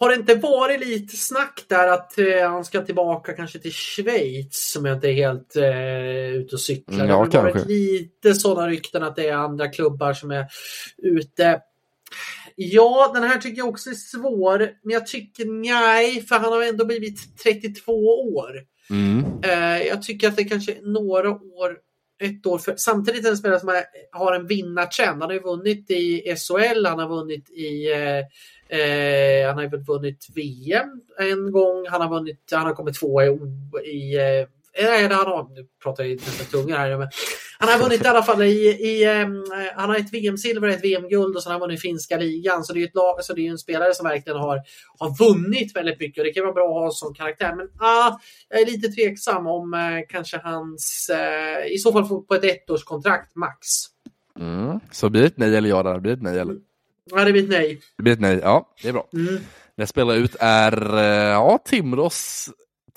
Har 0.00 0.08
det 0.08 0.14
inte 0.14 0.34
varit 0.34 0.80
lite 0.80 1.16
snack 1.16 1.64
där 1.68 1.88
att 1.88 2.18
eh, 2.18 2.50
han 2.50 2.64
ska 2.64 2.80
tillbaka 2.80 3.32
kanske 3.32 3.58
till 3.58 3.72
Schweiz 3.72 4.72
som 4.72 4.84
jag 4.84 4.96
inte 4.96 5.08
är 5.08 5.12
helt 5.12 5.56
eh, 5.56 6.36
ute 6.36 6.54
och 6.54 6.60
cyklar? 6.60 6.94
Mm, 6.94 7.06
det 7.06 7.14
har 7.14 7.28
ja, 7.32 7.42
varit 7.42 7.66
lite 7.66 8.34
sådana 8.34 8.68
rykten 8.68 9.02
att 9.02 9.16
det 9.16 9.28
är 9.28 9.34
andra 9.34 9.68
klubbar 9.68 10.12
som 10.12 10.30
är 10.30 10.46
ute. 10.98 11.60
Ja, 12.56 13.10
den 13.14 13.22
här 13.22 13.38
tycker 13.38 13.58
jag 13.58 13.68
också 13.68 13.90
är 13.90 13.94
svår, 13.94 14.58
men 14.58 14.92
jag 14.92 15.06
tycker 15.06 15.44
nej, 15.44 16.22
för 16.22 16.36
han 16.36 16.52
har 16.52 16.62
ändå 16.62 16.84
blivit 16.84 17.38
32 17.42 17.92
år. 18.36 18.52
Mm. 18.90 19.24
Eh, 19.42 19.86
jag 19.86 20.02
tycker 20.02 20.28
att 20.28 20.36
det 20.36 20.44
kanske 20.44 20.72
är 20.72 20.82
några 20.82 21.30
år, 21.30 21.76
ett 22.20 22.46
år 22.46 22.58
för, 22.58 22.74
samtidigt 22.76 23.26
är 23.26 23.30
en 23.30 23.36
spelare 23.36 23.60
som 23.60 23.82
har, 24.12 24.32
en 24.32 24.46
vinnartrend. 24.46 25.22
Han 25.22 25.30
har 25.30 25.32
ju 25.32 25.40
vunnit 25.40 25.90
i 25.90 26.34
SHL, 26.36 26.86
han 26.86 26.98
har 26.98 27.08
vunnit 27.08 27.50
i 27.50 27.92
eh, 27.92 28.18
eh, 28.78 29.46
han 29.46 29.56
har 29.56 29.62
ju 29.62 29.68
väl 29.68 29.84
vunnit 29.84 30.26
VM 30.34 31.00
en 31.18 31.52
gång. 31.52 31.86
Han 31.88 32.00
har, 32.00 32.08
vunnit, 32.08 32.40
han 32.52 32.66
har 32.66 32.74
kommit 32.74 32.94
tvåa 32.94 33.24
i, 33.24 33.28
i 33.84 34.16
eh, 34.16 34.46
Nej, 34.82 35.02
han 35.02 35.12
har, 35.12 35.48
nu 35.54 35.66
pratar 35.82 36.04
jag 36.04 36.16
nästan 36.16 36.46
tunga 36.46 36.78
här. 36.78 36.96
Men 36.96 37.08
han 37.62 37.68
har 37.68 37.78
vunnit 37.78 38.04
i 38.04 38.08
alla 38.08 38.22
fall 38.22 38.42
i, 38.42 38.68
i 38.68 39.04
ehm, 39.04 39.44
han 39.74 39.90
har 39.90 39.96
ett 39.96 40.12
VM-silver, 40.12 40.68
ett 40.68 40.84
VM-guld 40.84 41.36
och 41.36 41.42
sen 41.42 41.52
har 41.52 41.60
han 41.60 41.68
vunnit 41.68 41.80
finska 41.80 42.16
ligan. 42.16 42.64
Så 42.64 42.72
det 42.72 42.78
är 42.78 42.80
ju 42.80 42.86
ett 42.86 42.94
lag, 42.94 43.24
så 43.24 43.32
det 43.32 43.40
är 43.40 43.42
ju 43.42 43.50
en 43.50 43.58
spelare 43.58 43.94
som 43.94 44.08
verkligen 44.08 44.38
har, 44.38 44.60
har 44.98 45.26
vunnit 45.26 45.76
väldigt 45.76 46.00
mycket 46.00 46.18
och 46.18 46.24
det 46.24 46.32
kan 46.32 46.42
vara 46.42 46.52
bra 46.52 46.64
att 46.64 46.82
ha 46.82 46.90
som 46.90 47.14
karaktär. 47.14 47.54
Men 47.56 47.68
ah, 47.78 48.18
jag 48.48 48.60
är 48.60 48.66
lite 48.66 48.88
tveksam 48.88 49.46
om 49.46 49.74
eh, 49.74 49.80
kanske 50.08 50.38
hans, 50.38 51.10
eh, 51.12 51.72
i 51.72 51.78
så 51.78 51.92
fall 51.92 52.08
på 52.08 52.34
ett 52.34 52.44
ettårskontrakt 52.44 53.36
max. 53.36 53.66
Mm. 54.38 54.80
Så 54.90 55.10
blir 55.10 55.20
det 55.20 55.26
ett 55.26 55.38
nej 55.38 55.56
eller 55.56 55.68
ja? 55.68 55.82
Där? 55.82 55.98
Blir 55.98 56.12
det 56.12 56.16
ett 56.16 56.22
nej 56.22 56.38
eller? 56.38 56.56
Ja, 57.10 57.24
det 57.24 57.32
blir 57.32 57.42
ett 57.42 57.50
nej. 57.50 57.80
Det 57.96 58.02
blir 58.02 58.12
ett 58.12 58.20
nej, 58.20 58.40
ja 58.42 58.68
det 58.82 58.88
är 58.88 58.92
bra. 58.92 59.08
Mm. 59.12 59.38
Det 59.76 59.86
spelar 59.86 60.14
ut 60.14 60.36
är 60.40 60.98
eh, 60.98 61.30
ja, 61.30 61.58
Timrås, 61.64 62.50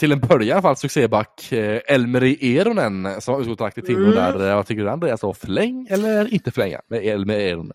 till 0.03 0.11
en 0.11 0.19
början 0.19 0.47
i 0.47 0.51
alla 0.51 0.61
fall, 0.61 0.75
succéback 0.77 1.51
eh, 1.51 1.81
Elmeri 1.87 2.57
Eronen 2.57 3.21
som 3.21 3.33
har 3.33 3.41
utkontrakt 3.41 3.77
i 3.77 3.81
Timrå 3.81 4.03
Mm. 4.11 4.15
där. 4.39 4.55
Vad 4.55 4.67
tycker 4.67 4.83
du 4.83 4.89
Andreas? 4.89 5.21
då? 5.21 5.33
Förläng 5.33 5.87
eller 5.89 6.33
inte 6.33 6.51
förlänga 6.51 6.81
med 6.89 7.05
Elmeri 7.05 7.49
Eronen? 7.49 7.73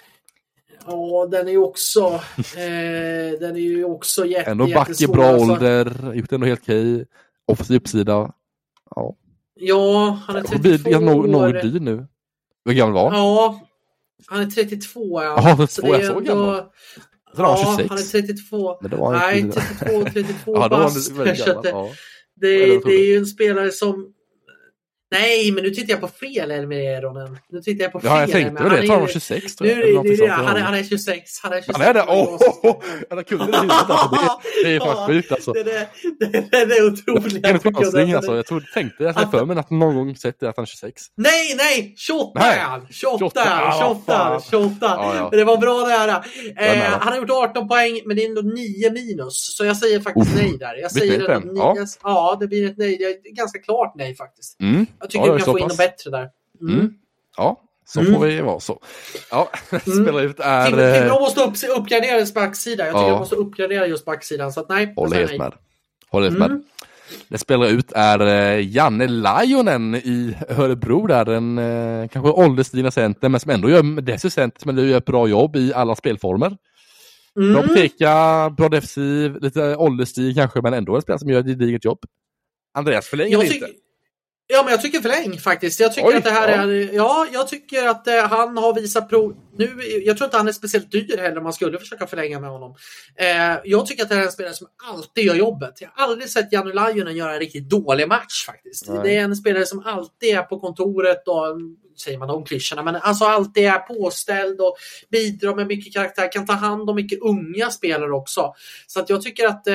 Ja, 0.87 1.29
den 1.31 1.49
är 1.49 1.53
ju 1.53 1.59
också, 1.59 2.01
eh, 2.37 3.39
den 3.41 3.57
är 3.57 3.61
ju 3.61 3.85
också 3.85 4.27
jätte, 4.27 4.51
Ändå 4.51 4.67
back 4.67 5.01
i 5.01 5.07
bra 5.07 5.25
alltså. 5.25 5.53
ålder, 5.53 6.13
gjort 6.15 6.33
ändå 6.33 6.47
helt 6.47 6.61
okej. 6.63 7.05
Offensiv 7.47 7.77
uppsida. 7.77 8.33
Ja, 8.97 9.15
Ja, 9.55 10.19
han 10.27 10.37
är 10.37 10.43
det 10.53 10.59
blir 10.59 10.79
32 10.79 11.01
något, 11.01 11.25
år. 11.27 11.29
något 11.29 11.63
dyr 11.63 11.81
nu. 11.81 12.07
Hur 12.65 12.73
gammal 12.73 12.95
var 12.95 13.11
han? 13.11 13.19
Ja, 13.21 13.61
han 14.27 14.41
är 14.41 14.47
32 14.47 15.23
ja. 15.23 15.35
Ja, 15.37 15.57
32, 15.57 15.67
Så 15.67 15.83
det 15.83 15.89
är 15.89 15.93
jag 15.93 16.05
ändå- 16.17 16.21
gammal. 16.21 16.63
Ja, 17.37 17.65
26. 17.77 17.89
han 17.91 17.99
är 17.99 18.03
32. 18.03 18.79
Men 18.81 18.91
det 18.91 18.97
var 18.97 19.15
han 19.15 19.29
Nej, 19.29 19.41
inte. 19.41 19.61
32, 19.61 20.05
32 20.13 20.53
Ja, 20.57 20.69
då 20.69 20.77
var 20.77 20.83
bast. 20.85 21.13
Ja. 21.65 21.91
Det, 22.40 22.85
det 22.85 22.94
är 22.94 23.06
ju 23.06 23.16
en 23.16 23.27
spelare 23.27 23.70
som... 23.70 24.15
Nej, 25.10 25.52
men 25.52 25.64
nu 25.64 25.70
tittar 25.70 25.93
jag 25.93 26.01
på 26.01 26.09
fel 26.09 26.51
Elmer 26.51 26.76
Eronen. 26.76 27.39
Nu 27.51 27.60
tittar 27.60 27.82
jag 27.85 27.93
på 27.93 28.01
fel. 28.01 28.10
Ja, 28.10 28.20
jag 28.20 28.30
tänkte 28.30 28.62
väl 28.62 28.72
det. 28.72 28.76
Jag 28.85 28.89
han 28.89 28.97
är 28.97 29.01
var 29.01 29.06
ju- 29.06 29.12
26. 29.12 29.56
Tror 29.56 29.68
Nu, 29.68 29.72
jag, 29.74 29.80
är 29.80 29.86
det- 29.86 30.02
nu, 30.02 30.09
är 30.09 30.10
det- 30.12 30.16
sånt. 30.16 30.30
han, 30.30 30.56
är, 30.56 30.60
han 30.60 30.74
är 30.74 30.82
26. 30.82 31.40
Han 31.43 31.52
är 31.52 31.56
26. 31.56 31.78
Han 31.78 31.86
är 31.89 31.94
det? 31.94 32.01
Det 32.01 32.06
Åh! 32.09 32.36
Oh, 32.62 32.82
han 33.10 33.24
kunde 33.24 33.47
det 33.47 33.59
alltså. 33.59 34.10
Det, 34.62 34.68
det 34.68 34.74
är 34.76 34.80
fan 34.80 34.89
Ja, 34.97 35.06
sjukt 35.06 35.32
alltså. 35.32 35.52
Det, 35.59 35.62
det, 35.62 35.89
det, 36.51 36.64
det 36.64 36.74
är 36.74 36.86
otroligt. 36.86 37.43
Det 37.43 37.48
är 37.48 37.52
en 37.66 37.74
chansning 37.74 38.12
alltså. 38.12 38.36
Jag 38.36 38.47
tror, 38.47 38.64
tänkte, 38.74 39.05
jag 39.05 39.12
hade 39.12 39.30
för 39.30 39.44
mig 39.44 39.59
att 39.59 39.70
någon 39.70 39.94
gång 39.94 40.16
sett 40.16 40.40
det 40.40 40.48
att 40.48 40.56
han 40.56 40.62
är 40.62 40.66
26. 40.66 41.02
Nej, 41.16 41.55
nej! 41.56 41.94
28 41.97 42.40
Nej. 42.40 42.59
är 42.59 42.62
han! 42.62 42.86
28, 42.90 43.18
28, 43.18 43.40
ah, 43.44 43.78
28, 43.80 44.30
vad 44.30 44.44
28. 44.44 44.76
Ja, 44.80 45.12
ja. 45.16 45.28
Men 45.30 45.39
det 45.39 45.44
var 45.44 45.56
bra 45.56 45.86
nära. 45.89 46.24
Eh, 46.56 46.85
han 47.01 47.12
har 47.12 47.16
gjort 47.16 47.30
18 47.30 47.68
poäng, 47.68 48.01
men 48.06 48.16
det 48.16 48.24
är 48.24 48.28
ändå 48.28 48.43
9 48.43 48.90
minus. 48.90 49.56
Så 49.56 49.64
jag 49.64 49.76
säger 49.76 50.01
faktiskt 50.01 50.35
nej 50.36 50.56
där. 50.59 50.74
Jag 50.74 50.90
det 50.94 50.98
säger 51.01 51.28
ändå 51.28 51.52
Ja. 51.56 51.76
ja. 52.02 52.36
det 52.40 52.47
blir 52.47 52.66
ett 52.66 52.74
nej. 52.78 52.97
Det 52.98 53.05
är 53.28 53.35
ganska 53.35 53.59
klart 53.59 53.93
nej 53.97 54.16
faktiskt. 54.16 54.56
Mm. 54.99 55.01
Jag 55.01 55.11
tycker 55.11 55.27
Ja, 55.27 55.33
vi 55.33 55.39
kan 55.43 55.53
få 55.53 55.59
in 55.59 55.65
något 55.69 55.77
bättre 55.79 56.11
där. 56.11 56.29
Mm. 56.61 56.75
Mm. 56.75 56.95
Ja, 57.37 57.61
så 57.87 58.01
Mm. 58.01 58.15
får 58.15 58.20
vi 58.27 58.41
vara 58.41 58.61
så. 58.61 58.81
Ja, 59.31 59.51
spelar 59.81 60.20
ut 60.23 60.41
är... 60.41 60.79
Eh, 60.79 61.01
Timrå 61.03 61.20
måste 61.20 61.41
upp, 61.41 61.79
uppgradera 61.79 62.27
sin 62.27 62.35
backsida. 62.35 62.87
Jag 62.87 62.95
tycker 62.95 63.07
Ja. 63.07 63.12
de 63.12 63.19
måste 63.19 63.35
uppgradera 63.37 63.87
just 63.87 64.05
backsidan. 64.05 64.53
Så 64.53 64.61
att 64.61 64.69
nej, 64.69 64.93
jag 64.97 65.03
Håller 65.03 65.16
helt 65.16 65.31
nej. 65.31 65.39
med. 65.39 65.53
Håller 66.11 66.27
helt 66.31 66.37
Mm. 66.45 66.53
med. 66.53 66.62
Det 67.29 67.39
spelar 67.39 67.66
ut 67.66 67.93
är 67.95 68.20
eh, 68.27 68.66
Janne 68.77 69.07
Lajonen 69.09 69.95
i 69.95 70.37
Örebro 70.49 71.07
där, 71.07 71.27
en 71.27 71.59
eh, 71.59 72.09
kanske 72.09 72.31
ålderstigna 72.31 72.91
center 72.91 73.29
men 73.29 73.41
som 73.41 73.51
ändå 73.51 73.70
gör, 73.70 74.01
dessutom 74.01 74.31
center 74.31 74.69
ändå 74.69 74.83
gör 74.85 74.99
ett 74.99 75.05
bra 75.05 75.29
jobb 75.29 75.57
i 75.57 75.75
alla 75.75 75.97
spelformer. 75.97 76.57
Mm. 77.37 77.69
peka, 77.75 78.51
bra 78.57 78.69
defensiv, 78.69 79.37
lite 79.41 79.77
ålderstig 79.77 80.37
kanske 80.37 80.61
men 80.62 80.75
ändå 80.75 80.97
en 80.97 81.03
spelare 81.03 81.19
som 81.19 81.29
gör 81.31 81.41
ett 81.41 81.47
gediget 81.47 81.85
jobb. 81.85 81.99
Andreas 82.75 83.07
förlänger 83.07 83.33
Jag 83.33 83.45
inte. 83.45 83.66
Ja, 84.49 84.62
men 84.62 84.70
jag 84.70 84.83
tycker 84.83 85.01
förläng 85.01 85.39
faktiskt. 85.39 85.81
Jag 85.81 85.95
tycker 85.95 86.09
Oj, 86.09 86.15
att 86.15 86.25
det 86.25 86.31
här 86.31 86.49
ja. 86.49 86.62
är... 86.62 86.95
Ja, 86.95 87.27
jag 87.33 87.49
tycker 87.49 87.87
att 87.87 88.07
eh, 88.07 88.27
han 88.27 88.57
har 88.57 88.75
visat 88.75 89.09
prov. 89.09 89.37
Nu, 89.57 89.83
jag 90.05 90.16
tror 90.16 90.27
inte 90.27 90.37
han 90.37 90.49
är 90.49 90.53
speciellt 90.53 90.91
dyr 90.91 91.19
heller 91.19 91.39
om 91.39 91.45
man 91.45 91.53
skulle 91.53 91.79
försöka 91.79 92.07
förlänga 92.07 92.41
med 92.41 92.51
honom. 92.51 92.75
Eh, 93.16 93.57
jag 93.65 93.87
tycker 93.87 94.03
att 94.03 94.09
det 94.09 94.15
här 94.15 94.23
är 94.23 94.27
en 94.27 94.33
spelare 94.33 94.55
som 94.55 94.66
alltid 94.93 95.25
gör 95.25 95.35
jobbet. 95.35 95.81
Jag 95.81 95.89
har 95.95 96.05
aldrig 96.05 96.29
sett 96.29 96.53
Janne 96.53 96.73
Lajunen 96.73 97.16
göra 97.16 97.33
en 97.33 97.41
riktigt 97.41 97.69
dålig 97.69 98.09
match 98.09 98.47
faktiskt. 98.47 98.89
Nej. 98.89 99.01
Det 99.03 99.16
är 99.16 99.25
en 99.25 99.37
spelare 99.37 99.66
som 99.66 99.83
alltid 99.87 100.37
är 100.37 100.43
på 100.43 100.61
kontoret 100.61 101.29
och 101.29 101.57
säger 102.01 102.19
man 102.19 102.29
de 102.29 102.45
klyschorna, 102.45 102.83
men 102.83 102.97
alltså 102.97 103.25
alltid 103.25 103.65
är 103.65 103.79
påställd 103.79 104.61
och 104.61 104.77
bidrar 105.11 105.55
med 105.55 105.66
mycket 105.66 105.93
karaktär, 105.93 106.33
kan 106.33 106.47
ta 106.47 106.53
hand 106.53 106.91
om 106.91 106.97
mycket 106.97 107.19
unga 107.23 107.70
spelare 107.70 108.12
också. 108.12 108.55
Så 108.87 109.01
att 109.01 109.11
jag 109.11 109.23
tycker 109.23 109.47
att 109.47 109.66
eh, 109.66 109.75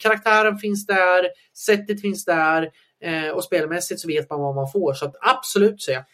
karaktären 0.00 0.58
finns 0.58 0.86
där, 0.86 1.26
sättet 1.56 2.00
finns 2.00 2.24
där 2.24 2.68
eh, 3.02 3.28
och 3.34 3.44
spelmässigt 3.44 4.00
så 4.00 4.08
vet 4.08 4.30
man 4.30 4.40
vad 4.40 4.54
man 4.54 4.70
får. 4.72 4.94
Så 4.94 5.04
att 5.04 5.14
absolut 5.20 5.82
säger 5.82 5.98
jag. 5.98 6.04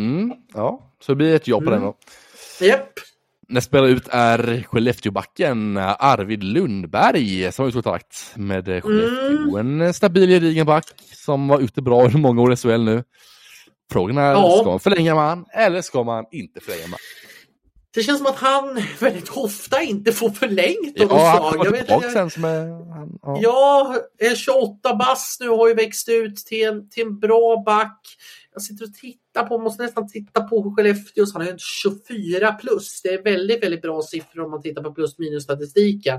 Mm, 0.00 0.32
ja, 0.54 0.92
så 1.00 1.12
det 1.12 1.16
blir 1.16 1.34
ett 1.34 1.48
jobb 1.48 1.64
på 1.64 1.70
Mm. 1.70 1.82
den 1.82 1.92
då. 2.60 2.66
Japp. 2.66 2.88
Nästa 3.48 3.68
spelare 3.68 3.90
ut 3.90 4.08
är 4.10 4.62
Skellefteåbacken 4.62 5.76
Arvid 5.98 6.42
Lundberg 6.44 7.52
som 7.52 7.62
har 7.62 7.68
utkontrakt 7.68 8.32
med 8.36 8.68
eh, 8.68 8.80
Skellefteå. 8.80 9.56
En 9.58 9.94
stabil 9.94 10.28
gedigen 10.28 10.66
back 10.66 10.84
som 11.24 11.48
var 11.48 11.60
ute 11.60 11.82
bra 11.82 12.04
under 12.04 12.18
många 12.18 12.42
år 12.42 12.52
i 12.52 12.56
SHL 12.56 12.82
nu. 12.84 13.04
Frågan 13.92 14.18
är, 14.18 14.30
Ja. 14.32 14.56
ska 14.60 14.70
man 14.70 14.80
förlänga 14.80 15.14
man 15.14 15.44
eller 15.52 15.82
ska 15.82 16.02
man 16.02 16.24
inte 16.32 16.60
förlänga 16.60 16.86
man? 16.88 16.98
Det 17.94 18.02
känns 18.02 18.18
som 18.18 18.26
att 18.26 18.36
han 18.36 18.82
väldigt 19.00 19.28
ofta 19.30 19.82
inte 19.82 20.12
får 20.12 20.30
förlängt 20.30 21.00
av 21.00 21.06
Ja, 21.10 21.40
något 21.40 21.52
slag. 21.52 21.66
Jag 21.66 21.72
vet 21.72 21.90
inte. 21.90 22.10
sen 22.10 22.30
som 22.30 22.44
är... 22.44 22.66
Han, 22.94 23.18
ja. 23.22 23.38
Ja, 23.40 23.96
är 24.18 24.34
28 24.34 24.94
bass 24.94 25.36
nu 25.40 25.48
har 25.48 25.68
ju 25.68 25.74
växt 25.74 26.08
ut 26.08 26.36
till 26.36 26.66
en, 26.66 26.88
till 26.88 27.06
en 27.06 27.18
bra 27.18 27.62
back. 27.66 28.00
Jag 28.52 28.62
sitter 28.62 28.84
och 28.84 28.94
tittar 28.94 29.46
på, 29.46 29.58
måste 29.58 29.82
nästan 29.82 30.08
titta 30.08 30.42
på 30.42 30.74
Skellefteås. 30.76 31.32
Han 31.32 31.42
har 31.42 31.50
en 31.50 31.58
24 31.58 32.52
plus. 32.52 33.02
Det 33.02 33.08
är 33.08 33.22
väldigt, 33.22 33.62
väldigt 33.62 33.82
bra 33.82 34.02
siffror 34.02 34.44
om 34.44 34.50
man 34.50 34.62
tittar 34.62 34.82
på 34.82 34.94
plus 34.94 35.18
minus 35.18 35.44
statistiken. 35.44 36.16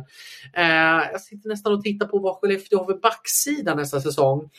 Eh, 0.53 1.11
jag 1.11 1.21
sitter 1.21 1.49
nästan 1.49 1.73
och 1.73 1.83
tittar 1.83 2.07
på 2.07 2.19
vad 2.19 2.35
Skellefteå 2.35 2.79
har 2.79 2.85
för 2.85 2.99
backsida 2.99 3.75
nästa 3.75 4.01
säsong. 4.01 4.49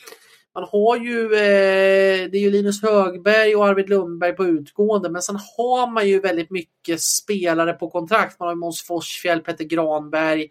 Man 0.57 0.67
har 0.71 0.97
ju, 0.97 1.23
eh, 1.23 2.29
det 2.31 2.37
är 2.37 2.39
ju 2.39 2.51
Linus 2.51 2.81
Högberg 2.81 3.55
och 3.55 3.67
Arvid 3.67 3.89
Lundberg 3.89 4.35
på 4.35 4.45
utgående, 4.45 5.09
men 5.09 5.21
sen 5.21 5.35
har 5.57 5.91
man 5.91 6.07
ju 6.07 6.19
väldigt 6.19 6.51
mycket 6.51 7.01
spelare 7.01 7.73
på 7.73 7.89
kontrakt. 7.89 8.39
Man 8.39 8.47
har 8.47 8.55
ju 8.55 8.59
Måns 8.59 8.81
Forsfjäll, 8.81 9.39
Petter 9.39 9.63
Granberg, 9.63 10.47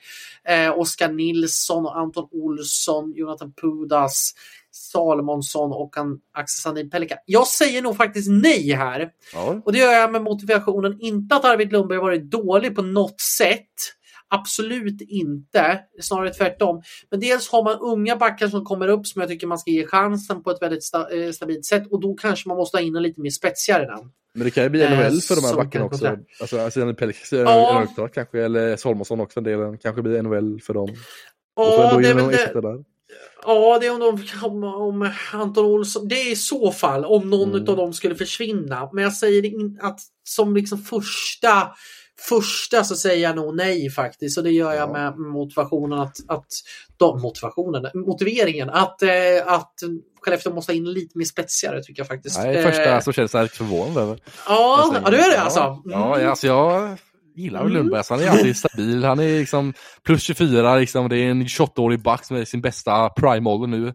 eh, 0.48 0.78
Oskar 0.78 1.12
Nilsson, 1.12 1.86
och 1.86 1.98
Anton 1.98 2.28
Olsson, 2.32 3.12
Jonathan 3.16 3.52
Pudas, 3.52 4.34
Salomonsson 4.70 5.72
och 5.72 5.94
Axel 6.32 6.60
Sandin 6.60 6.90
Pelika. 6.90 7.16
Jag 7.24 7.46
säger 7.46 7.82
nog 7.82 7.96
faktiskt 7.96 8.28
nej 8.30 8.72
här. 8.72 9.10
Ja. 9.34 9.60
Och 9.64 9.72
det 9.72 9.78
gör 9.78 9.92
jag 9.92 10.12
med 10.12 10.22
motivationen, 10.22 10.96
inte 11.00 11.36
att 11.36 11.44
Arvid 11.44 11.72
Lundberg 11.72 11.98
varit 11.98 12.30
dålig 12.30 12.76
på 12.76 12.82
något 12.82 13.20
sätt. 13.20 13.74
Absolut 14.28 15.00
inte, 15.00 15.80
snarare 16.00 16.30
tvärtom. 16.34 16.82
Men 17.10 17.20
dels 17.20 17.48
har 17.48 17.64
man 17.64 17.78
unga 17.80 18.16
backar 18.16 18.48
som 18.48 18.64
kommer 18.64 18.88
upp 18.88 19.06
som 19.06 19.20
jag 19.20 19.28
tycker 19.28 19.46
man 19.46 19.58
ska 19.58 19.70
ge 19.70 19.86
chansen 19.86 20.42
på 20.42 20.50
ett 20.50 20.62
väldigt 20.62 20.84
sta 20.84 21.10
eh, 21.16 21.30
stabilt 21.32 21.64
sätt 21.64 21.82
och 21.90 22.00
då 22.00 22.14
kanske 22.14 22.48
man 22.48 22.56
måste 22.58 22.76
ha 22.76 22.82
in 22.82 22.96
en 22.96 23.02
lite 23.02 23.20
mer 23.20 23.30
spetsigare 23.30 23.86
den. 23.86 24.10
Men 24.34 24.44
det 24.44 24.50
kan 24.50 24.62
ju 24.64 24.70
bli 24.70 24.82
Eh, 24.82 24.90
NHL 24.90 25.20
för 25.20 25.34
de 25.36 25.44
här 25.44 25.54
backarna 25.54 25.84
också. 25.84 26.16
Alltså, 26.40 26.60
alltså 26.60 26.80
en 26.80 26.94
Pelix 26.94 27.32
Ja. 27.32 27.86
kanske, 28.14 28.44
eller 28.44 28.76
Solmonsson 28.76 29.20
också 29.20 29.40
en 29.40 29.44
del. 29.44 29.76
Kanske 29.82 30.02
blir 30.02 30.22
NHL 30.22 30.60
för 30.60 30.74
dem. 30.74 30.88
Ja, 31.56 31.98
det 32.00 32.08
är 32.08 32.14
väl 32.14 32.26
det. 32.26 32.60
där. 32.60 32.84
Ja, 33.44 33.78
det 33.80 33.86
är 33.86 33.90
om, 33.92 34.00
de, 34.00 34.46
om, 34.46 34.64
om 34.64 35.10
Anton 35.32 35.64
Olsson. 35.66 36.08
Det 36.08 36.14
är 36.14 36.32
i 36.32 36.36
så 36.36 36.72
fall 36.72 37.04
om 37.04 37.30
någon 37.30 37.48
Mm. 37.54 37.68
av 37.68 37.76
dem 37.76 37.92
skulle 37.92 38.14
försvinna. 38.14 38.90
Men 38.92 39.04
jag 39.04 39.12
säger 39.12 39.44
in, 39.44 39.78
att 39.82 40.00
som 40.24 40.56
liksom 40.56 40.78
första 40.78 41.68
Första 42.20 42.84
så 42.84 42.96
säger 42.96 43.22
jag 43.22 43.36
nog 43.36 43.56
nej 43.56 43.90
faktiskt 43.90 44.38
och 44.38 44.44
det 44.44 44.50
gör 44.50 44.72
jag 44.74 44.88
Ja. 44.88 44.92
med 44.92 45.18
motivationen 45.18 45.98
att, 45.98 46.16
att 46.28 46.46
de, 46.96 47.20
motivationen, 47.22 47.86
motiveringen 47.94 48.70
att, 48.70 49.02
eh, 49.02 49.08
att 49.46 49.72
Skellefteå 50.20 50.54
måste 50.54 50.72
ha 50.72 50.76
in 50.76 50.92
lite 50.92 51.18
mer 51.18 51.24
spetsigare 51.24 51.82
tycker 51.82 52.00
jag 52.00 52.06
faktiskt. 52.08 52.38
Nej, 52.38 52.62
första 52.62 52.84
Eh, 52.94 53.00
så 53.00 53.12
känns 53.12 53.34
lite 53.34 53.48
förvånad 53.56 53.96
över. 54.02 54.18
ja, 54.48 54.90
Jag 54.94 55.02
ja, 55.04 55.10
du 55.10 55.16
är 55.16 55.30
det 55.30 55.34
ja, 55.36 55.40
alltså? 55.40 55.82
Ja, 55.84 56.14
Mm. 56.16 56.28
alltså 56.30 56.46
jag 56.46 56.98
gillar 57.36 57.62
väl 57.62 57.70
Mm. 57.70 57.82
Lundberg. 57.82 58.04
Så 58.04 58.14
han 58.14 58.22
är 58.22 58.28
alltid 58.28 58.56
stabil. 58.66 59.04
Han 59.04 59.20
är 59.20 59.38
liksom 59.38 59.72
plus 60.04 60.22
24, 60.22 60.76
liksom. 60.76 61.08
det 61.08 61.16
är 61.18 61.30
en 61.30 61.42
28-årig 61.46 62.02
back 62.02 62.24
som 62.24 62.36
är 62.36 62.44
sin 62.44 62.60
bästa 62.60 63.08
prime-ålder 63.08 63.66
nu. 63.66 63.94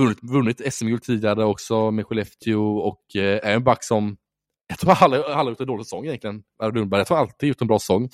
Vunnit, 0.00 0.18
vunnit 0.22 0.74
SM-guld 0.74 1.02
tidigare 1.02 1.44
också 1.44 1.90
med 1.90 2.06
Skellefteå 2.06 2.78
och 2.78 3.00
eh, 3.16 3.40
är 3.50 3.52
en 3.54 3.64
back 3.64 3.84
som 3.84 4.16
jag 4.68 4.78
tror 4.78 4.92
han 4.92 5.12
har 5.12 5.50
gjort 5.50 5.60
en 5.60 5.66
dålig 5.66 5.86
säsong 5.86 6.06
egentligen. 6.06 6.42
Lundberg. 6.74 7.00
Jag 7.00 7.06
tror 7.06 7.18
alltid 7.18 7.48
gjort 7.48 7.60
en 7.60 7.66
bra 7.66 7.78
säsong. 7.78 8.08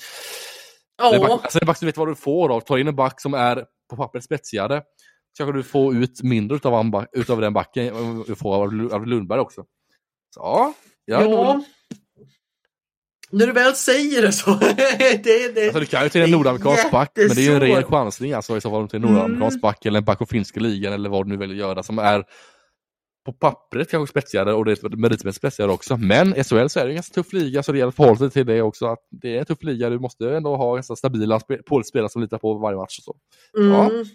Det 0.97 1.15
är 1.15 1.19
back, 1.19 1.31
alltså 1.31 1.59
det 1.59 1.63
är 1.63 1.65
back 1.65 1.77
som 1.77 1.85
vet 1.85 1.97
vad 1.97 2.07
du 2.07 2.15
får 2.15 2.49
av. 2.55 2.59
Ta 2.59 2.79
in 2.79 2.87
en 2.87 2.95
back 2.95 3.21
som 3.21 3.33
är 3.33 3.65
på 3.89 3.95
pappret 3.95 4.23
spetsigare. 4.23 4.81
Så 5.37 5.43
kanske 5.43 5.57
du 5.59 5.63
får 5.63 5.95
ut 5.95 6.23
mindre 6.23 6.55
utav, 6.57 6.73
en 6.73 6.91
back, 6.91 7.09
utav 7.11 7.41
den 7.41 7.53
backen 7.53 7.93
och 7.93 8.25
du 8.27 8.35
får 8.35 8.55
av, 8.55 8.71
Lu- 8.73 8.93
av 8.93 9.07
Lundberg 9.07 9.39
också. 9.39 9.61
Så 10.35 10.39
ja, 10.41 10.73
ja. 11.05 11.63
När 13.31 13.47
du 13.47 13.53
väl 13.53 13.75
säger 13.75 14.21
det 14.21 14.31
så. 14.31 14.53
det, 15.23 15.23
det, 15.55 15.63
Alltså 15.63 15.79
du 15.79 15.85
kan 15.85 16.03
ju 16.03 16.09
till 16.09 16.21
en 16.21 16.31
nordamerikansk 16.31 16.91
back, 16.91 17.11
men 17.15 17.27
det 17.27 17.41
är 17.41 17.45
ju 17.45 17.53
en 17.53 17.59
ren 17.61 17.83
chansning 17.83 18.33
alltså 18.33 18.57
i 18.57 18.61
så 18.61 18.69
fall 18.69 18.89
till 18.89 18.97
en 18.97 19.03
Mm. 19.03 19.13
nordamerikansk 19.15 19.61
back 19.61 19.85
eller 19.85 19.97
en 19.99 20.05
back 20.05 20.19
på 20.19 20.25
finska 20.25 20.59
ligan 20.59 20.93
eller 20.93 21.09
vad 21.09 21.25
du 21.25 21.29
nu 21.29 21.37
väljer 21.37 21.55
göra 21.57 21.83
som 21.83 21.99
är 21.99 22.23
på 23.25 23.33
pappret 23.33 23.91
kanske 23.91 24.11
spetsigare 24.11 24.53
och 24.53 24.65
det 24.65 24.71
är 24.71 24.95
meritmässigt 24.95 25.37
spetsigare 25.41 25.71
också. 25.71 25.97
Men 25.97 26.33
SHL 26.43 26.67
så 26.67 26.79
är 26.79 26.83
det 26.85 26.91
en 26.91 26.95
ganska 26.95 27.13
tuff 27.13 27.33
liga 27.33 27.63
så 27.63 27.71
det 27.71 27.77
gäller 27.77 27.89
att 27.89 27.95
förhålla 27.95 28.17
sig 28.17 28.29
till 28.29 28.45
det 28.45 28.61
också. 28.61 28.85
Att 28.85 29.07
det 29.09 29.35
är 29.35 29.39
en 29.39 29.45
tuff 29.45 29.63
liga, 29.63 29.89
du 29.89 29.99
måste 29.99 30.29
ändå 30.35 30.55
ha 30.55 30.75
ganska 30.75 30.95
stabila 30.95 31.37
spe- 31.37 31.61
pålspelare 31.65 32.09
som 32.09 32.21
litar 32.21 32.37
på 32.37 32.53
varje 32.53 32.77
match. 32.77 32.97
Och 32.97 33.03
så. 33.03 33.15
Ja. 33.53 33.89
Mm. 33.89 34.05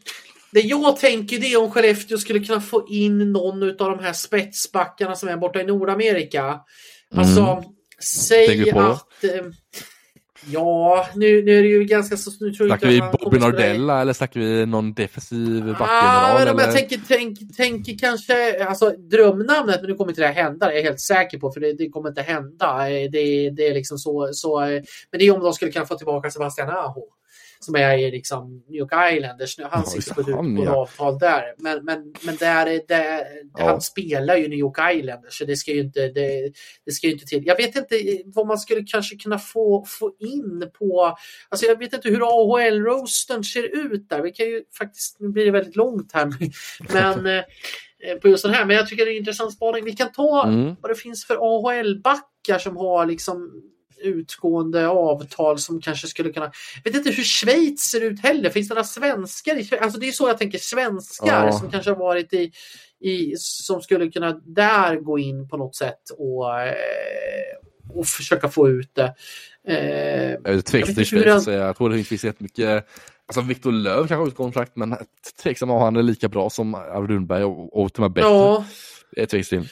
Det 0.52 0.60
jag 0.60 0.96
tänker 0.96 1.38
det 1.38 1.52
är 1.52 1.62
om 1.62 1.70
Skellefteå 1.70 2.18
skulle 2.18 2.40
kunna 2.40 2.60
få 2.60 2.86
in 2.90 3.32
någon 3.32 3.62
av 3.62 3.76
de 3.76 3.98
här 3.98 4.12
spetsbackarna 4.12 5.14
som 5.16 5.28
är 5.28 5.36
borta 5.36 5.60
i 5.60 5.64
Nordamerika. 5.64 6.60
Alltså, 7.14 7.40
Mm. 7.40 7.64
Säg 8.00 8.70
att... 8.70 9.24
Ja, 10.46 11.06
nu, 11.14 11.42
nu 11.44 11.58
är 11.58 11.62
det 11.62 11.68
ju 11.68 11.84
ganska 11.84 12.16
så... 12.16 12.30
Nu 12.40 12.52
tror 12.52 12.66
Snackar 12.66 12.88
vi 12.88 13.00
Bobby 13.00 13.38
Nordella 13.38 14.00
eller 14.00 14.12
snackar 14.12 14.40
vi 14.40 14.66
någon 14.66 14.94
defensiv 14.94 15.64
Ah, 15.68 15.78
backgeneral? 15.78 16.38
men 16.38 16.54
om 16.54 16.58
jag 16.58 16.72
tänker, 16.76 17.00
tänk, 17.08 17.56
tänker 17.56 17.98
kanske, 17.98 18.64
alltså 18.64 18.90
drömnamnet, 18.90 19.80
men 19.80 19.90
nu 19.90 19.96
kommer 19.96 20.10
inte 20.12 20.22
det 20.22 20.26
här 20.26 20.34
hända, 20.42 20.66
det 20.66 20.72
är 20.72 20.76
jag 20.76 20.82
helt 20.82 21.00
säker 21.00 21.38
på, 21.38 21.52
för 21.52 21.60
det, 21.60 21.72
det 21.72 21.88
kommer 21.88 22.08
inte 22.08 22.22
hända. 22.22 22.90
Eh, 22.90 23.10
Det, 23.10 23.50
det 23.50 23.66
är 23.68 23.74
liksom 23.74 23.98
så, 23.98 24.28
så, 24.32 24.62
eh, 24.62 24.68
men 25.10 25.18
det 25.18 25.24
är 25.24 25.34
om 25.34 25.40
de 25.42 25.52
skulle 25.52 25.72
kunna 25.72 25.86
få 25.86 25.94
tillbaka 25.94 26.30
Sebastian 26.30 26.68
Aho. 26.70 27.02
Som 27.60 27.74
är 27.76 27.98
i 27.98 28.10
liksom 28.10 28.62
New 28.68 28.78
York 28.80 29.14
Islanders 29.16 29.58
nu. 29.58 29.64
Han 29.64 29.82
Ja, 29.86 29.90
sitter 29.90 30.14
på 30.14 30.20
ett 30.20 30.36
han, 30.36 30.56
ja. 30.56 30.76
avtal 30.76 31.18
där. 31.18 31.42
Men, 31.58 31.84
men, 31.84 32.14
men 32.22 32.36
där, 32.36 32.66
är 32.66 32.80
det, 32.88 33.26
Ja. 33.58 33.64
han 33.64 33.80
spelar 33.80 34.36
ju 34.36 34.48
New 34.48 34.58
York 34.58 34.78
Islanders 34.94 35.38
så 35.38 35.44
det 35.44 35.56
ska 35.56 35.72
ju 35.72 35.80
inte, 35.80 36.08
det, 36.08 36.52
det 36.86 36.92
ska 36.92 37.06
ju 37.06 37.12
inte 37.12 37.26
till. 37.26 37.46
Jag 37.46 37.56
vet 37.56 37.76
inte 37.76 37.96
vad 38.24 38.46
man 38.46 38.58
skulle 38.58 38.82
kanske 38.86 39.16
kunna 39.16 39.38
få, 39.38 39.84
få 39.88 40.12
in 40.18 40.70
på 40.78 41.16
Alltså 41.48 41.66
jag 41.66 41.78
vet 41.78 41.92
inte 41.92 42.08
hur 42.08 42.20
AHL-roastern 42.22 43.44
ser 43.44 43.76
ut 43.92 44.08
där. 44.08 44.22
Vi 44.22 44.30
kan 44.32 44.46
ju 44.46 44.62
faktiskt, 44.78 45.20
nu 45.20 45.28
blir 45.28 45.44
det 45.44 45.50
väldigt 45.50 45.76
långt 45.76 46.12
här, 46.12 46.26
men 46.92 47.26
eh, 47.26 48.14
på 48.22 48.28
just 48.28 48.42
den 48.44 48.54
här. 48.54 48.64
Men 48.64 48.76
jag 48.76 48.88
tycker 48.88 49.04
det 49.04 49.10
är 49.10 49.12
en 49.12 49.18
intressant 49.18 49.52
spaning. 49.54 49.84
Vi 49.84 49.92
kan 49.92 50.12
ta 50.12 50.44
Mm. 50.46 50.76
vad 50.80 50.90
det 50.90 50.94
finns 50.94 51.24
för 51.26 51.36
AHL-backar 51.36 52.58
som 52.58 52.76
har 52.76 53.06
liksom 53.06 53.62
utgående 54.00 54.88
avtal 54.88 55.58
som 55.58 55.80
kanske 55.80 56.06
skulle 56.08 56.32
kunna... 56.32 56.50
Jag 56.84 56.92
vet 56.92 56.98
inte 57.06 57.16
hur 57.16 57.24
Schweiz 57.24 57.80
ser 57.80 58.00
ut 58.00 58.20
heller. 58.20 58.50
Finns 58.50 58.68
det 58.68 58.74
några 58.74 58.84
svenskar 58.84 59.56
i 59.56 59.64
Schweiz? 59.64 59.82
Alltså 59.82 60.00
det 60.00 60.08
är 60.08 60.12
så 60.12 60.28
jag 60.28 60.38
tänker, 60.38 60.58
svenskar 60.58 61.46
Ja. 61.46 61.52
som 61.52 61.70
kanske 61.70 61.90
har 61.90 61.98
varit 61.98 62.32
i, 62.32 62.52
i 63.00 63.34
som 63.36 63.80
skulle 63.82 64.10
kunna 64.10 64.40
där 64.44 64.96
gå 64.96 65.18
in 65.18 65.48
på 65.48 65.56
något 65.56 65.76
sätt 65.76 66.10
och, 66.18 66.60
eh, 66.60 66.74
och 67.94 68.06
försöka 68.06 68.48
få 68.48 68.68
ut 68.68 68.94
det. 68.94 69.14
Eh, 69.68 70.30
Jag 70.44 70.46
är 70.54 70.60
tveksam 70.60 70.94
till 70.94 71.06
Schweiz. 71.06 71.46
Jag 71.46 71.76
tror 71.76 71.90
det 71.90 72.04
finns 72.04 72.24
jättemycket 72.24 72.86
Alltså 73.26 73.40
Victor 73.40 73.72
Löv 73.72 73.98
kanske 73.98 74.14
har 74.14 74.30
kontrakt 74.30 74.76
men 74.76 74.96
tveksam 75.42 75.70
om 75.70 75.82
han 75.82 75.96
är 75.96 76.02
lika 76.02 76.28
bra 76.28 76.50
som 76.50 76.74
Arvid 76.74 77.10
Lundberg 77.10 77.44
och, 77.44 77.82
och 77.82 77.92
till 77.92 78.02
och 78.04 78.10
med 78.10 78.12
bättre. 78.12 78.28
ja, 78.28 78.64
Det 79.12 79.22
är 79.22 79.26
tveksam. 79.26 79.64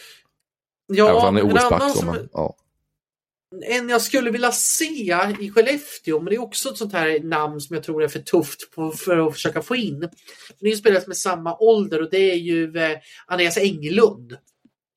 Ja, 0.86 1.20
han 1.24 1.36
är 1.36 1.43
OS-back 1.43 1.97
som, 1.97 2.07
men, 2.07 2.28
ja. 2.32 2.57
En 3.62 3.89
jag 3.89 4.03
skulle 4.03 4.31
vilja 4.31 4.53
se 4.53 5.12
i 5.41 5.51
Skellefteå, 5.51 6.20
men 6.20 6.31
det 6.31 6.35
är 6.35 6.43
också 6.43 6.69
ett 6.69 6.77
sånt 6.77 6.93
här 6.93 7.20
namn 7.20 7.61
som 7.61 7.74
jag 7.74 7.85
tror 7.85 8.03
är 8.03 8.09
för 8.09 8.19
tufft 8.19 8.70
på, 8.74 8.91
för 8.91 9.27
att 9.27 9.33
försöka 9.33 9.62
få 9.62 9.77
in. 9.77 10.01
Det 10.61 10.66
är 10.66 10.70
ju 10.70 10.77
spelare 10.77 11.01
som 11.01 11.11
är 11.11 11.15
samma 11.15 11.57
ålder 11.57 12.03
och 12.03 12.11
det 12.11 12.31
är 12.33 12.37
ju 12.37 12.77
eh, 12.77 12.99
Andreas 13.27 13.59
Englund. 13.59 14.33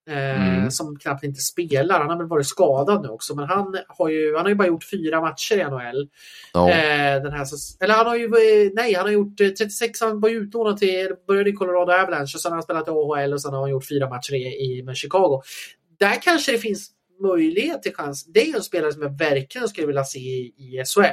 Eh, 0.09 0.59
Mm. 0.69 0.71
Som 0.71 0.99
knappt 0.99 1.23
inte 1.23 1.41
spelar. 1.41 1.99
Han 1.99 2.09
har 2.09 2.17
väl 2.17 2.27
varit 2.27 2.47
skadad 2.47 3.01
nu 3.01 3.07
också, 3.07 3.35
men 3.35 3.45
han 3.45 3.77
har 3.87 4.09
ju, 4.09 4.35
han 4.35 4.45
har 4.45 4.49
ju 4.49 4.55
bara 4.55 4.67
gjort 4.67 4.83
fyra 4.83 5.21
matcher 5.21 5.55
i 5.55 5.63
NHL. 5.63 6.09
Ja. 6.53 6.69
Eh, 6.69 7.21
den 7.23 7.31
här, 7.31 7.47
eller 7.79 7.93
han 7.93 8.05
har 8.05 8.15
ju, 8.15 8.25
eh, 8.25 8.71
nej, 8.73 8.93
han 8.93 9.05
har 9.05 9.11
gjort 9.11 9.41
eh, 9.41 9.49
36, 9.49 10.01
han 10.01 10.19
var 10.19 10.29
utlånad 10.29 10.77
till, 10.77 11.15
började 11.27 11.49
i 11.49 11.53
Colorado 11.53 11.91
Avalanche 11.91 12.35
och 12.35 12.41
sen 12.41 12.51
har 12.51 12.57
han 12.57 12.63
spelat 12.63 12.87
i 12.87 12.91
AHL 12.91 13.33
och 13.33 13.41
sen 13.41 13.53
har 13.53 13.61
han 13.61 13.69
gjort 13.69 13.87
fyra 13.87 14.09
matcher 14.09 14.33
i, 14.33 14.43
i 14.45 14.83
med 14.83 14.97
Chicago. 14.97 15.41
Där 15.99 16.21
kanske 16.21 16.51
det 16.51 16.57
finns 16.57 16.91
möjlighet 17.19 17.83
till 17.83 17.95
chans. 17.95 18.25
Det 18.25 18.41
är 18.41 18.45
ju 18.45 18.55
en 18.55 18.63
spelare 18.63 18.93
som 18.93 19.01
jag 19.01 19.17
verkligen 19.17 19.67
skulle 19.69 19.87
vilja 19.87 20.03
se 20.03 20.19
i, 20.19 20.53
i 20.57 20.83
SHL. 20.85 21.03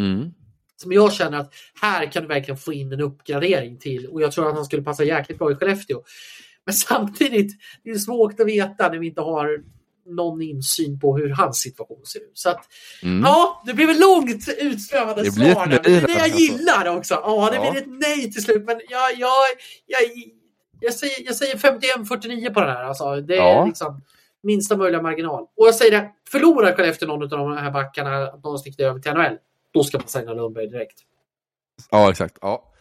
Mm. 0.00 0.30
Som 0.76 0.92
jag 0.92 1.12
känner 1.12 1.38
att 1.38 1.54
här 1.80 2.12
kan 2.12 2.22
du 2.22 2.28
verkligen 2.28 2.58
få 2.58 2.72
in 2.72 2.92
en 2.92 3.00
uppgradering 3.00 3.78
till 3.78 4.06
och 4.06 4.22
jag 4.22 4.32
tror 4.32 4.48
att 4.48 4.54
han 4.54 4.64
skulle 4.64 4.82
passa 4.82 5.04
jäkligt 5.04 5.38
bra 5.38 5.52
i 5.52 5.54
Skellefteå. 5.54 6.02
Men 6.64 6.74
samtidigt, 6.74 7.52
det 7.84 7.90
är 7.90 7.94
svårt 7.98 8.40
att 8.40 8.46
veta 8.46 8.88
när 8.88 8.98
vi 8.98 9.06
inte 9.06 9.20
har 9.20 9.58
någon 10.08 10.42
insyn 10.42 11.00
på 11.00 11.16
hur 11.16 11.28
hans 11.28 11.58
situation 11.58 12.00
ser 12.06 12.18
ut. 12.20 12.30
Så 12.34 12.50
att, 12.50 12.64
Mm. 13.02 13.22
Ja, 13.24 13.62
det 13.66 13.74
blir 13.74 13.86
väl 13.86 14.00
långt 14.00 14.44
blir 14.46 14.78
svar. 14.78 15.68
ett 15.72 15.84
Det 15.84 15.96
är 15.96 16.00
det 16.06 16.12
jag 16.12 16.28
gillar 16.28 16.96
också. 16.96 17.14
Ja, 17.14 17.48
det 17.50 17.56
Ja. 17.56 17.70
blir 17.70 17.80
ett 17.82 17.88
nej 17.88 18.32
till 18.32 18.42
slut. 18.44 18.64
Men 18.64 18.80
jag, 18.88 19.12
jag, 19.18 19.30
jag, 19.86 20.00
jag, 20.80 20.94
säger, 20.94 21.26
jag 21.26 21.36
säger 21.36 21.56
51-49 21.56 22.54
på 22.54 22.60
den 22.60 22.68
här. 22.68 22.84
Alltså, 22.84 23.20
det 23.20 23.34
är 23.34 23.38
Ja. 23.38 23.66
liksom 23.66 24.02
minsta 24.46 24.76
möjliga 24.76 25.02
marginal. 25.02 25.42
Och 25.42 25.66
jag 25.66 25.74
säger 25.74 25.90
det, 25.90 26.10
förlorar 26.30 26.72
Skellefteå 26.72 27.08
någon 27.08 27.22
av 27.22 27.28
de 27.28 27.56
här 27.56 27.70
backarna, 27.70 28.36
någon 28.44 28.58
sticker 28.58 28.84
över 28.84 29.00
till 29.00 29.12
NHL, 29.12 29.38
då 29.74 29.84
ska 29.84 29.98
man 29.98 30.08
signa 30.08 30.34
Lundberg 30.34 30.66
direkt. 30.66 30.98
Ja, 31.90 32.10
exakt. 32.10 32.38
Ja. 32.40 32.72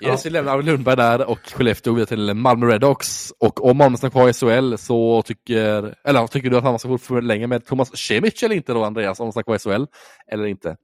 Yes, 0.00 0.26
vi 0.26 0.30
lämnar 0.30 0.62
Lundberg 0.62 0.96
där 0.96 1.30
och 1.30 1.38
Skellefteå 1.38 1.92
vidare 1.92 2.06
till 2.06 2.34
Malmö 2.34 2.66
Redhawks. 2.66 3.32
Och 3.38 3.64
om 3.64 3.76
Malmö 3.76 3.96
stannar 3.96 4.10
kvar 4.10 4.28
i 4.28 4.32
SHL 4.32 4.76
så 4.76 5.22
tycker, 5.22 5.94
eller 6.04 6.26
tycker 6.26 6.50
du 6.50 6.56
att 6.56 6.64
han 6.64 6.78
ska 6.78 6.88
få 6.88 6.98
förlänga 6.98 7.46
med 7.46 7.66
Thomas 7.66 7.96
Cemic 7.96 8.42
eller 8.42 8.54
inte 8.54 8.72
då 8.72 8.84
Andreas, 8.84 9.20
om 9.20 9.24
han 9.26 9.32
stannar 9.32 9.42
kvar 9.42 9.54
i 9.54 9.58
SHL? 9.58 9.84
Eller 10.26 10.46
inte? 10.46 10.76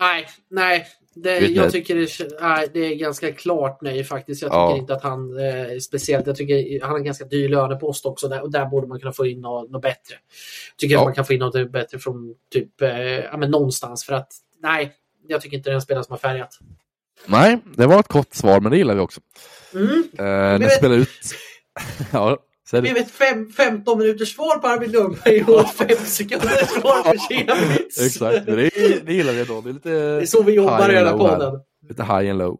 Nej, 0.00 0.26
nej. 0.50 0.86
Det, 1.22 1.38
jag 1.38 1.64
ni- 1.64 1.70
tycker 1.70 1.94
det, 1.94 2.08
nej, 2.40 2.68
det 2.74 2.80
är 2.80 2.94
ganska 2.94 3.32
klart 3.32 3.78
nej 3.82 4.04
faktiskt. 4.04 4.42
Jag 4.42 4.50
tycker 4.50 4.58
Ja. 4.58 4.76
inte 4.76 4.92
att 4.94 5.02
han 5.02 5.38
eh, 5.38 5.78
speciellt, 5.78 6.26
jag 6.26 6.36
tycker 6.36 6.80
han 6.80 6.90
har 6.90 6.98
en 6.98 7.04
ganska 7.04 7.24
dyr 7.24 7.48
lönepost 7.48 8.06
också 8.06 8.28
där, 8.28 8.42
och 8.42 8.50
där 8.50 8.66
borde 8.66 8.86
man 8.86 9.00
kunna 9.00 9.12
få 9.12 9.26
in 9.26 9.40
något, 9.40 9.70
något 9.70 9.82
bättre. 9.82 10.14
Tycker 10.76 10.94
Ja. 10.94 11.00
att 11.00 11.06
man 11.06 11.14
kan 11.14 11.24
få 11.24 11.32
in 11.32 11.38
något 11.40 11.72
bättre 11.72 11.98
från 11.98 12.34
typ, 12.52 12.82
eh, 12.82 12.90
ja 13.18 13.36
men 13.36 13.50
någonstans 13.50 14.04
för 14.04 14.12
att 14.14 14.28
nej, 14.62 14.92
jag 15.28 15.40
tycker 15.40 15.56
inte 15.56 15.70
det 15.70 15.72
är 15.72 15.74
en 15.74 15.82
spelare 15.82 16.04
som 16.04 16.12
har 16.12 16.18
färgat. 16.18 16.58
Nej, 17.26 17.58
det 17.76 17.86
var 17.86 18.00
ett 18.00 18.08
kort 18.08 18.34
svar, 18.34 18.60
men 18.60 18.70
det 18.72 18.78
gillar 18.78 18.94
vi 18.94 19.00
också. 19.00 19.20
Mm. 19.74 20.02
Eh, 20.18 20.58
vet- 20.58 20.72
spelar 20.76 20.96
ut... 20.96 21.08
ja, 22.12 22.38
Vi 22.72 22.80
det. 22.88 22.94
vet 22.94 23.06
ett 23.06 23.12
fem, 23.12 23.52
15 23.52 23.98
minuters 23.98 24.34
svar 24.34 24.58
på 24.58 24.66
Arvid 24.66 24.92
Lundberg 24.92 25.42
och 25.44 25.68
5 25.70 25.88
sekunders 26.04 26.68
svar 26.68 27.02
på 27.12 27.18
Kiewicz. 27.18 28.06
Exakt, 28.06 28.46
det, 28.46 28.70
det 29.06 29.12
gillar 29.12 29.32
vi 29.32 29.40
ändå. 29.40 29.60
Det 29.60 29.70
är 29.70 29.72
lite... 29.72 29.88
Det 29.90 30.22
är 30.22 30.26
så 30.26 30.42
vi 30.42 30.52
jobbar 30.52 30.90
i 30.90 30.94
här. 30.96 31.12
podden. 31.18 31.60
Lite 31.88 32.02
high 32.02 32.30
and 32.30 32.38
low. 32.38 32.58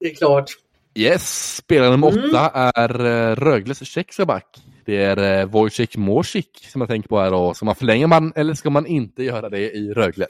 Det 0.00 0.06
är 0.10 0.14
klart. 0.14 0.50
Yes, 0.94 1.56
spelare 1.56 1.90
nummer 1.90 2.08
Mm. 2.10 2.24
åtta 2.30 2.50
är 2.74 3.04
eh, 3.30 3.36
Rögles 3.36 3.86
tjeckiska 3.86 4.24
back. 4.24 4.46
Det 4.84 4.96
är 5.02 5.40
eh, 5.40 5.46
Wojciech 5.46 5.96
Morsik 5.96 6.68
som 6.72 6.80
jag 6.80 6.88
tänker 6.88 7.08
på 7.08 7.18
här 7.20 7.30
då. 7.30 7.54
Ska 7.54 7.64
man 7.64 7.74
förlänga 7.74 8.06
man 8.06 8.32
eller 8.36 8.54
ska 8.54 8.70
man 8.70 8.86
inte 8.86 9.22
göra 9.22 9.48
det 9.48 9.70
i 9.76 9.92
Rögle? 9.92 10.26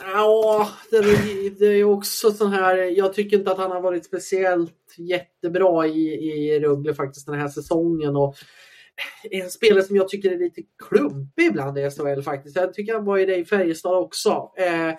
Ja, 0.00 0.70
det 0.90 0.96
är, 0.96 1.58
det 1.58 1.66
är 1.66 1.84
också 1.84 2.30
sån 2.30 2.52
här. 2.52 2.76
Jag 2.76 3.14
tycker 3.14 3.38
inte 3.38 3.52
att 3.52 3.58
han 3.58 3.70
har 3.70 3.80
varit 3.80 4.04
speciellt 4.04 4.94
jättebra 4.98 5.86
i, 5.86 6.08
i 6.14 6.60
Rögle 6.60 6.94
faktiskt 6.94 7.26
den 7.26 7.40
här 7.40 7.48
säsongen. 7.48 8.16
Och 8.16 8.36
en 9.30 9.50
spelare 9.50 9.82
som 9.82 9.96
jag 9.96 10.08
tycker 10.08 10.32
är 10.32 10.38
lite 10.38 10.62
klumpig 10.88 11.44
ibland 11.46 11.78
i 11.78 11.90
SHL 11.90 12.22
faktiskt. 12.22 12.56
Jag 12.56 12.74
tycker 12.74 12.94
han 12.94 13.04
var 13.04 13.18
i 13.18 13.26
det 13.26 13.36
i 13.36 13.44
Färjestad 13.44 13.94
också. 13.94 14.50
Eh, 14.56 14.94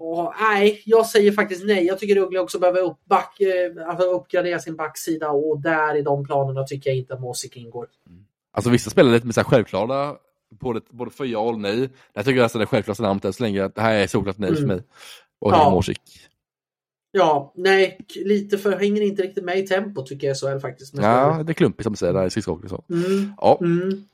Och, 0.00 0.32
nej, 0.40 0.82
jag 0.84 1.06
säger 1.06 1.32
faktiskt 1.32 1.64
nej. 1.64 1.86
Jag 1.86 1.98
tycker 1.98 2.14
Rögle 2.14 2.38
också 2.38 2.58
behöver 2.58 2.80
upp 2.80 3.04
back, 3.04 3.40
eh, 3.40 3.88
alltså 3.88 4.06
uppgradera 4.06 4.58
sin 4.58 4.76
backsida 4.76 5.30
och 5.30 5.60
där 5.60 5.96
i 5.96 6.02
de 6.02 6.24
planerna 6.24 6.64
tycker 6.64 6.90
jag 6.90 6.96
inte 6.96 7.14
att 7.14 7.20
Mosik 7.20 7.56
ingår. 7.56 7.86
Mm. 8.06 8.24
Alltså 8.52 8.70
vissa 8.70 8.90
spelar 8.90 9.10
lite 9.12 9.26
mer 9.26 9.32
så 9.32 9.44
självklara, 9.44 10.16
både, 10.60 10.80
både 10.90 11.10
för 11.10 11.24
ja 11.24 11.38
och 11.38 11.60
nej. 11.60 11.88
Jag 12.12 12.24
tycker 12.24 12.42
nästan 12.42 12.60
det 12.60 12.66
självklaraste 12.66 13.02
namnet 13.02 13.24
än 13.24 13.32
så 13.32 13.42
länge. 13.42 13.68
Det 13.68 13.80
här 13.80 13.94
är 13.94 14.06
såklart 14.06 14.38
nej 14.38 14.50
för 14.50 14.62
Mm. 14.62 14.76
mig. 14.76 14.84
Och 15.40 15.52
Ja. 15.52 15.82
ja. 17.12 17.52
Nej, 17.56 17.98
lite 18.24 18.58
för 18.58 18.78
hänger 18.78 19.02
inte 19.02 19.22
riktigt 19.22 19.44
med 19.44 19.58
i 19.58 19.66
tempo 19.66 20.02
tycker 20.02 20.26
jag 20.26 20.36
SHL 20.36 20.58
faktiskt. 20.60 20.94
Men 20.94 21.04
Ja, 21.04 21.42
det 21.42 21.52
är 21.52 21.54
klumpigt 21.54 21.82
som 21.84 21.92
du 21.92 21.96
säger 21.96 22.12
där 22.12 22.26
i 22.26 22.30
skridskoåkning. 22.30 22.68
Så. 22.68 22.84
Mm, 22.90 23.32
Ja, 23.36 23.58
mm. 23.60 24.04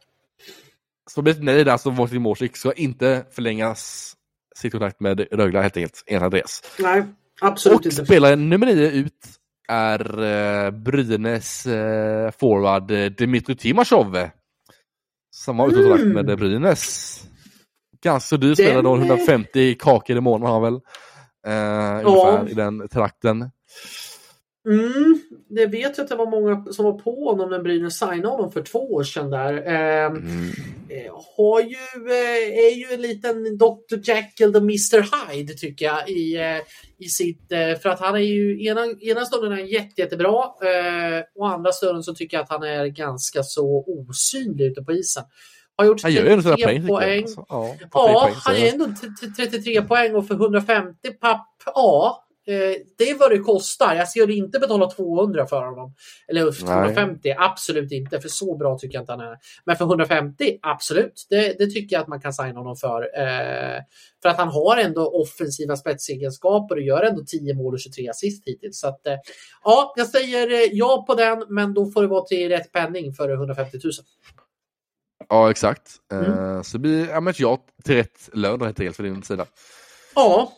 så 1.10 1.22
blir 1.22 1.34
det 1.34 1.38
ett 1.38 1.44
nej 1.44 1.64
där 1.64 1.76
så 1.76 1.90
Wojciech 1.90 2.20
Morsik 2.20 2.56
ska 2.56 2.72
inte 2.72 3.24
förlängas 3.30 4.12
sitt 4.56 4.72
kontrakt 4.72 5.00
med 5.00 5.20
Rögle 5.32 5.60
helt 5.60 5.76
enkelt, 5.76 6.04
enligt 6.06 6.22
Andreas. 6.22 6.62
Nej, 6.78 7.02
absolut 7.40 7.78
Och 7.78 7.86
inte. 7.86 8.04
spelare 8.06 8.36
nummer 8.36 8.66
nio 8.66 8.90
ut 8.90 9.12
är 9.68 10.22
eh, 10.22 10.70
Brynäs 10.70 11.66
eh, 11.66 12.30
forward 12.30 12.90
eh, 12.90 13.04
Dmitry 13.06 13.54
Timashov. 13.56 14.28
Som 15.44 15.58
har 15.58 15.68
utkontrakt 15.68 16.02
Mm. 16.02 16.26
med 16.26 16.38
Brynäs. 16.38 17.20
Ganska 18.04 18.36
dyr 18.36 18.54
spelare 18.54 18.82
då, 18.82 18.96
Den, 18.96 19.04
eh, 19.04 19.08
150 19.10 19.74
kakor 19.78 20.16
i 20.16 20.20
månaden 20.20 20.46
har 20.52 20.60
han 20.60 20.62
väl. 20.62 20.80
Eh, 21.46 22.06
ungefär 22.08 22.50
i 22.50 22.54
den 22.54 22.88
trakten. 22.88 23.50
Mm, 24.68 25.20
det 25.48 25.66
vet 25.66 25.98
jag 25.98 26.04
att 26.04 26.10
det 26.10 26.16
var 26.16 26.30
många 26.30 26.72
som 26.72 26.84
var 26.84 26.92
på 26.98 27.24
honom 27.30 27.50
när 27.50 27.58
Brynäs 27.58 27.98
signade 27.98 28.28
honom 28.28 28.52
för 28.52 28.62
två 28.62 28.78
år 28.92 29.02
sedan 29.04 29.30
där. 29.30 29.54
Eh, 29.54 30.06
Mm. 30.06 30.50
eh, 30.88 31.12
har 31.36 31.60
ju, 31.60 31.76
eh, 32.10 32.58
är 32.66 32.74
ju 32.76 32.94
en 32.94 33.00
liten 33.02 33.58
Dr. 33.58 33.96
Jekyll 34.04 34.56
och 34.56 34.62
Mr. 34.62 35.28
Hyde 35.32 35.54
tycker 35.54 35.84
jag 35.86 36.08
i, 36.10 36.36
eh, 36.36 36.56
i 36.98 37.08
sitt, 37.08 37.52
eh, 37.52 37.78
för 37.82 37.88
att 37.88 38.00
han 38.00 38.14
är 38.14 38.18
ju 38.18 38.64
ena, 38.66 38.80
ena 39.00 39.24
stunden 39.24 39.52
är 39.52 39.56
han 39.56 39.66
jätte, 39.66 40.00
jättebra 40.00 40.42
eh, 40.44 41.22
och 41.34 41.48
andra 41.48 41.72
stunden 41.72 42.02
så 42.02 42.14
tycker 42.14 42.36
jag 42.36 42.44
att 42.44 42.50
han 42.50 42.62
är 42.62 42.86
ganska 42.86 43.42
så 43.42 43.84
osynlig 43.86 44.64
ute 44.66 44.82
på 44.82 44.92
isen. 44.92 45.24
Har 45.76 45.84
gjort 45.84 46.02
Han 46.02 46.12
gör 46.12 46.22
ju 46.24 46.28
ändå 46.30 46.42
sina 46.42 46.56
33 46.56 46.78
poäng. 46.78 46.88
poäng. 46.88 47.22
Alltså, 47.22 47.44
ja, 47.48 47.74
Ja, 47.92 48.20
poäng, 48.24 48.34
han 48.44 48.56
är 48.56 48.72
ändå 48.72 48.84
t- 48.86 49.26
t- 49.36 49.48
33 49.48 49.82
poäng 49.82 50.14
och 50.14 50.26
för 50.26 50.34
150 50.34 51.10
papp, 51.20 51.46
ja. 51.66 52.23
Eh, 52.46 52.74
det 52.98 53.10
är 53.10 53.18
vad 53.18 53.30
det 53.30 53.38
kostar. 53.38 53.94
Jag 53.94 54.08
skulle 54.08 54.34
inte 54.34 54.58
betala 54.58 54.90
200 54.90 55.46
för 55.46 55.64
honom. 55.64 55.94
Eller 56.28 56.52
250, 56.52 57.34
absolut 57.38 57.92
inte. 57.92 58.20
För 58.20 58.28
så 58.28 58.56
bra 58.56 58.78
tycker 58.78 58.94
jag 58.94 59.02
inte 59.02 59.12
han 59.12 59.20
är. 59.20 59.36
Men 59.64 59.76
för 59.76 59.84
150, 59.84 60.58
absolut. 60.62 61.26
Det, 61.30 61.58
det 61.58 61.66
tycker 61.66 61.96
jag 61.96 62.02
att 62.02 62.08
man 62.08 62.20
kan 62.20 62.32
signa 62.32 62.60
honom 62.60 62.76
för. 62.76 63.02
Eh, 63.02 63.80
för 64.22 64.28
att 64.28 64.36
han 64.36 64.48
har 64.48 64.76
ändå 64.76 65.10
offensiva 65.10 65.76
spetsegenskaper 65.76 66.76
och 66.76 66.82
gör 66.82 67.02
ändå 67.02 67.24
10 67.26 67.54
mål 67.54 67.74
och 67.74 67.80
23 67.80 68.08
assist 68.08 68.42
hittills. 68.46 68.80
Så 68.80 68.88
att, 68.88 69.06
eh, 69.06 69.16
ja, 69.64 69.92
jag 69.96 70.06
säger 70.06 70.50
eh, 70.50 70.68
ja 70.72 71.04
på 71.06 71.14
den, 71.14 71.44
men 71.48 71.74
då 71.74 71.90
får 71.90 72.02
det 72.02 72.08
vara 72.08 72.24
till 72.24 72.48
rätt 72.48 72.72
penning 72.72 73.12
för 73.12 73.32
150 73.32 73.78
000. 73.84 73.92
Ja, 75.28 75.50
exakt. 75.50 75.90
Mm. 76.12 76.56
Eh, 76.56 76.62
så 76.62 76.76
det 76.76 76.80
blir 76.80 77.08
ja, 77.08 77.20
men 77.20 77.34
ja 77.36 77.58
till 77.84 77.94
rätt 77.94 78.28
lön 78.32 78.60
helt 78.60 78.80
enkelt 78.80 78.96
för 78.96 79.02
din 79.02 79.22
sida. 79.22 79.46
Ja, 80.14 80.52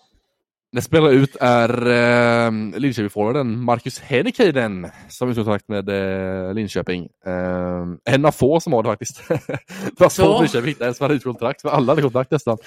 Nästa 0.72 0.88
spelare 0.88 1.12
ut 1.12 1.36
är 1.40 1.86
eh, 1.86 2.50
Linköping-forwarden 2.78 3.56
Marcus 3.56 3.98
Hennikainen 4.00 4.90
som 5.08 5.28
är 5.28 5.32
i 5.32 5.34
kontakt 5.34 5.68
med 5.68 5.88
eh, 5.88 6.54
Linköping. 6.54 7.08
Eh, 7.26 8.12
en 8.14 8.24
av 8.24 8.30
få 8.32 8.60
som 8.60 8.72
har 8.72 8.82
det 8.82 8.88
faktiskt. 8.88 9.28
det 9.28 10.00
var 10.00 10.08
för 10.08 10.40
Linköping 10.40 10.68
hitta 10.68 10.86
en 10.86 10.94
som 10.94 11.04
hade 11.04 11.14
ut 11.14 11.22
kontrakt, 11.24 11.62
för 11.62 11.68
alla 11.68 11.92
hade 11.92 12.02
kontrakt 12.02 12.30
nästan. 12.30 12.58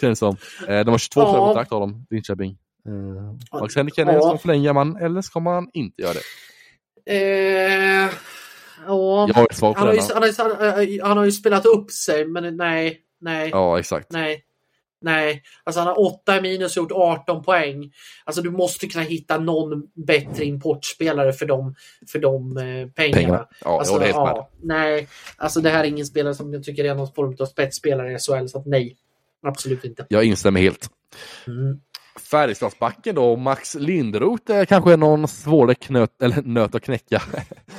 Känns 0.00 0.18
som. 0.18 0.36
Eh, 0.68 0.80
de 0.84 0.88
har 0.90 0.98
22 0.98 1.20
Ja. 1.20 1.46
kontrakt 1.46 1.70
har 1.70 1.80
de, 1.80 2.06
Linköping. 2.10 2.50
Eh, 2.86 3.58
Marcus 3.60 3.76
Hennikainen, 3.76 4.14
Ja. 4.14 4.20
ska 4.20 4.74
man 4.74 4.96
eller 4.96 5.20
ska 5.22 5.40
man 5.40 5.68
inte 5.72 6.02
göra 6.02 6.12
det? 6.12 6.20
Eh, 7.16 8.10
ja. 8.86 9.26
Jag 9.28 9.34
har 9.34 9.44
ett 9.50 9.56
svar 9.56 9.72
på 9.72 9.78
Han 9.78 9.88
har, 9.88 9.94
ju, 9.94 10.00
han, 10.12 10.22
har, 10.72 10.82
ju- 10.82 11.02
han 11.02 11.16
har 11.16 11.24
ju 11.24 11.32
spelat 11.32 11.66
upp 11.66 11.90
sig, 11.90 12.26
men 12.26 12.56
nej, 12.56 12.98
nej, 13.20 13.48
Ja, 13.52 13.78
exakt. 13.78 14.06
nej. 14.12 14.42
Nej, 15.02 15.42
alltså 15.64 15.80
han 15.80 15.86
har 15.88 16.00
8 16.00 16.40
minus 16.40 16.76
och 16.76 16.82
gjort 16.82 16.92
18 16.92 17.42
poäng. 17.42 17.92
Alltså 18.24 18.42
du 18.42 18.50
måste 18.50 18.86
kunna 18.86 19.04
hitta 19.04 19.38
någon 19.38 19.82
bättre 20.06 20.44
importspelare 20.44 21.32
för 21.32 21.46
de, 21.46 21.74
för 22.12 22.18
de 22.18 22.56
eh, 22.56 22.88
pengarna. 22.88 23.48
Ja, 23.64 23.78
Alltså, 23.78 23.98
med. 23.98 24.08
ja, 24.08 24.50
nej, 24.62 25.08
alltså 25.36 25.60
det 25.60 25.70
här 25.70 25.84
är 25.84 25.88
ingen 25.88 26.06
spelare 26.06 26.34
som 26.34 26.52
jag 26.52 26.64
tycker 26.64 26.84
är 26.84 26.94
någon 26.94 27.12
form 27.12 27.36
av 27.40 27.46
spetsspelare 27.46 28.12
i 28.12 28.18
SHL, 28.18 28.46
så 28.46 28.62
nej. 28.66 28.96
Absolut 29.46 29.84
inte. 29.84 30.06
Jag 30.08 30.24
instämmer 30.24 30.60
helt. 30.60 30.88
Mm. 31.46 31.80
Färjestadsbacken 32.20 33.14
då, 33.14 33.36
Max 33.36 33.74
Lindroth 33.74 34.52
är 34.52 34.64
kanske 34.64 34.96
någon 34.96 35.28
svårare 35.28 35.74
knöt, 35.74 36.22
eller 36.22 36.42
nöt 36.42 36.74
att 36.74 36.82
knäcka. 36.82 37.22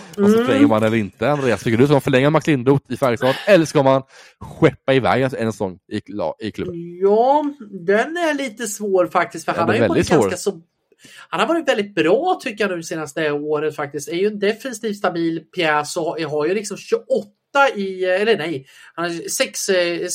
Och 0.10 0.15
så 0.15 0.22
Mm. 0.23 0.45
förlänger 0.45 0.68
man 0.68 0.84
eller 0.84 0.97
inte. 0.97 1.31
Andreas, 1.31 1.64
tycker 1.64 1.77
du 1.77 1.84
ska 1.85 1.93
man 1.93 2.01
förlänga 2.01 2.30
Max 2.30 2.47
Lindroth 2.47 2.91
i 2.93 2.97
Färjestad 2.97 3.35
eller 3.47 3.65
ska 3.65 3.84
man 3.84 4.01
skeppa 4.39 4.93
iväg 4.93 5.22
en 5.22 5.30
säsong 5.51 5.80
i, 5.91 6.01
i 6.47 6.51
klubben? 6.51 6.76
Ja, 7.01 7.43
den 7.72 8.18
är 8.18 8.34
lite 8.34 8.68
svår 8.68 9.07
faktiskt. 9.07 9.45
För 9.45 9.51
Den 9.51 9.60
han 9.60 9.69
har 9.69 9.76
är 9.76 9.81
ju 9.81 9.88
varit 9.88 9.97
väldigt 9.97 10.10
ganska 10.10 10.38
svår. 10.38 10.51
så... 10.51 10.61
Han 11.30 11.39
har 11.39 11.47
varit 11.47 11.68
väldigt 11.68 11.95
bra 11.95 12.39
tycker 12.43 12.64
jag 12.68 12.77
nu 12.77 12.84
senaste 12.84 13.31
året 13.31 13.76
faktiskt. 13.76 14.10
Är 14.10 14.15
ju 14.15 14.27
en 14.27 14.39
defensivt 14.39 14.97
stabil 14.97 15.39
pjäs 15.55 15.97
och 15.97 16.18
har 16.22 16.45
ju 16.45 16.53
liksom 16.53 16.77
28 16.77 17.05
i, 17.75 18.05
eller 18.05 18.38
nej, 18.38 18.65
han 18.93 19.05
har 19.05 19.30
6, 19.30 19.59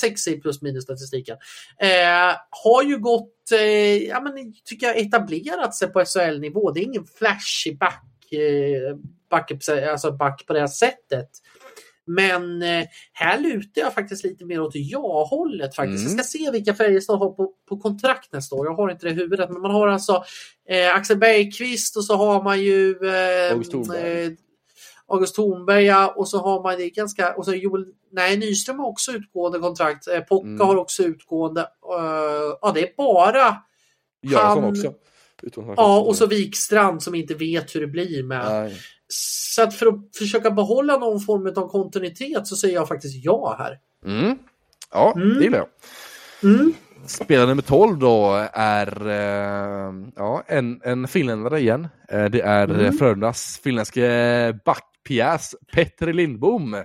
6 0.01 0.29
i 0.29 0.41
plus 0.41 0.63
minus 0.63 0.85
statistiken. 0.85 1.37
Eh, 1.81 2.37
har 2.51 2.83
ju 2.83 2.99
gått, 2.99 3.53
eh, 3.53 4.07
ja 4.07 4.21
men 4.21 4.55
tycker 4.65 4.87
jag 4.87 4.99
etablerat 4.99 5.75
sig 5.75 5.89
på 5.89 6.05
SHL-nivå. 6.05 6.71
Det 6.71 6.81
är 6.81 6.85
ingen 6.85 7.07
flashig 7.19 7.79
back, 7.79 8.33
eh, 8.33 8.97
back, 9.31 9.53
alltså 9.91 10.13
back 10.13 10.47
på 10.47 10.53
det 10.53 10.61
här 10.61 10.67
sättet. 10.67 11.29
Men 12.09 12.63
eh, 12.63 12.85
här 13.13 13.39
lutar 13.39 13.81
jag 13.81 13.95
faktiskt 13.95 14.25
lite 14.25 14.45
mer 14.45 14.61
åt 14.61 14.73
ja-hållet 14.75 15.77
faktiskt. 15.77 16.07
Mm. 16.07 16.17
Jag 16.17 16.27
ska 16.27 16.39
se 16.39 16.51
vilka 16.51 16.75
Färjestad 16.75 17.19
har 17.19 17.31
på, 17.31 17.53
på 17.69 17.77
kontrakt 17.77 18.33
nästa 18.33 18.57
år. 18.57 18.67
Jag 18.67 18.75
har 18.75 18.91
inte 18.91 19.07
det 19.07 19.13
i 19.13 19.15
huvudet, 19.15 19.51
men 19.51 19.63
man 19.63 19.71
har 19.71 19.89
alltså 19.89 20.25
eh, 20.69 20.95
Axel 20.95 21.17
Bergqvist 21.19 21.97
och 21.97 22.05
så 22.05 22.17
har 22.17 22.43
man 22.43 22.61
ju 22.61 22.91
eh, 22.91 23.53
August 23.53 23.71
Thornberg. 23.71 24.37
August 25.09 25.35
Thornberg 25.35 25.85
ja, 25.85 26.13
och 26.17 26.29
så 26.29 26.39
har 26.39 26.63
man 26.63 26.77
det 26.77 26.91
ganska, 26.91 27.35
och 27.35 27.45
så 27.45 27.55
Joel, 27.55 27.85
nej 28.13 28.37
Nyström 28.37 28.79
har 28.79 28.87
också 28.87 29.13
utgående 29.13 29.59
kontrakt. 29.59 30.09
Eh, 30.09 30.21
Pocka 30.21 30.47
Mm. 30.49 30.67
har 30.67 30.77
också 30.77 31.03
utgående. 31.03 31.61
Eh, 31.61 32.57
ja, 32.61 32.73
det 32.75 32.81
är 32.81 32.97
bara, 32.97 33.57
Göransson 34.23 34.63
Han- 34.65 34.73
också. 34.73 34.95
Ja, 35.77 36.01
och 36.01 36.17
så 36.17 36.27
Wikstrand 36.27 37.03
som 37.03 37.15
inte 37.15 37.35
vet 37.35 37.75
hur 37.75 37.81
det 37.81 37.87
blir 37.87 38.23
med. 38.23 38.45
Nej. 38.51 38.77
Så 39.09 39.63
att 39.63 39.75
för 39.75 39.87
att 39.87 40.17
försöka 40.19 40.51
behålla 40.51 40.97
någon 40.99 41.21
form 41.21 41.47
av 41.47 41.69
kontinuitet 41.69 42.47
så 42.47 42.57
säger 42.57 42.75
jag 42.75 42.89
faktiskt 42.89 43.25
ja 43.25 43.57
här. 43.59 43.79
Mm. 44.13 44.39
Ja, 44.93 45.13
Mm. 45.17 45.35
det 45.39 45.45
gillar 45.45 45.59
jag. 45.59 45.69
Mm. 46.55 46.73
Spelare 47.07 47.47
nummer 47.47 47.63
12 47.63 47.99
då 47.99 48.47
är 48.53 49.07
eh, 49.09 49.93
ja, 50.17 50.43
en, 50.47 50.81
en 50.85 51.09
finländare 51.09 51.61
igen. 51.61 51.89
Eh, 52.09 52.25
det 52.25 52.41
är 52.41 52.65
Mm. 52.65 52.81
mm. 52.81 52.93
Frölundas 52.99 53.61
finländske 53.63 54.59
backpjäs 55.09 55.55
Petter 55.73 56.13
Lindbom. 56.13 56.85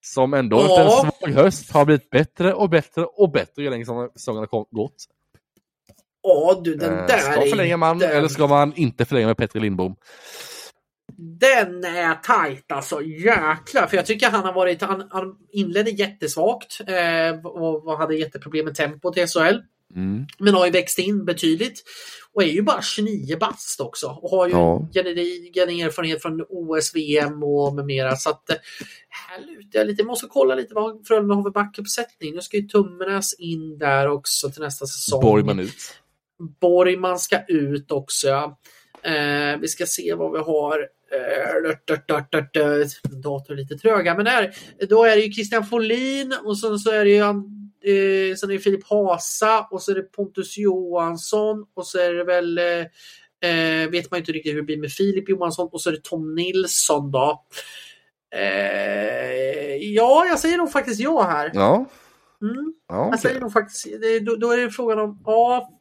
Som 0.00 0.34
ändå 0.34 0.60
efter 0.60 0.74
Ja. 0.74 1.04
en 1.04 1.12
svag 1.12 1.44
höst 1.44 1.70
har 1.72 1.84
blivit 1.84 2.10
bättre 2.10 2.54
och 2.54 2.70
bättre 2.70 3.04
och 3.04 3.30
bättre 3.30 3.62
ju 3.62 3.70
längre 3.70 3.84
säsongen 4.16 4.46
har 4.50 4.74
gått. 4.74 4.94
Ja 6.22 6.60
du, 6.64 6.74
den 6.74 6.98
Eh, 6.98 7.06
där 7.06 7.18
ska 7.18 7.42
är 7.42 7.46
förlänga 7.50 7.76
man 7.76 7.98
den, 7.98 8.10
eller 8.10 8.28
ska 8.28 8.46
man 8.46 8.72
inte 8.76 9.04
förlänga 9.04 9.26
med 9.26 9.36
Petter 9.36 9.60
Lindbom? 9.60 9.96
Den 11.16 11.84
är 11.84 12.14
tajt 12.14 12.72
alltså, 12.72 13.02
jäklar. 13.02 13.86
För 13.86 13.96
jag 13.96 14.06
tycker 14.06 14.30
han 14.30 14.44
har 14.44 14.52
varit, 14.52 14.82
han, 14.82 15.08
han 15.10 15.36
inledde 15.52 15.90
jättesvagt 15.90 16.80
eh, 16.86 17.46
och, 17.46 17.88
och 17.88 17.98
hade 17.98 18.16
jätteproblem 18.16 18.64
med 18.64 18.74
tempot 18.74 19.16
i 19.16 19.26
SHL. 19.26 19.56
Mm. 19.94 20.26
Men 20.38 20.54
har 20.54 20.66
ju 20.66 20.72
växt 20.72 20.98
in 20.98 21.24
betydligt. 21.24 21.82
Och 22.32 22.42
är 22.42 22.46
ju 22.46 22.62
bara 22.62 22.82
29 22.82 23.36
bast 23.38 23.80
också. 23.80 24.06
Och 24.06 24.30
har 24.30 24.46
ju 24.46 24.52
Ja. 24.52 24.88
gedigen 24.94 25.68
erfarenhet 25.68 26.22
från 26.22 26.44
OS, 26.48 26.94
VM 26.94 27.42
och 27.42 27.74
med 27.74 27.84
mera. 27.84 28.16
Så 28.16 28.30
att 28.30 28.50
eh, 28.50 28.56
här 29.08 29.40
lutar 29.46 29.78
jag 29.78 29.86
lite. 29.86 30.02
Jag 30.02 30.06
måste 30.06 30.26
kolla 30.30 30.54
lite 30.54 30.74
vad 30.74 31.06
Frölunda 31.06 31.34
har 31.34 31.42
för 31.42 31.50
backuppsättning. 31.50 32.34
Nu 32.34 32.40
ska 32.40 32.56
ju 32.56 32.68
Tummenäs 32.68 33.34
in 33.38 33.78
där 33.78 34.08
också 34.08 34.50
till 34.50 34.62
nästa 34.62 34.86
säsong. 34.86 35.20
Borgman 35.22 35.58
ut. 35.60 35.94
Borgman 36.60 37.18
ska 37.18 37.38
ut 37.48 37.92
också. 37.92 38.28
Ja. 38.28 38.58
Eh, 39.02 39.58
vi 39.60 39.68
ska 39.68 39.86
se 39.86 40.14
vad 40.14 40.32
vi 40.32 40.38
har. 40.38 40.78
Eh, 41.12 41.68
dört, 41.68 41.86
dört, 41.88 42.08
dört, 42.08 42.32
dört, 42.32 42.54
dört. 42.54 43.02
Dator 43.22 43.52
är 43.54 43.56
lite 43.56 43.78
tröga, 43.78 44.14
men 44.14 44.26
här, 44.26 44.54
då 44.88 45.04
är 45.04 45.16
det 45.16 45.22
ju 45.22 45.32
Christian 45.32 45.66
Folin 45.66 46.34
och 46.44 46.58
sen 46.58 46.78
så 46.78 46.90
är 46.90 47.04
det 47.04 47.10
ju 47.10 47.22
eh, 47.84 48.36
sen 48.36 48.50
är 48.50 48.52
det 48.54 48.58
Filip 48.58 48.84
Hasa 48.90 49.66
och 49.70 49.82
så 49.82 49.90
är 49.90 49.94
det 49.94 50.02
Pontus 50.02 50.58
Johansson 50.58 51.66
och 51.74 51.86
så 51.86 51.98
är 51.98 52.12
det 52.14 52.24
väl 52.24 52.58
eh, 52.58 52.64
eh, 53.50 53.88
vet 53.90 54.10
man 54.10 54.18
inte 54.18 54.32
riktigt 54.32 54.52
hur 54.52 54.56
det 54.56 54.62
blir 54.62 54.76
med 54.78 54.92
Filip 54.92 55.28
Johansson 55.28 55.68
och 55.72 55.80
så 55.80 55.88
är 55.90 55.92
det 55.94 56.02
Tom 56.04 56.34
Nilsson 56.34 57.10
då. 57.10 57.44
Eh, 58.34 59.76
ja, 59.76 60.26
jag 60.26 60.38
säger 60.38 60.56
nog 60.58 60.72
faktiskt 60.72 61.00
ja 61.00 61.22
här. 61.22 61.50
Ja, 61.54 61.84
Mm. 62.42 62.74
ja 62.88 62.94
Jag 62.96 63.06
okej. 63.08 63.18
säger 63.20 63.40
nog 63.40 63.52
faktiskt, 63.52 63.86
det, 64.00 64.20
då, 64.20 64.36
då 64.36 64.50
är 64.52 64.56
det 64.56 64.70
frågan 64.70 64.98
om, 64.98 65.22
ja, 65.26 65.74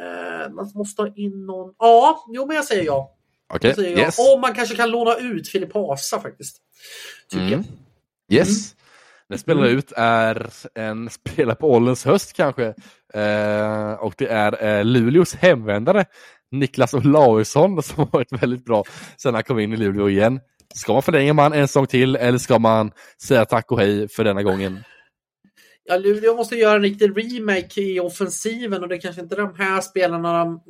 Eh, 0.00 0.50
man 0.52 0.70
måste 0.74 1.02
ha 1.02 1.12
in 1.16 1.46
någon. 1.46 1.74
Ja, 1.78 2.24
jo 2.32 2.46
men 2.46 2.56
jag 2.56 2.64
säger 2.64 2.84
ja. 2.84 3.14
Okej, 3.54 3.68
Jag 3.70 3.76
säger 3.76 3.98
yes. 3.98 4.14
ja. 4.18 4.34
Och 4.34 4.40
man 4.40 4.54
kanske 4.54 4.76
kan 4.76 4.90
låna 4.90 5.16
ut 5.16 5.48
Filip 5.48 5.74
Hasa 5.74 6.20
faktiskt. 6.20 6.56
Tycker 7.30 7.46
Mm. 7.46 7.64
jag. 8.28 8.38
Yes. 8.38 8.74
Den 9.28 9.38
spelar 9.38 9.66
ut 9.66 9.92
är 9.96 10.50
en 10.74 11.10
spelare 11.10 11.56
på 11.56 11.72
ålderns 11.72 12.04
höst 12.04 12.32
kanske. 12.32 12.64
Eh, 13.14 13.92
och 13.92 14.14
det 14.18 14.26
är 14.26 14.64
eh, 14.64 14.84
Luleås 14.84 15.34
hemvändare 15.34 16.04
Niklas 16.50 16.94
Olausson 16.94 17.82
som 17.82 17.96
har 17.96 18.08
varit 18.12 18.42
väldigt 18.42 18.64
bra 18.64 18.84
sen 19.16 19.34
han 19.34 19.42
kom 19.42 19.58
in 19.58 19.72
i 19.72 19.76
Luleå 19.76 20.08
igen. 20.08 20.40
Ska 20.74 20.92
man 20.92 21.02
förlänga 21.02 21.32
man 21.32 21.52
en 21.52 21.68
säsong 21.68 21.86
till 21.86 22.16
eller 22.16 22.38
ska 22.38 22.58
man 22.58 22.92
säga 23.22 23.44
tack 23.44 23.72
och 23.72 23.80
hej 23.80 24.08
för 24.08 24.24
denna 24.24 24.42
gången? 24.42 24.78
Ja, 25.86 25.96
Luleå 25.96 26.36
måste 26.36 26.56
göra 26.56 26.76
en 26.76 26.82
riktig 26.82 27.18
remake 27.18 27.80
i 27.80 28.00
offensiven 28.00 28.82
och 28.82 28.88
det 28.88 28.94
är 28.94 29.00
kanske 29.00 29.22
inte 29.22 29.36
de 29.36 29.54
här 29.58 29.80
spelarna 29.80 30.38
de, 30.38 30.62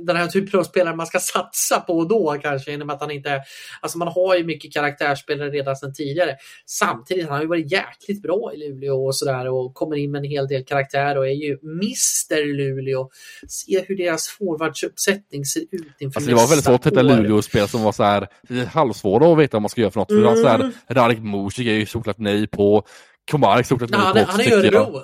den 0.00 0.16
här 0.16 0.26
typen 0.26 0.60
av 0.60 0.64
spelare 0.64 0.96
man 0.96 1.06
ska 1.06 1.18
satsa 1.18 1.80
på 1.80 2.04
då 2.04 2.36
kanske. 2.42 2.70
Genom 2.70 2.90
att 2.90 3.00
han 3.00 3.10
inte, 3.10 3.42
alltså 3.80 3.98
man 3.98 4.08
har 4.08 4.36
ju 4.36 4.44
mycket 4.44 4.72
karaktärsspelare 4.72 5.50
redan 5.50 5.76
sedan 5.76 5.94
tidigare. 5.94 6.36
Samtidigt, 6.66 7.24
han 7.24 7.34
har 7.34 7.42
ju 7.42 7.48
varit 7.48 7.72
jäkligt 7.72 8.22
bra 8.22 8.52
i 8.54 8.56
Luleå 8.56 9.06
och 9.06 9.16
sådär 9.16 9.48
och 9.48 9.74
kommer 9.74 9.96
in 9.96 10.10
med 10.10 10.18
en 10.18 10.30
hel 10.30 10.48
del 10.48 10.64
karaktär 10.64 11.18
och 11.18 11.26
är 11.26 11.32
ju 11.32 11.58
Mr 11.62 12.54
Luleå. 12.56 13.10
Se 13.48 13.84
hur 13.88 13.96
deras 13.96 14.28
forwardsuppsättning 14.28 15.44
ser 15.44 15.60
ut 15.60 15.96
inför 15.98 16.18
Alltså 16.20 16.30
det 16.30 16.36
var 16.36 16.48
väldigt 16.48 16.64
svårt 16.64 16.86
att 16.86 16.92
hitta. 16.92 17.02
Luleå-spel 17.02 17.68
som 17.68 17.82
var 17.82 17.92
så 17.92 18.02
här 18.02 18.28
halvsvåra 18.66 19.32
att 19.32 19.38
veta 19.38 19.56
vad 19.56 19.62
man 19.62 19.68
ska 19.68 19.80
göra 19.80 19.90
för 19.90 20.00
något. 20.00 20.08
För 20.08 20.16
det 20.16 20.24
var 20.24 20.36
så 20.36 20.48
här, 20.48 20.72
Radek 20.88 21.18
Music 21.18 21.66
är 21.66 21.72
ju 21.72 21.86
såklart 21.86 22.18
nej 22.18 22.46
på. 22.46 22.86
Komarek 23.30 23.66
såklart 23.66 23.90
nej 23.90 24.00
på. 24.00 24.06
han, 24.06 24.18
han 24.28 24.40
är. 24.40 24.52
Örebro. 24.52 25.02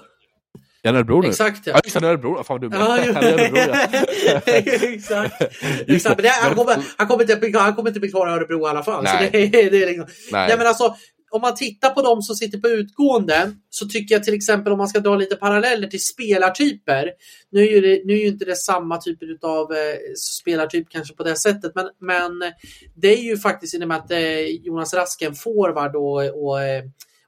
Ja, 0.83 0.91
är 0.91 0.95
Örebro 0.95 1.21
nu. 1.21 1.29
Exakt 1.29 1.67
Ja, 1.67 1.81
just 1.85 2.01
det, 2.01 2.07
Örebro. 2.07 2.45
Fan 2.45 2.63
jag 2.63 2.75
Ja, 2.75 2.99
Örebro, 2.99 3.59
ja. 3.59 4.41
Exakt. 4.95 6.19
Det, 6.23 6.29
han, 6.29 6.55
kommer, 6.55 6.77
han, 6.97 7.09
kommer 7.09 7.23
inte, 7.23 7.37
bli- 7.37 7.59
han 7.59 7.75
kommer 7.75 7.91
inte 7.91 8.01
bli 8.01 8.11
klar 8.11 8.29
i 8.29 8.31
Örebro 8.31 8.67
i 8.67 8.71
alla 8.71 8.83
fall. 8.83 9.05
Nej. 9.05 9.27
Så 9.27 9.33
det, 9.33 9.47
det 9.71 9.83
är 9.83 9.87
liksom, 9.87 10.07
Nej. 10.33 10.49
Nej 10.49 10.59
men 10.59 10.67
alltså, 10.67 10.97
om 11.31 11.41
man 11.41 11.55
tittar 11.55 11.91
på 11.91 12.03
de 12.03 12.23
som 12.23 12.37
sitter 12.37 12.59
på 12.59 12.69
utgående 12.69 13.53
så 13.71 13.89
tycker 13.89 14.15
jag 14.15 14.25
till 14.25 14.35
exempel 14.35 14.73
om 14.73 14.79
man 14.79 14.89
ska 14.89 15.01
dra 15.01 15.17
lite 15.17 15.37
paralleller 15.37 15.89
till 15.89 16.05
spelartyper. 16.05 17.11
Nu 17.51 17.61
är 17.61 17.71
ju, 17.71 17.81
det, 17.81 18.03
nu 18.05 18.13
är 18.13 18.19
ju 18.19 18.27
inte 18.27 18.45
det 18.45 18.57
samma 18.57 19.01
typer 19.01 19.39
av 19.43 19.73
eh, 19.73 19.79
spelartyp 20.41 20.89
kanske 20.91 21.15
på 21.15 21.23
det 21.23 21.37
sättet 21.37 21.73
men, 21.75 21.89
men 22.01 22.53
det 22.95 23.09
är 23.19 23.23
ju 23.23 23.39
faktiskt 23.39 23.75
i 23.75 23.85
och 23.85 23.89
med 23.89 23.97
att 23.97 24.11
eh, 24.11 24.41
Jonas 24.41 24.95
Rask 24.95 25.23
är 25.23 25.27
en 25.27 25.35
forward 25.35 25.97
och, 25.97 26.45
och 26.45 26.63
eh, 26.63 26.83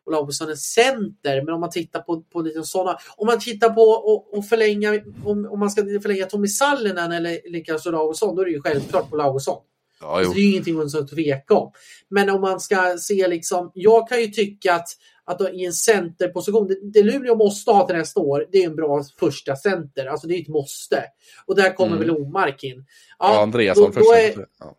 Olausson 0.07 0.51
är 0.51 0.55
center. 0.55 1.43
Men 1.45 1.55
om 1.55 1.61
man 1.61 1.71
tittar 1.71 2.01
på, 2.01 2.23
på 2.23 2.41
lite 2.41 2.63
sådana. 2.63 2.99
Om 3.17 3.27
man 3.27 3.39
tittar 3.39 3.71
på 3.71 3.83
och, 3.83 4.39
och 4.39 4.47
förlänga, 4.47 5.01
om, 5.25 5.49
om 5.51 5.61
man 5.61 5.71
ska 5.71 5.83
förlänga 5.83 6.27
Tommy 6.27 6.49
Sallinen 6.49 7.13
eller 7.13 7.51
Niklas 7.53 7.87
Olausson, 7.87 8.37
då 8.37 8.43
är 8.43 8.47
det 8.47 8.53
ju 8.53 8.61
självklart 8.63 9.11
på 9.11 9.17
Olausson. 9.17 9.63
Ja, 10.01 10.19
Alltså, 10.19 10.33
det 10.33 10.41
är 10.41 10.43
ju 10.43 10.51
ingenting 10.51 10.81
att 10.81 11.11
tveka 11.11 11.55
om. 11.55 11.73
Men 12.09 12.31
om 12.31 12.41
man 12.41 12.61
ska 12.61 12.97
se 12.99 13.29
liksom, 13.29 13.71
jag 13.75 14.09
kan 14.09 14.21
ju 14.21 14.27
tycka 14.27 14.75
att, 14.75 14.89
att 15.25 15.41
i 15.55 15.65
en 15.65 15.73
centerposition, 15.73 16.69
det, 16.69 16.79
det 16.93 17.03
Luleå 17.03 17.35
måste 17.37 17.71
ha 17.71 17.87
till 17.87 17.97
nästa 17.97 18.21
år, 18.21 18.47
det 18.53 18.59
är 18.63 18.67
en 18.67 18.77
bra 18.77 19.05
första 19.21 19.57
center. 19.57 20.07
Alltså 20.07 20.27
det 20.27 20.35
är 20.35 20.41
ett 20.43 20.49
måste. 20.49 21.05
Och 21.47 21.57
där 21.57 21.75
kommer 21.75 21.97
Mm. 21.97 22.09
väl 22.09 22.17
Omark 22.17 22.65
in. 22.65 22.87
Ja, 23.19 23.43
Andreasson 23.43 23.85
då, 23.85 23.93
först. 23.93 24.11
är 24.39 24.47
Ja. 24.61 24.77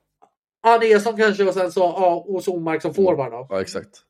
Andreasson 0.73 1.17
kanske 1.17 1.43
och 1.43 1.53
sen 1.53 1.71
så, 1.71 1.79
ja, 1.79 2.25
och 2.27 2.43
så 2.43 2.53
Omark 2.53 2.81
som 2.81 2.93
forward 2.93 3.31
då. 3.31 3.47
ja, 3.49 3.61
exakt. 3.61 4.01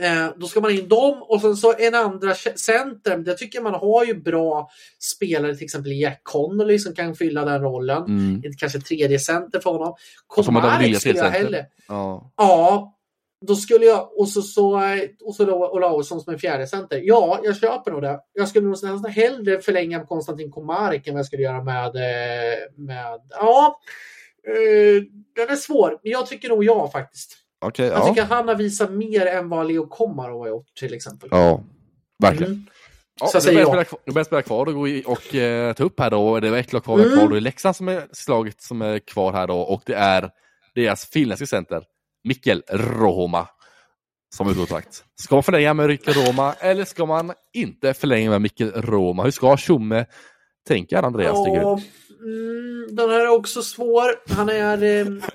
Eh, 0.00 0.28
då 0.36 0.46
ska 0.46 0.60
man 0.60 0.70
in 0.70 0.88
dem 0.88 1.22
och 1.22 1.40
sen 1.40 1.56
så 1.56 1.74
en 1.78 1.94
andra 1.94 2.34
center. 2.56 3.22
Jag 3.26 3.38
tycker 3.38 3.60
man 3.60 3.74
har 3.74 4.04
ju 4.04 4.14
bra 4.14 4.70
spelare, 5.14 5.56
till 5.56 5.64
exempel 5.64 5.92
Jack 5.92 6.20
Connolly 6.22 6.78
som 6.78 6.94
kan 6.94 7.14
fylla 7.14 7.44
den 7.44 7.62
rollen. 7.62 8.04
Mm. 8.04 8.42
Kanske 8.58 8.80
tredje 8.80 9.18
center 9.18 9.60
för 9.60 9.70
honom. 9.70 9.94
Komarek 10.26 11.00
skulle 11.00 11.18
jag 11.18 11.30
hellre. 11.30 11.66
Ja. 11.88 12.32
Ja, 12.36 12.94
då 13.46 13.56
skulle 13.56 13.86
jag 13.86 14.18
och 14.18 14.28
så, 14.28 14.42
så, 14.42 14.82
eh, 14.82 15.02
och 15.24 15.34
så 15.34 15.44
då 15.44 15.70
Olausson 15.70 16.20
som 16.20 16.32
en 16.32 16.38
fjärde 16.38 16.66
center. 16.66 17.00
Ja, 17.04 17.40
jag 17.42 17.56
köper 17.56 17.90
nog 17.90 18.02
det. 18.02 18.20
Jag 18.32 18.48
skulle 18.48 18.64
nog 18.64 18.70
nästan 18.70 19.10
hellre 19.10 19.60
förlänga 19.60 19.98
med 19.98 20.08
Konstantin 20.08 20.50
Komarek 20.50 21.06
än 21.06 21.14
vad 21.14 21.18
jag 21.18 21.26
skulle 21.26 21.42
göra 21.42 21.62
med, 21.62 21.86
eh, 21.86 22.58
med 22.76 23.20
ja. 23.30 23.80
Den 25.34 25.48
är 25.48 25.56
svår, 25.56 26.00
men 26.02 26.12
jag 26.12 26.26
tycker 26.26 26.48
nog 26.48 26.64
ja 26.64 26.90
faktiskt. 26.90 27.47
Okej, 27.60 27.86
Jag 27.86 27.98
ja. 27.98 28.08
tycker 28.08 28.24
han 28.24 28.48
har 28.48 28.54
visat 28.54 28.90
mer 28.92 29.26
än 29.26 29.48
vad 29.48 29.66
Leo 29.68 29.86
Komarov 29.86 30.40
har 30.40 30.48
gjort 30.48 30.74
till 30.78 30.94
exempel. 30.94 31.28
Ja, 31.32 31.60
verkligen. 32.22 32.52
Mm. 32.52 32.66
Ja, 33.20 33.26
Så 33.26 33.36
jag 33.36 33.40
nu 33.40 33.44
säger 33.44 33.64
börjar 33.64 33.66
ja. 33.66 33.70
spela, 33.72 33.84
kvar- 33.84 34.00
nu 34.06 34.12
börjar 34.12 34.20
jag 34.20 34.26
spela 34.26 34.42
kvar 34.42 34.66
och, 34.66 34.74
gå 34.74 34.88
i, 34.88 35.02
och 35.06 35.34
eh, 35.34 35.72
ta 35.74 35.84
upp 35.84 36.00
här 36.00 36.10
då. 36.10 36.40
Det 36.40 36.50
var 36.50 36.58
ett 36.58 36.72
lag 36.72 36.84
kvar, 36.84 36.98
mm. 36.98 37.18
Kvar 37.18 37.28
då 37.28 37.36
i 37.36 37.40
Leksand 37.40 37.76
som 37.76 37.88
är 37.88 38.06
slaget 38.12 38.60
som 38.62 38.82
är 38.82 38.98
kvar 38.98 39.32
här 39.32 39.46
då 39.46 39.60
och 39.60 39.82
det 39.86 39.94
är 39.94 40.30
deras 40.74 41.06
finländska 41.06 41.46
center 41.46 41.82
Mikkel 42.24 42.62
Rohoma 42.72 43.48
som 44.34 44.50
utgångspunkt. 44.50 45.04
Ska 45.22 45.34
man 45.36 45.42
förlänga 45.42 45.74
med 45.74 45.86
Mikkel 45.88 46.14
Rohoma 46.14 46.54
eller 46.60 46.84
ska 46.84 47.06
man 47.06 47.32
inte 47.52 47.94
förlänga 47.94 48.30
med 48.30 48.40
Mikkel 48.42 48.72
Rohoma? 48.72 49.24
Hur 49.24 49.30
ska 49.30 49.56
Tjomme 49.56 50.06
tänka 50.68 51.00
Andreas? 51.00 51.44
tycker 51.44 51.60
du? 51.60 51.82
Mm, 52.22 52.96
den 52.96 53.10
här 53.10 53.20
är 53.20 53.28
också 53.28 53.62
svår. 53.62 54.34
Han 54.36 54.48
är... 54.48 54.82
ehm, 54.82 55.20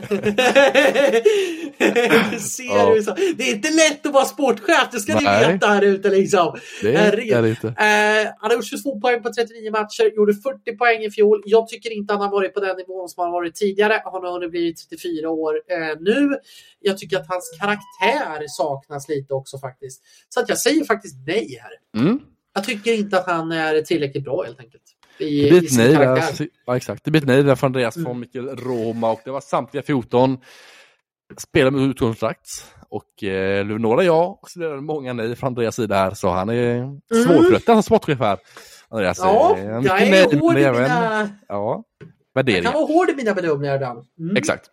Ser 2.39 2.63
Ja. 2.63 3.15
Det 3.37 3.43
är 3.43 3.55
inte 3.55 3.69
lätt 3.69 4.05
att 4.05 4.13
vara 4.13 4.25
sportchef, 4.25 4.87
det 4.91 4.99
ska 4.99 5.13
Nej. 5.13 5.47
ni 5.47 5.53
veta 5.53 5.67
här 5.67 5.81
ute 5.81 6.09
liksom. 6.09 6.57
Det 6.81 6.95
är 6.95 7.41
det 7.41 7.49
inte. 7.49 7.67
Eh, 7.67 8.33
han 8.39 8.51
har 8.51 8.53
gjort 8.53 8.65
22 8.65 8.99
poäng 8.99 9.23
på 9.23 9.33
39 9.33 9.71
matcher, 9.71 10.15
gjorde 10.15 10.33
40 10.33 10.77
poäng 10.77 11.01
i 11.01 11.11
fjol. 11.11 11.41
Jag 11.45 11.67
tycker 11.67 11.93
inte 11.93 12.13
han 12.13 12.21
har 12.21 12.31
varit 12.31 12.53
på 12.53 12.59
den 12.59 12.77
nivån 12.77 13.09
som 13.09 13.23
han 13.23 13.31
varit 13.31 13.55
tidigare. 13.55 14.01
Han 14.03 14.23
har 14.23 14.31
hunnit 14.31 14.51
bli 14.51 14.73
34 14.73 15.29
år 15.29 15.53
eh, 15.67 15.99
nu. 15.99 16.37
Jag 16.79 16.97
tycker 16.97 17.17
att 17.17 17.27
hans 17.27 17.57
karaktär 17.59 18.45
saknas 18.47 19.09
lite 19.09 19.33
också 19.33 19.59
faktiskt. 19.59 20.01
Så 20.29 20.39
att 20.39 20.49
jag 20.49 20.57
säger 20.57 20.85
faktiskt 20.85 21.15
nej 21.27 21.59
här. 21.61 22.01
Mm. 22.03 22.19
Jag 22.53 22.63
tycker 22.63 22.93
inte 22.93 23.17
att 23.17 23.27
han 23.27 23.51
är 23.51 23.81
tillräckligt 23.81 24.23
bra 24.23 24.43
helt 24.43 24.59
enkelt. 24.59 24.82
I, 25.17 25.41
Det 25.43 25.49
blir 25.49 25.63
ett 25.65 25.77
nej 25.77 25.93
där. 25.93 26.47
Ja, 26.65 26.77
exakt. 26.77 27.03
Det 27.03 27.11
blir 27.11 27.21
ett 27.21 27.27
nej 27.27 27.43
där 27.43 27.55
från 27.55 27.67
Andreas 27.67 27.95
Mm. 27.95 28.05
från 28.05 28.19
Mikkel 28.19 28.49
Roma 28.55 29.11
och 29.11 29.21
det 29.25 29.31
var 29.31 29.41
samtliga 29.41 29.83
14 29.83 30.37
spelare 31.37 31.71
med 31.71 31.81
utgångskontrakt. 31.81 32.47
Och 32.89 33.23
eh, 33.23 33.65
några 33.65 34.03
ja, 34.03 34.39
och 34.41 34.49
så 34.49 34.59
blev 34.59 34.71
det 34.71 34.81
många 34.81 35.13
nej 35.13 35.35
från 35.35 35.47
Andreas 35.47 35.75
sida 35.75 35.95
här. 35.95 36.11
Så 36.11 36.29
han 36.29 36.49
är 36.49 36.99
svårflörtad 37.25 37.75
som 37.75 37.83
sportchef 37.83 38.19
här. 38.19 38.37
Andreas. 38.89 39.19
Mm. 39.19 39.33
Ja, 39.35 39.57
eh, 39.57 39.65
jag 39.65 39.83
mycket 39.83 40.01
är 40.01 40.09
nej, 40.11 40.39
hård 40.39 40.57
i 40.57 40.57
mina... 40.57 41.29
Ja, 41.47 41.83
Jag 41.99 42.07
kan 42.07 42.09
värderingar. 42.35 42.73
vara 42.73 42.85
hård 42.85 43.09
i 43.09 43.15
mina 43.15 43.33
bedömningar 43.33 43.75
ibland. 43.75 44.05
Mm. 44.19 44.35
Exakt. 44.37 44.65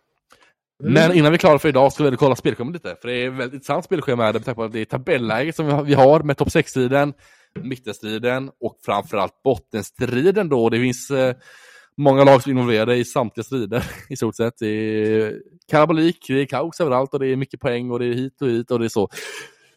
Mm. 0.83 0.93
Men 0.93 1.17
innan 1.17 1.31
vi 1.31 1.35
är 1.35 1.39
klara 1.39 1.59
för 1.59 1.69
idag 1.69 1.93
ska 1.93 2.03
vi 2.09 2.17
kolla 2.17 2.35
spelschemat 2.35 2.73
lite. 2.73 2.95
För 3.01 3.07
det 3.07 3.13
är 3.13 3.27
ett 3.27 3.33
väldigt 3.33 3.53
intressant 3.53 3.85
spelschema 3.85 4.23
här, 4.23 4.33
med 4.33 4.45
tanke 4.45 4.55
på 4.55 4.63
att 4.63 4.71
det 4.71 4.79
är 4.79 4.85
tabelläget 4.85 5.55
som 5.55 5.85
vi 5.85 5.93
har- 5.93 6.23
med 6.23 6.37
topp 6.37 6.47
6-striden, 6.47 7.13
mittenstriden 7.59 8.51
och 8.59 8.77
framförallt 8.85 9.43
bottenstriden 9.43 10.49
då. 10.49 10.69
Det 10.69 10.79
finns 10.79 11.11
eh, 11.11 11.35
många 11.97 12.23
lag 12.23 12.43
som 12.43 12.49
är 12.49 12.53
involverade 12.53 12.95
i 12.95 13.05
samtliga 13.05 13.43
strider 13.43 13.83
i 14.09 14.15
stort 14.15 14.35
sett. 14.35 14.53
Det 14.59 14.67
är 14.67 15.41
karabolik, 15.67 16.25
det 16.27 16.41
är 16.41 16.45
kaos 16.45 16.81
överallt 16.81 17.13
och 17.13 17.19
det 17.19 17.27
är 17.27 17.35
mycket 17.35 17.59
poäng 17.59 17.91
och 17.91 17.99
det 17.99 18.05
är 18.05 18.13
hit 18.13 18.41
och 18.41 18.47
hit 18.47 18.71
och 18.71 18.79
det 18.79 18.85
är 18.85 18.89
så. 18.89 19.09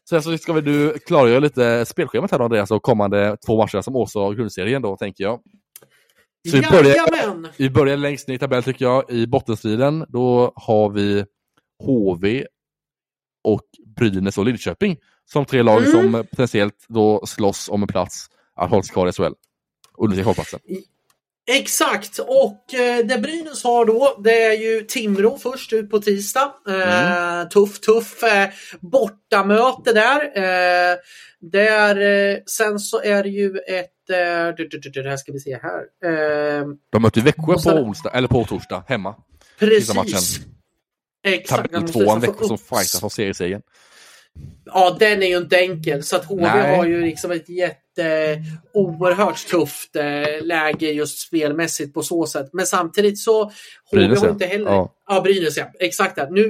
Sen 0.08 0.22
så 0.22 0.38
ska 0.38 0.52
vi 0.52 0.60
du 0.60 0.98
klargöra 0.98 1.38
lite 1.38 1.84
spelschemat 1.86 2.30
här 2.30 2.40
Andreas 2.40 2.70
och 2.70 2.82
kommande 2.82 3.36
två 3.46 3.56
matcher 3.56 3.80
som 3.80 3.96
också 3.96 4.20
har 4.20 4.34
grundserien 4.34 4.82
då 4.82 4.96
tänker 4.96 5.24
jag. 5.24 5.40
Så 6.50 6.56
vi 6.56 6.62
börjar, 6.62 6.94
Jajamän! 6.94 7.48
vi 7.56 7.70
börjar 7.70 7.96
längst 7.96 8.28
ner 8.28 8.34
i 8.34 8.38
tabellen 8.38 8.62
tycker 8.62 8.84
jag, 8.84 9.10
i 9.10 9.26
bottenstriden. 9.26 10.06
Då 10.08 10.52
har 10.56 10.90
vi 10.90 11.24
HV 11.84 12.46
och 13.44 13.62
Brynäs 13.96 14.38
och 14.38 14.44
Lidköping 14.44 14.96
som 15.32 15.44
tre 15.44 15.62
lag 15.62 15.78
Mm. 15.86 15.92
som 15.92 16.24
potentiellt 16.30 16.84
då 16.88 17.26
slåss 17.26 17.68
om 17.68 17.82
en 17.82 17.88
plats 17.88 18.26
att 18.56 18.70
hålla 18.70 18.82
sig 18.82 18.92
kvar 18.92 19.08
i 19.08 19.12
SHL. 19.12 19.32
Undvika 19.98 20.22
kvalplatsen. 20.22 20.60
Exakt! 21.46 22.18
Och 22.18 22.74
eh, 22.74 23.06
det 23.06 23.18
Brynäs 23.18 23.64
har 23.64 23.84
då, 23.84 24.20
det 24.24 24.42
är 24.42 24.52
ju 24.52 24.80
Timrå 24.80 25.38
först 25.38 25.72
ut 25.72 25.90
på 25.90 26.00
tisdag. 26.00 26.54
Eh, 26.68 26.74
Mm. 27.34 27.48
Tuff, 27.48 27.80
tuff 27.80 28.22
eh, 28.22 28.48
bortamöte 28.80 29.92
där. 29.92 30.20
Eh, 30.36 30.96
där 31.40 31.96
eh, 32.00 32.38
sen 32.46 32.78
så 32.78 33.02
är 33.02 33.22
det 33.22 33.28
ju 33.28 33.58
ett... 33.58 34.10
Eh, 34.10 34.16
det 34.94 35.08
här 35.08 35.16
ska 35.16 35.32
vi 35.32 35.40
se 35.40 35.58
här. 35.62 35.80
Eh, 36.04 36.64
De 36.90 37.02
möter 37.02 37.20
Växjö 37.20 37.42
Och 37.42 37.52
på 37.52 37.58
sen- 37.58 37.78
onsdag, 37.78 38.10
eller 38.10 38.28
på 38.28 38.44
torsdag, 38.44 38.84
hemma. 38.88 39.14
Precis. 39.58 40.40
Exakt. 41.26 41.72
De 41.72 41.80
måste- 41.80 42.26
Växjö 42.26 42.46
som 42.46 42.58
fightas 42.58 43.02
om 43.02 43.10
seriesegern. 43.10 43.62
Ja, 44.64 44.96
den 44.98 45.22
är 45.22 45.26
ju 45.26 45.36
inte 45.36 45.56
enkel. 45.56 46.02
Så 46.02 46.16
att 46.16 46.24
HV 46.24 46.42
Nej. 46.42 46.76
har 46.76 46.84
ju 46.84 47.00
liksom 47.00 47.30
ett 47.30 47.48
jätte 47.48 48.38
oerhört 48.74 49.46
tufft 49.46 49.96
eh, 49.96 50.42
läge 50.46 50.86
just 50.92 51.18
spelmässigt 51.18 51.94
på 51.94 52.02
så 52.02 52.26
sätt. 52.26 52.48
Men 52.52 52.66
samtidigt 52.66 53.18
så 53.18 53.44
HV 53.44 53.52
Brynäs, 53.92 54.20
har 54.20 54.28
inte 54.28 54.46
heller... 54.46 54.70
Ja. 54.70 54.94
Ja, 55.08 55.20
Brynäs 55.20 55.56
ja. 55.56 55.70
Exakt. 55.80 56.16
Där. 56.16 56.30
Nu, 56.30 56.42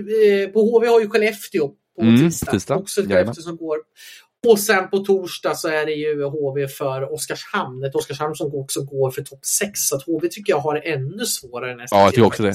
eh, 0.42 0.48
på 0.48 0.60
HV 0.60 0.86
har 0.86 1.00
ju 1.00 1.08
Skellefteå 1.08 1.68
på 1.96 2.02
Mm, 2.02 2.18
tisdag. 2.20 2.50
tisdag. 2.52 2.76
Också 2.76 3.00
Jajamän. 3.00 3.18
Skellefteå 3.24 3.42
som 3.42 3.56
går. 3.56 3.78
Och 4.46 4.58
sen 4.58 4.90
på 4.90 4.98
torsdag 4.98 5.54
så 5.54 5.68
är 5.68 5.86
det 5.86 5.92
ju 5.92 6.24
HV 6.24 6.68
för 6.68 7.12
Oskarshamn. 7.12 7.84
Ett 7.84 7.94
Oskarshamn 7.94 8.34
som 8.34 8.54
också 8.54 8.80
går 8.84 9.10
för 9.10 9.22
topp 9.22 9.44
6. 9.60 9.80
Så 9.80 9.96
att 9.96 10.02
HV 10.02 10.28
tycker 10.28 10.52
jag 10.52 10.58
har 10.58 10.82
ännu 10.84 11.24
svårare 11.26 11.76
nästa 11.76 11.96
Ja, 11.96 12.02
jag 12.02 12.10
tycker 12.10 12.26
också 12.26 12.42
det. 12.42 12.54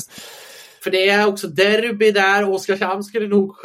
För 0.84 0.91
det 0.91 1.10
är 1.10 1.27
också 1.27 1.47
derby 1.47 2.11
där. 2.11 2.49
Oskarshamn 2.49 3.03
skulle 3.03 3.27
nog 3.27 3.56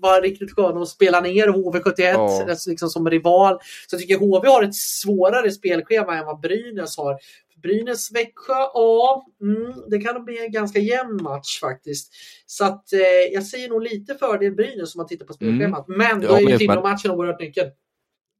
vara 0.00 0.20
riktigt 0.20 0.54
sköna 0.56 0.80
att 0.80 0.88
spela 0.88 1.20
ner 1.20 1.46
HV71 1.48 1.92
Ja. 1.98 2.44
alltså 2.50 2.70
liksom 2.70 2.88
som 2.88 3.10
rival. 3.10 3.58
Så 3.88 3.94
jag 3.94 4.00
tycker 4.00 4.18
HV 4.18 4.48
har 4.48 4.62
ett 4.62 4.74
svårare 4.74 5.50
spelschema 5.50 6.16
än 6.18 6.26
vad 6.26 6.40
Brynäs 6.40 6.96
har. 6.96 7.16
Brynäs 7.62 8.12
Växjö, 8.12 8.52
ja, 8.74 9.26
mm, 9.42 9.72
det 9.90 9.98
kan 9.98 10.14
nog 10.14 10.24
bli 10.24 10.44
en 10.44 10.52
ganska 10.52 10.78
jämn 10.78 11.22
match 11.22 11.60
faktiskt. 11.60 12.12
Så 12.46 12.64
att 12.64 12.92
eh, 12.92 13.00
jag 13.32 13.46
säger 13.46 13.68
nog 13.68 13.82
lite 13.82 14.14
fördel 14.14 14.52
Brynäs 14.54 14.94
om 14.94 14.98
man 14.98 15.06
tittar 15.06 15.26
på 15.26 15.32
spelschemat. 15.32 15.84
Men 15.88 16.20
då 16.20 16.26
Ja, 16.26 16.36
är 16.36 16.40
ju 16.50 16.58
Timrå-matchen 16.58 17.10
oerhört 17.10 17.40
nyckeln. 17.40 17.70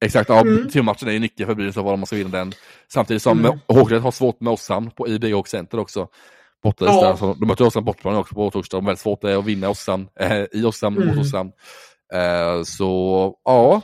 Exakt, 0.04 0.28
ja, 0.28 0.40
Mm. 0.40 0.68
Timrå-matchen 0.68 1.08
är 1.08 1.12
ju 1.12 1.18
nyckeln 1.18 1.46
för 1.46 1.54
Brynäs 1.54 1.76
vad 1.76 1.98
man 1.98 2.06
ska 2.06 2.16
vinna 2.16 2.30
den. 2.38 2.52
Samtidigt 2.92 3.22
som 3.22 3.38
Mm. 3.38 3.44
mm. 3.50 3.58
Håknäs 3.68 4.02
har 4.02 4.10
svårt 4.10 4.40
med 4.40 4.52
Oskarshamn 4.52 4.90
på 4.90 5.08
IB 5.08 5.24
och 5.34 5.48
Center 5.48 5.78
också. 5.78 6.08
Borta 6.62 6.84
Ja. 6.84 7.04
ja. 7.04 7.16
så 7.16 7.34
de 7.40 7.46
möter 7.48 7.64
Oskarshamn 7.64 7.84
bortaplan 7.84 8.16
också 8.16 8.34
på 8.34 8.50
torsdag. 8.50 8.76
De 8.76 8.84
väldigt 8.84 9.00
svårt 9.00 9.20
det 9.20 9.32
är 9.32 9.36
att 9.36 9.44
vinna 9.44 9.68
Oskarshamn, 9.68 10.08
äh, 10.20 10.32
i 10.52 10.64
Oskarshamn 10.64 10.96
Mm. 10.96 11.08
mot 11.08 11.18
Oskarshamn. 11.18 11.52
Eh, 12.14 12.62
så 12.62 13.34
ja, 13.44 13.80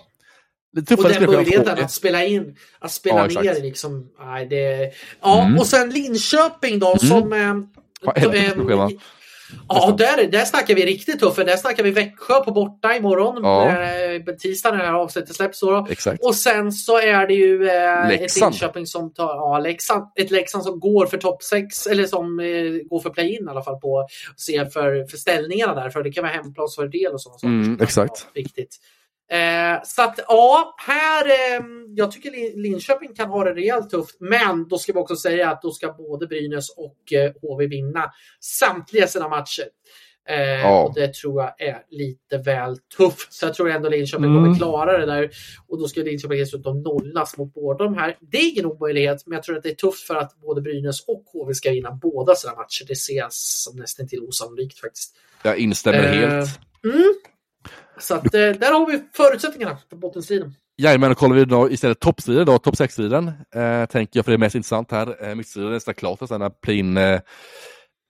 Och 0.77 1.09
den 1.09 1.31
möjligheten 1.31 1.85
att 1.85 1.91
spela 1.91 2.25
in, 2.25 2.57
att 2.79 2.93
spela 2.93 3.31
Ja, 3.31 3.43
ner 3.43 3.63
liksom. 3.63 4.09
Nej, 4.21 4.47
det... 4.47 4.93
Ja, 5.23 5.43
Mm. 5.45 5.59
och 5.59 5.67
sen 5.67 5.91
Linköping 5.91 6.79
då 6.79 6.99
som... 6.99 7.33
Eh, 7.33 7.55
Ja, 9.69 9.95
där, 9.99 10.27
där 10.27 10.45
snackar 10.45 10.75
vi 10.75 10.87
riktigt 10.87 11.21
tufft. 11.21 11.37
för 11.37 11.45
Där 11.45 11.57
snackar 11.57 11.83
vi 11.83 11.91
Växjö 11.91 12.41
på 12.41 12.51
borta 12.51 12.97
imorgon. 12.97 13.43
Ja. 13.43 13.69
Eh, 13.69 14.35
tisdag 14.35 14.71
när 14.71 14.79
det 14.79 14.87
här 14.87 14.95
avsnittet 14.95 15.37
släpps. 15.37 15.61
Då. 15.61 15.87
Exakt. 15.91 16.25
Och 16.25 16.35
sen 16.35 16.73
så 16.73 16.99
är 16.99 17.27
det 17.27 17.35
ju 17.35 17.69
eh, 17.69 18.09
ett. 18.09 18.53
Linköping 18.53 18.87
som 18.87 19.15
tar, 19.15 19.35
ja, 19.35 19.59
Leksand, 19.59 20.05
ett 20.17 20.31
Leksand 20.31 20.65
som 20.65 20.81
går 20.81 21.07
för 21.07 21.19
topp 21.19 21.43
6 21.43 21.87
eller 21.87 22.05
som 22.05 22.41
eh, 22.41 22.89
går 22.89 23.01
för 23.01 23.11
play-in 23.11 23.47
i 23.47 23.51
alla 23.51 23.63
fall 23.63 23.81
på 23.81 24.07
se 24.37 24.67
för, 24.67 25.05
för 25.11 25.17
ställningarna 25.17 25.75
där. 25.75 25.91
För 25.91 26.03
det 26.03 26.13
kan 26.13 26.25
vara 26.25 26.33
hemplansfördel 26.33 27.13
och 27.13 27.23
saker. 27.23 27.47
Mm, 27.47 27.79
exakt. 27.81 28.27
vara 28.27 28.31
Viktigt. 28.35 28.77
Eh, 29.33 29.83
så 29.85 30.03
att 30.03 30.19
ja, 30.29 30.75
här, 30.87 31.27
eh, 31.27 31.63
jag 31.97 32.13
tycker 32.13 32.31
Lin- 32.31 32.63
Linköping 32.63 33.15
kan 33.15 33.29
ha 33.29 33.45
det 33.45 33.55
rejält 33.55 33.91
tufft. 33.91 34.17
Men 34.21 34.69
då 34.69 34.79
ska 34.79 34.93
vi 34.93 34.99
också 34.99 35.17
säga 35.17 35.51
att 35.51 35.63
då 35.63 35.71
ska 35.71 35.93
både 35.93 36.27
Brynäs 36.27 36.69
och 36.77 37.13
eh, 37.13 37.33
HV 37.43 37.67
vinna 37.67 38.13
samtliga 38.41 39.07
sina 39.07 39.29
matcher. 39.29 39.65
Eh, 40.29 40.61
Ja. 40.61 40.83
Och 40.85 40.95
det 40.95 41.15
tror 41.15 41.43
jag 41.43 41.61
är 41.69 41.83
lite 41.91 42.39
väl 42.39 42.77
tufft. 42.97 43.33
Så 43.33 43.47
jag 43.47 43.55
tror 43.55 43.71
ändå 43.71 43.89
Linköping 43.89 44.25
Mm. 44.25 44.37
kommer 44.45 44.57
klara 44.59 44.99
det 44.99 45.07
där. 45.07 45.31
Och 45.67 45.79
då 45.79 45.89
ska 45.89 46.01
Linköping 46.01 46.39
dessutom 46.39 46.83
nollas 46.83 47.37
mot 47.37 47.55
båda 47.55 47.85
de 47.85 47.95
här. 47.95 48.17
Det 48.21 48.37
är 48.39 48.53
ingen 48.53 48.67
omöjlighet, 48.67 49.23
men 49.27 49.37
jag 49.37 49.43
tror 49.43 49.57
att 49.57 49.63
det 49.63 49.71
är 49.71 49.75
tufft 49.75 50.07
för 50.07 50.15
att 50.15 50.41
både 50.41 50.61
Brynäs 50.61 51.05
och 51.09 51.25
HV 51.33 51.55
ska 51.55 51.71
vinna 51.71 51.91
båda 52.03 52.35
sina 52.35 52.55
matcher. 52.55 52.85
Det 52.89 52.97
ser 52.97 53.15
jag 53.17 53.33
som 53.33 53.77
nästan 53.77 54.09
till 54.09 54.21
osannolikt 54.21 54.79
faktiskt. 54.81 55.17
Jag 55.43 55.59
instämmer 55.59 55.99
Eh, 56.05 56.11
helt. 56.31 56.61
Mm. 56.85 57.15
Så 57.99 58.15
att, 58.15 58.35
eh, 58.35 58.41
där 58.41 58.73
har 58.73 58.87
vi 58.87 59.03
förutsättningarna 59.13 59.79
för 59.91 59.97
bottenstriden. 59.97 60.55
Jajamän, 60.77 61.09
då 61.09 61.15
kollar 61.15 61.37
vi 61.37 61.45
då 61.45 61.71
istället 61.71 62.01
toppstriden 62.01 62.47
då, 62.47 62.59
topp 62.59 62.75
6-striden. 62.75 63.33
Eh, 63.55 63.87
tänker 63.87 64.19
jag, 64.19 64.25
för 64.25 64.33
det 64.33 64.37
är 64.37 64.39
mest 64.39 64.55
intressant 64.55 64.91
här. 64.91 65.29
Eh, 65.29 65.35
Mittstriden 65.35 65.71
är 65.71 65.75
nästan 65.75 65.95
klart 65.95 66.19
för 66.19 66.27
sen 66.27 66.51
play-in 66.63 66.97
eh, 66.97 67.21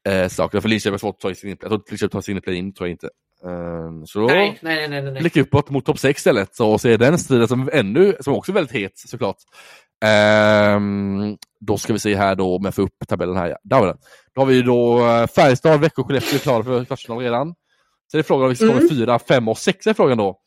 eh, 0.09 0.29
saker. 0.29 0.61
För 0.61 0.69
Linköping 0.69 0.93
har 0.93 0.99
svårt 0.99 1.15
att 1.15 1.21
ta 1.21 1.35
sig 1.35 1.51
in, 1.51 1.57
jag 1.61 1.71
tror 1.71 1.75
inte 1.75 1.91
Linköping 1.91 2.11
tar 2.11 2.21
sig 2.21 2.33
in 2.33 2.39
i 2.39 2.41
play-in, 2.41 2.75
tror 2.75 2.89
jag 2.89 2.95
inte. 2.95 3.09
Eh, 3.45 4.05
så 4.05 4.27
Nej, 4.27 4.59
nej, 4.63 4.89
nej, 4.89 5.03
nej. 5.03 5.31
nej. 5.35 5.43
uppåt 5.43 5.71
mot 5.71 5.85
topp 5.85 5.99
6 5.99 6.21
istället 6.21 6.57
så 6.57 6.71
och 6.71 6.81
se 6.81 6.97
den 6.97 7.19
striden 7.19 7.49
som 7.49 7.71
ännu, 7.73 8.17
som 8.21 8.35
också 8.35 8.53
är 8.53 8.55
väldigt 8.55 8.77
het 8.77 8.93
såklart. 8.99 9.37
Ehm, 10.05 11.37
då 11.61 11.79
ska 11.79 11.93
vi 11.93 11.99
se 11.99 12.17
här 12.17 12.35
då, 12.35 12.57
om 12.57 12.65
jag 12.65 12.75
får 12.75 12.83
upp 12.83 13.09
tabellen 13.09 13.37
här. 13.37 13.49
Ja. 13.49 13.57
Där 13.63 13.77
har 13.77 13.83
vi 13.83 13.91
den. 13.91 13.99
Då 14.35 14.41
har 14.41 14.47
vi 14.47 14.63
då 14.63 15.07
eh, 15.07 15.27
Färjestad, 15.27 15.81
Växjö, 15.81 16.03
Skellefteå 16.03 16.39
klara 16.39 16.63
för 16.63 16.85
kvartsfinal 16.85 17.19
redan. 17.19 17.55
Så 18.11 18.17
det 18.17 18.21
är 18.21 18.23
frågan 18.23 18.43
om 18.45 18.49
vi 18.49 18.57
ska 18.57 18.67
komma 18.67 18.79
Mm. 18.79 18.89
fyra, 18.89 19.19
fem 19.19 19.49
och 19.49 19.59
sex 19.59 19.87
är 19.87 19.95
frågan 19.95 20.19
då. 20.19 20.41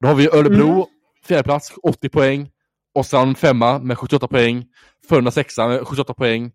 Då 0.00 0.08
har 0.08 0.14
vi 0.14 0.28
Örebro, 0.28 0.72
Mm. 0.72 0.84
fjärde 1.24 1.42
plats 1.42 1.72
80 1.82 2.08
poäng. 2.08 2.50
Oskarshamn 2.94 3.34
femma 3.34 3.78
med 3.78 3.98
78 3.98 4.28
poäng. 4.28 4.64
Frölunda 5.08 5.30
sexa 5.30 5.68
med 5.68 5.86
78 5.86 6.14
poäng. 6.14 6.52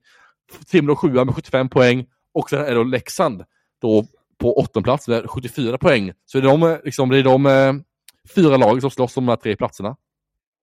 Timrå 0.67 0.95
sjua 0.95 1.25
med 1.25 1.35
75 1.35 1.69
poäng. 1.69 2.05
Och 2.33 2.49
sen 2.49 2.65
är 2.65 2.75
då 2.75 2.83
Leksand 2.83 3.43
då 3.81 4.05
på 4.39 4.57
åttonde 4.59 4.83
plats 4.83 5.07
med 5.07 5.29
74 5.29 5.77
poäng. 5.77 6.13
Så 6.25 6.39
det 6.39 6.47
är 6.47 6.51
de, 6.51 6.63
eh, 6.63 6.77
liksom, 6.83 7.09
det 7.09 7.17
är 7.17 7.23
de 7.23 7.45
eh, 7.45 7.73
fyra 8.35 8.57
lag 8.57 8.81
som 8.81 8.91
slåss 8.91 9.17
om 9.17 9.25
de 9.25 9.29
här 9.31 9.35
tre 9.35 9.55
platserna. 9.55 9.95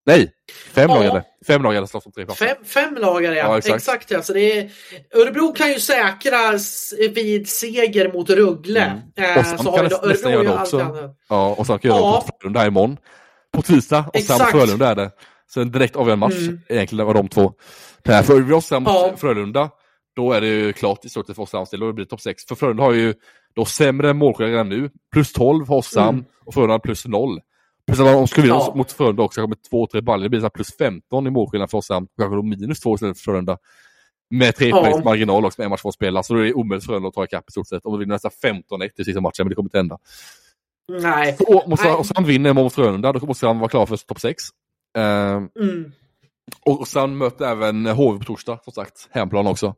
Nej, 0.09 0.31
fem 0.73 0.91
Ja. 0.91 0.97
lag 0.97 1.05
är 1.05 1.13
det. 1.13 1.25
Fem 1.47 1.63
lag 1.63 1.77
är 1.77 1.81
det 1.81 1.87
som 1.87 2.01
slåss 2.01 2.07
om 2.07 2.13
tre 2.13 2.25
platser. 2.25 2.47
Fem, 2.47 2.57
fem 2.65 2.95
lagar 2.95 3.33
ja. 3.33 3.37
Ja, 3.45 3.59
exakt. 3.59 3.77
exakt. 3.77 4.11
ja. 4.11 4.23
Så 4.23 4.33
det 4.33 4.59
är, 4.59 4.71
Örebro 5.15 5.53
kan 5.53 5.69
ju 5.73 5.81
säkras 5.81 6.95
vid 7.15 7.49
seger 7.49 8.13
mot 8.13 8.31
Rögle. 8.31 8.81
Mm. 9.17 9.31
Eh, 9.33 9.39
Och 9.39 9.47
sen 9.47 9.59
så 9.59 9.73
kan 9.73 9.89
då, 9.89 10.01
nästan 10.09 10.33
Örebro 10.33 10.45
göra 10.45 10.57
det 10.57 10.63
också. 10.63 11.11
Ja, 11.29 11.55
och 11.59 11.67
sen 11.67 11.79
kan 11.79 11.91
Ja. 11.91 11.97
göra 12.01 12.11
mot 12.11 12.25
Frölunda 12.41 12.67
imorgon. 12.67 12.97
På 13.53 13.63
tisdag, 13.63 13.99
och 13.99 14.21
sen 14.21 14.35
Exakt. 14.37 14.55
mot 14.55 14.63
Frölunda 14.63 14.89
är 14.89 14.95
det. 14.95 15.11
Så 15.47 15.61
en 15.61 15.71
direkt 15.73 15.97
avgörande 15.97 16.27
match 16.27 16.39
Mm. 16.49 16.61
egentligen 16.69 17.07
av 17.09 17.15
de 17.15 17.29
två. 17.29 17.53
Här, 18.05 18.23
för 18.23 18.41
vi 18.41 18.53
oss 18.53 18.71
mot 18.71 18.83
Ja. 18.87 19.13
Frölunda, 19.17 19.71
då 20.17 20.33
är 20.33 20.41
det 20.41 20.47
ju 20.47 20.73
klart 20.73 21.05
i 21.05 21.09
stort 21.09 21.27
sett 21.27 21.37
för 21.37 21.43
Oskarshamns 21.43 21.71
del, 21.71 21.81
då 21.81 21.93
blir 21.93 22.05
det 22.05 22.09
topp 22.11 22.21
6. 22.21 22.45
För 22.49 22.55
Frölunda 22.55 22.83
har 22.83 22.93
ju 22.93 23.15
då 23.57 23.65
sämre 23.65 24.13
målskillnad 24.15 24.53
redan 24.53 24.69
nu, 24.69 24.91
plus 25.13 25.33
12 25.33 25.67
för 25.67 25.75
Oskarshamn 25.75 26.19
Mm. 26.19 26.25
och 26.47 26.55
Frölunda 26.55 26.79
plus 26.79 27.07
0. 27.07 27.39
Plus 27.89 28.01
att 28.01 28.07
om 28.07 28.13
de 28.13 28.29
skulle 28.29 28.47
vinna 28.47 28.57
Ja. 28.59 28.73
mot 28.77 28.93
Frölunda 28.93 29.23
också, 29.23 29.47
med 29.47 29.59
2-3 29.71 30.01
baller, 30.01 30.23
det 30.23 30.29
blir 30.31 30.41
så 30.41 30.51
plus 30.51 30.77
15 30.77 31.27
i 31.27 31.31
målskillnad 31.31 31.71
för 31.71 31.79
Oskarshamn, 31.79 32.07
kanske 32.19 32.37
då 32.37 32.43
minus 32.43 32.81
2 32.81 32.95
istället 32.95 33.17
för 33.19 33.23
Frölunda. 33.25 33.59
Med 34.31 34.57
tre 34.57 34.69
Ja. 34.69 34.81
poängs 34.83 35.05
marginal 35.05 35.45
också 35.45 35.61
med 35.61 35.65
en 35.65 35.71
match 35.71 35.81
kvar 35.81 35.89
att 35.89 35.95
spela, 35.95 36.23
så 36.23 36.35
då 36.35 36.41
är 36.41 36.45
det 36.45 36.55
omöjligt 36.55 36.85
för 36.85 36.89
Frölunda 36.93 37.09
att 37.09 37.15
ta 37.15 37.25
ikapp 37.25 37.49
i 37.49 37.53
stort 37.53 37.69
sett. 37.69 37.85
Om 37.87 37.93
de 37.93 37.99
vinner 38.01 38.15
nästan 38.15 38.31
15-1 38.43 38.91
i 39.01 39.05
sista 39.05 39.21
matchen, 39.21 39.35
men 39.45 39.49
det 39.49 39.55
kommer 39.55 39.67
inte 39.67 39.79
hända. 39.79 39.99
Nej. 41.03 41.37
Och 41.41 41.69
måste, 41.69 41.91
och 41.91 42.07
sen 42.07 42.25
vinner 42.25 42.53
mot 42.53 42.73
Frölunda, 42.75 43.13
då 43.13 43.27
måste 43.27 43.47
han 43.47 43.59
vara 43.59 43.69
klar 43.69 43.87
för 43.87 43.97
topp 43.97 44.21
6. 44.21 44.43
Ehm, 44.99 45.49
Mm. 45.61 45.93
och 46.65 46.89
sen 46.89 47.19
möter 47.19 47.45
även 47.51 47.87
HV 47.87 48.19
på 48.19 48.25
torsdag, 48.25 48.59
som 48.65 48.73
sagt. 48.73 49.09
Hemplan 49.11 49.47
också. 49.47 49.75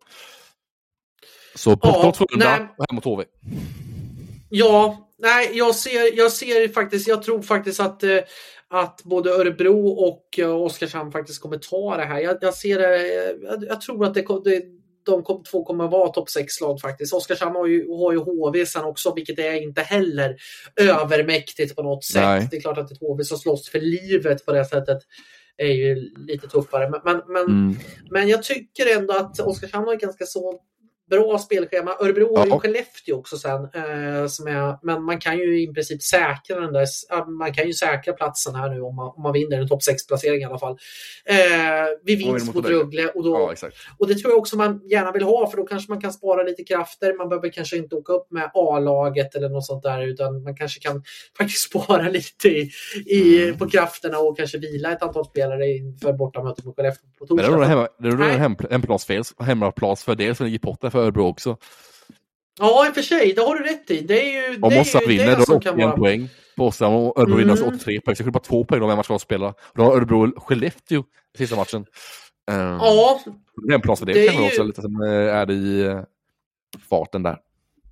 Så 1.54 1.76
borta 1.76 2.06
mot 2.06 2.16
Frölunda 2.16 2.54
och 2.78 2.84
hem 2.88 2.94
mot 2.94 3.04
HV. 3.04 3.24
Ja, 4.50 5.10
nej, 5.18 5.50
jag 5.54 5.74
ser, 5.74 6.16
jag 6.18 6.32
ser 6.32 6.68
faktiskt, 6.68 7.08
jag 7.08 7.22
tror 7.22 7.42
faktiskt 7.42 7.80
att, 7.80 8.02
eh, 8.02 8.18
att 8.68 9.02
både 9.04 9.30
Örebro 9.30 9.88
och 9.88 10.38
eh, 10.38 10.62
Oskarshamn 10.62 11.12
faktiskt 11.12 11.42
kommer 11.42 11.58
ta 11.58 11.96
det 11.96 12.04
här. 12.04 12.20
Jag, 12.20 12.36
jag 12.40 12.54
ser 12.54 12.78
det, 12.78 13.06
jag, 13.42 13.64
jag 13.64 13.80
tror 13.80 14.04
att 14.04 14.14
det, 14.14 14.20
det 14.44 14.62
de 15.06 15.24
två 15.50 15.64
kommer 15.64 15.88
vara 15.88 16.08
topp 16.08 16.28
6-lag 16.28 16.80
faktiskt. 16.80 17.14
Oskarshamn 17.14 17.56
har 17.56 17.66
ju, 17.66 17.88
har 17.88 18.12
ju 18.12 18.18
HV 18.18 18.66
sen 18.66 18.84
också, 18.84 19.14
vilket 19.14 19.38
är 19.38 19.62
inte 19.62 19.82
heller 19.82 20.36
övermäktigt 20.76 21.76
på 21.76 21.82
något 21.82 22.04
sätt. 22.04 22.22
Nej. 22.22 22.48
Det 22.50 22.56
är 22.56 22.60
klart 22.60 22.78
att 22.78 22.92
ett 22.92 23.00
HV 23.00 23.24
som 23.24 23.38
slåss 23.38 23.68
för 23.70 23.80
livet 23.80 24.46
på 24.46 24.52
det 24.52 24.64
sättet 24.64 24.98
är 25.56 25.72
ju 25.72 25.94
lite 26.16 26.48
tuffare. 26.48 26.90
Men, 26.90 27.00
men, 27.04 27.22
men 27.28 27.44
Mm. 27.44 27.76
men 28.10 28.28
jag 28.28 28.42
tycker 28.42 28.96
ändå 28.98 29.14
att 29.14 29.40
Oskarshamn 29.40 29.86
har 29.86 29.94
ett 29.94 30.00
ganska 30.00 30.26
så 30.26 30.60
bra 31.10 31.38
spelschema. 31.38 31.90
Örebro 32.00 32.36
har 32.36 32.46
ju. 32.46 32.52
Skellefteå 32.52 33.16
också 33.16 33.36
sen. 33.38 33.62
Eh, 33.74 34.26
som 34.26 34.46
är, 34.46 34.86
men 34.86 35.02
man 35.04 35.18
kan 35.20 35.38
ju 35.38 35.62
i 35.62 35.66
princip 35.72 36.02
säkra 36.02 36.60
den 36.60 36.72
där, 36.72 36.86
man 37.38 37.54
kan 37.54 37.66
ju 37.66 37.72
säkra 37.72 38.12
platsen 38.12 38.54
här 38.54 38.70
nu 38.70 38.80
om 38.80 38.96
man, 38.96 39.12
om 39.16 39.22
man 39.22 39.32
vinner 39.32 39.58
en 39.60 39.68
topp 39.68 39.80
6-placering 39.90 40.40
i 40.40 40.44
alla 40.44 40.58
fall. 40.58 40.76
Eh, 41.24 41.36
vid 42.04 42.18
vinst 42.18 42.46
mot 42.46 42.54
mot 42.54 42.66
Rögle. 42.68 43.08
Och, 43.08 43.24
då, 43.24 43.54
Ja, 43.62 43.68
och 43.98 44.08
det 44.08 44.14
tror 44.14 44.32
jag 44.32 44.38
också 44.38 44.56
man 44.56 44.80
gärna 44.90 45.12
vill 45.12 45.22
ha 45.22 45.50
för 45.50 45.56
då 45.56 45.64
kanske 45.66 45.92
man 45.92 46.00
kan 46.00 46.12
spara 46.12 46.42
lite 46.42 46.64
krafter. 46.64 47.14
Man 47.18 47.28
behöver 47.28 47.48
kanske 47.48 47.76
inte 47.76 47.94
åka 47.96 48.12
upp 48.12 48.30
med 48.30 48.50
A-laget 48.54 49.34
eller 49.34 49.48
något 49.48 49.66
sånt 49.66 49.82
där 49.82 50.02
utan 50.06 50.42
man 50.42 50.56
kanske 50.56 50.80
kan 50.80 51.02
faktiskt 51.38 51.62
spara 51.70 52.08
lite 52.08 52.48
i, 52.48 52.70
i, 53.06 53.40
Mm. 53.40 53.58
på 53.58 53.68
krafterna 53.70 54.18
och 54.18 54.36
kanske 54.36 54.58
vila 54.58 54.92
ett 54.92 55.02
antal 55.02 55.24
spelare 55.24 55.66
inför 55.66 56.12
bortamötet 56.12 56.64
mot 56.64 56.76
Skellefteå 56.76 57.08
på 57.18 57.34
Men 57.34 57.44
torsdag. 57.44 57.52
nog 57.56 57.62
en 57.64 57.70
hemma- 57.70 57.88
det 57.98 58.08
är 58.08 58.12
nog 58.12 58.26
en 59.40 59.46
hemmaplansfördel 59.46 60.34
som 60.36 60.46
ligger 60.46 60.56
i 60.58 60.62
potten 60.62 60.90
för 60.90 60.99
Örebro 61.02 61.26
också. 61.28 61.56
Ja, 62.58 62.86
i 62.86 62.90
och 62.90 62.94
för 62.94 63.02
sig. 63.02 63.32
Det 63.32 63.42
har 63.42 63.54
du 63.54 63.64
rätt 63.64 63.90
i. 63.90 64.00
Det 64.00 64.20
är 64.36 64.50
ju 64.50 64.54
Om 64.62 64.70
det 64.70 64.76
är 64.76 65.00
ju 65.00 65.06
vinner, 65.08 65.26
det 65.26 65.44
då 65.46 65.52
är 65.54 65.58
det 65.58 65.64
kan 65.64 65.74
81 65.74 65.86
vara... 65.86 65.96
poäng 65.96 66.28
på 66.56 66.66
Oskarshamn 66.66 66.96
och 66.96 67.18
Örebro 67.18 67.36
vinner 67.36 67.52
Mm. 67.52 67.64
alltså 67.64 67.66
83 67.76 68.00
poäng. 68.00 68.16
Så 68.16 68.22
det 68.22 68.30
bara 68.30 68.38
två 68.42 68.64
poäng 68.64 68.80
med 68.80 68.90
en 68.90 68.96
match 68.96 69.06
kvar 69.06 69.16
att 69.16 69.22
spela. 69.22 69.54
Då 69.74 69.82
har 69.82 69.96
Örebro 69.96 70.40
Skellefteå 70.40 71.04
sista 71.38 71.56
matchen. 71.56 71.84
Um, 72.50 72.56
Ja, 72.56 73.20
det 73.66 73.74
är 73.74 74.26
kanske 74.26 74.42
ju- 74.42 74.46
också 74.48 74.62
lite 74.62 74.82
som 74.82 75.02
eh, 75.02 75.08
är 75.36 75.46
det 75.46 75.54
i 75.54 75.80
eh, 75.82 76.00
farten 76.90 77.22
där. 77.22 77.36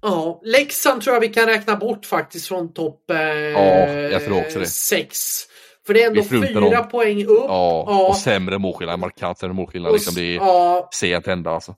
ja. 0.03 0.41
Leksand 0.45 1.03
tror 1.03 1.15
jag 1.15 1.21
vi 1.21 1.29
kan 1.29 1.47
räkna 1.47 1.77
bort 1.77 2.07
faktiskt 2.07 2.49
från 2.49 2.73
topp 2.73 3.11
eh, 3.11 3.17
det. 4.61 4.67
sex. 4.67 5.19
För 5.87 5.95
det 5.95 6.03
är 6.03 6.07
ändå 6.07 6.23
fyra 6.25 6.61
dem. 6.61 6.89
poäng 6.89 7.25
upp. 7.25 7.45
Ja, 7.49 7.85
Ja. 7.89 8.09
och 8.09 8.17
sämre 8.17 8.59
målskillnad, 8.59 8.99
markant 8.99 9.39
sämre 9.39 9.55
målskillnad. 9.55 9.93
Liksom, 9.93 10.15
det 10.15 10.23
är 10.23 10.35
ja, 10.37 10.89
sent 10.93 11.27
hända 11.27 11.51
alltså. 11.51 11.75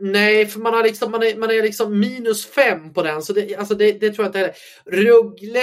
Nej, 0.00 0.46
för 0.46 0.60
man, 0.60 0.74
har 0.74 0.82
liksom, 0.82 1.10
man, 1.10 1.22
är, 1.22 1.36
man 1.36 1.50
är 1.50 1.62
liksom 1.62 2.00
minus 2.00 2.46
fem 2.46 2.92
på 2.92 3.02
den. 3.02 3.22
Så 3.22 3.32
det, 3.32 3.56
alltså 3.56 3.74
det, 3.74 3.92
det 3.92 4.10
tror 4.10 4.24
jag 4.24 4.28
inte 4.28 4.38
heller. 4.38 4.54
Rögle 5.04 5.60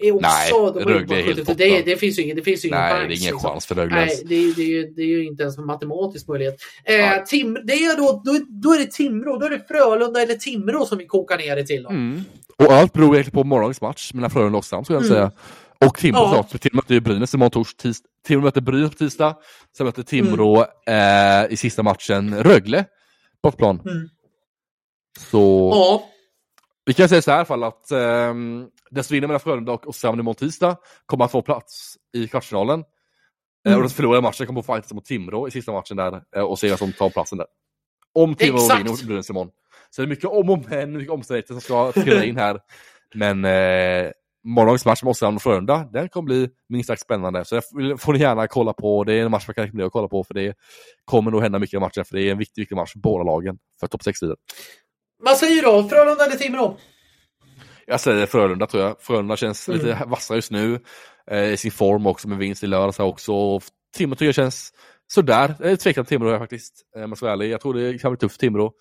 är 0.00 0.12
också... 0.14 0.28
Nej, 0.28 0.84
de 0.84 0.92
Rögle 0.92 1.14
är 1.16 1.22
helt 1.22 1.28
72. 1.38 1.52
borta. 1.52 1.64
det, 1.64 1.82
det 1.82 1.96
finns 1.96 2.18
ju 2.18 2.22
ingen, 2.22 2.36
det 2.36 2.42
finns 2.42 2.64
ju 2.64 2.68
ingen 2.68 2.80
Nej, 2.80 2.90
chans. 2.92 3.08
det 3.08 3.14
är 3.14 3.16
ingen 3.16 3.32
liksom. 3.32 3.50
chans 3.50 3.66
för 3.66 3.74
Rögle 3.74 3.96
Nej, 3.96 4.22
det, 4.24 4.54
det, 4.54 4.62
är 4.62 4.66
ju, 4.66 4.86
det 4.96 5.02
är 5.02 5.06
ju 5.06 5.26
inte 5.26 5.42
ens 5.42 5.58
en 5.58 5.66
matematisk 5.66 6.28
möjlighet. 6.28 6.56
Eh. 6.84 7.24
Tim, 7.26 7.58
det 7.64 7.72
är 7.72 7.96
då, 7.96 8.22
då, 8.24 8.40
då 8.48 8.72
är 8.74 8.78
det 8.78 8.90
Timrå, 8.92 9.38
då 9.38 9.46
är 9.46 9.50
det 9.50 9.64
Frölunda 9.68 10.22
eller 10.22 10.34
Timrå 10.34 10.86
som 10.86 10.98
vi 10.98 11.06
kokar 11.06 11.38
ner 11.38 11.56
det 11.56 11.66
till. 11.66 11.82
Då. 11.82 11.88
Mm. 11.90 12.24
Och 12.58 12.72
allt 12.72 12.92
beror 12.92 13.14
egentligen 13.14 13.42
på 13.42 13.44
morgondagens 13.44 13.80
match 13.80 14.10
mellan 14.14 14.30
Frölunda 14.30 14.56
och 14.56 14.60
Oskarshamn 14.60 14.84
skulle 14.84 14.96
jag 14.98 15.04
Mm. 15.06 15.14
säga. 15.16 15.30
Och 15.88 15.98
Timrå 15.98 16.18
Ja. 16.20 16.28
såklart, 16.28 16.50
för 16.50 16.58
Timrå 16.58 16.76
möter 16.76 16.94
ju 16.94 17.00
Brynäs 17.00 17.34
imorgon 17.34 17.50
tors, 17.50 17.74
tis, 17.74 17.98
Timrå 18.26 18.42
möter 18.44 18.60
Brynäs 18.60 18.90
på 18.90 18.96
tisdag. 18.96 19.36
Sen 19.76 19.86
möter 19.86 20.02
Timrå 20.02 20.64
Mm. 20.86 21.44
eh, 21.46 21.52
i 21.52 21.56
sista 21.56 21.82
matchen 21.82 22.42
Rögle 22.42 22.84
bortplan. 23.50 23.80
Mm. 23.84 24.08
Så 25.30 25.70
Ja, 25.74 26.08
vi 26.86 26.94
kan 26.94 27.08
säga 27.08 27.22
så 27.22 27.30
här 27.30 27.36
i 27.36 27.38
alla 27.38 27.44
fall 27.44 27.64
att 27.64 27.88
den 28.90 29.04
som 29.04 29.14
vinner 29.14 29.26
mellan 29.28 29.40
Frölunda 29.40 29.72
och 29.72 29.88
Oskarshamn 29.88 30.20
imorgon 30.20 30.34
tisdag 30.34 30.76
kommer 31.06 31.24
att 31.24 31.30
få 31.30 31.42
plats 31.42 31.96
i 32.12 32.28
kvartsfinalen. 32.28 32.80
Eh, 32.80 32.84
Mm. 33.66 33.76
och 33.76 33.82
den 33.82 33.90
som 33.90 33.96
förlorar 33.96 34.22
matchen 34.22 34.46
kommer 34.46 34.60
att 34.60 34.66
fightas 34.66 34.92
mot 34.92 35.04
Timrå 35.04 35.48
i 35.48 35.50
sista 35.50 35.72
matchen 35.72 35.96
där 35.96 36.22
eh, 36.36 36.42
och 36.42 36.58
se 36.58 36.68
vem 36.68 36.78
som 36.78 36.92
tar 36.92 37.10
platsen 37.10 37.38
där. 37.38 37.46
Om 38.14 38.34
Timrå 38.34 38.58
vinner 38.58 38.90
mot 38.90 39.02
Brynäs 39.02 39.30
imorgon. 39.30 39.50
Så 39.90 40.02
det 40.02 40.06
är 40.06 40.08
mycket 40.08 40.24
om 40.24 40.50
och 40.50 40.64
men, 40.68 40.92
mycket 40.92 41.12
omständigheter 41.12 41.54
som 41.54 41.60
ska 41.60 41.92
trilla 41.92 42.24
in 42.24 42.36
här. 42.36 42.60
Men 43.14 43.44
eh, 43.44 44.10
morgondagens 44.46 44.84
match 44.84 45.02
med 45.02 45.10
Oskarshamn 45.10 45.36
och 45.36 45.42
Frölunda, 45.42 45.88
den 45.92 46.08
kommer 46.08 46.26
bli 46.26 46.48
minst 46.68 46.86
sagt 46.86 47.02
spännande. 47.02 47.44
Så 47.44 47.54
det 47.54 47.62
får 47.98 48.12
ni 48.12 48.18
gärna 48.18 48.46
kolla 48.46 48.72
på. 48.72 49.04
Det 49.04 49.12
är 49.14 49.24
en 49.24 49.30
match 49.30 49.44
man 49.48 49.54
kan 49.54 49.64
rekommendera 49.64 49.86
att 49.86 49.92
kolla 49.92 50.08
på 50.08 50.24
för 50.24 50.34
det 50.34 50.54
kommer 51.04 51.30
nog 51.30 51.42
hända 51.42 51.58
mycket 51.58 51.74
i 51.74 51.80
matchen. 51.80 52.04
För 52.04 52.16
det 52.16 52.22
är 52.22 52.30
en 52.32 52.38
viktig, 52.38 52.62
viktig 52.62 52.76
match 52.76 52.92
för 52.92 52.98
båda 52.98 53.24
lagen 53.24 53.58
för 53.80 53.86
topp 53.86 54.02
6 54.02 54.22
vidare. 54.22 54.36
vad 55.22 55.36
säger 55.36 55.56
du 55.56 55.62
då? 55.62 55.88
Frölunda 55.88 56.24
eller 56.26 56.36
Timrå? 56.36 56.76
Jag 57.86 58.00
säger 58.00 58.26
Frölunda 58.26 58.66
tror 58.66 58.82
jag. 58.82 58.96
Frölunda 59.00 59.36
känns 59.36 59.68
Mm. 59.68 59.80
lite 59.80 60.02
vassare 60.06 60.38
just 60.38 60.50
nu. 60.50 60.80
Eh, 61.30 61.44
I 61.52 61.56
sin 61.56 61.70
form 61.70 62.06
också 62.06 62.28
med 62.28 62.38
vinst 62.38 62.64
i 62.64 62.66
lördags 62.66 62.98
här 62.98 63.04
också. 63.06 63.32
Och 63.34 63.62
Timrå 63.96 64.14
tycker 64.14 64.24
jag 64.26 64.34
känns 64.34 64.72
sådär. 65.12 65.54
Jag 65.60 65.70
är 65.70 65.76
tveksam 65.76 66.04
till 66.04 66.08
Timrå 66.18 66.38
faktiskt. 66.38 66.74
Eh, 66.96 67.02
Om 67.04 67.10
jag 67.10 67.16
ska 67.16 67.26
vara 67.26 67.32
ärlig. 67.32 67.50
Jag 67.50 67.60
tror 67.60 67.74
det 67.74 67.98
kan 67.98 68.12
bli 68.12 68.18
tufft 68.18 68.34
för 68.34 68.40
Timrå. 68.40 68.72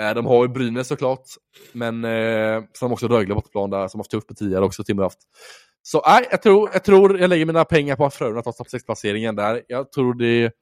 Eh, 0.00 0.14
de 0.14 0.26
har 0.26 0.42
ju 0.42 0.48
Brynäs 0.48 0.88
såklart. 0.88 1.22
Men 1.72 2.04
eh, 2.04 2.10
sen 2.10 2.66
har 2.80 2.88
de 2.88 2.92
också 2.92 3.08
Rögle 3.08 3.34
bortaplan 3.34 3.70
där 3.70 3.88
som 3.88 3.98
har 3.98 4.04
haft 4.04 4.10
tufft 4.10 4.26
på 4.26 4.34
tidigare 4.34 4.64
också. 4.64 4.84
Timrå 4.84 5.02
har 5.02 5.06
haft. 5.06 5.18
Så 5.82 6.02
nej, 6.06 6.26
jag 6.30 6.42
tror, 6.42 6.70
jag 6.72 6.84
tror 6.84 7.20
jag 7.20 7.30
lägger 7.30 7.46
mina 7.46 7.64
pengar 7.64 7.96
på 7.96 8.06
att 8.06 8.14
Frölunda 8.14 8.42
tar 8.42 8.52
topp 8.52 8.66
6-placeringen 8.66 9.36
där. 9.36 9.62
Jag 9.68 9.92
tror 9.92 10.14
det 10.14 10.52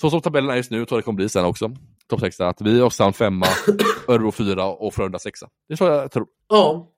så 0.00 0.10
som 0.10 0.20
tabellen 0.20 0.50
är 0.50 0.56
just 0.56 0.70
nu 0.70 0.76
tror 0.76 0.96
jag 0.96 0.98
det 0.98 1.04
kommer 1.04 1.16
bli 1.16 1.28
sen 1.28 1.44
också. 1.44 1.70
Topp 2.08 2.20
6 2.20 2.36
där. 2.36 2.46
Att 2.46 2.60
vi 2.60 2.80
och 2.80 2.86
Oskarshamn 2.86 3.12
femma, 3.12 3.46
Örebro 4.08 4.32
fyra 4.32 4.64
och 4.64 4.94
Frölunda 4.94 5.18
sexa. 5.18 5.48
Det 5.68 5.76
tror 5.76 5.90
jag 5.90 6.10
tror. 6.10 6.26
Ja. 6.48 6.93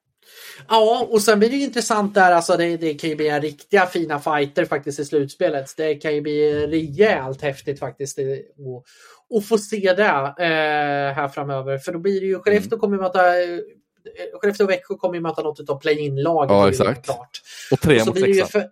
Ja, 0.69 1.07
och 1.11 1.23
sen 1.23 1.39
blir 1.39 1.51
det 1.51 1.57
intressant 1.57 2.15
där, 2.15 2.33
alltså 2.33 2.57
det, 2.57 2.77
det 2.77 2.95
kan 2.95 3.11
ju 3.11 3.17
bli 3.17 3.29
en 3.29 3.43
riktiga 3.43 3.87
fina 3.87 4.21
fighter 4.21 4.65
faktiskt 4.65 4.99
i 4.99 5.05
slutspelet. 5.05 5.77
Det 5.77 5.95
kan 5.95 6.15
ju 6.15 6.21
bli 6.21 6.67
rejält 6.67 7.43
häftigt 7.43 7.79
faktiskt 7.79 8.19
att, 8.19 9.37
att 9.37 9.47
få 9.47 9.59
se 9.59 9.93
det 9.97 10.03
eh, 10.03 11.15
här 11.15 11.29
framöver. 11.29 11.79
För 11.79 11.93
då 11.93 11.99
blir 11.99 12.21
det 12.21 12.27
ju, 12.27 12.39
Skellefteå 12.39 12.79
kommer 12.79 12.97
ju 12.97 13.03
möta 13.03 13.43
eh, 13.43 13.59
Skellefteå 14.41 14.65
och 14.65 14.71
Växjö 14.71 14.95
kommer 14.95 15.15
ju 15.15 15.21
möta 15.21 15.43
något 15.43 15.71
av 15.71 15.81
play-in-laget. 15.81 16.51
Ja, 16.51 16.69
exakt. 16.69 17.05
Klart. 17.05 17.43
Och 17.71 17.81
tre 17.81 17.97
Och 17.97 18.03
så 18.03 18.09
mot 18.09 18.19
sexa. 18.19 18.47
för, 18.47 18.67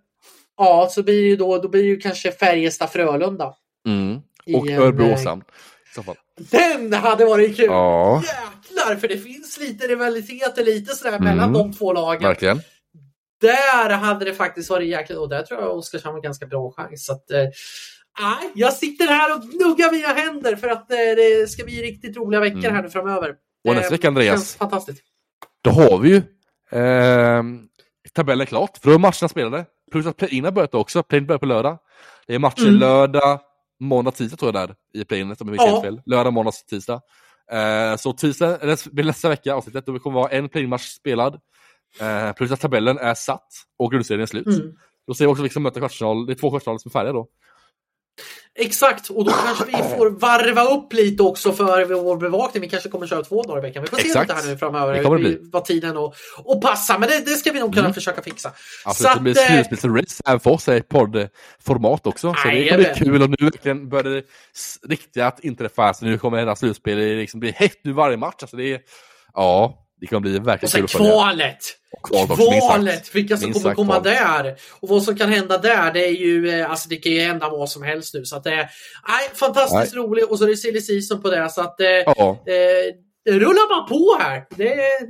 ja, 0.57 0.87
så 0.91 1.03
blir 1.03 1.21
det 1.21 1.27
ju 1.27 1.35
då, 1.35 1.57
då 1.57 1.67
blir 1.67 1.81
det 1.81 1.89
ju 1.89 1.97
kanske 1.97 2.31
Färjestad-Frölunda. 2.31 3.53
Mm. 3.87 4.21
Och 4.55 4.69
en, 4.69 4.81
Örebro 4.81 5.05
eh. 5.05 5.35
Den 6.37 6.93
hade 6.93 7.25
varit 7.25 7.57
kul! 7.57 7.65
Ja, 7.65 8.23
Jäklar, 8.89 8.99
för 9.01 9.07
det 9.07 9.17
finns 9.17 9.59
lite 9.59 9.87
rivaliteter 9.87 10.63
lite 10.63 10.95
sådär 10.95 11.11
Mm. 11.11 11.23
mellan 11.23 11.53
de 11.53 11.73
två 11.73 11.93
lagen. 11.93 12.23
verkligen. 12.23 12.61
Där 13.41 13.89
hade 13.89 14.25
det 14.25 14.33
faktiskt 14.33 14.69
varit 14.69 14.87
jäkligt 14.87 15.17
och 15.19 15.29
där 15.29 15.41
tror 15.43 15.61
jag 15.61 15.77
Oskarshamn 15.77 16.13
har 16.15 16.21
ganska 16.21 16.45
bra 16.45 16.71
chans. 16.71 17.05
Så 17.05 17.13
att, 17.13 17.31
eh, 17.31 17.43
jag 18.55 18.73
sitter 18.73 19.07
här 19.07 19.35
och 19.35 19.41
gnuggar 19.43 19.91
mina 19.91 20.07
händer 20.07 20.55
för 20.55 20.67
att 20.67 20.91
eh, 20.91 20.97
det 20.97 21.49
ska 21.49 21.63
bli 21.63 21.81
riktigt 21.81 22.17
roliga 22.17 22.39
veckor 22.41 22.59
Mm. 22.59 22.75
här 22.75 22.83
nu 22.83 22.89
framöver. 22.89 23.29
Och 23.67 23.73
nästa 23.73 23.87
Eh, 23.87 23.91
vecka, 23.91 24.07
Andreas? 24.07 24.33
Känns 24.35 24.55
fantastiskt. 24.55 25.03
Då 25.63 25.69
har 25.71 25.97
vi 25.97 26.09
ju 26.09 26.17
eh, 26.79 27.43
tabellen 28.13 28.47
klart. 28.47 28.77
För 28.77 28.89
då 28.89 28.95
är 28.95 28.99
matcherna 28.99 29.27
spelade. 29.29 29.65
Plus 29.91 30.05
att 30.05 30.17
play-in 30.17 30.43
har 30.43 30.51
börjat 30.51 30.73
också. 30.75 31.03
Play-in 31.03 31.25
börjar 31.27 31.39
på 31.39 31.45
lördag. 31.45 31.77
Det 32.27 32.35
är 32.35 32.39
matcher 32.39 32.61
Mm. 32.67 32.75
lördag, 32.79 33.39
måndag, 33.79 34.11
tisdag 34.11 34.37
tror 34.37 34.53
jag 34.55 34.67
där 34.69 34.75
i 34.93 35.05
play-inet 35.05 35.41
om 35.41 35.47
jag 35.47 35.51
minns 35.57 35.71
Ja. 35.75 35.81
fel. 35.81 36.01
Lördag, 36.05 36.33
måndag, 36.33 36.51
tisdag. 36.69 37.01
Eh, 37.51 37.97
så 37.97 38.13
tisdag, 38.13 38.59
nästa 38.91 39.29
vecka 39.29 39.55
avsnittet. 39.55 39.85
Då 39.85 39.91
det 39.91 39.99
kommer 39.99 40.19
vara 40.19 40.31
en 40.31 40.49
play-in-match 40.49 40.87
spelad. 40.87 41.39
Eh, 42.01 42.33
plus 42.33 42.51
att 42.51 42.59
tabellen 42.59 42.97
är 42.97 43.13
satt 43.13 43.47
och 43.79 43.91
grundserien 43.91 44.21
är 44.21 44.25
slut. 44.25 44.47
Mm. 44.47 44.75
Då 45.07 45.13
ser 45.13 45.25
vi 45.25 45.31
också 45.31 45.41
vilka 45.43 45.53
som 45.53 45.63
möter 45.63 45.79
kvartsfinal. 45.79 46.25
Det 46.25 46.33
är 46.33 46.35
två 46.35 46.49
kvartsfinaler 46.49 46.79
som 46.79 46.89
är 46.89 46.93
färdiga 46.93 47.13
då. 47.13 47.27
Exakt, 48.57 49.09
och 49.09 49.25
då 49.25 49.31
kanske 49.31 49.65
vi 49.65 49.71
får 49.71 50.09
varva 50.09 50.63
upp 50.63 50.93
lite 50.93 51.23
också 51.23 51.51
för 51.53 51.85
vår 51.85 52.17
bevakning. 52.17 52.61
Vi 52.61 52.69
kanske 52.69 52.89
kommer 52.89 53.07
köra 53.07 53.23
två 53.23 53.43
dagar 53.43 53.57
i 53.57 53.61
veckan. 53.61 53.83
Vi 53.83 53.89
får 53.89 53.97
se 53.97 54.19
lite 54.19 54.33
här 54.33 54.47
nu 54.47 54.57
framöver. 54.57 54.93
Det 54.93 55.03
kommer 55.03 55.17
det 55.17 55.23
bli. 55.23 55.39
Vad 55.51 55.65
tiden 55.65 55.97
och, 55.97 56.15
och 56.37 56.61
passa, 56.61 56.97
men 56.97 57.09
det, 57.09 57.19
det 57.19 57.31
ska 57.31 57.51
vi 57.51 57.59
nog 57.59 57.73
kunna 57.73 57.85
Mm. 57.85 57.93
försöka 57.93 58.21
fixa. 58.21 58.51
Absolut, 58.85 59.11
Så 59.11 59.17
det 59.17 59.23
blir 59.23 59.41
eh, 59.41 59.47
slutspelsrace 59.47 60.23
även 60.25 60.39
för 60.39 60.51
oss 60.51 60.67
i 60.67 60.81
poddformat 60.81 62.07
också. 62.07 62.33
Så 62.33 62.47
Nej, 62.47 62.63
det 62.63 62.69
kommer 62.69 62.83
bli 62.83 63.05
kul 63.05 63.21
och 63.21 63.29
nu 63.29 63.35
verkligen 63.39 63.89
börjar 63.89 64.03
det 64.03 64.23
riktiga 64.87 65.27
att 65.27 65.39
inträffa. 65.39 65.93
Så 65.93 66.05
nu 66.05 66.17
kommer 66.17 66.37
hela 66.37 66.55
slutspel 66.55 66.97
det 66.97 67.15
liksom 67.15 67.39
bli 67.39 67.51
hett 67.51 67.79
nu 67.83 67.91
varje 67.91 68.17
match. 68.17 68.35
Alltså 68.41 68.57
det 68.57 68.73
är, 68.73 68.79
ja, 69.33 69.81
det 70.01 70.07
kommer 70.07 70.21
bli 70.21 70.39
verkligen 70.39 70.71
kul 70.71 70.83
att 70.83 70.91
följa. 70.91 71.11
kvalet! 71.11 71.57
Kvalet! 72.03 73.15
Vilka 73.15 73.37
som 73.37 73.53
kommer 73.53 73.75
komma 73.75 73.93
kval. 73.93 74.03
där. 74.03 74.55
Och 74.79 74.89
vad 74.89 75.03
som 75.03 75.17
kan 75.17 75.29
hända 75.31 75.57
där, 75.57 75.93
det 75.93 76.05
är 76.05 76.11
ju, 76.11 76.49
eh, 76.49 76.71
alltså 76.71 76.89
det 76.89 76.95
kan 76.95 77.11
ju 77.11 77.19
hända 77.19 77.49
vad 77.49 77.69
som 77.69 77.83
helst 77.83 78.13
nu. 78.13 78.25
Så 78.25 78.35
att 78.35 78.43
det 78.43 78.51
är 78.51 78.69
nej, 79.07 79.29
fantastiskt 79.33 79.95
roligt 79.95 80.29
och 80.29 80.37
så 80.37 80.43
är 80.43 80.47
det 80.47 80.57
silly 80.57 80.81
season 80.81 81.21
på 81.21 81.29
det. 81.29 81.49
Så 81.49 81.61
att 81.61 81.79
eh, 81.79 81.87
Ja, 81.87 82.43
eh, 82.47 83.04
det 83.25 83.39
rullar 83.39 83.69
bara 83.69 83.87
på 83.87 84.23
här. 84.23 84.45
Det, 84.49 84.65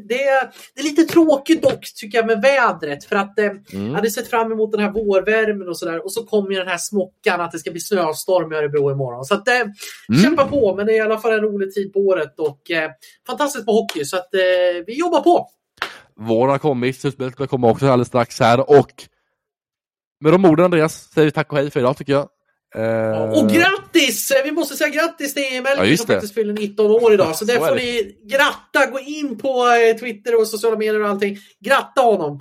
det, 0.08 0.52
det 0.76 0.80
är 0.80 0.84
lite 0.84 1.04
tråkigt 1.04 1.62
dock 1.62 1.86
tycker 1.96 2.18
jag 2.18 2.28
med 2.28 2.42
vädret. 2.42 3.04
För 3.06 3.16
att 3.16 3.40
eh, 3.40 3.46
jag 3.46 3.74
mm. 3.74 3.96
hade 3.96 4.10
sett 4.10 4.30
fram 4.30 4.52
emot 4.52 4.72
den 4.72 4.82
här 4.82 4.92
vårvärmen 4.92 5.70
och 5.70 5.78
sådär. 5.78 6.06
Och 6.06 6.14
så 6.14 6.24
kom 6.24 6.52
ju 6.52 6.58
den 6.58 6.68
här 6.68 6.78
smockan 6.78 7.42
att 7.42 7.52
det 7.52 7.60
ska 7.60 7.72
bli 7.72 7.80
snöstorm 7.80 8.54
i 8.54 8.56
Örebro 8.56 8.92
imorgon. 8.92 9.26
Så 9.26 9.34
att 9.34 9.48
eh, 9.48 9.54
Mm. 10.10 10.24
kämpa 10.24 10.46
på. 10.48 10.76
Men 10.76 10.86
det 10.86 10.92
är 10.94 10.98
i 10.98 11.00
alla 11.00 11.20
fall 11.20 11.34
en 11.34 11.42
rolig 11.42 11.74
tid 11.74 11.94
på 11.94 12.00
året. 12.00 12.40
Och 12.40 12.72
eh, 12.72 12.92
fantastiskt 13.28 13.66
på 13.66 13.72
hockey. 13.72 14.06
Så 14.06 14.18
att 14.18 14.34
eh, 14.34 14.40
vi 14.88 15.00
jobbar 15.00 15.22
på. 15.22 15.50
våren 16.20 16.50
har 16.52 16.58
kommit, 16.58 17.00
slutspelet 17.00 17.36
kommer 17.36 17.48
komma 17.48 17.70
också 17.70 17.86
alldeles 17.86 18.08
strax 18.08 18.40
här 18.40 18.70
och 18.70 18.92
med 20.20 20.34
de 20.34 20.46
orden 20.46 20.66
Andreas 20.66 21.12
säger 21.14 21.26
vi 21.26 21.32
tack 21.32 21.52
och 21.52 21.58
hej 21.58 21.72
för 21.72 21.80
idag 21.80 21.98
tycker 21.98 22.14
jag. 22.14 22.28
Eh, 22.76 23.22
Och 23.32 23.50
grattis! 23.50 24.32
Vi 24.44 24.52
måste 24.52 24.76
säga 24.76 24.90
grattis 24.90 25.34
till 25.34 25.44
Emil 25.44 25.90
Ja, 25.92 25.98
som 25.98 26.08
faktiskt 26.08 26.34
fyller 26.34 26.54
19 26.54 26.92
år 26.92 27.14
idag. 27.14 27.36
Så 27.36 27.46
Så 27.46 27.52
är 27.52 27.58
får 27.58 27.76
ni 27.76 28.18
gratta. 28.24 28.92
Gå 28.92 29.00
in 29.00 29.38
på 29.38 29.68
eh, 29.68 29.98
Twitter 29.98 30.40
och 30.42 30.48
sociala 30.48 30.78
medier 30.78 31.02
och 31.02 31.10
allting. 31.10 31.38
Gratta 31.60 32.02
honom! 32.02 32.40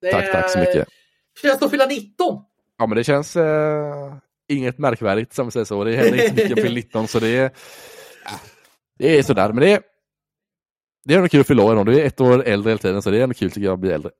Det 0.00 0.12
tack, 0.12 0.32
tack 0.32 0.50
så 0.50 0.58
mycket. 0.58 0.88
Känns 1.42 1.58
det 1.58 1.64
att 1.64 1.70
fylla 1.70 1.86
19? 1.86 2.38
Ja 2.78 2.86
men 2.86 2.96
det 2.96 3.04
känns 3.04 3.36
eh, 3.36 4.14
inget 4.48 4.78
märkvärdigt 4.78 5.34
som 5.34 5.50
säger 5.50 5.64
så. 5.64 5.84
Det 5.84 5.96
händer 5.96 6.24
inte 6.24 6.36
så 6.36 6.48
mycket 6.48 6.66
på 6.66 6.72
19 6.72 7.08
så 7.08 7.18
det 7.20 7.28
är, 7.28 7.50
det 8.98 9.18
är 9.18 9.22
sådär. 9.22 9.48
Men 9.48 9.56
det 9.60 9.72
är, 9.72 9.80
det 11.04 11.14
är 11.14 11.18
ändå 11.18 11.28
kul 11.28 11.40
att 11.40 11.46
fylla 11.46 11.62
år 11.62 11.70
ändå. 11.76 11.92
Det 11.92 12.00
är 12.02 12.06
ett 12.06 12.20
år 12.20 12.44
äldre 12.46 12.70
hela 12.70 12.78
tiden 12.78 13.02
så 13.02 13.10
det 13.10 13.18
är 13.18 13.22
ändå 13.22 13.34
kul 13.34 13.50
tycker 13.50 13.64
jag 13.66 13.72
att 13.74 13.78
bli 13.80 13.92
äldre. 13.92 14.10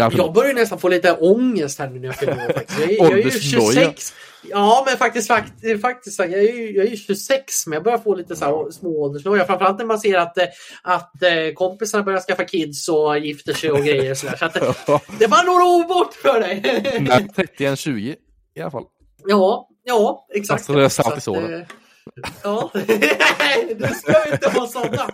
Är 0.00 0.12
Jag 0.16 0.32
börjar 0.32 0.54
nästan 0.54 0.78
få 0.78 0.88
lite 0.88 1.12
ångest 1.12 1.78
här 1.78 1.90
nu 1.90 1.98
när 1.98 2.06
jag 2.06 2.16
fyller 2.16 2.32
år. 2.32 2.52
faktiskt. 2.52 2.80
Jag, 2.80 2.90
är- 2.90 2.96
jag 2.96 3.12
är 3.12 3.16
ju 3.16 3.22
Åldersnoja. 3.24 3.72
26. 3.84 4.14
Ja, 4.50 4.82
men 4.86 4.96
faktiskt, 4.96 5.28
faktiskt, 5.28 5.82
faktiskt 5.82 6.18
jag, 6.18 6.32
är 6.32 6.40
ju, 6.52 6.76
jag 6.76 6.86
är 6.86 6.90
ju 6.90 6.96
26, 6.96 7.66
men 7.66 7.74
jag 7.76 7.82
börjar 7.84 7.98
få 7.98 8.14
lite 8.14 8.36
så 8.36 8.44
här 8.44 8.70
små 8.70 9.02
åldersnoja. 9.02 9.44
Framförallt 9.46 9.78
när 9.78 9.84
man 9.86 10.00
ser 10.00 10.18
att, 10.18 10.38
eh, 10.38 10.44
att 10.82 11.22
eh, 11.22 11.52
kompisarna 11.54 12.04
börjar 12.04 12.20
skaffa 12.20 12.44
kids 12.44 12.88
och 12.88 13.18
gifter 13.18 13.52
sig 13.52 13.70
och 13.70 13.78
grejer. 13.84 14.10
Och 14.10 14.16
så 14.18 14.26
där. 14.26 14.36
Så 14.36 14.44
att, 14.44 14.54
det- 15.18 15.26
var 15.26 15.44
några 15.44 15.64
år 15.64 15.84
bort 15.88 16.14
för 16.14 16.40
dig. 16.40 16.62
Nej, 17.00 17.28
31, 17.36 17.78
20 17.78 18.16
i 18.56 18.60
alla 18.60 18.70
fall. 18.70 18.84
Ja, 19.24 19.68
ja, 19.84 20.26
exakt. 20.34 20.58
Alltså, 20.60 20.72
det 20.72 20.84
är 20.84 20.88
salt 20.88 21.18
i 21.18 21.20
såren. 21.20 21.64
Ja, 22.42 22.70
du 23.78 23.88
ska 23.94 24.32
inte 24.32 24.50
vara 24.54 24.66
sådana 24.66 25.10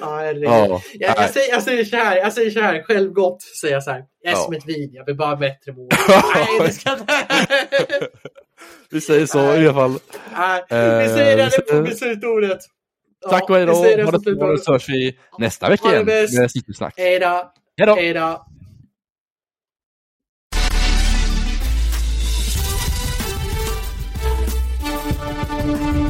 ja, 0.00 0.24
jag, 0.24 0.82
jag, 0.92 1.30
säger, 1.30 1.50
jag, 1.50 1.62
säger 1.62 1.84
så 1.84 1.96
här, 1.96 2.16
jag 2.16 2.32
säger 2.32 2.50
så 2.50 2.60
här, 2.60 2.82
självgott 2.82 3.42
säger 3.60 3.74
jag 3.74 3.82
så 3.82 3.90
här. 3.90 4.04
Jag 4.22 4.32
är 4.32 4.36
ja. 4.36 4.42
som 4.42 4.54
ett 4.54 4.66
vin, 4.66 4.90
jag 4.92 5.04
blir 5.04 5.14
bara 5.14 5.36
bättre 5.36 5.72
med 5.72 5.88
Nej, 6.58 6.72
ska... 6.72 6.96
Vi 8.90 9.00
säger 9.00 9.26
så 9.26 9.54
i 9.54 9.68
alla 9.68 9.74
fall. 9.74 9.90
Eh, 9.90 10.98
vi 10.98 11.08
säger 11.08 11.36
det 11.36 11.50
det 11.66 11.90
på 11.90 11.96
slutordet. 11.96 12.58
Tack 13.30 13.50
och 13.50 13.56
hej 13.56 13.66
då. 13.66 13.72
Ha 13.72 14.10
det 14.10 14.20
så 14.20 14.36
bra 14.36 14.56
så 14.56 14.72
hörs 14.72 14.88
vi 14.88 15.18
nästa 15.38 15.68
vecka 15.68 15.88
igen 15.92 16.06
med 16.06 16.50
Citysnack. 16.50 16.94
Hej 16.96 17.18
då. 17.18 17.52
Hej 17.76 18.14
då. 18.14 18.46
thank 25.62 25.96
you 25.96 26.01